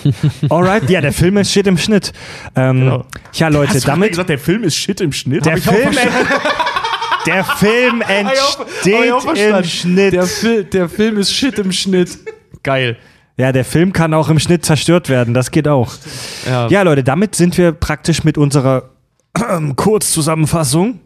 Alright, 0.50 0.90
ja, 0.90 1.00
der 1.00 1.12
Film 1.12 1.36
ist 1.38 1.50
shit 1.50 1.66
im 1.66 1.78
Schnitt. 1.78 2.12
Ähm, 2.56 2.80
Genau. 2.80 3.04
Ja, 3.32 3.48
Leute, 3.48 3.74
Hast 3.74 3.84
du 3.84 3.86
damit. 3.88 4.10
gesagt, 4.10 4.28
der 4.28 4.38
Film 4.38 4.64
ist 4.64 4.76
shit 4.76 5.00
im 5.00 5.12
Schnitt? 5.12 5.46
Der 5.46 5.56
ich 5.56 5.64
Film, 5.64 5.94
der 7.26 7.44
Film 7.44 8.02
Hab 8.02 8.32
ich 8.32 9.12
auch 9.12 9.26
entsteht 9.26 9.54
im. 9.56 9.64
Schnitt. 9.64 10.12
Der, 10.12 10.26
Fil 10.26 10.64
der 10.64 10.88
Film 10.90 11.16
ist 11.18 11.32
shit 11.32 11.58
im 11.58 11.72
Schnitt. 11.72 12.18
Geil. 12.62 12.98
Ja, 13.36 13.50
der 13.50 13.64
Film 13.64 13.92
kann 13.92 14.14
auch 14.14 14.28
im 14.28 14.38
Schnitt 14.38 14.64
zerstört 14.64 15.08
werden, 15.08 15.34
das 15.34 15.50
geht 15.50 15.66
auch. 15.66 15.92
Ja. 16.46 16.68
Ja, 16.68 16.82
Leute, 16.82 17.02
damit 17.02 17.34
sind 17.34 17.58
wir 17.58 17.72
praktisch 17.72 18.22
mit 18.22 18.38
unserer 18.38 18.90
Kurzzusammenfassung 19.76 21.00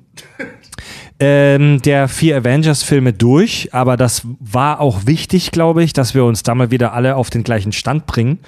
ähm, 1.20 1.82
der 1.82 2.08
vier 2.08 2.36
Avengers-Filme 2.36 3.12
durch. 3.12 3.70
Aber 3.72 3.96
das 3.96 4.22
war 4.40 4.80
auch 4.80 5.06
wichtig, 5.06 5.50
glaube 5.50 5.82
ich, 5.82 5.92
dass 5.92 6.14
wir 6.14 6.24
uns 6.24 6.42
da 6.42 6.54
mal 6.54 6.70
wieder 6.70 6.92
alle 6.92 7.16
auf 7.16 7.30
den 7.30 7.44
gleichen 7.44 7.72
Stand 7.72 8.06
bringen. 8.06 8.38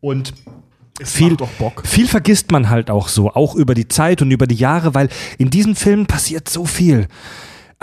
Und 0.00 0.34
viel, 1.02 1.30
macht 1.30 1.40
doch 1.40 1.50
Bock. 1.50 1.82
viel 1.86 2.06
vergisst 2.06 2.50
man 2.50 2.68
halt 2.70 2.90
auch 2.90 3.08
so, 3.08 3.30
auch 3.30 3.54
über 3.54 3.74
die 3.74 3.88
Zeit 3.88 4.22
und 4.22 4.30
über 4.30 4.46
die 4.46 4.54
Jahre, 4.54 4.94
weil 4.94 5.08
in 5.38 5.50
diesen 5.50 5.76
Filmen 5.76 6.06
passiert 6.06 6.48
so 6.48 6.64
viel. 6.64 7.08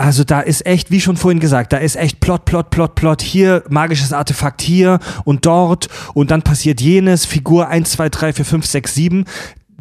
Also 0.02 0.24
da 0.24 0.40
ist 0.40 0.66
echt, 0.66 0.90
wie 0.90 1.00
schon 1.00 1.16
vorhin 1.16 1.38
gesagt, 1.38 1.72
da 1.72 1.76
ist 1.76 1.94
echt 1.94 2.18
Plot, 2.18 2.44
Plot, 2.44 2.70
Plot, 2.70 2.96
Plot, 2.96 3.22
hier 3.22 3.62
magisches 3.68 4.12
Artefakt 4.12 4.60
hier 4.60 4.98
und 5.22 5.46
dort 5.46 5.88
und 6.12 6.32
dann 6.32 6.42
passiert 6.42 6.80
jenes, 6.80 7.24
Figur 7.24 7.68
1, 7.68 7.92
2, 7.92 8.08
3, 8.08 8.32
4, 8.32 8.44
5, 8.44 8.66
6, 8.66 8.94
7. 8.96 9.24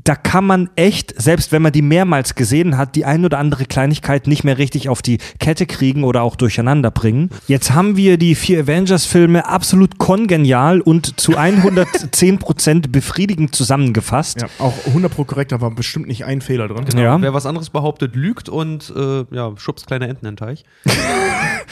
Da 0.04 0.16
kann 0.16 0.46
man 0.46 0.70
echt, 0.76 1.14
selbst 1.22 1.52
wenn 1.52 1.62
man 1.62 1.72
die 1.72 1.82
mehrmals 1.82 2.36
gesehen 2.36 2.78
hat, 2.78 2.96
die 2.96 3.06
ein 3.06 3.24
oder 3.26 3.38
andere 3.40 3.66
Kleinigkeit 3.66 4.28
nicht 4.28 4.44
mehr 4.44 4.58
richtig 4.58 4.90
auf 4.90 5.02
die 5.02 5.20
Kette 5.40 5.66
kriegen 5.66 6.04
oder 6.04 6.22
auch 6.24 6.36
durcheinander 6.36 6.92
bringen. 6.92 7.30
Jetzt 7.48 7.72
haben 7.74 7.98
wir 7.98 8.18
die 8.18 8.36
vier 8.36 8.62
Avengers-Filme 8.62 9.48
absolut 9.48 9.98
kongenial 9.98 10.82
und 10.82 11.20
zu 11.20 11.38
110% 11.38 12.90
befriedigend 12.90 13.56
zusammengefasst. 13.56 14.42
Ja, 14.42 14.48
auch 14.60 14.74
100 14.88 15.14
pro 15.14 15.24
korrekt, 15.24 15.52
da 15.52 15.62
war 15.62 15.72
bestimmt 15.72 16.08
nicht 16.08 16.26
ein 16.26 16.42
Fehler 16.42 16.68
drin. 16.68 16.86
Ja. 16.98 17.22
Wer 17.22 17.34
was 17.34 17.46
anderes 17.46 17.70
behauptet, 17.70 18.16
lügt 18.16 18.50
und 18.50 18.92
äh, 18.96 19.26
ja, 19.32 19.52
schubst 19.58 19.88
kleine 19.88 20.08
Enten 20.08 20.26
in 20.26 20.32
den 20.36 20.38
Teich. 20.38 20.64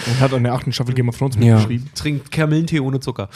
Und 0.08 0.22
hat 0.22 0.34
an 0.34 0.44
der 0.44 0.54
achten 0.54 0.72
Staffel 0.72 0.94
Game 0.96 1.10
of 1.10 1.18
Thrones 1.18 1.36
Ja. 1.36 1.56
mitgeschrieben. 1.56 1.90
Trinkt 1.94 2.32
Kamillentee 2.32 2.80
ohne 2.80 3.02
Zucker. 3.02 3.28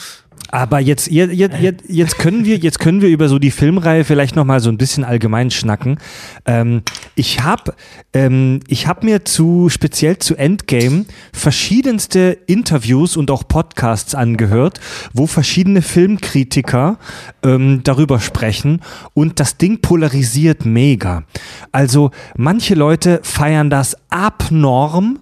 Aber 0.50 0.80
jetzt, 0.80 1.12
jetzt, 1.12 1.34
jetzt, 1.34 1.56
jetzt, 1.90 2.18
können 2.20 2.46
wir, 2.46 2.58
jetzt 2.58 2.80
können 2.80 3.02
wir 3.02 3.10
über 3.10 3.28
so 3.28 3.38
die 3.38 3.52
Filmreihe 3.52 4.06
vielleicht 4.06 4.36
noch 4.36 4.46
mal 4.46 4.60
so 4.62 4.70
ein 4.70 4.78
bisschen 4.78 4.83
allgemein 5.04 5.52
schnacken. 5.52 5.98
Ähm, 6.46 6.82
ich 7.16 7.42
habe 7.42 7.74
ähm, 8.14 8.60
hab 8.72 9.04
mir 9.04 9.26
zu, 9.26 9.70
speziell 9.70 10.18
zu 10.20 10.36
Endgame, 10.36 11.06
verschiedenste 11.32 12.38
Interviews 12.48 13.18
und 13.18 13.32
auch 13.32 13.48
Podcasts 13.48 14.14
angehört, 14.14 14.80
wo 15.14 15.26
verschiedene 15.26 15.82
Filmkritiker 15.82 16.98
ähm, 17.44 17.82
darüber 17.84 18.20
sprechen 18.20 18.82
und 19.14 19.40
das 19.40 19.58
Ding 19.58 19.82
polarisiert 19.82 20.66
mega. 20.66 21.24
Also 21.72 22.12
manche 22.36 22.76
Leute 22.76 23.20
feiern 23.24 23.70
das 23.70 23.98
abnorm, 24.10 25.20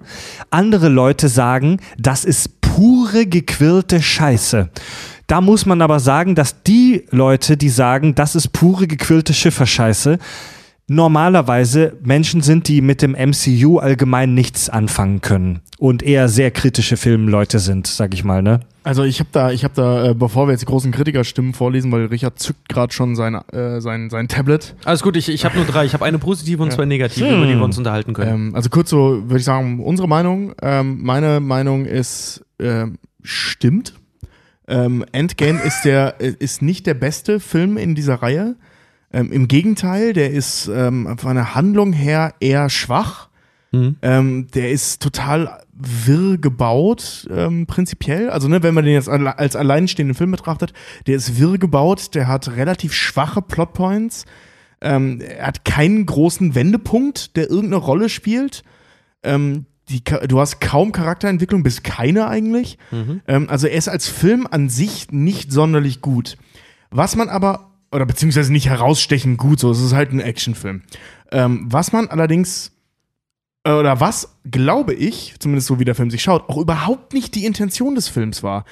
andere 0.50 0.90
Leute 0.90 1.30
sagen, 1.30 1.78
das 1.98 2.26
ist 2.26 2.62
pure 2.62 3.26
gequirlte 3.26 4.02
Scheiße. 4.02 4.70
Da 5.32 5.40
muss 5.40 5.66
man 5.66 5.82
aber 5.82 6.02
sagen, 6.02 6.36
dass 6.36 6.62
die 6.62 7.06
Leute, 7.10 7.56
die 7.56 7.70
sagen, 7.70 8.16
das 8.16 8.36
ist 8.36 8.50
pure 8.50 8.86
gequirlte 8.86 9.34
Schifferscheiße, 9.34 10.18
normalerweise 10.88 11.94
Menschen 12.04 12.42
sind, 12.42 12.68
die 12.68 12.82
mit 12.82 13.02
dem 13.02 13.14
MCU 13.14 13.78
allgemein 13.78 14.34
nichts 14.34 14.70
anfangen 14.70 15.22
können 15.22 15.62
und 15.78 16.04
eher 16.04 16.28
sehr 16.28 16.52
kritische 16.52 16.98
Filmleute 16.98 17.60
sind, 17.60 17.88
sag 17.88 18.14
ich 18.14 18.26
mal, 18.26 18.42
ne? 18.42 18.60
Also 18.84 19.06
ich 19.06 19.22
habe 19.22 19.30
da, 19.32 19.52
ich 19.52 19.64
habe 19.64 19.74
da, 19.74 20.10
äh, 20.10 20.14
bevor 20.14 20.48
wir 20.48 20.52
jetzt 20.52 20.64
die 20.64 20.66
großen 20.66 20.92
Kritikerstimmen 20.92 21.54
vorlesen, 21.54 21.94
weil 21.94 22.08
Richard 22.08 22.38
zückt 22.38 22.68
gerade 22.68 22.92
schon 22.92 23.16
sein, 23.16 23.36
äh, 23.36 23.80
sein, 23.80 24.10
sein 24.10 24.28
Tablet. 24.28 24.76
Alles 24.84 25.02
gut, 25.02 25.16
ich, 25.16 25.30
ich 25.30 25.46
habe 25.46 25.56
nur 25.56 25.64
drei. 25.64 25.86
Ich 25.86 25.94
habe 25.94 26.04
eine 26.04 26.20
positive 26.20 26.62
und 26.62 26.74
zwei 26.74 26.84
negative, 26.84 27.34
über 27.34 27.46
die 27.46 27.56
wir 27.56 27.64
uns 27.64 27.78
unterhalten 27.78 28.12
können. 28.12 28.48
Ähm, 28.50 28.56
also 28.56 28.70
kurz 28.70 28.90
so 28.90 29.22
würde 29.30 29.38
ich 29.38 29.46
sagen, 29.46 29.80
unsere 29.80 30.10
Meinung. 30.10 30.56
Ähm, 30.62 31.02
meine 31.02 31.40
Meinung 31.40 31.86
ist, 31.86 32.44
ähm, 32.60 32.98
stimmt. 33.24 33.94
Ähm, 34.68 35.06
Endgame 35.12 35.62
ist 35.62 35.84
der, 35.84 36.16
äh, 36.20 36.34
ist 36.40 36.62
nicht 36.62 36.86
der 36.88 36.94
beste 36.94 37.40
Film 37.40 37.78
in 37.78 37.96
dieser 37.96 38.16
Reihe. 38.16 38.56
Ähm, 39.14 39.32
Im 39.32 39.48
Gegenteil, 39.48 40.14
der 40.14 40.32
ist 40.32 40.68
ähm, 40.68 41.18
von 41.18 41.36
der 41.36 41.56
Handlung 41.56 41.94
her 41.94 42.34
eher 42.40 42.70
schwach. 42.70 43.30
Mhm. 43.72 43.96
Ähm, 44.02 44.48
der 44.54 44.72
ist 44.72 45.02
total 45.02 45.64
wirr 45.74 46.38
gebaut, 46.38 47.28
ähm, 47.32 47.66
prinzipiell. 47.66 48.30
Also, 48.30 48.48
ne, 48.48 48.64
wenn 48.64 48.74
man 48.74 48.86
den 48.86 48.94
jetzt 48.94 49.10
als 49.10 49.56
alleinstehenden 49.56 50.16
Film 50.16 50.32
betrachtet, 50.32 50.74
der 51.08 51.16
ist 51.16 51.40
wirr 51.40 51.58
gebaut, 51.58 52.14
der 52.14 52.28
hat 52.28 52.56
relativ 52.56 52.94
schwache 52.94 53.42
Plotpoints. 53.42 54.26
Ähm, 54.82 55.22
er 55.22 55.48
hat 55.48 55.66
keinen 55.66 56.06
großen 56.06 56.56
Wendepunkt, 56.56 57.36
der 57.36 57.50
irgendeine 57.50 57.78
Rolle 57.78 58.10
spielt. 58.10 58.64
Ähm, 59.24 59.66
die, 59.92 60.04
du 60.28 60.40
hast 60.40 60.62
kaum 60.62 60.92
Charakterentwicklung, 60.92 61.64
bis 61.64 61.84
keine 61.84 62.28
eigentlich. 62.28 62.78
Ähm, 63.28 63.50
also 63.50 63.68
er 63.68 63.78
ist 63.78 63.88
als 63.88 64.08
Film 64.08 64.48
an 64.50 64.70
sich 64.70 65.12
nicht 65.12 65.52
sonderlich 65.52 66.02
gut. 66.02 66.38
Was 66.90 67.16
man 67.16 67.30
aber, 67.30 67.72
oder 67.92 68.06
beziehungsweise 68.06 68.52
nicht 68.52 68.68
herausstechend 68.68 69.38
gut, 69.38 69.60
so, 69.60 69.72
es 69.72 69.82
ist 69.82 69.94
halt 69.94 70.12
ein 70.12 70.20
Actionfilm. 70.20 70.82
Ähm, 71.32 71.66
was 71.68 71.92
man 71.92 72.08
allerdings, 72.08 72.72
äh, 73.64 73.72
oder 73.72 74.00
was, 74.00 74.38
glaube 74.50 74.94
ich, 74.94 75.36
zumindest 75.40 75.68
so 75.68 75.80
wie 75.80 75.86
der 75.86 75.96
Film 75.96 76.10
sich 76.12 76.24
schaut, 76.24 76.50
auch 76.50 76.58
überhaupt 76.58 77.14
nicht 77.14 77.36
die 77.36 77.46
Intention 77.46 77.96
des 77.96 78.08
Films 78.08 78.44
war. 78.44 78.66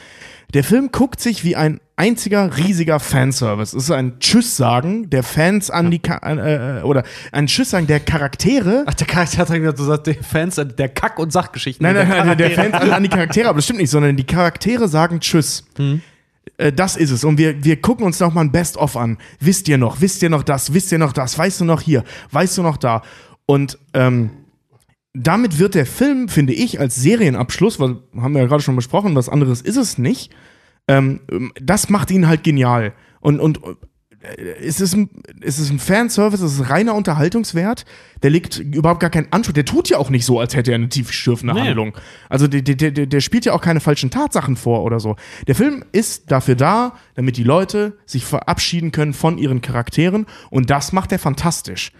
Der 0.53 0.63
Film 0.63 0.91
guckt 0.91 1.19
sich 1.21 1.43
wie 1.43 1.55
ein 1.55 1.79
einziger 1.95 2.57
riesiger 2.57 2.99
Fanservice. 2.99 3.73
Es 3.75 3.83
ist 3.83 3.91
ein 3.91 4.19
Tschüss-Sagen 4.19 5.09
der 5.09 5.21
Fans 5.21 5.69
an 5.69 5.91
die, 5.91 5.99
Ka 5.99 6.17
äh, 6.23 6.79
äh, 6.79 6.81
oder 6.81 7.03
ein 7.31 7.45
Tschüss-Sagen 7.45 7.85
der 7.85 7.99
Charaktere. 7.99 8.83
Ach, 8.87 8.93
der 8.95 9.05
Charakter 9.05 9.37
hat 9.39 9.49
gesagt, 9.49 9.77
du 9.79 9.83
sagst, 9.83 10.07
der 10.07 10.15
Fans 10.15 10.55
der 10.55 10.89
Kack- 10.89 11.19
und 11.19 11.31
Sachgeschichten. 11.31 11.83
Nein, 11.83 11.95
nein, 11.95 12.07
der 12.09 12.25
nein, 12.25 12.37
der. 12.37 12.51
Fans 12.51 12.73
an, 12.73 13.03
die 13.03 13.09
Charaktere, 13.09 13.49
aber 13.49 13.57
das 13.57 13.65
stimmt 13.65 13.79
nicht, 13.79 13.91
sondern 13.91 14.15
die 14.15 14.25
Charaktere 14.25 14.87
sagen 14.87 15.19
Tschüss. 15.19 15.65
Äh, 16.57 16.71
Das 16.71 16.95
ist 16.95 17.11
es. 17.11 17.23
Und 17.23 17.37
wir, 17.37 17.63
wir 17.63 17.79
gucken 17.79 18.05
uns 18.05 18.19
noch 18.19 18.33
mal 18.33 18.41
ein 18.41 18.51
Best-of 18.51 18.97
an. 18.97 19.17
Wisst 19.39 19.67
ihr 19.67 19.77
noch? 19.77 20.01
Wisst 20.01 20.23
ihr 20.23 20.29
noch 20.29 20.41
das? 20.43 20.73
Wisst 20.73 20.91
ihr 20.91 20.97
noch 20.97 21.13
das? 21.13 21.37
Weißt 21.37 21.61
du 21.61 21.65
noch 21.65 21.81
hier? 21.81 22.03
Weißt 22.31 22.57
du 22.57 22.63
noch 22.63 22.77
da? 22.77 23.03
Und 23.45 23.77
ähm, 23.93 24.31
damit 25.13 25.57
wird 25.59 25.75
der 25.75 25.85
Film, 25.85 26.29
finde 26.29 26.53
ich, 26.53 26.79
als 26.79 26.95
Serienabschluss, 26.95 27.79
weil 27.79 27.97
haben 28.17 28.33
wir 28.33 28.41
ja 28.41 28.47
gerade 28.47 28.61
schon 28.63 28.75
besprochen, 28.75 29.15
was 29.15 29.29
anderes 29.29 29.61
ist 29.61 29.77
es 29.77 29.97
nicht. 29.97 30.31
Ähm, 30.87 31.21
das 31.61 31.89
macht 31.89 32.11
ihn 32.11 32.27
halt 32.27 32.43
genial. 32.43 32.93
Und, 33.19 33.39
und 33.39 33.59
äh, 34.21 34.41
es 34.61 34.81
ist 34.81 34.93
ein, 34.95 35.09
es 35.41 35.57
ist 35.59 35.71
ein 35.71 35.79
Fanservice, 35.79 36.43
es 36.43 36.59
ist 36.59 36.69
reiner 36.69 36.93
Unterhaltungswert. 36.93 37.85
Der 38.21 38.29
legt 38.29 38.59
überhaupt 38.59 38.99
gar 38.99 39.09
keinen 39.09 39.31
Anspruch. 39.31 39.53
Der 39.53 39.65
tut 39.65 39.89
ja 39.89 39.97
auch 39.97 40.09
nicht 40.09 40.25
so, 40.25 40.39
als 40.39 40.55
hätte 40.55 40.71
er 40.71 40.75
eine 40.75 40.89
tiefschürfende 40.89 41.53
Nee. 41.53 41.61
Handlung. 41.61 41.97
Also 42.27 42.47
der, 42.47 42.61
der, 42.61 42.91
der, 42.91 43.05
der 43.07 43.21
spielt 43.21 43.45
ja 43.45 43.53
auch 43.53 43.61
keine 43.61 43.79
falschen 43.79 44.11
Tatsachen 44.11 44.55
vor 44.57 44.83
oder 44.83 44.99
so. 44.99 45.15
Der 45.47 45.55
Film 45.55 45.83
ist 45.91 46.31
dafür 46.31 46.55
da, 46.55 46.95
damit 47.15 47.37
die 47.37 47.43
Leute 47.43 47.97
sich 48.05 48.25
verabschieden 48.25 48.91
können 48.91 49.13
von 49.13 49.37
ihren 49.37 49.61
Charakteren. 49.61 50.27
Und 50.49 50.69
das 50.69 50.91
macht 50.91 51.11
er 51.11 51.19
fantastisch. 51.19 51.91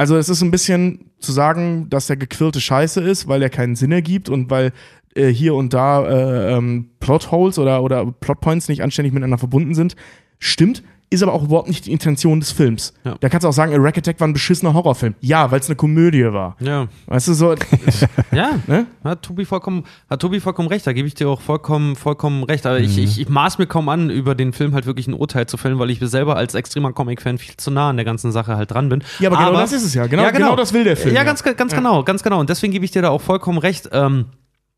Also 0.00 0.16
es 0.16 0.30
ist 0.30 0.40
ein 0.40 0.50
bisschen 0.50 1.10
zu 1.18 1.30
sagen, 1.30 1.90
dass 1.90 2.06
der 2.06 2.16
gequirlte 2.16 2.58
Scheiße 2.58 3.02
ist, 3.02 3.28
weil 3.28 3.42
er 3.42 3.50
keinen 3.50 3.76
Sinn 3.76 3.92
ergibt 3.92 4.30
und 4.30 4.48
weil 4.48 4.72
äh, 5.14 5.26
hier 5.26 5.54
und 5.54 5.74
da 5.74 6.08
äh, 6.08 6.56
ähm, 6.56 6.88
Plotholes 7.00 7.58
oder, 7.58 7.82
oder 7.82 8.10
Plotpoints 8.10 8.70
nicht 8.70 8.82
anständig 8.82 9.12
miteinander 9.12 9.36
verbunden 9.36 9.74
sind. 9.74 9.96
Stimmt, 10.38 10.82
ist 11.12 11.22
aber 11.24 11.32
auch 11.32 11.42
überhaupt 11.42 11.66
nicht 11.68 11.86
die 11.86 11.92
Intention 11.92 12.38
des 12.38 12.52
Films. 12.52 12.94
Ja. 13.04 13.16
Da 13.18 13.28
kannst 13.28 13.44
du 13.44 13.48
auch 13.48 13.52
sagen, 13.52 13.74
A 13.74 13.76
Rack 13.78 13.98
Attack 13.98 14.20
war 14.20 14.28
ein 14.28 14.32
beschissener 14.32 14.74
Horrorfilm. 14.74 15.16
Ja, 15.20 15.50
weil 15.50 15.58
es 15.58 15.66
eine 15.66 15.74
Komödie 15.74 16.24
war. 16.24 16.56
Ja, 16.60 16.86
Weißt 17.06 17.26
du, 17.28 17.34
so, 17.34 17.54
ja. 18.32 18.50
ne? 18.68 18.86
Hat 19.02 19.22
Tobi 19.22 19.44
vollkommen, 19.44 19.84
hat 20.08 20.20
Tobi 20.20 20.38
vollkommen 20.38 20.68
recht, 20.68 20.86
da 20.86 20.92
gebe 20.92 21.08
ich 21.08 21.14
dir 21.14 21.28
auch 21.28 21.40
vollkommen, 21.40 21.96
vollkommen 21.96 22.44
recht. 22.44 22.64
Aber 22.64 22.78
ich, 22.78 22.96
ich, 22.96 23.20
ich 23.20 23.28
maß 23.28 23.58
mir 23.58 23.66
kaum 23.66 23.88
an, 23.88 24.08
über 24.08 24.34
den 24.36 24.52
Film 24.52 24.72
halt 24.72 24.86
wirklich 24.86 25.08
ein 25.08 25.14
Urteil 25.14 25.46
zu 25.46 25.56
fällen, 25.56 25.78
weil 25.80 25.90
ich 25.90 25.98
selber 26.00 26.36
als 26.36 26.54
extremer 26.54 26.92
Comic-Fan 26.92 27.38
viel 27.38 27.56
zu 27.56 27.70
nah 27.72 27.90
an 27.90 27.96
der 27.96 28.04
ganzen 28.04 28.30
Sache 28.30 28.56
halt 28.56 28.70
dran 28.70 28.88
bin. 28.88 29.02
Ja, 29.18 29.30
aber 29.30 29.38
genau 29.38 29.52
das 29.60 29.72
ist 29.72 29.84
es 29.84 29.94
ja. 29.94 30.06
Genau- 30.06 30.30
genau 30.30 30.54
das 30.56 30.72
will 30.72 30.84
der 30.84 30.96
Film, 30.96 31.14
Ja, 31.14 31.22
ja. 31.22 31.24
ganz, 31.24 31.42
ganz 31.42 31.74
genau, 31.74 32.04
ganz 32.04 32.22
genau. 32.22 32.38
Und 32.38 32.50
deswegen 32.50 32.72
gebe 32.72 32.84
ich 32.84 32.92
dir 32.92 33.02
da 33.02 33.08
auch 33.10 33.20
vollkommen 33.20 33.58
recht. 33.58 33.88
Ähm, 33.92 34.26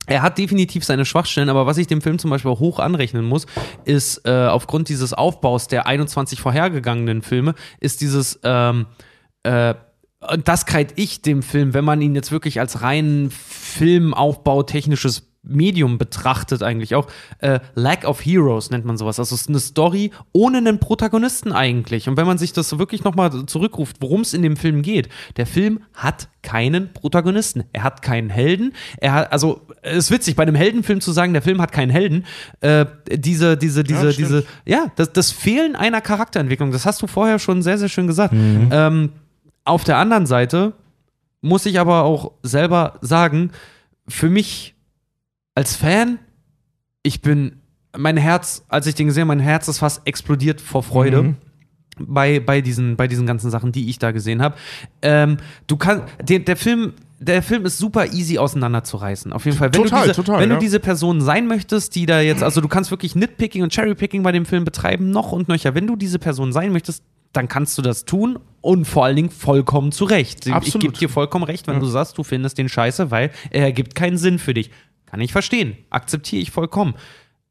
er 0.07 0.23
hat 0.23 0.39
definitiv 0.39 0.85
seine 0.85 1.05
Schwachstellen, 1.05 1.49
aber 1.49 1.67
was 1.67 1.79
ich 1.79 1.87
dem 1.87 2.01
Film 2.01 2.19
zum 2.19 2.31
Beispiel 2.31 2.51
auch 2.51 2.61
hoch 2.61 2.79
anrechnen 2.79 3.25
muss, 3.25 3.47
ist 3.85 4.27
äh, 4.27 4.47
aufgrund 4.47 4.89
dieses 4.89 5.13
Aufbaus 5.13 5.69
der 5.69 5.87
21 5.87 6.41
vorhergegangenen 6.41 7.23
Filme, 7.23 7.55
ist 7.81 8.01
dieses 8.01 8.41
ähm, 8.43 8.87
äh, 9.45 9.75
das 10.45 10.67
kreid 10.67 10.93
ich 10.97 11.23
dem 11.23 11.43
Film, 11.43 11.75
wenn 11.75 11.85
man 11.85 12.01
ihn 12.01 12.15
jetzt 12.15 12.31
wirklich 12.31 12.61
als 12.61 12.83
reinen 12.83 13.31
Filmaufbau 13.31 14.63
technisches 14.63 15.32
Medium 15.43 15.99
betrachtet 15.99 16.63
eigentlich 16.63 16.95
auch. 16.95 17.09
Äh, 17.39 17.59
Lack 17.75 18.05
of 18.05 18.25
Heroes 18.25 18.71
nennt 18.71 18.85
man 18.85 18.97
sowas. 18.97 19.19
Also 19.19 19.35
es 19.35 19.43
ist 19.43 19.49
eine 19.49 19.59
Story 19.59 20.13
ohne 20.33 20.59
einen 20.59 20.79
Protagonisten 20.79 21.53
eigentlich. 21.53 22.09
Und 22.09 22.17
wenn 22.17 22.27
man 22.27 22.39
sich 22.39 22.53
das 22.53 22.69
so 22.69 22.79
wirklich 22.79 23.03
nochmal 23.03 23.47
zurückruft, 23.47 23.97
worum 24.01 24.21
es 24.21 24.35
in 24.35 24.43
dem 24.43 24.57
Film 24.57 24.83
geht, 24.83 25.09
der 25.37 25.47
Film 25.47 25.81
hat 25.95 26.29
keinen 26.43 26.93
Protagonisten. 26.93 27.65
Er 27.73 27.83
hat 27.83 28.03
keinen 28.03 28.31
Helden. 28.31 28.73
Er 28.99 29.13
hat, 29.15 29.33
also, 29.33 29.63
es 29.83 30.05
ist 30.05 30.11
witzig, 30.13 30.37
bei 30.37 30.45
einem 30.45 30.55
Heldenfilm 30.55 31.01
zu 31.01 31.11
sagen, 31.13 31.33
der 31.33 31.43
Film 31.43 31.61
hat 31.61 31.73
keinen 31.73 31.91
Helden, 31.91 32.25
äh, 32.61 32.87
diese, 33.11 33.57
diese, 33.57 33.83
diese, 33.85 34.13
stimmt. 34.13 34.29
diese, 34.29 34.45
ja, 34.65 34.87
das, 34.97 35.13
das 35.13 35.31
Fehlen 35.33 35.75
einer 35.77 36.01
Charakterentwicklung, 36.01 36.71
das 36.71 36.87
hast 36.87 37.03
du 37.03 37.07
vorher 37.07 37.39
schon 37.39 37.63
sehr, 37.63 37.79
sehr 37.79 37.89
schön 37.89 38.07
gesagt. 38.07 38.35
Ähm, 38.35 39.11
auf 39.65 39.85
der 39.85 39.99
anderen 39.99 40.27
Seite 40.27 40.73
muss 41.41 41.67
ich 41.67 41.79
aber 41.81 42.05
auch 42.05 42.33
selber 42.43 42.99
sagen, 43.01 43.51
für 44.09 44.29
mich 44.29 44.72
als 45.55 45.77
Fan, 45.77 46.19
ich 47.03 47.23
bin, 47.23 47.61
mein 47.97 48.17
Herz, 48.17 48.65
als 48.69 48.87
ich 48.87 48.95
den 48.95 49.07
gesehen 49.07 49.23
habe, 49.23 49.37
mein 49.37 49.41
Herz 49.41 49.69
ist 49.69 49.79
fast 49.79 50.07
explodiert 50.07 50.61
vor 50.61 50.83
Freude. 50.83 51.23
Mhm. 51.23 51.37
Bei, 51.99 52.41
bei, 52.41 52.63
diesen, 52.63 52.97
bei 52.97 53.07
diesen 53.07 53.27
ganzen 53.27 53.51
Sachen, 53.51 53.71
die 53.71 53.91
ich 53.91 53.99
da 53.99 54.13
gesehen 54.13 54.41
habe. 54.41 54.57
Ähm, 55.03 55.37
du 55.67 55.77
kannst, 55.77 56.05
der, 56.23 56.39
der 56.39 56.57
Film, 56.57 56.95
der 57.21 57.43
Film 57.43 57.67
ist 57.67 57.77
super 57.77 58.07
easy 58.13 58.39
auseinanderzureißen. 58.39 59.31
Auf 59.33 59.45
jeden 59.45 59.59
Fall. 59.59 59.73
Wenn, 59.75 59.83
Total, 59.83 60.01
du, 60.01 60.09
diese, 60.09 60.17
total, 60.17 60.41
wenn 60.41 60.49
ja. 60.49 60.57
du 60.57 60.61
diese 60.61 60.81
Person 60.81 61.21
sein 61.21 61.47
möchtest, 61.47 61.95
die 61.95 62.07
da 62.07 62.23
jetzt, 62.23 62.43
also 62.43 62.63
du 62.63 62.69
kannst 62.69 62.91
wirklich 62.91 63.15
Nitpicking 63.15 63.63
und 63.63 63.75
Cherrypicking 63.75 64.23
bei 64.23 64.33
dem 64.33 64.47
Film 64.47 64.65
betreiben, 64.65 65.11
noch 65.11 65.33
und 65.33 65.49
nöcher. 65.49 65.75
Wenn 65.75 65.87
du 65.87 65.97
diese 65.97 66.19
Person 66.19 66.53
sein 66.53 66.73
möchtest, 66.73 67.05
dann 67.33 67.49
kannst 67.49 67.77
du 67.79 67.83
das 67.83 68.05
tun 68.05 68.39
und 68.61 68.87
vor 68.87 69.05
allen 69.05 69.17
Dingen 69.17 69.31
vollkommen 69.31 69.93
zu 69.93 70.05
Recht. 70.05 70.47
Ich 70.47 70.53
Absolut. 70.53 70.83
gebe 70.83 70.99
dir 70.99 71.09
vollkommen 71.09 71.45
recht, 71.45 71.67
wenn 71.67 71.81
du 71.81 71.87
sagst, 71.87 72.19
du 72.19 72.25
findest 72.25 72.59
den 72.59 72.69
scheiße, 72.69 73.11
weil 73.11 73.31
er 73.51 73.63
ergibt 73.63 73.95
keinen 73.95 74.19
Sinn 74.19 74.39
für 74.39 74.55
dich. 74.55 74.71
Kann 75.13 75.21
ich 75.21 75.31
verstehen. 75.31 75.77
Akzeptiere 75.91 76.41
ich 76.41 76.51
vollkommen. 76.51 76.95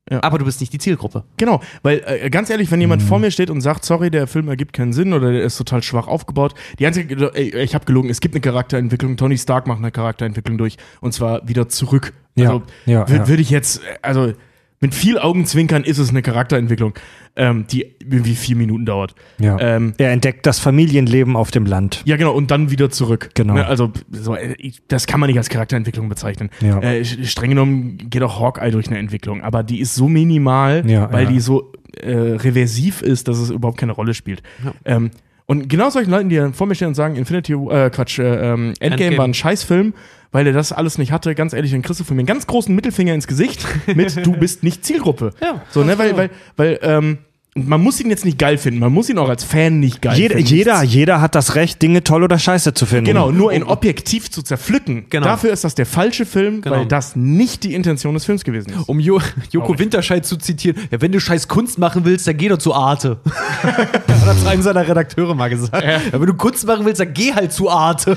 Ja. 0.09 0.23
Aber 0.23 0.39
du 0.39 0.45
bist 0.45 0.59
nicht 0.61 0.73
die 0.73 0.79
Zielgruppe. 0.79 1.25
Genau, 1.38 1.61
weil 1.83 2.01
äh, 2.07 2.31
ganz 2.31 2.49
ehrlich, 2.49 2.71
wenn 2.71 2.81
jemand 2.81 3.03
vor 3.03 3.19
mir 3.19 3.29
steht 3.29 3.51
und 3.51 3.61
sagt, 3.61 3.85
sorry, 3.85 4.09
der 4.09 4.25
Film 4.25 4.47
ergibt 4.47 4.73
keinen 4.73 4.93
Sinn 4.93 5.13
oder 5.13 5.31
der 5.31 5.43
ist 5.43 5.57
total 5.57 5.83
schwach 5.83 6.07
aufgebaut, 6.07 6.55
die 6.79 6.88
einzige, 6.88 7.31
ey, 7.35 7.55
ich 7.61 7.75
habe 7.75 7.85
gelogen, 7.85 8.09
es 8.09 8.19
gibt 8.19 8.33
eine 8.33 8.41
Charakterentwicklung, 8.41 9.15
Tony 9.15 9.38
Stark 9.38 9.67
macht 9.67 9.77
eine 9.77 9.91
Charakterentwicklung 9.91 10.57
durch 10.57 10.77
und 11.01 11.13
zwar 11.13 11.47
wieder 11.47 11.69
zurück. 11.69 12.13
Ja, 12.35 12.47
Also 12.47 12.63
ja, 12.88 13.07
würde 13.07 13.21
ja. 13.23 13.27
würd 13.27 13.39
ich 13.41 13.51
jetzt, 13.51 13.83
äh, 13.83 13.99
also 14.01 14.33
mit 14.81 14.93
viel 14.93 15.17
Augenzwinkern 15.19 15.83
ist 15.83 15.97
es 15.99 16.09
eine 16.09 16.21
Charakterentwicklung, 16.21 16.93
ähm, 17.35 17.65
die 17.71 17.85
irgendwie 17.99 18.35
vier 18.35 18.55
Minuten 18.57 18.85
dauert. 18.85 19.15
Ja. 19.39 19.57
Ähm, 19.59 19.93
er 19.97 20.11
entdeckt 20.11 20.45
das 20.45 20.59
Familienleben 20.59 21.35
auf 21.37 21.51
dem 21.51 21.65
Land. 21.65 22.01
ja, 22.05 22.17
genau, 22.17 22.33
und 22.33 22.51
dann 22.51 22.71
wieder 22.71 22.89
zurück. 22.89 23.29
Genau. 23.35 23.53
Ne, 23.53 23.65
also, 23.65 23.91
so, 24.11 24.35
äh, 24.35 24.55
ich- 24.57 24.81
das 24.87 25.07
kann 25.07 25.19
man 25.19 25.27
nicht 25.29 25.37
als 25.37 25.47
Charakterentwicklung 25.49 26.09
bezeichnen. 26.09 26.49
Ja. 26.59 26.81
Äh, 26.81 27.05
streng 27.05 27.51
genommen 27.51 27.97
geht 28.09 28.23
auch 28.23 28.39
Hawkeye 28.41 28.71
durch 28.71 28.87
eine 28.87 28.97
Entwicklung, 28.97 29.41
aber 29.41 29.63
die 29.63 29.79
ist 29.79 29.95
so 29.95 30.09
minimal, 30.09 30.83
Ja, 30.89 31.11
weil 31.13 31.23
ja. 31.25 31.29
die 31.29 31.39
so 31.39 31.71
äh, 32.01 32.11
reversiv 32.11 33.01
ist, 33.01 33.27
dass 33.27 33.37
es 33.37 33.49
überhaupt 33.49 33.77
keine 33.77 33.91
Rolle 33.91 34.13
spielt. 34.13 34.41
Ähm, 34.85 35.11
und 35.45 35.67
genau 35.67 35.89
solchen 35.89 36.09
Leuten, 36.09 36.29
die 36.29 36.37
dann 36.37 36.53
vor 36.53 36.65
mir 36.65 36.75
stehen 36.75 36.87
und 36.87 36.95
sagen, 36.95 37.17
Infinity, 37.17 37.51
äh, 37.53 37.89
Quatsch, 37.89 38.17
äh, 38.19 38.23
ähm, 38.23 38.69
Endgame, 38.79 38.91
Endgame. 38.93 39.17
war 39.17 39.25
ein 39.27 39.33
Scheißfilm, 39.33 39.93
weil 40.31 40.43
der 40.45 40.53
das 40.53 40.71
alles 40.71 40.97
nicht 40.97 41.11
hatte, 41.11 41.35
ganz 41.35 41.53
ehrlich, 41.53 41.71
dann 41.71 41.81
kriegst 41.81 41.99
du 41.99 42.03
von 42.03 42.15
mir 42.15 42.21
einen 42.21 42.27
ganz 42.27 42.47
großen 42.47 42.73
Mittelfinger 42.73 43.13
ins 43.13 43.27
Gesicht 43.27 43.65
mit, 43.87 44.15
du 44.25 44.31
bist 44.33 44.63
nicht 44.63 44.85
Zielgruppe. 44.85 45.31
Ja, 45.41 45.61
So, 45.71 45.83
ne, 45.83 45.97
weil, 45.97 46.15
weil, 46.17 46.29
weil, 46.57 46.79
ähm, 46.81 47.17
man 47.53 47.81
muss 47.83 47.99
ihn 47.99 48.09
jetzt 48.09 48.23
nicht 48.23 48.39
geil 48.39 48.57
finden, 48.57 48.79
man 48.79 48.93
muss 48.93 49.09
ihn 49.09 49.17
auch 49.17 49.27
als 49.27 49.43
Fan 49.43 49.81
nicht 49.81 50.01
geil 50.01 50.17
Jeder, 50.17 50.35
finden. 50.37 50.49
jeder, 50.49 50.83
jeder 50.83 51.19
hat 51.19 51.35
das 51.35 51.55
Recht, 51.55 51.81
Dinge 51.81 52.01
toll 52.01 52.23
oder 52.23 52.39
scheiße 52.39 52.73
zu 52.73 52.85
finden. 52.85 53.03
Genau, 53.03 53.29
nur 53.29 53.51
ihn 53.51 53.63
objektiv 53.63 54.31
zu 54.31 54.41
zerpflücken. 54.41 55.07
Genau. 55.09 55.25
Dafür 55.25 55.51
ist 55.51 55.65
das 55.65 55.75
der 55.75 55.85
falsche 55.85 56.25
Film, 56.25 56.61
Genau. 56.61 56.77
weil 56.77 56.85
das 56.85 57.17
nicht 57.17 57.65
die 57.65 57.73
Intention 57.73 58.13
des 58.13 58.23
Films 58.23 58.45
gewesen 58.45 58.69
ist. 58.71 58.87
Um 58.87 59.01
jo 59.01 59.19
Joko 59.49 59.77
Winterscheid 59.77 60.25
zu 60.25 60.37
zitieren, 60.37 60.77
ja, 60.91 61.01
wenn 61.01 61.11
du 61.11 61.19
scheiß 61.19 61.49
Kunst 61.49 61.77
machen 61.77 62.05
willst, 62.05 62.25
dann 62.25 62.37
geh 62.37 62.47
doch 62.47 62.57
zu 62.57 62.73
Arte. 62.73 63.19
hat 63.63 63.99
das 64.07 64.45
einem 64.45 64.61
seiner 64.61 64.87
Redakteure 64.87 65.35
mal 65.35 65.49
gesagt. 65.49 65.83
Ja. 65.85 65.99
wenn 66.13 66.25
du 66.27 66.33
Kunst 66.35 66.65
machen 66.65 66.85
willst, 66.85 67.01
dann 67.01 67.13
geh 67.13 67.33
halt 67.33 67.51
zu 67.51 67.69
Arte. 67.69 68.15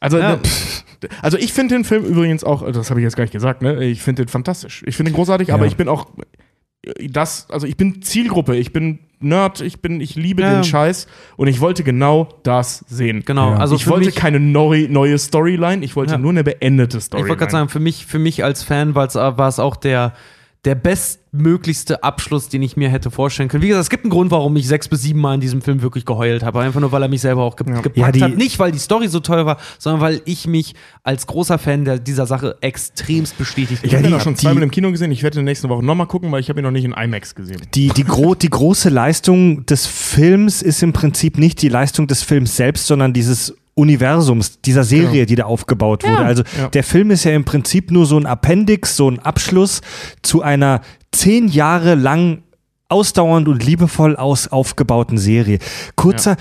Also, 0.00 0.18
Ja. 0.18 0.36
ne, 0.36 0.40
also 1.22 1.36
ich 1.38 1.52
finde 1.52 1.74
den 1.76 1.84
Film 1.84 2.04
übrigens 2.04 2.42
auch, 2.44 2.70
das 2.72 2.90
habe 2.90 3.00
ich 3.00 3.04
jetzt 3.04 3.16
gar 3.16 3.24
nicht 3.24 3.32
gesagt, 3.32 3.62
ne? 3.62 3.84
Ich 3.84 4.02
finde 4.02 4.24
den 4.24 4.28
fantastisch. 4.28 4.82
Ich 4.86 4.96
finde 4.96 5.12
ihn 5.12 5.14
großartig, 5.14 5.52
aber 5.52 5.66
ich 5.66 5.76
bin 5.76 5.88
auch 5.88 6.08
äh, 6.86 7.08
das, 7.08 7.48
also 7.50 7.66
ich 7.66 7.76
bin 7.76 8.02
Zielgruppe, 8.02 8.56
ich 8.56 8.72
bin 8.72 9.00
Nerd, 9.22 9.60
ich 9.60 9.82
bin, 9.82 10.00
ich 10.00 10.14
liebe 10.14 10.40
Ja. 10.42 10.54
den 10.54 10.64
Scheiß 10.64 11.06
und 11.36 11.46
ich 11.48 11.60
wollte 11.60 11.84
genau 11.84 12.28
das 12.42 12.84
sehen. 12.88 13.22
Genau, 13.26 13.50
also 13.52 13.74
ich 13.76 13.86
wollte 13.86 14.12
keine 14.12 14.40
neu, 14.40 14.86
neue 14.88 15.18
Storyline, 15.18 15.84
ich 15.84 15.94
wollte 15.96 16.12
Ja. 16.12 16.18
nur 16.18 16.30
eine 16.30 16.42
beendete 16.42 16.96
Ich 16.98 17.04
Storyline. 17.04 17.28
wollte 17.28 17.38
gerade 17.40 17.52
sagen, 17.52 17.68
für 17.68 17.80
mich, 17.80 18.06
für 18.06 18.18
mich 18.18 18.42
als 18.44 18.62
Fan 18.62 18.94
war 18.94 19.06
es 19.06 19.14
war 19.16 19.38
es 19.48 19.58
auch 19.58 19.76
der, 19.76 20.14
der 20.66 20.74
bestmöglichste 20.74 22.02
Abschluss, 22.02 22.50
den 22.50 22.60
ich 22.60 22.76
mir 22.76 22.90
hätte 22.90 23.10
vorstellen 23.10 23.48
können. 23.48 23.62
Wie 23.62 23.68
gesagt, 23.68 23.84
es 23.84 23.90
gibt 23.90 24.04
einen 24.04 24.10
Grund, 24.10 24.30
warum 24.30 24.54
ich 24.56 24.68
sechs 24.68 24.88
bis 24.88 25.00
sieben 25.00 25.20
Mal 25.20 25.34
in 25.34 25.40
diesem 25.40 25.62
Film 25.62 25.80
wirklich 25.80 26.04
geheult 26.04 26.42
habe. 26.42 26.60
Einfach 26.60 26.80
nur, 26.80 26.92
weil 26.92 27.02
er 27.02 27.08
mich 27.08 27.22
selber 27.22 27.44
auch 27.44 27.56
ge 27.56 27.66
gepackt 27.66 28.16
Ja, 28.16 28.26
hat. 28.26 28.36
Nicht, 28.36 28.58
weil 28.58 28.70
die 28.70 28.78
Story 28.78 29.08
so 29.08 29.20
toll 29.20 29.46
war, 29.46 29.56
sondern 29.78 30.02
weil 30.02 30.20
ich 30.26 30.46
mich 30.46 30.74
als 31.02 31.26
großer 31.26 31.58
Fan 31.58 31.86
der, 31.86 31.98
dieser 31.98 32.26
Sache 32.26 32.56
extremst 32.60 33.38
bestätigt 33.38 33.82
ich 33.82 33.94
habe 33.94 34.06
ihn 34.06 34.12
auch 34.12 34.20
schon 34.20 34.36
zweimal 34.36 34.62
im 34.62 34.70
Kino 34.70 34.90
gesehen, 34.90 35.10
ich 35.12 35.22
werde 35.22 35.38
ihn 35.38 35.44
nächste 35.44 35.68
Woche 35.70 35.82
nochmal 35.82 36.06
gucken, 36.06 36.30
weil 36.30 36.40
ich 36.40 36.50
habe 36.50 36.60
ihn 36.60 36.64
noch 36.64 36.70
nicht 36.70 36.84
in 36.84 36.92
IMAX 36.92 37.34
gesehen. 37.34 37.62
Die, 37.74 37.88
die, 37.88 38.04
gro 38.04 38.34
die 38.34 38.50
große 38.50 38.90
Leistung 38.90 39.64
des 39.64 39.86
Films 39.86 40.60
ist 40.60 40.82
im 40.82 40.92
Prinzip 40.92 41.38
nicht 41.38 41.62
die 41.62 41.70
Leistung 41.70 42.06
des 42.06 42.22
Films 42.22 42.56
selbst, 42.56 42.86
sondern 42.86 43.14
dieses 43.14 43.54
Universums, 43.80 44.60
dieser 44.60 44.84
Serie, 44.84 45.10
Genau. 45.12 45.24
die 45.26 45.34
da 45.36 45.44
aufgebaut 45.44 46.04
wurde. 46.04 46.18
Also 46.24 46.42
Ja. 46.58 46.68
der 46.68 46.84
Film 46.84 47.10
ist 47.10 47.24
ja 47.24 47.32
im 47.32 47.44
Prinzip 47.44 47.90
nur 47.90 48.06
so 48.06 48.16
ein 48.18 48.26
Appendix, 48.26 48.96
so 48.96 49.10
ein 49.10 49.18
Abschluss 49.18 49.80
zu 50.22 50.42
einer 50.42 50.80
zehn 51.12 51.48
Jahre 51.48 51.94
lang 51.94 52.42
ausdauernd 52.88 53.48
und 53.48 53.64
liebevoll 53.64 54.16
aus 54.16 54.48
aufgebauten 54.48 55.16
Serie. 55.18 55.58
Kurzer, 55.96 56.36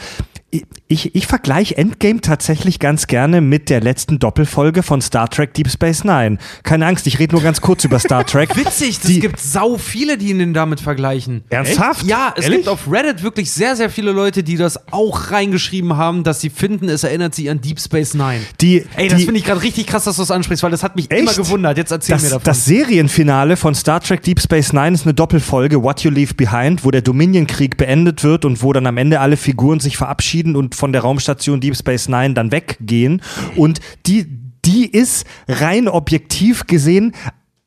ich, 0.91 1.13
ich 1.13 1.27
vergleiche 1.27 1.77
Endgame 1.77 2.19
tatsächlich 2.19 2.79
ganz 2.79 3.05
gerne 3.05 3.41
mit 3.41 3.69
der 3.69 3.79
letzten 3.79 4.17
Doppelfolge 4.17 4.81
von 4.81 5.01
Star 5.01 5.29
Trek 5.29 5.53
Deep 5.53 5.69
Space 5.69 6.03
Nine. 6.03 6.39
Keine 6.63 6.87
Angst, 6.87 7.05
ich 7.05 7.19
rede 7.19 7.35
nur 7.35 7.43
ganz 7.43 7.61
kurz 7.61 7.85
über 7.85 7.99
Star 7.99 8.25
Trek. 8.25 8.55
Witzig, 8.57 8.97
es 9.03 9.19
gibt 9.19 9.39
sau 9.39 9.77
viele, 9.77 10.17
die 10.17 10.31
ihn 10.31 10.51
damit 10.55 10.79
vergleichen. 10.79 11.43
Ernsthaft? 11.51 12.07
Ja, 12.07 12.33
es 12.35 12.45
Ehrlich? 12.45 12.61
gibt 12.61 12.69
auf 12.69 12.91
Reddit 12.91 13.21
wirklich 13.21 13.51
sehr, 13.51 13.75
sehr 13.75 13.91
viele 13.91 14.11
Leute, 14.11 14.41
die 14.41 14.57
das 14.57 14.91
auch 14.91 15.29
reingeschrieben 15.29 15.95
haben, 15.95 16.23
dass 16.23 16.41
sie 16.41 16.49
finden, 16.49 16.89
es 16.89 17.03
erinnert 17.03 17.35
sie 17.35 17.51
an 17.51 17.61
Deep 17.61 17.79
Space 17.79 18.15
Nine. 18.15 18.41
Die, 18.59 18.83
Ey, 18.95 19.09
das 19.09 19.21
finde 19.21 19.37
ich 19.37 19.45
gerade 19.45 19.61
richtig 19.61 19.85
krass, 19.85 20.05
dass 20.05 20.15
du 20.15 20.23
es 20.23 20.31
ansprichst, 20.31 20.63
weil 20.63 20.71
das 20.71 20.81
hat 20.81 20.95
mich 20.95 21.11
Echt? 21.11 21.21
immer 21.21 21.33
gewundert. 21.35 21.77
Jetzt 21.77 21.91
erzähl 21.91 22.15
das, 22.15 22.23
mir 22.23 22.29
davon. 22.29 22.45
das 22.45 22.65
Serienfinale 22.65 23.57
von 23.57 23.75
Star 23.75 23.99
Trek 23.99 24.23
Deep 24.23 24.41
Space 24.41 24.73
Nine 24.73 24.95
ist 24.95 25.05
eine 25.05 25.13
Doppelfolge, 25.13 25.83
What 25.83 26.01
You 26.01 26.09
Leave 26.09 26.33
Behind, 26.33 26.83
wo 26.83 26.89
der 26.89 27.03
Dominion-Krieg 27.03 27.77
beendet 27.77 28.23
wird 28.23 28.43
und 28.43 28.63
wo 28.63 28.73
dann 28.73 28.87
am 28.87 28.97
Ende 28.97 29.19
alle 29.19 29.37
Figuren 29.37 29.79
sich 29.79 29.95
verabschieden 29.95 30.55
und 30.55 30.78
von 30.80 30.93
der 30.93 31.01
Raumstation 31.01 31.60
Deep 31.60 31.76
Space 31.76 32.07
Nine 32.07 32.34
dann 32.34 32.51
weggehen. 32.51 33.22
Und 33.56 33.80
die, 34.06 34.26
die 34.65 34.89
ist 34.89 35.27
rein 35.47 35.88
objektiv 35.88 36.65
gesehen 36.65 37.14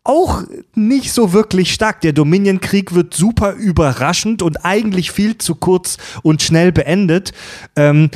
auch 0.04 0.42
nicht 0.74 1.12
so 1.12 1.32
wirklich 1.32 1.72
stark. 1.72 2.00
Der 2.00 2.12
Dominion-Krieg 2.12 2.92
wird 2.92 3.14
super 3.14 3.52
überraschend 3.52 4.42
und 4.42 4.64
eigentlich 4.64 5.12
viel 5.12 5.38
zu 5.38 5.54
kurz 5.54 5.96
und 6.22 6.42
schnell 6.42 6.72
beendet. 6.72 7.32
Ähm, 7.76 8.10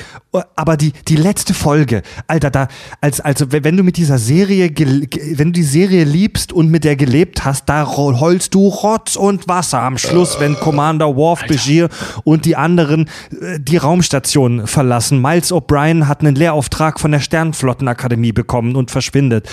aber 0.56 0.76
die, 0.76 0.92
die 1.06 1.16
letzte 1.16 1.54
Folge, 1.54 2.02
Alter, 2.26 2.50
da, 2.50 2.68
als, 3.00 3.20
also 3.20 3.46
wenn 3.52 3.76
du 3.76 3.82
mit 3.82 3.96
dieser 3.96 4.18
Serie, 4.18 4.68
wenn 4.68 5.48
du 5.48 5.52
die 5.52 5.62
Serie 5.62 6.04
liebst 6.04 6.52
und 6.52 6.70
mit 6.70 6.84
der 6.84 6.96
gelebt 6.96 7.44
hast, 7.44 7.68
da 7.68 7.86
heulst 7.86 8.54
du 8.54 8.68
Rotz 8.68 9.16
und 9.16 9.48
Wasser 9.48 9.80
am 9.80 9.96
Schluss, 9.96 10.40
wenn 10.40 10.56
Commander 10.56 11.14
Worf 11.14 11.46
Begier 11.46 11.88
und 12.24 12.44
die 12.44 12.56
anderen 12.56 13.08
äh, 13.40 13.60
die 13.60 13.76
Raumstation 13.76 14.66
verlassen. 14.66 15.22
Miles 15.22 15.52
O'Brien 15.52 16.08
hat 16.08 16.20
einen 16.20 16.34
Lehrauftrag 16.34 16.98
von 16.98 17.12
der 17.12 17.20
Sternflottenakademie 17.20 18.32
bekommen 18.32 18.76
und 18.76 18.90
verschwindet. 18.90 19.48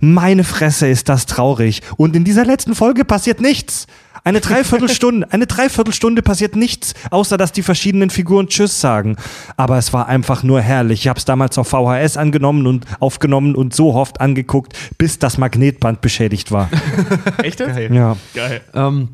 Meine 0.00 0.44
Fresse 0.44 0.88
ist 0.88 1.08
das 1.08 1.26
traurig. 1.26 1.73
Und 1.96 2.16
in 2.16 2.24
dieser 2.24 2.44
letzten 2.44 2.74
Folge 2.74 3.04
passiert 3.04 3.40
nichts. 3.40 3.86
Eine 4.22 4.40
Dreiviertelstunde, 4.40 5.26
eine 5.32 5.46
Dreiviertelstunde 5.46 6.22
passiert 6.22 6.56
nichts, 6.56 6.94
außer 7.10 7.36
dass 7.36 7.52
die 7.52 7.62
verschiedenen 7.62 8.08
Figuren 8.10 8.48
Tschüss 8.48 8.80
sagen. 8.80 9.16
Aber 9.56 9.76
es 9.76 9.92
war 9.92 10.08
einfach 10.08 10.42
nur 10.42 10.60
herrlich. 10.62 11.00
Ich 11.00 11.08
habe 11.08 11.18
es 11.18 11.24
damals 11.24 11.58
auf 11.58 11.68
VHS 11.68 12.16
angenommen 12.16 12.66
und 12.66 12.86
aufgenommen 13.00 13.54
und 13.54 13.74
so 13.74 13.94
oft 13.94 14.20
angeguckt, 14.20 14.74
bis 14.96 15.18
das 15.18 15.36
Magnetband 15.36 16.00
beschädigt 16.00 16.52
war. 16.52 16.70
Echt? 17.42 17.60
jetzt? 17.60 17.78
Ja. 17.90 18.16
Geil. 18.34 18.62
Ähm, 18.72 19.10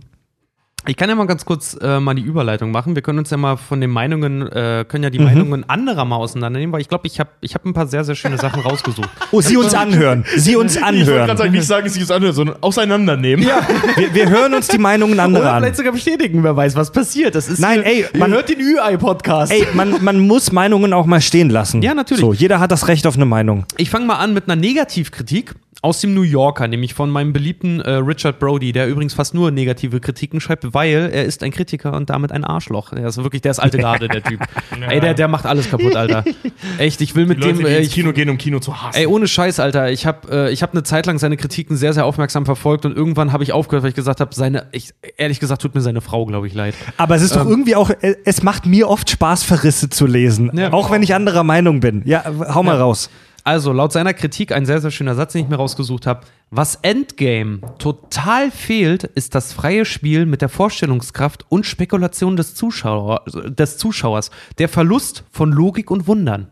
ich 0.87 0.97
kann 0.97 1.09
ja 1.11 1.15
mal 1.15 1.27
ganz 1.27 1.45
kurz 1.45 1.77
äh, 1.81 2.01
mal 2.01 2.15
die 2.15 2.23
Überleitung 2.23 2.71
machen. 2.71 2.95
Wir 2.95 3.03
können 3.03 3.19
uns 3.19 3.31
ja 3.31 3.37
mal 3.37 3.57
von 3.57 3.81
den 3.81 3.91
Meinungen, 3.91 4.43
äh, 4.51 4.85
können 4.89 5.05
ja 5.05 5.11
die 5.11 5.19
Meinungen 5.19 5.69
anderer 5.69 6.05
mal 6.05 6.17
auseinandernehmen, 6.17 6.73
weil 6.73 6.81
ich 6.81 6.89
glaube, 6.89 7.07
ich 7.07 7.21
habe 7.21 7.31
ich 7.43 7.55
hab 7.55 7.65
ein 7.67 7.75
paar 7.75 7.87
sehr, 7.87 8.03
sehr 8.05 8.15
schöne 8.15 8.39
Sachen 8.39 8.61
rausgesucht. 8.63 9.09
Oh, 9.33 9.41
Sie 9.41 9.57
uns 9.57 9.75
anhören. 9.75 10.25
Sie 10.37 10.57
uns 10.57 10.75
Ich 10.75 10.83
wollte 10.83 10.97
gerade 10.97 11.09
anhören. 11.09 11.37
sagen, 11.37 11.53
nicht 11.53 11.67
sagen, 11.67 11.85
dass 11.87 11.95
ich 11.97 12.03
es 12.03 12.11
anhöre, 12.11 12.33
sondern 12.33 12.57
auseinandernehmen. 12.63 13.47
Ja. 13.47 13.61
Wir, 13.97 14.13
wir 14.13 14.29
hören 14.29 14.55
uns 14.55 14.67
die 14.67 14.79
Meinungen 14.79 15.21
anderer 15.21 15.43
Oder 15.43 15.53
an. 15.53 15.63
vielleicht 15.63 15.77
sogar 15.77 15.93
bestätigen, 15.93 16.43
wer 16.43 16.57
weiß, 16.57 16.75
was 16.75 16.91
passiert. 16.91 17.35
Das 17.37 17.49
ist 17.49 17.61
Nein, 17.61 17.83
hier, 17.85 18.07
ey, 18.13 18.19
man- 18.19 18.33
hört 18.33 18.49
den 18.49 18.59
Ü-Ei-Podcast. 18.61 19.53
Ey, 19.53 19.67
man, 19.75 20.03
man 20.03 20.19
muss 20.27 20.51
Meinungen 20.51 20.93
auch 20.93 21.07
mal 21.07 21.21
stehen 21.21 21.49
lassen. 21.51 21.83
Ja, 21.83 21.95
natürlich. 21.95 22.21
So, 22.23 22.33
jeder 22.33 22.59
hat 22.59 22.73
das 22.73 22.89
Recht 22.89 23.07
auf 23.07 23.15
eine 23.15 23.25
Meinung. 23.27 23.65
Ich 23.77 23.89
fange 23.91 24.07
mal 24.07 24.17
an 24.17 24.35
mit 24.35 24.45
einer 24.49 24.57
Negativkritik 24.57 25.55
aus 25.83 26.01
dem 26.01 26.15
New 26.15 26.23
Yorker, 26.23 26.69
nämlich 26.69 26.93
von 26.95 27.11
meinem 27.11 27.33
beliebten 27.33 27.81
äh, 27.81 27.93
Richard 27.93 28.39
Brody, 28.39 28.73
der 28.73 28.87
übrigens 28.89 29.15
fast 29.15 29.33
nur 29.35 29.51
negative 29.51 30.01
Kritiken 30.01 30.41
schreibt, 30.41 30.75
weil 30.75 31.11
er 31.13 31.25
ist 31.25 31.43
ein 31.43 31.51
Kritiker 31.53 31.95
und 31.95 32.11
damit 32.11 32.33
ein 32.33 32.45
Arschloch. 32.45 32.93
Er 32.93 33.09
ist 33.09 33.17
wirklich, 33.23 33.43
der 33.43 33.53
ist 33.53 33.59
alte 33.61 33.79
Garde, 33.79 34.09
der 34.09 34.23
Typ. 34.23 34.41
Ey, 34.89 35.01
der, 35.01 35.15
der 35.15 35.29
macht 35.29 35.47
alles 35.47 35.71
kaputt, 35.71 35.97
Alter. 35.97 36.25
Echt, 36.79 37.01
ich 37.01 37.15
will 37.15 37.27
mit 37.27 37.39
Die 37.39 37.47
Leute, 37.47 37.59
dem. 37.59 37.67
Äh, 37.67 37.79
ins 37.79 37.89
ich, 37.89 37.95
Kino 37.95 38.13
gehen, 38.13 38.29
um 38.29 38.37
Kino 38.39 38.59
zu 38.61 38.83
hassen. 38.83 38.99
Ey, 38.99 39.07
ohne 39.07 39.27
Scheiß, 39.27 39.59
Alter. 39.61 39.91
Ich 39.91 40.07
habe 40.07 40.49
äh, 40.49 40.53
ich 40.53 40.63
hab 40.63 40.73
eine 40.73 40.83
Zeit 40.83 41.07
lang 41.07 41.19
seine 41.19 41.37
Kritiken 41.37 41.77
sehr, 41.77 41.93
sehr 41.95 42.05
aufmerksam 42.05 42.45
verfolgt 42.45 42.85
und 42.85 42.97
irgendwann 42.97 43.33
habe 43.33 43.43
ich 43.45 43.53
aufgehört, 43.53 43.83
weil 43.83 43.91
ich 43.91 43.97
gesagt 43.97 44.21
habe, 44.21 44.35
seine, 44.35 44.67
ich, 44.73 44.91
ehrlich 45.17 45.41
gesagt, 45.41 45.63
tut 45.63 45.75
mir 45.75 45.81
seine 45.81 46.01
Frau, 46.01 46.27
glaube 46.27 46.47
ich, 46.47 46.55
leid. 46.55 46.75
Aber 46.99 47.15
es 47.15 47.23
ist 47.23 47.35
doch 47.37 47.47
irgendwie 47.47 47.77
auch, 47.77 47.91
äh, 47.91 48.17
es 48.25 48.43
macht 48.43 48.67
mir 48.67 48.89
oft 48.89 49.09
Spaß, 49.09 49.45
Verrisse 49.45 49.89
zu 49.89 50.07
lesen. 50.07 50.51
Ja. 50.55 50.73
Auch 50.73 50.91
wenn 50.91 51.03
ich 51.03 51.15
anderer 51.15 51.43
Meinung 51.45 51.81
bin. 51.81 52.03
Ja, 52.05 52.25
hau 52.55 52.63
mal 52.63 52.75
Ja. 52.77 52.81
raus. 52.83 53.09
Also, 53.45 53.73
laut 53.73 53.93
seiner 53.93 54.15
Kritik 54.15 54.53
ein 54.53 54.67
sehr, 54.67 54.81
sehr 54.81 54.91
schöner 54.91 55.15
Satz, 55.15 55.33
den 55.33 55.45
ich 55.45 55.49
mir 55.49 55.57
rausgesucht 55.57 56.07
habe. 56.07 56.27
Was 56.51 56.77
Endgame 56.83 57.61
total 57.79 58.51
fehlt, 58.51 59.05
ist 59.05 59.35
das 59.35 59.53
freie 59.53 59.85
Spiel 59.85 60.27
mit 60.27 60.43
der 60.43 60.49
Vorstellungskraft 60.49 61.47
und 61.49 61.65
Spekulation 61.65 62.37
des, 62.37 62.55
Zuschauer, 62.55 63.25
des 63.27 63.79
Zuschauers. 63.79 64.31
Der 64.59 64.69
Verlust 64.69 65.25
von 65.31 65.53
Logik 65.53 65.91
und 65.91 66.07
Wundern. 66.07 66.49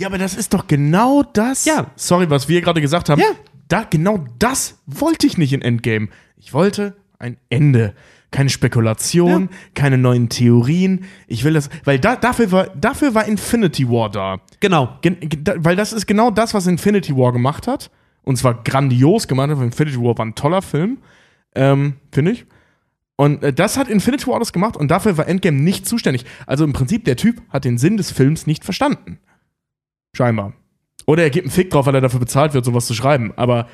Ja, 0.00 0.08
aber 0.08 0.18
das 0.18 0.34
ist 0.34 0.54
doch 0.54 0.66
genau 0.66 1.22
das. 1.22 1.64
Ja. 1.64 1.90
Sorry, 1.96 2.28
was 2.30 2.48
wir 2.48 2.60
gerade 2.60 2.80
gesagt 2.80 3.08
haben. 3.08 3.20
Ja. 3.20 3.32
Da, 3.68 3.84
genau 3.88 4.24
das 4.38 4.78
wollte 4.86 5.26
ich 5.26 5.38
nicht 5.38 5.52
in 5.52 5.62
Endgame. 5.62 6.08
Ich 6.36 6.52
wollte 6.52 6.96
ein 7.18 7.36
Ende. 7.50 7.94
Keine 8.32 8.48
Spekulation, 8.50 9.48
keine 9.74 9.98
neuen 9.98 10.28
Theorien. 10.28 11.04
Ich 11.26 11.42
will 11.44 11.54
das, 11.54 11.68
weil 11.84 11.98
da, 11.98 12.14
dafür, 12.14 12.52
war, 12.52 12.68
dafür 12.68 13.14
war 13.14 13.24
Infinity 13.26 13.88
War 13.88 14.08
da. 14.10 14.38
Genau. 14.60 14.96
Gen, 15.02 15.18
ge- 15.20 15.40
da- 15.42 15.54
weil 15.58 15.74
das 15.74 15.92
ist 15.92 16.06
genau 16.06 16.30
das, 16.30 16.54
was 16.54 16.66
Infinity 16.68 17.16
War 17.16 17.32
gemacht 17.32 17.66
hat. 17.66 17.90
Und 18.22 18.36
zwar 18.36 18.62
grandios 18.62 19.26
gemacht 19.26 19.50
hat. 19.50 19.58
weil 19.58 19.64
Infinity 19.66 19.96
War 19.98 20.16
war 20.16 20.26
ein 20.26 20.34
toller 20.36 20.62
Film, 20.62 20.98
ähm, 21.56 21.94
finde 22.12 22.32
ich. 22.32 22.46
Und 23.16 23.42
äh, 23.42 23.52
das 23.52 23.76
hat 23.76 23.88
Infinity 23.88 24.26
War 24.28 24.36
alles 24.36 24.52
gemacht 24.52 24.76
und 24.76 24.90
dafür 24.90 25.18
war 25.18 25.26
Endgame 25.26 25.60
nicht 25.60 25.86
zuständig. 25.86 26.24
Also 26.46 26.64
im 26.64 26.72
Prinzip, 26.72 27.04
der 27.06 27.16
Typ 27.16 27.42
hat 27.50 27.64
den 27.64 27.78
Sinn 27.78 27.96
des 27.96 28.12
Films 28.12 28.46
nicht 28.46 28.64
verstanden. 28.64 29.18
Scheinbar. 30.14 30.52
Oder 31.06 31.22
er 31.24 31.30
gibt 31.30 31.46
einen 31.46 31.52
Fick 31.52 31.70
drauf, 31.70 31.86
weil 31.86 31.94
er 31.96 32.00
dafür 32.00 32.20
bezahlt 32.20 32.54
wird, 32.54 32.64
sowas 32.64 32.86
zu 32.86 32.94
schreiben. 32.94 33.32
Aber 33.36 33.66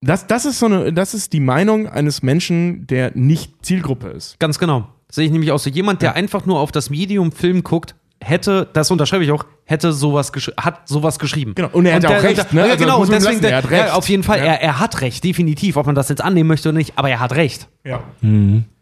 das, 0.00 0.26
das 0.26 0.44
ist 0.44 0.58
so 0.58 0.66
eine, 0.66 0.92
das 0.92 1.14
ist 1.14 1.32
die 1.32 1.40
Meinung 1.40 1.88
eines 1.88 2.22
Menschen, 2.22 2.86
der 2.86 3.12
nicht 3.14 3.64
Zielgruppe 3.64 4.08
ist. 4.08 4.38
Ganz 4.38 4.58
genau. 4.58 4.88
Sehe 5.10 5.24
ich 5.26 5.32
nämlich 5.32 5.52
auch 5.52 5.58
so. 5.58 5.70
Jemand, 5.70 6.02
der 6.02 6.14
einfach 6.14 6.46
nur 6.46 6.60
auf 6.60 6.70
das 6.72 6.90
Medium 6.90 7.32
Film 7.32 7.62
guckt, 7.62 7.94
hätte, 8.20 8.68
das 8.72 8.90
unterschreibe 8.90 9.24
ich 9.24 9.30
auch, 9.30 9.44
hätte 9.64 9.92
sowas 9.92 10.32
hat 10.58 10.88
sowas 10.88 11.18
geschrieben. 11.18 11.54
Genau. 11.54 11.68
Und 11.72 11.86
er 11.86 11.94
hat 11.96 12.06
auch 12.06 12.22
recht, 12.22 12.52
ne? 12.52 12.60
Ja, 12.66 12.72
Also, 12.72 12.84
genau. 12.84 13.00
Und 13.00 13.10
deswegen, 13.12 13.40
lassen, 13.40 13.44
er 13.52 13.56
hat 13.58 13.70
recht. 13.70 13.86
Ja, 13.86 13.94
auf 13.94 14.08
jeden 14.08 14.22
Fall, 14.22 14.38
Ja. 14.38 14.44
er, 14.44 14.62
er 14.62 14.80
hat 14.80 15.00
recht, 15.00 15.24
definitiv. 15.24 15.76
Ob 15.76 15.86
man 15.86 15.94
das 15.94 16.08
jetzt 16.08 16.22
annehmen 16.22 16.48
möchte 16.48 16.68
oder 16.68 16.78
nicht, 16.78 16.92
aber 16.96 17.08
er 17.10 17.20
hat 17.20 17.34
recht. 17.34 17.68
Ja. 17.84 18.02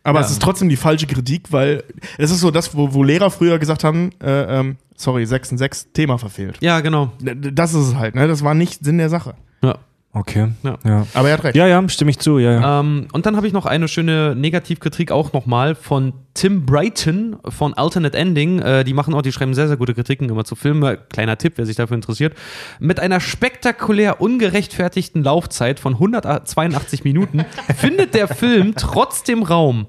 Aber 0.03 0.21
es 0.21 0.31
ist 0.31 0.41
trotzdem 0.43 0.69
die 0.69 0.77
falsche 0.77 1.07
Kritik, 1.07 1.53
weil 1.53 1.83
es 2.19 2.31
ist 2.31 2.41
so 2.41 2.51
das, 2.51 2.77
wo, 2.77 2.95
wo 2.95 3.03
Lehrer 3.03 3.31
früher 3.31 3.59
gesagt 3.59 3.85
haben, 3.85 4.11
äh, 4.23 4.61
ähm, 4.61 4.77
sorry, 4.97 5.27
6 5.27 5.53
und 5.53 5.59
6, 5.59 5.93
Thema 5.93 6.17
verfehlt. 6.19 6.59
Ja, 6.61 6.81
genau. 6.81 7.13
Das 7.21 7.75
ist 7.75 7.89
es 7.89 7.95
halt, 7.97 8.15
ne? 8.15 8.29
Das 8.29 8.43
war 8.45 8.55
nicht 8.55 8.85
Sinn 8.85 8.99
der 8.99 9.09
Sache. 9.09 9.35
Ja. 9.63 9.79
Okay. 10.17 10.49
Ja. 10.63 10.79
Ja. 10.83 11.07
Aber 11.13 11.29
er 11.29 11.35
hat 11.37 11.45
recht. 11.45 11.57
Ja, 11.57 11.67
ja, 11.67 11.87
stimme 11.91 12.11
ich 12.11 12.19
zu, 12.19 12.39
ja, 12.39 12.53
ja. 12.53 12.81
Ähm, 12.81 13.07
und 13.13 13.27
dann 13.27 13.37
habe 13.37 13.47
ich 13.47 13.53
noch 13.53 13.67
eine 13.67 13.87
schöne 13.87 14.35
Negativkritik 14.35 15.13
auch 15.13 15.35
nochmal 15.35 15.75
von 15.75 16.15
Tim 16.33 16.65
Brighton 16.65 17.37
von 17.47 17.75
Alternate 17.75 18.17
Ending. 18.17 18.61
Äh, 18.61 18.85
die 18.85 18.95
machen 18.95 19.13
auch, 19.13 19.21
die 19.21 19.31
schreiben 19.31 19.53
sehr, 19.53 19.69
sehr 19.69 19.77
gute 19.77 19.93
Kritiken 19.93 20.31
immer 20.31 20.45
zu 20.45 20.55
Filmen. 20.55 20.97
Kleiner 21.11 21.37
Tipp, 21.37 21.55
wer 21.57 21.67
sich 21.67 21.77
dafür 21.77 21.97
interessiert. 21.97 22.35
Mit 22.81 22.99
einer 22.99 23.21
spektakulär 23.21 24.23
ungerechtfertigten 24.23 25.23
Laufzeit 25.23 25.81
von 25.81 25.93
182 25.93 27.05
Minuten 27.05 27.45
findet 27.77 28.15
der 28.15 28.27
Film 28.27 28.73
trotzdem 28.75 29.43
Raum, 29.43 29.85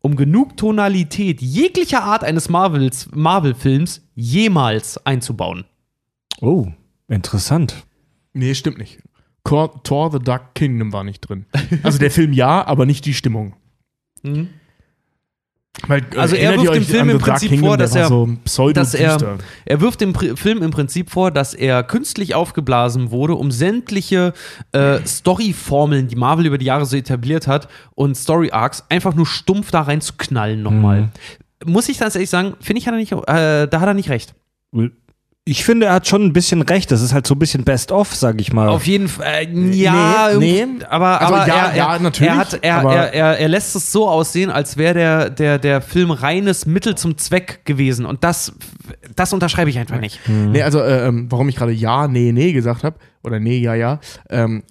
um 0.00 0.16
genug 0.16 0.56
Tonalität 0.56 1.40
jeglicher 1.40 2.02
Art 2.02 2.24
eines 2.24 2.48
Marvels, 2.48 3.08
Marvel-Films 3.14 4.08
jemals 4.16 5.06
einzubauen. 5.06 5.66
Oh, 6.40 6.66
interessant. 7.06 7.84
Nee, 8.32 8.56
stimmt 8.56 8.78
nicht. 8.78 8.98
Thor 9.48 10.10
The 10.12 10.18
Dark 10.18 10.54
Kingdom 10.54 10.92
war 10.92 11.04
nicht 11.04 11.20
drin. 11.20 11.46
Also 11.82 11.98
der 11.98 12.10
Film 12.10 12.32
ja, 12.32 12.66
aber 12.66 12.86
nicht 12.86 13.04
die 13.06 13.14
Stimmung. 13.14 13.54
Mhm. 14.22 14.48
Weil, 15.86 16.00
äh, 16.12 16.16
Also 16.18 16.34
er 16.34 16.56
wirft 16.60 16.74
dem 16.74 16.82
Film 16.84 17.08
im 17.10 17.18
Prinzip 17.18 17.50
Kingdom? 17.50 17.68
vor, 17.68 17.76
dass 17.76 17.94
er- 17.94 18.08
so 18.08 18.70
dass 18.72 18.94
er, 18.94 19.38
er 19.64 19.80
wirft 19.80 20.00
dem 20.00 20.12
Pri 20.12 20.36
Film 20.36 20.60
im 20.62 20.72
Prinzip 20.72 21.08
vor, 21.10 21.30
dass 21.30 21.54
er 21.54 21.84
künstlich 21.84 22.34
aufgeblasen 22.34 23.12
wurde, 23.12 23.36
um 23.36 23.52
sämtliche 23.52 24.32
äh, 24.72 24.98
Story-Formeln, 25.06 26.08
die 26.08 26.16
Marvel 26.16 26.46
über 26.46 26.58
die 26.58 26.64
Jahre 26.66 26.84
so 26.84 26.96
etabliert 26.96 27.46
hat, 27.46 27.68
und 27.94 28.16
Story-Arcs 28.16 28.86
einfach 28.88 29.14
nur 29.14 29.26
stumpf 29.26 29.70
da 29.70 29.82
rein 29.82 30.00
zu 30.00 30.14
knallen 30.18 30.62
nochmal. 30.62 31.10
Muss 31.64 31.88
ich 31.88 31.98
ganz 32.00 32.16
ehrlich 32.16 32.30
sagen, 32.30 32.54
finde 32.60 32.80
ich, 32.80 32.86
hat 32.88 32.94
er 32.94 32.98
nicht, 32.98 33.12
äh, 33.12 33.68
da 33.68 33.80
hat 33.80 33.86
er 33.86 33.94
nicht 33.94 34.10
recht. 34.10 34.34
Ich 35.50 35.64
finde, 35.64 35.86
er 35.86 35.94
hat 35.94 36.06
schon 36.06 36.22
ein 36.24 36.32
bisschen 36.32 36.62
recht. 36.62 36.90
Das 36.90 37.00
ist 37.00 37.14
halt 37.14 37.26
so 37.26 37.34
ein 37.34 37.38
bisschen 37.38 37.64
Best-of, 37.64 38.14
sag 38.14 38.40
ich 38.40 38.52
mal. 38.52 38.68
Auf 38.68 38.86
jeden 38.86 39.08
Fall, 39.08 39.26
äh, 39.26 39.70
ja, 39.70 40.28
nee, 40.38 40.60
irgendwie- 40.60 40.84
aber, 40.84 41.20
Also 41.20 41.34
aber 41.34 41.48
ja, 41.48 41.54
er, 41.70 41.76
ja, 41.76 41.98
natürlich, 41.98 42.30
Er, 42.32 42.36
hat, 42.38 42.58
er, 42.62 42.76
aber- 42.76 42.94
er, 42.94 43.12
er, 43.14 43.38
er 43.38 43.48
lässt 43.48 43.74
es 43.74 43.90
so 43.90 44.08
aussehen, 44.08 44.50
als 44.50 44.76
wäre 44.76 44.94
der, 44.94 45.30
der, 45.30 45.58
der 45.58 45.80
Film 45.80 46.10
reines 46.10 46.66
Mittel 46.66 46.94
zum 46.96 47.16
Zweck 47.16 47.64
gewesen. 47.64 48.04
Und 48.04 48.24
das, 48.24 48.52
das 49.16 49.32
unterschreibe 49.32 49.70
ich 49.70 49.78
einfach 49.78 50.00
nicht. 50.00 50.20
Nee, 50.28 50.62
also 50.62 50.80
äh, 50.80 51.06
ähm, 51.08 51.26
warum 51.30 51.48
ich 51.48 51.56
gerade 51.56 51.72
ja, 51.72 52.08
nee, 52.08 52.32
nee 52.32 52.52
gesagt 52.52 52.84
habe, 52.84 52.96
oder 53.24 53.40
nee, 53.40 53.58
ja, 53.58 53.74
ja. 53.74 54.00
Ähm, 54.30 54.62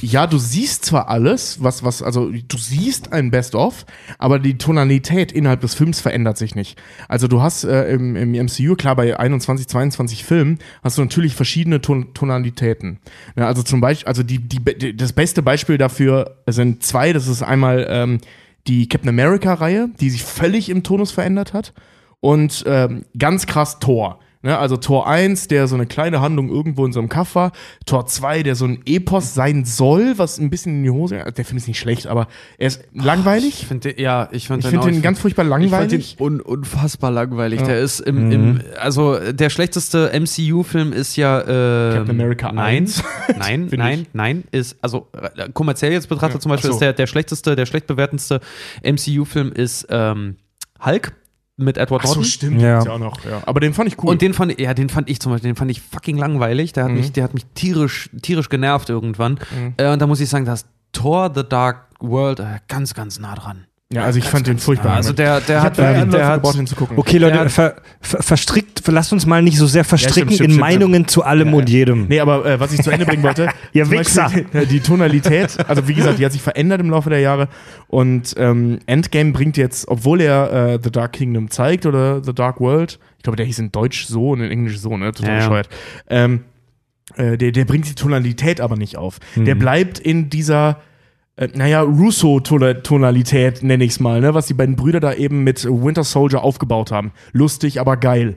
ja, 0.00 0.26
du 0.26 0.38
siehst 0.38 0.84
zwar 0.84 1.08
alles, 1.08 1.62
was, 1.62 1.82
was, 1.82 2.02
also 2.02 2.30
du 2.30 2.56
siehst 2.56 3.12
ein 3.12 3.30
Best-of, 3.30 3.86
aber 4.18 4.38
die 4.38 4.58
Tonalität 4.58 5.32
innerhalb 5.32 5.62
des 5.62 5.74
Films 5.74 6.00
verändert 6.00 6.38
sich 6.38 6.54
nicht. 6.54 6.80
Also 7.08 7.26
du 7.26 7.42
hast 7.42 7.64
äh, 7.64 7.90
im, 7.92 8.14
im 8.14 8.32
MCU, 8.32 8.76
klar, 8.76 8.94
bei 8.94 9.18
21, 9.18 9.66
22 9.66 10.24
Filmen 10.24 10.58
hast 10.82 10.98
du 10.98 11.02
natürlich 11.02 11.34
verschiedene 11.34 11.80
Ton 11.80 12.14
Tonalitäten. 12.14 13.00
Ja, 13.36 13.46
also 13.46 13.62
zum 13.62 13.80
Beispiel, 13.80 14.06
also 14.06 14.22
die, 14.22 14.38
die, 14.38 14.60
die, 14.60 14.96
das 14.96 15.12
beste 15.12 15.42
Beispiel 15.42 15.78
dafür 15.78 16.36
sind 16.46 16.84
zwei, 16.84 17.12
das 17.12 17.26
ist 17.26 17.42
einmal 17.42 17.86
ähm, 17.88 18.18
die 18.66 18.88
Captain 18.88 19.08
America-Reihe, 19.08 19.88
die 20.00 20.10
sich 20.10 20.22
völlig 20.22 20.68
im 20.68 20.82
Tonus 20.82 21.10
verändert 21.10 21.52
hat 21.52 21.72
und 22.20 22.64
ähm, 22.66 23.04
ganz 23.18 23.46
krass 23.46 23.80
Thor. 23.80 24.20
Ne, 24.44 24.58
also 24.58 24.76
Tor 24.76 25.08
1, 25.08 25.48
der 25.48 25.66
so 25.68 25.74
eine 25.74 25.86
kleine 25.86 26.20
Handlung 26.20 26.50
irgendwo 26.50 26.84
in 26.84 26.92
so 26.92 27.00
einem 27.00 27.08
Kaff 27.08 27.34
war. 27.34 27.52
Tor 27.86 28.04
2, 28.04 28.42
der 28.42 28.56
so 28.56 28.66
ein 28.66 28.82
Epos 28.84 29.32
sein 29.32 29.64
soll, 29.64 30.18
was 30.18 30.36
ein 30.38 30.50
bisschen 30.50 30.76
in 30.76 30.82
die 30.82 30.90
Hose. 30.90 31.24
Der 31.34 31.44
Film 31.46 31.56
ist 31.56 31.66
nicht 31.66 31.78
schlecht, 31.78 32.06
aber 32.06 32.28
er 32.58 32.66
ist 32.66 32.82
langweilig. 32.92 33.62
Ich 33.62 33.66
finde, 33.66 33.98
ja, 33.98 34.28
ich 34.32 34.48
fand 34.48 34.62
Ich 34.62 34.68
finde 34.68 34.90
den 34.90 35.00
ganz 35.00 35.18
furchtbar 35.18 35.44
Ich 35.44 35.48
fand 35.48 35.62
den 35.62 35.70
langweilig. 35.70 36.20
un 36.20 36.42
unfassbar 36.42 37.10
langweilig. 37.10 37.62
Der 37.62 37.80
ist 37.80 38.00
im, 38.00 38.30
im, 38.30 38.60
also 38.78 39.18
der 39.32 39.48
schlechteste 39.48 40.12
MCU-Film 40.12 40.92
ist 40.92 41.16
ja 41.16 41.40
ähm, 41.40 41.94
Captain 41.94 42.20
America 42.20 42.52
Nein, 42.52 42.82
1. 42.82 43.02
nein, 43.38 43.68
nein, 43.72 44.00
ich. 44.02 44.08
nein, 44.12 44.44
ist 44.52 44.76
also 44.82 45.08
äh, 45.14 45.48
kommerziell 45.54 45.92
jetzt 45.92 46.10
betrachtet 46.10 46.42
zum 46.42 46.50
Beispiel 46.50 46.68
so. 46.68 46.74
ist 46.76 46.80
der 46.80 46.92
der 46.92 47.06
schlechteste, 47.06 47.56
der 47.56 47.64
schlecht 47.64 47.86
bewertendste 47.86 48.40
MCU-Film 48.82 49.52
ist 49.52 49.86
ähm, 49.88 50.36
Hulk 50.84 51.14
mit 51.56 51.78
Edward 51.78 52.00
Ach 52.02 52.06
so, 52.08 52.14
Norton. 52.14 52.24
stimmt. 52.30 52.60
Ja. 52.60 52.80
auch 52.80 52.98
noch, 52.98 53.24
ja. 53.24 53.42
Aber 53.46 53.60
den 53.60 53.74
fand 53.74 53.88
ich 53.88 54.02
cool. 54.02 54.10
Und 54.10 54.22
den 54.22 54.34
fand 54.34 54.52
ich, 54.52 54.58
ja, 54.58 54.74
den 54.74 54.88
fand 54.88 55.08
ich 55.08 55.20
zum 55.20 55.32
Beispiel, 55.32 55.50
den 55.50 55.56
fand 55.56 55.70
ich 55.70 55.80
fucking 55.80 56.16
langweilig. 56.16 56.72
Der 56.72 56.84
hat 56.84 56.90
Mhm. 56.90 56.96
mich, 56.98 57.12
der 57.12 57.24
hat 57.24 57.34
mich 57.34 57.44
tierisch, 57.54 58.10
tierisch 58.22 58.48
genervt 58.48 58.88
irgendwann. 58.88 59.38
Äh, 59.76 59.92
und 59.92 60.02
da 60.02 60.06
muss 60.06 60.20
ich 60.20 60.28
sagen, 60.28 60.44
dass 60.44 60.64
Thor 60.92 61.30
The 61.34 61.42
Dark 61.48 61.86
World 62.00 62.40
äh, 62.40 62.44
ganz, 62.68 62.94
ganz 62.94 63.18
nah 63.18 63.34
dran. 63.36 63.66
ja, 63.92 64.02
also 64.04 64.18
ich 64.18 64.24
fand 64.24 64.46
den 64.48 64.58
furchtbar. 64.58 64.94
Also 64.96 65.12
der, 65.12 65.40
der 65.40 65.58
ich 65.58 65.64
hat, 65.64 65.78
der, 65.78 66.04
der 66.06 66.26
hat, 66.26 66.42
gebraucht, 66.42 66.68
zu 66.68 66.74
gucken. 66.74 66.98
Okay, 66.98 67.18
Leute, 67.18 67.38
hat- 67.38 67.50
ver, 67.52 67.76
ver, 68.00 68.22
verstrickt, 68.22 68.73
lasst 68.92 69.12
uns 69.12 69.26
mal 69.26 69.42
nicht 69.42 69.56
so 69.58 69.66
sehr 69.66 69.84
verstricken 69.84 70.30
stimmt, 70.32 70.40
in 70.40 70.50
stimmt, 70.52 70.60
Meinungen 70.60 71.08
zu 71.08 71.22
allem 71.24 71.48
Ja, 71.48 71.54
und 71.54 71.68
ja. 71.68 71.76
jedem. 71.78 72.06
Nee, 72.08 72.20
aber 72.20 72.44
äh, 72.44 72.60
was 72.60 72.72
ich 72.72 72.82
zu 72.82 72.90
Ende 72.90 73.06
bringen 73.06 73.22
wollte, 73.22 73.48
Ihr 73.72 73.84
zum 73.84 73.92
Wichser. 73.92 74.22
Beispiel 74.24 74.66
Die, 74.70 74.80
Tonalität, 74.80 75.56
also 75.68 75.86
wie 75.88 75.94
gesagt, 75.94 76.18
die 76.18 76.24
hat 76.24 76.32
sich 76.32 76.42
verändert 76.42 76.80
im 76.80 76.90
Laufe 76.90 77.10
der 77.10 77.20
Jahre 77.20 77.48
und 77.88 78.34
ähm, 78.36 78.78
Endgame 78.86 79.32
bringt 79.32 79.56
jetzt, 79.56 79.88
obwohl 79.88 80.20
er 80.20 80.74
äh, 80.74 80.78
The 80.82 80.90
Dark 80.90 81.12
Kingdom 81.12 81.50
zeigt 81.50 81.86
oder 81.86 82.22
The 82.22 82.34
Dark 82.34 82.60
World, 82.60 82.98
ich 83.18 83.22
glaube, 83.22 83.36
der 83.36 83.46
hieß 83.46 83.58
in 83.60 83.72
Deutsch 83.72 84.06
so 84.06 84.30
und 84.30 84.40
in 84.40 84.50
Englisch 84.50 84.78
so, 84.78 84.96
ne, 84.96 85.12
total 85.12 85.28
Ja, 85.30 85.34
ja. 85.34 85.48
bescheuert. 85.48 85.68
Ähm, 86.08 86.40
äh, 87.16 87.36
der, 87.36 87.52
der 87.52 87.64
bringt 87.64 87.88
die 87.88 87.94
Tonalität 87.94 88.60
aber 88.60 88.76
nicht 88.76 88.96
auf. 88.96 89.18
Der 89.36 89.54
bleibt 89.54 89.98
in 89.98 90.30
dieser 90.30 90.78
äh, 91.36 91.48
naja, 91.52 91.82
Russo-Tonalität 91.82 93.62
nenne 93.64 93.82
ich 93.84 93.92
es 93.92 94.00
mal, 94.00 94.20
ne, 94.20 94.34
was 94.34 94.46
die 94.46 94.54
beiden 94.54 94.76
Brüder 94.76 95.00
da 95.00 95.12
eben 95.12 95.42
mit 95.42 95.64
Winter 95.64 96.04
Soldier 96.04 96.44
aufgebaut 96.44 96.92
haben. 96.92 97.12
Lustig, 97.32 97.80
aber 97.80 97.96
geil. 97.96 98.36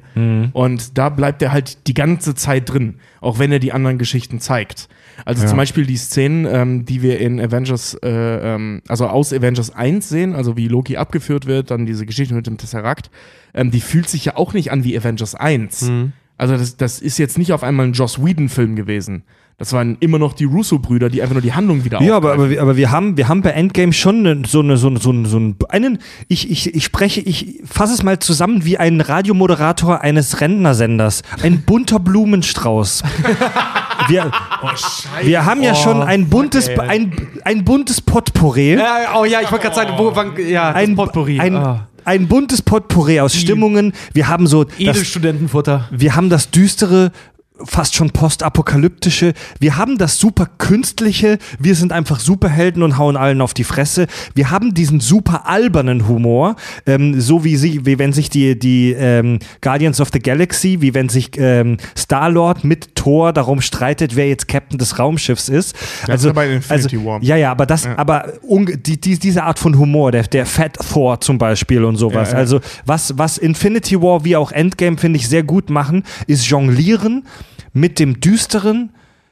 Und 0.54 0.98
da 0.98 1.10
bleibt 1.10 1.42
er 1.44 1.52
halt 1.52 1.86
die 1.88 1.94
ganze 1.94 2.34
Zeit 2.34 2.72
drin, 2.72 2.96
auch 3.22 3.38
wenn 3.38 3.52
er 3.52 3.60
die 3.60 3.72
anderen 3.72 4.00
Geschichten 4.00 4.40
zeigt. 4.40 4.90
Also 5.26 5.42
zum 5.48 5.58
Beispiel 5.58 5.86
die 5.86 5.98
Szenen, 5.98 6.46
ähm, 6.46 6.86
die 6.86 7.02
wir 7.02 7.20
in 7.20 7.40
Avengers, 7.40 7.96
äh, 8.04 8.10
ähm, 8.10 8.82
also 8.88 9.08
aus 9.08 9.34
Avengers 9.34 9.72
1 9.72 10.08
sehen, 10.10 10.36
also 10.36 10.58
wie 10.58 10.68
Loki 10.68 10.98
abgeführt 10.98 11.48
wird, 11.48 11.72
dann 11.72 11.86
diese 11.86 12.06
Geschichte 12.06 12.34
mit 12.36 12.46
dem 12.46 12.58
Tesseract, 12.58 13.10
ähm, 13.54 13.72
die 13.72 13.82
fühlt 13.82 14.10
sich 14.10 14.26
ja 14.26 14.38
auch 14.38 14.54
nicht 14.54 14.72
an 14.72 14.84
wie 14.84 14.98
Avengers 14.98 15.34
1. 15.36 15.92
Also 16.38 16.56
das, 16.56 16.78
das 16.78 17.00
ist 17.00 17.18
jetzt 17.18 17.38
nicht 17.38 17.52
auf 17.52 17.64
einmal 17.64 17.88
ein 17.88 17.94
Joss 17.94 18.24
Whedon-Film 18.24 18.76
gewesen. 18.76 19.24
Das 19.60 19.74
waren 19.74 19.98
immer 20.02 20.20
noch 20.20 20.34
die 20.34 20.44
Russo-Brüder, 20.44 21.10
die 21.10 21.20
einfach 21.24 21.34
nur 21.34 21.42
die 21.42 21.54
Handlung 21.54 21.84
wieder 21.84 22.00
Ja, 22.00 22.16
aber, 22.16 22.34
aber, 22.34 22.52
wir, 22.52 22.62
aber 22.62 22.78
wir 22.78 22.92
haben, 22.92 23.18
wir 23.18 23.28
haben 23.28 23.42
bei 23.42 23.50
Endgame 23.50 23.92
schon 23.92 24.22
ne- 24.22 24.44
so 24.46 24.60
eine, 24.60 24.78
so, 24.78 24.86
eine- 24.86 25.00
so, 25.00 25.10
einen- 25.10 25.26
so 25.26 25.38
einen, 25.38 25.56
einen, 25.70 25.98
ich, 26.28 26.52
ich, 26.52 26.76
ich 26.76 26.84
spreche, 26.86 27.22
ich 27.22 27.60
fasse 27.66 27.96
es 27.96 28.04
mal 28.04 28.20
zusammen 28.20 28.66
wie 28.66 28.78
ein 28.78 29.02
Radiomoderator 29.02 30.02
eines 30.02 30.42
Rentnersenders. 30.42 31.24
Ein 31.42 31.62
bunter 31.64 31.98
Blumenstrauß. 32.00 33.02
Wir, 34.10 34.32
wir 35.24 35.46
haben 35.46 35.62
ja 35.64 35.74
schon 35.76 36.02
ein 36.04 36.30
buntes, 36.30 36.70
ein, 36.70 37.12
ein 37.44 37.66
buntes 37.66 38.00
Potpourri. 38.00 38.76
Ja, 38.76 39.16
oh 39.20 39.26
ja, 39.26 39.42
ich 39.42 39.52
wollte 39.52 39.64
gerade 39.66 39.76
sagen, 39.76 39.94
wo, 39.98 40.16
wann, 40.16 40.32
ja, 40.48 40.72
Ein, 40.72 40.96
Potpourri. 40.96 41.40
ein, 41.42 41.56
Ah. 41.56 41.88
ein 42.06 42.28
buntes 42.28 42.62
Potpourri 42.62 43.20
aus 43.20 43.36
Stimmungen. 43.36 43.92
Wir 44.14 44.30
haben 44.30 44.48
so 44.48 44.66
Edelstudentenfutter. 44.78 45.90
wir 45.92 46.16
haben 46.16 46.30
das 46.30 46.52
düstere, 46.52 47.12
fast 47.66 47.96
schon 47.96 48.12
postapokalyptische. 48.12 49.34
Wir 49.60 49.78
haben 49.78 49.98
das 49.98 50.18
super 50.18 50.48
künstliche. 50.58 51.38
Wir 51.60 51.76
sind 51.76 51.92
einfach 51.92 52.20
Superhelden 52.20 52.84
und 52.84 52.98
hauen 52.98 53.18
allen 53.18 53.42
auf 53.42 53.54
die 53.54 53.64
Fresse. 53.64 54.08
Wir 54.34 54.52
haben 54.52 54.74
diesen 54.74 55.00
super 55.00 55.48
albernen 55.48 56.08
Humor, 56.08 56.56
ähm, 56.86 57.20
so 57.20 57.44
wie 57.44 57.58
sie, 57.58 57.86
wie 57.86 58.00
wenn 58.00 58.14
sich 58.14 58.30
die 58.30 58.58
die 58.58 58.92
ähm, 58.94 59.40
Guardians 59.62 60.02
of 60.02 60.10
the 60.14 60.20
Galaxy, 60.20 60.82
wie 60.82 60.94
wenn 60.94 61.10
sich 61.10 61.32
ähm, 61.38 61.78
Star 61.98 62.30
Lord 62.30 62.64
mit 62.64 62.96
Thor 63.08 63.32
darum 63.32 63.62
streitet, 63.62 64.18
wer 64.18 64.28
jetzt 64.28 64.50
Captain 64.50 64.78
des 64.78 65.00
Raumschiffs 65.00 65.48
ist. 65.48 65.78
ist 66.10 66.26
aber 66.26 66.46
in 66.46 66.56
Infinity 66.58 66.98
also, 66.98 67.06
War. 67.08 67.24
Ja, 67.24 67.38
ja, 67.38 67.52
aber 67.52 67.66
das, 67.66 67.86
aber 67.86 68.34
unge- 68.46 68.76
die, 68.76 69.00
die, 69.00 69.18
diese 69.18 69.44
Art 69.44 69.60
von 69.60 69.78
Humor, 69.78 70.12
der, 70.12 70.24
der 70.24 70.46
Fat 70.46 70.74
Thor 70.92 71.22
zum 71.22 71.38
Beispiel 71.38 71.86
und 71.86 71.96
sowas. 71.96 72.32
Ja, 72.32 72.34
ja. 72.34 72.40
Also 72.40 72.60
was, 72.86 73.18
was 73.18 73.38
Infinity 73.38 74.02
War 74.02 74.26
wie 74.26 74.36
auch 74.36 74.52
Endgame, 74.52 74.98
finde 74.98 75.20
ich, 75.20 75.30
sehr 75.30 75.44
gut 75.44 75.70
machen, 75.70 76.04
ist 76.28 76.50
Jonglieren 76.50 77.24
mit 77.72 77.98
dem 77.98 78.20
Düsteren, 78.20 78.90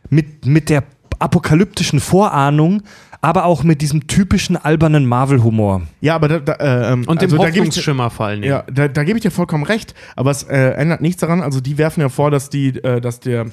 mit, 0.10 0.46
mit 0.46 0.70
der 0.70 0.84
apokalyptischen 1.20 2.00
Vorahnung, 2.00 2.82
aber 3.22 3.46
auch 3.46 3.64
mit 3.64 3.82
diesem 3.82 4.06
typischen 4.08 4.56
albernen 4.56 5.06
Marvel-Humor. 5.06 5.82
Ja, 6.00 6.16
aber 6.16 6.28
da, 6.28 6.40
da, 6.40 6.54
äh, 6.54 6.94
ähm, 6.94 7.04
Und 7.08 7.20
also 7.22 7.36
dem 7.36 7.42
da 7.44 7.50
gebe 7.50 7.66
ich, 7.66 7.72
Hoffnungsschimmer 7.72 8.10
vor 8.10 8.28
allen 8.28 8.42
Dingen. 8.42 8.54
ja, 8.54 8.64
da, 8.72 8.88
da 8.88 9.04
gebe 9.04 9.18
ich 9.18 9.24
dir 9.24 9.32
vollkommen 9.32 9.64
recht, 9.64 9.96
aber 10.16 10.30
es 10.32 10.44
äh, 10.44 10.72
ändert 10.72 11.02
nichts 11.02 11.20
daran. 11.22 11.42
Also 11.42 11.60
die 11.60 11.78
werfen 11.78 12.02
ja 12.02 12.10
vor, 12.10 12.30
dass 12.32 12.50
die, 12.50 12.70
äh, 12.84 13.02
dass 13.02 13.20
der, 13.20 13.48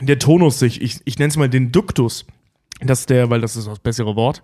der 0.00 0.18
Tonus 0.18 0.58
sich, 0.58 0.80
ich, 0.80 1.00
ich 1.04 1.18
nenne 1.18 1.28
es 1.30 1.36
mal 1.36 1.48
den 1.48 1.72
Duktus, 1.72 2.24
dass 2.80 3.06
der, 3.06 3.30
weil 3.30 3.40
das 3.40 3.56
ist 3.56 3.66
das 3.68 3.78
bessere 3.78 4.16
Wort, 4.16 4.42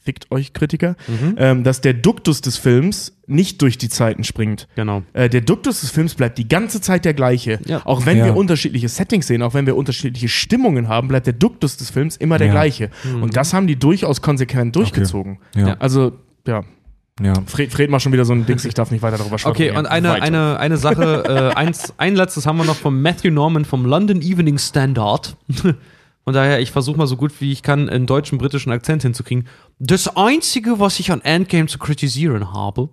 fickt 0.00 0.30
euch 0.30 0.52
Kritiker, 0.52 0.96
Mhm. 1.06 1.34
ähm, 1.38 1.64
dass 1.64 1.80
der 1.80 1.92
Duktus 1.92 2.40
des 2.40 2.56
Films 2.56 3.16
nicht 3.26 3.60
durch 3.60 3.76
die 3.78 3.88
Zeiten 3.90 4.24
springt. 4.24 4.66
Genau. 4.74 5.02
Äh, 5.12 5.28
der 5.28 5.40
Duktus 5.42 5.80
des 5.82 5.90
Films 5.90 6.14
bleibt 6.14 6.38
die 6.38 6.48
ganze 6.48 6.80
Zeit 6.80 7.04
der 7.04 7.12
gleiche. 7.14 7.58
Ja. 7.66 7.84
Auch 7.84 8.06
wenn 8.06 8.16
Ja. 8.16 8.24
wir 8.26 8.36
unterschiedliche 8.36 8.88
Settings 8.88 9.26
sehen, 9.26 9.42
auch 9.42 9.54
wenn 9.54 9.66
wir 9.66 9.76
unterschiedliche 9.76 10.28
Stimmungen 10.28 10.88
haben, 10.88 11.08
bleibt 11.08 11.26
der 11.26 11.34
Duktus 11.34 11.76
des 11.76 11.90
Films 11.90 12.16
immer 12.16 12.38
der 12.38 12.46
Ja. 12.46 12.52
gleiche. 12.54 12.90
Und 13.20 13.36
das 13.36 13.52
haben 13.52 13.66
die 13.66 13.76
durchaus 13.76 14.22
konsequent 14.22 14.74
durchgezogen. 14.76 15.38
Ja. 15.54 15.74
Also, 15.78 16.12
ja. 16.46 16.64
Ja. 17.22 17.34
Fred, 17.46 17.72
Fred 17.72 17.90
macht 17.90 18.02
schon 18.02 18.12
wieder 18.12 18.24
so 18.24 18.32
ein 18.32 18.46
Dings, 18.46 18.64
ich 18.64 18.74
darf 18.74 18.90
nicht 18.90 19.02
weiter 19.02 19.18
darüber 19.18 19.38
sprechen. 19.38 19.52
Okay, 19.52 19.70
und 19.76 19.86
eine, 19.86 20.10
Weiter. 20.10 20.22
eine, 20.22 20.58
eine 20.60 20.76
Sache, 20.76 21.24
äh, 21.26 21.56
eins, 21.56 21.94
ein 21.98 22.14
letztes 22.14 22.46
haben 22.46 22.58
wir 22.58 22.64
noch 22.64 22.76
von 22.76 23.00
Matthew 23.00 23.30
Norman 23.30 23.64
vom 23.64 23.84
London 23.84 24.22
Evening 24.22 24.58
Standard. 24.58 25.36
Und 26.24 26.34
daher, 26.34 26.60
ich 26.60 26.72
versuche 26.72 26.98
mal 26.98 27.06
so 27.06 27.16
gut 27.16 27.32
wie 27.40 27.52
ich 27.52 27.62
kann, 27.62 27.88
einen 27.88 28.04
deutschen, 28.04 28.36
britischen 28.36 28.70
Akzent 28.70 29.00
hinzukriegen. 29.00 29.48
Das 29.78 30.14
Einzige, 30.14 30.78
was 30.78 31.00
ich 31.00 31.10
an 31.10 31.22
Endgame 31.22 31.68
zu 31.68 31.78
kritisieren 31.78 32.52
habe, 32.52 32.90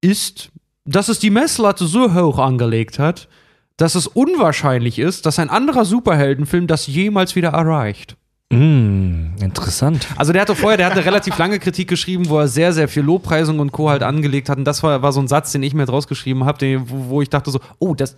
ist, 0.00 0.50
dass 0.86 1.10
es 1.10 1.18
die 1.18 1.28
Messlatte 1.28 1.86
so 1.86 2.14
hoch 2.14 2.38
angelegt 2.38 2.98
hat, 2.98 3.28
dass 3.76 3.94
es 3.94 4.06
unwahrscheinlich 4.06 4.98
ist, 4.98 5.26
dass 5.26 5.38
ein 5.38 5.50
anderer 5.50 5.84
Superheldenfilm 5.84 6.66
das 6.66 6.86
jemals 6.86 7.36
wieder 7.36 7.50
erreicht. 7.50 8.16
Mm, 8.54 9.42
interessant. 9.42 10.06
Also 10.16 10.32
der 10.32 10.42
hatte 10.42 10.54
vorher, 10.54 10.76
der 10.76 10.86
hat 10.86 10.92
eine 10.92 11.04
relativ 11.04 11.36
lange 11.38 11.58
Kritik 11.58 11.88
geschrieben, 11.88 12.28
wo 12.28 12.38
er 12.38 12.48
sehr, 12.48 12.72
sehr 12.72 12.88
viel 12.88 13.02
Lobpreisung 13.02 13.58
und 13.58 13.72
Co. 13.72 13.90
halt 13.90 14.02
angelegt 14.02 14.48
hat. 14.48 14.58
Und 14.58 14.64
das 14.64 14.82
war, 14.82 15.02
war 15.02 15.12
so 15.12 15.20
ein 15.20 15.28
Satz, 15.28 15.52
den 15.52 15.62
ich 15.62 15.74
mir 15.74 15.86
draus 15.86 16.06
geschrieben 16.06 16.44
habe, 16.44 16.82
wo, 16.86 17.10
wo 17.10 17.22
ich 17.22 17.30
dachte 17.30 17.50
so, 17.50 17.60
oh, 17.78 17.94
das 17.94 18.16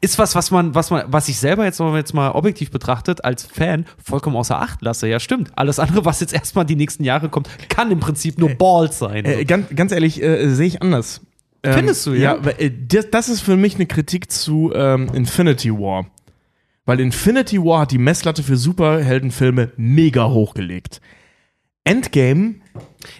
ist 0.00 0.18
was, 0.18 0.34
was 0.34 0.50
man, 0.50 0.74
was 0.74 0.90
man, 0.90 1.04
was 1.08 1.28
ich 1.28 1.38
selber 1.38 1.64
jetzt, 1.64 1.78
mal, 1.78 1.96
jetzt 1.96 2.14
mal 2.14 2.30
objektiv 2.30 2.70
betrachtet, 2.70 3.24
als 3.24 3.44
Fan 3.44 3.86
vollkommen 4.02 4.36
außer 4.36 4.60
Acht 4.60 4.82
lasse. 4.82 5.08
Ja, 5.08 5.20
stimmt. 5.20 5.52
Alles 5.56 5.78
andere, 5.78 6.04
was 6.04 6.20
jetzt 6.20 6.32
erstmal 6.32 6.64
die 6.64 6.76
nächsten 6.76 7.04
Jahre 7.04 7.28
kommt, 7.28 7.48
kann 7.68 7.90
im 7.90 8.00
Prinzip 8.00 8.38
nur 8.38 8.50
Balls 8.50 8.98
sein. 8.98 9.24
Äh, 9.24 9.44
ganz, 9.44 9.66
ganz 9.74 9.92
ehrlich, 9.92 10.22
äh, 10.22 10.48
sehe 10.48 10.66
ich 10.66 10.82
anders. 10.82 11.20
Ähm, 11.62 11.74
Findest 11.74 12.06
du, 12.06 12.12
ja? 12.12 12.44
weil, 12.44 12.54
äh, 12.58 12.70
das, 12.70 13.10
das 13.10 13.28
ist 13.28 13.40
für 13.40 13.56
mich 13.56 13.74
eine 13.76 13.86
Kritik 13.86 14.30
zu 14.30 14.72
ähm, 14.74 15.08
Infinity 15.14 15.72
War. 15.72 16.06
Weil 16.86 17.00
Infinity 17.00 17.62
War 17.62 17.80
hat 17.82 17.92
die 17.92 17.98
Messlatte 17.98 18.42
für 18.42 18.56
Superheldenfilme 18.56 19.72
mega 19.76 20.28
hochgelegt. 20.28 21.00
Endgame 21.86 22.56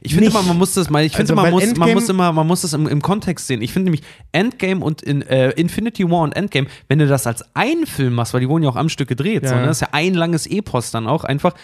Ich 0.01 0.15
finde 0.15 0.31
immer, 0.31 0.43
man 0.43 0.57
muss 0.57 0.73
das 0.73 0.89
mal, 0.89 1.05
ich 1.05 1.15
finde, 1.15 1.35
Also, 1.35 1.43
man, 1.43 1.51
muss, 1.51 1.77
man 1.77 1.93
muss 1.93 2.09
immer, 2.09 2.33
man 2.33 2.47
muss 2.47 2.63
das 2.63 2.73
im, 2.73 2.87
im 2.89 3.03
Kontext 3.03 3.47
sehen. 3.47 3.61
Ich 3.61 3.73
finde 3.73 3.91
nämlich 3.91 4.03
Endgame 4.33 4.83
und 4.83 5.03
in, 5.03 5.21
äh, 5.23 5.51
Infinity 5.51 6.11
War 6.11 6.23
und 6.23 6.35
Endgame, 6.35 6.67
wenn 6.89 6.99
du 6.99 7.07
das 7.07 7.27
als 7.27 7.45
einen 7.55 7.87
Film 7.87 8.15
machst, 8.15 8.33
weil 8.33 8.41
die 8.41 8.49
wurden 8.49 8.63
ja 8.65 8.71
auch 8.71 8.77
am 8.77 8.89
Stück 8.89 9.09
gedreht, 9.09 9.43
Ja. 9.43 9.51
so, 9.51 9.55
ne? 9.57 9.67
das 9.67 9.77
ist 9.79 9.81
ja 9.83 9.89
ein 9.93 10.15
langes 10.15 10.47
Epos 10.47 10.91
dann 10.91 11.07
auch 11.07 11.25
einfach. 11.25 11.55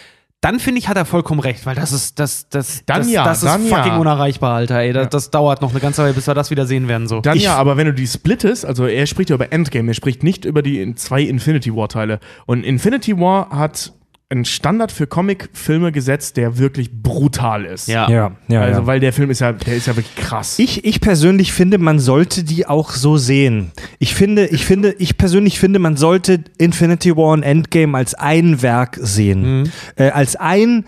Dann 0.43 0.59
finde 0.59 0.79
ich, 0.79 0.89
hat 0.89 0.97
er 0.97 1.05
vollkommen 1.05 1.41
recht, 1.41 1.67
weil 1.67 1.75
das 1.75 1.93
ist, 1.93 2.19
das, 2.19 2.49
das, 2.49 2.83
Dann 2.87 3.01
das, 3.03 3.11
ja, 3.11 3.25
das 3.25 3.43
ist 3.43 3.51
fucking 3.51 3.93
ja. 3.93 3.99
unerreichbar, 3.99 4.55
Alter, 4.55 4.79
ey. 4.79 4.95
Das, 4.95 5.11
das 5.11 5.31
dauert 5.31 5.61
noch 5.61 5.71
eine 5.73 5.81
ganze 5.81 6.03
Weile, 6.03 6.15
bis 6.15 6.27
wir 6.27 6.33
das 6.35 6.51
wieder 6.51 6.65
sehen 6.67 6.89
werden, 6.89 7.09
so. 7.09 7.21
Dann 7.21 7.37
Ich- 7.37 7.43
ja, 7.43 7.57
aber 7.57 7.77
wenn 7.77 7.87
du 7.87 7.93
die 7.93 8.07
splittest, 8.07 8.65
also 8.65 8.87
er 8.87 9.07
spricht 9.07 9.29
ja 9.29 9.35
über 9.35 9.53
Endgame, 9.53 9.91
er 9.91 9.95
spricht 9.95 10.23
nicht 10.23 10.47
über 10.47 10.63
die 10.63 10.95
zwei 10.95 11.21
Infinity 11.23 11.77
War 11.77 11.89
Teile. 11.89 12.21
Und 12.47 12.65
Infinity 12.65 13.19
War 13.19 13.51
hat 13.51 13.93
einen 14.31 14.45
Standard 14.45 14.93
für 14.93 15.09
Comicfilme 15.09 15.91
gesetzt, 15.91 16.37
der 16.37 16.57
wirklich 16.57 16.91
brutal 17.03 17.65
ist. 17.65 17.89
ja. 17.89 18.09
Ja, 18.09 18.37
ja. 18.49 18.61
also, 18.61 18.81
ja. 18.83 18.87
weil 18.87 19.01
der 19.01 19.13
Film 19.13 19.29
ist 19.31 19.41
ja, 19.41 19.53
der 19.53 19.75
ist 19.75 19.89
ja 19.89 19.97
wirklich 19.97 20.15
krass. 20.15 20.59
Ich, 20.61 20.85
ich 20.85 21.01
persönlich 21.01 21.53
finde, 21.53 21.79
man 21.79 21.99
sollte 21.99 22.45
die 22.45 22.67
auch 22.67 22.93
so 22.93 23.17
sehen. 23.17 23.73
Ich 23.99 24.15
finde, 24.15 24.47
ich 24.47 24.65
finde, 24.65 24.95
ich 24.99 25.19
persönlich 25.19 25.59
finde, 25.59 25.81
man 25.81 25.97
sollte 25.97 26.45
Infinity 26.59 27.17
War 27.17 27.33
und 27.33 27.43
Endgame 27.43 27.99
als 27.99 28.15
ein 28.15 28.63
Werk 28.63 28.99
sehen. 29.03 29.71
Äh, 29.97 30.11
als 30.11 30.37
einen 30.37 30.87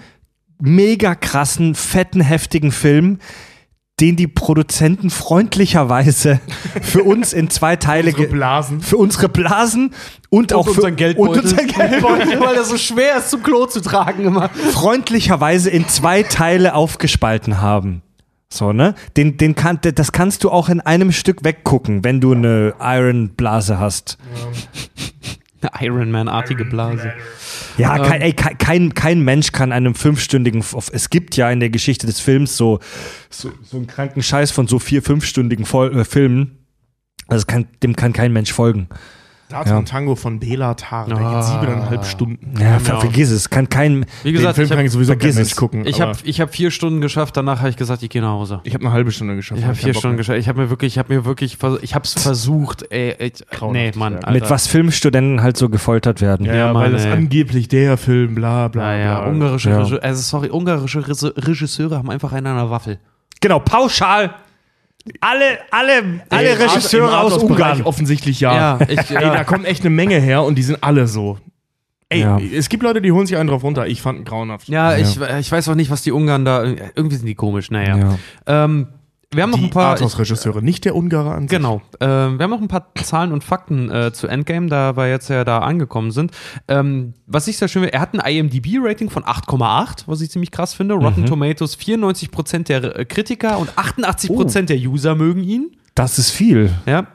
mega 0.60 1.16
krassen, 1.16 1.74
fetten, 1.74 2.20
heftigen 2.20 2.70
Film, 2.70 3.19
den 4.02 4.16
die 4.16 4.26
Produzenten 4.26 5.10
freundlicherweise 5.10 6.40
für 6.82 7.04
uns 7.04 7.32
in 7.32 7.48
zwei 7.50 7.76
Teile 7.76 8.10
Unsere 8.10 8.26
Blasen. 8.28 8.80
für 8.80 8.96
unsere 8.96 9.28
Blasen 9.28 9.94
und, 10.28 10.52
auch 10.52 10.64
für 10.64 10.70
unseren 10.72 10.96
Geldbeutel. 10.96 11.36
und 11.38 11.44
unser 11.44 11.64
Geldbeutel 11.64 12.40
weil 12.40 12.56
er 12.56 12.64
so 12.64 12.76
schwer 12.76 13.18
ist, 13.18 13.30
zum 13.30 13.44
Klo 13.44 13.66
zu 13.66 13.80
tragen 13.80 14.24
immer. 14.24 14.48
freundlicherweise 14.48 15.70
in 15.70 15.88
zwei 15.88 16.24
Teile 16.24 16.74
aufgespalten 16.74 17.60
haben. 17.60 18.02
So, 18.52 18.72
ne? 18.72 18.94
Den, 19.16 19.38
den 19.38 19.54
kann, 19.54 19.78
das 19.80 20.12
kannst 20.12 20.44
du 20.44 20.50
auch 20.50 20.68
in 20.68 20.80
einem 20.80 21.10
Stück 21.12 21.42
weggucken, 21.44 22.04
wenn 22.04 22.20
du 22.20 22.32
eine 22.32 22.74
Iron 22.80 23.30
Blase 23.30 23.78
hast. 23.78 24.18
Eine 25.62 25.86
Iron 25.86 26.10
Man-artige 26.10 26.64
Blase. 26.64 27.12
Ja, 27.78 27.97
Ähm. 27.97 28.02
kein, 28.02 28.20
ey, 28.20 28.32
kein, 28.32 28.94
kein, 28.94 29.20
Mensch 29.20 29.52
kann 29.52 29.72
einem 29.72 29.94
fünfstündigen, 29.94 30.64
es 30.93 31.10
gibt 31.10 31.36
ja 31.36 31.51
in 31.51 31.60
der 31.60 31.70
Geschichte 31.70 32.06
des 32.06 32.20
Films 32.20 32.56
so, 32.56 32.80
so, 33.30 33.52
so 33.62 33.76
einen 33.76 33.86
kranken 33.86 34.22
Scheiß 34.22 34.51
von 34.51 34.66
so 34.66 34.78
vier, 34.78 35.02
fünfstündigen 35.02 35.64
äh, 35.64 36.05
Filmen. 36.05 36.59
Also 37.28 37.47
kann, 37.47 37.66
dem 37.82 37.97
kann 37.97 38.12
kein 38.12 38.32
Mensch 38.32 38.52
folgen. 38.52 38.89
Dazu 39.52 39.70
Ja. 39.70 39.78
ein 39.78 39.84
Tango 39.84 40.14
von 40.16 40.38
Bela 40.40 40.74
Tar, 40.74 41.06
der 41.06 41.16
Ah. 41.18 41.34
geht 41.36 41.44
siebeneinhalb 41.44 42.04
Stunden. 42.04 42.54
Ja, 42.60 42.78
ver 42.78 42.92
Genau. 42.94 43.00
vergiss 43.00 43.30
es, 43.30 43.50
kann 43.50 43.68
kein, 43.68 44.06
Wie 44.22 44.30
Den 44.30 44.34
gesagt, 44.34 44.54
Film 44.56 44.64
ich 44.64 44.68
kann 44.70 44.78
habe 44.78 44.86
ich 44.86 44.92
sowieso 44.92 45.12
kein 45.12 45.20
vergiss 45.32 45.38
es. 45.52 45.56
gucken. 45.56 45.86
ich 45.86 46.02
aber 46.02 46.12
hab, 46.12 46.24
ich 46.24 46.40
hab 46.40 46.54
vier 46.54 46.70
Stunden 46.70 47.00
geschafft, 47.00 47.36
danach 47.36 47.58
habe 47.60 47.68
ich 47.68 47.76
gesagt, 47.76 48.02
ich 48.02 48.10
gehe 48.10 48.22
nach 48.22 48.30
Hause. 48.30 48.60
ich 48.64 48.74
habe 48.74 48.84
eine 48.84 48.92
halbe 48.92 49.12
Stunde 49.12 49.36
geschafft. 49.36 49.58
Ich 49.60 49.64
habe 49.64 49.76
hab 49.76 49.82
vier 49.82 49.94
Stunden 49.94 50.14
mehr. 50.16 50.18
geschafft. 50.18 50.38
Ich 50.38 50.48
habe 50.48 50.60
mir 50.60 50.70
wirklich, 50.70 50.94
ich 50.94 50.98
habe 50.98 51.14
mir 51.14 51.24
wirklich, 51.24 51.58
ich 51.82 51.94
habe 51.94 52.04
es 52.04 52.14
versucht. 52.14 52.84
Ey, 52.90 53.14
ey, 53.18 53.32
nee, 53.72 53.92
Mann. 53.94 54.14
ja. 54.14 54.18
Alter. 54.20 54.30
mit 54.32 54.50
was 54.50 54.66
Filmstudenten 54.66 55.42
halt 55.42 55.56
so 55.56 55.68
gefoltert 55.68 56.20
werden. 56.20 56.46
Ja, 56.46 56.52
Ja, 56.54 56.58
ja, 56.66 56.72
Mann, 56.72 56.84
weil 56.84 56.92
das 56.92 57.04
ey. 57.04 57.12
angeblich 57.12 57.68
der 57.68 57.96
Film, 57.96 58.34
bla 58.34 58.68
bla 58.68 58.82
Naja, 58.82 59.20
bla. 59.20 59.30
ungarische, 59.30 59.70
Ja. 59.70 59.78
Also 59.78 60.22
sorry, 60.22 60.50
ungarische 60.50 61.02
Regisseure 61.06 61.98
haben 61.98 62.10
einfach 62.10 62.32
einen 62.32 62.46
an 62.46 62.56
der 62.56 62.70
Waffel. 62.70 62.98
Genau, 63.40 63.58
pauschal. 63.58 64.30
Alle, 65.20 65.58
alle, 65.70 66.22
alle 66.28 66.48
Ey, 66.50 66.54
Regisseure 66.54 67.20
aus 67.20 67.38
Ungarn. 67.38 67.82
Offensichtlich 67.82 68.40
ja. 68.40 68.54
Ja, 68.78 68.78
ich, 68.88 68.98
Ey, 69.10 69.14
da 69.20 69.34
ja. 69.34 69.44
kommt 69.44 69.66
echt 69.66 69.82
eine 69.82 69.90
Menge 69.90 70.18
her 70.20 70.42
und 70.44 70.56
die 70.56 70.62
sind 70.62 70.82
alle 70.82 71.06
so. 71.06 71.38
Ey, 72.08 72.20
Ja. 72.20 72.38
es 72.38 72.68
gibt 72.68 72.82
Leute, 72.82 73.00
die 73.02 73.10
holen 73.10 73.26
sich 73.26 73.36
einen 73.36 73.48
drauf 73.48 73.64
runter. 73.64 73.86
Ich 73.86 74.02
fand 74.02 74.18
ihn 74.20 74.24
grauenhaft. 74.24 74.68
ja, 74.68 74.96
ich, 74.96 75.18
ich 75.40 75.50
weiß 75.50 75.68
auch 75.68 75.74
nicht, 75.74 75.90
was 75.90 76.02
die 76.02 76.12
Ungarn 76.12 76.44
da, 76.44 76.62
irgendwie 76.64 77.16
sind 77.16 77.26
die 77.26 77.34
komisch, 77.34 77.70
naja. 77.70 77.96
Ja. 77.96 78.18
Ähm, 78.64 78.88
wir 79.32 79.42
haben 79.42 79.50
noch 79.50 79.59
ein 79.59 79.70
paar. 79.70 79.90
Arthouse-Regisseure, 79.90 80.62
nicht 80.62 80.84
der 80.84 80.94
Ungarer 80.94 81.34
an 81.34 81.48
sich. 81.48 81.50
Genau. 81.50 81.82
Ähm, 82.00 82.38
wir 82.38 82.44
haben 82.44 82.50
noch 82.50 82.60
ein 82.60 82.68
paar 82.68 82.92
Zahlen 83.02 83.32
und 83.32 83.42
Fakten 83.44 83.90
äh, 83.90 84.12
zu 84.12 84.26
Endgame, 84.26 84.68
da 84.68 84.96
wir 84.96 85.09
jetzt 85.09 85.28
ja 85.28 85.44
da 85.44 85.60
angekommen 85.60 86.10
sind. 86.10 86.32
Ähm, 86.68 87.14
was 87.26 87.48
ich 87.48 87.56
sehr 87.56 87.68
schön 87.68 87.82
finde, 87.82 87.94
er 87.94 88.00
hat 88.00 88.14
ein 88.14 88.20
IMDb-Rating 88.20 89.10
von 89.10 89.24
8,8, 89.24 90.04
was 90.06 90.20
ich 90.20 90.30
ziemlich 90.30 90.50
krass 90.50 90.74
finde. 90.74 90.94
Rotten 90.94 91.26
Tomatoes, 91.26 91.78
94% 91.78 92.64
der 92.64 92.98
äh, 92.98 93.04
Kritiker 93.04 93.59
und 93.59 93.70
88% 93.72 94.62
der 94.62 94.76
User 94.76 95.14
mögen 95.14 95.42
ihn. 95.42 95.76
Das 95.94 96.18
ist 96.18 96.30
viel. 96.30 96.70
Ja. 96.86 97.06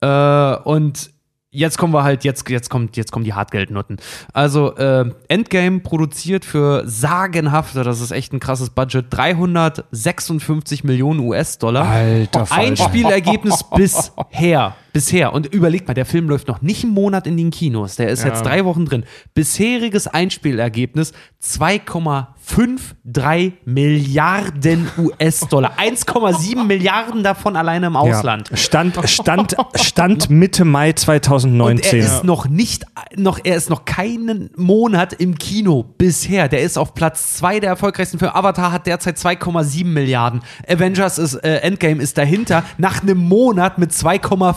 Äh, 0.00 0.62
und 0.64 1.13
jetzt 1.54 1.78
kommen 1.78 1.94
wir 1.94 2.04
halt, 2.04 2.24
jetzt, 2.24 2.48
jetzt, 2.50 2.68
kommt, 2.68 2.96
jetzt 2.96 3.12
kommen 3.12 3.24
die 3.24 3.32
Hartgeldnutten. 3.32 3.98
Also, 4.32 4.74
äh, 4.76 5.10
Endgame 5.28 5.80
produziert 5.80 6.44
für 6.44 6.82
sagenhafte, 6.86 7.84
das 7.84 8.00
ist 8.00 8.10
echt 8.10 8.32
ein 8.32 8.40
krasses 8.40 8.70
Budget, 8.70 9.06
356 9.10 10.84
Millionen 10.84 11.20
US-Dollar. 11.20 11.88
Alter 11.88 12.46
Falter. 12.46 12.62
Einspielergebnis 12.62 13.64
bisher. 13.74 14.74
Bisher. 14.94 15.32
Und 15.34 15.52
überlegt 15.52 15.88
mal, 15.88 15.94
der 15.94 16.06
Film 16.06 16.28
läuft 16.28 16.48
noch 16.48 16.62
nicht 16.62 16.84
einen 16.84 16.94
Monat 16.94 17.26
in 17.26 17.36
den 17.36 17.50
Kinos. 17.50 17.96
Der 17.96 18.08
ist 18.08 18.22
Ja. 18.22 18.28
jetzt 18.30 18.46
drei 18.46 18.64
Wochen 18.64 18.86
drin. 18.86 19.04
Bisheriges 19.34 20.06
Einspielergebnis 20.06 21.12
2,53 21.42 23.52
Milliarden 23.64 24.88
US-Dollar. 24.96 25.72
1,7 25.78 26.64
Milliarden 26.66 27.22
davon 27.22 27.56
alleine 27.56 27.86
im 27.88 27.96
Ausland. 27.96 28.50
Ja. 28.50 28.56
Stand, 28.56 28.96
stand, 29.08 29.56
stand 29.74 30.30
Mitte 30.30 30.64
Mai 30.64 30.90
Und 30.90 30.98
2019. 30.98 32.00
er 32.00 32.06
ist 32.06 32.24
noch 32.24 32.48
nicht, 32.48 32.84
noch, 33.16 33.38
er 33.42 33.56
ist 33.56 33.70
noch 33.70 33.84
keinen 33.84 34.50
Monat 34.56 35.12
im 35.14 35.36
Kino 35.38 35.82
bisher. 35.82 36.48
Der 36.48 36.62
ist 36.62 36.78
auf 36.78 36.94
Platz 36.94 37.34
zwei 37.36 37.60
der 37.60 37.70
erfolgreichsten 37.70 38.18
Filme. 38.18 38.34
Avatar 38.34 38.72
hat 38.72 38.86
derzeit 38.86 39.18
2,7 39.18 39.84
Milliarden. 39.86 40.40
Avengers 40.68 41.18
ist, 41.18 41.34
äh, 41.34 41.56
Endgame 41.58 42.02
ist 42.02 42.16
dahinter 42.16 42.62
nach 42.78 43.02
einem 43.02 43.18
Monat 43.18 43.78
mit 43.78 43.92
2,5 43.92 44.54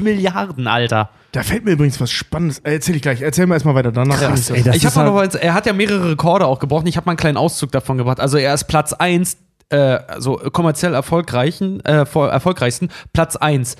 Milliarden, 0.00 0.66
Alter. 0.66 1.10
Da 1.32 1.42
fällt 1.42 1.64
mir 1.64 1.72
übrigens 1.72 2.00
was 2.00 2.10
Spannendes. 2.10 2.58
Äh, 2.60 2.72
Erzähl 2.74 2.96
ich 2.96 3.02
gleich. 3.02 3.20
Erzähl 3.20 3.46
mal 3.46 3.54
erstmal 3.54 3.74
weiter. 3.74 3.92
Danach 3.92 4.18
Krass, 4.18 4.50
ey, 4.50 4.62
das 4.62 4.76
ich 4.76 4.82
noch 4.84 4.96
halt- 4.96 5.34
was, 5.34 5.34
er 5.36 5.54
hat 5.54 5.66
ja 5.66 5.72
mehrere 5.72 6.10
Rekorde 6.10 6.46
auch 6.46 6.58
gebrochen. 6.58 6.86
Ich 6.86 6.96
habe 6.96 7.06
mal 7.06 7.12
einen 7.12 7.18
kleinen 7.18 7.36
Auszug 7.36 7.70
davon 7.70 7.98
gebracht. 7.98 8.18
Also 8.20 8.36
er 8.38 8.52
ist 8.54 8.64
Platz 8.64 8.92
1, 8.92 9.36
äh, 9.68 9.76
also 9.76 10.36
kommerziell 10.36 10.94
erfolgreichen, 10.94 11.80
äh, 11.84 11.92
erfolgreichsten, 12.04 12.88
Platz 13.12 13.36
1. 13.36 13.76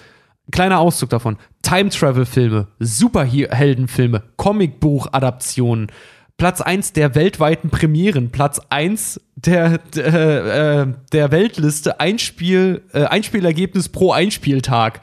Kleiner 0.52 0.78
Auszug 0.80 1.10
davon. 1.10 1.36
Time-Travel-Filme, 1.62 2.68
Superheldenfilme, 2.78 4.22
Comicbuch-Adaptionen. 4.36 5.88
Platz 6.36 6.60
1 6.60 6.92
der 6.94 7.14
weltweiten 7.14 7.68
Premieren, 7.70 8.30
Platz 8.30 8.60
1 8.70 9.20
der, 9.36 9.78
der, 9.94 10.82
äh, 10.82 10.86
der 11.12 11.30
Weltliste, 11.32 12.00
Einspiel, 12.00 12.82
äh, 12.92 13.04
Einspielergebnis 13.04 13.88
pro 13.90 14.12
Einspieltag. 14.12 15.00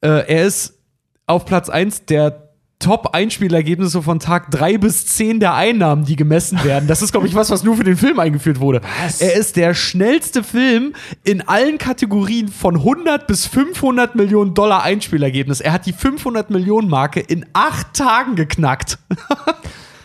Äh, 0.00 0.26
er 0.28 0.46
ist 0.46 0.78
auf 1.26 1.44
Platz 1.44 1.68
1 1.68 2.06
der 2.06 2.48
Top-Einspielergebnisse 2.78 4.02
von 4.02 4.20
Tag 4.20 4.52
3 4.52 4.78
bis 4.78 5.06
10 5.06 5.40
der 5.40 5.54
Einnahmen, 5.54 6.04
die 6.04 6.14
gemessen 6.14 6.62
werden. 6.62 6.86
Das 6.86 7.02
ist, 7.02 7.10
glaube 7.10 7.26
ich, 7.26 7.34
was, 7.34 7.50
was 7.50 7.64
nur 7.64 7.76
für 7.76 7.82
den 7.82 7.96
Film 7.96 8.20
eingeführt 8.20 8.60
wurde. 8.60 8.80
Er 9.18 9.34
ist 9.34 9.56
der 9.56 9.74
schnellste 9.74 10.44
Film 10.44 10.94
in 11.24 11.46
allen 11.48 11.78
Kategorien 11.78 12.46
von 12.46 12.76
100 12.76 13.26
bis 13.26 13.46
500 13.46 14.14
Millionen 14.14 14.54
Dollar 14.54 14.84
Einspielergebnis. 14.84 15.60
Er 15.60 15.72
hat 15.72 15.86
die 15.86 15.92
500 15.92 16.50
Millionen 16.50 16.88
Marke 16.88 17.18
in 17.18 17.46
acht 17.52 17.94
Tagen 17.94 18.36
geknackt. 18.36 18.98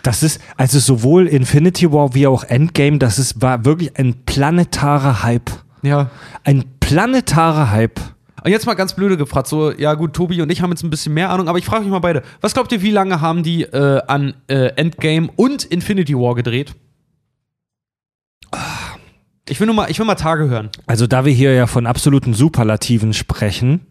Das 0.04 0.22
ist, 0.22 0.42
also 0.58 0.80
sowohl 0.80 1.28
Infinity 1.28 1.90
War 1.94 2.14
wie 2.14 2.28
auch 2.28 2.44
Endgame, 2.44 3.00
das 3.00 3.18
ist, 3.18 3.42
war 3.42 3.64
wirklich 3.64 3.98
ein 3.98 4.26
planetarer 4.26 5.24
Hype. 5.24 5.50
Ja. 5.82 6.10
Ein 6.44 6.66
planetarer 6.82 7.72
Hype. 7.72 8.02
Und 8.44 8.52
jetzt 8.52 8.66
mal 8.66 8.74
ganz 8.74 8.94
blöde 8.94 9.16
gefragt, 9.16 9.48
so, 9.48 9.72
ja 9.72 9.94
gut, 9.94 10.14
Tobi 10.14 10.42
und 10.42 10.52
ich 10.52 10.62
haben 10.62 10.70
jetzt 10.72 10.84
ein 10.84 10.90
bisschen 10.90 11.14
mehr 11.14 11.30
Ahnung, 11.30 11.48
aber 11.48 11.58
ich 11.58 11.66
frage 11.66 11.86
euch 11.86 11.90
mal 11.90 12.00
beide, 12.00 12.24
was 12.42 12.54
glaubt 12.54 12.72
ihr, 12.74 12.82
wie 12.82 12.92
lange 12.92 13.22
haben 13.22 13.42
die 13.42 13.64
äh, 13.64 14.02
an 14.08 14.34
äh, 14.48 14.74
Endgame 14.76 15.30
und 15.36 15.64
Infinity 15.64 16.14
War 16.14 16.36
gedreht? 16.36 16.76
Ich 19.48 19.60
will 19.60 19.68
nur 19.68 19.76
mal, 19.76 19.90
ich 19.90 19.98
will 19.98 20.06
mal 20.06 20.16
Tage 20.16 20.50
hören. 20.50 20.70
Also 20.86 21.08
da 21.08 21.24
wir 21.24 21.34
hier 21.34 21.54
ja 21.54 21.68
von 21.68 21.88
absoluten 21.88 22.34
Superlativen 22.34 23.14
sprechen, 23.14 23.82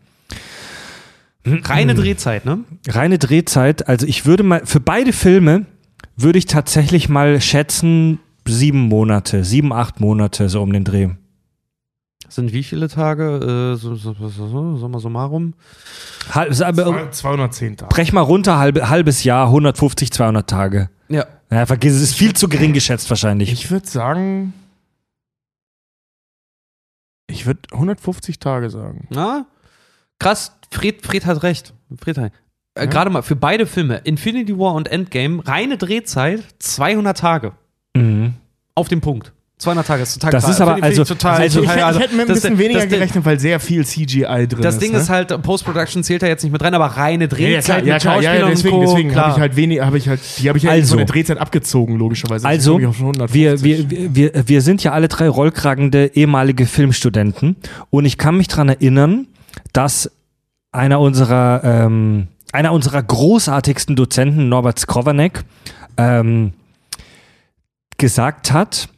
Reine 1.44 1.94
Drehzeit, 1.94 2.44
ne? 2.44 2.60
reine 2.88 3.18
Drehzeit, 3.18 3.88
also 3.88 4.06
ich 4.06 4.26
würde 4.26 4.44
mal, 4.44 4.64
für 4.64 4.78
beide 4.78 5.12
Filme 5.12 5.66
würde 6.16 6.38
ich 6.38 6.46
tatsächlich 6.46 7.08
mal 7.08 7.40
schätzen, 7.40 8.20
sieben 8.46 8.82
Monate, 8.82 9.44
sieben, 9.44 9.72
acht 9.72 9.98
Monate 9.98 10.48
so 10.48 10.62
um 10.62 10.72
den 10.72 10.84
Dreh. 10.84 11.08
Sind 12.32 12.54
wie 12.54 12.62
viele 12.62 12.88
Tage? 12.88 13.74
Äh, 13.74 13.76
so, 13.76 13.94
so, 13.94 14.14
so, 14.14 14.28
so, 14.28 14.76
summa 14.76 14.98
summarum. 15.00 15.52
Halb, 16.30 16.58
aber, 16.62 17.10
210 17.10 17.76
Tage. 17.76 17.94
brech 17.94 18.14
mal 18.14 18.22
runter, 18.22 18.58
halbe, 18.58 18.88
halbes 18.88 19.22
Jahr, 19.22 19.48
150, 19.48 20.10
200 20.10 20.48
Tage. 20.48 20.88
Ja. 21.10 21.26
Ja, 21.50 21.66
vergiss 21.66 21.92
es, 21.92 22.00
ist 22.00 22.14
viel 22.14 22.32
zu 22.32 22.48
gering 22.48 22.72
geschätzt 22.72 23.10
wahrscheinlich. 23.10 23.52
Ich 23.52 23.70
würde 23.70 23.86
sagen. 23.86 24.54
Ich 27.26 27.44
würde 27.44 27.60
150 27.70 28.38
Tage 28.38 28.70
sagen. 28.70 29.08
Na? 29.10 29.44
Krass, 30.18 30.56
Fred, 30.70 31.04
Fred 31.04 31.26
hat 31.26 31.42
recht. 31.42 31.74
Fred 32.00 32.16
hat, 32.16 32.32
äh, 32.76 32.86
Gerade 32.86 33.10
mal 33.10 33.20
für 33.20 33.36
beide 33.36 33.66
Filme, 33.66 33.98
Infinity 34.04 34.58
War 34.58 34.72
und 34.72 34.88
Endgame, 34.88 35.46
reine 35.46 35.76
Drehzeit 35.76 36.42
200 36.60 37.18
Tage. 37.18 37.52
Mhm. 37.94 38.32
Auf 38.74 38.88
den 38.88 39.02
Punkt. 39.02 39.34
200 39.62 39.86
Tage 39.86 40.02
ist 40.02 40.14
total 40.14 40.30
Das 40.32 40.44
krass. 40.44 40.54
ist 40.54 40.60
aber- 40.60 40.72
ich- 40.72 40.78
ich 40.78 40.84
also- 40.84 41.04
total, 41.04 41.40
also 41.40 41.60
ich, 41.60 41.66
total- 41.66 41.86
hätte- 41.86 41.96
ich 41.96 42.02
hätte 42.04 42.14
mit 42.16 42.20
ein 42.22 42.28
das- 42.28 42.40
bisschen 42.42 42.58
weniger 42.58 42.80
das, 42.80 42.88
gerechnet, 42.88 43.24
weil 43.24 43.38
sehr 43.40 43.60
viel 43.60 43.86
CGI 43.86 44.46
drin 44.48 44.60
Das 44.62 44.74
ist. 44.74 44.82
Ding 44.82 44.92
ne? 44.92 44.98
ist 44.98 45.08
halt, 45.08 45.42
Post-Production 45.42 46.02
zählt 46.04 46.22
da 46.22 46.26
jetzt 46.26 46.42
nicht 46.42 46.52
mit 46.52 46.62
rein, 46.62 46.74
aber 46.74 46.86
reine 46.86 47.24
ja, 47.24 47.30
ja, 47.30 47.36
Drehzeit 47.36 47.64
klar, 47.64 47.78
ja, 47.86 47.94
mit 47.94 48.02
klar, 48.02 48.14
ja, 48.16 48.22
Schauspielern 48.22 48.48
ja, 48.48 48.54
deswegen, 48.54 48.74
Co. 48.76 48.80
deswegen 48.82 49.10
klar. 49.10 49.24
habe 49.26 49.34
ich 49.34 49.40
halt 49.40 49.56
wenig, 49.56 49.80
habe 49.80 49.98
ich 49.98 50.08
halt, 50.08 50.20
die 50.38 50.48
habe 50.48 50.58
ich 50.58 50.66
halt 50.66 50.74
Also. 50.80 50.88
von 50.90 50.98
der 50.98 51.06
Drehzeit 51.06 51.38
abgezogen, 51.38 51.96
logischerweise. 51.96 52.42
Das 52.42 52.50
Also, 52.50 52.72
ist, 52.74 52.80
glaub 52.80 52.90
ich, 52.92 52.96
auch 52.96 52.98
schon 52.98 53.06
150. 53.20 53.62
wir, 53.62 53.90
wir, 53.90 54.14
wir, 54.34 54.48
wir 54.48 54.60
sind 54.62 54.82
ja 54.84 54.92
alle 54.92 55.08
drei 55.08 55.28
rollkragende 55.28 56.10
ehemalige 56.14 56.66
Filmstudenten 56.66 57.56
und 57.90 58.04
ich 58.04 58.18
kann 58.18 58.36
mich 58.36 58.48
daran 58.48 58.68
erinnern, 58.68 59.26
dass 59.72 60.10
einer 60.72 60.98
unserer, 61.00 61.60
ähm, 61.62 62.28
einer 62.52 62.72
unserer 62.72 63.02
großartigsten 63.02 63.94
Dozenten, 63.96 64.48
Norbert 64.48 64.78
Skrovanek, 64.78 65.44
ähm, 65.98 66.52
gesagt 67.98 68.52
hat, 68.52 68.88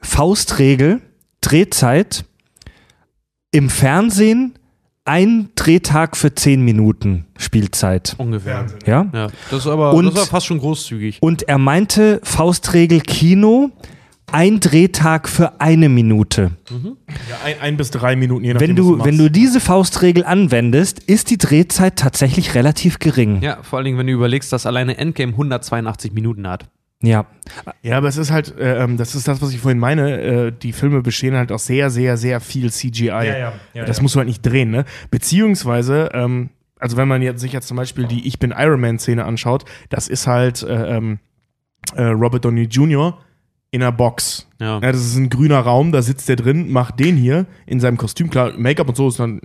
Faustregel, 0.00 1.00
Drehzeit, 1.40 2.24
im 3.50 3.70
Fernsehen 3.70 4.54
ein 5.04 5.48
Drehtag 5.54 6.16
für 6.16 6.34
zehn 6.34 6.62
Minuten 6.62 7.24
Spielzeit. 7.38 8.14
Ungefähr. 8.18 8.66
Ja? 8.84 9.06
Ja, 9.12 9.28
das 9.50 9.60
ist 9.60 9.66
aber 9.66 9.94
Und- 9.94 10.04
das 10.06 10.16
aber 10.16 10.26
fast 10.26 10.46
schon 10.46 10.58
großzügig. 10.58 11.18
Und 11.22 11.48
er 11.48 11.56
meinte, 11.56 12.20
Faustregel 12.22 13.00
Kino, 13.00 13.70
ein 14.30 14.60
Drehtag 14.60 15.26
für 15.26 15.58
eine 15.62 15.88
Minute. 15.88 16.50
ja, 16.70 17.36
ein, 17.42 17.60
ein 17.62 17.76
bis 17.78 17.90
drei 17.90 18.16
Minuten, 18.16 18.44
je 18.44 18.52
nachdem, 18.52 18.68
Wenn 18.68 18.76
was 18.76 18.84
du, 18.84 18.96
machst. 18.96 19.06
wenn 19.06 19.16
du 19.16 19.30
diese 19.30 19.60
Faustregel 19.60 20.24
anwendest, 20.24 20.98
ist 20.98 21.30
die 21.30 21.38
Drehzeit 21.38 21.96
tatsächlich 21.96 22.54
relativ 22.54 22.98
gering. 22.98 23.40
Ja, 23.40 23.62
vor 23.62 23.78
allen 23.78 23.86
Dingen, 23.86 23.96
wenn 23.96 24.06
du 24.08 24.12
überlegst, 24.12 24.52
dass 24.52 24.66
alleine 24.66 24.98
Endgame 24.98 25.32
182 25.32 26.12
Minuten 26.12 26.46
hat. 26.46 26.66
Ja. 27.02 27.26
Ja, 27.82 27.98
aber 27.98 28.08
es 28.08 28.16
ist 28.16 28.30
halt, 28.30 28.58
äh, 28.58 28.82
ähm, 28.82 28.96
das 28.96 29.14
ist 29.14 29.28
das, 29.28 29.40
was 29.40 29.52
ich 29.52 29.60
vorhin 29.60 29.78
meine. 29.78 30.20
Äh, 30.20 30.52
die 30.52 30.72
Filme 30.72 31.00
bestehen 31.00 31.36
halt 31.36 31.52
aus 31.52 31.66
sehr, 31.66 31.90
sehr, 31.90 32.16
sehr 32.16 32.40
viel 32.40 32.70
CGI. 32.72 33.10
das 33.86 34.02
musst 34.02 34.14
du 34.14 34.18
halt 34.18 34.28
nicht 34.28 34.42
drehen, 34.42 34.70
ne? 34.70 34.84
Beziehungsweise, 35.10 36.10
ähm, 36.12 36.50
also 36.80 36.96
wenn 36.96 37.08
man 37.08 37.22
jetzt 37.22 37.40
sich 37.40 37.52
jetzt 37.52 37.68
zum 37.68 37.76
Beispiel 37.76 38.06
die 38.06 38.26
Ich 38.26 38.38
bin 38.38 38.52
Iron 38.56 38.80
Man 38.80 38.98
Szene 38.98 39.24
anschaut, 39.24 39.64
das 39.90 40.08
ist 40.08 40.26
halt 40.26 40.62
äh, 40.62 40.96
ähm, 40.96 41.18
äh, 41.94 42.02
Robert 42.02 42.44
Downey 42.44 42.62
Jr. 42.64 43.16
in 43.70 43.82
einer 43.82 43.92
Box. 43.92 44.48
Ja. 44.60 44.80
Ja, 44.80 44.92
das 44.92 45.04
ist 45.04 45.16
ein 45.16 45.30
grüner 45.30 45.60
Raum, 45.60 45.92
da 45.92 46.02
sitzt 46.02 46.28
der 46.28 46.36
drin, 46.36 46.70
macht 46.70 46.98
den 46.98 47.16
hier 47.16 47.46
in 47.66 47.78
seinem 47.78 47.96
Kostüm. 47.96 48.28
Klar, 48.28 48.54
Make-up 48.56 48.88
und 48.88 48.96
so 48.96 49.08
ist 49.08 49.20
dann 49.20 49.40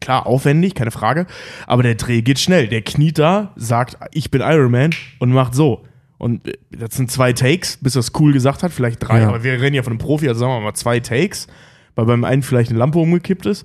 klar 0.00 0.26
aufwendig, 0.26 0.74
keine 0.74 0.90
Frage. 0.90 1.26
Aber 1.66 1.82
der 1.82 1.94
Dreh 1.94 2.20
geht 2.20 2.38
schnell. 2.38 2.68
Der 2.68 2.82
kniet 2.82 3.18
da, 3.18 3.52
sagt, 3.56 3.96
ich 4.12 4.30
bin 4.30 4.42
Iron 4.42 4.70
Man 4.70 4.90
und 5.18 5.32
macht 5.32 5.54
so. 5.54 5.84
Und 6.18 6.46
äh, 6.48 6.52
das 6.70 6.96
sind 6.96 7.10
zwei 7.10 7.32
Takes, 7.32 7.76
bis 7.78 7.96
er 7.96 8.00
es 8.00 8.12
cool 8.18 8.32
gesagt 8.32 8.62
hat, 8.62 8.72
vielleicht 8.72 9.06
drei. 9.08 9.20
Ja. 9.20 9.28
Aber 9.28 9.44
wir 9.44 9.52
reden 9.60 9.74
ja 9.76 9.82
von 9.82 9.92
einem 9.92 9.98
Profi, 10.00 10.28
also 10.28 10.40
sagen 10.40 10.52
wir 10.52 10.60
mal 10.60 10.74
zwei 10.74 11.00
Takes, 11.00 11.46
weil 11.94 12.06
beim 12.06 12.24
einen 12.24 12.42
vielleicht 12.42 12.70
eine 12.70 12.78
Lampe 12.78 12.98
umgekippt 12.98 13.46
ist. 13.46 13.64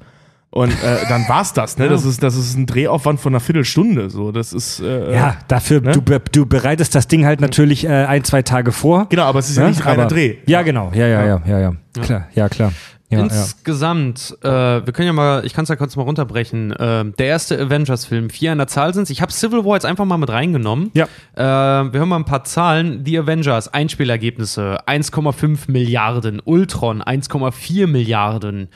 Und 0.52 0.72
äh, 0.72 0.98
dann 1.10 1.28
war's 1.28 1.54
das, 1.54 1.80
ne? 1.80 1.90
Das 1.90 2.06
ist, 2.06 2.22
das 2.22 2.36
ist 2.36 2.56
ein 2.56 2.68
Drehaufwand 2.68 3.20
von 3.20 3.34
einer 3.34 3.40
Viertelstunde. 3.40 4.12
So, 4.12 4.32
das 4.32 4.54
ist. 4.54 4.82
Äh, 4.82 5.14
Ja, 5.16 5.38
dafür, 5.48 5.82
Ne? 5.82 5.94
du, 5.94 6.02
du 6.32 6.46
bereitest 6.46 6.94
das 6.94 7.08
Ding 7.08 7.26
halt 7.26 7.42
natürlich 7.42 7.86
äh, 7.86 7.90
ein, 8.06 8.24
zwei 8.24 8.44
Tage 8.44 8.72
vor. 8.72 9.08
Genau, 9.10 9.24
aber 9.24 9.40
es 9.40 9.50
ist 9.50 9.58
ja, 9.58 9.64
ne? 9.64 9.70
nicht 9.70 9.84
reiner 9.84 10.04
Aber- 10.04 10.14
Dreh. 10.14 10.36
Ja, 10.46 10.62
genau. 10.62 10.92
Ja, 10.94 11.08
ja, 11.08 11.26
ja, 11.26 11.42
ja, 11.48 11.60
ja. 11.60 11.74
Klar, 12.04 12.28
ja, 12.36 12.50
klar. 12.50 12.72
Ja, 13.14 13.20
ja. 13.20 13.26
Insgesamt, 13.26 14.38
äh, 14.42 14.48
wir 14.50 14.94
können 14.94 15.08
ja 15.08 15.14
mal, 15.14 15.46
ich 15.46 15.54
kann 15.54 15.64
es 15.64 15.70
ja 15.70 15.76
kurz 15.76 15.96
mal 15.96 16.04
runterbrechen. 16.04 16.72
Äh, 16.72 17.06
der 17.18 17.26
erste 17.26 17.60
Avengers-Film, 17.60 18.30
vier 18.30 18.52
an 18.52 18.58
der 18.58 18.68
Zahl 18.68 18.94
sind 18.94 19.10
Ich 19.10 19.22
habe 19.22 19.32
Civil 19.32 19.66
War 19.66 19.76
jetzt 19.76 19.86
einfach 19.86 20.06
mal 20.06 20.18
mit 20.18 20.30
reingenommen. 20.30 20.92
Ja. 20.94 21.06
Äh, 21.36 21.94
wir 21.94 22.00
hören 22.00 22.10
mal 22.10 22.18
ein 22.18 22.26
paar 22.26 22.44
Zahlen. 22.44 23.04
Die 23.04 23.18
Avengers, 23.18 23.74
Einspielergebnisse 23.74 24.80
1,5 24.88 25.72
Milliarden, 25.72 26.42
Ultron 26.44 27.02
1,4 27.02 27.88
Milliarden. 27.88 28.70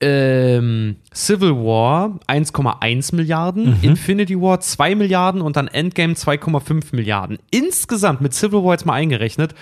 Ähm, 0.00 0.96
Civil 1.12 1.56
War 1.56 2.20
1,1 2.28 3.16
Milliarden, 3.16 3.82
Infinity 3.82 4.40
War 4.40 4.60
2 4.60 4.94
Milliarden 4.94 5.40
und 5.40 5.56
dann 5.56 5.66
Endgame 5.66 6.12
2,5 6.12 6.94
Milliarden. 6.94 7.38
Insgesamt 7.50 8.20
mit 8.20 8.32
Civil 8.32 8.62
War 8.62 8.74
jetzt 8.74 8.86
mal 8.86 8.92
eingerechnet, 8.92 9.56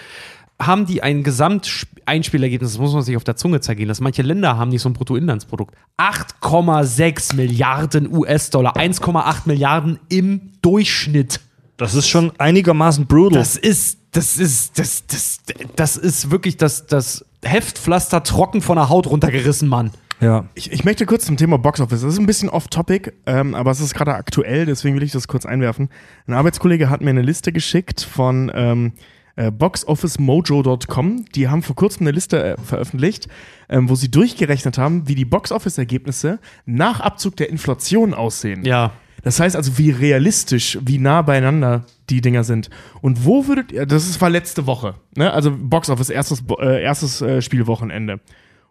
haben 0.61 0.87
die 0.87 1.03
ein 1.03 1.23
Gesamteinspielergebnis, 1.23 2.73
das 2.73 2.81
muss 2.81 2.95
man 2.95 3.03
sich 3.03 3.17
auf 3.17 3.25
der 3.25 3.37
Zunge 3.37 3.61
zergehen 3.61 3.89
lassen. 3.89 4.03
Manche 4.03 4.23
Länder 4.23 4.57
haben 4.57 4.71
nicht 4.71 4.83
so 4.83 4.89
ein 4.89 4.95
Bruttoinlandsprodukt. 4.95 5.75
8,6 5.99 7.37
Milliarden 7.37 8.13
US-Dollar, 8.13 8.77
1,8 8.77 9.43
Milliarden 9.45 9.99
im 10.09 10.53
Durchschnitt. 10.63 11.41
Das 11.77 11.95
ist 11.95 12.09
schon 12.09 12.33
einigermaßen 12.39 13.07
brutal. 13.07 13.39
Das 13.39 13.57
ist, 13.57 13.99
das 14.13 14.39
ist, 14.39 14.79
das, 14.79 15.07
das, 15.07 15.41
das 15.77 15.97
ist 15.99 16.31
wirklich 16.31 16.57
das, 16.57 16.87
das 16.87 17.25
Heftpflaster 17.45 18.23
trocken 18.23 18.63
von 18.63 18.77
der 18.77 18.89
Haut 18.89 19.07
runtergerissen, 19.07 19.69
Mann. 19.69 19.91
ja. 20.23 20.47
Ich, 20.55 20.73
ich 20.73 20.85
möchte 20.85 21.05
kurz 21.05 21.27
zum 21.27 21.37
Thema 21.37 21.59
Boxoffice. 21.59 22.01
Das 22.01 22.15
ist 22.15 22.19
ein 22.19 22.25
bisschen 22.25 22.49
off-topic, 22.49 23.13
ähm, 23.27 23.55
aber 23.55 23.71
es 23.73 23.81
ist 23.81 23.95
gerade 23.95 24.15
aktuell, 24.15 24.65
deswegen 24.65 24.97
will 24.97 25.03
ich 25.03 25.13
das 25.13 25.29
kurz 25.29 25.45
einwerfen. 25.45 25.91
Ein 26.27 26.33
Arbeitskollege 26.33 26.89
hat 26.89 27.03
mir 27.03 27.11
eine 27.11 27.21
Liste 27.21 27.53
geschickt 27.53 28.01
von 28.01 28.51
ähm, 28.55 28.93
äh, 29.37 29.51
boxofficemojo.com. 29.51 31.27
Die 31.35 31.49
haben 31.49 31.63
vor 31.63 31.77
kurzem 31.77 32.03
eine 32.03 32.13
Liste 32.13 32.43
äh, 32.43 32.57
veröffentlicht, 32.57 33.29
ähm, 33.69 33.89
wo 33.89 33.95
sie 33.95 34.11
durchgerechnet 34.11 34.79
haben, 34.79 35.09
wie 35.09 35.15
die 35.15 35.25
Boxoffice-Ergebnisse 35.25 36.39
nach 36.65 37.01
Abzug 37.01 37.37
der 37.37 37.51
Inflation 37.51 38.15
aussehen. 38.15 38.65
Ja. 38.65 38.93
Das 39.23 39.41
heißt 39.41 39.57
also, 39.57 39.77
wie 39.79 39.91
realistisch, 39.91 40.79
wie 40.83 40.99
nah 40.99 41.23
beieinander 41.23 41.85
die 42.11 42.21
Dinger 42.21 42.45
sind. 42.45 42.71
Und 43.03 43.25
wo 43.25 43.47
würdet 43.47 43.73
ihr, 43.73 43.85
das 43.85 44.09
ist, 44.09 44.21
war 44.21 44.31
letzte 44.31 44.67
Woche, 44.67 44.95
ne? 45.17 45.33
also 45.33 45.53
Box 45.57 45.91
Office, 45.91 46.11
erstes, 46.11 46.45
äh, 46.61 46.83
erstes 46.83 47.21
äh, 47.23 47.43
Spielwochenende. 47.43 48.21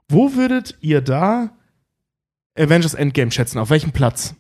Wo 0.08 0.34
würdet 0.36 0.78
ihr 0.82 1.02
da 1.02 1.52
Avengers 2.58 2.94
Endgame 2.94 3.32
schätzen? 3.32 3.60
Auf 3.60 3.70
welchem 3.70 3.92
Platz? 3.92 4.36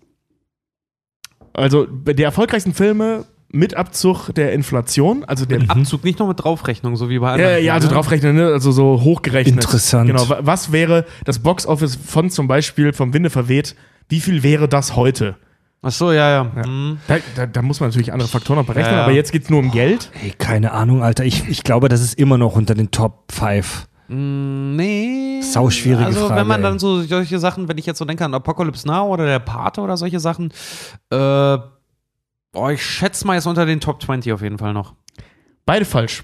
Also 1.53 1.85
der 1.85 2.25
erfolgreichsten 2.25 2.73
Filme 2.73 3.25
mit 3.49 3.75
Abzug 3.75 4.29
der 4.33 4.53
Inflation, 4.53 5.23
also 5.25 5.45
der 5.45 5.61
Abzug 5.69 6.03
nicht 6.03 6.19
noch 6.19 6.27
mit 6.27 6.43
Draufrechnung, 6.43 6.95
so 6.97 7.09
wie 7.09 7.19
bei 7.19 7.27
ja, 7.27 7.33
anderen. 7.33 7.63
ja, 7.63 7.73
also 7.73 7.87
Filmen, 7.87 7.91
ne? 7.91 8.03
draufrechnen, 8.03 8.35
ne? 8.35 8.47
also 8.47 8.71
so 8.71 9.01
hochgerechnet. 9.01 9.63
Interessant. 9.63 10.07
Genau, 10.07 10.27
wa- 10.29 10.39
was 10.41 10.71
wäre 10.71 11.05
das 11.23 11.39
Boxoffice 11.39 11.95
von 11.95 12.29
zum 12.29 12.47
Beispiel 12.47 12.91
vom 12.93 13.13
Winde 13.13 13.29
verweht, 13.29 13.75
wie 14.09 14.19
viel 14.19 14.43
wäre 14.43 14.67
das 14.67 14.95
heute? 14.95 15.35
Ach 15.81 15.91
so, 15.91 16.11
ja, 16.11 16.29
ja. 16.31 16.65
Mhm. 16.65 16.97
Da, 17.07 17.17
da, 17.35 17.45
da 17.45 17.61
muss 17.61 17.79
man 17.79 17.89
natürlich 17.89 18.11
andere 18.11 18.27
Faktoren 18.27 18.57
noch 18.59 18.65
berechnen, 18.65 18.91
Ja, 18.93 18.97
ja. 18.99 19.03
aber 19.03 19.13
jetzt 19.13 19.31
geht 19.31 19.43
es 19.43 19.49
nur 19.51 19.59
um 19.59 19.69
Geld. 19.71 20.09
Ey, 20.23 20.31
keine 20.37 20.71
Ahnung, 20.71 21.03
Alter. 21.03 21.23
Ich, 21.25 21.47
ich 21.47 21.63
glaube, 21.63 21.89
das 21.89 22.01
ist 22.01 22.17
immer 22.17 22.37
noch 22.39 22.55
unter 22.55 22.73
den 22.73 22.89
Top 22.89 23.31
5. 23.31 23.87
Mm, 24.07 24.75
Nee. 24.75 25.41
Sauschwierige 25.41 26.05
also, 26.07 26.27
Frage, 26.27 26.41
wenn 26.41 26.47
man 26.47 26.57
ey. 26.61 26.63
dann 26.63 26.79
so 26.79 27.01
solche 27.03 27.37
Sachen, 27.39 27.67
wenn 27.67 27.77
ich 27.77 27.85
jetzt 27.85 27.99
so 27.99 28.05
denke 28.05 28.25
an 28.25 28.33
Apocalypse 28.33 28.87
Now 28.87 29.07
oder 29.13 29.25
der 29.25 29.39
Pate 29.39 29.81
oder 29.81 29.95
solche 29.97 30.19
Sachen, 30.19 30.51
äh, 31.11 31.57
oh, 32.55 32.69
ich 32.69 32.83
schätze 32.83 33.25
mal 33.27 33.35
jetzt 33.35 33.45
unter 33.47 33.65
den 33.65 33.79
Top 33.79 34.01
20 34.01 34.31
auf 34.33 34.41
jeden 34.41 34.57
Fall 34.57 34.73
noch. 34.73 34.93
Beide 35.65 35.85
falsch. 35.85 36.23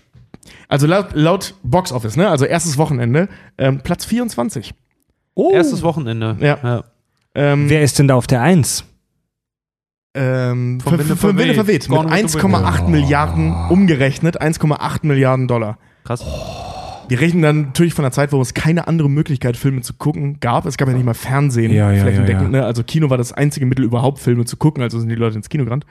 Also 0.67 0.87
laut, 0.87 1.09
laut 1.13 1.53
Box 1.63 1.91
Office, 1.91 2.15
ne? 2.17 2.27
also 2.29 2.45
erstes 2.45 2.77
Wochenende, 2.77 3.29
ähm, 3.57 3.79
Platz 3.81 4.05
24. 4.05 4.73
Oh. 5.35 5.51
Erstes 5.53 5.81
Wochenende. 5.83 6.35
Ja. 6.39 6.83
Ähm, 7.35 7.69
Wer 7.69 7.81
ist 7.83 7.99
denn 7.99 8.07
da 8.07 8.15
auf 8.15 8.27
der 8.27 8.41
1? 8.41 8.83
ähm, 10.13 10.79
Vom 10.81 10.93
Winde 10.93 11.05
für- 11.05 11.15
vom 11.15 11.37
Winde 11.37 11.53
verweht. 11.53 11.87
Mit 11.87 11.97
Gone 11.97 12.09
with 12.11 12.31
the 12.31 12.37
1,8 12.39 12.79
Wind. 12.79 12.89
Milliarden 12.89 13.53
umgerechnet, 13.69 14.41
1,8 14.41 15.05
Milliarden 15.05 15.47
Dollar. 15.47 15.77
Krass. 16.03 16.25
Wir 17.07 17.19
rechnen 17.19 17.41
dann 17.41 17.61
natürlich 17.67 17.93
von 17.93 18.03
einer 18.05 18.11
Zeit, 18.11 18.31
wo 18.31 18.41
es 18.41 18.53
keine 18.53 18.87
andere 18.87 19.09
Möglichkeit, 19.09 19.57
Filme 19.57 19.81
zu 19.81 19.93
gucken 19.93 20.39
gab. 20.39 20.65
Es 20.65 20.77
gab 20.77 20.87
ja 20.87 20.93
nicht 20.93 21.05
mal 21.05 21.13
Fernsehen 21.13 21.71
Ja, 21.71 21.91
ja, 21.91 22.01
flächendeckend. 22.03 22.53
ja, 22.53 22.57
ja. 22.57 22.61
Ne? 22.61 22.65
Also 22.65 22.83
Kino 22.83 23.09
war 23.09 23.17
das 23.17 23.33
einzige 23.33 23.65
Mittel, 23.65 23.83
überhaupt 23.85 24.19
Filme 24.19 24.45
zu 24.45 24.57
gucken. 24.57 24.81
Also 24.83 24.99
sind 24.99 25.09
die 25.09 25.15
Leute 25.15 25.35
ins 25.37 25.49
Kino 25.49 25.63
gerannt. 25.65 25.85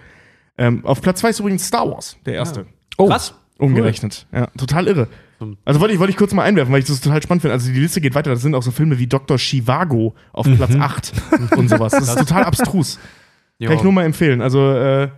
Ähm, 0.59 0.85
auf 0.85 1.01
Platz 1.01 1.21
zwei 1.21 1.31
ist 1.31 1.41
übrigens 1.41 1.67
Star 1.67 1.89
Wars, 1.91 2.17
der 2.27 2.35
erste. 2.35 2.67
Oh. 2.99 3.09
Krass. 3.09 3.35
Umgerechnet. 3.59 4.27
Ja, 4.33 4.47
total 4.59 4.87
irre. 4.89 5.09
Also 5.65 5.81
wollte 5.81 5.95
ich, 5.95 6.01
wollte 6.01 6.11
ich 6.11 6.17
kurz 6.19 6.35
mal 6.35 6.43
einwerfen, 6.43 6.73
weil 6.73 6.81
ich 6.81 6.87
das 6.87 7.01
total 7.01 7.23
spannend 7.23 7.43
finde. 7.43 7.55
Also 7.55 7.73
die 7.73 7.79
Liste 7.81 8.01
geht 8.03 8.15
weiter. 8.15 8.31
Das 8.31 8.43
sind 8.43 8.55
auch 8.55 8.63
so 8.63 8.71
Filme 8.71 8.99
wie 8.99 9.07
Dr. 9.07 9.39
Chivago 9.39 10.15
auf 10.33 10.47
Mhm. 10.47 10.57
Platz 10.57 10.75
8 10.77 11.13
und 11.57 11.69
sowas. 11.69 11.93
Das 11.93 12.09
ist 12.09 12.19
total 12.19 12.45
abstrus. 12.45 12.99
Kann 13.63 13.73
ich 13.77 13.83
nur 13.83 13.93
mal 13.93 14.05
empfehlen. 14.05 14.43
Also 14.43 14.71
äh, 14.73 15.09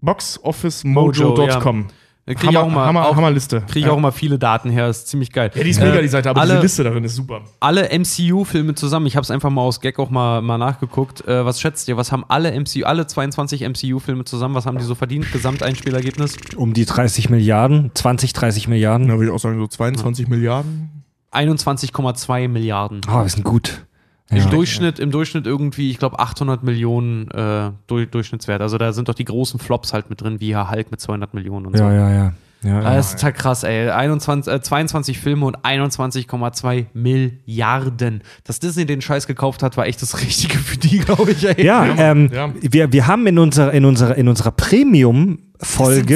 boxofficemojo.com. 0.00 1.86
Da 1.88 1.94
krieg 2.34 2.50
ich 2.50 2.56
auch 2.56 2.68
mal, 2.68 2.86
Hammer, 2.86 3.06
auch, 3.06 3.16
Hammerliste. 3.16 3.60
krieg 3.62 3.76
ich 3.76 3.84
ja. 3.86 3.90
auch 3.90 3.98
mal 3.98 4.10
viele 4.10 4.38
Daten 4.38 4.70
her, 4.70 4.88
ist 4.88 5.08
ziemlich 5.08 5.32
geil. 5.32 5.50
Ja, 5.54 5.62
die 5.62 5.70
ist 5.70 5.80
mega, 5.80 5.94
Äh, 5.96 6.02
die 6.02 6.08
Seite, 6.08 6.30
aber 6.30 6.40
alle, 6.40 6.54
diese 6.54 6.62
Liste 6.62 6.84
darin 6.84 7.04
ist 7.04 7.16
super. 7.16 7.42
alle 7.60 7.88
MCU-Filme 7.96 8.74
zusammen, 8.74 9.06
ich 9.06 9.16
habe 9.16 9.22
es 9.22 9.30
einfach 9.30 9.50
mal 9.50 9.62
aus 9.62 9.80
Gag 9.80 9.98
auch 9.98 10.10
mal, 10.10 10.42
mal 10.42 10.58
nachgeguckt. 10.58 11.26
Äh, 11.26 11.44
was 11.44 11.60
schätzt 11.60 11.88
ihr, 11.88 11.96
was 11.96 12.12
haben 12.12 12.24
alle 12.28 12.52
MCU, 12.58 12.84
alle 12.84 13.06
22 13.06 13.62
MCU-Filme 13.68 14.24
zusammen, 14.24 14.54
was 14.54 14.66
haben 14.66 14.78
die 14.78 14.84
so 14.84 14.94
verdient? 14.94 15.30
Gesamteinspielergebnis? 15.32 16.36
Um 16.56 16.74
die 16.74 16.84
30 16.84 17.30
Milliarden, 17.30 17.90
20, 17.94 18.32
30 18.32 18.68
Milliarden. 18.68 19.08
Da 19.08 19.14
würde 19.14 19.26
ich 19.26 19.30
auch 19.30 19.38
sagen, 19.38 19.58
so 19.58 19.66
22 19.66 20.28
Milliarden. 20.28 20.90
21,2 21.32 22.48
Milliarden. 22.48 23.00
Oh, 23.08 23.22
wir 23.22 23.28
sind 23.28 23.44
gut. 23.44 23.84
Im, 24.30 24.36
Ja. 24.38 24.44
Durchschnitt, 24.46 24.98
Im 24.98 25.10
Durchschnitt 25.10 25.46
irgendwie, 25.46 25.90
ich 25.90 25.98
glaube, 25.98 26.18
800 26.18 26.62
Millionen 26.62 27.30
äh, 27.30 27.70
Durch 27.86 28.10
Durchschnittswert. 28.10 28.60
Also 28.60 28.76
da 28.78 28.92
sind 28.92 29.08
doch 29.08 29.14
die 29.14 29.24
großen 29.24 29.58
Flops 29.58 29.92
halt 29.92 30.10
mit 30.10 30.20
drin, 30.20 30.40
wie 30.40 30.54
Herr 30.54 30.70
Hulk 30.70 30.90
mit 30.90 31.00
200 31.00 31.32
Millionen 31.34 31.66
und 31.66 31.76
so. 31.76 31.82
Ja, 31.84 31.92
ja, 31.92 32.10
ja. 32.10 32.32
ja, 32.62 32.78
Ah, 32.80 32.82
ja. 32.82 32.94
Das 32.96 33.06
ist 33.10 33.20
total 33.20 33.32
krass, 33.32 33.62
ey. 33.62 33.88
21, 33.88 34.52
äh, 34.52 34.60
22 34.60 35.18
Filme 35.18 35.46
und 35.46 35.58
21,2 35.60 36.86
Milliarden. 36.92 38.22
Dass 38.44 38.58
Disney 38.60 38.84
den 38.84 39.00
Scheiß 39.00 39.26
gekauft 39.26 39.62
hat, 39.62 39.76
war 39.76 39.86
echt 39.86 40.02
das 40.02 40.20
Richtige 40.20 40.58
für 40.58 40.76
die, 40.76 40.98
glaube 41.04 41.30
ich, 41.32 41.46
ey. 41.48 41.64
Ja, 41.64 41.86
ähm, 41.96 42.28
Ja. 42.32 42.50
Wir, 42.60 42.92
wir 42.92 43.06
haben 43.06 43.26
in 43.26 43.38
unserer, 43.38 43.72
in 43.72 43.84
unserer, 43.84 44.16
in 44.16 44.28
unserer 44.28 44.50
Premium-Folge. 44.50 45.47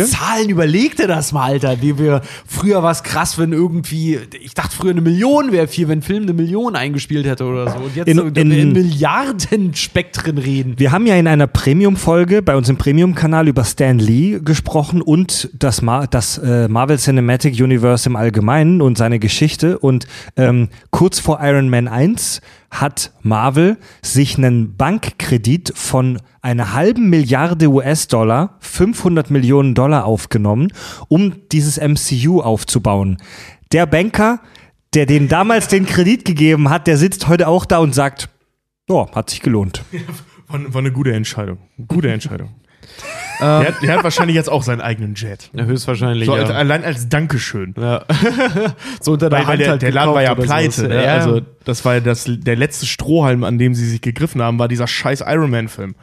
Sind 0.05 0.19
Zahlen, 0.19 0.48
überleg 0.51 0.97
dir 0.97 1.09
das 1.09 1.32
mal, 1.32 1.52
Alter. 1.52 1.77
Die 1.77 1.98
wir, 1.98 2.20
früher 2.47 2.82
war 2.82 2.93
es 2.93 3.02
krass, 3.02 3.39
wenn 3.39 3.52
irgendwie, 3.52 4.19
ich 4.40 4.55
dachte 4.55 4.74
früher 4.77 4.93
eine 4.93 5.01
Million 5.01 5.51
wäre 5.52 5.66
viel, 5.66 5.89
wenn 5.89 5.98
ein 5.98 6.02
Film 6.02 6.23
eine 6.23 6.32
Million 6.32 6.77
eingespielt 6.77 7.27
hätte 7.27 7.44
oder 7.44 7.70
so. 7.70 7.78
Und 7.78 7.97
jetzt 7.97 8.09
In- 8.09 8.19
in, 8.36 8.51
in- 8.52 8.73
Milliardenspektren 8.73 10.39
reden. 10.39 10.74
Wir 10.78 10.93
haben 10.93 11.06
ja 11.06 11.16
in 11.16 11.27
einer 11.27 11.47
Premium-Folge 11.47 12.43
bei 12.43 12.56
uns 12.56 12.69
im 12.69 12.77
Premium-Kanal 12.77 13.48
über 13.48 13.64
Stan 13.64 13.98
Lee 13.98 14.39
gesprochen 14.43 15.02
und 15.02 15.51
das, 15.59 15.82
Mar 15.82 16.06
das 16.06 16.39
äh, 16.39 16.69
Marvel 16.69 16.98
Cinematic 16.98 17.60
Universe 17.60 18.09
im 18.09 18.16
Allgemeinen 18.16 18.81
und 18.81 18.97
seine 18.98 19.19
Geschichte. 19.19 19.78
Und 19.78 20.06
ähm, 20.36 20.69
kurz 20.90 21.19
vor 21.19 21.40
Iron 21.43 21.69
Man 21.69 21.89
1 21.89 22.40
hat 22.73 23.12
Marvel 23.20 23.77
sich 24.01 24.39
einen 24.39 24.77
Bankkredit 24.77 25.73
von 25.77 26.19
einer 26.40 26.73
halben 26.73 27.11
Milliarde 27.11 27.69
US-Dollar, 27.69 28.57
500 28.61 29.31
Millionen 29.31 29.74
Dollar 29.74 30.07
aufgenommen, 30.07 30.73
um 31.09 31.35
dieses 31.53 31.78
MCU 31.78 32.40
aufzubauen. 32.40 33.19
Der 33.73 33.86
Banker, 33.86 34.40
der 34.94 35.07
den 35.07 35.28
damals 35.28 35.69
den 35.69 35.86
Kredit 35.86 36.24
gegeben 36.24 36.70
hat, 36.70 36.86
der 36.86 36.97
sitzt 36.97 37.28
heute 37.28 37.47
auch 37.47 37.66
da 37.66 37.78
und 37.78 37.94
sagt, 37.94 38.31
ja, 38.89 39.07
hat 39.15 39.31
sich 39.31 39.40
gelohnt. 39.40 39.85
War, 40.49 40.74
war 40.74 40.81
eine 40.81 40.93
gute 40.93 41.15
Entscheidung. 41.15 41.59
Gute 41.89 42.12
Entscheidung. 42.12 42.51
Der, 43.43 43.69
hat, 43.69 43.82
der 43.82 43.97
hat 43.97 44.05
wahrscheinlich 44.05 44.36
jetzt 44.36 44.48
auch 44.48 44.62
seinen 44.62 44.81
eigenen 44.81 45.14
Jet. 45.14 45.51
Ja, 45.52 45.64
höchstwahrscheinlich. 45.64 46.27
So, 46.27 46.36
ja. 46.36 46.43
als, 46.43 46.51
allein 46.51 46.85
als 46.85 47.09
Dankeschön. 47.09 47.74
Ja. 47.78 48.05
so 49.01 49.12
unter 49.12 49.31
der 49.31 49.40
Weil, 49.40 49.47
weil 49.47 49.52
Hand 49.52 49.60
der, 49.60 49.70
halt 49.70 49.82
der 49.82 49.93
Laden 49.93 50.14
war 50.14 50.23
ja 50.23 50.35
pleite. 50.35 50.89
Ne? 50.89 51.05
Ja, 51.05 51.14
Also, 51.14 51.40
das 51.64 51.85
war 51.85 51.94
ja 51.94 52.01
das, 52.01 52.27
der 52.28 52.56
letzte 52.56 52.86
Strohhalm, 52.86 53.44
an 53.44 53.59
dem 53.59 53.74
sie 53.74 53.89
sich 53.89 54.01
gegriffen 54.01 54.40
haben, 54.43 54.59
war 54.59 54.69
dieser 54.69 54.86
scheiß 54.86 55.24
Iron 55.27 55.51
Man-Film. 55.51 55.94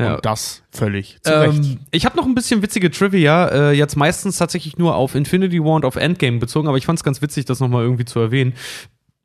Ja. 0.00 0.16
Und 0.16 0.26
das 0.26 0.62
völlig 0.72 1.18
zu 1.22 1.32
Recht. 1.32 1.58
Ähm, 1.58 1.78
ich 1.90 2.04
habe 2.04 2.16
noch 2.16 2.26
ein 2.26 2.34
bisschen 2.34 2.60
witzige 2.62 2.90
Trivia, 2.90 3.48
äh, 3.48 3.72
jetzt 3.72 3.96
meistens 3.96 4.36
tatsächlich 4.36 4.76
nur 4.76 4.94
auf 4.94 5.14
Infinity 5.14 5.62
War 5.62 5.74
und 5.74 5.84
auf 5.86 5.96
Endgame 5.96 6.38
bezogen, 6.38 6.68
aber 6.68 6.76
ich 6.76 6.84
fand 6.84 6.98
es 6.98 7.02
ganz 7.02 7.22
witzig, 7.22 7.46
das 7.46 7.60
nochmal 7.60 7.82
irgendwie 7.82 8.04
zu 8.04 8.20
erwähnen. 8.20 8.52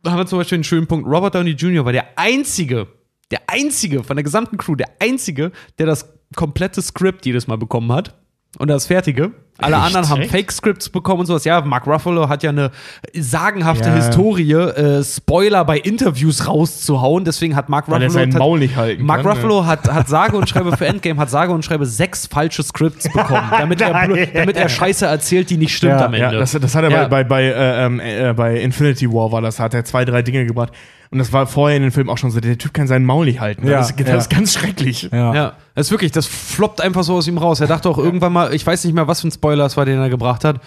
Da 0.02 0.12
haben 0.12 0.20
wir 0.20 0.26
zum 0.28 0.40
Beispiel 0.40 0.56
einen 0.56 0.64
schönen 0.64 0.88
Punkt. 0.88 1.08
Robert 1.08 1.36
Downey 1.36 1.52
Jr. 1.52 1.84
war 1.84 1.92
der 1.92 2.18
einzige, 2.18 2.88
der 3.32 3.42
einzige 3.48 4.04
von 4.04 4.16
der 4.16 4.24
gesamten 4.24 4.58
Crew, 4.58 4.76
der 4.76 4.90
einzige, 5.00 5.52
der 5.78 5.88
das 5.88 6.21
komplette 6.36 6.82
Skript 6.82 7.26
jedes 7.26 7.48
Mal 7.48 7.58
bekommen 7.58 7.92
hat. 7.92 8.14
Und 8.58 8.68
das 8.68 8.86
Fertige. 8.88 9.32
Alle 9.60 9.78
Echt? 9.78 9.86
anderen 9.86 10.10
haben? 10.10 10.24
Fake-Scripts 10.26 10.90
bekommen 10.90 11.22
und 11.22 11.26
sowas. 11.26 11.46
Ja, 11.46 11.62
Mark 11.62 11.88
Ruffalo 11.88 12.28
hat 12.28 12.44
ja 12.44 12.50
eine 12.50 12.72
sagenhafte 13.14 13.88
Ja. 13.88 13.96
Historie, 13.96 14.52
äh, 14.54 15.04
Spoiler 15.06 15.64
bei 15.64 15.78
Interviews 15.78 16.48
rauszuhauen. 16.48 17.24
Deswegen 17.24 17.56
hat 17.56 17.70
Mark 17.70 17.88
Ruffalo. 17.88 18.10
seinen 18.10 18.32
tat- 18.32 18.40
Maul 18.40 18.60
nicht 18.60 18.76
halten 18.76 19.06
Mark 19.06 19.24
kann, 19.24 19.32
Ruffalo 19.38 19.66
hat, 19.66 19.90
hat 19.92 20.10
sage 20.10 20.36
und 20.36 20.50
schreibe 20.50 20.76
für 20.76 20.86
Endgame, 20.86 21.18
hat 21.20 21.30
sage 21.30 21.54
und 21.54 21.64
schreibe 21.64 21.86
sechs 21.86 22.28
falsche 22.28 22.64
Scripts 22.64 23.12
bekommen, 23.12 23.48
damit 23.52 23.80
er, 23.80 23.94
damit 24.34 24.58
er 24.58 24.68
Scheiße 24.68 25.06
erzählt, 25.06 25.50
die 25.50 25.58
nicht 25.58 25.76
stimmt 25.76 25.94
Ja, 26.00 26.06
am 26.08 26.14
Ende. 26.14 26.34
Ja, 26.34 26.40
das, 26.40 26.52
das 26.52 26.76
hat 26.76 26.84
er 26.84 26.90
bei, 26.90 27.08
bei, 27.08 27.24
bei, 27.24 27.44
äh, 27.44 27.86
ähm, 27.86 28.00
äh, 28.02 28.34
bei 28.34 28.58
Infinity 28.60 29.10
War 29.12 29.32
war 29.32 29.42
das, 29.42 29.60
hat 29.60 29.74
er 29.74 29.86
zwei, 29.86 30.04
drei 30.04 30.24
Dinge 30.24 30.46
gebracht. 30.46 30.74
Und 31.12 31.18
das 31.18 31.34
war 31.34 31.46
vorher 31.46 31.76
in 31.76 31.84
den 31.84 31.92
Film 31.92 32.10
auch 32.10 32.18
schon 32.18 32.32
so, 32.32 32.40
der 32.40 32.58
Typ 32.58 32.74
kann 32.74 32.88
seinen 32.88 33.06
Maul 33.06 33.26
nicht 33.26 33.42
halten. 33.42 33.68
Ja, 33.68 33.80
das, 33.80 33.90
ist, 33.90 34.00
das 34.00 34.08
ja. 34.08 34.16
ist 34.16 34.30
ganz 34.30 34.54
schrecklich. 34.54 35.10
Ja. 35.12 35.36
Ja, 35.36 35.54
das 35.76 35.88
ist 35.88 35.92
wirklich, 35.92 36.14
das 36.14 36.26
floppt 36.26 36.80
einfach 36.80 37.04
so 37.04 37.16
aus 37.16 37.28
ihm 37.28 37.38
raus. 37.38 37.60
Er 37.60 37.68
dachte 37.68 37.90
auch 37.90 37.98
irgendwann 37.98 38.32
mal, 38.32 38.54
ich 38.54 38.66
weiß 38.66 38.86
nicht 38.86 38.94
mehr, 38.94 39.10
was 39.10 39.20
für 39.20 39.28
ein 39.28 39.32
Spoiler 39.32 39.66
es 39.66 39.76
war, 39.76 39.84
den 39.84 40.00
er 40.00 40.10
gebracht 40.10 40.46
hat, 40.46 40.62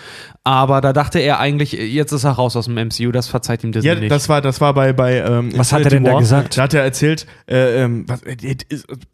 aber 0.44 0.82
da 0.82 0.92
dachte 0.92 1.18
er 1.18 1.40
eigentlich, 1.40 1.72
jetzt 1.72 2.12
ist 2.12 2.24
er 2.24 2.32
raus 2.32 2.56
aus 2.56 2.66
dem 2.66 2.74
MCU, 2.74 3.10
das 3.10 3.26
verzeiht 3.26 3.64
ihm 3.64 3.72
Disney 3.72 3.88
Ja, 3.88 3.94
nicht. 3.94 4.10
das 4.10 4.28
war, 4.28 4.42
das 4.42 4.60
war 4.60 4.74
bei, 4.74 4.92
bei 4.92 5.16
ähm, 5.16 5.50
Was 5.56 5.72
hat 5.72 5.84
er 5.84 5.90
denn 5.90 6.04
da 6.04 6.12
War. 6.12 6.20
gesagt? 6.20 6.58
Da 6.58 6.64
hat 6.64 6.74
er 6.74 6.82
erzählt, 6.82 7.26
äh, 7.46 7.82
ähm, 7.82 8.04
was, 8.06 8.22
äh, 8.24 8.34
äh, 8.34 8.56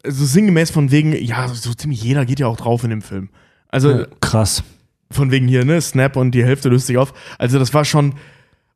so 0.05 0.25
sinngemäß 0.25 0.69
von 0.69 0.91
wegen, 0.91 1.15
ja, 1.15 1.47
so 1.47 1.73
ziemlich 1.73 2.03
jeder 2.03 2.25
geht 2.25 2.41
ja 2.41 2.47
auch 2.47 2.57
drauf 2.57 2.83
in 2.83 2.89
dem 2.89 3.01
Film. 3.01 3.29
Also 3.69 4.03
Krass. 4.19 4.63
von 5.09 5.31
wegen 5.31 5.47
hier, 5.47 5.63
ne, 5.63 5.79
Snap 5.79 6.17
und 6.17 6.31
die 6.31 6.43
Hälfte 6.43 6.67
löst 6.67 6.87
sich 6.87 6.97
auf. 6.97 7.13
Also 7.37 7.57
das 7.57 7.73
war 7.73 7.85
schon, 7.85 8.15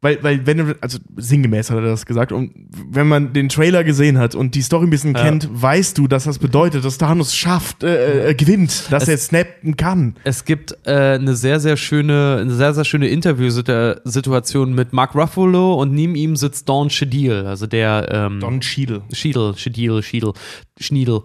weil, 0.02 0.22
weil 0.24 0.46
wenn 0.46 0.58
du, 0.58 0.76
also 0.82 1.00
sinngemäß 1.18 1.72
hat 1.72 1.78
er 1.78 1.84
das 1.84 2.06
gesagt, 2.06 2.32
und 2.32 2.52
wenn 2.92 3.08
man 3.08 3.34
den 3.34 3.50
Trailer 3.50 3.84
gesehen 3.84 4.18
hat 4.20 4.36
und 4.36 4.54
die 4.54 4.62
Story 4.62 4.86
ein 4.86 4.90
bisschen 4.92 5.14
kennt, 5.14 5.50
weißt 5.52 5.98
du, 5.98 6.08
dass 6.08 6.26
das 6.26 6.38
bedeutet, 6.38 6.86
dass 6.86 6.98
Thanos 7.00 7.36
schafft, 7.36 7.84
äh, 7.84 8.30
äh, 8.30 8.34
gewinnt, 8.36 8.92
dass 8.92 9.04
Es- 9.04 9.10
er 9.10 9.18
snappen 9.18 9.78
kann. 9.78 10.16
Es 10.24 10.46
gibt 10.46 10.78
äh, 10.86 10.92
eine 11.16 11.36
sehr, 11.36 11.60
sehr 11.60 11.76
schöne, 11.78 12.38
eine 12.42 12.54
sehr, 12.54 12.74
sehr 12.76 12.86
schöne 12.86 13.08
Interviewsituation 13.08 14.74
mit 14.74 14.94
Mark 14.94 15.16
Ruffalo 15.16 15.74
und 15.76 15.94
neben 15.94 16.16
ihm 16.16 16.36
sitzt 16.36 16.68
Don 16.70 16.90
Cheadle, 16.90 17.48
also 17.48 17.68
der 17.68 18.08
ähm, 18.12 18.40
Don 18.40 18.60
Cheadle. 18.62 19.02
Cheadle, 19.14 19.54
Cheadle, 19.56 20.02
Cheadle, 20.02 20.34
Schniedel, 20.80 21.22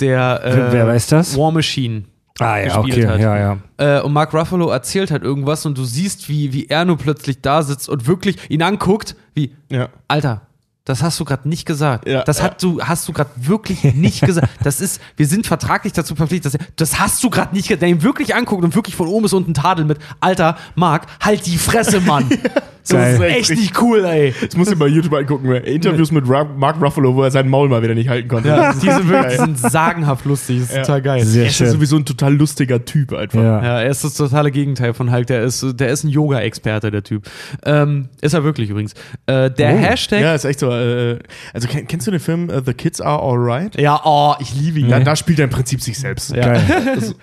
der 0.00 0.40
äh, 0.44 0.56
Wer- 0.56 0.72
wer 0.72 0.86
weiß 0.88 1.06
das? 1.08 1.36
War 1.36 1.52
Machine. 1.52 2.04
Ah 2.40 2.58
ja, 2.58 2.64
gespielt 2.80 3.06
okay, 3.06 3.06
hat. 3.06 3.20
ja, 3.20 3.36
ja. 3.38 3.58
Äh, 3.98 4.02
und 4.02 4.12
Mark 4.12 4.34
Ruffalo 4.34 4.68
erzählt 4.70 5.12
halt 5.12 5.22
irgendwas 5.22 5.64
und 5.66 5.78
du 5.78 5.84
siehst, 5.84 6.28
wie, 6.28 6.52
wie 6.52 6.66
er 6.66 6.84
nur 6.84 6.98
plötzlich 6.98 7.40
da 7.40 7.62
sitzt 7.62 7.88
und 7.88 8.08
wirklich 8.08 8.50
ihn 8.50 8.62
anguckt, 8.62 9.14
wie, 9.34 9.54
Ja. 9.70 9.88
Alter, 10.08 10.42
das 10.84 11.02
hast 11.02 11.18
du 11.20 11.24
gerade 11.24 11.48
nicht 11.48 11.64
gesagt. 11.64 12.08
Ja, 12.08 12.24
das 12.24 12.42
hat 12.42 12.62
du, 12.62 12.82
hast 12.82 13.08
du 13.08 13.12
gerade 13.12 13.30
wirklich 13.36 13.84
nicht 13.94 14.20
gesagt. 14.20 14.48
Das 14.64 14.80
ist, 14.80 15.00
wir 15.16 15.26
sind 15.26 15.46
vertraglich 15.46 15.92
dazu 15.92 16.14
verpflichtet, 16.16 16.54
dass, 16.54 16.66
das 16.76 16.98
hast 16.98 17.22
du 17.22 17.30
gerade 17.30 17.54
nicht 17.54 17.68
gesagt. 17.68 17.82
Der 17.82 17.88
ihn 17.88 18.02
wirklich 18.02 18.34
anguckt 18.34 18.64
und 18.64 18.74
wirklich 18.74 18.96
von 18.96 19.06
oben 19.06 19.22
bis 19.22 19.32
unten 19.32 19.54
tadelt 19.54 19.86
mit, 19.86 19.98
Alter, 20.20 20.56
Mark, 20.74 21.06
halt 21.20 21.46
die 21.46 21.56
Fresse, 21.56 22.00
Mann. 22.00 22.28
so, 22.84 22.96
das 22.96 23.14
ist 23.14 23.20
echt 23.20 23.50
nicht 23.50 23.80
cool, 23.82 24.04
ey. 24.04 24.32
Jetzt 24.40 24.56
musst 24.56 24.70
du 24.70 24.76
bei 24.76 24.86
YouTube 24.86 25.14
angucken, 25.14 25.50
Interviews 25.52 26.10
mit 26.12 26.28
Ra 26.28 26.44
Mark 26.44 26.80
Ruffalo, 26.80 27.14
wo 27.14 27.22
er 27.22 27.30
seinen 27.30 27.48
Maul 27.48 27.68
mal 27.68 27.82
wieder 27.82 27.94
nicht 27.94 28.08
halten 28.08 28.28
konnte. 28.28 28.48
Ja, 28.50 28.72
die 28.74 28.78
sind 28.90 29.08
wirklich 29.08 29.38
sind 29.40 29.58
sagenhaft 29.58 30.24
lustig. 30.26 30.60
Das 30.60 30.70
ist 30.70 30.76
total 30.82 31.02
geil. 31.02 31.24
Sehr 31.24 31.42
Er 31.44 31.48
ist 31.48 31.56
schön. 31.56 31.66
ja 31.66 31.72
sowieso 31.72 31.96
ein 31.96 32.04
total 32.04 32.34
lustiger 32.34 32.84
Typ 32.84 33.12
einfach. 33.14 33.40
Ja. 33.42 33.62
Ja, 33.62 33.80
er 33.80 33.90
ist 33.90 34.04
das 34.04 34.14
totale 34.14 34.50
Gegenteil 34.50 34.94
von 34.94 35.10
Hulk. 35.10 35.26
Der 35.28 35.42
ist, 35.42 35.64
der 35.80 35.88
ist 35.88 36.04
ein 36.04 36.10
Yoga-Experte, 36.10 36.90
der 36.90 37.02
Typ. 37.02 37.24
Ähm, 37.64 38.08
ist 38.20 38.34
er 38.34 38.44
wirklich 38.44 38.70
übrigens. 38.70 38.92
Äh, 39.26 39.50
der 39.50 39.74
Oh. 39.74 39.78
Hashtag. 39.78 40.20
Ja, 40.20 40.34
ist 40.34 40.44
echt 40.44 40.60
so. 40.60 40.70
Äh, 40.70 41.18
also 41.52 41.66
kenn, 41.68 41.86
kennst 41.88 42.06
du 42.06 42.10
den 42.10 42.20
Film 42.20 42.50
äh, 42.50 42.60
The 42.64 42.74
Kids 42.74 43.00
Are 43.00 43.20
Alright? 43.22 43.80
Ja, 43.80 44.00
oh, 44.04 44.34
ich 44.40 44.54
liebe 44.54 44.78
ihn. 44.80 44.88
Da, 44.90 45.00
da 45.00 45.16
spielt 45.16 45.38
er 45.38 45.44
im 45.44 45.50
Prinzip 45.50 45.80
sich 45.80 45.98
selbst. 45.98 46.34
Ja. 46.36 46.52
Geil. 46.52 46.62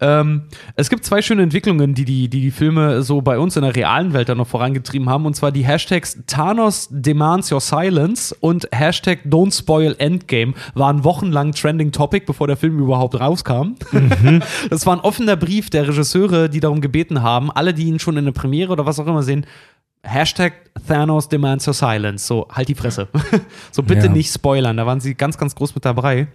Ähm, 0.00 0.42
es 0.76 0.90
gibt 0.90 1.04
zwei 1.04 1.22
schöne 1.22 1.42
Entwicklungen, 1.42 1.94
die 1.94 2.04
die, 2.04 2.28
die 2.28 2.40
die 2.40 2.50
Filme 2.50 3.02
so 3.02 3.20
bei 3.20 3.38
uns 3.38 3.56
in 3.56 3.62
der 3.62 3.74
realen 3.74 4.12
Welt 4.12 4.28
dann 4.28 4.38
noch 4.38 4.46
vorangetrieben 4.48 5.01
haben. 5.08 5.26
Und 5.26 5.34
zwar 5.34 5.52
die 5.52 5.64
Hashtags 5.64 6.18
Thanos 6.26 6.88
demands 6.90 7.50
your 7.52 7.60
silence 7.60 8.34
und 8.40 8.68
Hashtag 8.72 9.20
Don't 9.26 9.56
spoil 9.56 9.94
Endgame 9.98 10.54
waren 10.74 11.04
wochenlang 11.04 11.52
Trending 11.52 11.92
Topic, 11.92 12.24
bevor 12.26 12.46
der 12.46 12.56
Film 12.56 12.78
überhaupt 12.78 13.18
rauskam. 13.18 13.74
Das 14.70 14.86
war 14.86 14.96
ein 14.96 15.00
offener 15.00 15.36
Brief 15.36 15.70
der 15.70 15.88
Regisseure, 15.88 16.48
die 16.48 16.60
darum 16.60 16.80
gebeten 16.80 17.22
haben, 17.22 17.50
alle, 17.50 17.74
die 17.74 17.84
ihn 17.84 17.98
schon 17.98 18.16
in 18.16 18.24
der 18.24 18.32
Premiere 18.32 18.72
oder 18.72 18.86
was 18.86 18.98
auch 18.98 19.06
immer 19.06 19.22
sehen, 19.22 19.46
Hashtag 20.04 20.54
Thanos 20.88 21.28
demands 21.28 21.66
your 21.66 21.74
silence. 21.74 22.26
So, 22.26 22.48
halt 22.50 22.68
die 22.68 22.74
Fresse. 22.74 23.08
so, 23.70 23.82
bitte 23.82 24.06
Ja. 24.06 24.12
nicht 24.12 24.32
spoilern. 24.32 24.76
Da 24.76 24.84
waren 24.86 25.00
sie 25.00 25.14
ganz, 25.14 25.38
ganz 25.38 25.54
groß 25.54 25.74
mit 25.76 25.84
dabei. 25.84 26.26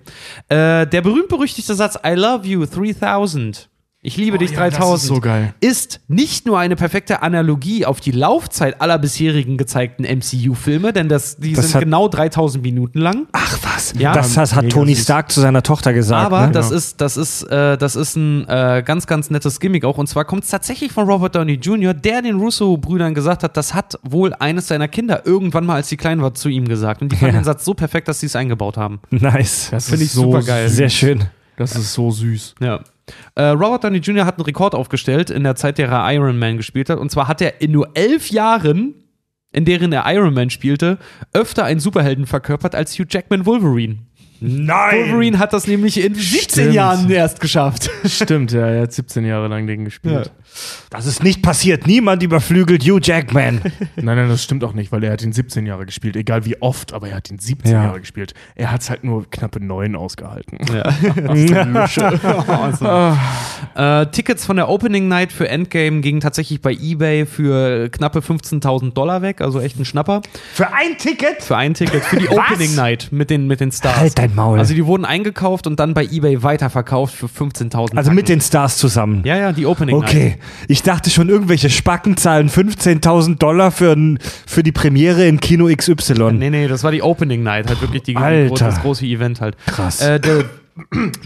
Äh, 0.48 0.88
der 0.88 1.02
berühmt-berüchtigte 1.02 1.76
Satz 1.76 1.98
I 2.06 2.14
love 2.14 2.48
you 2.48 2.66
3000 2.66 3.70
Ich 4.04 4.16
liebe 4.16 4.38
dich 4.38 4.52
Oh 4.52 4.54
ja, 4.54 4.66
das 4.70 4.76
3000 4.76 5.02
ist 5.02 5.08
so 5.16 5.20
geil. 5.22 5.54
ist 5.60 6.02
nicht 6.08 6.46
nur 6.46 6.60
eine 6.60 6.76
perfekte 6.76 7.24
Analogie 7.24 7.84
auf 7.86 8.00
die 8.00 8.12
Laufzeit 8.12 8.80
aller 8.80 9.00
bisherigen 9.00 9.58
gezeigten 9.58 10.04
MCU-Filme, 10.04 10.94
denn 10.94 11.10
das, 11.10 11.38
die 11.38 11.54
Das 11.54 11.66
sind 11.66 11.74
hat- 11.76 11.84
genau 11.84 12.08
3000 12.08 12.64
Minuten 12.64 13.00
lang. 13.00 13.28
Ach 13.32 13.58
was. 13.64 13.94
Ja. 13.98 14.14
das, 14.14 14.36
das 14.36 14.54
hat 14.54 14.66
Mega 14.66 14.76
Tony 14.76 14.94
süß. 14.94 15.04
Stark 15.04 15.32
zu 15.32 15.42
seiner 15.42 15.64
Tochter 15.64 15.94
gesagt. 15.94 16.26
Aber 16.28 16.46
ne? 16.46 16.52
das 16.54 16.70
ist, 16.70 17.02
das 17.02 17.18
ist, 17.18 17.42
äh, 17.44 17.76
das 17.78 17.96
ist 17.96 18.16
ein 18.16 18.48
äh, 18.48 18.84
ganz, 18.86 19.08
ganz 19.08 19.32
nettes 19.32 19.60
Gimmick 19.60 19.84
auch. 19.84 19.98
Und 19.98 20.08
zwar 20.08 20.26
kommt 20.26 20.44
es 20.44 20.52
tatsächlich 20.52 20.92
von 20.92 21.10
Robert 21.10 21.36
Downey 21.36 21.54
Jr., 21.56 21.96
der 21.96 22.22
den 22.22 22.36
Russo-Brüdern 22.38 23.16
gesagt 23.16 23.42
hat, 23.44 23.58
das 23.58 23.74
hat 23.74 23.98
wohl 24.04 24.34
eines 24.36 24.68
seiner 24.68 24.88
Kinder 24.88 25.26
irgendwann 25.26 25.66
mal, 25.66 25.76
als 25.76 25.90
sie 25.90 25.98
klein 25.98 26.22
war, 26.22 26.36
zu 26.36 26.50
ihm 26.50 26.68
gesagt. 26.68 27.02
Und 27.02 27.12
die 27.12 27.16
fanden 27.16 27.34
Ja. 27.36 27.42
den 27.42 27.46
Satz 27.46 27.66
so 27.66 27.74
perfekt, 27.74 28.08
dass 28.08 28.20
sie 28.20 28.28
es 28.28 28.36
eingebaut 28.36 28.78
haben. 28.78 29.00
nice. 29.10 29.70
Das 29.72 29.90
Finde 29.90 30.06
ich 30.06 30.12
super 30.12 30.44
geil. 30.44 30.70
Sehr 30.70 30.90
schön. 30.90 31.24
Das 31.58 31.76
ist 31.76 31.94
so 31.94 32.12
süß. 32.12 32.54
Ja. 32.62 32.82
Äh, 33.36 33.44
Robert 33.44 33.84
Downey 33.84 34.00
Jr. 34.00 34.26
hat 34.26 34.38
einen 34.38 34.46
Rekord 34.46 34.76
aufgestellt 34.76 35.30
in 35.30 35.44
der 35.44 35.56
Zeit, 35.56 35.78
der 35.78 35.90
er 35.90 36.14
Iron 36.14 36.38
Man 36.40 36.58
gespielt 36.58 36.90
hat. 36.90 37.00
Und 37.00 37.12
zwar 37.12 37.28
hat 37.28 37.42
er 37.42 37.62
in 37.62 37.72
nur 37.72 37.90
elf 37.94 38.30
Jahren, 38.30 38.96
in 39.52 39.66
deren 39.66 39.92
er 39.94 40.04
Iron 40.14 40.34
Man 40.34 40.50
spielte, 40.50 40.98
öfter 41.34 41.64
einen 41.64 41.80
Superhelden 41.80 42.26
verkörpert 42.26 42.76
als 42.76 42.98
Hugh 42.98 43.08
Jackman 43.10 43.46
Wolverine. 43.46 44.00
Nein. 44.40 45.00
Wolverine 45.00 45.40
hat 45.40 45.54
das 45.54 45.68
nämlich 45.68 46.00
in 46.04 46.14
17 46.14 46.50
Stimmt. 46.50 46.74
Jahren 46.74 47.10
erst 47.10 47.40
geschafft. 47.40 47.90
Stimmt, 48.06 48.52
ja, 48.52 48.68
er 48.68 48.84
hat 48.84 48.94
17 48.94 49.26
Jahre 49.26 49.48
lang 49.48 49.66
den 49.66 49.86
gespielt. 49.86 50.32
Das 50.90 51.06
ist 51.06 51.24
nicht 51.24 51.42
passiert. 51.42 51.88
Niemand 51.88 52.24
überflügelt 52.24 52.84
Hugh 52.84 53.00
Jackman. 53.02 53.62
Nein, 53.96 54.18
nein, 54.18 54.30
das 54.30 54.44
stimmt 54.44 54.64
auch 54.64 54.74
nicht, 54.74 54.92
weil 54.92 55.04
er 55.04 55.12
hat 55.12 55.22
ihn 55.22 55.34
17 55.34 55.66
Jahre 55.66 55.86
gespielt, 55.86 56.16
egal 56.16 56.46
wie 56.46 56.62
oft, 56.62 56.94
aber 56.94 57.10
er 57.10 57.18
hat 57.18 57.30
ihn 57.30 57.40
17 57.40 57.72
Ja. 57.72 57.84
Jahre 57.84 58.00
gespielt. 58.00 58.34
Er 58.56 58.72
hat 58.72 58.82
es 58.82 58.90
halt 58.90 59.04
nur 59.04 59.30
knappe 59.30 59.64
neun 59.64 59.96
ausgehalten. 59.96 60.58
Äh, 63.76 64.08
Tickets 64.08 64.46
von 64.46 64.58
der 64.58 64.70
Opening 64.70 65.08
Night 65.08 65.32
für 65.32 65.48
Endgame 65.48 66.02
gingen 66.02 66.20
tatsächlich 66.20 66.62
bei 66.62 66.74
eBay 66.74 67.26
für 67.26 67.90
knappe 67.90 68.20
15.000 68.20 68.94
Dollar 68.94 69.22
weg, 69.22 69.42
also 69.42 69.60
echt 69.60 69.80
ein 69.80 69.86
Schnapper. 69.86 70.22
Für 70.54 70.74
ein 70.74 70.98
Ticket? 70.98 71.44
Für 71.44 71.58
ein 71.58 71.74
Ticket, 71.74 72.04
für 72.04 72.18
die? 72.18 72.30
Opening 72.30 72.76
Night 72.76 73.10
mit 73.12 73.30
den, 73.30 73.48
mit 73.48 73.60
den 73.60 73.72
Stars. 73.72 73.98
Halt 73.98 74.18
dein 74.18 74.36
Maul. 74.36 74.60
Also 74.60 74.74
die 74.74 74.86
wurden 74.86 75.06
eingekauft 75.06 75.68
und 75.68 75.80
dann 75.80 75.94
bei 75.94 76.06
eBay 76.06 76.44
weiterverkauft 76.44 77.16
für 77.16 77.28
15.000 77.28 77.98
Also 77.98 78.12
mit 78.12 78.30
den 78.30 78.42
Stars 78.42 78.78
zusammen. 78.78 79.22
Ja, 79.26 79.38
ja, 79.38 79.52
die 79.52 79.66
Opening 79.66 80.00
Night. 80.00 80.10
Okay, 80.10 80.37
ich 80.68 80.84
dachte 80.84 81.10
schon, 81.10 81.30
irgendwelche 81.30 81.70
Spacken 81.70 82.18
zahlen 82.18 82.50
15.000 82.50 83.38
Dollar 83.38 83.72
für, 83.72 83.94
ein, 83.94 84.20
für 84.46 84.64
die 84.64 84.72
Premiere 84.72 85.28
in 85.28 85.40
Kino 85.40 85.68
XY. 85.74 86.34
Nee, 86.34 86.50
nee, 86.50 86.68
das 86.68 86.84
war 86.84 86.92
die 86.92 87.02
Opening 87.02 87.44
Night, 87.44 87.68
halt 87.68 87.82
wirklich 87.82 88.04
die, 88.04 88.16
Alter. 88.16 88.50
große, 88.50 88.64
das 88.64 88.82
große 88.82 89.06
Event 89.06 89.42
halt. 89.42 89.58
Krass. 89.66 90.02
Äh, 90.02 90.20
der 90.20 90.46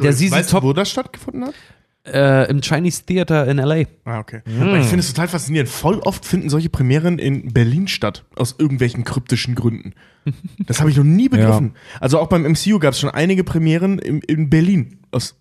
der 0.02 0.14
weißt 0.18 0.50
du, 0.50 0.56
Top 0.56 0.64
wo 0.64 0.74
das 0.74 0.90
stattgefunden 0.90 1.46
hat? 1.46 1.54
äh, 2.06 2.50
im 2.50 2.62
Chinese 2.62 3.06
Theater 3.06 3.48
in 3.48 3.60
L.A. 3.60 3.86
Ah, 4.06 4.20
okay. 4.20 4.42
Aber 4.60 4.78
ich 4.78 4.86
finde 4.86 5.00
es 5.00 5.14
total 5.14 5.28
faszinierend. 5.28 5.70
Voll 5.70 6.00
oft 6.00 6.26
finden 6.26 6.50
solche 6.50 6.70
Premieren 6.70 7.20
in 7.20 7.54
Berlin 7.54 7.88
statt, 7.88 8.26
aus 8.36 8.56
irgendwelchen 8.58 9.04
kryptischen 9.04 9.56
Gründen. 9.56 9.94
Das 10.66 10.80
habe 10.80 10.90
ich 10.90 10.98
noch 10.98 11.04
nie 11.04 11.30
begriffen. 11.30 11.76
Also 12.00 12.20
auch 12.20 12.28
beim 12.28 12.44
MCU 12.44 12.80
gab 12.80 12.94
es 12.94 13.00
schon 13.00 13.10
einige 13.10 13.44
Premieren 13.44 14.00
in, 14.00 14.22
in 14.22 14.50
Berlin. 14.50 15.00
Aus, 15.12 15.36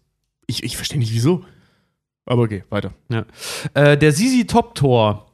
ich 0.47 0.63
ich 0.63 0.77
verstehe 0.77 0.99
nicht 0.99 1.13
wieso. 1.15 1.45
Aber 2.27 2.43
okay, 2.43 2.65
weiter. 2.71 2.93
Ja. 3.09 3.25
Äh, 3.75 3.97
der 3.99 4.13
ZZ 4.15 4.47
Top 4.47 4.75
Tour 4.75 5.27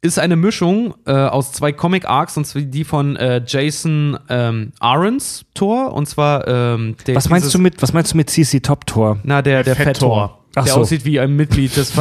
ist 0.00 0.18
eine 0.18 0.36
Mischung 0.36 0.94
äh, 1.06 1.12
aus 1.12 1.52
zwei 1.52 1.72
Comic 1.72 2.04
Arcs 2.08 2.36
und 2.36 2.46
zwar 2.46 2.62
die 2.62 2.84
von 2.84 3.16
äh, 3.16 3.42
Jason 3.44 4.16
ähm, 4.28 4.72
Ahrens 4.78 5.44
Tor 5.54 5.92
und 5.92 6.06
zwar 6.06 6.46
ähm, 6.46 6.94
der, 7.06 7.16
was 7.16 7.28
meinst 7.28 7.46
dieses- 7.46 7.52
du 7.54 7.58
mit, 7.58 7.82
was 7.82 7.92
meinst 7.92 8.12
du 8.12 8.16
mit 8.16 8.30
CC 8.30 8.60
Top 8.60 8.86
Tour? 8.86 9.18
Na, 9.24 9.42
der, 9.42 9.64
der 9.64 9.74
Fett 9.74 9.86
Fett 9.86 9.98
Tor. 9.98 10.08
Tor. 10.28 10.34
Der 10.54 10.72
so. 10.72 10.80
aussieht 10.80 11.04
wie 11.04 11.20
ein 11.20 11.36
Mitglied, 11.36 11.76
das, 11.76 11.92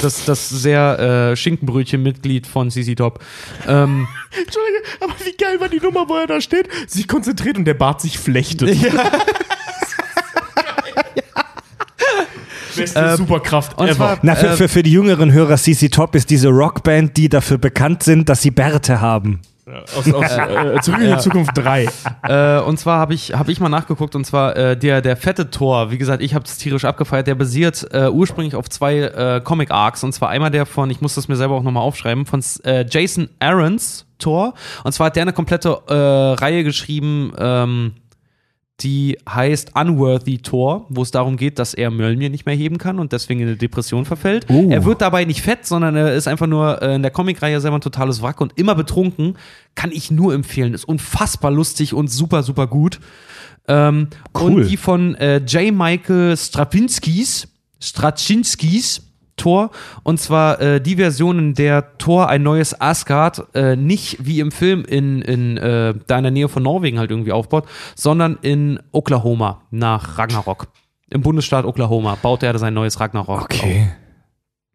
das, 0.00 0.24
das 0.26 0.48
sehr 0.48 1.30
äh, 1.32 1.36
Schinkenbrötchen-Mitglied 1.36 2.46
von 2.46 2.70
CC 2.70 2.94
Top. 2.94 3.20
Ähm, 3.66 4.06
Entschuldige, 4.30 4.82
aber 5.00 5.12
wie 5.24 5.36
geil 5.36 5.60
war 5.60 5.68
die 5.68 5.80
Nummer, 5.80 6.08
wo 6.08 6.14
er 6.16 6.26
da 6.26 6.40
steht, 6.40 6.68
sich 6.88 7.08
konzentriert 7.08 7.56
und 7.58 7.64
der 7.64 7.74
Bart 7.74 8.00
sich 8.00 8.18
flechtet. 8.18 8.68
Beste 12.76 13.16
Superkraft 13.16 13.78
und 13.78 13.86
ever. 13.86 13.94
zwar, 13.94 14.18
Na, 14.22 14.34
für, 14.34 14.48
äh, 14.48 14.56
für, 14.56 14.68
für 14.68 14.82
die 14.82 14.92
jüngeren 14.92 15.32
Hörer, 15.32 15.56
CC 15.56 15.88
Top 15.88 16.14
ist 16.14 16.30
diese 16.30 16.48
Rockband, 16.48 17.16
die 17.16 17.28
dafür 17.28 17.58
bekannt 17.58 18.02
sind, 18.02 18.28
dass 18.28 18.42
sie 18.42 18.50
Bärte 18.50 19.00
haben. 19.00 19.40
aus, 19.96 20.12
aus 20.12 20.30
äh, 20.30 20.80
Zurück 20.80 21.00
in 21.00 21.10
die 21.10 21.18
Zukunft 21.18 21.52
3. 21.56 21.88
Äh, 22.28 22.60
und 22.60 22.78
zwar 22.78 22.98
habe 22.98 23.14
ich, 23.14 23.34
hab 23.34 23.48
ich 23.48 23.58
mal 23.60 23.68
nachgeguckt, 23.68 24.14
und 24.14 24.24
zwar 24.24 24.56
äh, 24.56 24.76
der, 24.76 25.00
der 25.02 25.16
fette 25.16 25.50
Tor, 25.50 25.90
wie 25.90 25.98
gesagt, 25.98 26.22
ich 26.22 26.34
habe 26.34 26.44
es 26.44 26.56
tierisch 26.56 26.84
abgefeiert, 26.84 27.26
der 27.26 27.34
basiert 27.34 27.86
äh, 27.92 28.08
ursprünglich 28.08 28.54
auf 28.54 28.68
zwei 28.68 28.98
äh, 28.98 29.40
Comic-Arcs, 29.42 30.04
und 30.04 30.12
zwar 30.12 30.28
einmal 30.28 30.50
der 30.50 30.66
von, 30.66 30.90
ich 30.90 31.00
muss 31.00 31.14
das 31.16 31.28
mir 31.28 31.36
selber 31.36 31.54
auch 31.54 31.62
nochmal 31.62 31.82
aufschreiben, 31.82 32.26
von 32.26 32.42
äh, 32.64 32.84
Jason 32.88 33.28
Aarons 33.40 34.06
Tor, 34.18 34.54
und 34.84 34.92
zwar 34.92 35.08
hat 35.08 35.16
der 35.16 35.22
eine 35.22 35.32
komplette 35.32 35.78
äh, 35.88 35.94
Reihe 35.94 36.62
geschrieben, 36.64 37.32
ähm, 37.38 37.92
die 38.80 39.18
heißt 39.28 39.72
Unworthy 39.74 40.38
Tor, 40.38 40.86
wo 40.90 41.02
es 41.02 41.10
darum 41.10 41.36
geht, 41.36 41.58
dass 41.58 41.72
er 41.72 41.90
Mjölnir 41.90 42.28
nicht 42.28 42.44
mehr 42.44 42.54
heben 42.54 42.76
kann 42.76 42.98
und 42.98 43.12
deswegen 43.12 43.40
in 43.40 43.46
eine 43.48 43.56
Depression 43.56 44.04
verfällt. 44.04 44.46
Oh. 44.50 44.68
Er 44.68 44.84
wird 44.84 45.00
dabei 45.00 45.24
nicht 45.24 45.40
fett, 45.40 45.64
sondern 45.64 45.96
er 45.96 46.14
ist 46.14 46.28
einfach 46.28 46.46
nur 46.46 46.82
äh, 46.82 46.94
in 46.94 47.02
der 47.02 47.10
Comicreihe 47.10 47.60
selber 47.60 47.78
ein 47.78 47.80
totales 47.80 48.20
Wrack 48.20 48.40
und 48.40 48.58
immer 48.58 48.74
betrunken. 48.74 49.38
Kann 49.74 49.92
ich 49.92 50.10
nur 50.10 50.34
empfehlen. 50.34 50.74
Ist 50.74 50.84
unfassbar 50.84 51.50
lustig 51.50 51.94
und 51.94 52.08
super, 52.08 52.42
super 52.42 52.66
gut. 52.66 53.00
Ähm, 53.66 54.08
Cool. 54.38 54.62
Und 54.62 54.68
die 54.68 54.76
von 54.76 55.14
äh, 55.14 55.38
J. 55.38 55.74
Michael 55.74 56.36
Strapinskis, 56.36 57.48
Straczynskis 57.80 59.05
Tor. 59.36 59.70
Und 60.02 60.20
zwar 60.20 60.60
äh, 60.60 60.80
die 60.80 60.96
Version, 60.96 61.38
in 61.38 61.54
der 61.54 61.98
Thor 61.98 62.28
ein 62.28 62.42
neues 62.42 62.80
Asgard 62.80 63.44
äh, 63.54 63.76
nicht 63.76 64.18
wie 64.24 64.40
im 64.40 64.50
Film 64.50 64.84
in, 64.84 65.22
in 65.22 65.56
äh, 65.56 65.94
da 66.06 66.18
in 66.18 66.24
der 66.24 66.32
Nähe 66.32 66.48
von 66.48 66.62
Norwegen 66.62 66.98
halt 66.98 67.10
irgendwie 67.10 67.32
aufbaut, 67.32 67.66
sondern 67.94 68.38
in 68.42 68.80
Oklahoma 68.92 69.62
nach 69.70 70.18
Ragnarok. 70.18 70.68
Im 71.10 71.22
Bundesstaat 71.22 71.64
Oklahoma 71.64 72.16
baut 72.20 72.42
er 72.42 72.58
sein 72.58 72.74
neues 72.74 72.98
Ragnarok 72.98 73.50
auf. 73.52 73.86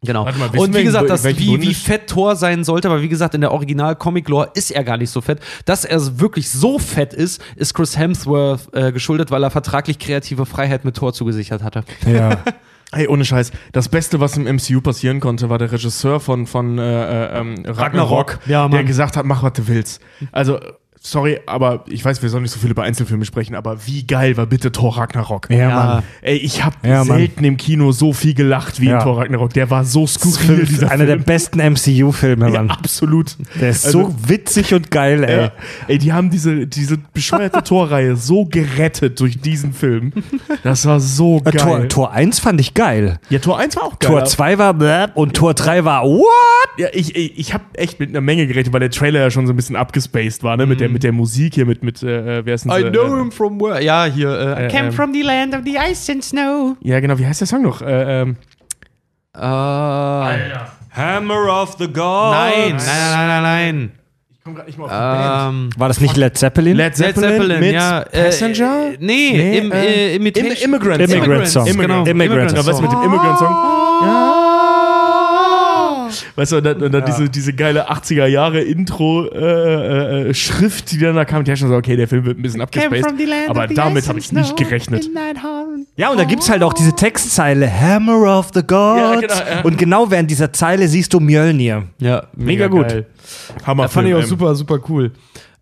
Genau. 0.04 0.24
Warte 0.24 0.38
mal, 0.38 0.50
und 0.58 0.74
wie 0.74 0.82
gesagt, 0.82 1.08
das, 1.08 1.24
wie, 1.24 1.62
wie 1.62 1.74
fett 1.74 2.08
Thor 2.08 2.34
sein 2.34 2.64
sollte, 2.64 2.88
aber 2.88 3.02
wie 3.02 3.08
gesagt, 3.08 3.34
in 3.34 3.40
der 3.40 3.52
Original-Comic-Lore 3.52 4.50
ist 4.54 4.72
er 4.72 4.82
gar 4.82 4.96
nicht 4.96 5.10
so 5.10 5.20
fett. 5.20 5.38
Dass 5.64 5.84
er 5.84 6.18
wirklich 6.18 6.50
so 6.50 6.80
fett 6.80 7.14
ist, 7.14 7.40
ist 7.54 7.72
Chris 7.74 7.96
Hemsworth 7.96 8.74
äh, 8.74 8.90
geschuldet, 8.90 9.30
weil 9.30 9.44
er 9.44 9.50
vertraglich 9.50 10.00
kreative 10.00 10.44
Freiheit 10.44 10.84
mit 10.84 10.96
Thor 10.96 11.12
zugesichert 11.12 11.62
hatte. 11.62 11.84
Ja. 12.04 12.42
Hey, 12.94 13.08
ohne 13.08 13.24
Scheiß. 13.24 13.52
Das 13.72 13.88
Beste, 13.88 14.20
was 14.20 14.36
im 14.36 14.44
MCU 14.44 14.80
passieren 14.82 15.18
konnte, 15.20 15.48
war 15.48 15.56
der 15.58 15.72
Regisseur 15.72 16.20
von, 16.20 16.46
von 16.46 16.78
äh, 16.78 16.82
äh, 16.82 17.38
ähm, 17.40 17.54
Ragnarok, 17.66 18.38
Ja, 18.46 18.62
Mann. 18.62 18.72
der 18.72 18.84
gesagt 18.84 19.16
hat, 19.16 19.24
mach, 19.24 19.42
was 19.42 19.54
du 19.54 19.66
willst. 19.66 20.02
Also, 20.30 20.60
sorry, 21.04 21.40
aber 21.46 21.84
ich 21.88 22.04
weiß, 22.04 22.22
wir 22.22 22.28
sollen 22.28 22.44
nicht 22.44 22.52
so 22.52 22.60
viel 22.60 22.70
über 22.70 22.84
Einzelfilme 22.84 23.24
sprechen, 23.24 23.54
aber 23.56 23.86
wie 23.86 24.06
geil 24.06 24.36
war 24.36 24.46
bitte 24.46 24.70
Thor 24.70 24.96
Ragnarok? 24.96 25.50
Ja, 25.50 25.56
Ja. 25.56 25.68
Mann. 25.74 26.02
Ey, 26.22 26.36
ich 26.36 26.64
habe 26.64 26.76
Ja, 26.84 27.04
Mann. 27.04 27.18
selten 27.18 27.44
im 27.44 27.56
Kino 27.56 27.90
so 27.92 28.12
viel 28.12 28.34
gelacht 28.34 28.80
wie 28.80 28.86
Ja. 28.86 28.98
in 28.98 29.04
Thor 29.04 29.18
Ragnarok. 29.18 29.52
Der 29.52 29.68
war 29.70 29.84
so 29.84 30.06
skurril, 30.06 30.64
dieser 30.64 30.90
einer 30.92 31.06
der 31.06 31.16
Film. 31.16 31.24
besten 31.24 31.58
MCU-Filme, 31.60 32.46
ja, 32.52 32.62
Mann. 32.62 32.70
absolut. 32.70 33.36
Der 33.60 33.70
ist 33.70 33.84
Also- 33.86 34.02
so 34.02 34.14
witzig 34.28 34.74
und 34.74 34.90
geil, 34.90 35.24
ey. 35.28 35.36
Ja. 35.42 35.52
Ey, 35.88 35.98
die 35.98 36.12
haben 36.12 36.30
diese, 36.30 36.66
diese 36.68 36.98
bescheuerte 36.98 37.62
Torreihe 37.64 38.14
so 38.16 38.44
gerettet 38.44 39.18
durch 39.20 39.40
diesen 39.40 39.72
Film. 39.72 40.12
Das 40.62 40.86
war 40.86 41.00
so 41.00 41.38
Äh, 41.44 41.50
geil. 41.50 41.54
Tor, 41.56 41.88
Tor 41.88 42.12
1 42.12 42.38
fand 42.38 42.60
ich 42.60 42.74
geil. 42.74 43.18
ja, 43.28 43.38
Tor 43.40 43.58
1 43.58 43.74
war 43.76 43.84
auch 43.84 43.98
geil. 43.98 44.10
Tor 44.10 44.24
2 44.24 44.58
war 44.58 44.72
bläh 44.74 45.06
und 45.14 45.34
Tor 45.34 45.54
3 45.54 45.84
war 45.84 46.04
what? 46.04 46.26
Ja, 46.78 46.88
ich, 46.92 47.14
ich, 47.16 47.38
ich 47.38 47.52
habe 47.54 47.64
echt 47.74 48.00
mit 48.00 48.10
einer 48.10 48.20
Menge 48.20 48.46
gerechnet, 48.46 48.72
weil 48.72 48.80
der 48.80 48.90
Trailer 48.90 49.20
ja 49.20 49.30
schon 49.30 49.46
so 49.46 49.52
ein 49.52 49.56
bisschen 49.56 49.76
abgespaced 49.76 50.42
war, 50.42 50.56
ne? 50.56 50.64
Mit, 50.66 50.80
der, 50.80 50.88
mit 50.92 51.02
der 51.02 51.12
Musik 51.12 51.54
hier, 51.54 51.66
mit, 51.66 51.82
mit 51.82 52.02
äh, 52.02 52.44
wer 52.44 52.54
ist 52.54 52.64
denn 52.64 52.72
I 52.72 52.90
know 52.90 53.04
äh, 53.14 53.18
him 53.18 53.32
from 53.32 53.60
where? 53.60 53.82
Ja, 53.82 54.04
hier. 54.04 54.28
Äh, 54.30 54.64
Äh, 54.64 54.66
I 54.66 54.70
came 54.70 54.86
ähm. 54.88 54.92
from 54.92 55.12
the 55.12 55.22
land 55.22 55.54
of 55.54 55.60
the 55.64 55.76
ice 55.78 56.08
and 56.10 56.22
snow. 56.22 56.76
Ja, 56.80 57.00
genau, 57.00 57.18
wie 57.18 57.26
heißt 57.26 57.40
der 57.40 57.48
Song 57.48 57.62
noch? 57.62 57.82
Äh, 57.82 58.22
ähm, 58.22 58.36
Äh, 59.34 59.40
nein, 59.40 60.40
Hammer 60.90 61.62
of 61.62 61.76
the 61.78 61.86
Gods. 61.86 61.96
nein, 62.36 62.76
nein, 62.76 62.76
nein, 62.76 63.28
nein, 63.28 63.42
nein. 63.42 63.92
ich 64.30 64.44
komme 64.44 64.56
gerade 64.56 64.66
nicht 64.68 64.78
mal 64.78 64.84
auf 64.84 64.90
die 64.90 65.56
Ähm, 65.56 65.70
War 65.78 65.88
das 65.88 66.00
nicht 66.00 66.16
Led 66.18 66.36
Zeppelin? 66.36 66.76
Led 66.76 66.98
Led 66.98 67.14
Zeppelin, 67.16 67.60
mit 67.60 67.72
ja. 67.72 68.02
äh, 68.02 68.24
Passenger? 68.24 68.92
Äh, 68.92 68.96
nee, 69.00 69.30
Nee, 69.32 69.58
im, 69.58 69.72
äh, 69.72 69.84
äh, 69.86 70.16
Imitation. 70.16 70.52
Im- 70.54 70.74
Immigrant 70.74 71.08
Song. 71.08 71.08
Immigrant 71.08 71.48
Song. 71.48 71.64
Genau. 71.64 72.04
Immigrant 72.04 72.52
Ja, 72.52 72.58
weißt 72.66 72.78
du, 72.78 72.82
mit 72.82 72.92
dem 72.92 73.02
Immigrant-Song? 73.04 73.54
Weißt 76.36 76.52
du, 76.52 76.56
und 76.56 76.64
dann, 76.64 76.82
und 76.82 76.92
dann 76.92 77.04
diese, 77.04 77.28
diese 77.28 77.52
geile 77.52 77.90
80er 77.90 78.26
Jahre 78.26 78.60
Intro 78.60 79.26
äh, 79.26 79.38
äh, 79.38 80.28
äh, 80.30 80.34
Schrift, 80.34 80.90
die 80.92 80.98
dann 80.98 81.14
da 81.14 81.24
kam, 81.24 81.44
die 81.44 81.50
hat 81.50 81.58
schon 81.58 81.68
so, 81.68 81.74
okay, 81.74 81.96
der 81.96 82.08
Film 82.08 82.24
wird 82.24 82.38
ein 82.38 82.42
bisschen 82.42 82.60
abgespaced. 82.60 83.06
Aber 83.48 83.66
damit 83.66 84.08
habe 84.08 84.18
ich 84.18 84.32
nicht 84.32 84.56
gerechnet. 84.56 85.08
Ja, 85.96 86.10
und 86.10 86.18
da 86.18 86.24
gibt's 86.24 86.48
halt 86.48 86.62
auch 86.62 86.72
diese 86.72 86.94
Textzeile 86.94 87.70
Hammer 87.70 88.38
of 88.38 88.50
the 88.54 88.62
Gods. 88.62 89.00
Ja, 89.00 89.20
genau, 89.20 89.34
ja. 89.34 89.60
Und 89.62 89.78
genau 89.78 90.10
während 90.10 90.30
dieser 90.30 90.52
Zeile 90.52 90.88
siehst 90.88 91.12
du 91.12 91.20
Mjölnir. 91.20 91.84
Ja, 91.98 92.24
Mega 92.34 92.68
gut. 92.68 92.88
geil. 92.88 93.06
Hammer 93.66 93.84
Da 93.84 93.88
fand 93.88 94.08
ich 94.08 94.14
auch 94.14 94.22
super, 94.22 94.54
super 94.54 94.78
cool. 94.88 95.12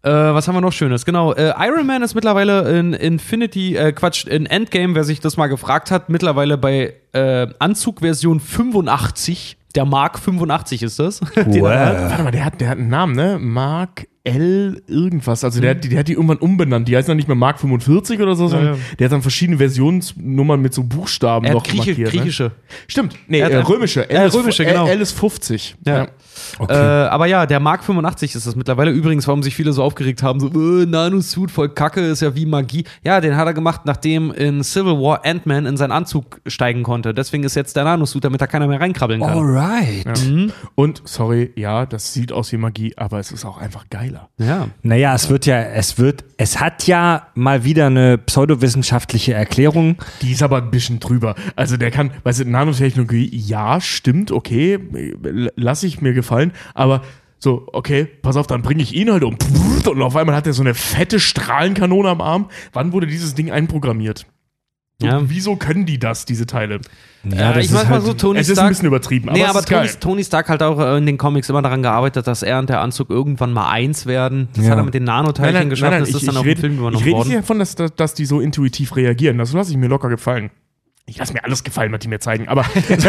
Äh, 0.02 0.10
was 0.10 0.48
haben 0.48 0.54
wir 0.54 0.62
noch 0.62 0.72
Schönes? 0.72 1.04
Genau, 1.04 1.34
äh, 1.34 1.52
Iron 1.58 1.86
Man 1.86 2.02
ist 2.02 2.14
mittlerweile 2.14 2.78
in 2.78 2.94
Infinity, 2.94 3.76
äh, 3.76 3.92
Quatsch, 3.92 4.26
in 4.26 4.46
Endgame, 4.46 4.94
wer 4.94 5.04
sich 5.04 5.20
das 5.20 5.36
mal 5.36 5.48
gefragt 5.48 5.90
hat, 5.90 6.08
mittlerweile 6.08 6.56
bei 6.56 6.94
äh, 7.12 7.48
Anzugversion 7.58 8.40
85. 8.40 9.58
Der 9.74 9.84
Mark 9.84 10.18
85 10.18 10.82
ist 10.82 10.98
das. 10.98 11.20
Er 11.36 11.44
hat. 11.44 12.10
Warte 12.10 12.22
mal, 12.24 12.30
der 12.32 12.44
hat, 12.44 12.60
der 12.60 12.68
hat 12.68 12.78
einen 12.78 12.88
Namen, 12.88 13.14
ne? 13.14 13.38
Mark 13.40 14.06
L 14.24 14.82
irgendwas. 14.86 15.44
Also 15.44 15.60
der, 15.60 15.70
hat 15.70 15.84
die- 15.84 15.88
der 15.88 16.00
hat 16.00 16.08
die 16.08 16.12
irgendwann 16.12 16.36
umbenannt. 16.38 16.88
Die 16.88 16.96
heißt 16.96 17.08
dann 17.08 17.16
nicht 17.16 17.28
mehr 17.28 17.36
Mark 17.36 17.58
45 17.58 18.20
oder 18.20 18.34
so, 18.34 18.48
sondern 18.48 18.74
ja. 18.74 18.80
der 18.98 19.04
hat 19.06 19.12
dann 19.12 19.22
verschiedene 19.22 19.56
Versionsnummern 19.58 20.60
mit 20.60 20.74
so 20.74 20.82
Buchstaben 20.82 21.46
Er 21.46 21.54
noch 21.54 21.62
hat 21.64 21.70
Grieche, 21.70 21.86
markiert. 21.90 22.12
Ne? 22.12 22.18
Griechische. 22.18 22.50
Stimmt, 22.86 23.16
nee, 23.28 23.38
Er 23.38 23.46
hat 23.46 23.52
äh, 23.52 23.56
römische. 23.58 24.06
Ja, 24.10 24.24
ist- 24.26 24.34
römische, 24.34 24.64
genau. 24.64 24.86
L, 24.86 24.92
L 24.92 25.00
ist 25.00 25.12
50. 25.12 25.76
Ja. 25.86 26.08
Äh, 26.68 26.74
aber 26.74 27.26
ja, 27.26 27.46
der 27.46 27.60
Mark 27.60 27.84
85 27.84 28.34
ist 28.34 28.46
das 28.46 28.56
mittlerweile. 28.56 28.90
Übrigens, 28.90 29.26
warum 29.26 29.42
sich 29.42 29.54
viele 29.54 29.72
so 29.72 29.82
aufgeregt 29.82 30.22
haben, 30.22 30.40
so, 30.40 30.48
äh, 30.48 30.86
Nanosuit 30.86 31.50
voll 31.50 31.68
kacke, 31.70 32.00
ist 32.00 32.22
ja 32.22 32.34
wie 32.34 32.46
Magie. 32.46 32.84
Ja, 33.02 33.20
den 33.20 33.36
hat 33.36 33.46
er 33.46 33.54
gemacht, 33.54 33.82
nachdem 33.84 34.30
in 34.32 34.62
Civil 34.62 34.92
War 34.98 35.24
Ant-Man 35.24 35.66
in 35.66 35.76
seinen 35.76 35.92
Anzug 35.92 36.40
steigen 36.46 36.82
konnte. 36.82 37.14
Deswegen 37.14 37.44
ist 37.44 37.54
jetzt 37.56 37.76
der 37.76 37.84
Nanosuit, 37.84 38.24
damit 38.24 38.40
da 38.40 38.46
keiner 38.46 38.66
mehr 38.66 38.80
reinkrabbeln 38.80 39.20
kann. 39.20 39.38
Alright. 39.38 40.06
Und, 40.74 41.02
sorry, 41.04 41.52
ja, 41.56 41.86
das 41.86 42.12
sieht 42.12 42.32
aus 42.32 42.52
wie 42.52 42.56
Magie, 42.56 42.94
aber 42.96 43.18
es 43.18 43.32
ist 43.32 43.44
auch 43.44 43.58
einfach 43.58 43.86
geiler. 43.90 44.28
Ja. 44.38 44.68
Naja, 44.82 45.14
es 45.14 45.28
wird 45.28 45.46
ja, 45.46 45.58
es 45.60 45.98
wird, 45.98 46.24
es 46.36 46.60
hat 46.60 46.86
ja 46.86 47.26
mal 47.34 47.64
wieder 47.64 47.86
eine 47.86 48.18
pseudowissenschaftliche 48.18 49.34
Erklärung. 49.34 49.96
Die 50.22 50.32
ist 50.32 50.42
aber 50.42 50.58
ein 50.58 50.70
bisschen 50.70 51.00
drüber. 51.00 51.34
Also 51.56 51.76
der 51.76 51.90
kann, 51.90 52.10
weißt 52.24 52.40
du, 52.40 52.44
Nanotechnologie, 52.44 53.28
ja, 53.34 53.80
stimmt, 53.80 54.30
okay, 54.32 54.78
l- 55.22 55.52
lass 55.56 55.82
ich 55.82 56.00
mir 56.00 56.12
gefallen, 56.12 56.29
aber 56.74 57.02
so, 57.38 57.66
okay, 57.72 58.04
pass 58.22 58.36
auf, 58.36 58.46
dann 58.46 58.62
bringe 58.62 58.82
ich 58.82 58.94
ihn 58.94 59.10
halt 59.10 59.24
um. 59.24 59.36
Und 59.86 60.02
auf 60.02 60.14
einmal 60.16 60.34
hat 60.36 60.46
er 60.46 60.52
so 60.52 60.62
eine 60.62 60.74
fette 60.74 61.18
Strahlenkanone 61.20 62.08
am 62.08 62.20
Arm. 62.20 62.50
Wann 62.72 62.92
wurde 62.92 63.06
dieses 63.06 63.34
Ding 63.34 63.50
einprogrammiert? 63.50 64.26
So, 65.00 65.06
Ja. 65.06 65.20
Wieso 65.24 65.56
können 65.56 65.86
die 65.86 65.98
das, 65.98 66.26
diese 66.26 66.44
Teile? 66.44 66.80
Ja, 67.24 67.56
ich 67.56 67.70
mach 67.70 67.88
mal 67.88 68.02
so, 68.02 68.12
Tony 68.12 68.38
es 68.40 68.48
ist 68.48 68.54
Stark. 68.56 68.66
ein 68.66 68.72
bisschen 68.72 68.86
übertrieben, 68.88 69.30
aber 69.30 69.38
nee, 69.38 69.44
aber 69.44 69.62
Tony. 69.62 69.88
Tony 69.98 70.24
Stark 70.24 70.50
hat 70.50 70.62
auch 70.62 70.78
äh, 70.78 70.98
in 70.98 71.06
den 71.06 71.16
Comics 71.16 71.48
immer 71.48 71.62
daran 71.62 71.82
gearbeitet, 71.82 72.26
dass 72.26 72.42
er 72.42 72.58
und 72.58 72.68
der 72.68 72.80
Anzug 72.82 73.08
irgendwann 73.08 73.52
mal 73.54 73.70
eins 73.70 74.04
werden. 74.04 74.48
Das 74.54 74.64
Ja. 74.66 74.72
hat 74.72 74.78
er 74.78 74.84
mit 74.84 74.92
den 74.94 75.04
Nanoteilchen 75.04 75.70
geschafft. 75.70 75.98
das 76.00 76.10
ist 76.10 76.28
dann 76.28 76.36
auf 76.36 76.44
dem 76.44 76.56
Film 76.58 76.74
übernommen 76.78 76.96
ich 76.98 77.04
rede 77.06 77.16
worden. 77.16 77.28
nicht 77.28 77.38
davon, 77.38 77.58
dass, 77.58 77.74
dass 77.74 78.12
die 78.14 78.26
so 78.26 78.40
intuitiv 78.40 78.96
reagieren. 78.96 79.38
Das 79.38 79.52
lasse 79.54 79.70
ich 79.70 79.78
mir 79.78 79.88
locker 79.88 80.10
gefallen. 80.10 80.50
Ich 81.10 81.18
lasse 81.18 81.32
mir 81.32 81.42
alles 81.42 81.64
gefallen, 81.64 81.90
was 81.90 81.98
die 81.98 82.08
mir 82.08 82.20
zeigen. 82.20 82.46
Aber 82.46 82.64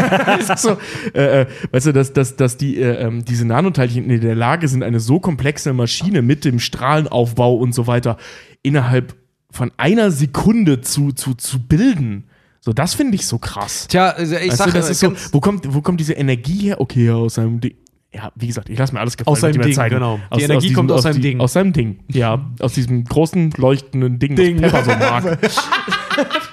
so, 0.57 0.77
äh, 1.13 1.41
äh, 1.41 1.45
weißt 1.71 1.85
du, 1.85 1.91
dass, 1.91 2.13
dass, 2.13 2.35
dass 2.35 2.57
die, 2.57 2.77
äh, 2.77 3.05
ähm, 3.05 3.23
diese 3.23 3.45
Nanoteilchen 3.45 4.09
in 4.09 4.21
der 4.21 4.33
Lage 4.33 4.67
sind, 4.67 4.81
eine 4.81 4.99
so 4.99 5.19
komplexe 5.19 5.71
Maschine 5.71 6.23
mit 6.23 6.43
dem 6.43 6.57
Strahlenaufbau 6.57 7.55
und 7.55 7.73
so 7.75 7.85
weiter 7.85 8.17
innerhalb 8.63 9.15
von 9.51 9.71
einer 9.77 10.09
Sekunde 10.09 10.81
zu, 10.81 11.11
zu, 11.11 11.35
zu 11.35 11.59
bilden. 11.59 12.23
So, 12.59 12.73
das 12.73 12.95
finde 12.95 13.13
ich 13.15 13.27
so 13.27 13.37
krass. 13.37 13.87
Tja, 13.87 14.09
also 14.09 14.35
ich 14.35 14.49
Weißt 14.49 14.57
sag, 14.57 14.67
du, 14.67 14.73
das 14.73 14.89
ist 14.89 14.99
so, 14.99 15.13
wo 15.31 15.39
kommt, 15.39 15.71
wo 15.71 15.81
kommt 15.81 15.99
diese 15.99 16.13
Energie 16.13 16.69
her? 16.69 16.81
Okay, 16.81 17.11
aus 17.11 17.35
seinem 17.35 17.61
Ding. 17.61 17.75
Ja, 18.11 18.31
wie 18.35 18.47
gesagt, 18.47 18.69
ich 18.69 18.79
lasse 18.79 18.93
mir 18.93 18.99
alles 18.99 19.15
gefallen. 19.15 19.31
Aus 19.31 19.41
seinem 19.41 19.49
was 19.49 19.53
die 19.53 19.59
mir 19.59 19.65
Ding, 19.65 19.75
zeigen. 19.75 19.95
genau. 19.95 20.19
Die 20.35 20.41
Energie 20.41 20.73
kommt 20.73 20.91
aus 20.91 21.03
seinem 21.03 21.15
die, 21.15 21.21
Ding. 21.21 21.39
Aus 21.39 21.53
seinem 21.53 21.71
Ding, 21.71 21.99
ja. 22.07 22.49
Aus 22.59 22.73
diesem 22.73 23.03
großen, 23.03 23.51
leuchtenden 23.57 24.17
Ding, 24.17 24.35
Ding. 24.35 24.59
was 24.59 24.71
Pepper 24.71 24.83
so 24.83 24.91
mag. 24.91 25.39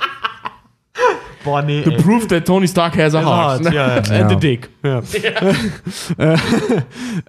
Boah, 1.45 1.63
nee. 1.63 1.83
The 1.85 1.91
proof 2.03 2.27
that 2.29 2.45
Tony 2.45 2.67
Stark 2.67 2.97
has 2.97 3.15
a 3.15 3.23
heart. 3.23 3.65
Ja, 3.73 4.01
ja. 4.01 4.21
And 4.21 4.31
the 4.31 4.37
dick. 4.37 4.69
Ja. 4.83 5.03
Äh, 6.19 6.37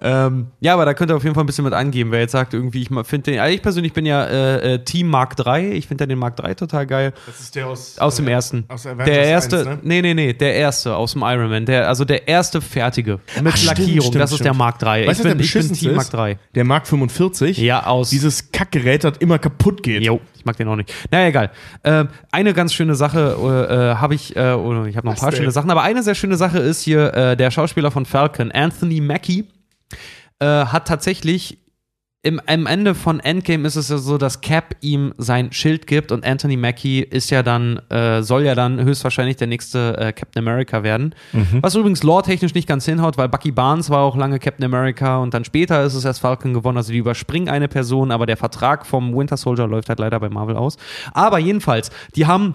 ähm, 0.00 0.46
ja, 0.60 0.74
aber 0.74 0.84
da 0.84 0.94
könnt 0.94 1.10
ihr 1.10 1.16
auf 1.16 1.22
jeden 1.22 1.34
Fall 1.34 1.44
ein 1.44 1.46
bisschen 1.46 1.64
mit 1.64 1.74
angeben, 1.74 2.10
wer 2.10 2.20
jetzt 2.20 2.32
sagt, 2.32 2.54
irgendwie, 2.54 2.82
ich 2.82 2.88
finde 3.04 3.30
den, 3.30 3.40
also 3.40 3.54
ich 3.54 3.62
persönlich 3.62 3.92
bin 3.92 4.06
ja 4.06 4.24
äh, 4.24 4.74
äh, 4.74 4.84
Team 4.84 5.08
Mark 5.08 5.36
3, 5.36 5.72
ich 5.72 5.86
finde 5.86 6.04
ja 6.04 6.06
den 6.06 6.18
Mark 6.18 6.36
3 6.36 6.54
total 6.54 6.86
geil. 6.86 7.12
Das 7.26 7.40
ist 7.40 7.54
der 7.54 7.66
aus, 7.66 7.98
Aus 7.98 8.16
dem 8.16 8.28
ersten. 8.28 8.64
aus 8.68 8.86
Avengers 8.86 9.06
der 9.06 9.24
erste, 9.24 9.58
1, 9.58 9.66
ne? 9.66 9.78
nee, 9.82 10.02
nee, 10.02 10.14
nee, 10.14 10.32
der 10.32 10.54
erste 10.54 10.94
aus 10.94 11.12
dem 11.12 11.22
Iron 11.22 11.50
Man. 11.50 11.66
Der, 11.66 11.88
also 11.88 12.04
der 12.04 12.26
erste 12.28 12.60
fertige. 12.60 13.20
Mit 13.42 13.52
Ach, 13.52 13.56
stimmt, 13.56 13.78
Lackierung. 13.78 14.08
stimmt, 14.08 14.22
das 14.22 14.32
ist 14.32 14.40
der 14.40 14.44
stimmt. 14.46 14.58
Mark 14.58 14.78
3. 14.78 15.06
Weißt 15.06 15.20
ich, 15.20 15.22
du, 15.22 15.28
bin, 15.28 15.38
der 15.38 15.44
ich 15.44 15.52
bin 15.52 15.72
Team 15.72 15.92
Mark 15.92 16.02
ist? 16.04 16.14
3. 16.14 16.38
Der 16.54 16.64
Mark 16.64 16.86
45. 16.86 17.58
Ja, 17.58 17.86
aus. 17.86 18.10
Dieses 18.10 18.50
Kackgerät, 18.52 19.04
das 19.04 19.18
immer 19.18 19.38
kaputt 19.38 19.82
geht. 19.82 20.02
Jo, 20.02 20.20
ich 20.40 20.46
mag 20.46 20.56
den 20.56 20.68
auch 20.68 20.76
nicht. 20.76 20.92
Naja, 21.10 21.28
egal. 21.28 21.50
Ähm, 21.84 22.08
eine 22.32 22.54
ganz 22.54 22.72
schöne 22.72 22.94
Sache 22.94 23.36
äh, 23.38 23.90
äh, 23.90 23.94
habe 23.96 24.14
ich, 24.14 24.34
äh, 24.34 24.52
oder 24.52 24.86
ich 24.86 24.96
habe 24.96 25.06
noch 25.06 25.14
ein 25.14 25.20
paar 25.20 25.32
schöne 25.32 25.50
Sachen, 25.50 25.70
aber 25.70 25.82
eine 25.82 26.02
sehr 26.02 26.14
schöne 26.14 26.36
Sache 26.36 26.58
ist 26.58 26.82
hier, 26.82 27.12
äh, 27.14 27.36
der 27.36 27.50
Schauspieler 27.50 27.90
von 27.90 28.06
Falcon, 28.06 28.50
Anthony 28.50 29.00
Mackie, 29.00 29.46
äh, 30.38 30.46
hat 30.46 30.88
tatsächlich 30.88 31.58
im, 32.22 32.38
am 32.46 32.66
Ende 32.66 32.94
von 32.94 33.18
Endgame 33.18 33.66
ist 33.66 33.76
es 33.76 33.88
ja 33.88 33.96
so, 33.96 34.18
dass 34.18 34.42
Cap 34.42 34.76
ihm 34.82 35.14
sein 35.16 35.52
Schild 35.52 35.86
gibt 35.86 36.12
und 36.12 36.26
Anthony 36.26 36.58
Mackie 36.58 37.00
ist 37.00 37.30
ja 37.30 37.42
dann, 37.42 37.80
äh, 37.88 38.22
soll 38.22 38.44
ja 38.44 38.54
dann 38.54 38.82
höchstwahrscheinlich 38.82 39.36
der 39.36 39.46
nächste 39.46 39.96
äh, 39.96 40.12
Captain 40.12 40.46
America 40.46 40.82
werden. 40.82 41.14
Was 41.62 41.74
übrigens 41.74 42.02
lore-technisch 42.02 42.52
nicht 42.52 42.68
ganz 42.68 42.84
hinhaut, 42.84 43.16
weil 43.16 43.30
Bucky 43.30 43.52
Barnes 43.52 43.88
war 43.88 44.00
auch 44.00 44.16
lange 44.16 44.38
Captain 44.38 44.64
America 44.64 45.16
und 45.18 45.32
dann 45.32 45.44
später 45.44 45.82
ist 45.82 45.94
es 45.94 46.04
erst 46.04 46.20
Falcon 46.20 46.52
gewonnen. 46.52 46.76
Also 46.76 46.92
die 46.92 46.98
überspringen 46.98 47.48
eine 47.48 47.68
Person, 47.68 48.10
aber 48.10 48.26
der 48.26 48.36
Vertrag 48.36 48.84
vom 48.84 49.16
Winter 49.16 49.38
Soldier 49.38 49.66
läuft 49.66 49.88
halt 49.88 49.98
leider 49.98 50.20
bei 50.20 50.28
Marvel 50.28 50.56
aus. 50.56 50.76
Aber 51.14 51.38
jedenfalls, 51.38 51.90
die 52.16 52.26
haben 52.26 52.54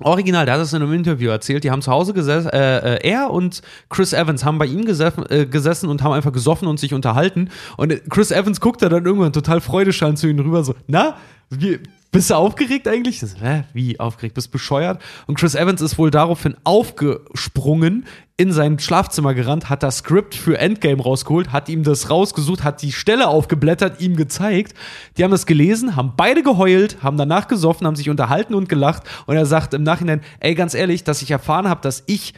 Original, 0.00 0.44
der 0.44 0.54
hat 0.54 0.60
es 0.60 0.72
in 0.74 0.82
einem 0.82 0.92
Interview 0.92 1.30
erzählt, 1.30 1.64
die 1.64 1.70
haben 1.70 1.80
zu 1.80 1.90
Hause 1.90 2.12
gesessen, 2.12 2.50
äh, 2.50 2.96
äh, 2.96 3.08
er 3.08 3.30
und 3.30 3.62
Chris 3.88 4.12
Evans 4.12 4.44
haben 4.44 4.58
bei 4.58 4.66
ihm 4.66 4.84
gesessen, 4.84 5.24
äh, 5.30 5.46
gesessen 5.46 5.88
und 5.88 6.02
haben 6.02 6.12
einfach 6.12 6.32
gesoffen 6.32 6.68
und 6.68 6.78
sich 6.78 6.92
unterhalten. 6.92 7.48
Und 7.78 7.94
Chris 8.10 8.30
Evans 8.30 8.60
guckt 8.60 8.82
da 8.82 8.90
dann 8.90 9.06
irgendwann 9.06 9.32
total 9.32 9.60
freudestrahlend 9.60 10.18
zu 10.18 10.28
ihnen 10.28 10.40
rüber, 10.40 10.64
so, 10.64 10.74
na, 10.86 11.16
wie, 11.48 11.80
bist 12.16 12.30
du 12.30 12.34
aufgeregt 12.34 12.88
eigentlich? 12.88 13.20
Das, 13.20 13.36
Hä, 13.42 13.64
wie 13.74 14.00
aufgeregt? 14.00 14.36
Bist 14.36 14.50
bescheuert? 14.50 15.02
Und 15.26 15.38
Chris 15.38 15.54
Evans 15.54 15.82
ist 15.82 15.98
wohl 15.98 16.10
daraufhin 16.10 16.56
aufgesprungen, 16.64 18.06
in 18.38 18.52
sein 18.52 18.78
Schlafzimmer 18.78 19.34
gerannt, 19.34 19.68
hat 19.68 19.82
das 19.82 19.98
Skript 19.98 20.34
für 20.34 20.56
Endgame 20.56 21.02
rausgeholt, 21.02 21.52
hat 21.52 21.68
ihm 21.68 21.82
das 21.82 22.08
rausgesucht, 22.08 22.64
hat 22.64 22.80
die 22.80 22.92
Stelle 22.92 23.28
aufgeblättert, 23.28 24.00
ihm 24.00 24.16
gezeigt. 24.16 24.74
Die 25.18 25.24
haben 25.24 25.30
das 25.30 25.44
gelesen, 25.44 25.94
haben 25.94 26.14
beide 26.16 26.42
geheult, 26.42 27.02
haben 27.02 27.18
danach 27.18 27.48
gesoffen, 27.48 27.86
haben 27.86 27.96
sich 27.96 28.08
unterhalten 28.08 28.54
und 28.54 28.70
gelacht. 28.70 29.02
Und 29.26 29.36
er 29.36 29.44
sagt 29.44 29.74
im 29.74 29.82
Nachhinein, 29.82 30.22
ey, 30.40 30.54
ganz 30.54 30.72
ehrlich, 30.72 31.04
dass 31.04 31.20
ich 31.20 31.30
erfahren 31.30 31.68
habe, 31.68 31.82
dass 31.82 32.02
ich 32.06 32.32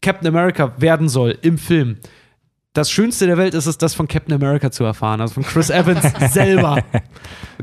Captain 0.00 0.28
America 0.28 0.74
werden 0.78 1.08
soll 1.08 1.36
im 1.42 1.58
Film. 1.58 1.98
Das 2.74 2.90
Schönste 2.90 3.26
der 3.26 3.36
Welt 3.38 3.54
ist 3.54 3.66
es, 3.66 3.78
das 3.78 3.94
von 3.94 4.08
Captain 4.08 4.34
America 4.34 4.70
zu 4.70 4.82
erfahren, 4.84 5.20
also 5.20 5.34
von 5.34 5.44
Chris 5.44 5.70
Evans 5.70 6.04
selber. 6.32 6.82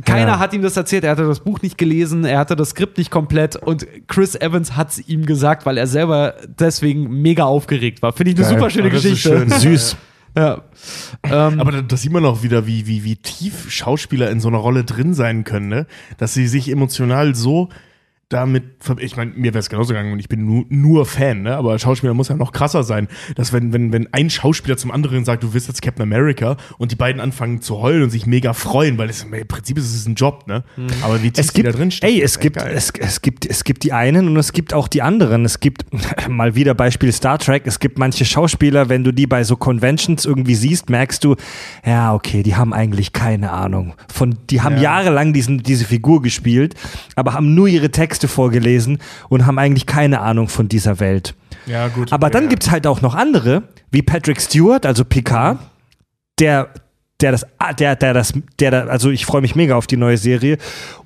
Keiner 0.06 0.32
Ja. 0.32 0.40
hat 0.40 0.54
ihm 0.54 0.62
das 0.62 0.78
erzählt, 0.78 1.04
er 1.04 1.12
hatte 1.12 1.28
das 1.28 1.42
Buch 1.42 1.62
nicht 1.62 1.78
gelesen, 1.78 2.24
er 2.24 2.40
hatte 2.40 2.56
das 2.56 2.70
Skript 2.70 2.98
nicht 2.98 3.12
komplett 3.12 3.58
und 3.58 3.86
Chris 4.08 4.36
Evans 4.36 4.78
hat 4.78 4.92
es 4.92 5.08
ihm 5.10 5.26
gesagt, 5.26 5.66
weil 5.66 5.78
er 5.78 5.86
selber 5.88 6.36
deswegen 6.48 7.22
mega 7.22 7.44
aufgeregt 7.44 8.02
war. 8.02 8.14
Finde 8.14 8.32
ich 8.32 8.38
eine 8.38 8.46
Geil. 8.48 8.58
super 8.58 8.70
schöne 8.70 8.88
ist 8.88 8.94
Geschichte. 9.04 9.30
schön. 9.38 9.50
Süß. 9.50 9.98
Ja. 10.34 10.62
Ähm, 11.24 11.60
Aber 11.60 11.74
da, 11.74 11.82
da 11.82 11.98
sieht 11.98 12.14
man 12.14 12.24
auch 12.26 12.42
wieder, 12.42 12.66
wie, 12.66 12.88
wie, 12.88 13.04
wie 13.04 13.18
tief 13.18 13.70
Schauspieler 13.70 14.30
in 14.32 14.40
so 14.40 14.48
einer 14.48 14.60
Rolle 14.60 14.86
drin 14.86 15.14
sein 15.14 15.44
können, 15.44 15.68
ne? 15.68 15.88
Dass 16.20 16.34
sie 16.34 16.48
sich 16.48 16.72
emotional 16.72 17.36
so 17.36 17.68
damit, 18.32 18.64
ich 19.00 19.18
meine, 19.18 19.32
mir 19.32 19.54
wäre 19.54 19.60
es 19.60 19.70
genauso 19.70 19.90
gegangen 19.90 20.14
und 20.14 20.20
ich 20.20 20.30
bin 20.30 20.46
nur, 20.46 20.66
nur 20.70 21.06
Fan, 21.06 21.42
ne? 21.44 21.56
aber 21.56 21.78
Schauspieler 21.78 22.14
muss 22.14 22.30
ja 22.30 22.36
noch 22.36 22.52
krasser 22.52 22.84
sein, 22.84 23.08
dass 23.36 23.52
wenn, 23.54 23.74
wenn, 23.74 23.92
wenn 23.92 24.12
ein 24.14 24.30
Schauspieler 24.30 24.78
zum 24.78 24.92
anderen 24.92 25.26
sagt, 25.26 25.44
du 25.44 25.54
wirst 25.54 25.68
jetzt 25.68 25.82
Captain 25.82 26.04
America 26.04 26.58
und 26.78 26.92
die 26.92 26.96
beiden 26.96 27.20
anfangen 27.22 27.62
zu 27.62 27.80
heulen 27.80 28.04
und 28.04 28.10
sich 28.10 28.26
mega 28.26 28.54
freuen, 28.54 28.98
weil 28.98 29.10
es, 29.10 29.24
im 29.24 29.48
Prinzip 29.48 29.78
ist 29.78 29.94
es 29.94 30.06
ein 30.08 30.16
Job, 30.16 30.46
ne? 30.48 30.64
Aber 31.02 31.22
wie 31.22 31.32
tief 31.32 31.46
Es 31.46 31.54
gibt, 31.54 31.68
die 31.68 31.72
da 31.72 31.78
drin 31.78 31.92
stecken, 31.92 32.14
ey, 32.14 32.22
es 32.22 32.40
gibt, 32.40 32.56
geil. 32.58 32.74
es, 32.74 32.92
es 32.98 33.22
gibt, 33.22 33.46
es 33.46 33.64
gibt 33.64 33.84
die 33.84 33.92
einen 33.94 34.28
und 34.28 34.38
es 34.38 34.54
gibt 34.54 34.74
auch 34.74 34.88
die 34.88 35.02
anderen. 35.02 35.44
Es 35.46 35.60
gibt 35.60 35.86
mal 36.30 36.56
wieder 36.56 36.74
Beispiel 36.74 37.12
Star 37.12 37.38
Trek. 37.38 37.64
Es 37.66 37.80
gibt 37.80 38.00
manche 38.00 38.24
Schauspieler, 38.26 38.90
wenn 38.90 39.04
du 39.04 39.12
die 39.12 39.28
bei 39.28 39.44
so 39.44 39.56
Conventions 39.58 40.26
irgendwie 40.26 40.56
siehst, 40.56 40.90
merkst 40.90 41.24
du, 41.24 41.36
ja, 41.86 42.14
okay, 42.14 42.44
die 42.44 42.56
haben 42.56 42.74
eigentlich 42.74 43.14
keine 43.14 43.52
Ahnung. 43.52 43.94
Von, 44.12 44.38
die 44.50 44.62
haben 44.62 44.78
Ja. 44.78 44.84
jahrelang 44.84 45.34
diesen, 45.34 45.64
diese 45.64 45.86
Figur 45.86 46.22
gespielt, 46.22 46.76
aber 47.16 47.34
haben 47.34 47.54
nur 47.56 47.68
ihre 47.68 47.92
Texte 47.92 48.21
vorgelesen 48.28 49.00
und 49.30 49.46
haben 49.46 49.60
eigentlich 49.60 49.86
keine 49.86 50.22
Ahnung 50.22 50.48
von 50.48 50.68
dieser 50.68 51.00
Welt. 51.00 51.36
ja, 51.66 51.88
gut. 51.88 52.12
Aber 52.12 52.30
dann 52.30 52.46
ja. 52.46 52.50
gibt's 52.50 52.72
halt 52.72 52.88
auch 52.88 53.02
noch 53.02 53.16
andere, 53.16 53.64
wie 53.92 54.02
Patrick 54.02 54.42
Stewart, 54.42 54.86
also 54.86 55.06
Picard, 55.06 55.60
der 56.40 56.70
der 57.22 57.32
das, 57.32 57.46
der, 57.80 57.96
der 57.96 58.14
das, 58.14 58.34
der, 58.60 58.90
also 58.90 59.10
ich 59.10 59.26
freue 59.26 59.42
mich 59.42 59.56
mega 59.56 59.76
auf 59.76 59.88
die 59.88 59.98
neue 59.98 60.18
Serie. 60.18 60.58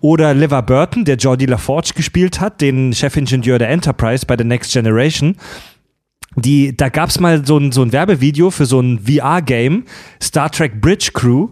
Oder 0.01 0.33
Levar 0.33 0.63
Burton, 0.63 1.05
der 1.05 1.17
Jordi 1.17 1.45
LaForge 1.45 1.91
gespielt 1.95 2.39
hat, 2.39 2.61
den 2.61 2.93
Chefingenieur 2.93 3.59
der 3.59 3.69
Enterprise 3.69 4.25
bei 4.25 4.37
The 4.37 4.43
Next 4.43 4.71
Generation. 4.71 5.35
Die, 6.35 6.75
da 6.75 6.89
gab 6.89 7.09
es 7.09 7.19
mal 7.19 7.45
so 7.45 7.57
ein, 7.57 7.71
so 7.71 7.81
ein 7.81 7.91
Werbevideo 7.91 8.51
für 8.51 8.65
so 8.65 8.79
ein 8.79 8.99
VR-Game, 8.99 9.83
Star 10.21 10.51
Trek 10.51 10.81
Bridge 10.81 11.11
Crew. 11.13 11.49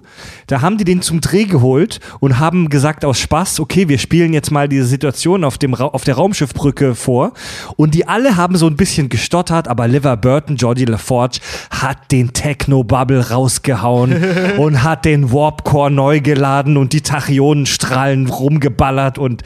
Da 0.48 0.62
haben 0.62 0.78
die 0.78 0.84
den 0.84 1.02
zum 1.02 1.22
Dreh 1.22 1.46
geholt 1.46 2.00
und 2.20 2.40
haben 2.40 2.70
gesagt 2.70 3.06
aus 3.06 3.20
Spaß, 3.20 3.60
okay, 3.60 3.88
wir 3.88 3.98
spielen 3.98 4.34
jetzt 4.34 4.52
mal 4.52 4.68
diese 4.68 4.86
Situation 4.86 5.44
auf, 5.44 5.58
dem 5.58 5.74
Ra 5.74 5.86
auf 5.86 6.04
der 6.04 6.16
Raumschiffbrücke 6.16 6.96
vor. 6.96 7.34
Und 7.78 7.96
die 7.96 8.08
alle 8.08 8.36
haben 8.36 8.56
so 8.58 8.68
ein 8.68 8.76
bisschen 8.76 9.10
gestottert, 9.10 9.68
aber 9.68 9.88
Liver 9.88 10.18
Burton, 10.18 10.58
Geordi 10.58 10.86
LaForge, 10.86 11.40
hat 11.70 12.12
den 12.12 12.34
Techno-Bubble 12.34 13.30
rausgehauen 13.30 14.24
und 14.58 14.84
hat 14.84 15.06
den 15.06 15.32
Warp-Core 15.32 15.92
neu 15.92 16.20
geladen 16.20 16.78
und 16.78 16.94
die 16.94 17.02
Tachyonenstrahlen 17.02 18.28
rumgeballert 18.28 19.18
und 19.18 19.44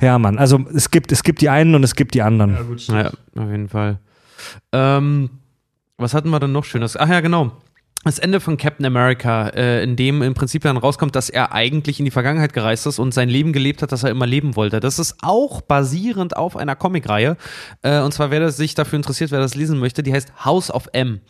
ja, 0.00 0.18
Mann, 0.18 0.38
also 0.38 0.64
es 0.74 0.90
gibt, 0.90 1.12
es 1.12 1.22
gibt 1.22 1.40
die 1.40 1.48
einen 1.48 1.74
und 1.74 1.82
es 1.82 1.94
gibt 1.94 2.14
die 2.14 2.22
anderen. 2.22 2.56
Ja, 2.88 3.10
auf 3.36 3.50
jeden 3.50 3.68
Fall. 3.68 3.98
Ähm, 4.72 5.30
was 5.98 6.14
hatten 6.14 6.30
wir 6.30 6.40
dann 6.40 6.52
noch 6.52 6.64
Schönes? 6.64 6.96
Ach 6.96 7.08
ja, 7.08 7.20
genau. 7.20 7.52
Das 8.04 8.20
Ende 8.20 8.38
von 8.38 8.56
Captain 8.56 8.86
America, 8.86 9.48
äh, 9.48 9.82
in 9.82 9.96
dem 9.96 10.22
im 10.22 10.34
Prinzip 10.34 10.62
dann 10.62 10.76
rauskommt, 10.76 11.16
dass 11.16 11.28
er 11.28 11.52
eigentlich 11.52 11.98
in 11.98 12.04
die 12.04 12.12
Vergangenheit 12.12 12.52
gereist 12.52 12.86
ist 12.86 13.00
und 13.00 13.12
sein 13.12 13.28
Leben 13.28 13.52
gelebt 13.52 13.82
hat, 13.82 13.90
das 13.90 14.04
er 14.04 14.10
immer 14.10 14.26
leben 14.26 14.54
wollte. 14.54 14.78
Das 14.78 15.00
ist 15.00 15.16
auch 15.22 15.60
basierend 15.60 16.36
auf 16.36 16.56
einer 16.56 16.76
Comicreihe. 16.76 17.36
Äh, 17.82 18.00
und 18.00 18.12
zwar, 18.12 18.30
wer 18.30 18.38
das 18.38 18.56
sich 18.56 18.76
dafür 18.76 18.98
interessiert, 18.98 19.32
wer 19.32 19.40
das 19.40 19.56
lesen 19.56 19.80
möchte, 19.80 20.04
die 20.04 20.12
heißt 20.12 20.44
House 20.44 20.70
of 20.70 20.88
M. 20.92 21.20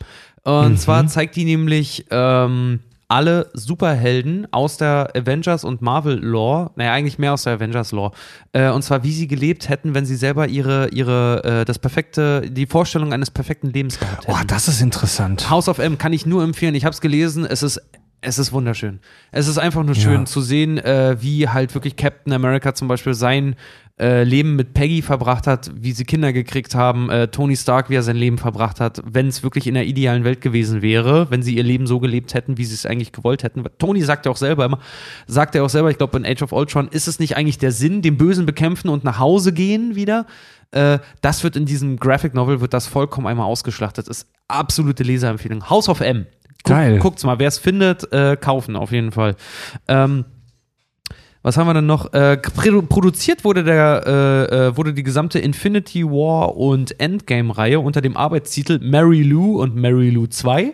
Und 0.43 0.79
zwar 0.79 1.05
zeigt 1.07 1.35
die 1.35 1.45
nämlich 1.45 2.05
ähm, 2.09 2.79
alle 3.09 3.49
Superhelden 3.53 4.47
aus 4.51 4.77
der 4.77 5.11
Avengers 5.15 5.63
und 5.63 5.81
Marvel 5.81 6.19
Lore, 6.19 6.71
naja, 6.75 6.93
eigentlich 6.93 7.17
mehr 7.17 7.33
aus 7.33 7.43
der 7.43 7.53
Avengers 7.53 7.91
Lore, 7.91 8.11
äh, 8.51 8.69
und 8.69 8.81
zwar 8.83 9.03
wie 9.03 9.13
sie 9.13 9.27
gelebt 9.27 9.69
hätten, 9.69 9.93
wenn 9.93 10.05
sie 10.05 10.15
selber 10.15 10.47
ihre, 10.47 10.89
ihre, 10.89 11.43
äh, 11.61 11.65
das 11.65 11.79
perfekte, 11.79 12.41
die 12.49 12.65
Vorstellung 12.65 13.13
eines 13.13 13.31
perfekten 13.31 13.71
Lebens 13.71 13.99
gehabt 13.99 14.27
hätten. 14.27 14.31
Boah, 14.37 14.43
das 14.45 14.67
ist 14.67 14.81
interessant. 14.81 15.49
House 15.49 15.69
of 15.69 15.79
M 15.79 15.97
kann 15.97 16.11
ich 16.11 16.25
nur 16.25 16.43
empfehlen. 16.43 16.75
Ich 16.75 16.83
habe 16.85 16.93
es 16.93 17.01
gelesen. 17.01 17.45
Es 17.45 17.63
ist 17.63 17.81
es 18.19 18.39
ist 18.39 18.51
wunderschön. 18.51 18.99
Es 19.31 19.47
ist 19.47 19.59
einfach 19.59 19.83
nur 19.83 19.93
schön 19.93 20.21
Ja. 20.21 20.25
zu 20.25 20.41
sehen, 20.41 20.79
äh, 20.79 21.17
wie 21.21 21.47
halt 21.47 21.75
wirklich 21.75 21.95
Captain 21.95 22.33
America 22.33 22.73
zum 22.73 22.87
Beispiel 22.87 23.13
sein 23.13 23.55
äh, 23.99 24.23
Leben 24.23 24.55
mit 24.55 24.73
Peggy 24.73 25.01
verbracht 25.01 25.47
hat, 25.47 25.71
wie 25.75 25.91
sie 25.91 26.05
Kinder 26.05 26.31
gekriegt 26.31 26.75
haben, 26.75 27.09
äh, 27.09 27.29
Tony 27.29 27.55
Stark, 27.55 27.89
wie 27.89 27.95
er 27.95 28.03
sein 28.03 28.15
Leben 28.15 28.37
verbracht 28.37 28.79
hat, 28.79 29.01
wenn 29.03 29.27
es 29.27 29.41
wirklich 29.41 29.65
in 29.65 29.73
der 29.73 29.85
idealen 29.85 30.23
Welt 30.23 30.41
gewesen 30.41 30.81
wäre, 30.83 31.31
wenn 31.31 31.41
sie 31.41 31.55
ihr 31.55 31.63
Leben 31.63 31.87
so 31.87 31.99
gelebt 31.99 32.33
hätten, 32.35 32.57
wie 32.57 32.65
sie 32.65 32.75
es 32.75 32.85
eigentlich 32.85 33.11
gewollt 33.11 33.43
hätten. 33.43 33.63
Tony 33.79 34.01
sagt 34.01 34.25
ja 34.25 34.31
auch 34.31 34.37
selber 34.37 34.65
immer, 34.65 34.79
sagt 35.25 35.55
er 35.55 35.63
auch 35.63 35.69
selber, 35.69 35.89
ich 35.89 35.97
glaube 35.97 36.17
in 36.17 36.25
Age 36.25 36.43
of 36.43 36.51
Ultron, 36.51 36.89
ist 36.89 37.07
es 37.07 37.19
nicht 37.19 37.37
eigentlich 37.37 37.57
der 37.57 37.71
Sinn, 37.71 38.03
den 38.03 38.17
Bösen 38.17 38.45
bekämpfen 38.45 38.89
und 38.89 39.03
nach 39.03 39.17
Hause 39.17 39.51
gehen 39.51 39.95
wieder? 39.95 40.27
Äh, 40.71 40.99
das 41.21 41.43
wird 41.43 41.55
in 41.55 41.65
diesem 41.65 41.97
Graphic 41.97 42.35
Novel, 42.35 42.61
wird 42.61 42.73
das 42.73 42.85
vollkommen 42.85 43.25
einmal 43.25 43.47
ausgeschlachtet. 43.47 44.07
Ist 44.07 44.27
absolute 44.47 45.03
Leserempfehlung. 45.03 45.69
House 45.69 45.89
of 45.89 46.01
M. 46.01 46.27
Guck, 46.63 46.75
Geil. 46.75 46.99
Guckt's 46.99 47.23
mal, 47.23 47.39
wer 47.39 47.47
es 47.47 47.57
findet, 47.57 48.11
äh, 48.11 48.37
kaufen 48.39 48.75
auf 48.75 48.91
jeden 48.91 49.11
Fall. 49.11 49.35
Ähm, 49.87 50.25
was 51.47 51.55
haben 51.55 51.67
wir 51.67 51.73
denn 51.73 51.85
noch? 51.85 52.11
Äh, 52.11 52.37
produ- 52.43 52.81
produziert 52.81 53.45
wurde, 53.45 53.63
der, 53.63 54.03
äh, 54.05 54.55
äh, 54.67 54.75
wurde 54.77 54.93
die 54.93 55.03
gesamte 55.03 55.39
Infinity 55.39 56.03
War 56.03 56.57
und 56.57 56.99
Endgame-Reihe 56.99 57.79
unter 57.79 58.01
dem 58.01 58.17
Arbeitstitel 58.17 58.79
Mary 58.81 59.23
Lou 59.23 59.61
und 59.61 59.73
Mary 59.75 60.09
Lou 60.09 60.27
2. 60.27 60.73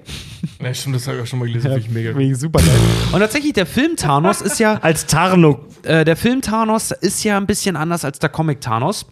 Ja, 0.61 0.73
stimmt, 0.73 0.95
das 0.95 1.07
habe 1.07 1.17
ich 1.17 1.23
auch 1.23 1.27
schon 1.27 1.37
mal 1.39 1.45
gelesen. 1.45 1.61
Finde 1.71 1.79
ich 1.79 1.89
mega 1.89 2.17
ich 2.19 2.37
super 2.37 2.59
geil. 2.59 2.69
Und 3.11 3.19
tatsächlich, 3.19 3.53
der 3.53 3.67
Film 3.67 3.95
Thanos 3.95 4.41
ist 4.41 4.59
ja 4.59 4.73
Als 4.81 5.05
Tarnung. 5.05 5.59
äh, 5.83 6.03
der 6.05 6.15
Film 6.15 6.41
Thanos 6.41 6.89
ist 6.89 7.23
ja 7.23 7.37
ein 7.37 7.45
bisschen 7.45 7.75
anders 7.75 8.03
als 8.03 8.17
der 8.17 8.29
Comic 8.29 8.59
Thanos. 8.59 9.05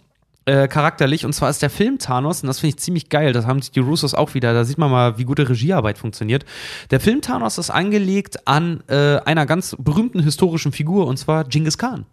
Äh, 0.46 0.68
charakterlich. 0.68 1.24
Und 1.26 1.34
zwar 1.34 1.52
ist 1.52 1.62
der 1.62 1.70
Film 1.70 2.00
Thanos, 2.00 2.42
und 2.42 2.48
das 2.48 2.60
finde 2.60 2.76
ich 2.76 2.82
ziemlich 2.82 3.10
geil, 3.10 3.32
das 3.32 3.46
haben 3.46 3.62
sich 3.62 3.72
die 3.72 3.80
Russos 3.80 4.16
auch 4.16 4.34
wieder, 4.34 4.54
da 4.54 4.64
sieht 4.66 4.80
man 4.80 4.90
mal, 4.90 5.18
wie 5.20 5.24
gute 5.24 5.48
Regiearbeit 5.48 6.00
funktioniert. 6.00 6.46
Der 6.90 7.00
Film 7.00 7.22
Thanos 7.22 7.60
ist 7.60 7.70
angelegt 7.70 8.48
an 8.48 8.82
äh, 8.88 9.18
einer 9.20 9.46
ganz 9.46 9.76
berühmten 9.78 10.20
historischen 10.24 10.72
Figur, 10.72 11.06
und 11.06 11.18
zwar 11.18 11.44
Genghis 11.44 11.78
Khan. 11.78 12.06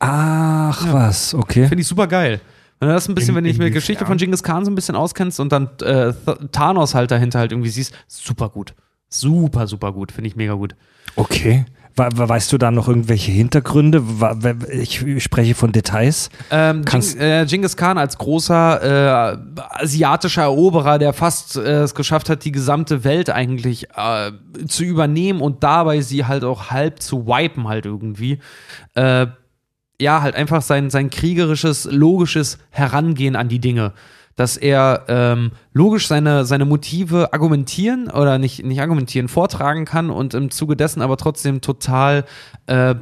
Ach, 0.00 0.92
was, 0.92 1.34
okay. 1.34 1.68
Finde 1.68 1.82
ich 1.82 1.86
super 1.86 2.08
geil. 2.08 2.40
Wenn 2.80 2.88
du 2.88 2.94
das 2.94 3.08
ein 3.08 3.14
bisschen, 3.14 3.30
In- 3.30 3.36
wenn 3.36 3.44
du 3.44 3.50
dich 3.50 3.58
mit 3.58 3.66
der? 3.66 3.70
Geschichte 3.74 4.04
von 4.06 4.18
Genghis 4.18 4.42
Khan 4.42 4.64
so 4.64 4.70
ein 4.72 4.74
bisschen 4.74 4.96
auskennst 4.96 5.38
und 5.38 5.52
dann 5.52 5.68
äh, 5.82 6.12
Th 6.12 6.50
Thanos 6.50 6.96
halt 6.96 7.12
dahinter 7.12 7.38
halt 7.38 7.52
irgendwie 7.52 7.70
siehst, 7.70 7.94
super 8.08 8.48
gut. 8.48 8.74
Super, 9.08 9.68
super 9.68 9.92
gut. 9.92 10.10
Finde 10.10 10.26
ich 10.28 10.34
mega 10.34 10.54
gut. 10.54 10.74
Okay. 11.14 11.64
We- 11.96 12.08
we- 12.14 12.28
Weißt 12.28 12.52
du 12.52 12.58
da 12.58 12.70
noch 12.70 12.88
irgendwelche 12.88 13.32
Hintergründe? 13.32 14.02
Ich 14.70 15.04
spreche 15.22 15.54
von 15.54 15.72
Details. 15.72 16.30
Ähm, 16.50 16.84
Kannst- 16.84 17.18
äh, 17.18 17.44
Genghis 17.46 17.76
Khan 17.76 17.98
als 17.98 18.16
großer 18.18 19.34
äh, 19.34 19.62
asiatischer 19.82 20.42
Eroberer, 20.42 20.98
der 20.98 21.12
fast 21.12 21.56
äh, 21.56 21.82
es 21.82 21.94
geschafft 21.94 22.28
hat, 22.30 22.44
die 22.44 22.52
gesamte 22.52 23.04
Welt 23.04 23.28
eigentlich 23.30 23.88
äh, 23.94 24.32
zu 24.68 24.84
übernehmen 24.84 25.40
und 25.40 25.62
dabei 25.62 26.00
sie 26.00 26.24
halt 26.24 26.44
auch 26.44 26.70
halb 26.70 27.02
zu 27.02 27.26
wipen 27.26 27.68
halt 27.68 27.84
irgendwie. 27.86 28.38
Äh, 28.94 29.26
ja, 30.00 30.22
halt 30.22 30.34
einfach 30.34 30.62
sein, 30.62 30.90
sein 30.90 31.10
kriegerisches, 31.10 31.84
logisches 31.90 32.58
Herangehen 32.70 33.36
an 33.36 33.48
die 33.48 33.60
Dinge. 33.60 33.92
Dass 34.36 34.56
er 34.56 35.04
ähm, 35.08 35.52
logisch 35.72 36.08
seine, 36.08 36.44
seine 36.44 36.64
Motive 36.64 37.32
argumentieren 37.32 38.08
oder 38.10 38.38
nicht, 38.38 38.64
nicht 38.64 38.80
argumentieren, 38.80 39.28
vortragen 39.28 39.84
kann 39.84 40.10
und 40.10 40.34
im 40.34 40.50
Zuge 40.50 40.76
dessen 40.76 41.02
aber 41.02 41.16
trotzdem 41.16 41.60
total 41.60 42.24
äh, 42.66 42.94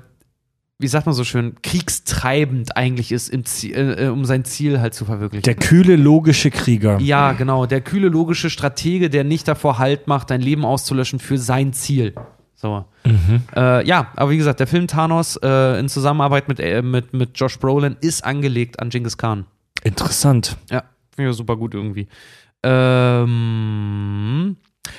wie 0.81 0.89
sagt 0.89 1.05
man 1.05 1.15
so 1.15 1.25
schön, 1.25 1.57
kriegstreibend 1.63 2.75
eigentlich 2.75 3.13
ist, 3.13 3.31
Ziel, 3.47 3.97
äh, 3.99 4.07
um 4.09 4.25
sein 4.25 4.47
Ziel 4.47 4.81
halt 4.81 4.95
zu 4.95 5.05
verwirklichen. 5.05 5.43
Der 5.43 5.55
kühle, 5.55 5.95
logische 5.95 6.51
Krieger. 6.51 6.99
ja, 7.01 7.33
genau. 7.33 7.67
Der 7.67 7.83
kühle, 7.83 8.09
logische 8.09 8.49
Stratege, 8.49 9.11
der 9.11 9.23
nicht 9.23 9.47
davor 9.47 9.79
Halt 9.79 10.07
macht, 10.07 10.31
dein 10.31 10.41
Leben 10.41 10.65
auszulöschen 10.65 11.19
für 11.19 11.37
sein 11.37 11.75
Ziel. 11.75 12.15
So. 12.55 12.87
Äh, 13.57 13.87
ja, 13.87 14.09
aber 14.17 14.31
wie 14.31 14.37
gesagt, 14.39 14.61
der 14.61 14.67
Film 14.67 14.87
Thanos 14.87 15.37
äh, 15.43 15.79
in 15.79 15.89
Zusammenarbeit 15.89 16.49
mit, 16.49 16.61
äh, 16.61 16.83
mit, 16.83 17.13
mit 17.13 17.31
Josh 17.35 17.59
Brolin 17.59 17.97
ist 18.01 18.25
angelegt 18.25 18.81
an 18.81 18.89
Genghis 18.89 19.19
Khan. 19.19 19.45
Interessant. 19.83 20.57
Ja, 20.71 20.85
finde 21.15 21.31
ich 21.31 21.37
super 21.37 21.57
gut 21.57 21.75
irgendwie. 21.75 22.09
Ähm, 23.31 24.57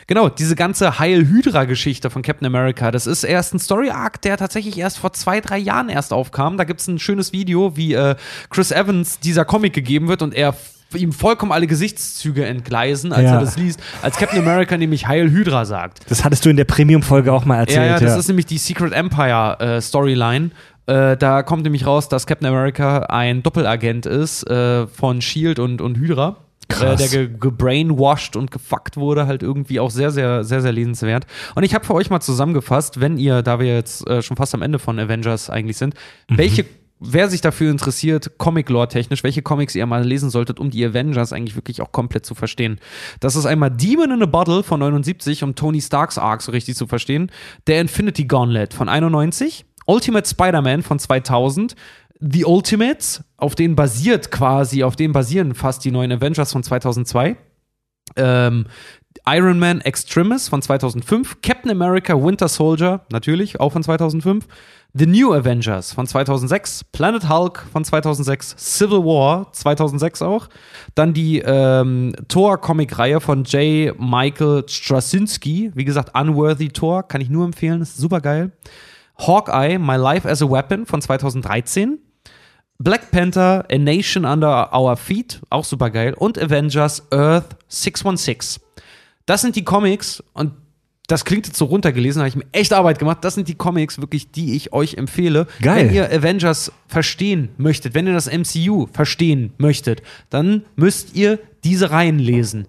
genau, 0.07 0.29
diese 0.29 0.55
ganze 0.55 0.99
Heil 0.99 1.27
Hydra-Geschichte 1.27 2.09
von 2.09 2.21
Captain 2.21 2.45
America, 2.45 2.91
das 2.91 3.07
ist 3.07 3.23
erst 3.23 3.53
ein 3.53 3.59
Story-Arc, 3.59 4.21
der 4.21 4.37
tatsächlich 4.37 4.77
erst 4.77 4.97
vor 4.99 5.13
zwei, 5.13 5.41
drei 5.41 5.57
Jahren 5.57 5.89
erst 5.89 6.13
aufkam. 6.13 6.57
Da 6.57 6.63
gibt 6.63 6.79
es 6.81 6.87
ein 6.87 6.99
schönes 6.99 7.33
Video, 7.33 7.75
wie 7.77 7.93
äh, 7.93 8.15
Chris 8.49 8.71
Evans 8.71 9.19
dieser 9.19 9.45
Comic 9.45 9.73
gegeben 9.73 10.07
wird 10.07 10.21
und 10.21 10.33
er 10.33 10.55
ihm 10.93 11.13
vollkommen 11.13 11.53
alle 11.53 11.67
Gesichtszüge 11.67 12.45
entgleisen, 12.45 13.13
als 13.13 13.23
Ja. 13.23 13.35
er 13.35 13.39
das 13.39 13.57
liest, 13.57 13.79
als 14.01 14.17
Captain 14.17 14.39
America 14.39 14.75
nämlich 14.75 15.07
Heil 15.07 15.29
Hydra 15.31 15.63
sagt. 15.63 15.99
Das 16.09 16.25
hattest 16.25 16.43
du 16.45 16.49
in 16.49 16.57
der 16.57 16.65
Premium-Folge 16.65 17.31
auch 17.31 17.45
mal 17.45 17.59
erzählt. 17.59 17.77
Ja, 17.77 17.93
ja, 17.93 17.99
das 17.99 18.17
ist 18.17 18.27
nämlich 18.27 18.45
die 18.45 18.57
Secret 18.57 18.91
Empire 18.91 19.57
äh, 19.61 19.79
Storyline. 19.81 20.49
Äh, 20.91 21.15
da 21.15 21.41
kommt 21.41 21.63
nämlich 21.63 21.85
raus, 21.85 22.09
dass 22.09 22.27
Captain 22.27 22.47
America 22.47 23.03
ein 23.03 23.43
Doppelagent 23.43 24.05
ist 24.05 24.43
äh, 24.49 24.87
von 24.87 25.21
Shield 25.21 25.57
und, 25.57 25.79
und 25.79 25.97
Hydra. 25.97 26.37
Äh, 26.67 26.73
Krass. 26.73 26.99
der 26.99 27.27
ge 27.27 27.37
gebrainwashed 27.39 28.35
und 28.35 28.51
gefuckt 28.51 28.97
wurde, 28.97 29.25
halt 29.25 29.41
irgendwie 29.41 29.79
auch 29.79 29.89
sehr, 29.89 30.11
sehr, 30.11 30.43
sehr, 30.43 30.61
sehr 30.61 30.71
lesenswert. 30.71 31.25
Und 31.55 31.63
ich 31.63 31.73
habe 31.73 31.85
für 31.85 31.93
euch 31.93 32.09
mal 32.09 32.19
zusammengefasst, 32.19 32.99
wenn 32.99 33.17
ihr, 33.17 33.41
da 33.41 33.59
wir 33.59 33.73
jetzt 33.73 34.07
äh, 34.07 34.21
schon 34.21 34.35
fast 34.35 34.53
am 34.53 34.61
Ende 34.61 34.79
von 34.79 34.99
Avengers 34.99 35.49
eigentlich 35.49 35.77
sind, 35.77 35.95
welche, 36.29 36.65
wer 36.99 37.29
sich 37.29 37.41
dafür 37.41 37.71
interessiert, 37.71 38.37
Comic-Lore-technisch, 38.37 39.23
welche 39.23 39.41
Comics 39.41 39.75
ihr 39.75 39.85
mal 39.85 40.05
lesen 40.05 40.29
solltet, 40.29 40.59
um 40.59 40.71
die 40.71 40.85
Avengers 40.85 41.33
eigentlich 41.33 41.55
wirklich 41.55 41.81
auch 41.81 41.91
komplett 41.91 42.25
zu 42.25 42.35
verstehen. 42.35 42.79
Das 43.19 43.35
ist 43.35 43.45
einmal 43.45 43.71
Demon 43.71 44.11
in 44.11 44.23
a 44.23 44.25
Bottle 44.25 44.63
von 44.63 44.79
79, 44.79 45.43
um 45.43 45.55
Tony 45.55 45.81
Starks 45.81 46.17
Arc 46.17 46.41
so 46.41 46.51
richtig 46.51 46.75
zu 46.75 46.87
verstehen. 46.87 47.31
Der 47.67 47.81
Infinity 47.81 48.25
Gauntlet 48.25 48.73
von 48.73 48.87
91. 48.87 49.65
Ultimate 49.85 50.27
Spider-Man 50.27 50.83
von 50.83 50.99
2000. 50.99 51.75
The 52.19 52.45
Ultimates, 52.45 53.23
auf 53.37 53.55
denen 53.55 53.75
basiert 53.75 54.29
quasi, 54.31 54.83
auf 54.83 54.95
denen 54.95 55.13
basieren 55.13 55.55
fast 55.55 55.83
die 55.83 55.91
neuen 55.91 56.11
Avengers 56.11 56.51
von 56.51 56.63
2002. 56.63 57.35
Ähm, 58.15 58.65
Iron 59.25 59.59
Man 59.59 59.81
Extremis 59.81 60.49
von 60.49 60.61
2005, 60.61 61.41
Captain 61.41 61.71
America 61.71 62.13
Winter 62.13 62.47
Soldier, 62.47 63.01
natürlich, 63.11 63.59
auch 63.59 63.71
von 63.71 63.83
2005, 63.83 64.47
The 64.93 65.05
New 65.05 65.33
Avengers 65.33 65.93
von 65.93 66.05
2006, 66.07 66.83
Planet 66.91 67.29
Hulk 67.29 67.65
von 67.71 67.83
2006, 67.85 68.55
Civil 68.57 68.99
War 68.99 69.51
2006 69.53 70.21
auch, 70.21 70.47
dann 70.95 71.13
die 71.13 71.39
ähm, 71.39 72.13
Thor-Comic-Reihe 72.27 73.21
von 73.21 73.43
J. 73.43 73.97
Michael 73.99 74.65
Straczynski, 74.67 75.71
wie 75.75 75.85
gesagt, 75.85 76.17
Unworthy 76.17 76.69
Thor, 76.69 77.03
kann 77.03 77.21
ich 77.21 77.29
nur 77.29 77.45
empfehlen, 77.45 77.81
ist 77.81 77.97
super 77.97 78.21
geil. 78.21 78.51
Hawkeye, 79.27 79.77
My 79.77 79.95
Life 79.95 80.27
as 80.27 80.41
a 80.41 80.49
Weapon 80.49 80.85
von 80.85 81.01
2013, 81.01 81.99
Black 82.79 83.11
Panther, 83.11 83.65
A 83.71 83.77
Nation 83.77 84.25
Under 84.25 84.73
Our 84.73 84.97
Feet, 84.97 85.41
auch 85.49 85.65
super 85.65 85.91
geil. 85.91 86.15
Und 86.15 86.41
Avengers 86.41 87.03
Earth 87.11 87.55
616. 87.67 88.61
Das 89.25 89.41
sind 89.41 89.55
die 89.55 89.63
Comics 89.63 90.23
und 90.33 90.53
das 91.07 91.25
klingt 91.25 91.45
jetzt 91.45 91.57
so 91.57 91.65
runtergelesen, 91.65 92.19
da 92.19 92.23
habe 92.23 92.29
ich 92.29 92.35
mir 92.35 92.49
echt 92.53 92.71
Arbeit 92.71 92.97
gemacht. 92.97 93.17
Das 93.21 93.35
sind 93.35 93.47
die 93.47 93.55
Comics 93.55 93.99
wirklich, 93.99 94.31
die 94.31 94.55
ich 94.55 94.71
euch 94.71 94.93
empfehle. 94.95 95.45
Geil. 95.61 95.87
Wenn 95.87 95.93
ihr 95.93 96.09
Avengers 96.09 96.71
verstehen 96.87 97.49
möchtet, 97.57 97.93
wenn 97.93 98.07
ihr 98.07 98.13
das 98.13 98.31
MCU 98.31 98.87
verstehen 98.93 99.53
möchtet, 99.57 100.01
dann 100.29 100.63
müsst 100.75 101.13
ihr 101.15 101.39
diese 101.65 101.91
Reihen 101.91 102.17
lesen. 102.17 102.65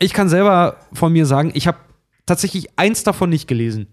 Ich 0.00 0.12
kann 0.12 0.28
selber 0.28 0.76
von 0.92 1.12
mir 1.12 1.24
sagen, 1.24 1.52
ich 1.54 1.68
habe 1.68 1.78
tatsächlich 2.26 2.68
eins 2.76 3.04
davon 3.04 3.30
nicht 3.30 3.46
gelesen. 3.46 3.86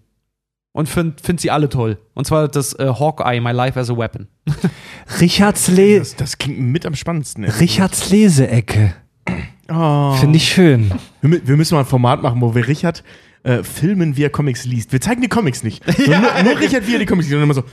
Und 0.76 0.90
finde 0.90 1.14
find 1.22 1.40
sie 1.40 1.50
alle 1.50 1.70
toll. 1.70 1.96
Und 2.12 2.26
zwar 2.26 2.48
das 2.48 2.74
äh, 2.74 2.86
Hawkeye, 2.86 3.40
My 3.40 3.52
Life 3.52 3.80
as 3.80 3.88
a 3.88 3.96
Weapon. 3.96 4.28
Richards, 5.20 5.68
Le 5.68 5.98
Das, 6.00 6.16
das 6.16 6.36
klingt 6.36 6.60
mit 6.60 6.84
am 6.84 6.94
spannendsten. 6.94 7.44
ey. 7.44 7.50
Richards 7.50 8.10
Leseecke. 8.10 8.92
Oh. 9.68 10.12
Finde 10.20 10.36
ich 10.36 10.48
schön. 10.48 10.92
Wir, 11.22 11.44
wir 11.44 11.56
müssen 11.56 11.74
mal 11.74 11.80
ein 11.80 11.86
Format 11.86 12.22
machen, 12.22 12.40
wo 12.40 12.54
wir 12.54 12.68
Richard 12.68 13.02
äh, 13.42 13.64
filmen, 13.64 14.16
wie 14.16 14.22
er 14.22 14.30
Comics 14.30 14.64
liest. 14.64 14.92
Wir 14.92 15.00
zeigen 15.00 15.22
die 15.22 15.28
Comics 15.28 15.64
nicht. 15.64 15.84
Nur, 16.06 16.06
nur, 16.18 16.42
nur 16.44 16.60
Richard, 16.60 16.86
wie 16.86 16.92
er 16.92 17.00
die 17.00 17.04
Comics 17.06 17.26
liest. 17.26 17.36
Und 17.36 17.42
immer 17.42 17.54
so, 17.54 17.64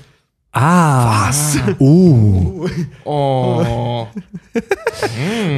Ah. 0.53 1.27
Was? 1.27 1.59
Uh. 1.80 2.67
oh. 3.03 4.07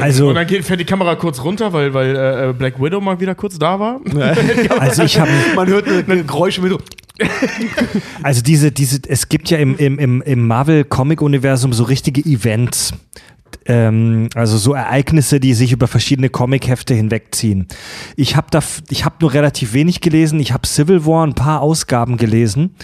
Also, 0.01 0.27
Und 0.27 0.35
dann 0.35 0.45
geht, 0.47 0.65
fährt 0.65 0.81
die 0.81 0.85
Kamera 0.85 1.15
kurz 1.15 1.41
runter, 1.41 1.71
weil, 1.71 1.93
weil 1.93 2.15
äh, 2.49 2.53
Black 2.53 2.81
Widow 2.81 2.99
mal 2.99 3.17
wieder 3.19 3.35
kurz 3.35 3.57
da 3.57 3.79
war. 3.79 4.01
also 4.79 5.03
ich 5.03 5.17
habe 5.17 5.31
Man 5.55 5.67
hört 5.67 5.87
eine 5.87 6.23
Geräusche 6.25 6.61
mit 6.61 6.71
so. 6.71 6.79
Also 8.23 8.41
diese, 8.41 8.71
diese, 8.71 8.99
es 9.07 9.29
gibt 9.29 9.49
ja 9.49 9.57
im, 9.57 9.77
im, 9.77 9.99
im, 9.99 10.21
im 10.21 10.47
Marvel-Comic-Universum 10.47 11.73
so 11.73 11.83
richtige 11.83 12.21
Events. 12.21 12.93
Ähm, 13.65 14.29
also 14.35 14.57
so 14.57 14.73
Ereignisse, 14.73 15.39
die 15.39 15.53
sich 15.53 15.71
über 15.71 15.87
verschiedene 15.87 16.29
Comic-Hefte 16.29 16.93
hinwegziehen. 16.93 17.67
Ich 18.15 18.35
habe 18.35 18.47
da, 18.51 18.59
ich 18.89 19.05
habe 19.05 19.15
nur 19.21 19.33
relativ 19.33 19.73
wenig 19.73 20.01
gelesen. 20.01 20.39
Ich 20.39 20.51
habe 20.51 20.67
Civil 20.67 21.05
War 21.05 21.25
ein 21.25 21.35
paar 21.35 21.61
Ausgaben 21.61 22.17
gelesen 22.17 22.75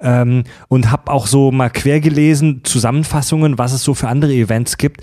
ähm, 0.00 0.44
und 0.68 0.90
habe 0.90 1.10
auch 1.10 1.26
so 1.26 1.50
mal 1.50 1.70
quer 1.70 2.00
gelesen 2.00 2.62
Zusammenfassungen, 2.64 3.58
was 3.58 3.72
es 3.72 3.82
so 3.82 3.94
für 3.94 4.08
andere 4.08 4.32
Events 4.32 4.76
gibt. 4.78 5.02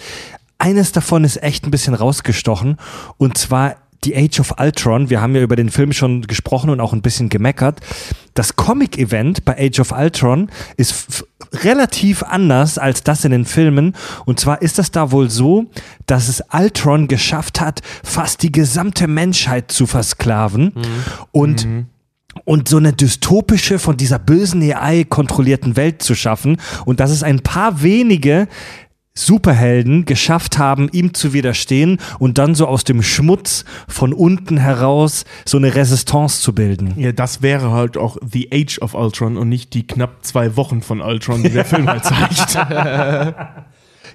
Eines 0.57 0.91
davon 0.91 1.23
ist 1.23 1.41
echt 1.41 1.65
ein 1.65 1.71
bisschen 1.71 1.93
rausgestochen 1.93 2.77
und 3.17 3.37
zwar 3.37 3.77
die 4.03 4.15
Age 4.15 4.39
of 4.39 4.55
Ultron, 4.59 5.09
wir 5.09 5.21
haben 5.21 5.35
ja 5.35 5.41
über 5.41 5.55
den 5.55 5.69
Film 5.69 5.93
schon 5.93 6.23
gesprochen 6.23 6.69
und 6.69 6.79
auch 6.79 6.93
ein 6.93 7.01
bisschen 7.01 7.29
gemeckert. 7.29 7.81
Das 8.41 8.55
Comic-Event 8.55 9.45
bei 9.45 9.55
Age 9.55 9.81
of 9.81 9.91
Ultron 9.91 10.49
ist 10.75 11.27
relativ 11.63 12.23
anders 12.23 12.79
als 12.79 13.03
das 13.03 13.23
in 13.23 13.29
den 13.29 13.45
Filmen. 13.45 13.93
Und 14.25 14.39
zwar 14.39 14.63
ist 14.63 14.79
das 14.79 14.89
da 14.89 15.11
wohl 15.11 15.29
so, 15.29 15.67
dass 16.07 16.27
es 16.27 16.43
Ultron 16.51 17.07
geschafft 17.07 17.61
hat, 17.61 17.81
fast 18.03 18.41
die 18.41 18.51
gesamte 18.51 19.07
Menschheit 19.07 19.71
zu 19.71 19.85
versklaven. 19.85 20.73
Und 21.31 21.67
und 22.45 22.67
so 22.67 22.77
eine 22.77 22.93
dystopische, 22.93 23.77
von 23.77 23.97
dieser 23.97 24.17
bösen 24.17 24.63
AI 24.63 25.03
kontrollierten 25.03 25.75
Welt 25.75 26.01
zu 26.01 26.15
schaffen 26.15 26.57
und 26.85 26.99
dass 26.99 27.11
es 27.11 27.23
ein 27.23 27.41
paar 27.41 27.83
wenige 27.83 28.47
Superhelden 29.13 30.05
geschafft 30.05 30.57
haben, 30.57 30.87
ihm 30.91 31.13
zu 31.13 31.33
widerstehen 31.33 31.99
und 32.19 32.37
dann 32.37 32.55
so 32.55 32.67
aus 32.67 32.83
dem 32.85 33.03
Schmutz 33.03 33.65
von 33.87 34.13
unten 34.13 34.57
heraus 34.57 35.25
so 35.45 35.57
eine 35.57 35.75
Resistance 35.75 36.41
zu 36.41 36.53
bilden. 36.53 36.93
Ja, 36.97 37.11
das 37.11 37.41
wäre 37.41 37.71
halt 37.71 37.97
auch 37.97 38.17
The 38.25 38.49
Age 38.53 38.79
of 38.79 38.93
Ultron 38.93 39.37
und 39.37 39.49
nicht 39.49 39.73
die 39.73 39.85
knapp 39.85 40.23
zwei 40.25 40.55
Wochen 40.55 40.81
von 40.81 41.01
Ultron, 41.01 41.43
die 41.43 41.49
der 41.49 41.65
Film 41.71 41.87
halt 41.87 42.05
zeigt. 42.05 42.57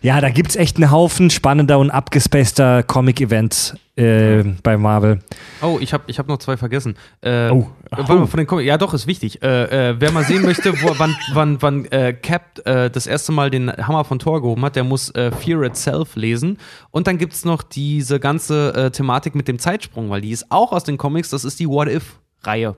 Ja, 0.06 0.20
da 0.20 0.30
gibt's 0.30 0.54
echt 0.54 0.76
einen 0.76 0.92
Haufen 0.92 1.30
spannender 1.30 1.80
und 1.80 1.90
abgespaceter 1.90 2.84
Comic-Events 2.84 3.74
äh, 3.96 4.44
bei 4.62 4.76
Marvel. 4.76 5.18
Oh, 5.60 5.78
ich 5.80 5.92
habe 5.92 6.04
ich 6.06 6.20
hab 6.20 6.28
noch 6.28 6.38
zwei 6.38 6.56
vergessen. 6.56 6.94
Äh, 7.22 7.50
Oh. 7.50 7.66
Mal, 7.90 8.26
von 8.28 8.38
den 8.38 8.58
ja, 8.60 8.78
doch, 8.78 8.94
ist 8.94 9.08
wichtig. 9.08 9.42
Äh, 9.42 9.90
äh, 9.90 9.96
wer 9.98 10.12
mal 10.12 10.22
sehen 10.22 10.42
möchte, 10.42 10.80
wo, 10.80 10.94
wann, 10.96 11.16
wann, 11.32 11.60
wann 11.60 11.86
äh, 11.86 12.12
Cap 12.12 12.64
äh, 12.64 12.88
das 12.88 13.08
erste 13.08 13.32
Mal 13.32 13.50
den 13.50 13.68
Hammer 13.68 14.04
von 14.04 14.20
Thor 14.20 14.40
gehoben 14.40 14.64
hat, 14.64 14.76
der 14.76 14.84
muss 14.84 15.12
Fear 15.40 15.62
Itself 15.64 16.14
lesen. 16.14 16.58
Und 16.92 17.08
dann 17.08 17.18
gibt 17.18 17.32
es 17.32 17.44
noch 17.44 17.64
diese 17.64 18.20
ganze 18.20 18.92
Thematik 18.92 19.34
mit 19.34 19.48
dem 19.48 19.58
Zeitsprung, 19.58 20.08
weil 20.08 20.20
die 20.20 20.30
ist 20.30 20.52
auch 20.52 20.70
aus 20.70 20.84
den 20.84 20.98
Comics, 20.98 21.30
das 21.30 21.44
ist 21.44 21.58
die 21.58 21.68
What 21.68 21.88
If-Reihe. 21.88 22.76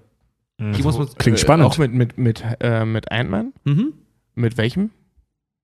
Die 0.59 0.83
muss 0.83 0.97
man. 0.97 1.09
Klingt 1.19 1.39
spannend. 1.39 1.67
Auch 1.67 1.77
mit, 1.77 1.93
mit, 1.93 2.17
mit, 2.17 2.43
mit 2.87 3.13
Ant-Man? 3.13 3.53
Mhm. 3.65 3.93
Mit 4.35 4.57
welchem? 4.57 4.93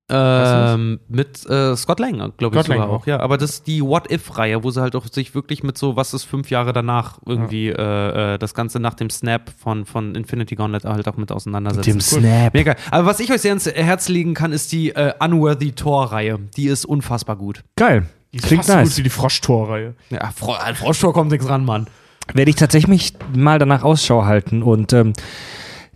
Ähm, 0.07 0.99
mit 1.07 1.49
äh, 1.49 1.75
Scott 1.75 1.99
Lang, 1.99 2.33
glaube 2.37 2.55
ich 2.55 2.61
Scott 2.61 2.67
Lang 2.67 2.77
sogar 2.77 2.89
auch. 2.89 3.01
auch. 3.01 3.07
ja. 3.07 3.19
Aber 3.21 3.37
das 3.39 3.51
ist 3.51 3.67
die 3.67 3.81
What-If-Reihe, 3.81 4.63
wo 4.63 4.69
sie 4.69 4.79
halt 4.81 4.95
auch 4.95 5.07
sich 5.11 5.33
wirklich 5.33 5.63
mit 5.63 5.79
so, 5.79 5.95
was 5.95 6.13
ist 6.13 6.25
fünf 6.25 6.51
Jahre 6.51 6.73
danach 6.73 7.19
irgendwie 7.25 7.69
äh, 7.69 8.35
äh, 8.35 8.37
das 8.37 8.53
Ganze 8.53 8.79
nach 8.79 8.93
dem 8.93 9.09
Snap 9.09 9.51
von, 9.57 9.85
von 9.85 10.13
Infinity 10.13 10.55
Gauntlet 10.55 10.85
halt 10.85 11.07
auch 11.07 11.17
mit 11.17 11.31
auseinandersetzen. 11.31 11.89
Dem 11.91 12.01
Snap. 12.01 12.53
Mega. 12.53 12.75
Aber 12.91 13.07
was 13.07 13.19
ich 13.19 13.31
euch 13.31 13.41
sehr 13.41 13.51
ans 13.51 13.65
Herz 13.65 14.07
legen 14.07 14.35
kann, 14.35 14.51
ist 14.51 14.71
die 14.71 14.89
äh, 14.91 15.13
Unworthy 15.19 15.71
Thor-Reihe. 15.71 16.37
Die 16.55 16.67
ist 16.67 16.85
unfassbar 16.85 17.35
gut. 17.35 17.63
Geil. 17.75 18.05
Die 18.31 18.37
ist 18.37 18.45
Klingt 18.45 18.65
fast 18.65 18.69
so 18.73 18.75
nice. 18.75 18.89
gut 18.89 18.97
wie 18.97 19.03
die 19.03 19.09
Froschtor-Reihe. 19.09 19.95
Ja, 20.11 20.31
Fro 20.35 20.53
an 20.53 20.75
Froschtor 20.75 21.13
kommt 21.13 21.31
nichts 21.31 21.49
ran, 21.49 21.65
Mann. 21.65 21.87
werde 22.33 22.49
ich 22.49 22.57
tatsächlich 22.57 23.13
mal 23.35 23.57
danach 23.57 23.81
Ausschau 23.81 24.25
halten. 24.25 24.61
Und 24.61 24.93
ähm, 24.93 25.13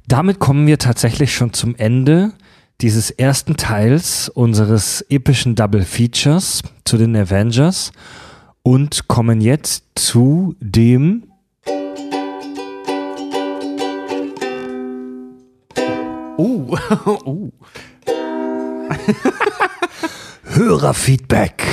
damit 0.07 0.39
kommen 0.39 0.65
wir 0.65 0.79
tatsächlich 0.79 1.31
schon 1.31 1.53
zum 1.53 1.75
Ende 1.75 2.31
dieses 2.81 3.11
ersten 3.11 3.57
Teils 3.57 4.29
unseres 4.29 5.01
epischen 5.09 5.55
Double 5.55 5.83
Features 5.83 6.61
zu 6.85 6.97
den 6.97 7.15
Avengers 7.15 7.91
und 8.63 9.07
kommen 9.07 9.41
jetzt 9.41 9.83
zu 9.95 10.55
dem 10.59 11.23
Uh, 16.37 16.77
uh. 17.25 17.51
Hörerfeedback. 20.43 21.65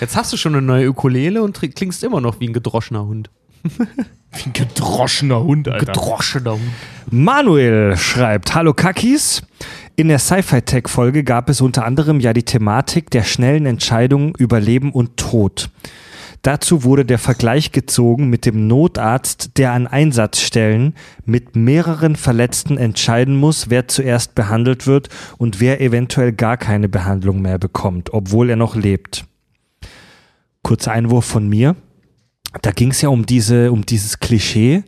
Jetzt 0.00 0.16
hast 0.16 0.32
du 0.32 0.36
schon 0.36 0.54
eine 0.54 0.62
neue 0.62 0.88
Ukulele 0.88 1.42
und 1.42 1.60
klingst 1.74 2.02
immer 2.02 2.20
noch 2.20 2.40
wie 2.40 2.48
ein 2.48 2.52
gedroschener 2.52 3.04
Hund. 3.04 3.30
Wie 3.62 4.44
ein 4.46 4.52
gedroschener 4.52 5.42
Hund, 5.42 5.68
Alter. 5.68 5.86
Gedroschener 5.86 6.52
Hund. 6.52 6.72
Manuel 7.10 7.96
schreibt, 7.96 8.54
Hallo 8.54 8.74
Kakis. 8.74 9.42
In 9.96 10.08
der 10.08 10.18
Sci-Fi-Tech-Folge 10.18 11.24
gab 11.24 11.50
es 11.50 11.60
unter 11.60 11.84
anderem 11.84 12.20
ja 12.20 12.32
die 12.32 12.44
Thematik 12.44 13.10
der 13.10 13.22
schnellen 13.22 13.66
Entscheidungen 13.66 14.32
über 14.38 14.60
Leben 14.60 14.92
und 14.92 15.16
Tod. 15.16 15.70
Dazu 16.42 16.84
wurde 16.84 17.04
der 17.04 17.18
Vergleich 17.18 17.70
gezogen 17.70 18.30
mit 18.30 18.46
dem 18.46 18.66
Notarzt, 18.66 19.58
der 19.58 19.72
an 19.72 19.86
Einsatzstellen 19.86 20.94
mit 21.26 21.54
mehreren 21.54 22.16
Verletzten 22.16 22.78
entscheiden 22.78 23.36
muss, 23.36 23.68
wer 23.68 23.88
zuerst 23.88 24.34
behandelt 24.34 24.86
wird 24.86 25.10
und 25.36 25.60
wer 25.60 25.82
eventuell 25.82 26.32
gar 26.32 26.56
keine 26.56 26.88
Behandlung 26.88 27.42
mehr 27.42 27.58
bekommt, 27.58 28.14
obwohl 28.14 28.48
er 28.48 28.56
noch 28.56 28.74
lebt. 28.74 29.26
Kurzer 30.62 30.92
Einwurf 30.92 31.26
von 31.26 31.46
mir. 31.46 31.76
Da 32.62 32.70
ging 32.72 32.90
es 32.90 33.00
ja 33.00 33.08
um 33.08 33.26
diese, 33.26 33.72
um 33.72 33.86
dieses 33.86 34.18
Klischee, 34.18 34.82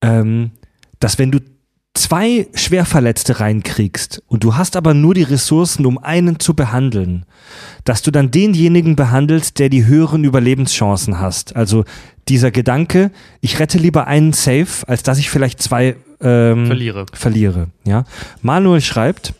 ähm, 0.00 0.50
dass 0.98 1.18
wenn 1.18 1.30
du 1.30 1.40
zwei 1.94 2.48
Schwerverletzte 2.54 3.40
reinkriegst 3.40 4.22
und 4.26 4.44
du 4.44 4.56
hast 4.56 4.76
aber 4.76 4.94
nur 4.94 5.14
die 5.14 5.22
Ressourcen, 5.22 5.84
um 5.84 5.98
einen 5.98 6.40
zu 6.40 6.54
behandeln, 6.54 7.26
dass 7.84 8.02
du 8.02 8.10
dann 8.10 8.30
denjenigen 8.30 8.96
behandelst, 8.96 9.58
der 9.58 9.68
die 9.68 9.84
höheren 9.84 10.24
Überlebenschancen 10.24 11.20
hast. 11.20 11.54
Also 11.54 11.84
dieser 12.28 12.50
Gedanke, 12.50 13.10
ich 13.40 13.58
rette 13.58 13.78
lieber 13.78 14.06
einen 14.06 14.32
Safe, 14.32 14.86
als 14.86 15.02
dass 15.02 15.18
ich 15.18 15.28
vielleicht 15.28 15.60
zwei 15.60 15.96
ähm, 16.20 16.66
Verliere. 16.66 17.06
verliere. 17.12 17.66
Ja? 17.84 18.04
Manuel 18.40 18.80
schreibt, 18.80 19.34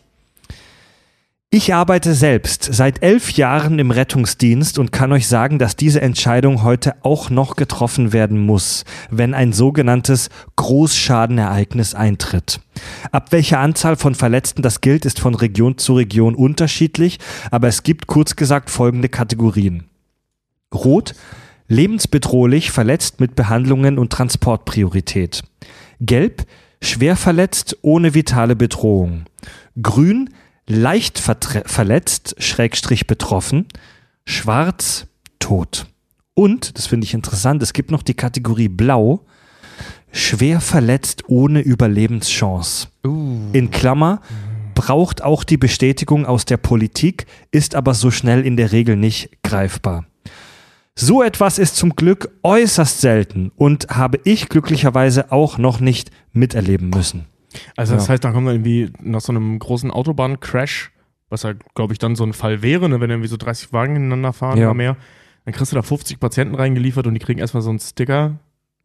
ich 1.55 1.74
arbeite 1.74 2.14
selbst 2.14 2.66
seit 2.72 3.02
elf 3.02 3.32
Jahren 3.32 3.78
im 3.78 3.90
Rettungsdienst 3.90 4.78
und 4.78 4.90
kann 4.90 5.12
euch 5.12 5.28
sagen, 5.28 5.58
dass 5.58 5.76
diese 5.76 6.00
Entscheidung 6.00 6.62
heute 6.62 6.94
auch 7.02 7.28
noch 7.28 7.56
getroffen 7.56 8.14
werden 8.14 8.40
muss, 8.40 8.86
wenn 9.10 9.34
ein 9.34 9.52
sogenanntes 9.52 10.31
Großschadenereignis 10.56 11.94
eintritt. 11.94 12.60
Ab 13.10 13.32
welcher 13.32 13.60
Anzahl 13.60 13.97
von 13.97 14.14
Verletzten 14.14 14.62
das 14.62 14.81
gilt, 14.81 15.05
ist 15.05 15.20
von 15.20 15.34
Region 15.34 15.76
zu 15.76 15.92
Region 15.92 16.34
unterschiedlich, 16.34 17.18
aber 17.50 17.68
es 17.68 17.82
gibt 17.82 18.06
kurz 18.06 18.34
gesagt 18.34 18.70
folgende 18.70 19.10
Kategorien. 19.10 19.84
Rot, 20.74 21.14
lebensbedrohlich, 21.68 22.70
verletzt 22.70 23.20
mit 23.20 23.34
Behandlungen 23.34 23.98
und 23.98 24.10
Transportpriorität. 24.10 25.42
Gelb, 26.00 26.47
schwer 26.81 27.14
verletzt, 27.14 27.76
ohne 27.82 28.14
vitale 28.14 28.56
Bedrohung. 28.56 29.24
Grün, 29.82 30.31
leicht 30.66 31.18
verletzt, 31.18 32.36
schrägstrich 32.39 33.07
betroffen. 33.07 33.66
Schwarz, 34.24 35.07
tot. 35.39 35.86
Und, 36.34 36.78
das 36.78 36.86
finde 36.86 37.05
ich 37.05 37.15
interessant, 37.15 37.62
es 37.62 37.73
gibt 37.73 37.91
noch 37.91 38.02
die 38.02 38.15
Kategorie 38.15 38.68
Blau, 38.68 39.26
schwer 40.12 40.60
verletzt, 40.60 41.24
ohne 41.28 41.60
Überlebenschance. 41.60 42.89
In 43.52 43.70
Klammer, 43.70 44.20
braucht 44.74 45.23
auch 45.23 45.44
die 45.44 45.58
Bestätigung 45.58 46.26
aus 46.26 46.44
der 46.44 46.57
Politik, 46.57 47.26
ist 47.50 47.74
aber 47.74 47.94
so 47.94 48.10
schnell 48.10 48.47
in 48.47 48.57
der 48.57 48.73
Regel 48.73 48.97
nicht 48.97 49.42
greifbar. 49.42 50.07
So 50.94 51.23
etwas 51.23 51.58
ist 51.58 51.76
zum 51.76 51.97
Glück 51.97 52.31
äußerst 52.42 53.00
selten 53.00 53.50
und 53.57 53.89
habe 53.89 54.20
ich 54.24 54.49
glücklicherweise 54.49 55.32
auch 55.32 55.57
noch 55.57 55.81
nicht 55.81 56.10
miterleben 56.32 56.91
müssen. 56.91 57.26
Also 57.76 57.94
das 57.94 58.06
Ja. 58.06 58.12
heißt, 58.14 58.24
da 58.24 58.32
kommt 58.32 58.47
dann 58.48 58.55
irgendwie 58.55 58.92
nach 59.00 59.20
so 59.20 59.32
einem 59.32 59.58
großen 59.58 59.90
Autobahncrash 59.90 60.90
was 61.31 61.44
ja, 61.44 61.55
glaube 61.74 61.94
ich, 61.94 61.98
dann 61.98 62.14
so 62.14 62.24
ein 62.24 62.34
Fall 62.34 62.60
wäre, 62.60 62.90
ne, 62.90 63.00
wenn 63.00 63.08
irgendwie 63.08 63.26
so 63.28 63.39
30 63.39 63.72
Wagen 63.72 63.94
hintereinander 63.94 64.34
fahren 64.34 64.58
Ja. 64.58 64.66
oder 64.66 64.74
mehr, 64.74 64.97
dann 65.47 65.55
kriegst 65.55 65.72
du 65.72 65.76
da 65.76 65.81
50 65.82 66.20
Patienten 66.20 66.55
reingeliefert 66.55 67.06
und 67.06 67.14
die 67.14 67.20
kriegen 67.20 67.40
erstmal 67.40 67.62
so 67.62 67.70
einen 67.70 67.78
Sticker, 67.78 68.32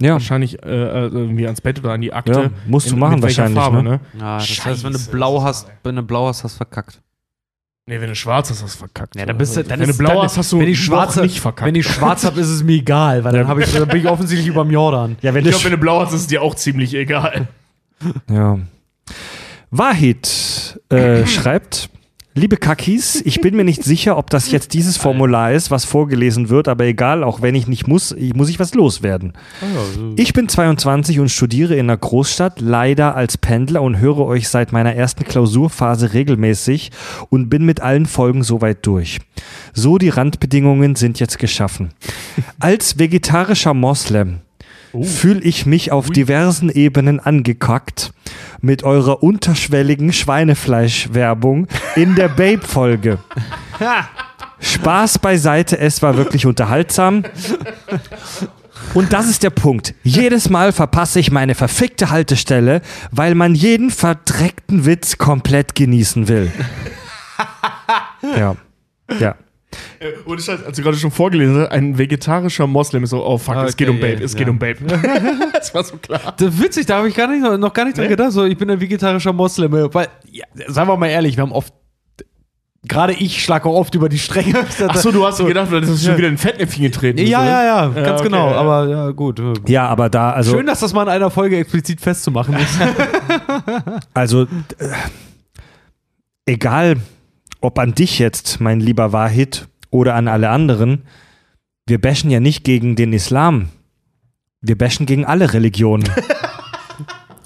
Ja, 0.02 0.14
wahrscheinlich 0.14 0.64
äh, 0.64 0.68
äh, 0.68 1.08
irgendwie 1.08 1.46
ans 1.46 1.60
Bett 1.60 1.80
oder 1.80 1.92
an 1.92 2.00
die 2.00 2.14
Akte. 2.14 2.32
Ja, 2.32 2.50
musst 2.66 2.90
du 2.90 2.96
machen 2.96 3.22
wahrscheinlich, 3.22 3.60
Farbe, 3.60 3.84
ne? 3.84 3.84
ne? 3.84 4.00
Ja, 4.18 4.38
das 4.38 4.66
heißt, 4.66 4.84
wenn 4.86 4.94
du 4.94 4.98
Scheiße, 5.00 5.12
blau 5.12 5.44
hast, 5.44 5.68
wenn 5.84 5.98
du 5.98 6.04
blau 6.04 6.28
hast, 6.28 6.46
hast 6.46 6.54
du 6.54 6.58
verkackt. 6.58 7.02
Nee, 7.86 8.00
wenn 8.00 8.08
du 8.10 8.16
schwarz 8.16 8.50
hast, 8.50 8.64
hast 8.64 8.76
du 8.76 8.80
verkackt. 8.80 9.16
Ja, 9.18 9.26
dann 9.26 9.38
bist 9.38 9.58
du, 9.58 9.64
dann 9.66 9.80
wenn 9.82 9.90
ist, 9.90 9.98
du 10.00 10.04
blau 10.04 10.14
dann, 10.14 10.24
hast, 10.24 10.38
hast 10.38 10.52
du 10.54 10.60
wenn 10.60 10.70
ich 10.70 10.78
noch 10.80 10.86
schwarze, 10.96 11.22
nicht 11.24 11.42
verkackt. 11.42 11.68
Wenn 11.68 11.76
ich 11.76 11.86
schwarz 11.88 12.24
habe, 12.26 12.40
ist 12.40 12.48
es 12.48 12.64
mir 12.64 12.74
egal, 12.78 13.26
weil 13.26 13.34
dann, 13.34 13.48
hab 13.48 13.58
ich, 13.60 13.70
dann 13.74 13.88
bin 13.90 14.00
ich 14.00 14.08
offensichtlich 14.08 14.48
über 14.48 14.64
dem 14.64 14.72
Jordan. 14.72 15.18
ja 15.22 15.34
wenn 15.34 15.44
ich 15.44 15.50
glaube, 15.52 15.66
wenn 15.66 15.72
du 15.72 15.78
blau 15.80 16.00
hast, 16.00 16.14
ist 16.14 16.22
es 16.22 16.28
dir 16.28 16.42
auch 16.42 16.56
ziemlich 16.56 16.94
egal. 16.94 17.48
Ja. 18.30 18.60
Wahid 19.72 20.80
äh, 20.90 21.26
schreibt, 21.28 21.90
liebe 22.38 22.58
Kakis, 22.58 23.22
ich 23.26 23.42
bin 23.42 23.56
mir 23.56 23.64
nicht 23.64 23.84
sicher, 23.84 24.18
ob 24.18 24.30
das 24.30 24.52
jetzt 24.52 24.74
dieses 24.74 24.96
Formular 24.96 25.52
ist, 25.52 25.72
was 25.72 25.86
vorgelesen 25.86 26.50
wird, 26.50 26.68
aber 26.68 26.86
egal, 26.86 27.24
auch 27.24 27.42
wenn 27.42 27.56
ich 27.56 27.68
nicht 27.68 27.88
muss, 27.88 28.16
muss 28.36 28.50
ich 28.50 28.60
was 28.60 28.76
loswerden. 28.76 29.34
Ich 30.16 30.34
bin 30.34 30.48
22 30.48 31.20
und 31.20 31.30
studiere 31.30 31.74
in 31.74 31.88
einer 31.88 31.98
Großstadt, 31.98 32.62
leider 32.62 33.16
als 33.16 33.38
Pendler 33.38 33.82
und 33.82 34.00
höre 34.00 34.20
euch 34.20 34.50
seit 34.50 34.72
meiner 34.72 34.94
ersten 34.94 35.26
Klausurphase 35.26 36.14
regelmäßig 36.14 36.92
und 37.30 37.50
bin 37.50 37.66
mit 37.66 37.82
allen 37.82 38.06
Folgen 38.06 38.44
soweit 38.44 38.86
durch. 38.86 39.20
So, 39.74 39.98
die 39.98 40.10
Randbedingungen 40.10 40.96
sind 40.96 41.20
jetzt 41.20 41.40
geschaffen. 41.40 41.90
Als 42.60 43.00
vegetarischer 43.00 43.74
Moslem 43.74 44.42
fühle 45.02 45.42
ich 45.42 45.66
mich 45.66 45.92
auf 45.92 46.10
diversen 46.10 46.70
Ebenen 46.70 47.20
angekackt 47.20 48.12
mit 48.62 48.84
eurer 48.84 49.24
unterschwelligen 49.24 50.14
Schweinefleisch-Werbung 50.14 51.68
in 51.96 52.16
der 52.16 52.30
Babe-Folge. 52.30 53.20
Spaß 54.60 55.20
beiseite, 55.20 55.78
es 55.78 56.02
war 56.02 56.18
wirklich 56.18 56.46
unterhaltsam. 56.46 57.24
Und 58.94 59.14
das 59.14 59.28
ist 59.28 59.44
der 59.44 59.50
Punkt. 59.50 59.94
Jedes 60.04 60.50
Mal 60.50 60.72
verpasse 60.72 61.20
ich 61.20 61.32
meine 61.32 61.56
verfickte 61.56 62.10
Haltestelle, 62.10 62.82
weil 63.12 63.36
man 63.36 63.54
jeden 63.54 63.92
verdreckten 63.92 64.86
Witz 64.86 65.18
komplett 65.18 65.76
genießen 65.76 66.28
will. 66.28 66.52
Ja. 68.36 68.56
Ja. 69.20 69.36
Und 70.26 70.40
ich 70.40 70.50
als 70.50 70.78
du 70.78 70.82
gerade 70.82 70.98
schon 70.98 71.12
vorgelesen 71.12 71.58
hast, 71.62 71.72
ein 71.72 71.98
vegetarischer 71.98 72.68
Moslem 72.68 73.04
ist 73.04 73.10
so, 73.10 73.26
oh 73.26 73.38
fuck, 73.38 73.56
es 73.58 73.74
Okay, 73.74 73.86
geht 73.86 73.90
um 73.90 74.00
Babe, 74.00 74.24
es 74.24 74.34
ja. 74.34 74.40
geht 74.40 74.50
um 74.50 74.60
Babe. 74.60 74.78
das 75.54 75.74
war 75.74 75.84
so 75.84 75.98
klar. 75.98 76.36
Das 76.38 76.54
ist 76.54 76.62
witzig, 76.62 76.86
da 76.86 76.98
habe 76.98 77.10
ich 77.10 77.16
gar 77.16 77.28
nicht, 77.28 77.42
noch 77.42 77.74
gar 77.74 77.86
nicht 77.86 77.98
dran 77.98 78.06
Nee? 78.06 78.12
gedacht. 78.12 78.32
So, 78.32 78.46
ich 78.46 78.58
bin 78.58 78.70
ein 78.70 78.80
vegetarischer 78.80 79.34
Moslem. 79.34 79.72
Weil, 79.72 80.08
ja, 80.32 80.46
sagen 80.68 80.88
wir 80.90 80.98
mal 80.98 81.08
ehrlich, 81.08 81.36
wir 81.36 81.42
haben 81.42 81.52
oft, 81.52 81.74
gerade 82.88 83.14
ich 83.14 83.44
schlage 83.44 83.68
auch 83.68 83.76
oft 83.76 83.94
über 83.96 84.08
die 84.08 84.20
Stränge. 84.20 84.60
Achso, 84.88 85.12
du 85.12 85.26
hast 85.26 85.38
so 85.38 85.46
gedacht, 85.46 85.72
das 85.72 85.90
ist 85.90 86.06
schon 86.06 86.18
wieder 86.18 86.30
in 86.30 86.38
Fettnäpfchen 86.38 86.84
getreten. 86.84 87.18
Ja, 87.20 87.26
ist, 87.44 87.50
ja, 87.50 87.64
ja, 87.66 87.90
ganz 87.90 88.22
okay, 88.22 88.30
genau. 88.30 88.52
ja. 88.52 88.56
Aber 88.56 88.88
ja, 88.88 89.10
gut. 89.12 89.42
Ja, 89.68 89.88
aber 89.88 90.10
da, 90.10 90.32
also. 90.32 90.52
Schön, 90.56 90.66
dass 90.66 90.80
das 90.80 90.94
mal 90.94 91.04
in 91.04 91.10
einer 91.10 91.30
Folge 91.30 91.58
explizit 91.58 92.00
festzumachen 92.00 92.56
ist. 92.56 92.80
Also, 94.14 94.44
äh, 94.44 94.48
egal, 96.46 96.98
ob 97.62 97.80
an 97.80 97.94
dich 97.94 98.20
jetzt, 98.20 98.60
mein 98.60 98.80
lieber 98.80 99.12
Wahid, 99.14 99.68
oder 99.90 100.16
an 100.16 100.28
alle 100.28 100.50
anderen, 100.50 101.04
wir 101.86 102.02
bashen 102.02 102.30
ja 102.30 102.40
nicht 102.40 102.64
gegen 102.64 102.96
den 102.96 103.14
Islam. 103.14 103.70
Wir 104.62 104.78
bashen 104.78 105.06
gegen 105.06 105.26
alle 105.26 105.54
Religionen. 105.54 106.04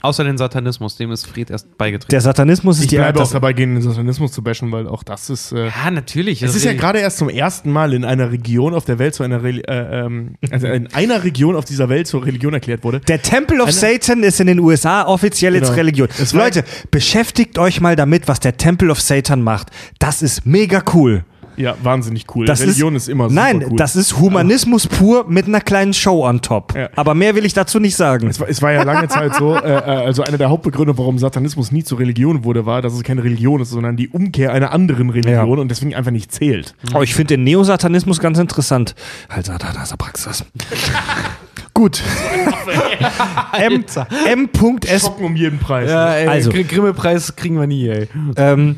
Außer 0.02 0.24
den 0.24 0.38
Satanismus, 0.38 0.96
dem 0.98 1.12
ist 1.12 1.28
Fried 1.28 1.52
erst 1.52 1.78
beigetreten. 1.78 2.10
Der 2.12 2.22
Satanismus 2.22 2.78
ist 2.78 2.84
Ich 2.86 2.90
die 2.90 2.96
bleibe 2.98 3.20
auch 3.20 3.24
das, 3.24 3.32
dabei, 3.32 3.54
gegen 3.54 3.76
den 3.76 3.84
Satanismus 3.84 4.32
zu 4.32 4.42
bashen, 4.44 4.72
weil 4.72 4.88
auch 4.88 5.04
das 5.04 5.30
ist. 5.30 5.52
Äh, 5.52 5.68
ja, 5.68 5.92
natürlich. 5.92 6.42
es 6.42 6.56
ist 6.56 6.66
ja 6.66 6.74
gerade 6.74 7.00
erst 7.00 7.18
zum 7.20 7.30
ersten 7.30 7.72
Mal 7.72 7.94
in 7.94 8.04
einer 8.04 8.32
Region 8.32 8.74
auf 8.74 8.86
der 8.86 8.98
Welt 9.00 9.14
zu 9.14 9.24
einer 9.24 9.44
Reli 9.44 9.62
äh, 9.62 10.06
ähm, 10.06 10.36
also 10.50 10.68
in 10.68 10.92
einer 10.94 11.24
Region 11.24 11.56
auf 11.56 11.66
dieser 11.66 11.90
Welt 11.90 12.08
zur 12.08 12.26
Religion 12.26 12.54
erklärt 12.54 12.84
wurde. 12.84 13.00
Der 13.02 13.22
Temple 13.22 13.62
of 13.62 13.72
Satan 13.72 14.24
ist 14.24 14.40
in 14.40 14.48
den 14.48 14.60
USA 14.60 15.06
offiziell 15.06 15.54
jetzt 15.54 15.68
Genau. 15.68 15.76
Religion. 15.76 16.08
Leute, 16.34 16.64
beschäftigt 16.90 17.58
euch 17.60 17.80
mal 17.82 17.96
damit, 17.96 18.28
was 18.28 18.40
der 18.40 18.58
Temple 18.58 18.92
of 18.92 19.00
Satan 19.00 19.42
macht. 19.42 19.70
Das 20.00 20.22
ist 20.22 20.46
mega 20.46 20.84
cool. 20.94 21.24
Ja, 21.58 21.76
wahnsinnig 21.84 22.26
cool. 22.36 22.46
Das 22.46 22.62
Religion 22.62 22.96
ist, 22.96 23.10
immer 23.10 23.30
super 23.30 23.42
Nein, 23.42 23.66
cool. 23.70 23.76
das 23.78 23.96
ist 23.96 24.18
Humanismus 24.20 24.88
pur 24.88 25.26
mit 25.28 25.48
einer 25.48 25.62
kleinen 25.62 25.94
Show 25.94 26.26
on 26.28 26.42
top. 26.42 26.76
Ja. 26.76 26.90
Aber 26.96 27.14
mehr 27.14 27.36
will 27.36 27.46
ich 27.46 27.54
dazu 27.54 27.80
nicht 27.80 27.96
sagen. 27.96 28.28
Es 28.28 28.40
war, 28.40 28.48
es 28.50 28.62
war 28.62 28.72
ja 28.72 28.84
lange 28.84 29.08
Zeit 29.08 29.36
so, 29.36 29.56
äh, 29.56 29.60
äh, 29.60 29.82
also 29.82 30.24
einer 30.24 30.38
der 30.38 30.50
Hauptbegründe, 30.50 30.98
warum 30.98 31.18
Satanismus 31.20 31.72
nie 31.72 31.84
zur 31.84 32.00
Religion 32.00 32.44
wurde, 32.44 32.66
war, 32.66 32.82
dass 32.82 32.94
es 32.94 33.04
keine 33.04 33.24
Religion 33.24 33.62
ist, 33.62 33.70
sondern 33.72 33.98
die 33.98 34.10
Umkehr 34.10 34.54
einer 34.54 34.72
anderen 34.72 35.10
Religion 35.10 35.60
und 35.60 35.70
deswegen 35.70 35.94
einfach 35.96 36.12
nicht 36.12 36.32
zählt. 36.32 36.76
Oh, 36.96 37.02
ich 37.02 37.14
finde 37.14 37.36
den 37.36 37.44
Neosatanismus 37.44 38.20
ganz 38.20 38.40
interessant. 38.40 38.96
Halt, 39.30 39.46
Satanas 39.46 39.96
Praxis. 39.98 40.46
Gut. 41.74 42.02
M, 43.58 43.84
M.S. 44.28 45.02
Schocken 45.04 45.26
um 45.26 45.36
jeden 45.36 45.60
Preis. 45.60 45.90
ja, 45.90 46.14
ey, 46.14 46.28
Also- 46.28 46.52
also. 46.52 46.64
Grimme-Preis 46.68 47.36
kriegen 47.36 47.60
wir 47.60 47.68
nie, 47.68 47.88
ey. 47.88 48.08
Ähm, 48.36 48.76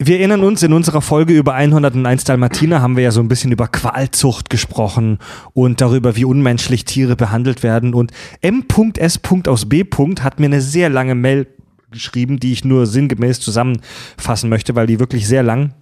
wir 0.00 0.18
erinnern 0.18 0.44
uns, 0.44 0.62
in 0.62 0.72
unserer 0.72 1.02
Folge 1.02 1.32
über 1.32 1.54
101 1.54 2.22
Dalmatiner 2.22 2.80
haben 2.80 2.96
wir 2.96 3.02
ja 3.02 3.10
so 3.10 3.20
ein 3.20 3.26
bisschen 3.26 3.50
über 3.50 3.66
Qualzucht 3.66 4.48
gesprochen 4.48 5.18
und 5.54 5.80
darüber, 5.80 6.14
wie 6.14 6.24
unmenschlich 6.24 6.84
Tiere 6.84 7.16
behandelt 7.16 7.64
werden. 7.64 7.94
Und 7.94 8.12
M.S. 8.40 9.20
aus 9.48 9.68
B. 9.68 9.84
hat 10.20 10.38
mir 10.38 10.46
eine 10.46 10.60
sehr 10.60 10.88
lange 10.88 11.16
Mail 11.16 11.48
geschrieben, 11.90 12.38
die 12.38 12.52
ich 12.52 12.64
nur 12.64 12.86
sinngemäß 12.86 13.40
zusammenfassen 13.40 14.48
möchte, 14.48 14.76
weil 14.76 14.86
die 14.86 15.00
wirklich 15.00 15.26
sehr 15.26 15.42
lang 15.42 15.74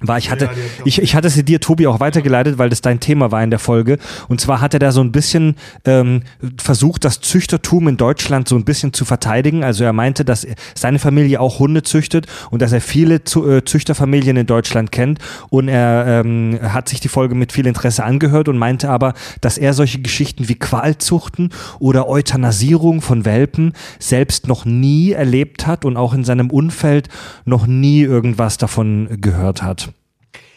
war. 0.00 0.18
Ich 0.18 0.30
hatte, 0.30 0.50
ich, 0.84 1.00
ich 1.00 1.14
hatte 1.14 1.30
sie 1.30 1.42
dir, 1.42 1.60
Tobi, 1.60 1.86
auch 1.86 2.00
weitergeleitet, 2.00 2.58
weil 2.58 2.68
das 2.68 2.82
dein 2.82 3.00
Thema 3.00 3.30
war 3.30 3.42
in 3.42 3.50
der 3.50 3.58
Folge. 3.58 3.98
Und 4.28 4.40
zwar 4.40 4.60
hat 4.60 4.74
er 4.74 4.80
da 4.80 4.92
so 4.92 5.00
ein 5.00 5.10
bisschen 5.10 5.56
ähm, 5.84 6.22
versucht, 6.58 7.04
das 7.04 7.20
Züchtertum 7.20 7.88
in 7.88 7.96
Deutschland 7.96 8.46
so 8.46 8.56
ein 8.56 8.64
bisschen 8.64 8.92
zu 8.92 9.04
verteidigen. 9.04 9.64
Also 9.64 9.84
er 9.84 9.94
meinte, 9.94 10.24
dass 10.24 10.46
seine 10.74 10.98
Familie 10.98 11.40
auch 11.40 11.58
Hunde 11.58 11.82
züchtet 11.82 12.26
und 12.50 12.60
dass 12.60 12.72
er 12.72 12.80
viele 12.80 13.16
äh, 13.16 13.64
Züchterfamilien 13.64 14.36
in 14.36 14.46
Deutschland 14.46 14.92
kennt. 14.92 15.18
Und 15.48 15.68
er 15.68 16.20
ähm, 16.24 16.58
hat 16.62 16.88
sich 16.88 17.00
die 17.00 17.08
Folge 17.08 17.34
mit 17.34 17.52
viel 17.52 17.66
Interesse 17.66 18.04
angehört 18.04 18.48
und 18.48 18.58
meinte 18.58 18.90
aber, 18.90 19.14
dass 19.40 19.56
er 19.56 19.72
solche 19.72 20.00
Geschichten 20.00 20.48
wie 20.48 20.56
Qualzuchten 20.56 21.50
oder 21.78 22.06
Euthanasierung 22.06 23.00
von 23.00 23.24
Welpen 23.24 23.72
selbst 23.98 24.46
noch 24.46 24.66
nie 24.66 25.12
erlebt 25.12 25.66
hat 25.66 25.86
und 25.86 25.96
auch 25.96 26.12
in 26.12 26.24
seinem 26.24 26.50
Umfeld 26.50 27.08
noch 27.46 27.66
nie 27.66 28.02
irgendwas 28.02 28.58
davon 28.58 29.08
gehört 29.20 29.62
hat. 29.62 29.86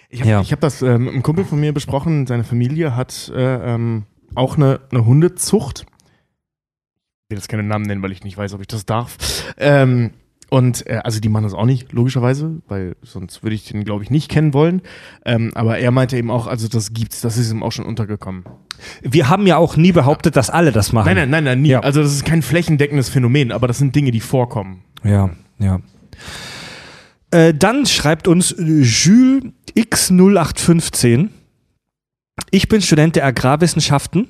Ich 0.09 0.21
habe 0.21 0.29
Ja. 0.29 0.43
hab 0.43 0.59
das 0.59 0.81
ähm, 0.81 1.05
mit 1.05 1.13
einem 1.13 1.23
Kumpel 1.23 1.45
von 1.45 1.59
mir 1.59 1.71
besprochen. 1.73 2.25
Seine 2.27 2.43
Familie 2.43 2.95
hat 2.95 3.31
äh, 3.33 3.73
ähm, 3.75 4.03
auch 4.35 4.57
eine, 4.57 4.79
eine 4.91 5.05
Hundezucht. 5.05 5.85
Ich 7.25 7.29
will 7.31 7.37
jetzt 7.37 7.47
keine 7.49 7.63
Namen 7.63 7.85
nennen, 7.85 8.01
weil 8.01 8.11
ich 8.11 8.23
nicht 8.23 8.37
weiß, 8.37 8.53
ob 8.53 8.61
ich 8.61 8.67
das 8.67 8.85
darf. 8.87 9.17
Ähm, 9.57 10.11
und 10.49 10.87
äh, 10.87 11.01
also 11.03 11.19
die 11.19 11.29
machen 11.29 11.43
das 11.43 11.53
auch 11.53 11.65
nicht, 11.67 11.91
logischerweise, 11.93 12.59
weil 12.67 12.95
sonst 13.03 13.43
würde 13.43 13.53
ich 13.55 13.65
den, 13.65 13.83
glaube 13.83 14.03
ich, 14.03 14.09
nicht 14.09 14.31
kennen 14.31 14.55
wollen. 14.55 14.81
Ähm, 15.25 15.51
aber 15.53 15.77
er 15.77 15.91
meinte 15.91 16.17
eben 16.17 16.31
auch, 16.31 16.47
also 16.47 16.67
das 16.67 16.91
gibt's, 16.93 17.21
das 17.21 17.37
ist 17.37 17.51
ihm 17.51 17.61
auch 17.61 17.71
schon 17.71 17.85
untergekommen. 17.85 18.45
Wir 19.03 19.29
haben 19.29 19.45
ja 19.45 19.57
auch 19.57 19.77
nie 19.77 19.91
behauptet, 19.91 20.35
dass 20.35 20.49
alle 20.49 20.71
das 20.71 20.91
machen. 20.91 21.05
Nein, 21.05 21.17
nein, 21.17 21.29
nein, 21.29 21.43
nein, 21.43 21.61
nie. 21.61 21.69
Ja. 21.69 21.81
Also 21.81 22.01
das 22.01 22.13
ist 22.13 22.25
kein 22.25 22.41
flächendeckendes 22.41 23.09
Phänomen, 23.09 23.51
aber 23.51 23.67
das 23.67 23.77
sind 23.77 23.95
Dinge, 23.95 24.09
die 24.09 24.21
vorkommen. 24.21 24.81
Ja, 25.03 25.29
ja. 25.59 25.81
Äh, 27.31 27.53
dann 27.53 27.85
schreibt 27.85 28.27
uns 28.27 28.55
Jules 28.57 29.51
X0815. 29.75 31.29
Ich 32.51 32.67
bin 32.67 32.81
Student 32.81 33.15
der 33.15 33.25
Agrarwissenschaften 33.25 34.27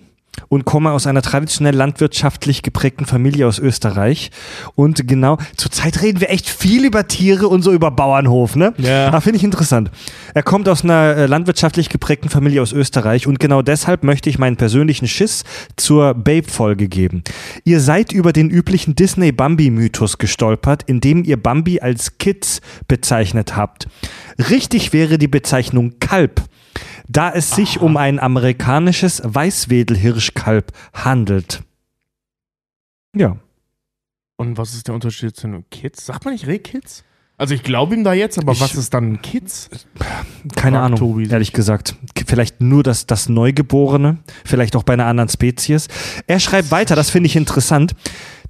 und 0.48 0.66
komme 0.66 0.92
aus 0.92 1.08
einer 1.08 1.22
traditionell 1.22 1.76
landwirtschaftlich 1.76 2.62
geprägten 2.62 3.06
Familie 3.06 3.48
aus 3.48 3.60
Österreich. 3.60 4.32
Und 4.76 5.08
genau, 5.08 5.38
zurzeit 5.58 6.02
reden 6.02 6.22
wir 6.22 6.30
echt 6.30 6.50
viel 6.50 6.86
über 6.86 7.08
Tiere 7.08 7.48
und 7.48 7.62
so 7.62 7.72
über 7.72 7.92
Bauernhof, 7.92 8.56
ne? 8.56 8.74
Ja. 8.78 9.12
Ah, 9.12 9.22
finde 9.22 9.38
ich 9.38 9.44
interessant. 9.44 9.92
Er 10.34 10.44
kommt 10.44 10.70
aus 10.70 10.84
einer 10.84 11.16
äh, 11.16 11.26
landwirtschaftlich 11.26 11.90
geprägten 11.90 12.30
Familie 12.30 12.62
aus 12.62 12.72
Österreich 12.72 13.28
und 13.28 13.40
genau 13.40 13.62
deshalb 13.62 14.04
möchte 14.04 14.30
ich 14.30 14.40
meinen 14.40 14.56
persönlichen 14.56 15.08
Schiss 15.08 15.44
zur 15.76 16.14
Babe-Folge 16.14 16.88
geben. 16.88 17.24
Ihr 17.64 17.82
seid 17.82 18.12
über 18.12 18.34
den 18.34 18.50
üblichen 18.50 18.96
Disney-Bambi-Mythos 18.96 20.18
gestolpert, 20.18 20.84
indem 20.86 21.24
ihr 21.24 21.42
Bambi 21.42 21.80
als 21.80 22.18
Kids 22.18 22.62
bezeichnet 22.88 23.56
habt. 23.56 23.88
Richtig 24.50 24.94
wäre 24.94 25.18
die 25.18 25.28
Bezeichnung 25.28 26.00
Kalb, 26.00 26.42
da 27.08 27.30
es 27.32 27.52
sich 27.52 27.80
um 27.82 27.98
ein 27.98 28.20
amerikanisches 28.20 29.22
Weißwedelhirschkalb 29.26 30.72
handelt. 30.94 31.62
Ja. 33.16 33.38
Und 34.38 34.58
was 34.58 34.74
ist 34.74 34.88
der 34.88 34.96
Unterschied 34.96 35.36
zu 35.36 35.48
einem 35.48 35.66
Kids? 35.70 36.06
Sagt 36.06 36.24
man 36.26 36.34
nicht 36.34 36.48
Rehkids? 36.48 37.04
Also 37.38 37.54
ich 37.54 37.64
glaube 37.64 37.96
ihm 37.96 38.04
da 38.04 38.14
jetzt, 38.14 38.38
aber 38.38 38.52
Ich- 38.52 38.60
was 38.60 38.76
ist 38.76 38.94
dann 38.94 39.14
ein 39.14 39.22
Kids? 39.22 39.70
Keine 40.56 40.78
Frag 40.78 40.86
Ahnung, 40.86 41.00
Tobi. 41.00 41.28
ehrlich 41.30 41.54
gesagt. 41.54 41.96
Vielleicht 42.28 42.60
nur 42.62 42.84
das, 42.84 43.08
das 43.08 43.30
Neugeborene, 43.30 44.18
vielleicht 44.46 44.76
auch 44.76 44.84
bei 44.84 44.94
einer 44.94 45.06
anderen 45.06 45.30
Spezies. 45.30 45.88
Er 46.28 46.40
schreibt 46.42 46.70
weiter, 46.72 46.96
das 46.96 47.10
finde 47.10 47.28
ich 47.28 47.36
interessant. 47.38 47.96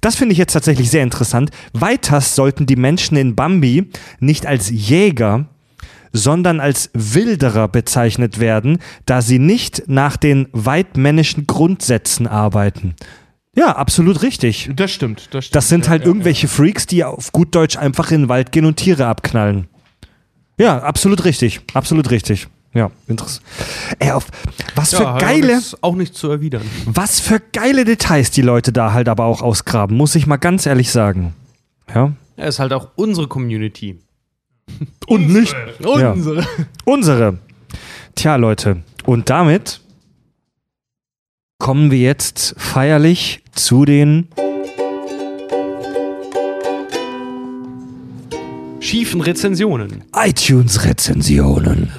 Das 0.00 0.16
finde 0.16 0.32
ich 0.32 0.38
jetzt 0.38 0.52
tatsächlich 0.54 0.90
sehr 0.90 1.02
interessant. 1.04 1.50
Weiters 1.72 2.34
sollten 2.34 2.66
die 2.66 2.76
Menschen 2.76 3.16
in 3.16 3.36
Bambi 3.36 3.90
nicht 4.18 4.44
als 4.46 4.70
Jäger, 4.70 5.46
sondern 6.12 6.60
als 6.60 6.90
Wilderer 6.94 7.68
bezeichnet 7.68 8.40
werden, 8.40 8.78
da 9.06 9.22
sie 9.22 9.38
nicht 9.38 9.84
nach 9.86 10.16
den 10.16 10.48
weidmännischen 10.52 11.46
Grundsätzen 11.46 12.26
arbeiten. 12.26 12.94
Ja, 13.56 13.76
absolut 13.76 14.22
richtig. 14.22 14.70
Das 14.76 14.90
stimmt. 14.92 15.28
Das, 15.32 15.46
stimmt. 15.46 15.56
Das 15.56 15.68
sind 15.68 15.84
Ja, 15.86 15.90
halt 15.90 16.02
ja, 16.02 16.08
irgendwelche 16.08 16.46
Freaks, 16.48 16.86
die 16.86 17.04
auf 17.04 17.32
gut 17.32 17.54
Deutsch 17.54 17.76
einfach 17.76 18.10
in 18.12 18.22
den 18.22 18.28
Wald 18.28 18.52
gehen 18.52 18.64
und 18.64 18.76
Tiere 18.76 19.06
abknallen. 19.06 19.66
Ja, 20.58 20.78
absolut 20.82 21.24
richtig. 21.24 21.60
Absolut 21.74 22.10
richtig. 22.10 22.48
Ja, 22.72 22.92
interessant. 23.08 23.42
Ey, 23.98 24.12
auf, 24.12 24.28
was 24.76 24.94
für 24.94 25.02
Ja, 25.02 25.18
geile, 25.18 25.56
nichts- 25.56 25.76
Auch 25.82 25.96
nicht 25.96 26.14
zu 26.14 26.30
erwidern. 26.30 26.62
was 26.86 27.18
für 27.18 27.40
geile 27.52 27.84
Details 27.84 28.30
die 28.30 28.42
Leute 28.42 28.72
da 28.72 28.92
halt 28.92 29.08
aber 29.08 29.24
auch 29.24 29.42
ausgraben, 29.42 29.96
muss 29.96 30.14
ich 30.14 30.26
mal 30.28 30.36
ganz 30.36 30.66
ehrlich 30.66 30.92
sagen. 30.92 31.34
Ja. 31.92 32.12
Er 32.36 32.46
ist 32.48 32.60
halt 32.60 32.72
auch 32.72 32.88
unsere 32.94 33.26
Community. 33.26 33.98
Und 35.06 35.28
nicht 35.32 35.54
Ja. 35.80 36.12
Unsere. 36.12 36.46
unsere. 36.84 37.38
Tja, 38.14 38.36
Leute. 38.36 38.82
Und 39.04 39.30
damit 39.30 39.80
kommen 41.58 41.90
wir 41.90 41.98
jetzt 41.98 42.54
feierlich 42.58 43.42
zu 43.52 43.84
den 43.84 44.28
Schiefen 48.80 49.20
Rezensionen. 49.20 50.04
iTunes-Rezensionen. 50.14 51.92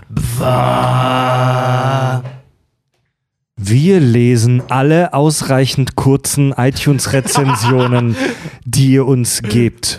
Wir 3.57 3.99
lesen 3.99 4.63
alle 4.69 5.13
ausreichend 5.13 5.95
kurzen 5.95 6.53
iTunes-Rezensionen, 6.57 8.15
die 8.65 8.93
ihr 8.93 9.05
uns 9.05 9.41
gebt, 9.43 9.97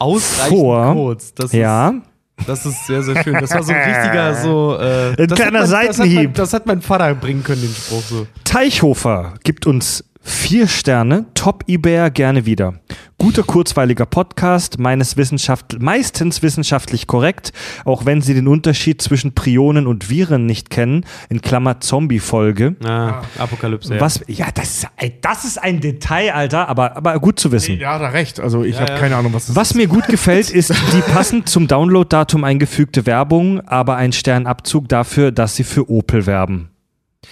vor. 0.49 0.93
kurz. 0.95 1.33
Das 1.35 1.53
Ja, 1.53 1.91
Ist, 1.91 2.03
das 2.47 2.67
ist 2.67 2.87
sehr, 2.87 3.03
sehr 3.03 3.23
schön. 3.23 3.35
Das 3.35 3.51
war 3.53 3.63
so 3.63 3.73
ein 3.73 3.79
richtiger, 3.91 4.35
so. 4.35 4.77
Äh, 4.79 5.21
Ein 5.23 5.27
das 5.29 5.39
kleiner 5.39 5.45
hat 5.45 5.53
mein, 5.53 5.61
das 5.61 5.73
hat, 5.73 5.95
Seitenhieb. 5.97 6.25
mein, 6.25 6.33
das 6.35 6.53
hat 6.53 6.67
mein 6.67 6.83
Vater 6.83 7.15
bringen 7.15 7.43
können, 7.43 7.63
den 7.63 7.75
Spruch 7.75 8.03
so. 8.03 8.27
Teichhofer 8.45 9.35
gibt 9.45 9.67
uns 9.67 10.05
vier 10.23 10.69
Sterne, 10.69 11.27
Top 11.35 11.65
eBayer 11.67 12.11
gerne 12.11 12.47
wieder. 12.47 12.75
Guter, 13.23 13.45
kurzweiliger 13.45 14.05
Podcast, 14.05 14.81
meines 14.81 15.17
Wissenschaft 15.17 15.77
meistens 15.81 16.43
wissenschaftlich 16.43 17.07
korrekt, 17.07 17.53
auch 17.85 18.05
wenn 18.05 18.21
sie 18.21 18.35
den 18.35 18.49
Unterschied 18.49 19.01
zwischen 19.01 19.33
Prionen 19.33 19.87
und 19.87 20.11
Viren 20.11 20.45
nicht 20.45 20.71
kennen, 20.71 21.07
in 21.29 21.41
Klammer 21.41 21.79
Zombie-Folge. 21.79 22.75
Ah, 22.85 23.23
Apokalypse. 23.39 23.95
Ja. 23.95 24.01
Was, 24.01 24.21
ja, 24.27 24.47
das 24.53 24.79
ist, 24.79 24.89
ein- 24.97 25.13
das 25.21 25.45
ist 25.45 25.63
ein 25.63 25.79
Detail, 25.81 26.33
Alter, 26.33 26.69
aber, 26.69 26.97
aber 26.97 27.21
gut 27.21 27.39
zu 27.39 27.53
wissen. 27.53 27.79
Ja, 27.79 27.97
da 28.01 28.09
recht. 28.09 28.41
Also 28.41 28.65
ich 28.65 28.75
Ja, 28.75 28.81
habe 28.81 28.93
ja. 28.95 28.99
keine 28.99 29.15
Ahnung, 29.15 29.33
was 29.33 29.47
das 29.47 29.55
Was 29.55 29.75
mir 29.75 29.87
gut 29.87 30.07
gefällt, 30.09 30.51
ist 30.51 30.71
die 30.93 31.13
passend 31.13 31.49
zum 31.49 31.69
Download-Datum 31.69 32.43
eingefügte 32.43 33.07
Werbung, 33.07 33.61
aber 33.69 33.95
ein 33.95 34.13
Sternabzug 34.13 34.89
dafür, 34.89 35.31
dass 35.31 35.55
sie 35.55 35.63
für 35.65 35.89
Opel 35.89 36.27
werben. 36.27 36.71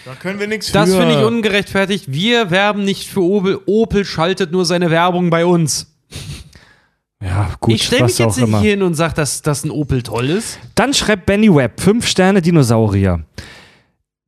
Da 0.05 0.15
können 0.15 0.39
wir 0.41 0.47
nichts 0.47 0.73
Das 0.73 0.91
für. 0.91 0.99
finde 0.99 1.19
ich 1.19 1.25
ungerechtfertigt. 1.25 2.05
Wir 2.09 2.51
werben 2.51 2.85
nicht 2.85 3.09
für 3.09 3.20
Opel. 3.23 3.60
Opel 3.67 4.05
schaltet 4.05 4.52
nur 4.52 4.65
seine 4.65 4.91
Werbung 4.91 5.31
bei 5.31 5.44
uns. 5.44 5.94
Ja, 7.23 7.51
gut, 7.60 7.75
ich 7.75 7.83
stelle 7.85 8.05
mich 8.05 8.19
jetzt 8.19 8.36
nicht 8.36 8.47
immer. 8.49 8.60
hier 8.60 8.70
hin 8.70 8.83
und 8.83 8.94
sage, 8.94 9.15
dass, 9.15 9.43
dass 9.43 9.62
ein 9.65 9.70
Opel 9.70 10.02
toll 10.02 10.31
ist. 10.31 10.59
Dann 10.75 10.94
schreibt 10.94 11.27
Benny 11.27 11.55
Webb, 11.55 11.81
fünf 11.81 12.07
Sterne 12.07 12.41
Dinosaurier. 12.41 13.25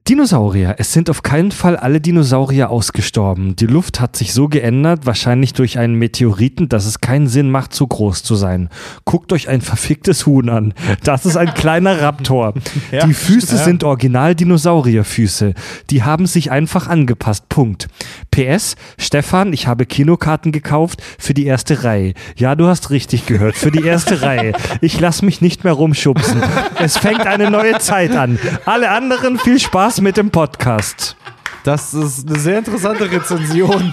Dinosaurier. 0.08 0.74
Es 0.78 0.92
sind 0.92 1.08
auf 1.10 1.22
keinen 1.22 1.52
Fall 1.52 1.76
alle 1.76 2.00
Dinosaurier 2.00 2.70
ausgestorben. 2.70 3.54
Die 3.54 3.66
Luft 3.66 4.00
hat 4.00 4.16
sich 4.16 4.32
so 4.32 4.48
geändert, 4.48 5.06
wahrscheinlich 5.06 5.52
durch 5.52 5.78
einen 5.78 5.94
Meteoriten, 5.94 6.68
dass 6.68 6.86
es 6.86 7.00
keinen 7.00 7.28
Sinn 7.28 7.52
macht, 7.52 7.72
zu 7.72 7.86
groß 7.86 8.24
zu 8.24 8.34
sein. 8.34 8.68
Guckt 9.04 9.32
euch 9.32 9.48
ein 9.48 9.60
verficktes 9.60 10.26
Huhn 10.26 10.48
an. 10.48 10.74
Das 11.04 11.24
ist 11.24 11.36
ein 11.36 11.54
kleiner 11.54 12.00
Raptor. 12.02 12.54
Die 12.90 13.14
Füße 13.14 13.56
sind 13.58 13.84
original 13.84 14.34
Dinosaurierfüße. 14.34 15.54
Die 15.90 16.02
haben 16.02 16.26
sich 16.26 16.50
einfach 16.50 16.88
angepasst. 16.88 17.48
Punkt. 17.48 17.86
PS, 18.32 18.74
Stefan, 18.98 19.52
ich 19.52 19.68
habe 19.68 19.86
Kinokarten 19.86 20.50
gekauft 20.50 21.00
für 21.16 21.32
die 21.32 21.46
erste 21.46 21.84
Reihe. 21.84 22.14
Ja, 22.34 22.56
du 22.56 22.66
hast 22.66 22.90
richtig 22.90 23.26
gehört, 23.26 23.54
für 23.54 23.70
die 23.70 23.84
erste 23.84 24.20
Reihe. 24.22 24.52
Ich 24.80 24.98
lass 24.98 25.22
mich 25.22 25.40
nicht 25.40 25.62
mehr 25.62 25.74
rumschubsen. 25.74 26.42
Es 26.80 26.98
fängt 26.98 27.24
eine 27.24 27.52
neue 27.52 27.78
Zeit 27.78 28.16
an. 28.16 28.40
Alle 28.64 28.90
anderen 28.90 29.38
viel 29.38 29.60
Spaß 29.60 29.92
mit 30.02 30.16
dem 30.16 30.30
Podcast. 30.30 31.16
Das 31.64 31.94
ist 31.94 32.28
eine 32.28 32.38
sehr 32.38 32.58
interessante 32.58 33.10
Rezension. 33.10 33.92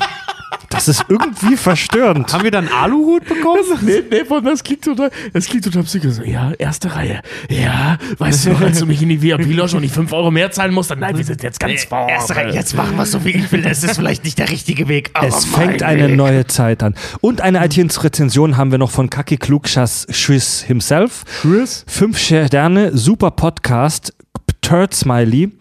Das 0.72 0.88
ist 0.88 1.04
irgendwie 1.10 1.58
verstörend. 1.58 2.32
Haben 2.32 2.44
wir 2.44 2.52
dann 2.52 2.68
Aluhut 2.68 3.26
bekommen? 3.26 3.62
Nee, 3.82 4.04
nee, 4.10 4.22
Mann, 4.30 4.44
das 4.44 4.64
klingt 4.64 4.84
total, 4.84 5.10
das 5.34 5.46
klingt 5.48 5.66
total 5.66 5.84
psychisch. 5.84 6.14
So, 6.14 6.24
ja, 6.24 6.52
erste 6.58 6.96
Reihe. 6.96 7.22
Ja, 7.50 7.98
weißt 8.18 8.46
du 8.46 8.50
noch, 8.52 8.62
als 8.62 8.80
du 8.80 8.86
mich 8.86 9.02
in 9.02 9.10
die 9.10 9.22
VIP-Lounge 9.22 9.76
und 9.76 9.82
die 9.82 9.90
5 9.90 10.12
Euro 10.14 10.30
mehr 10.30 10.52
zahlen 10.52 10.74
musst, 10.74 10.92
dann 10.92 11.00
nein, 11.00 11.18
wir 11.18 11.24
sind 11.26 11.42
jetzt 11.42 11.60
ganz 11.60 11.84
vorne. 11.86 12.12
Erste 12.12 12.36
Reihe, 12.36 12.54
jetzt 12.54 12.76
machen 12.76 12.96
wir 12.98 13.06
so, 13.08 13.26
wie 13.26 13.32
ich 13.32 13.52
will. 13.52 13.62
Das 13.64 13.84
ist 13.84 13.96
vielleicht 13.96 14.24
nicht 14.24 14.38
der 14.38 14.50
richtige 14.50 14.88
Weg. 14.88 15.10
Aber 15.14 15.28
Es 15.28 15.46
fängt 15.46 15.82
eine 15.82 16.08
Weg. 16.10 16.16
neue 16.16 16.46
Zeit 16.48 16.84
an. 16.84 16.94
Und 17.20 17.42
eine 17.42 17.66
iTunes-Rezension 17.66 18.56
haben 18.58 18.72
wir 18.72 18.78
noch 18.78 18.92
von 18.92 19.10
Kaki 19.10 19.38
Klugschas 19.38 20.06
Schüss 20.12 20.62
himself. 20.62 21.24
Chris? 21.42 21.84
Fünf 21.88 22.18
Sterne, 22.20 22.96
super 22.96 23.32
Podcast, 23.32 24.14
Turd 24.62 24.94
Smiley. 24.94 25.52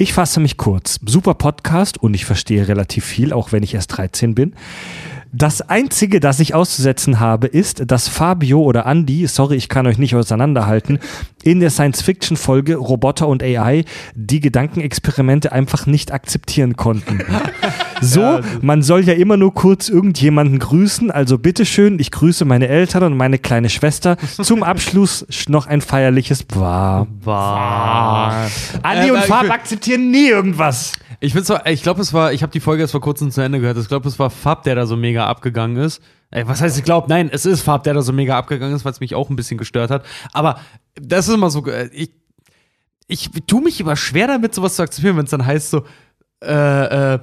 Ich 0.00 0.12
fasse 0.12 0.38
mich 0.38 0.56
kurz. 0.56 1.00
Super 1.04 1.34
Podcast 1.34 1.98
und 1.98 2.14
ich 2.14 2.24
verstehe 2.24 2.68
relativ 2.68 3.04
viel, 3.04 3.32
auch 3.32 3.50
wenn 3.50 3.64
ich 3.64 3.74
erst 3.74 3.96
13 3.96 4.32
bin. 4.32 4.54
Das 5.32 5.60
Einzige, 5.62 6.20
das 6.20 6.40
ich 6.40 6.54
auszusetzen 6.54 7.20
habe, 7.20 7.46
ist, 7.46 7.90
dass 7.90 8.08
Fabio 8.08 8.62
oder 8.62 8.86
Andy, 8.86 9.26
sorry, 9.26 9.56
ich 9.56 9.68
kann 9.68 9.86
euch 9.86 9.98
nicht 9.98 10.14
auseinanderhalten, 10.14 10.98
in 11.42 11.60
der 11.60 11.70
Science-Fiction-Folge 11.70 12.76
Roboter 12.76 13.28
und 13.28 13.42
AI 13.42 13.84
die 14.14 14.40
Gedankenexperimente 14.40 15.52
einfach 15.52 15.86
nicht 15.86 16.12
akzeptieren 16.12 16.76
konnten. 16.76 17.20
So, 18.00 18.38
man 18.60 18.82
soll 18.82 19.00
ja 19.02 19.14
immer 19.14 19.36
nur 19.36 19.54
kurz 19.54 19.88
irgendjemanden 19.88 20.60
grüßen, 20.60 21.10
also 21.10 21.36
bitteschön, 21.36 21.98
ich 21.98 22.12
grüße 22.12 22.44
meine 22.44 22.68
Eltern 22.68 23.02
und 23.02 23.16
meine 23.16 23.38
kleine 23.38 23.68
Schwester. 23.68 24.16
Zum 24.40 24.62
Abschluss 24.62 25.26
noch 25.48 25.66
ein 25.66 25.80
feierliches 25.80 26.44
Bwa. 26.44 27.08
War. 27.24 28.46
Andi 28.82 29.08
Äh, 29.08 29.10
und 29.10 29.24
Fab 29.24 29.50
akzeptieren 29.50 30.12
nie 30.12 30.28
irgendwas. 30.28 30.92
Ich 31.20 31.32
finde 31.32 31.46
zwar, 31.46 31.66
ich 31.66 31.82
glaube, 31.82 32.00
es 32.00 32.12
war, 32.12 32.32
ich 32.32 32.42
habe 32.42 32.52
die 32.52 32.60
Folge 32.60 32.82
erst 32.82 32.92
vor 32.92 33.00
kurzem 33.00 33.30
zu 33.30 33.40
Ende 33.40 33.58
gehört. 33.60 33.76
Ich 33.78 33.88
glaube, 33.88 34.08
es 34.08 34.18
war 34.18 34.30
Fab, 34.30 34.62
der 34.62 34.76
da 34.76 34.86
so 34.86 34.96
mega 34.96 35.26
abgegangen 35.26 35.76
ist. 35.76 36.00
Ey, 36.30 36.46
was 36.46 36.60
heißt, 36.60 36.78
ich 36.78 36.84
glaube, 36.84 37.08
nein, 37.08 37.28
es 37.32 37.44
ist 37.44 37.62
Fab, 37.62 37.82
der 37.82 37.94
da 37.94 38.02
so 38.02 38.12
mega 38.12 38.38
abgegangen 38.38 38.76
ist, 38.76 38.84
weil 38.84 38.92
es 38.92 39.00
mich 39.00 39.14
auch 39.14 39.28
ein 39.28 39.36
bisschen 39.36 39.58
gestört 39.58 39.90
hat. 39.90 40.04
Aber 40.32 40.60
das 40.94 41.26
ist 41.26 41.34
immer 41.34 41.50
so, 41.50 41.66
äh, 41.66 41.88
ich, 41.92 42.12
ich 43.08 43.30
tue 43.46 43.62
mich 43.62 43.80
immer 43.80 43.96
schwer 43.96 44.28
damit, 44.28 44.54
sowas 44.54 44.76
zu 44.76 44.82
akzeptieren, 44.82 45.16
wenn 45.16 45.24
es 45.24 45.30
dann 45.30 45.44
heißt 45.44 45.70
so, 45.70 45.84
äh, 46.44 47.14
äh, 47.14 47.18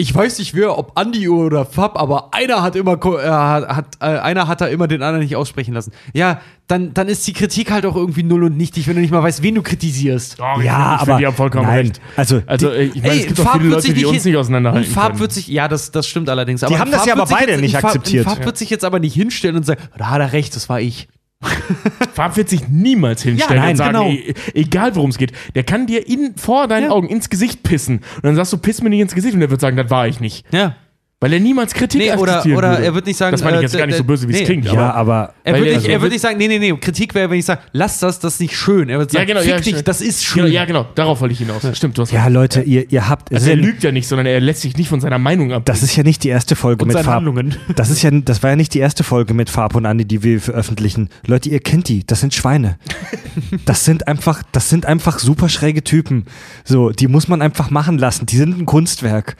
ich 0.00 0.14
weiß 0.14 0.38
nicht 0.38 0.54
wer, 0.54 0.78
ob 0.78 0.92
Andi 0.98 1.28
oder 1.28 1.64
Fab, 1.66 1.98
aber 2.00 2.32
einer 2.32 2.62
hat 2.62 2.74
immer, 2.76 2.92
äh, 2.94 3.28
hat, 3.28 3.86
äh, 4.00 4.04
einer 4.06 4.48
hat 4.48 4.60
da 4.60 4.66
immer 4.66 4.88
den 4.88 5.02
anderen 5.02 5.20
nicht 5.22 5.36
aussprechen 5.36 5.74
lassen. 5.74 5.92
Ja, 6.14 6.40
dann, 6.68 6.94
dann 6.94 7.08
ist 7.08 7.26
die 7.26 7.32
Kritik 7.32 7.70
halt 7.70 7.84
auch 7.84 7.96
irgendwie 7.96 8.22
null 8.22 8.44
und 8.44 8.56
nichtig, 8.56 8.86
wenn 8.88 8.94
du 8.94 9.00
nicht 9.02 9.10
mal 9.10 9.22
weißt, 9.22 9.42
wen 9.42 9.56
du 9.56 9.62
kritisierst. 9.62 10.38
Oh, 10.40 10.58
ich 10.60 10.64
Ja, 10.66 10.96
find- 10.98 11.02
ich 11.02 11.08
aber 11.08 11.18
die 11.18 11.26
haben 11.26 11.36
vollkommen 11.36 11.66
nein, 11.66 11.86
recht. 11.86 12.00
also 12.16 12.42
Also, 12.46 12.72
ich 12.72 12.94
meine, 13.02 13.20
es 13.20 13.26
gibt 13.26 13.40
auch 13.40 13.52
viele 13.52 13.68
Leute, 13.68 13.82
sich 13.82 13.94
die 13.94 14.06
uns 14.06 14.24
nicht 14.24 14.36
auseinanderhalten 14.36 14.88
ein 14.88 14.94
Farb 14.94 15.08
können. 15.08 15.20
wird 15.20 15.32
sich, 15.32 15.48
ja, 15.48 15.68
das, 15.68 15.90
das 15.90 16.06
stimmt 16.06 16.28
allerdings. 16.30 16.62
Aber 16.62 16.72
Die 16.74 16.80
haben 16.80 16.90
das 16.90 17.00
Farb 17.04 17.08
ja 17.08 17.14
aber 17.14 17.26
beide 17.26 17.52
jetzt- 17.52 17.60
nicht 17.60 17.74
Farb- 17.76 17.84
akzeptiert. 17.86 18.26
Ein 18.26 18.32
Farb 18.34 18.44
wird 18.46 18.56
sich 18.56 18.70
jetzt 18.70 18.84
aber 18.84 19.00
nicht 19.00 19.14
hinstellen 19.14 19.56
und 19.56 19.66
sagen, 19.66 19.80
da 19.98 20.08
hat 20.10 20.20
er 20.20 20.32
recht, 20.32 20.54
das 20.56 20.68
war 20.68 20.80
ich. 20.80 21.08
Farb 22.14 22.36
wird 22.36 22.48
sich 22.48 22.68
niemals 22.68 23.22
hinstellen 23.22 23.56
Ja, 23.56 23.62
nein, 23.62 23.70
und 23.72 23.76
sagen, 23.76 23.92
genau. 23.92 24.10
e- 24.10 24.34
egal 24.54 24.94
worum 24.96 25.10
es 25.10 25.18
geht. 25.18 25.32
Der 25.54 25.62
kann 25.64 25.86
dir 25.86 26.06
in, 26.06 26.34
vor 26.36 26.68
deinen 26.68 26.84
Ja. 26.84 26.90
Augen 26.90 27.08
ins 27.08 27.30
Gesicht 27.30 27.62
pissen. 27.62 27.98
Und 28.16 28.24
dann 28.24 28.34
sagst 28.36 28.52
du, 28.52 28.58
piss 28.58 28.82
mir 28.82 28.90
nicht 28.90 29.00
ins 29.00 29.14
Gesicht. 29.14 29.34
Und 29.34 29.40
er 29.42 29.50
wird 29.50 29.60
sagen, 29.60 29.76
das 29.76 29.90
war 29.90 30.06
ich 30.06 30.20
nicht. 30.20 30.44
Ja. 30.52 30.76
Weil 31.22 31.34
er 31.34 31.40
niemals 31.40 31.74
Kritik 31.74 32.00
Nee, 32.00 32.12
oder, 32.14 32.36
akzeptieren 32.36 32.56
oder 32.56 32.70
würde. 32.70 32.84
er 32.86 32.94
wird 32.94 33.04
nicht 33.04 33.18
sagen, 33.18 33.32
Das 33.32 33.42
meine 33.44 33.56
ich 33.56 33.60
äh, 33.60 33.62
jetzt 33.66 33.76
gar 33.76 33.84
nicht 33.84 33.92
d- 33.94 33.98
so 33.98 34.04
böse, 34.04 34.26
wie 34.26 34.32
es 34.32 34.38
nee. 34.38 34.44
klingt. 34.46 34.64
Ja, 34.64 34.90
aber 34.94 35.34
Er 35.44 35.54
wird, 35.54 35.66
er- 35.66 35.76
nicht, 35.76 35.86
er 35.86 35.92
er 35.92 36.00
wird 36.00 36.12
nicht 36.12 36.22
sagen, 36.22 36.38
nee, 36.38 36.48
nee, 36.48 36.58
nee, 36.58 36.72
Kritik 36.80 37.14
wäre, 37.14 37.28
wenn 37.28 37.38
ich 37.38 37.44
sage, 37.44 37.60
lass 37.72 37.98
das, 37.98 38.20
das 38.20 38.34
ist 38.34 38.40
nicht 38.40 38.56
schön. 38.56 38.88
Er 38.88 38.98
wird 39.00 39.12
ja, 39.12 39.18
sagen, 39.20 39.28
genau, 39.28 39.40
fick 39.40 39.50
ja, 39.50 39.60
dich, 39.60 39.84
das 39.84 40.00
ist 40.00 40.32
Genau, 40.32 40.46
schön. 40.46 40.54
ja, 40.54 40.64
genau. 40.64 40.86
Darauf 40.94 41.20
wollte 41.20 41.34
ich 41.34 41.40
hinaus. 41.40 41.60
Stimmt, 41.76 41.98
du 41.98 42.02
hast 42.02 42.12
ja. 42.12 42.26
Leute, 42.28 42.62
ihr, 42.62 42.90
ihr 42.90 43.06
habt. 43.06 43.30
Also 43.34 43.50
er 43.50 43.52
es 43.54 43.58
ja- 43.60 43.66
lügt 43.66 43.82
ja 43.82 43.92
nicht, 43.92 44.08
sondern 44.08 44.24
er 44.24 44.40
lässt 44.40 44.62
sich 44.62 44.78
nicht 44.78 44.88
von 44.88 45.02
seiner 45.02 45.18
Meinung 45.18 45.52
ab. 45.52 45.66
Das 45.66 45.82
ist 45.82 45.94
ja 45.94 46.04
nicht 46.04 46.24
die 46.24 46.30
erste 46.30 46.56
Folge 46.56 46.84
Und 46.84 46.88
mit 46.88 46.96
Farb. 46.96 47.16
Handlungen. 47.16 47.54
Das 47.76 47.90
ist 47.90 48.00
ja, 48.00 48.10
das 48.12 48.42
war 48.42 48.48
ja 48.50 48.56
nicht 48.56 48.72
die 48.72 48.78
erste 48.78 49.04
Folge 49.04 49.34
mit 49.34 49.50
Farb 49.50 49.74
und 49.74 49.84
Andi, 49.84 50.06
die 50.06 50.22
wir 50.22 50.40
veröffentlichen. 50.40 51.10
Leute, 51.26 51.50
ihr 51.50 51.60
kennt 51.60 51.88
die. 51.88 52.06
Das 52.06 52.20
sind 52.20 52.32
Schweine. 52.32 52.78
Das 53.66 53.84
sind 53.84 54.08
einfach, 54.08 54.42
das 54.52 54.70
sind 54.70 54.86
einfach 54.86 55.18
super 55.18 55.50
schräge 55.50 55.84
Typen. 55.84 56.24
So, 56.64 56.90
die 56.92 57.08
muss 57.08 57.28
man 57.28 57.42
einfach 57.42 57.68
machen 57.68 57.98
lassen. 57.98 58.24
Die 58.24 58.36
sind 58.38 58.58
ein 58.58 58.64
Kunstwerk. 58.64 59.36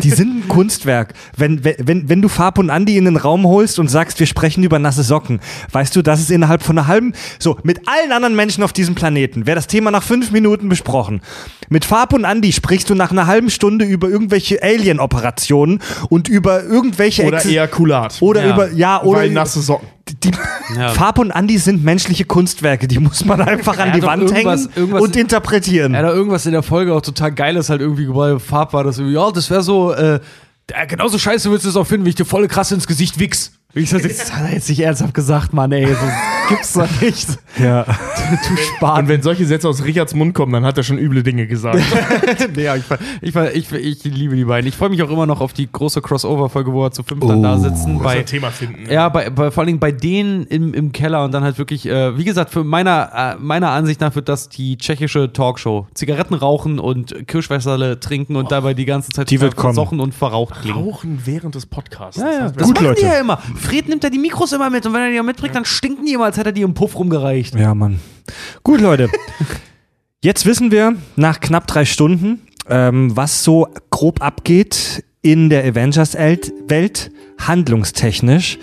Die 0.00 0.10
sind 0.10 0.44
ein 0.44 0.48
Kunstwerk. 0.48 0.91
Kunstwerk. 0.92 1.14
Wenn, 1.36 1.64
wenn, 1.64 2.08
wenn 2.08 2.22
du 2.22 2.28
Farb 2.28 2.58
und 2.58 2.70
Andi 2.70 2.96
in 2.96 3.04
den 3.06 3.16
Raum 3.16 3.46
holst 3.46 3.78
und 3.78 3.88
sagst, 3.88 4.18
wir 4.20 4.26
sprechen 4.26 4.62
über 4.64 4.78
nasse 4.78 5.02
Socken, 5.02 5.40
weißt 5.72 5.94
du, 5.96 6.02
das 6.02 6.20
ist 6.20 6.30
innerhalb 6.30 6.62
von 6.62 6.78
einer 6.78 6.86
halben, 6.86 7.12
so, 7.38 7.58
mit 7.62 7.88
allen 7.88 8.12
anderen 8.12 8.36
Menschen 8.36 8.62
auf 8.62 8.72
diesem 8.72 8.94
Planeten 8.94 9.46
wäre 9.46 9.56
das 9.56 9.66
Thema 9.66 9.90
nach 9.90 10.02
fünf 10.02 10.30
Minuten 10.30 10.68
besprochen. 10.68 11.20
Mit 11.68 11.84
Farb 11.84 12.12
und 12.12 12.24
Andi 12.24 12.52
sprichst 12.52 12.90
du 12.90 12.94
nach 12.94 13.10
einer 13.10 13.26
halben 13.26 13.48
Stunde 13.50 13.84
über 13.84 14.08
irgendwelche 14.08 14.62
Alien-Operationen 14.62 15.80
und 16.10 16.28
über 16.28 16.62
irgendwelche 16.64 17.24
Oder 17.24 17.38
Exi- 17.38 17.50
Ejakulat. 17.50 18.16
oder 18.20 18.44
Ja. 18.44 18.54
über, 18.54 18.70
ja, 18.72 19.02
oder 19.02 19.20
Weil 19.20 19.30
nasse 19.30 19.60
Socken. 19.62 19.88
die, 20.22 20.30
Ja. 20.76 20.88
Farb 20.90 21.18
und 21.18 21.30
Andi 21.32 21.58
sind 21.58 21.82
menschliche 21.84 22.24
Kunstwerke, 22.24 22.86
die 22.88 22.98
muss 22.98 23.24
man 23.24 23.40
einfach 23.40 23.78
an 23.78 23.92
die 23.92 24.02
Wand 24.02 24.22
hängen 24.32 24.46
irgendwas- 24.48 24.68
irgendwas- 24.76 25.02
und 25.02 25.16
interpretieren. 25.16 25.94
Ja, 25.94 26.02
da 26.02 26.12
irgendwas 26.12 26.44
in 26.46 26.52
der 26.52 26.62
Folge 26.62 26.92
auch 26.94 27.00
total 27.00 27.32
geiles 27.32 27.70
halt 27.70 27.80
irgendwie 27.80 28.06
bei 28.06 28.38
Farb 28.38 28.72
war 28.74 28.84
das 28.84 28.98
irgendwie, 28.98 29.14
ja, 29.16 29.30
das 29.30 29.48
wäre 29.50 29.62
so, 29.62 29.92
äh, 29.92 30.20
genauso 30.88 31.18
scheiße 31.18 31.50
würdest 31.50 31.64
du 31.66 31.70
es 31.70 31.76
auch 31.76 31.86
finden, 31.86 32.06
wie 32.06 32.10
ich 32.10 32.14
dir 32.14 32.24
volle 32.24 32.48
krass 32.48 32.72
ins 32.72 32.86
Gesicht 32.86 33.18
wichs. 33.18 33.52
Ich 33.74 33.88
sag, 33.88 34.02
das 34.02 34.32
hat 34.34 34.44
er 34.48 34.52
jetzt 34.54 34.68
nicht 34.68 34.80
ernsthaft 34.80 35.14
gesagt, 35.14 35.54
Mann, 35.54 35.72
ey, 35.72 35.86
so 35.86 35.94
gibt's 36.50 36.72
doch 36.74 37.00
nicht. 37.00 37.26
ja. 37.58 37.84
Du 37.84 38.56
Spahn. 38.56 39.00
Und 39.04 39.08
wenn 39.08 39.22
solche 39.22 39.46
Sätze 39.46 39.68
aus 39.68 39.82
Richards 39.84 40.14
Mund 40.14 40.34
kommen, 40.34 40.52
dann 40.52 40.64
hat 40.66 40.76
er 40.76 40.84
schon 40.84 40.98
üble 40.98 41.22
Dinge 41.22 41.46
gesagt. 41.46 41.78
nee, 42.54 42.64
ja, 42.64 42.76
ich, 42.76 42.84
ich, 43.22 43.34
ich, 43.34 43.72
ich 43.72 44.04
liebe 44.04 44.36
die 44.36 44.44
beiden. 44.44 44.66
Ich 44.68 44.76
freue 44.76 44.90
mich 44.90 45.02
auch 45.02 45.10
immer 45.10 45.24
noch 45.26 45.40
auf 45.40 45.52
die 45.54 45.70
große 45.70 46.02
Crossover-Folge, 46.02 46.72
wo 46.72 46.82
wir 46.84 46.90
zu 46.90 47.02
fünf 47.02 47.24
dann 47.26 47.42
da 47.42 47.58
sitzen. 47.58 47.98
Bei, 47.98 48.18
ein 48.18 48.26
Thema 48.26 48.50
finden. 48.50 48.90
ja, 48.90 49.08
bei, 49.08 49.30
bei, 49.30 49.50
vor 49.50 49.62
allen 49.62 49.68
Dingen 49.68 49.80
bei 49.80 49.92
denen 49.92 50.44
im, 50.46 50.74
im 50.74 50.92
Keller 50.92 51.24
und 51.24 51.32
dann 51.32 51.42
halt 51.42 51.56
wirklich, 51.58 51.86
äh, 51.86 52.16
wie 52.18 52.24
gesagt, 52.24 52.50
für 52.50 52.64
meiner, 52.64 53.10
äh, 53.14 53.36
meiner 53.40 53.70
Ansicht 53.70 54.00
nach 54.02 54.14
wird 54.14 54.28
das 54.28 54.48
die 54.50 54.76
tschechische 54.76 55.32
Talkshow. 55.32 55.86
Zigaretten 55.94 56.34
rauchen 56.34 56.78
und 56.78 57.26
Kirschwässerle 57.26 58.00
trinken 58.00 58.36
und 58.36 58.52
dabei 58.52 58.74
die 58.74 58.84
ganze 58.84 59.10
Zeit 59.12 59.30
Die 59.30 59.40
wird 59.40 59.56
kommen. 59.56 59.74
versochen 59.74 60.00
und 60.00 60.14
verraucht 60.14 60.60
klingen. 60.60 60.76
Rauchen 60.78 61.22
während 61.24 61.54
des 61.54 61.64
Podcasts. 61.66 62.20
Ja, 62.20 62.30
ja. 62.30 62.40
Das 62.48 62.52
Das 62.54 62.66
Gut, 62.66 62.74
machen 62.76 62.86
Leute. 62.86 63.00
die 63.00 63.06
ja 63.06 63.18
immer. 63.20 63.38
Fred 63.62 63.88
nimmt 63.88 64.04
ja 64.04 64.10
die 64.10 64.18
Mikros 64.18 64.52
immer 64.52 64.70
mit 64.70 64.84
und 64.86 64.92
wenn 64.92 65.02
er 65.02 65.10
die 65.10 65.22
mitbringt, 65.22 65.54
dann 65.54 65.64
stinken 65.64 66.04
die 66.06 66.12
immer, 66.12 66.26
als 66.26 66.36
hätte 66.36 66.50
er 66.50 66.52
die 66.52 66.62
im 66.62 66.74
Puff 66.74 66.98
rumgereicht. 66.98 67.54
Ja, 67.54 67.74
Mann. 67.74 68.00
Gut, 68.62 68.80
Leute. 68.80 69.08
Jetzt 70.22 70.46
wissen 70.46 70.70
wir 70.70 70.94
nach 71.16 71.40
knapp 71.40 71.66
drei 71.66 71.84
Stunden, 71.84 72.42
ähm, 72.68 73.16
was 73.16 73.42
so 73.42 73.68
grob 73.90 74.22
abgeht 74.22 75.04
in 75.20 75.50
der 75.50 75.64
Avengers-Welt, 75.64 77.10
handlungstechnisch. 77.38 78.58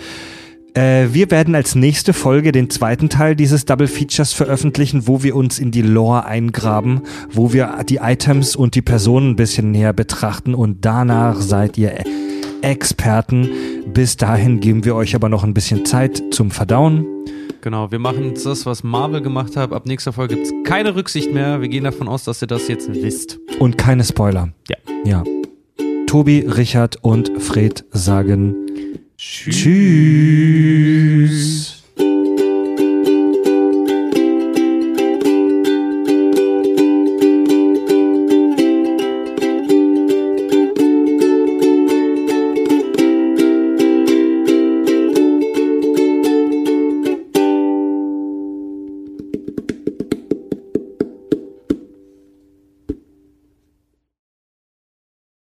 Äh, 0.74 1.08
wir 1.12 1.30
werden 1.30 1.54
als 1.54 1.74
nächste 1.74 2.12
Folge 2.12 2.52
den 2.52 2.70
zweiten 2.70 3.08
Teil 3.08 3.34
dieses 3.34 3.64
Double 3.64 3.88
Features 3.88 4.32
veröffentlichen, 4.32 5.06
wo 5.06 5.22
wir 5.22 5.34
uns 5.36 5.58
in 5.58 5.70
die 5.70 5.82
Lore 5.82 6.26
eingraben, 6.26 7.02
wo 7.30 7.52
wir 7.52 7.84
die 7.88 7.96
Items 7.96 8.56
und 8.56 8.74
die 8.74 8.82
Personen 8.82 9.30
ein 9.30 9.36
bisschen 9.36 9.70
näher 9.70 9.92
betrachten 9.92 10.54
und 10.54 10.84
danach 10.84 11.40
seid 11.40 11.76
ihr 11.76 11.92
Experten. 12.62 13.48
Bis 13.92 14.16
dahin 14.16 14.60
geben 14.60 14.84
wir 14.84 14.94
euch 14.94 15.14
aber 15.14 15.28
noch 15.28 15.44
ein 15.44 15.54
bisschen 15.54 15.84
Zeit 15.84 16.22
zum 16.32 16.50
Verdauen. 16.50 17.06
Genau, 17.62 17.90
wir 17.90 17.98
machen 17.98 18.24
jetzt 18.24 18.46
das, 18.46 18.64
was 18.64 18.82
Marvel 18.82 19.20
gemacht 19.20 19.56
hat. 19.56 19.72
Ab 19.72 19.86
nächster 19.86 20.12
Folge 20.12 20.36
gibt 20.36 20.46
es 20.46 20.52
keine 20.64 20.94
Rücksicht 20.94 21.32
mehr. 21.32 21.60
Wir 21.60 21.68
gehen 21.68 21.84
davon 21.84 22.08
aus, 22.08 22.24
dass 22.24 22.40
ihr 22.42 22.48
das 22.48 22.68
jetzt 22.68 22.92
wisst. 22.92 23.38
Und 23.58 23.76
keine 23.76 24.04
Spoiler. 24.04 24.48
Ja. 24.68 24.76
Ja. 25.04 25.24
Tobi, 26.06 26.40
Richard 26.40 26.96
und 27.02 27.30
Fred 27.42 27.84
sagen 27.90 28.54
Tschüss. 29.16 29.60